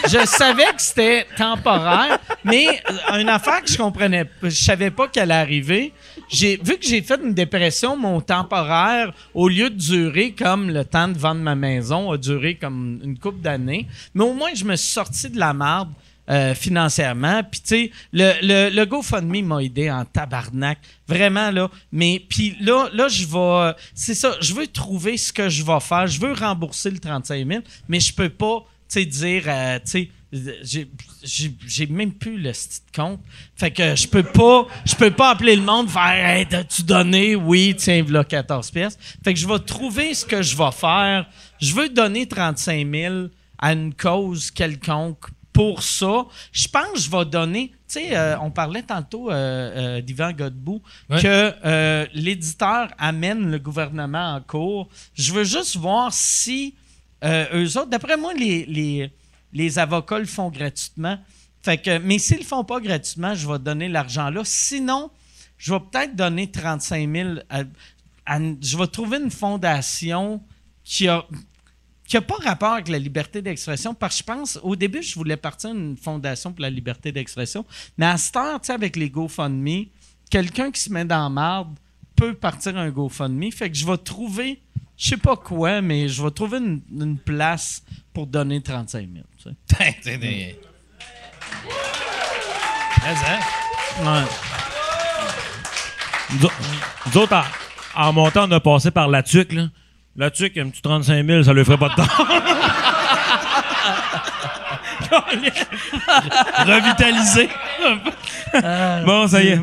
je 0.07 0.25
savais 0.25 0.65
que 0.75 0.81
c'était 0.81 1.25
temporaire, 1.37 2.19
mais 2.43 2.67
euh, 3.11 3.19
une 3.19 3.29
affaire 3.29 3.61
que 3.61 3.69
je 3.69 3.77
comprenais, 3.77 4.25
je 4.41 4.49
savais 4.49 4.91
pas 4.91 5.07
qu'elle 5.07 5.31
arriver. 5.31 5.93
J'ai 6.29 6.57
vu 6.57 6.77
que 6.77 6.85
j'ai 6.85 7.01
fait 7.01 7.19
une 7.23 7.33
dépression, 7.33 7.95
mon 7.97 8.21
temporaire, 8.21 9.13
au 9.33 9.47
lieu 9.47 9.69
de 9.69 9.77
durer 9.77 10.31
comme 10.31 10.69
le 10.69 10.83
temps 10.85 11.07
de 11.07 11.17
vendre 11.17 11.41
ma 11.41 11.55
maison, 11.55 12.11
a 12.11 12.17
duré 12.17 12.55
comme 12.55 12.99
une 13.03 13.17
couple 13.17 13.41
d'années. 13.41 13.87
Mais 14.13 14.23
au 14.23 14.33
moins, 14.33 14.51
je 14.55 14.65
me 14.65 14.75
suis 14.75 14.91
sorti 14.91 15.29
de 15.29 15.39
la 15.39 15.53
marde. 15.53 15.89
euh, 16.29 16.55
financièrement. 16.55 17.41
Puis, 17.43 17.59
tu 17.59 17.67
sais, 17.67 17.91
le, 18.13 18.31
le, 18.41 18.69
le 18.73 18.85
GoFundMe 18.85 19.41
m'a 19.45 19.61
aidé 19.61 19.91
en 19.91 20.05
tabarnak. 20.05 20.77
Vraiment, 21.05 21.51
là. 21.51 21.69
Mais, 21.91 22.23
puis 22.29 22.55
là, 22.61 22.87
là, 22.93 23.09
je 23.09 23.25
vais... 23.25 23.73
C'est 23.93 24.13
ça, 24.15 24.37
je 24.39 24.53
veux 24.53 24.67
trouver 24.67 25.17
ce 25.17 25.33
que 25.33 25.49
je 25.49 25.63
vais 25.65 25.79
faire. 25.81 26.07
Je 26.07 26.21
veux 26.21 26.31
rembourser 26.31 26.91
le 26.91 26.99
35 26.99 27.45
000, 27.45 27.59
mais 27.89 27.99
je 27.99 28.13
peux 28.13 28.29
pas, 28.29 28.63
sais, 28.93 29.05
dire... 29.05 29.43
euh, 29.47 29.79
tu 29.79 29.91
sais, 29.91 30.09
j'ai- 31.23 31.87
même 31.87 32.11
plus 32.13 32.37
le 32.37 32.51
petit 32.51 32.81
compte. 32.95 33.19
Fait 33.55 33.71
que 33.71 33.95
je 33.95 34.07
peux 34.07 34.23
pas 34.23 34.65
je 34.85 34.95
peux 34.95 35.11
pas 35.11 35.29
appeler 35.31 35.55
le 35.55 35.61
monde 35.61 35.89
faire 35.89 36.25
hey, 36.27 36.45
t'as-tu 36.47 36.81
donné? 36.83 37.35
Oui 37.35 37.75
tiens 37.77 38.01
voilà 38.03 38.23
14 38.23 38.71
pièces. 38.71 38.97
Fait 39.23 39.33
que 39.33 39.39
je 39.39 39.47
vais 39.47 39.59
trouver 39.59 40.13
ce 40.15 40.25
que 40.25 40.41
je 40.41 40.57
vais 40.57 40.71
faire. 40.71 41.27
Je 41.61 41.73
veux 41.75 41.87
donner 41.89 42.27
35 42.27 42.87
000 42.91 43.15
à 43.59 43.73
une 43.73 43.93
cause 43.93 44.49
quelconque 44.49 45.25
pour 45.53 45.83
ça. 45.83 46.25
Je 46.51 46.67
pense 46.67 46.93
que 46.93 46.99
je 46.99 47.11
vais 47.11 47.25
donner 47.25 47.69
tu 47.87 47.99
sais 47.99 48.17
euh, 48.17 48.35
on 48.39 48.49
parlait 48.49 48.81
tantôt 48.81 49.29
euh, 49.29 49.35
euh, 49.35 50.01
d'Yvan 50.01 50.31
Godbout 50.33 50.81
Ouais. 51.11 51.21
que 51.21 52.07
l'éditeur 52.17 52.89
amène 52.97 53.51
le 53.51 53.59
gouvernement 53.59 54.33
en 54.35 54.41
cours. 54.41 54.89
Je 55.13 55.31
veux 55.31 55.43
juste 55.43 55.75
voir 55.77 56.11
si 56.11 56.73
euh, 57.23 57.45
eux 57.65 57.77
autres, 57.77 57.89
d'après 57.89 58.17
moi, 58.17 58.33
les, 58.33 59.11
les, 59.53 59.79
avocats 59.79 60.19
le 60.19 60.25
font 60.25 60.49
gratuitement. 60.49 61.17
Fait 61.61 61.77
que, 61.77 61.97
mais 61.99 62.19
s'ils 62.19 62.39
le 62.39 62.43
font 62.43 62.63
pas 62.63 62.79
gratuitement, 62.79 63.33
je 63.35 63.47
vais 63.47 63.59
donner 63.59 63.87
l'argent 63.87 64.29
là. 64.29 64.41
Sinon, 64.43 65.09
je 65.57 65.73
vais 65.73 65.79
peut-être 65.79 66.15
donner 66.15 66.51
35 66.51 67.09
000. 67.15 67.29
à- 67.49 67.63
à 68.25 68.37
une- 68.37 68.57
je 68.61 68.77
vais 68.77 68.87
trouver 68.87 69.17
une 69.17 69.31
fondation 69.31 70.41
qui 70.83 71.07
a 71.07 71.25
qui 72.05 72.17
n'a 72.17 72.21
pas 72.21 72.35
rapport 72.43 72.73
avec 72.73 72.89
la 72.89 72.99
liberté 72.99 73.41
d'expression, 73.41 73.93
parce 73.93 74.15
que 74.15 74.19
je 74.19 74.23
pense, 74.37 74.59
au 74.61 74.75
début, 74.75 75.01
je 75.01 75.15
voulais 75.15 75.37
partir 75.37 75.69
une 75.71 75.95
fondation 75.97 76.51
pour 76.51 76.61
la 76.61 76.69
liberté 76.69 77.11
d'expression, 77.13 77.65
mais 77.97 78.05
à 78.05 78.17
cette 78.17 78.35
heure, 78.35 78.59
avec 78.69 78.97
les 78.97 79.09
GoFundMe, 79.09 79.85
quelqu'un 80.29 80.69
qui 80.69 80.81
se 80.81 80.91
met 80.91 81.05
dans 81.05 81.23
la 81.23 81.29
marde 81.29 81.77
peut 82.15 82.33
partir 82.33 82.77
un 82.77 82.89
GoFundMe. 82.91 83.51
Fait 83.51 83.69
que 83.71 83.77
je 83.77 83.85
vais 83.85 83.97
trouver, 83.97 84.61
je 84.97 85.07
sais 85.09 85.17
pas 85.17 85.35
quoi, 85.35 85.81
mais 85.81 86.07
je 86.07 86.23
vais 86.23 86.31
trouver 86.31 86.59
une, 86.59 86.81
une 86.91 87.17
place 87.17 87.83
pour 88.13 88.27
donner 88.27 88.61
35 88.61 89.07
000. 89.13 89.25
tu 89.37 89.49
sais. 89.75 89.97
T'es 90.03 90.17
des- 90.17 90.59
hein? 94.05 94.25
Nous, 96.31 96.45
autres- 96.45 96.55
nous 97.05 97.17
autres, 97.21 97.35
en, 97.95 98.07
en 98.07 98.13
montant, 98.13 98.47
on 98.47 98.51
a 98.51 98.59
passé 98.59 98.91
par 98.91 99.07
la 99.07 99.23
tuque, 99.23 99.53
là. 99.53 99.67
La 100.15 100.29
tuque, 100.31 100.57
un 100.57 100.69
petit 100.69 100.81
35 100.81 101.25
000, 101.25 101.43
ça 101.43 101.53
lui 101.53 101.65
ferait 101.65 101.77
pas 101.77 101.89
de 101.89 101.95
temps. 101.95 102.07
Revitalisé. 106.65 107.49
bon, 109.05 109.27
ça 109.27 109.41
y 109.43 109.47
est. 109.49 109.59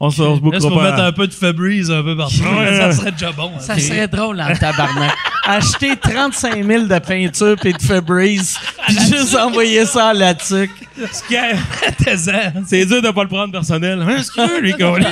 on 0.00 0.10
se, 0.10 0.22
on 0.22 0.34
se 0.34 0.34
Est-ce 0.34 0.40
bouclera 0.40 0.68
qu'on 0.68 0.76
pas. 0.76 0.90
mettre 0.90 1.02
un 1.02 1.12
peu 1.12 1.26
de 1.26 1.34
Febreze 1.34 1.90
un 1.90 2.02
peu 2.02 2.16
partout? 2.16 2.34
Ça 2.76 2.92
serait 2.92 3.12
déjà 3.12 3.32
bon. 3.32 3.52
hein. 3.56 3.60
Ça 3.60 3.78
serait 3.78 4.08
drôle 4.08 4.40
en 4.40 4.54
tabarnak. 4.54 5.12
Acheter 5.44 5.96
35 5.96 6.64
000 6.64 6.84
de 6.86 6.98
peinture 6.98 7.56
et 7.64 7.72
de 7.72 7.80
Febreze, 7.82 8.58
puis 8.86 8.96
juste 8.98 9.36
envoyer 9.36 9.84
ça 9.86 10.08
à 10.08 10.14
la 10.14 10.34
tuque. 10.34 10.70
Ce 11.12 11.22
qui 11.22 11.34
est- 11.34 11.56
T'es-en. 12.04 12.64
C'est 12.66 12.84
dur 12.86 13.00
de 13.02 13.10
pas 13.10 13.22
le 13.22 13.28
prendre 13.28 13.52
personnel. 13.52 14.02
Hein, 14.02 14.16
lui, 14.60 14.72
qu'on- 14.78 14.96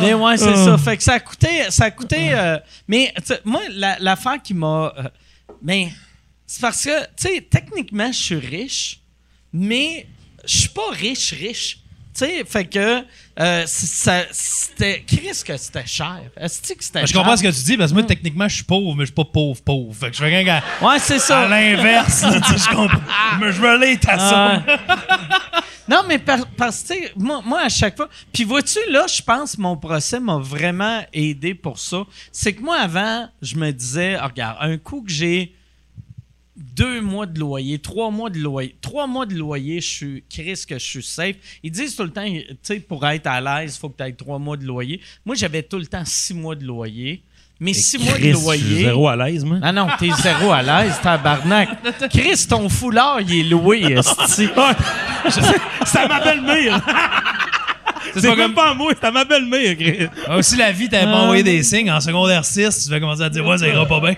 Mais 0.00 0.14
ouais, 0.14 0.36
c'est 0.36 0.56
ça. 0.56 0.78
Fait 0.78 0.96
que 0.96 1.02
ça 1.02 1.14
a 1.14 1.20
coûté. 1.20 1.48
Ça 1.68 1.84
a 1.86 1.90
coûté 1.90 2.28
euh, 2.32 2.56
mais 2.88 3.12
moi, 3.44 3.60
la- 3.72 3.96
l'affaire 4.00 4.40
qui 4.42 4.54
m'a. 4.54 4.92
euh, 4.98 5.02
ben, 5.62 5.90
c'est 6.46 6.60
parce 6.60 6.84
que, 6.84 7.04
tu 7.16 7.28
sais, 7.28 7.46
techniquement, 7.48 8.10
je 8.12 8.18
suis 8.18 8.34
riche, 8.36 9.00
mais 9.52 10.06
je 10.44 10.58
suis 10.58 10.68
pas 10.68 10.90
riche, 10.90 11.32
riche. 11.32 11.78
Tu 12.14 12.24
sais, 12.24 12.44
fait 12.44 12.64
que. 12.66 13.04
Euh, 13.40 13.64
c'était. 13.66 15.02
Qu'est-ce 15.06 15.44
que 15.44 15.56
c'était 15.56 15.86
cher? 15.86 16.20
Est-ce 16.36 16.60
que 16.74 16.82
c'était 16.84 17.06
Je 17.06 17.12
comprends 17.14 17.36
ce 17.36 17.42
que 17.42 17.48
tu 17.48 17.62
dis, 17.64 17.76
parce 17.76 17.90
que 17.90 17.94
moi, 17.96 18.02
techniquement, 18.04 18.48
je 18.48 18.56
suis 18.56 18.64
pauvre, 18.64 18.94
mais 18.94 19.02
je 19.04 19.06
suis 19.06 19.14
pas 19.14 19.24
pauvre, 19.24 19.60
pauvre. 19.62 19.94
Fait 19.94 20.10
que 20.10 20.16
je 20.16 20.18
fais 20.22 20.26
rien 20.28 20.44
qu'à 20.44 20.62
Ouais, 20.86 20.98
c'est 20.98 21.18
ça. 21.18 21.40
à 21.42 21.48
l'inverse, 21.48 22.24
je 22.24 22.68
comprends. 22.74 22.98
Mais 23.40 23.52
je 23.52 23.60
me 23.60 23.78
l'ai 23.78 23.96
ta. 23.96 24.62
Non, 25.88 26.02
mais 26.06 26.18
par- 26.18 26.46
parce 26.56 26.84
que, 26.84 26.94
moi, 27.16 27.42
moi, 27.44 27.62
à 27.62 27.68
chaque 27.68 27.96
fois. 27.96 28.08
Puis 28.32 28.44
vois-tu, 28.44 28.78
là, 28.90 29.06
je 29.12 29.20
pense 29.22 29.56
que 29.56 29.60
mon 29.60 29.76
procès 29.76 30.20
m'a 30.20 30.36
vraiment 30.38 31.02
aidé 31.12 31.52
pour 31.54 31.78
ça. 31.80 32.04
C'est 32.30 32.52
que 32.52 32.62
moi, 32.62 32.76
avant, 32.78 33.28
je 33.42 33.56
me 33.56 33.72
disais, 33.72 34.16
regarde, 34.16 34.56
un 34.60 34.76
coup 34.78 35.02
que 35.02 35.10
j'ai 35.10 35.52
deux 36.60 37.00
mois 37.00 37.26
de 37.26 37.38
loyer, 37.40 37.78
trois 37.78 38.10
mois 38.10 38.30
de 38.30 38.38
loyer, 38.38 38.76
trois 38.80 39.06
mois 39.06 39.26
de 39.26 39.34
loyer, 39.34 39.80
je 39.80 39.88
suis, 39.88 40.24
Chris, 40.30 40.62
que 40.68 40.78
je 40.78 40.84
suis 40.84 41.02
safe. 41.02 41.36
Ils 41.62 41.70
disent 41.70 41.96
tout 41.96 42.02
le 42.04 42.10
temps, 42.10 42.24
tu 42.24 42.44
sais, 42.62 42.80
pour 42.80 43.06
être 43.06 43.26
à 43.26 43.40
l'aise, 43.40 43.76
il 43.76 43.80
faut 43.80 43.88
que 43.88 43.96
tu 44.02 44.08
aies 44.08 44.12
trois 44.12 44.38
mois 44.38 44.56
de 44.56 44.64
loyer. 44.64 45.00
Moi, 45.24 45.34
j'avais 45.36 45.62
tout 45.62 45.78
le 45.78 45.86
temps 45.86 46.02
six 46.04 46.34
mois 46.34 46.54
de 46.54 46.64
loyer. 46.64 47.22
Mais 47.62 47.74
six 47.74 47.98
mois 47.98 48.14
de 48.14 48.18
Chris, 48.18 48.30
je 48.30 48.36
suis 48.36 48.42
loyer. 48.44 48.84
Zéro 48.84 49.08
à 49.08 49.16
l'aise, 49.16 49.44
moi? 49.44 49.58
Ah 49.62 49.70
non, 49.72 49.86
t'es 49.98 50.10
zéro 50.22 50.50
à 50.50 50.62
l'aise, 50.62 50.98
tabarnak. 51.02 51.68
Chris, 52.10 52.46
ton 52.48 52.68
foulard, 52.70 53.20
il 53.20 53.40
est 53.40 53.48
loué, 53.50 53.82
esti. 53.92 54.48
C'est 55.86 55.98
à 55.98 56.08
ma 56.08 56.20
belle-mère. 56.20 56.80
C'est 58.14 58.22
pas 58.22 58.34
même 58.36 58.46
comme- 58.46 58.54
pas 58.54 58.70
à 58.70 58.74
moi, 58.74 58.92
c'est 58.98 59.06
à 59.06 59.10
ma 59.12 59.24
belle-mère, 59.24 59.76
Chris. 59.76 60.06
Aussi, 60.36 60.56
la 60.56 60.72
vie 60.72 60.88
t'avait 60.88 61.04
pas 61.04 61.18
envoyé 61.18 61.42
des 61.42 61.62
signes. 61.62 61.90
En 61.92 62.00
secondaire 62.00 62.44
6, 62.44 62.84
tu 62.84 62.90
vas 62.90 62.98
commencer 62.98 63.22
à 63.22 63.28
dire, 63.30 63.46
ouais, 63.46 63.58
ça 63.58 63.68
ira 63.68 63.86
pas 63.86 64.00
bien. 64.00 64.16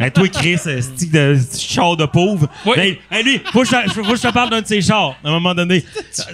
Mais 0.00 0.10
toi, 0.10 0.26
Chris, 0.28 0.56
euh, 0.66 0.80
stick 0.80 1.10
de 1.12 1.36
char 1.58 1.96
de 1.96 2.06
pauvre? 2.06 2.48
Oui. 2.66 2.72
Hey, 2.76 2.98
hey, 3.10 3.22
lui, 3.22 3.40
faut 3.52 3.62
que, 3.62 3.68
je, 3.68 3.90
faut 3.92 4.02
que 4.02 4.16
je 4.16 4.22
te 4.22 4.32
parle 4.32 4.50
d'un 4.50 4.62
de 4.62 4.66
ses 4.66 4.80
chars, 4.80 5.14
à 5.22 5.28
un 5.28 5.32
moment 5.32 5.54
donné. 5.54 5.84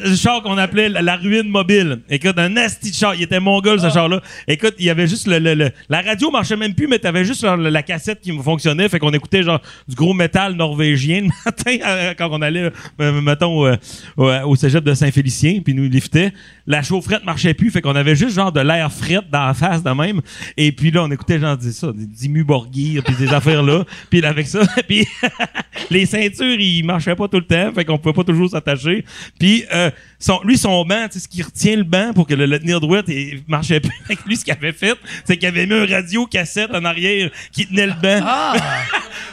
Le 0.05 0.15
char 0.15 0.41
qu'on 0.43 0.57
appelait 0.57 0.89
la, 0.89 1.03
la 1.03 1.17
ruine 1.17 1.49
mobile. 1.49 2.01
Écoute, 2.09 2.39
un 2.39 2.49
de 2.51 2.61
char. 2.93 3.15
Il 3.17 3.23
était 3.23 3.41
mongol, 3.41 3.81
ce 3.81 3.91
char-là. 3.91 4.23
Écoute, 4.47 4.75
il 4.79 4.85
y 4.87 4.91
avait 4.91 5.09
juste 5.09 5.27
le, 5.27 5.39
le- 5.39 5.55
le- 5.55 5.71
la 5.89 6.01
radio 6.01 6.31
marchait 6.31 6.57
même 6.57 6.75
plus, 6.75 6.87
mais 6.87 6.99
t'avais 6.99 7.25
juste 7.25 7.41
genre, 7.43 7.57
la 7.57 7.83
cassette 7.83 8.21
qui 8.21 8.31
fonctionnait. 8.39 8.89
Fait 8.89 8.99
qu'on 9.01 9.11
écoutait 9.13 9.43
genre 9.43 9.61
du 9.89 9.95
gros 9.97 10.15
métal 10.15 10.55
norvégien 10.55 11.23
le 11.23 11.29
matin 11.45 11.77
euh, 11.85 12.15
quand 12.17 12.29
on 12.31 12.41
allait, 12.43 12.71
euh, 13.01 13.21
mettons, 13.21 13.67
euh, 13.67 13.75
au, 14.17 14.27
au 14.31 14.57
cégep 14.57 14.85
de 14.85 14.95
Saint-Félicien, 14.95 15.61
puis 15.65 15.75
nous 15.75 15.89
liftait. 15.89 16.33
La 16.69 16.83
chaufferette 16.83 17.25
marchait 17.25 17.55
plus, 17.55 17.71
fait 17.71 17.81
qu'on 17.83 17.97
avait 17.97 18.15
juste 18.17 18.35
genre 18.37 18.53
de 18.53 18.61
l'air 18.61 18.93
fret 18.93 19.21
dans 19.31 19.47
la 19.47 19.55
face 19.55 19.83
de 19.83 19.91
même. 19.91 20.21
Et 20.57 20.73
puis 20.73 20.91
là, 20.91 21.03
on 21.05 21.11
écoutait 21.11 21.39
genre 21.41 21.57
ça, 21.61 21.89
des 21.93 22.43
Borgir, 22.45 23.03
puis 23.03 23.15
des 23.17 23.33
affaires 23.33 23.56
là. 23.63 23.85
Puis 24.11 24.25
avec 24.25 24.47
ça, 24.47 24.61
puis 24.89 25.07
les 25.91 26.07
ceintures, 26.07 26.59
ils 26.59 26.83
marchaient 26.85 27.17
pas 27.17 27.29
tout 27.29 27.39
le 27.39 27.47
temps, 27.47 27.73
fait 27.75 27.85
qu'on 27.85 27.99
pouvait 27.99 28.15
pas 28.15 28.25
toujours 28.25 28.51
s'attacher. 28.51 29.05
Puis 29.39 29.65
euh, 29.75 29.91
son, 30.19 30.41
lui, 30.45 30.57
son 30.59 30.85
banc, 30.85 31.07
tu 31.11 31.19
sais, 31.19 31.25
ce 31.25 31.29
qui 31.29 31.43
retient 31.43 31.77
le 31.77 31.85
banc 31.85 32.13
pour 32.15 32.27
que 32.27 32.35
le, 32.35 32.47
le 32.47 32.59
tenir 32.59 32.81
droit, 32.81 33.01
il 33.09 33.43
marchait 33.49 33.81
plus. 33.81 33.93
Lui, 34.27 34.37
ce 34.37 34.45
qu'il 34.45 34.53
avait 34.55 34.73
fait, 34.73 34.95
c'est 35.25 35.37
qu'il 35.37 35.49
avait 35.49 35.67
mis 35.67 35.75
un 35.75 35.87
radio 35.87 36.27
cassette 36.27 36.75
en 36.75 36.85
arrière 36.85 37.31
qui 37.53 37.67
tenait 37.67 37.87
le 37.87 37.95
banc. 38.03 38.27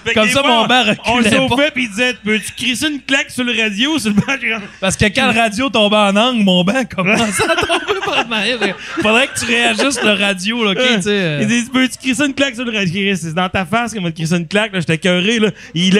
Que 0.05 0.13
Comme 0.13 0.27
ça, 0.29 0.41
fois, 0.41 0.49
mon 0.49 0.67
banc 0.67 0.83
On 1.05 1.19
le 1.19 1.23
reculait 1.23 1.37
chauffait, 1.47 1.71
puis 1.71 1.83
il 1.85 1.89
disait, 1.89 2.13
peux-tu 2.25 2.51
crisser 2.57 2.87
une 2.89 3.01
claque 3.01 3.29
sur 3.29 3.45
le 3.45 3.53
radio, 3.53 3.97
sur 3.99 4.09
le 4.09 4.15
banc? 4.15 4.33
Comme, 4.37 4.61
Parce 4.81 4.97
que 4.97 5.05
quand 5.05 5.31
le 5.31 5.39
radio 5.39 5.69
tombait 5.69 5.95
en 5.95 6.15
angle, 6.17 6.43
mon 6.43 6.63
banc 6.65 6.83
commençait 6.93 7.43
à 7.49 7.55
tomber 7.55 7.99
par 8.05 8.25
derrière. 8.25 8.75
Faudrait 9.01 9.27
que 9.27 9.39
tu 9.39 9.45
réajustes 9.45 10.03
le 10.03 10.11
radio, 10.11 10.63
là, 10.65 10.71
OK, 10.71 10.77
tu 10.95 11.01
sais. 11.03 11.09
euh. 11.09 11.39
Il 11.41 11.47
dit, 11.47 11.63
peux-tu 11.71 11.97
crisser 11.97 12.25
une 12.25 12.33
claque 12.33 12.55
sur 12.55 12.65
le 12.65 12.77
radio? 12.77 13.15
C'est 13.15 13.33
dans 13.33 13.47
ta 13.47 13.65
face 13.65 13.93
qu'il 13.93 14.01
m'a 14.03 14.11
crissé 14.11 14.35
une 14.35 14.47
claque, 14.47 14.73
là, 14.73 14.79
j'étais 14.79 14.97
cœuré, 14.97 15.39
là. 15.39 15.49
Il, 15.73 15.97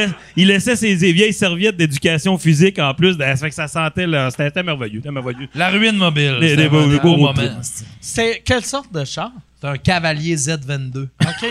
laissait 0.48 0.76
ses, 0.76 0.96
vieilles 0.96 1.34
serviettes 1.34 1.78
d'éducation 1.78 2.38
physique 2.38 2.78
en 2.80 2.94
plus, 2.94 3.18
ça 3.18 3.36
fait 3.36 3.50
que 3.50 3.56
ça 3.56 3.68
sentait, 3.68 4.06
là. 4.08 4.30
C'était 4.30 4.64
merveilleux, 4.64 5.02
merveilleux. 5.12 5.48
La 5.56 5.70
ruine 5.70 5.96
mobile. 5.98 6.38
Les- 6.40 6.50
C'était 6.50 6.64
les 6.64 6.70
beaux- 6.70 6.78
un 6.80 6.88
les 6.92 6.98
beaux 7.00 7.16
beau 7.18 7.26
road 7.28 7.36
moment. 7.38 7.48
trips. 7.50 7.64
c'est- 7.64 7.86
C'est 8.02 8.42
quelle 8.46 8.64
sorte 8.64 8.94
de 8.94 9.04
char? 9.06 9.32
C'est 9.64 9.70
un 9.70 9.78
Cavalier 9.78 10.36
Z22. 10.36 11.04
OK. 11.04 11.10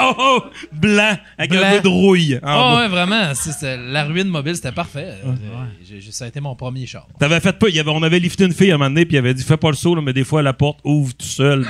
Oh, 0.00 0.12
oh, 0.18 0.42
blanc, 0.72 1.16
avec 1.36 1.50
Blanc. 1.50 1.60
un 1.64 1.70
peu 1.76 1.80
de 1.80 1.88
rouille. 1.88 2.36
en 2.36 2.46
Ah 2.46 2.56
bas. 2.74 2.76
ouais, 2.82 2.88
vraiment. 2.88 3.32
la 3.92 4.04
ruine 4.04 4.28
mobile, 4.28 4.54
c'était 4.54 4.70
parfait. 4.72 5.14
Euh, 5.26 5.32
j'ai- 5.84 6.12
ça 6.12 6.26
a 6.26 6.28
été 6.28 6.40
mon 6.40 6.54
premier 6.54 6.86
char. 6.86 7.08
T'avais 7.18 7.40
fait 7.40 7.52
pas, 7.58 7.68
il 7.68 7.74
y 7.74 7.80
avait, 7.80 7.90
on 7.90 8.02
avait 8.04 8.20
lifté 8.20 8.44
une 8.44 8.52
fille 8.52 8.70
à 8.70 8.76
un 8.76 8.78
moment 8.78 8.90
donné, 8.90 9.04
puis 9.04 9.16
il 9.16 9.18
avait 9.18 9.34
dit 9.34 9.42
fais 9.42 9.56
pas 9.56 9.68
le 9.70 9.74
saut, 9.76 9.94
là, 9.96 10.00
mais 10.02 10.12
des 10.12 10.22
fois 10.24 10.42
la 10.42 10.52
porte 10.52 10.78
ouvre 10.84 11.12
tout 11.14 11.26
seul. 11.26 11.66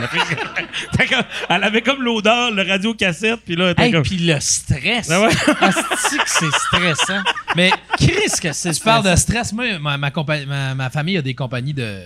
T'as 0.92 1.06
comme- 1.06 1.24
elle 1.48 1.64
avait 1.64 1.80
comme 1.82 2.02
l'odeur, 2.02 2.50
le 2.50 2.62
radio 2.62 2.92
cassette, 2.94 3.40
puis 3.44 3.56
là, 3.56 3.72
Hey, 3.78 3.90
comme. 3.90 4.02
puis 4.02 4.18
le 4.18 4.38
stress. 4.40 5.08
Ah 5.10 5.22
ouais. 5.22 5.28
Que 5.34 6.24
c'est 6.26 6.50
stressant. 6.52 7.22
Mais 7.56 7.70
Chris, 7.96 8.30
que 8.42 8.52
c'est 8.52 8.72
tu 8.72 8.80
parles 8.80 9.10
de 9.10 9.16
stress. 9.16 9.52
Moi, 9.52 9.78
ma, 9.78 9.96
ma, 9.96 10.10
compa- 10.10 10.44
ma- 10.46 10.74
ma 10.74 10.90
famille 10.90 11.16
a 11.16 11.22
des 11.22 11.34
compagnies 11.34 11.74
de, 11.74 11.98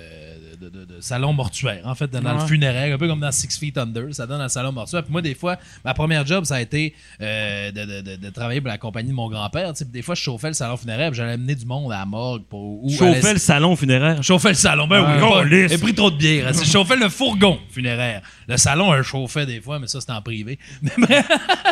de, 0.62 0.68
de- 0.68 0.84
de 0.84 1.00
salons 1.00 1.32
mortuaires, 1.32 1.82
en 1.84 1.94
fait, 1.94 2.08
dans 2.10 2.22
Ouais. 2.22 2.40
le 2.40 2.46
funéraire, 2.46 2.94
un 2.94 2.98
peu 2.98 3.08
comme 3.08 3.20
dans 3.20 3.32
Six 3.32 3.58
Feet 3.58 3.76
Under. 3.78 4.14
Ça 4.14 4.26
donne 4.26 4.40
le 4.42 4.48
salon 4.48 4.72
mortuaire. 4.72 5.02
Puis 5.02 5.12
moi, 5.12 5.20
des 5.22 5.34
fois, 5.34 5.56
ma 5.84 5.92
première 5.94 6.24
job, 6.26 6.44
ça 6.44 6.56
a 6.56 6.60
été 6.60 6.94
euh, 7.20 7.70
de, 7.72 8.16
de- 8.16 8.30
travailler 8.30 8.60
pour 8.60 8.68
la 8.68 8.78
compagnie 8.78 9.10
de 9.10 9.14
mon 9.14 9.28
grand-père. 9.28 9.72
Des 9.72 10.02
fois, 10.02 10.14
je 10.14 10.22
chauffais 10.22 10.48
le 10.48 10.54
salon 10.54 10.76
funéraire, 10.76 11.10
puis 11.10 11.18
j'allais 11.18 11.32
amener 11.32 11.54
du 11.54 11.66
monde 11.66 11.92
à 11.92 11.98
la 11.98 12.06
morgue. 12.06 12.42
Pour, 12.48 12.84
ou 12.84 12.88
à 12.88 12.96
Chauffait 12.96 13.20
la- 13.22 13.32
le 13.34 13.38
salon 13.38 13.76
funéraire? 13.76 14.22
Chauffait 14.22 14.50
le 14.50 14.54
salon. 14.54 14.86
Ben 14.86 15.00
oui, 15.00 15.20
Ah. 15.22 15.68
J'ai 15.68 15.78
pris 15.78 15.94
trop 15.94 16.10
de 16.10 16.16
bière. 16.16 16.48
hein. 16.48 16.52
C'est 16.54 16.64
chauffait 16.64 16.96
le 16.96 17.08
fourgon 17.08 17.58
funéraire. 17.70 18.22
Le 18.48 18.56
salon, 18.56 18.92
elle 18.94 19.02
chauffait 19.02 19.46
des 19.46 19.60
fois, 19.60 19.78
mais 19.78 19.86
ça, 19.86 20.00
c'était 20.00 20.12
en 20.12 20.22
privé. 20.22 20.58
Mais 20.82 20.90
bref, 20.98 21.26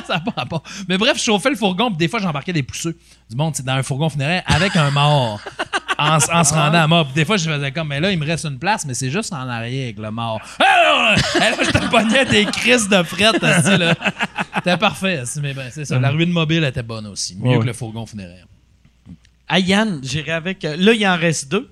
ça 0.07 0.21
pas 0.21 0.33
rapport. 0.37 0.62
Mais 0.89 0.99
bref, 0.99 1.17
je 1.19 1.23
chauffais 1.23 1.51
le 1.51 1.57
fourgon, 1.57 1.89
puis 1.89 1.99
des 1.99 2.09
fois, 2.09 2.21
j'embarquais 2.21 2.53
des 2.53 2.62
pousseux. 2.62 2.97
Du 3.29 3.37
monde, 3.37 3.55
dans 3.65 3.73
un 3.75 3.83
fourgon 3.83 4.09
funéraire 4.09 4.43
avec 4.47 4.75
un 4.77 4.91
mort. 4.91 5.41
En, 6.01 6.19
se 6.21 6.55
rendant 6.55 6.79
à 6.83 6.87
mort. 6.87 7.05
Puis 7.07 7.15
des 7.15 7.25
fois, 7.25 7.37
je 7.37 7.49
faisais 7.51 7.71
comme, 7.73 7.89
mais 7.89 8.01
là, 8.01 8.11
il 8.11 8.19
me 8.19 8.25
reste 8.25 8.45
une 8.47 8.59
place, 8.59 8.87
mais 8.87 8.95
c'est 8.95 9.11
juste 9.11 9.33
en 9.33 9.49
arrière 9.49 9.85
avec 9.85 9.99
le 9.99 10.11
mort. 10.11 10.41
Ah, 10.59 11.15
là, 11.39 11.53
je 11.63 11.71
te 11.71 11.91
pognais 11.91 12.25
des 12.25 12.45
crises 12.47 12.89
de 12.89 13.03
fret. 13.03 13.33
C'était 14.57 14.77
parfait. 14.79 15.23
Mais 15.43 15.53
ben, 15.55 15.69
c'est 15.71 15.85
ça. 15.85 15.99
La 15.99 16.11
ruine 16.11 16.31
mobile 16.33 16.65
était 16.65 16.83
bonne 16.83 17.07
aussi. 17.07 17.37
Mieux 17.37 17.51
Ouais. 17.51 17.59
que 17.61 17.67
le 17.67 17.73
fourgon 17.73 18.07
funéraire. 18.07 18.47
Ah, 19.49 19.59
Yann, 19.59 20.01
j'irai 20.03 20.33
avec. 20.33 20.65
euh, 20.65 20.77
là, 20.79 20.93
il 20.93 21.07
en 21.07 21.17
reste 21.17 21.51
deux. 21.51 21.71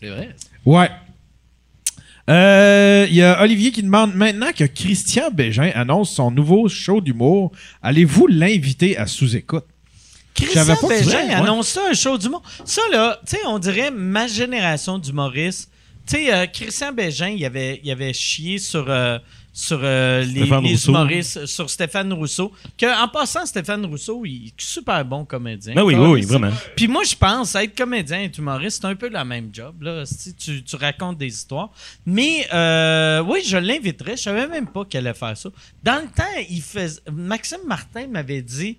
C'est 0.00 0.08
vrai. 0.10 0.30
Ouais. 0.64 0.90
Euh, 2.30 3.06
Il 3.08 3.14
y 3.16 3.22
a 3.22 3.42
Olivier 3.42 3.72
qui 3.72 3.82
demande 3.82 4.14
maintenant 4.14 4.52
que 4.56 4.64
Christian 4.64 5.30
Bégin 5.32 5.70
annonce 5.74 6.12
son 6.12 6.30
nouveau 6.30 6.68
show 6.68 7.00
d'humour, 7.00 7.50
allez-vous 7.82 8.26
l'inviter 8.28 8.96
à 8.96 9.06
sous-écoute? 9.06 9.64
Christian 10.34 10.88
Bégin 10.88 11.28
annonce 11.30 11.68
ça, 11.68 11.82
un 11.90 11.94
show 11.94 12.18
d'humour. 12.18 12.42
Ça, 12.64 12.82
là, 12.90 13.20
tu 13.26 13.36
sais, 13.36 13.42
on 13.46 13.58
dirait 13.58 13.90
ma 13.90 14.26
génération 14.26 14.98
d'humoristes. 14.98 15.70
Tu 16.06 16.16
sais, 16.16 16.34
euh, 16.34 16.46
Christian 16.46 16.92
Bégin, 16.92 17.28
il 17.28 17.44
avait, 17.44 17.80
il 17.84 17.90
avait 17.90 18.12
chié 18.12 18.58
sur, 18.58 18.86
euh, 18.88 19.18
sur 19.52 19.80
euh, 19.82 20.24
les, 20.24 20.48
humoristes, 20.88 21.44
sur 21.46 21.68
Stéphane 21.68 22.12
Rousseau. 22.12 22.52
Que, 22.78 23.04
en 23.04 23.08
passant, 23.08 23.44
Stéphane 23.44 23.84
Rousseau, 23.84 24.24
il 24.24 24.48
est 24.48 24.54
super 24.56 25.04
bon 25.04 25.24
comédien. 25.24 25.74
Ben 25.74 25.82
oui, 25.82 25.94
oui, 25.94 26.08
oui, 26.08 26.22
vraiment. 26.22 26.50
Puis 26.74 26.88
moi, 26.88 27.04
je 27.04 27.14
pense, 27.14 27.54
être 27.54 27.76
comédien 27.76 28.22
et 28.22 28.32
humoriste, 28.36 28.80
c'est 28.80 28.88
un 28.88 28.94
peu 28.94 29.10
la 29.10 29.24
même 29.24 29.50
job. 29.52 29.82
Là. 29.82 30.06
Si 30.06 30.34
tu, 30.34 30.62
tu 30.64 30.76
racontes 30.76 31.18
des 31.18 31.28
histoires. 31.28 31.70
Mais 32.06 32.48
euh, 32.52 33.22
oui, 33.22 33.42
je 33.46 33.58
l'inviterais. 33.58 34.16
Je 34.16 34.22
savais 34.22 34.48
même 34.48 34.66
pas 34.66 34.84
qu'elle 34.86 35.06
allait 35.06 35.18
faire 35.18 35.36
ça. 35.36 35.50
Dans 35.82 36.00
le 36.02 36.08
temps, 36.08 36.24
il 36.48 36.62
faisait... 36.62 37.00
Maxime 37.12 37.60
Martin 37.66 38.06
m'avait 38.06 38.42
dit, 38.42 38.78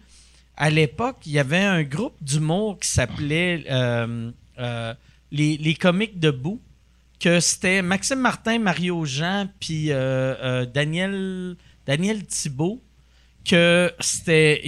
à 0.55 0.69
l'époque, 0.69 1.17
il 1.25 1.31
y 1.31 1.39
avait 1.39 1.57
un 1.57 1.83
groupe 1.83 2.15
d'humour 2.21 2.79
qui 2.79 2.87
s'appelait 2.87 3.65
euh, 3.69 4.31
euh, 4.59 4.93
les, 5.31 5.57
les 5.57 5.73
Comiques 5.73 6.19
debout. 6.19 6.61
Que 7.19 7.39
c'était 7.39 7.81
Maxime 7.81 8.19
Martin, 8.19 8.59
Mario 8.59 9.05
Jean, 9.05 9.47
puis 9.61 9.87
euh, 9.91 10.65
Daniel, 10.65 11.55
Daniel 11.85 12.25
Thibault 12.25 12.81
que 13.45 13.91
c'était 13.99 14.61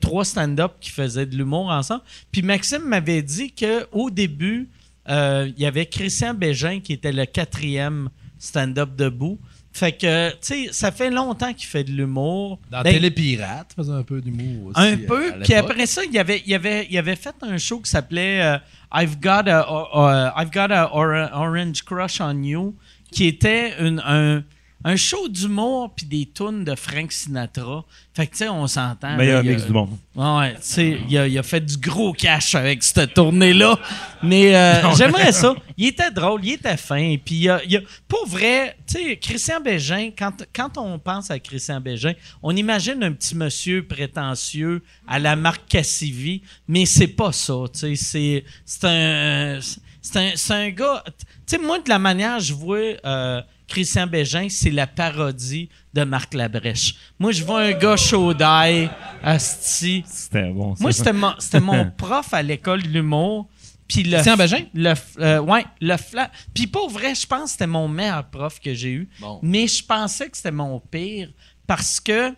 trois 0.00 0.24
stand-up 0.24 0.74
qui 0.80 0.90
faisaient 0.90 1.26
de 1.26 1.36
l'humour 1.36 1.68
ensemble. 1.68 2.02
Puis 2.30 2.42
Maxime 2.42 2.84
m'avait 2.84 3.22
dit 3.22 3.52
que 3.52 3.88
au 3.90 4.08
début, 4.08 4.68
il 5.08 5.54
y 5.56 5.66
avait 5.66 5.86
Christian 5.86 6.34
Bégin 6.34 6.78
qui 6.78 6.92
était 6.92 7.10
le 7.10 7.26
quatrième 7.26 8.08
stand-up 8.38 8.94
debout. 8.94 9.40
Fait 9.72 9.92
que, 9.92 10.30
tu 10.30 10.36
sais, 10.40 10.68
ça 10.72 10.90
fait 10.90 11.10
longtemps 11.10 11.52
qu'il 11.54 11.66
fait 11.68 11.84
de 11.84 11.92
l'humour. 11.92 12.58
Dans 12.70 12.82
Ben, 12.82 12.92
Télépirate, 12.92 13.72
faisait 13.76 13.92
un 13.92 14.02
peu 14.02 14.20
d'humour 14.20 14.66
aussi. 14.76 14.80
un 14.80 14.96
peu. 14.96 15.32
Puis 15.44 15.54
après 15.54 15.86
ça, 15.86 16.02
il 16.04 16.18
avait, 16.18 16.42
il, 16.44 16.52
avait, 16.54 16.88
il 16.90 16.98
avait 16.98 17.14
fait 17.16 17.34
un 17.42 17.56
show 17.56 17.78
qui 17.78 17.88
s'appelait 17.90 18.42
euh, 18.42 18.58
I've 18.92 19.18
Got 19.20 19.48
a, 19.48 19.60
uh, 19.94 20.32
I've 20.42 20.50
Got 20.50 20.72
a 20.74 20.90
Or- 20.92 21.30
Orange 21.32 21.84
Crush 21.84 22.20
on 22.20 22.42
You, 22.42 22.74
qui 23.12 23.26
était 23.26 23.74
une- 23.80 24.02
un, 24.04 24.42
un 24.84 24.96
show 24.96 25.28
d'humour 25.28 25.92
puis 25.94 26.06
des 26.06 26.26
tunes 26.32 26.64
de 26.64 26.74
Frank 26.74 27.12
Sinatra. 27.12 27.84
Fait 28.14 28.26
que, 28.26 28.32
tu 28.32 28.38
sais, 28.38 28.48
on 28.48 28.66
s'entend. 28.66 29.16
Là, 29.16 29.24
il 29.24 29.28
y 29.28 29.32
a- 29.32 29.42
mix 29.42 29.64
du 29.66 29.72
monde. 29.72 29.90
Ouais, 30.14 30.54
tu 30.54 30.58
sais, 30.62 30.98
il 31.08 31.18
a, 31.18 31.26
il 31.28 31.38
a 31.38 31.42
fait 31.42 31.60
du 31.60 31.76
gros 31.76 32.12
cash 32.12 32.54
avec 32.54 32.82
cette 32.82 33.14
tournée-là. 33.14 33.78
Mais 34.22 34.54
euh, 34.56 34.92
j'aimerais 34.96 35.32
ça. 35.32 35.54
Il 35.76 35.86
était 35.88 36.10
drôle, 36.10 36.44
il 36.44 36.52
était 36.54 36.76
fin. 36.76 37.16
Puis, 37.24 37.34
il 37.36 37.48
a- 37.50 37.62
il 37.64 37.76
a- 37.76 37.80
pour 38.08 38.26
vrai, 38.26 38.76
tu 38.86 38.94
sais, 38.94 39.16
Christian 39.16 39.60
Bégin, 39.60 40.10
quand, 40.16 40.44
quand 40.54 40.78
on 40.78 40.98
pense 40.98 41.30
à 41.30 41.38
Christian 41.38 41.80
Bégin, 41.80 42.14
on 42.42 42.56
imagine 42.56 43.02
un 43.04 43.12
petit 43.12 43.36
monsieur 43.36 43.86
prétentieux 43.86 44.82
à 45.06 45.18
la 45.18 45.36
marque 45.36 45.68
Cassivi, 45.68 46.42
mais 46.66 46.86
c'est 46.86 47.06
pas 47.08 47.32
ça. 47.32 47.54
Tu 47.72 47.78
sais, 47.80 47.94
c'est, 47.96 48.44
c'est 48.64 48.84
un. 48.86 49.58
C'est 50.02 50.16
un, 50.18 50.30
c'est 50.34 50.54
un 50.54 50.70
gars. 50.70 51.04
Tu 51.06 51.12
sais, 51.46 51.58
moi, 51.58 51.78
de 51.78 51.88
la 51.90 51.98
manière 51.98 52.40
je 52.40 52.54
vois 52.54 52.78
euh, 53.04 53.42
Christian 53.70 54.06
Bégin, 54.06 54.48
c'est 54.50 54.70
la 54.70 54.86
parodie 54.86 55.68
de 55.94 56.04
Marc 56.04 56.34
Labrèche. 56.34 56.94
Moi, 57.18 57.32
je 57.32 57.42
vois 57.44 57.62
un 57.62 57.72
gars 57.72 57.96
chaud 57.96 58.34
d'ail, 58.34 58.90
asti. 59.22 60.04
C'était 60.06 60.50
bon. 60.50 60.74
ça. 60.76 60.82
Moi, 60.82 60.92
c'était 60.92 61.12
mon, 61.12 61.32
c'était 61.38 61.60
mon 61.60 61.90
prof 61.96 62.34
à 62.34 62.42
l'école 62.42 62.82
de 62.82 62.88
l'humour. 62.88 63.48
Puis 63.88 64.02
le, 64.04 64.12
Christian 64.18 64.36
Bégin? 64.36 64.64
Le, 64.74 64.92
euh, 65.18 65.40
ouais, 65.40 65.64
le 65.80 65.94
fla- 65.94 66.30
Puis 66.54 66.66
pour 66.66 66.90
vrai, 66.90 67.14
je 67.14 67.26
pense 67.26 67.44
que 67.44 67.50
c'était 67.52 67.66
mon 67.66 67.88
meilleur 67.88 68.28
prof 68.28 68.60
que 68.60 68.74
j'ai 68.74 68.92
eu. 68.92 69.08
Bon. 69.20 69.40
Mais 69.42 69.66
je 69.66 69.84
pensais 69.84 70.28
que 70.28 70.36
c'était 70.36 70.52
mon 70.52 70.78
pire 70.80 71.30
parce 71.66 71.98
que, 72.00 72.30
tu 72.30 72.36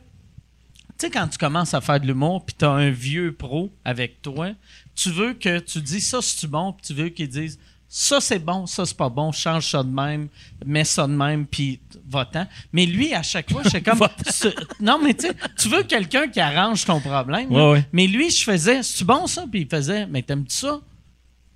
sais, 0.99 1.11
quand 1.11 1.29
tu 1.29 1.39
commences 1.39 1.75
à 1.75 1.81
faire 1.81 2.01
de 2.01 2.07
l'humour 2.07 2.45
puis 2.47 2.55
tu 2.59 2.65
as 2.65 2.71
un 2.71 2.91
vieux 2.91 3.33
pro 3.35 3.71
avec 3.85 4.23
toi, 4.23 4.51
tu 4.95 5.11
veux 5.11 5.35
que 5.35 5.59
tu 5.59 5.81
dis 5.81 6.01
ça, 6.01 6.21
c'est 6.23 6.47
bon, 6.47 6.73
puis 6.73 6.87
tu 6.87 6.95
veux 6.95 7.09
qu'ils 7.11 7.29
disent 7.29 7.59
ça, 7.94 8.23
c'est 8.23 8.39
bon, 8.39 8.64
ça, 8.66 8.86
c'est 8.86 8.97
pas 8.97 9.10
bon, 9.10 9.32
change 9.32 9.70
ça 9.70 9.82
de 9.82 9.90
même, 9.90 10.28
mets 10.64 10.82
ça 10.85 11.06
de 11.06 11.12
même, 11.12 11.44
puis 11.44 11.78
va-t'en. 12.09 12.47
Mais 12.73 12.86
lui, 12.86 13.12
à 13.12 13.23
chaque 13.23 13.52
fois, 13.52 13.60
je 13.64 13.69
suis 13.69 13.82
comme. 13.82 14.01
Ce- 14.31 14.48
non, 14.81 14.98
mais 14.98 15.12
tu 15.12 15.27
sais, 15.27 15.35
tu 15.59 15.69
veux 15.69 15.82
quelqu'un 15.82 16.27
qui 16.28 16.40
arrange 16.40 16.86
ton 16.86 17.01
problème. 17.01 17.52
ouais. 17.52 17.85
Mais 17.93 18.06
lui, 18.06 18.31
je 18.31 18.43
faisais, 18.44 18.82
c'est 18.82 19.05
bon 19.05 19.27
ça? 19.27 19.44
Puis 19.51 19.60
il 19.62 19.69
faisait, 19.69 20.06
mais 20.06 20.23
t'aimes-tu 20.23 20.56
ça? 20.56 20.81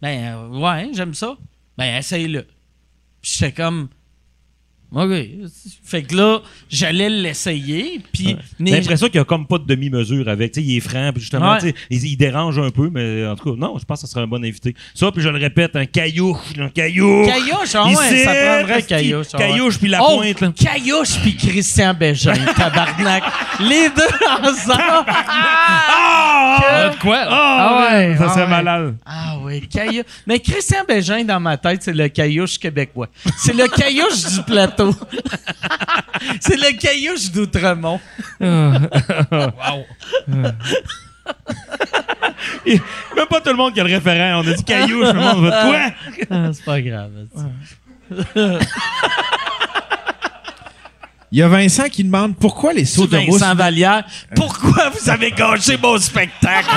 Ben, 0.03 0.35
euh, 0.35 0.49
ouais, 0.59 0.91
j'aime 0.93 1.15
ça. 1.15 1.39
Ben, 1.79 1.97
essaye-le. 1.97 2.43
Puis 3.23 3.33
j'étais 3.39 3.53
comme, 3.53 3.89
OK. 4.95 5.11
Fait 5.85 6.03
que 6.05 6.15
là, 6.17 6.41
j'allais 6.71 7.09
l'essayer, 7.11 8.01
puis. 8.13 8.37
J'ai 8.61 8.71
l'impression 8.71 9.07
qu'il 9.09 9.17
n'y 9.17 9.23
a 9.23 9.25
comme 9.25 9.47
pas 9.47 9.59
de 9.59 9.65
demi-mesure 9.65 10.29
avec. 10.29 10.53
Tu 10.53 10.61
sais, 10.61 10.67
il 10.67 10.77
est 10.77 10.81
franc, 10.81 11.11
puis 11.13 11.21
justement, 11.21 11.53
Ouais. 11.55 11.61
tu 11.61 11.69
sais, 11.69 11.75
il, 11.91 12.05
il 12.07 12.17
dérange 12.17 12.59
un 12.59 12.71
peu, 12.71 12.89
mais 12.93 13.27
en 13.27 13.35
tout 13.37 13.53
cas, 13.53 13.59
non, 13.61 13.77
je 13.79 13.85
pense 13.85 14.01
que 14.01 14.07
ça 14.07 14.13
serait 14.13 14.23
un 14.25 14.27
bon 14.29 14.43
invité. 14.45 14.75
Ça, 14.95 15.11
puis 15.13 15.23
je 15.23 15.29
le 15.29 15.39
répète, 15.39 15.75
un 15.77 15.87
caillouche, 15.87 16.39
un 16.59 16.69
caillouche. 16.69 17.27
Caillouche, 17.27 17.75
ah 17.75 17.87
ouais, 17.89 18.25
ça 18.25 18.33
prendrait 18.35 18.83
Caillouche. 18.85 19.27
ah 19.33 19.39
ouais. 19.39 19.49
Caillouche, 19.49 19.79
puis 19.79 19.89
la 19.89 20.03
Oh, 20.03 20.17
pointe, 20.19 20.41
là. 20.41 20.53
Caillouche 20.57 21.19
puis 21.21 21.37
Christian 21.37 21.93
Bégin, 21.95 22.35
tabarnak. 22.57 23.25
Les 23.61 23.89
deux 23.89 24.47
ensemble. 24.49 25.05
Ah, 25.09 26.91
de 26.95 27.01
quoi? 27.01 27.25
là? 27.25 27.29
Ah 27.31 27.89
ouais, 27.91 28.17
ça 28.17 28.25
ah 28.27 28.29
serait 28.31 28.43
ouais. 28.45 28.49
malade. 28.51 28.97
Ah 29.05 29.37
oui, 29.43 29.61
Caillou. 29.69 30.03
Mais 30.27 30.39
Christian 30.39 30.85
Bégin, 30.87 31.25
dans 31.25 31.41
ma 31.41 31.57
tête, 31.57 31.83
c'est 31.83 31.93
le 31.93 32.09
caillouche 32.09 32.59
québécois. 32.59 33.09
C'est 33.37 33.55
le 33.55 33.67
caillouche 33.69 34.25
du 34.35 34.43
plateau. 34.43 34.76
c'est 36.41 36.57
le 36.57 36.77
caillouche 36.79 37.31
d'Outremont. 37.31 38.01
Et 42.65 42.81
même 43.17 43.27
pas 43.31 43.41
tout 43.41 43.51
le 43.51 43.57
monde 43.57 43.73
qui 43.75 43.81
a 43.81 43.85
le 43.85 43.95
référent. 43.95 44.43
On 44.45 44.49
a 44.49 44.53
dit 44.55 44.65
caillouche, 44.65 45.13
le 45.13 45.21
monde 45.21 45.45
va 45.45 45.63
quoi? 45.63 45.81
Ah, 46.31 46.51
c'est 46.53 46.65
pas 46.65 46.81
grave. 46.81 47.11
Il 51.33 51.39
y 51.39 51.43
a 51.43 51.49
Vincent 51.49 51.89
qui 51.89 52.05
demande 52.05 52.37
pourquoi 52.37 52.73
les 52.73 52.85
sauts 52.85 53.07
de 53.07 53.19
mousse. 53.19 53.41
Vincent 53.41 53.55
Vallière, 53.55 54.05
pourquoi 54.35 54.91
vous 54.91 55.11
avez 55.11 55.33
gâché 55.33 55.77
mon 55.77 55.99
spectacle? 55.99 56.69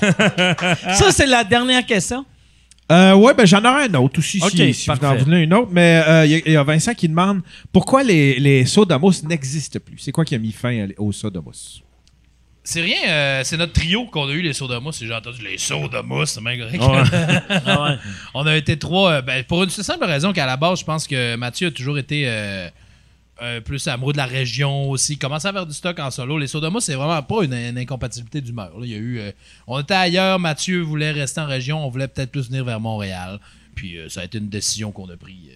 Ça, 0.00 1.12
c'est 1.12 1.26
la 1.26 1.44
dernière 1.44 1.84
question. 1.84 2.24
Euh, 2.90 3.14
ouais, 3.14 3.34
ben 3.34 3.46
j'en 3.46 3.64
aurai 3.64 3.84
un 3.84 3.94
autre 3.94 4.18
aussi, 4.18 4.40
Ok, 4.42 4.50
si, 4.50 4.74
si 4.74 4.90
vous 4.90 5.04
en 5.06 5.14
voulez 5.16 5.42
une 5.42 5.54
autre. 5.54 5.68
Mais 5.70 6.02
euh, 6.06 6.26
il 6.26 6.32
y 6.32 6.34
a- 6.34 6.40
il 6.46 6.52
y, 6.52 6.56
a 6.56 6.62
Vincent 6.64 6.92
qui 6.94 7.08
demande 7.08 7.40
pourquoi 7.72 8.02
les, 8.02 8.38
les 8.40 8.64
n'existent 9.22 9.78
plus? 9.84 9.98
C'est 9.98 10.12
quoi 10.12 10.24
qui 10.24 10.34
a 10.34 10.38
mis 10.38 10.52
fin 10.52 10.88
aux 10.98 11.12
mousse? 11.40 11.82
C'est 12.62 12.82
rien, 12.82 13.08
euh, 13.08 13.40
c'est 13.42 13.56
notre 13.56 13.72
trio 13.72 14.04
qu'on 14.06 14.28
a 14.28 14.32
eu, 14.32 14.42
les 14.42 14.52
sodas 14.52 14.80
mousse. 14.80 15.02
J'ai 15.02 15.14
entendu 15.14 15.42
les 15.42 15.56
sodas 15.56 16.02
mousse, 16.02 16.30
c'est 16.30 16.42
bien 16.42 16.58
correct. 16.58 16.82
Ah 17.66 17.82
ouais. 17.84 17.96
On 18.34 18.46
a 18.46 18.54
été 18.56 18.78
trois. 18.78 19.12
euh, 19.12 19.22
ben, 19.22 19.42
pour 19.44 19.62
une 19.62 19.70
simple 19.70 20.04
raison 20.04 20.32
qu'à 20.32 20.46
la 20.46 20.56
base, 20.56 20.80
je 20.80 20.84
pense 20.84 21.06
que 21.06 21.36
Mathieu 21.36 21.68
a 21.68 21.70
toujours 21.70 21.98
été 21.98 22.26
euh, 23.42 23.60
plus 23.60 23.88
amoureux 23.88 24.12
de 24.12 24.18
la 24.18 24.26
région 24.26 24.90
aussi. 24.90 25.16
Commençait 25.16 25.48
à 25.48 25.52
faire 25.52 25.66
du 25.66 25.72
stock 25.72 25.98
en 25.98 26.10
solo. 26.10 26.38
Les 26.38 26.46
Sodamas, 26.46 26.80
c'est 26.80 26.94
vraiment 26.94 27.22
pas 27.22 27.42
une, 27.44 27.54
incompatibilité 27.78 28.40
d'humeur. 28.40 28.72
Il 28.82 28.90
y 28.90 28.94
a 28.94 28.98
eu. 28.98 29.18
euh, 29.18 29.32
on 29.66 29.80
était 29.80 29.94
ailleurs, 29.94 30.38
Mathieu 30.38 30.82
voulait 30.82 31.10
rester 31.10 31.40
en 31.40 31.46
région, 31.46 31.84
on 31.84 31.88
voulait 31.88 32.08
peut-être 32.08 32.30
plus 32.30 32.48
venir 32.48 32.64
vers 32.64 32.80
Montréal. 32.80 33.40
Puis 33.74 33.96
euh, 33.96 34.08
ça 34.08 34.20
a 34.20 34.24
été 34.24 34.38
une 34.38 34.48
décision 34.48 34.92
qu'on 34.92 35.08
a 35.08 35.16
prise. 35.16 35.50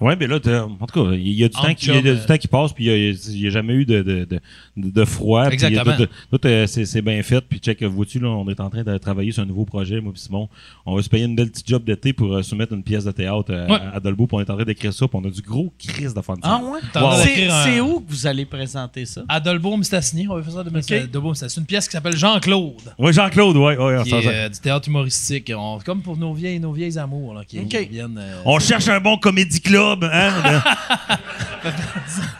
Ouais, 0.00 0.14
mais 0.18 0.26
là, 0.26 0.38
t'as- 0.40 0.64
en 0.64 0.86
tout 0.86 1.04
cas, 1.04 1.12
il 1.14 1.28
y 1.32 1.44
a 1.44 1.48
du, 1.48 1.54
temps 1.54 1.74
qui, 1.74 1.86
il 1.86 1.94
y 1.94 1.96
a 1.98 2.02
chums, 2.02 2.14
du 2.20 2.26
temps 2.26 2.36
qui 2.36 2.48
passe, 2.48 2.72
puis 2.72 2.84
il 2.84 2.88
y 2.88 2.90
a- 2.90 2.96
il 2.96 3.40
n'y 3.40 3.46
a, 3.46 3.50
jamais 3.50 3.72
eu 3.74 3.84
de, 3.86 4.02
de, 4.02 4.24
de, 4.24 4.40
de 4.76 5.04
froid. 5.04 5.46
Exactement. 5.50 5.96
tout- 5.96 6.38
euh, 6.46 6.66
c'est 6.66 6.84
c'est 6.84 7.02
bien 7.02 7.22
fait. 7.22 7.40
Puis 7.40 7.58
check, 7.58 7.82
vois-tu, 7.82 8.18
là, 8.20 8.28
on 8.28 8.48
est 8.48 8.60
en 8.60 8.68
train 8.70 8.82
de 8.82 8.98
travailler 8.98 9.32
sur 9.32 9.42
un 9.42 9.46
nouveau 9.46 9.64
projet, 9.64 10.00
moi 10.00 10.12
puis 10.12 10.20
Simon. 10.22 10.48
On 10.84 10.96
va 10.96 11.02
se 11.02 11.08
payer 11.08 11.24
une 11.24 11.34
belle 11.34 11.50
petite 11.50 11.68
job 11.68 11.84
d'été 11.84 12.12
pour 12.12 12.32
euh, 12.34 12.42
soumettre 12.42 12.72
une 12.74 12.82
pièce 12.82 13.04
de 13.04 13.10
théâtre 13.12 13.46
euh, 13.50 13.66
Ouais. 13.68 13.74
à, 13.92 13.96
à 13.96 14.00
Dolbeau, 14.00 14.26
puis 14.26 14.36
on 14.36 14.40
est 14.40 14.50
en 14.50 14.54
train 14.56 14.64
d'écrire 14.64 14.92
ça, 14.92 15.08
puis 15.08 15.18
on 15.22 15.26
a 15.26 15.30
du 15.30 15.40
gros 15.40 15.72
crise 15.78 16.12
de 16.14 16.20
fun. 16.20 16.34
Ah 16.42 16.60
ouais? 16.62 16.80
C'est 17.22 17.48
un- 17.48 17.64
c'est 17.64 17.80
où 17.80 18.00
que 18.00 18.10
vous 18.10 18.26
allez 18.26 18.44
présenter 18.44 19.06
ça? 19.06 19.22
À 19.28 19.40
Dolbeau 19.40 19.76
Mistassini, 19.76 20.28
on 20.28 20.34
va 20.36 20.42
faire 20.42 20.52
ça 20.52 20.64
de 20.64 20.70
Dolbeau 21.06 21.30
Mistassini. 21.30 21.62
Une 21.62 21.66
pièce 21.66 21.86
qui 21.86 21.92
s'appelle 21.92 22.16
Jean-Claude. 22.16 22.74
Ouais, 22.98 23.12
Jean-Claude, 23.12 23.56
ouais, 23.56 23.76
ouais, 23.78 23.96
euh, 24.12 24.48
du 24.48 24.58
théâtre 24.60 24.88
humoristique. 24.88 25.50
On- 25.56 25.78
comme 25.84 26.02
pour 26.02 26.16
nos 26.16 26.34
vieilles, 26.34 26.60
nos 26.60 26.72
vieilles 26.72 26.98
amours 26.98 27.34
là, 27.34 27.44
qui, 27.44 27.58
viennent. 27.90 28.18
euh, 28.18 28.42
On 28.44 28.58
cherche 28.58 28.88
un 28.88 29.00
bon 29.00 29.16
comédie 29.16 29.60
club, 29.60 29.85
hein? 29.94 30.62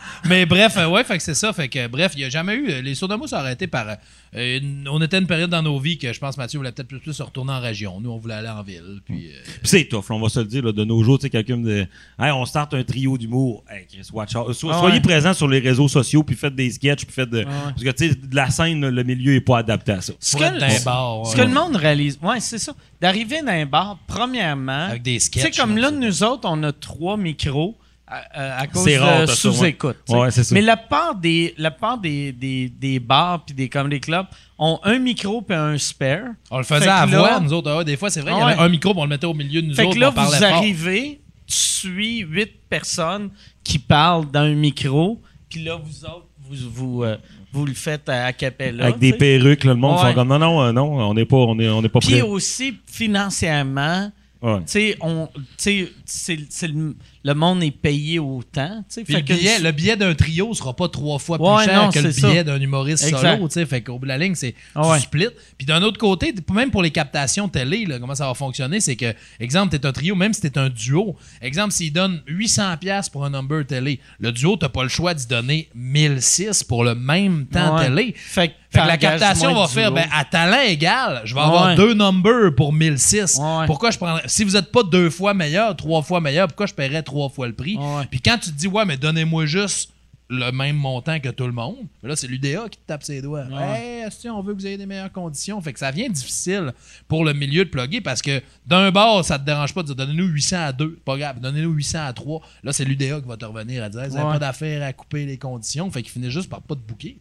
Mais 0.28 0.46
bref, 0.46 0.76
euh, 0.76 0.88
ouais, 0.88 1.04
fait 1.04 1.16
que 1.18 1.22
c'est 1.22 1.34
ça. 1.34 1.52
Fait 1.52 1.68
que 1.68 1.86
bref, 1.88 2.12
il 2.14 2.18
n'y 2.18 2.24
a 2.24 2.28
jamais 2.28 2.54
eu. 2.54 2.70
euh, 2.70 2.82
Les 2.82 2.94
Sodomos 2.94 3.32
ont 3.32 3.36
arrêté 3.36 3.66
par. 3.66 3.86
euh, 4.34 4.58
une- 4.58 4.88
on 4.90 5.00
était 5.00 5.16
à 5.16 5.20
une 5.20 5.26
période 5.26 5.50
dans 5.50 5.62
nos 5.62 5.78
vies 5.78 5.98
que 5.98 6.12
je 6.12 6.18
pense 6.18 6.36
Mathieu 6.36 6.58
voulait 6.58 6.72
peut-être 6.72 6.88
plus, 6.88 6.98
plus 7.00 7.12
se 7.14 7.22
retourner 7.22 7.52
en 7.52 7.60
région. 7.60 8.00
Nous, 8.00 8.10
on 8.10 8.18
voulait 8.18 8.34
aller 8.34 8.48
en 8.48 8.62
ville. 8.62 9.00
Puis. 9.04 9.28
euh, 9.28 9.38
Puis 9.44 9.60
c'est 9.64 9.84
tough, 9.86 10.04
on 10.10 10.20
va 10.20 10.28
se 10.28 10.40
le 10.40 10.46
dire, 10.46 10.62
là, 10.64 10.72
de 10.72 10.84
nos 10.84 11.02
jours, 11.02 11.18
tu 11.18 11.22
sais, 11.22 11.30
quelqu'un 11.30 11.56
me 11.56 11.64
dit 11.82 11.88
hey, 12.18 12.30
on 12.32 12.44
starte 12.44 12.74
un 12.74 12.82
trio 12.84 13.16
d'humour. 13.16 13.64
Hey, 13.70 13.86
Chris, 13.86 14.08
watch 14.12 14.34
out. 14.36 14.52
So- 14.52 14.70
Ah 14.70 14.78
soyez 14.80 15.00
présents 15.00 15.34
sur 15.34 15.48
les 15.48 15.60
réseaux 15.60 15.88
sociaux, 15.88 16.22
puis 16.22 16.36
faites 16.36 16.54
des 16.54 16.70
sketchs, 16.70 17.04
puis 17.04 17.14
faites 17.14 17.30
de. 17.30 17.44
Parce 17.44 17.82
que, 17.82 17.90
tu 17.90 18.08
sais, 18.08 18.14
de 18.14 18.34
la 18.36 18.50
scène, 18.50 18.88
le 18.88 19.02
milieu 19.04 19.34
est 19.34 19.40
pas 19.40 19.58
adapté 19.58 19.92
à 19.92 20.00
ça. 20.00 20.12
Ce 20.18 20.36
que, 20.36 20.40
dans 20.42 20.64
un 20.66 20.80
bar, 20.84 21.26
ce 21.26 21.36
que 21.36 21.42
le 21.42 21.48
monde 21.48 21.76
réalise, 21.76 22.18
ouais, 22.22 22.40
c'est 22.40 22.58
ça. 22.58 22.72
D'arriver 23.00 23.42
dans 23.42 23.52
un 23.52 23.66
bar, 23.66 23.98
premièrement, 24.06 24.86
Avec 24.88 25.02
des 25.02 25.14
tu 25.18 25.20
sketchs. 25.26 25.42
sais, 25.54 25.60
comme 25.62 25.76
là, 25.76 25.90
nous 25.90 26.22
autres, 26.22 26.48
on 26.50 26.62
a 26.62 26.72
trois 26.72 27.16
micros 27.16 27.76
à, 28.08 28.66
cause 28.68 28.88
rare, 28.98 29.22
de 29.22 29.26
ouais. 29.26 29.34
sous-écoute. 29.34 29.96
Ouais. 30.08 30.28
Mais 30.52 30.60
la 30.62 30.76
part 30.76 31.14
des, 31.16 31.54
la 31.58 31.70
part 31.72 31.98
des, 31.98 32.30
des, 32.32 32.68
des 32.68 33.00
bars 33.00 33.44
puis 33.44 33.54
des 33.54 33.68
comedy 33.68 34.00
clubs 34.00 34.26
ont 34.58 34.78
un 34.84 34.98
micro 34.98 35.42
puis 35.42 35.56
un 35.56 35.76
spare. 35.76 36.28
On 36.50 36.58
le 36.58 36.64
faisait 36.64 36.84
Fait 36.84 36.88
à 36.88 37.06
là- 37.06 37.18
voix, 37.18 37.40
nous 37.40 37.52
autres. 37.52 37.70
Ah 37.70 37.78
ouais, 37.78 37.84
des 37.84 37.96
fois, 37.96 38.08
c'est 38.10 38.20
vrai, 38.20 38.32
il 38.32 38.38
y 38.38 38.42
avait 38.42 38.60
un 38.60 38.68
micro, 38.68 38.90
puis 38.92 39.00
on 39.00 39.04
le 39.04 39.10
mettait 39.10 39.26
au 39.26 39.34
milieu 39.34 39.60
de 39.60 39.66
nous 39.68 39.74
Fait 39.74 39.84
autres. 39.84 39.94
que 39.94 40.00
là, 40.00 40.10
vous 40.10 40.16
fort. 40.20 40.42
arrivez, 40.44 41.20
tu 41.46 41.54
suis 41.56 42.18
huit 42.20 42.52
personnes 42.68 43.30
qui 43.64 43.78
parlent 43.80 44.30
dans 44.30 44.40
un 44.40 44.54
micro, 44.54 45.20
puis 45.48 45.64
là, 45.64 45.76
vous 45.82 46.04
autres, 46.04 46.26
vous, 46.48 46.70
vous, 46.70 47.02
euh, 47.04 47.16
vous 47.52 47.66
le 47.66 47.74
faites 47.74 48.08
à, 48.08 48.26
à 48.26 48.32
cappella. 48.32 48.84
Avec 48.84 48.98
des 49.00 49.12
perruques, 49.14 49.64
là, 49.64 49.72
le 49.74 49.80
monde 49.80 49.96
Ouais. 49.98 50.08
font 50.10 50.14
comme 50.14 50.28
non, 50.28 50.38
non, 50.38 50.62
euh, 50.62 50.72
non, 50.72 51.08
on 51.08 51.14
n'est 51.14 51.24
pas, 51.24 51.36
on 51.38 51.58
est, 51.58 51.68
on 51.68 51.82
est 51.82 51.88
pas 51.88 51.98
Puis 51.98 52.10
prêt. 52.10 52.22
aussi, 52.22 52.76
financièrement, 52.86 54.12
Ouais. 54.42 54.58
tu 54.58 54.64
sais, 54.66 54.96
on, 55.00 55.28
tu 55.34 55.42
sais, 55.56 55.88
c'est, 56.04 56.38
c'est 56.50 56.68
le, 56.68 56.94
le 57.26 57.34
monde 57.34 57.60
est 57.64 57.72
payé 57.72 58.20
autant, 58.20 58.84
tu 58.88 59.04
Fait 59.04 59.14
le 59.14 59.20
que 59.22 59.32
billet, 59.34 59.58
le 59.58 59.72
billet 59.72 59.96
d'un 59.96 60.14
trio 60.14 60.54
sera 60.54 60.76
pas 60.76 60.88
trois 60.88 61.18
fois 61.18 61.38
plus 61.38 61.64
cher 61.68 61.82
non, 61.82 61.90
que 61.90 61.98
le 61.98 62.10
billet 62.10 62.44
d'un 62.44 62.60
humoriste 62.60 63.02
Exact. 63.04 63.34
solo, 63.36 63.48
tu. 63.48 63.66
Fait 63.66 63.82
qu'au 63.82 63.98
bout 63.98 64.04
de 64.04 64.08
la 64.10 64.16
ligne, 64.18 64.36
c'est 64.36 64.52
tu 64.74 64.80
ouais. 64.80 65.00
split. 65.00 65.26
Puis 65.58 65.66
d'un 65.66 65.82
autre 65.82 65.98
côté, 65.98 66.32
même 66.52 66.70
pour 66.70 66.82
les 66.84 66.92
captations 66.92 67.48
télé, 67.48 67.84
là, 67.84 67.98
comment 67.98 68.14
ça 68.14 68.28
va 68.28 68.34
fonctionner, 68.34 68.78
c'est 68.78 68.94
que, 68.94 69.12
exemple, 69.40 69.76
t'es 69.76 69.84
un 69.84 69.90
trio, 69.92 70.14
même 70.14 70.32
si 70.32 70.40
t'es 70.40 70.56
un 70.56 70.68
duo, 70.68 71.16
exemple, 71.42 71.72
s'il 71.72 71.92
donne 71.92 72.22
800 72.28 72.76
pièces 72.76 73.08
pour 73.08 73.24
un 73.24 73.30
number 73.30 73.66
télé, 73.66 73.98
le 74.20 74.30
duo, 74.30 74.56
t'as 74.56 74.68
pas 74.68 74.84
le 74.84 74.88
choix 74.88 75.12
d'y 75.12 75.26
donner 75.26 75.68
1006 75.74 76.62
pour 76.62 76.84
le 76.84 76.94
même 76.94 77.46
temps 77.46 77.76
Ouais. 77.76 77.86
télé. 77.88 78.14
Fait 78.16 78.48
que 78.48 78.52
Fait 78.70 78.82
que 78.82 78.86
la 78.88 78.98
captation 78.98 79.54
va 79.54 79.68
faire, 79.68 79.90
ben, 79.90 80.06
à 80.12 80.24
talent 80.24 80.60
égal, 80.68 81.22
je 81.24 81.34
vais 81.34 81.40
Ouais. 81.40 81.46
avoir 81.46 81.74
deux 81.76 81.94
numbers 81.94 82.54
pour 82.54 82.72
1006. 82.74 83.38
Ouais. 83.38 83.64
Pourquoi 83.66 83.90
je 83.90 83.96
prendrais. 83.96 84.22
Si 84.26 84.44
vous 84.44 84.52
n'êtes 84.52 84.70
pas 84.70 84.82
deux 84.82 85.08
fois 85.08 85.32
meilleur, 85.32 85.74
trois 85.76 86.02
fois 86.02 86.20
meilleur, 86.20 86.46
pourquoi 86.48 86.66
je 86.66 86.74
paierais 86.74 87.02
trois 87.02 87.15
fois 87.32 87.46
le 87.48 87.54
prix? 87.54 87.76
Ouais. 87.76 88.04
Puis 88.10 88.20
quand 88.20 88.38
tu 88.38 88.50
te 88.50 88.56
dis, 88.56 88.66
ouais, 88.68 88.84
mais 88.84 88.96
donnez-moi 88.96 89.46
juste 89.46 89.90
le 90.28 90.50
même 90.50 90.74
montant 90.74 91.20
que 91.20 91.28
tout 91.28 91.46
le 91.46 91.52
monde, 91.52 91.76
là, 92.02 92.16
c'est 92.16 92.26
l'UDA 92.26 92.68
qui 92.68 92.78
te 92.78 92.86
tape 92.88 93.04
ses 93.04 93.22
doigts. 93.22 93.44
Ouais. 93.44 93.78
Hey, 93.80 94.02
esti, 94.08 94.28
on 94.28 94.42
veut 94.42 94.54
que 94.54 94.58
vous 94.60 94.66
ayez 94.66 94.76
des 94.76 94.84
meilleures 94.86 95.12
conditions? 95.12 95.60
Fait 95.60 95.72
que 95.72 95.78
ça 95.78 95.92
vient 95.92 96.08
difficile 96.08 96.72
pour 97.06 97.24
le 97.24 97.32
milieu 97.32 97.64
de 97.64 97.70
plugger 97.70 98.00
parce 98.00 98.22
que 98.22 98.42
d'un 98.66 98.90
bord, 98.90 99.24
ça 99.24 99.38
te 99.38 99.44
dérange 99.44 99.72
pas 99.72 99.82
de 99.82 99.86
dire 99.86 99.94
donnez-nous 99.94 100.26
800 100.26 100.56
à 100.58 100.72
2. 100.72 100.98
Pas 101.04 101.16
grave, 101.16 101.38
donnez-nous 101.40 101.70
800 101.70 102.06
à 102.06 102.12
3. 102.12 102.40
Là, 102.64 102.72
c'est 102.72 102.84
l'UDA 102.84 103.20
qui 103.20 103.28
va 103.28 103.36
te 103.36 103.44
revenir 103.44 103.84
à 103.84 103.88
dire 103.88 104.00
Hey, 104.02 104.08
vous 104.08 104.14
n'avez 104.16 104.26
Ouais. 104.26 104.32
pas 104.32 104.38
d'affaire 104.40 104.82
à 104.82 104.92
couper 104.92 105.26
les 105.26 105.38
conditions. 105.38 105.88
Fait 105.92 106.02
qu'il 106.02 106.10
finit 106.10 106.30
juste 106.32 106.50
par 106.50 106.60
pas 106.60 106.74
te 106.74 106.80
bouquer. 106.80 107.18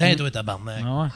Hey, 0.00 0.16
toi, 0.16 0.30
tabarnak. 0.30 0.84
Ah 0.86 1.02
ouais. 1.02 1.08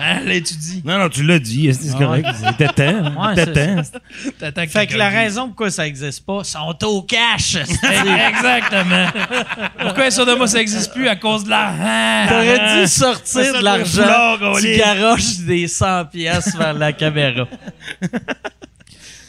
Hein, 0.00 0.20
l'étudie. 0.24 0.80
Non, 0.84 0.98
non, 0.98 1.08
tu 1.08 1.24
l'as 1.24 1.40
dit, 1.40 1.72
c'est 1.74 1.90
Ah 1.94 1.98
correct. 1.98 2.28
C'était 2.46 2.68
temps. 2.68 3.26
Ouais, 3.26 3.34
C'était 3.34 3.76
c'est 3.82 3.92
temps. 3.92 3.98
T'attends 4.38 4.66
Fait 4.68 4.86
que 4.86 4.96
la 4.96 5.08
raison 5.08 5.48
pourquoi 5.48 5.70
ça 5.70 5.86
existe 5.86 6.24
pas, 6.24 6.44
sont 6.44 6.84
au 6.84 7.02
cash. 7.02 7.56
Exactement. 7.56 9.08
Pourquoi 9.80 10.04
les 10.04 10.10
Sodoma, 10.12 10.46
ça 10.46 10.58
n'existe 10.58 10.92
plus 10.92 11.08
à 11.08 11.16
cause 11.16 11.44
de 11.44 11.50
l'argent? 11.50 12.28
T'aurais 12.28 12.80
dû 12.80 12.86
sortir 12.86 13.44
Ça, 13.44 13.58
de 13.58 13.64
l'argent. 13.64 14.58
Tu 14.60 14.76
garoches 14.76 15.38
des 15.38 15.66
100 15.66 16.04
pièces 16.06 16.54
vers 16.56 16.74
la 16.74 16.92
caméra. 16.92 17.46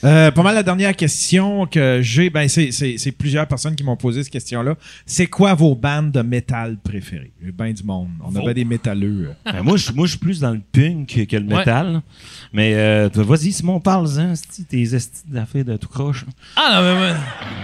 Euh, 0.04 0.32
pas 0.32 0.44
mal 0.44 0.56
la 0.56 0.64
dernière 0.64 0.96
question 0.96 1.66
que 1.66 2.00
j'ai, 2.02 2.30
ben 2.30 2.48
c'est, 2.48 2.72
c'est- 2.72 2.98
c'est 2.98 3.12
plusieurs 3.12 3.46
personnes 3.48 3.76
qui 3.76 3.84
m'ont 3.84 3.98
posé 3.98 4.24
cette 4.24 4.32
question-là. 4.32 4.76
C'est 5.06 5.28
quoi 5.28 5.54
vos 5.54 5.76
bandes 5.76 6.12
de 6.12 6.22
métal 6.22 6.78
préférées? 6.82 7.32
J'ai 7.44 7.52
bien 7.52 7.72
du 7.74 7.84
monde. 7.84 8.08
On 8.24 8.34
avait 8.36 8.54
des 8.54 8.64
métalleux. 8.66 9.32
Ben, 9.46 9.62
moi, 9.62 9.76
je 9.78 9.92
je 10.06 10.12
suis 10.12 10.20
plus 10.20 10.40
dans 10.40 10.52
le 10.52 10.62
punk 10.72 11.26
que 11.28 11.36
le 11.36 11.46
Ouais. 11.48 11.58
métal. 11.58 12.02
Mais 12.54 12.74
euh, 12.76 13.10
vas-y, 13.14 13.52
Simon, 13.52 13.80
parle-en. 13.80 14.34
Tes 14.70 14.82
estis 14.96 15.22
d'affaires 15.28 15.66
de 15.66 15.76
tout 15.78 15.90
croche. 15.90 16.26
Ah 16.56 16.76
non, 16.76 16.82
mais 16.82 16.96
moi, 17.10 17.18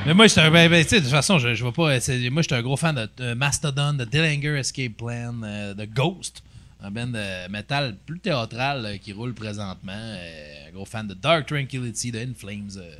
mais 0.07 0.14
moi 0.14 0.28
un. 0.41 0.52
Ben, 0.52 0.70
ben, 0.70 0.84
tu 0.84 0.90
sais, 0.90 0.95
de 0.98 1.02
toute 1.03 1.12
façon, 1.12 1.40
je, 1.40 1.53
je 1.56 1.62
vois 1.64 1.72
pas. 1.74 1.98
Moi, 2.32 2.41
j'étais 2.41 2.56
un 2.56 2.62
gros 2.62 2.76
fan 2.78 2.95
de, 2.95 3.24
de 3.24 3.34
Mastodon, 3.34 3.94
de 3.94 4.03
Dillinger 4.06 4.57
Escape 4.60 4.94
Plan, 4.98 5.34
euh, 5.44 5.74
de 5.74 5.86
Ghost, 5.86 6.44
un 6.84 6.91
band 6.91 7.07
de 7.07 7.49
métal 7.49 7.95
plus 8.06 8.19
théâtral 8.19 8.85
euh, 8.85 8.97
qui 8.97 9.14
roule 9.14 9.34
présentement. 9.34 9.91
euh, 9.93 10.68
un 10.69 10.72
gros 10.73 10.85
fan 10.85 11.07
de 11.07 11.14
Dark 11.14 11.45
Tranquility, 11.47 12.11
de 12.11 12.19
In 12.19 12.34
Flames. 12.38 12.69
euh. 12.77 12.95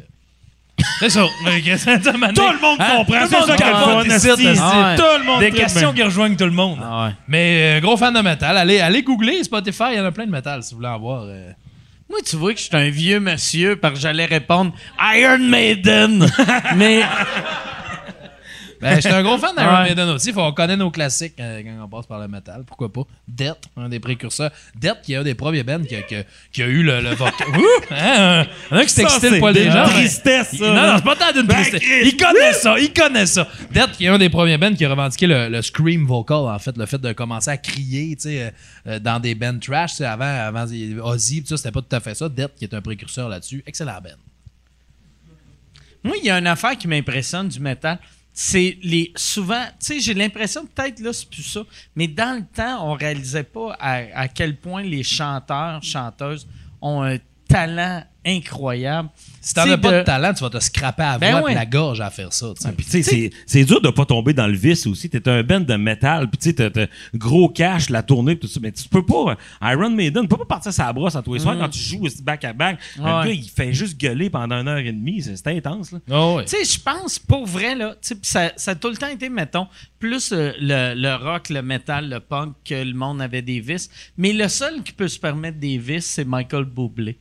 C'est 1.00 1.10
ça. 1.10 1.22
Tout 1.22 1.50
le 1.50 2.62
monde 2.62 2.78
comprend, 2.78 3.28
c'est 3.28 3.42
ça 3.46 3.56
qui 3.56 3.64
est 3.64 3.68
le 3.68 3.74
fun, 3.74 4.04
esti. 4.04 4.48
Ah. 4.60 4.96
Tout 4.98 5.04
le 5.20 5.26
monde 5.26 5.40
Des 5.40 5.52
questions 5.52 5.92
bien. 5.92 6.04
qui 6.04 6.04
rejoignent 6.04 6.36
tout 6.36 6.46
le 6.46 6.52
monde. 6.52 6.80
Ah 6.82 7.06
ouais. 7.08 7.12
Mais 7.28 7.78
euh, 7.78 7.82
gros 7.82 7.98
fan 7.98 8.14
de 8.14 8.20
métal. 8.22 8.58
Allez, 8.58 8.80
allez 8.80 9.02
googler 9.04 9.44
Spotify, 9.44 9.84
il 9.92 9.98
y 9.98 10.00
en 10.00 10.06
a 10.06 10.12
plein 10.12 10.26
de 10.26 10.32
métal 10.32 10.64
si 10.64 10.72
vous 10.74 10.78
voulez 10.78 10.90
en 10.90 11.00
voir. 11.00 11.26
Moi, 12.10 12.20
tu 12.26 12.36
vois 12.36 12.54
que 12.54 12.60
je 12.60 12.66
suis 12.66 12.76
un 12.76 12.90
vieux 12.90 13.20
monsieur 13.20 13.78
parce 13.78 13.96
que 13.96 14.00
j'allais 14.00 14.26
répondre 14.26 14.74
Iron 15.16 15.40
Maiden. 15.40 16.26
Mais 16.76 17.02
Ben, 18.86 18.96
j'étais 19.02 19.10
un 19.16 19.24
gros 19.24 19.38
fan 19.38 19.56
d'Iron 19.56 19.74
Ouais. 19.78 19.84
Maiden 19.90 20.10
aussi. 20.10 20.32
Faut 20.32 20.42
qu'on 20.42 20.52
connaît 20.54 20.78
nos 20.78 20.92
classiques 20.92 21.34
euh, 21.40 21.62
quand 21.64 21.84
on 21.86 21.88
passe 21.90 22.06
par 22.06 22.20
le 22.20 22.28
métal. 22.28 22.64
Pourquoi 22.68 22.94
pas? 22.94 23.02
Death, 23.28 23.58
un 23.76 23.90
des 23.90 24.00
précurseurs. 24.00 24.52
Death, 24.76 25.02
qui 25.04 25.14
est 25.14 25.16
un 25.16 25.24
des 25.24 25.34
premiers 25.36 25.64
bands 25.64 25.82
qui 25.84 25.96
a, 25.96 26.02
qui 26.04 26.16
a- 26.16 26.24
qui 26.52 26.62
a 26.62 26.68
eu 26.68 26.84
le, 26.84 27.02
le 27.02 27.10
vocal. 27.16 27.48
Ouh! 27.58 27.64
Hein, 27.92 28.46
un, 28.72 28.78
un 28.78 28.84
qui 28.84 28.90
s'est 28.90 29.02
excité 29.02 29.28
c'est 29.30 29.34
le 29.36 29.40
poil 29.40 29.54
de 29.56 29.60
des 29.60 29.72
gens. 29.72 29.86
tristesse, 29.86 30.56
ça, 30.58 30.66
Non, 30.74 30.88
non, 30.88 30.94
c'est 30.98 31.04
pas 31.04 31.16
tant 31.16 31.32
d'une 31.34 31.48
tristesse. 31.48 31.82
Il 32.04 32.16
connaît 32.18 32.54
ça, 32.54 32.80
il 32.80 32.94
connaît 32.94 33.26
ça. 33.26 33.48
Death, 33.72 33.92
qui 33.94 34.06
est 34.06 34.10
un 34.10 34.18
des 34.20 34.30
premiers 34.30 34.58
bands 34.58 34.74
qui 34.74 34.86
a 34.86 34.90
revendiqué 34.90 35.26
le, 35.28 35.50
le 35.50 35.62
scream 35.62 36.06
vocal, 36.06 36.38
en 36.46 36.60
fait, 36.60 36.78
le 36.78 36.86
fait 36.86 37.00
de 37.02 37.12
commencer 37.14 37.50
à 37.50 37.58
crier, 37.58 38.16
tu 38.16 38.22
sais, 38.30 38.42
euh, 38.44 38.50
euh, 38.88 39.00
dans 39.00 39.20
des 39.20 39.34
bands 39.36 39.58
trash, 39.60 39.92
tu 39.92 39.98
sais, 39.98 40.06
avant, 40.06 40.26
avant 40.26 40.66
Ozzy, 41.04 41.44
ça, 41.46 41.58
c'était 41.58 41.72
pas 41.72 41.82
tout 41.82 41.96
à 41.96 42.00
fait 42.00 42.14
ça. 42.14 42.30
Death, 42.30 42.52
qui 42.58 42.66
est 42.66 42.74
un 42.76 42.82
précurseur 42.82 43.30
là-dessus. 43.30 43.64
Excellent 43.66 44.00
band. 44.04 44.10
moi, 46.04 46.16
il 46.22 46.26
y 46.26 46.30
a 46.30 46.38
une 46.38 46.48
affaire 46.48 46.78
qui 46.78 46.88
m'impressionne 46.88 47.48
du 47.50 47.60
métal. 47.60 47.98
C'est 48.38 48.78
les. 48.84 49.14
Souvent, 49.16 49.64
tu 49.80 49.86
sais, 49.86 50.00
j'ai 50.02 50.14
l'impression, 50.14 50.66
peut-être 50.66 51.00
là, 51.00 51.14
c'est 51.14 51.30
plus 51.30 51.42
ça, 51.42 51.62
mais 51.96 52.08
dans 52.08 52.38
le 52.38 52.46
temps, 52.46 52.86
on 52.86 52.94
réalisait 52.94 53.44
pas 53.44 53.78
à, 53.80 53.94
à 54.14 54.28
quel 54.28 54.58
point 54.58 54.84
les 54.84 55.04
chanteurs, 55.04 55.82
chanteuses 55.82 56.46
ont 56.82 57.02
un 57.02 57.18
talent 57.48 58.04
incroyable. 58.26 59.10
Si 59.42 59.54
t'avais 59.54 59.72
Tu 59.72 59.76
sais, 59.76 59.82
pas 59.82 59.92
de... 59.92 59.98
de- 60.00 60.04
talent, 60.04 60.34
tu 60.34 60.44
vas 60.44 60.50
te 60.50 60.60
scraper 60.60 61.04
à 61.04 61.12
la 61.14 61.18
Ben 61.20 61.32
voix 61.32 61.44
ouais. 61.44 61.52
et 61.52 61.56
la 61.56 61.66
gorge 61.68 62.02
à 62.02 62.10
faire 62.10 62.34
ça. 62.34 62.48
sais, 63.04 63.32
c'est- 63.46 63.64
dur 63.66 63.80
de 63.82 63.90
pas 63.90 64.06
tomber 64.06 64.34
dans 64.34 64.48
le 64.48 64.56
vice 64.56 64.88
aussi. 64.88 65.10
T'es 65.10 65.28
un 65.30 65.44
band 65.44 65.60
de 65.60 65.76
métal, 65.76 66.30
puis 66.30 66.38
tu 66.52 66.56
sais, 66.58 66.90
gros 67.14 67.50
cash, 67.50 67.90
la 67.90 68.02
tournée, 68.04 68.36
pis 68.36 68.48
tout 68.48 68.54
ça. 68.54 68.60
Mais 68.62 68.72
tu 68.72 68.88
peux 68.90 69.06
pas, 69.06 69.32
euh, 69.64 69.72
Iron 69.74 69.92
Maiden, 69.92 70.24
tu 70.24 70.28
peux 70.30 70.38
pas 70.38 70.46
partir 70.46 70.74
sa 70.74 70.92
brosse 70.92 71.16
à 71.16 71.22
tous 71.22 71.36
les 71.36 71.40
soirs 71.40 71.58
quand 71.58 71.70
tu 71.70 71.80
joues 71.80 72.08
back 72.24 72.44
à 72.44 72.54
back. 72.54 72.80
Le 72.98 73.02
Mm. 73.04 73.06
Gars, 73.06 73.28
il 73.32 73.50
fait 73.50 73.74
juste 73.74 74.00
gueuler 74.00 74.30
pendant 74.30 74.56
une 74.62 74.68
heure 74.68 74.78
et 74.78 74.92
demie. 74.92 75.22
C'est 75.22 75.48
intense, 75.48 75.92
là. 75.92 76.00
Oh, 76.10 76.36
ouais. 76.38 76.46
Tu 76.46 76.58
sais, 76.58 76.66
je 76.66 76.80
pense, 76.82 77.20
pour 77.20 77.46
vrai, 77.46 77.76
là, 77.76 77.96
ça, 78.22 78.52
ça 78.56 78.72
a 78.72 78.76
tout 78.76 78.90
le 78.90 78.98
temps 78.98 79.08
été, 79.08 79.30
mettons, 79.30 79.68
plus 80.00 80.32
euh, 80.32 80.52
le, 80.60 80.94
le 80.96 81.16
rock, 81.16 81.50
le 81.50 81.62
metal, 81.62 82.10
le 82.10 82.20
punk, 82.20 82.56
que 82.66 82.74
le 82.84 82.94
monde 82.94 83.22
avait 83.22 83.42
des 83.44 83.60
vices. 83.60 83.90
Mais 84.18 84.34
le 84.34 84.48
seul 84.48 84.82
qui 84.84 84.92
peut 84.92 85.08
se 85.08 85.20
permettre 85.20 85.60
des 85.60 85.78
vices, 85.78 86.06
c'est 86.08 86.26
Michael 86.26 86.66
Bublé. 86.66 87.18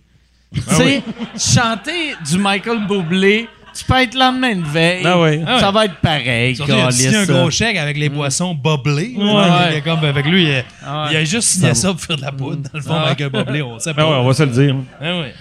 Tu 0.54 0.74
sais, 0.74 1.02
chanter 1.38 2.14
du 2.28 2.38
Michael 2.38 2.86
Bublé, 2.86 3.48
tu 3.76 3.84
peux 3.84 3.94
être 4.00 4.14
lendemain 4.14 4.54
de 4.56 4.62
veille. 4.64 5.02
Ah 5.04 5.18
ouais. 5.20 5.42
Ça 5.58 5.70
va 5.72 5.84
être 5.86 5.96
pareil, 5.96 6.54
Surtout, 6.54 6.72
il 6.72 6.80
a 6.80 6.90
signé 6.90 7.16
un 7.16 7.24
gros 7.26 7.50
chèque 7.50 7.76
avec 7.76 7.96
les 7.96 8.08
boissons 8.08 8.54
boblées. 8.54 9.14
Ouais. 9.16 9.24
Il 9.70 9.76
est 9.78 9.80
comme 9.82 10.04
avec 10.04 10.26
lui, 10.26 10.44
il 10.44 10.54
a, 10.54 10.62
Ah 10.84 11.04
ouais. 11.06 11.08
il 11.12 11.16
a 11.16 11.24
juste 11.24 11.48
signé 11.48 11.74
ça 11.74 11.88
pour 11.92 12.00
faire 12.00 12.16
de 12.16 12.22
la 12.22 12.30
poudre. 12.32 12.62
Dans 12.72 12.78
le 12.78 12.80
fond, 12.82 12.94
avec 12.94 13.20
un 13.20 13.28
boblé, 13.30 13.62
on 13.62 13.78
sait 13.78 13.90
Ah 13.90 13.94
pas. 13.94 14.08
ouais, 14.10 14.16
on 14.16 14.26
va 14.26 14.34
se 14.34 14.42
le 14.44 14.50
dire. 14.50 14.76
Ah 15.00 15.18
ouais. 15.20 15.34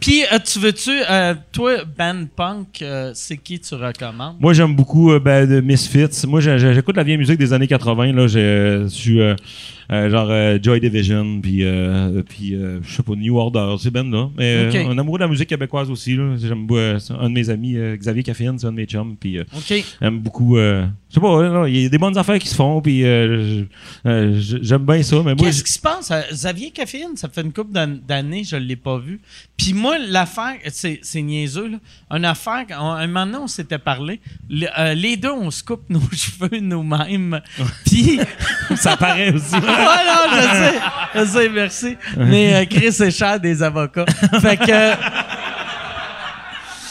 Puis, 0.00 0.22
euh, 0.32 0.38
tu 0.44 0.58
veux-tu, 0.58 0.90
euh, 1.10 1.34
toi, 1.52 1.84
band 1.98 2.24
punk, 2.36 2.82
euh, 2.82 3.12
c'est 3.14 3.36
qui 3.36 3.58
tu 3.60 3.74
recommandes? 3.74 4.36
Moi, 4.40 4.52
j'aime 4.52 4.74
beaucoup 4.74 5.12
ben, 5.18 5.48
de 5.48 5.60
Misfits. 5.60 6.26
Moi, 6.26 6.40
j'écoute 6.40 6.96
la 6.96 7.02
vieille 7.04 7.18
musique 7.18 7.38
des 7.38 7.52
années 7.52 7.66
80. 7.66 8.12
Là, 8.12 8.26
j'ai- 8.26 8.82
je 8.84 8.88
suis 8.88 9.18
genre 9.90 10.30
Joy 10.62 10.78
Division, 10.80 11.40
puis 11.40 11.64
puis 12.28 12.54
je 12.82 12.94
sais 12.94 13.02
pas 13.02 13.14
New 13.16 13.36
Order, 13.36 13.74
ces 13.80 13.90
bands 13.90 14.04
là. 14.04 14.28
Mais 14.38 14.54
euh, 14.54 14.68
Ok. 14.68 14.92
un 14.92 14.98
amoureux 14.98 15.18
de 15.18 15.24
la 15.24 15.28
musique 15.28 15.48
québécoise 15.48 15.90
aussi. 15.90 16.14
J'aime 16.14 16.66
un 16.70 17.28
de 17.28 17.34
mes 17.34 17.50
amis, 17.50 17.76
Xavier 17.96 18.22
Caffeine, 18.22 18.58
c'est 18.58 18.66
un 18.66 18.72
de 18.72 18.76
mes 18.76 18.84
chums. 18.86 19.16
Puis 19.18 19.38
j'aime 20.00 20.18
beaucoup. 20.20 20.56
je 20.56 20.84
sais 21.12 21.20
pas, 21.20 21.66
il 21.68 21.76
y 21.82 21.86
a 21.86 21.88
des 21.88 21.98
bonnes 21.98 22.16
affaires 22.16 22.38
qui 22.38 22.48
se 22.48 22.54
font. 22.54 22.80
Puis 22.80 23.00
j'aime 24.04 24.84
bien 24.86 25.02
ça. 25.02 25.22
Mais 25.24 25.34
Qu'est-ce 25.34 25.64
qui 25.64 25.72
se 25.72 25.80
passe? 25.80 26.12
Xavier 26.32 26.70
Caffeine, 26.70 27.16
ça 27.16 27.28
fait 27.28 27.42
une 27.42 27.52
couple 27.52 27.72
d'an- 27.72 27.98
d'années, 28.06 28.44
je 28.44 28.56
ne 28.56 28.60
l'ai 28.60 28.76
pas 28.76 28.98
vu. 28.98 29.20
Puis 29.56 29.69
moi, 29.74 29.96
l'affaire, 29.98 30.56
c'est 30.70 31.00
c'est 31.02 31.22
niaiseux, 31.22 31.68
là. 31.68 31.78
Une 32.16 32.24
affaire, 32.24 32.64
on- 32.78 32.90
un 32.92 33.06
moment 33.06 33.26
donné, 33.26 33.38
on 33.38 33.46
s'était 33.46 33.78
parlé. 33.78 34.20
Le- 34.48 34.66
euh, 34.78 34.94
les 34.94 35.16
deux, 35.16 35.30
on 35.32 35.50
se 35.50 35.62
coupe 35.62 35.84
nos 35.90 36.00
cheveux 36.12 36.60
nous-mêmes. 36.60 37.40
Puis. 37.84 38.20
ça 38.76 38.96
paraît 38.96 39.32
aussi. 39.32 39.54
Ah 39.66 40.02
non, 40.06 40.36
je 40.36 40.42
sais. 40.56 40.80
Je 41.14 41.24
sais, 41.26 41.48
merci. 41.48 41.96
Mais 42.16 42.54
euh, 42.54 42.64
Chris 42.66 42.86
est 42.86 43.10
cher 43.10 43.38
des 43.40 43.62
avocats. 43.62 44.06
Fait 44.40 44.56
que. 44.56 45.49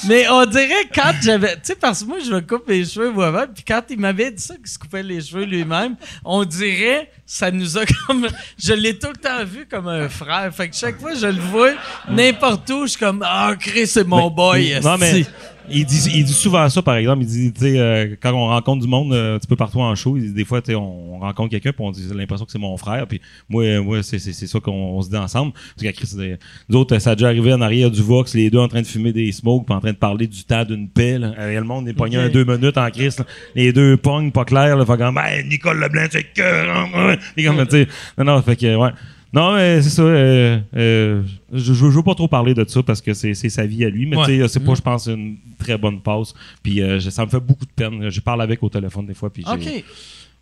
Mais 0.08 0.28
on 0.30 0.46
dirait 0.46 0.88
quand 0.94 1.14
j'avais. 1.22 1.56
Tu 1.56 1.62
sais, 1.64 1.76
parce 1.76 2.04
que 2.04 2.08
moi, 2.08 2.18
je 2.24 2.32
me 2.32 2.42
coupe 2.42 2.68
les 2.68 2.86
cheveux 2.86 3.12
moi-même. 3.12 3.50
Puis 3.54 3.64
quand 3.64 3.82
il 3.90 4.00
m'avait 4.00 4.32
dit 4.32 4.42
ça, 4.42 4.56
qu'il 4.56 4.68
se 4.68 4.80
coupait 4.80 5.04
les 5.04 5.22
cheveux 5.22 5.46
lui-même, 5.46 5.96
on 6.24 6.44
dirait, 6.46 7.12
ça 7.26 7.52
nous 7.52 7.78
a 7.78 7.86
comme. 8.08 8.28
Je 8.58 8.74
l'ai 8.74 8.98
tout 8.98 9.10
le 9.10 9.18
temps 9.18 9.44
vu 9.44 9.66
comme 9.70 9.88
un 9.88 10.10
frère. 10.10 10.54
Fait 10.54 10.70
que 10.70 10.76
chaque 10.76 11.00
fois 11.00 11.12
que 11.12 11.20
je 11.20 11.28
le 11.28 11.42
vois, 11.42 11.72
n'importe 12.10 12.70
où, 12.70 12.84
je 12.84 12.92
suis 12.92 13.00
comme, 13.00 13.24
ah, 13.26 13.54
Chris, 13.60 13.88
c'est 13.88 14.08
mon 14.08 14.30
boy. 14.30 14.80
Non, 14.82 14.98
mais. 14.98 15.26
Il 15.72 15.86
dit, 15.86 16.10
il 16.16 16.24
dit 16.24 16.34
souvent 16.34 16.68
ça, 16.70 16.82
par 16.82 16.96
exemple. 16.96 17.24
Il 17.24 17.28
dit, 17.28 17.54
tu 17.54 17.62
sais, 17.62 17.80
euh, 17.80 18.16
quand 18.22 18.34
on 18.34 18.48
rencontre 18.48 18.82
du 18.82 18.88
monde 18.88 19.14
euh, 19.14 19.36
un 19.36 19.40
petit 19.40 19.48
peu 19.48 19.56
partout 19.56 19.80
en 19.80 19.94
show, 19.96 20.18
il 20.18 20.24
dit, 20.24 20.34
des 20.34 20.46
fois, 20.46 20.62
tu 20.62 20.72
sais, 20.72 20.76
on, 20.76 21.16
on 21.16 21.20
rencontre 21.20 21.50
quelqu'un, 21.52 21.72
puis 21.72 21.84
on 21.84 21.92
dit, 21.92 22.06
j'ai 22.08 22.16
l'impression 22.16 22.46
que 22.46 22.52
c'est 22.52 22.60
mon 22.60 22.78
frère. 22.78 23.08
Puis 23.08 23.22
moi, 23.48 23.64
euh, 23.64 23.84
moi 23.84 24.04
c'est, 24.04 24.20
ça 24.20 24.60
qu'on 24.60 24.72
on 24.72 25.02
se 25.02 25.10
dit 25.10 25.18
ensemble. 25.18 25.54
Parce 25.54 25.88
que 25.88 25.98
Chris, 25.98 26.38
nous 26.70 26.80
autres, 26.80 26.98
ça 27.00 27.12
a 27.12 27.16
déjà 27.16 27.28
arrivé 27.28 27.54
en 27.54 27.62
arrière 27.62 27.92
du 27.92 28.02
Vox, 28.02 28.34
les 28.34 28.50
deux 28.50 28.60
en 28.60 28.68
train 28.68 28.82
de 28.82 28.88
fumer 28.88 29.14
des 29.14 29.32
smokes, 29.32 29.66
puis 29.66 29.76
en 29.76 29.80
train 29.80 29.92
de 29.92 29.98
parler 29.98 30.28
du 30.28 30.44
temps 30.44 30.66
d'une 30.66 30.90
paix. 30.90 31.18
Là. 31.18 31.34
Euh, 31.38 31.60
le 31.60 31.66
monde 31.66 31.88
est 31.88 31.94
pogné 31.94 32.18
Ok. 32.18 32.24
un 32.24 32.30
deux 32.30 32.46
minutes 32.46 32.78
en 32.78 32.90
Chris. 32.90 33.16
là. 33.18 33.26
Les 33.56 33.74
deux 33.74 33.98
pognes, 33.98 34.32
pas 34.32 34.46
clair. 34.46 34.78
Là, 34.78 34.86
fait 34.86 34.98
comme, 34.98 35.16
ben, 35.16 35.48
Nicole 35.48 35.80
Leblanc, 35.80 36.08
c'est 36.12 36.24
que. 36.24 37.16
Et 37.38 37.44
comme, 37.44 37.66
tu 37.66 37.72
sais, 37.72 37.88
non, 38.18 38.26
non, 38.26 38.42
fait 38.42 38.56
que, 38.56 38.76
ouais. 38.76 38.90
Non, 39.32 39.54
mais 39.56 39.82
c'est 39.82 39.90
ça. 39.90 40.02
euh, 40.02 40.60
euh, 40.76 41.22
je, 41.54 41.74
je 41.74 41.86
veux 41.86 42.02
pas 42.04 42.16
trop 42.16 42.28
parler 42.28 42.54
de 42.56 42.66
ça 42.68 42.82
parce 42.82 43.00
que 43.02 43.14
c'est 43.14 43.34
sa 43.36 43.66
vie 43.66 43.86
à 43.86 43.90
lui, 43.90 44.06
mais 44.08 44.18
Ouais. 44.18 44.48
c'est 44.48 44.60
pas, 44.64 44.74
je 44.74 44.82
pense, 44.82 45.06
une 45.08 45.38
très 45.58 45.78
bonne 45.78 46.02
passe. 46.02 46.34
Puis 46.64 46.82
euh, 46.82 47.00
ça 47.00 47.26
me 47.26 47.30
fait 47.30 47.40
beaucoup 47.40 47.66
de 47.66 47.72
peine. 47.72 48.10
Je 48.10 48.22
parle 48.22 48.42
avec 48.42 48.64
au 48.64 48.70
téléphone 48.70 49.06
des 49.06 49.14
fois. 49.14 49.32
Puis. 49.32 49.44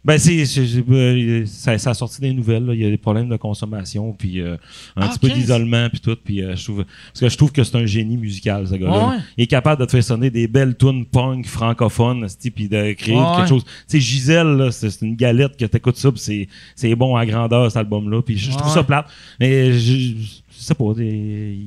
Ben, 0.08 0.18
c'est, 0.18 0.42
euh, 0.90 1.46
ça, 1.46 1.78
ça 1.78 1.90
a 1.90 1.94
sorti 1.94 2.22
des 2.22 2.32
nouvelles. 2.32 2.66
là. 2.66 2.74
Il 2.74 2.82
y 2.82 2.86
a 2.86 2.90
des 2.90 2.96
problèmes 2.98 3.28
de 3.28 3.36
consommation, 3.36 4.14
puis 4.14 4.40
euh, 4.40 4.56
un 4.96 5.02
Ah, 5.02 5.10
petit 5.10 5.20
peu 5.20 5.30
d'isolement, 5.30 5.90
puis 5.90 6.00
tout. 6.00 6.16
Puis 6.24 6.42
euh, 6.42 6.56
je 6.56 6.64
trouve, 6.64 6.86
parce 6.86 7.20
que 7.20 7.28
je 7.30 7.36
trouve 7.38 7.52
que 7.52 7.62
c'est 7.64 7.76
un 7.76 7.86
génie 7.86 8.16
musical, 8.16 8.66
ce 8.66 8.76
gars-là. 8.76 9.10
Ouais. 9.10 9.16
Il 9.38 9.44
est 9.44 9.48
capable 9.48 9.82
de 9.82 9.86
te 9.86 9.92
faire 9.92 10.04
sonner 10.04 10.30
des 10.30 10.48
belles 10.48 10.78
tunes 10.78 11.06
punk 11.06 11.46
francophones, 11.46 12.26
puis 12.56 12.70
de 12.70 12.94
créer 12.94 13.18
Ouais. 13.18 13.24
quelque 13.36 13.50
chose. 13.50 13.66
Tu 13.66 13.72
sais, 13.88 14.00
Gisèle, 14.00 14.70
c'est, 14.72 15.02
une 15.02 15.16
galette 15.18 15.58
que 15.58 15.66
t'écoutes 15.66 15.98
ça, 15.98 16.10
c'est, 16.16 16.48
c'est 16.74 16.96
bon 16.96 17.18
à 17.18 17.26
grandeur 17.26 17.70
cet 17.70 17.78
album-là. 17.78 18.22
Puis 18.22 18.38
je, 18.38 18.52
je 18.52 18.56
trouve 18.58 18.70
Ouais. 18.70 18.74
ça 18.76 18.84
plate. 18.84 19.08
Mais 19.42 19.74
je, 19.74 20.14
sais 20.52 20.74
pas, 20.74 20.94
des- 20.96 21.60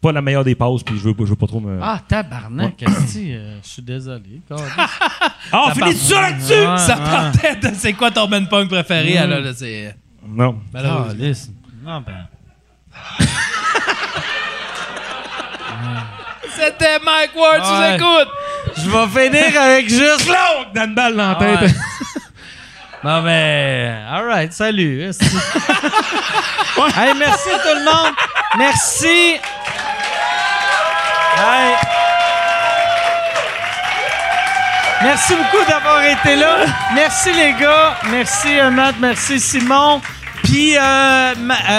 pas 0.00 0.12
la 0.12 0.22
meilleure 0.22 0.44
des 0.44 0.54
passes, 0.54 0.82
puis 0.82 0.96
je 0.98 1.02
veux, 1.04 1.14
je 1.18 1.24
veux 1.24 1.36
pas 1.36 1.46
trop 1.46 1.60
me. 1.60 1.78
Ah, 1.82 2.00
tabarnak, 2.06 2.82
esti, 2.82 3.34
euh, 3.34 3.58
je 3.62 3.68
suis 3.68 3.82
désolé. 3.82 4.40
Ah, 5.52 5.64
on 5.66 5.70
finit 5.74 5.94
ça 5.94 6.20
là-dessus! 6.22 6.52
Ouais, 6.52 6.78
Ça 6.78 6.96
ouais. 6.96 7.04
partait 7.10 7.56
de 7.56 7.70
c'est 7.74 7.92
quoi 7.94 8.10
ton 8.10 8.28
band 8.28 8.44
punk 8.44 8.68
préféré? 8.68 9.14
Mm. 9.14 9.30
là, 9.30 9.40
là, 9.40 9.50
c'est... 9.54 9.96
Non. 10.28 10.60
Malheureusement. 10.72 11.08
Calisse. 11.18 11.50
Non, 11.84 12.02
ben. 12.06 12.28
C'était 16.54 16.98
Mike 17.04 17.34
Ward, 17.36 17.62
tu 17.62 17.70
Ouais. 17.72 17.98
nous 17.98 18.04
écoutes! 18.04 18.28
Je 18.76 18.90
vais 18.90 19.06
finir 19.28 19.60
avec 19.60 19.88
juste 19.88 20.24
Claude 20.26 20.72
dans 20.74 20.84
une 20.84 20.94
balle 20.94 21.16
dans 21.16 21.28
la 21.30 21.34
tête. 21.36 21.60
ouais. 21.62 21.74
Non, 23.02 23.22
mais. 23.22 23.94
Alright, 24.10 24.52
salut. 24.52 25.10
Hey, 26.96 27.12
merci 27.18 27.48
tout 27.62 27.74
le 27.76 27.84
monde. 27.84 28.14
Merci. 28.56 29.36
Hey. 31.42 31.74
Merci 35.02 35.32
beaucoup 35.34 35.64
d'avoir 35.68 36.02
été 36.04 36.36
là. 36.36 36.56
Merci 36.94 37.32
les 37.32 37.52
gars. 37.54 37.94
Merci 38.10 38.58
euh, 38.58 38.70
Matt. 38.70 38.96
Merci 39.00 39.40
Simon. 39.40 40.00
Puis, 40.42 40.76
euh, 40.76 40.80
euh, 40.80 41.34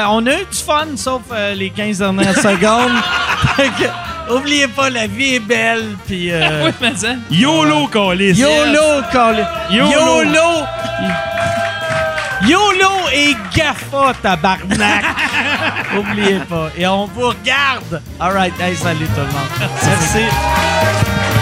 on 0.10 0.26
a 0.26 0.32
eu 0.34 0.46
du 0.52 0.58
fun, 0.66 0.88
sauf 0.96 1.22
euh, 1.32 1.54
les 1.54 1.70
15 1.70 2.00
dernières 2.00 2.36
secondes. 2.50 2.94
Que, 3.58 4.34
oubliez 4.34 4.68
pas, 4.68 4.90
la 4.90 5.08
vie 5.08 5.36
est 5.36 5.40
belle. 5.40 5.96
Puis, 6.08 6.32
euh, 6.32 6.66
Oui, 6.66 6.72
mais 6.82 6.96
ça. 6.96 7.10
YOLO, 7.30 7.88
Colis! 7.88 8.34
YOLO, 8.40 9.02
Colin. 9.12 9.48
YOLO. 9.70 9.92
YOLO. 10.24 10.66
YOLO 12.44 12.81
et 13.14 13.36
GAFA, 13.56 14.14
tabarnak. 14.22 15.06
Oubliez 15.98 16.40
pas. 16.50 16.70
Et 16.78 16.88
on 16.88 17.06
vous 17.08 17.30
regarde. 17.30 18.02
All 18.20 18.34
right. 18.34 18.54
Hey, 18.60 18.76
salut 18.76 19.08
tout 19.08 19.22
le 19.22 19.28
monde. 19.28 19.72
Merci. 19.86 21.41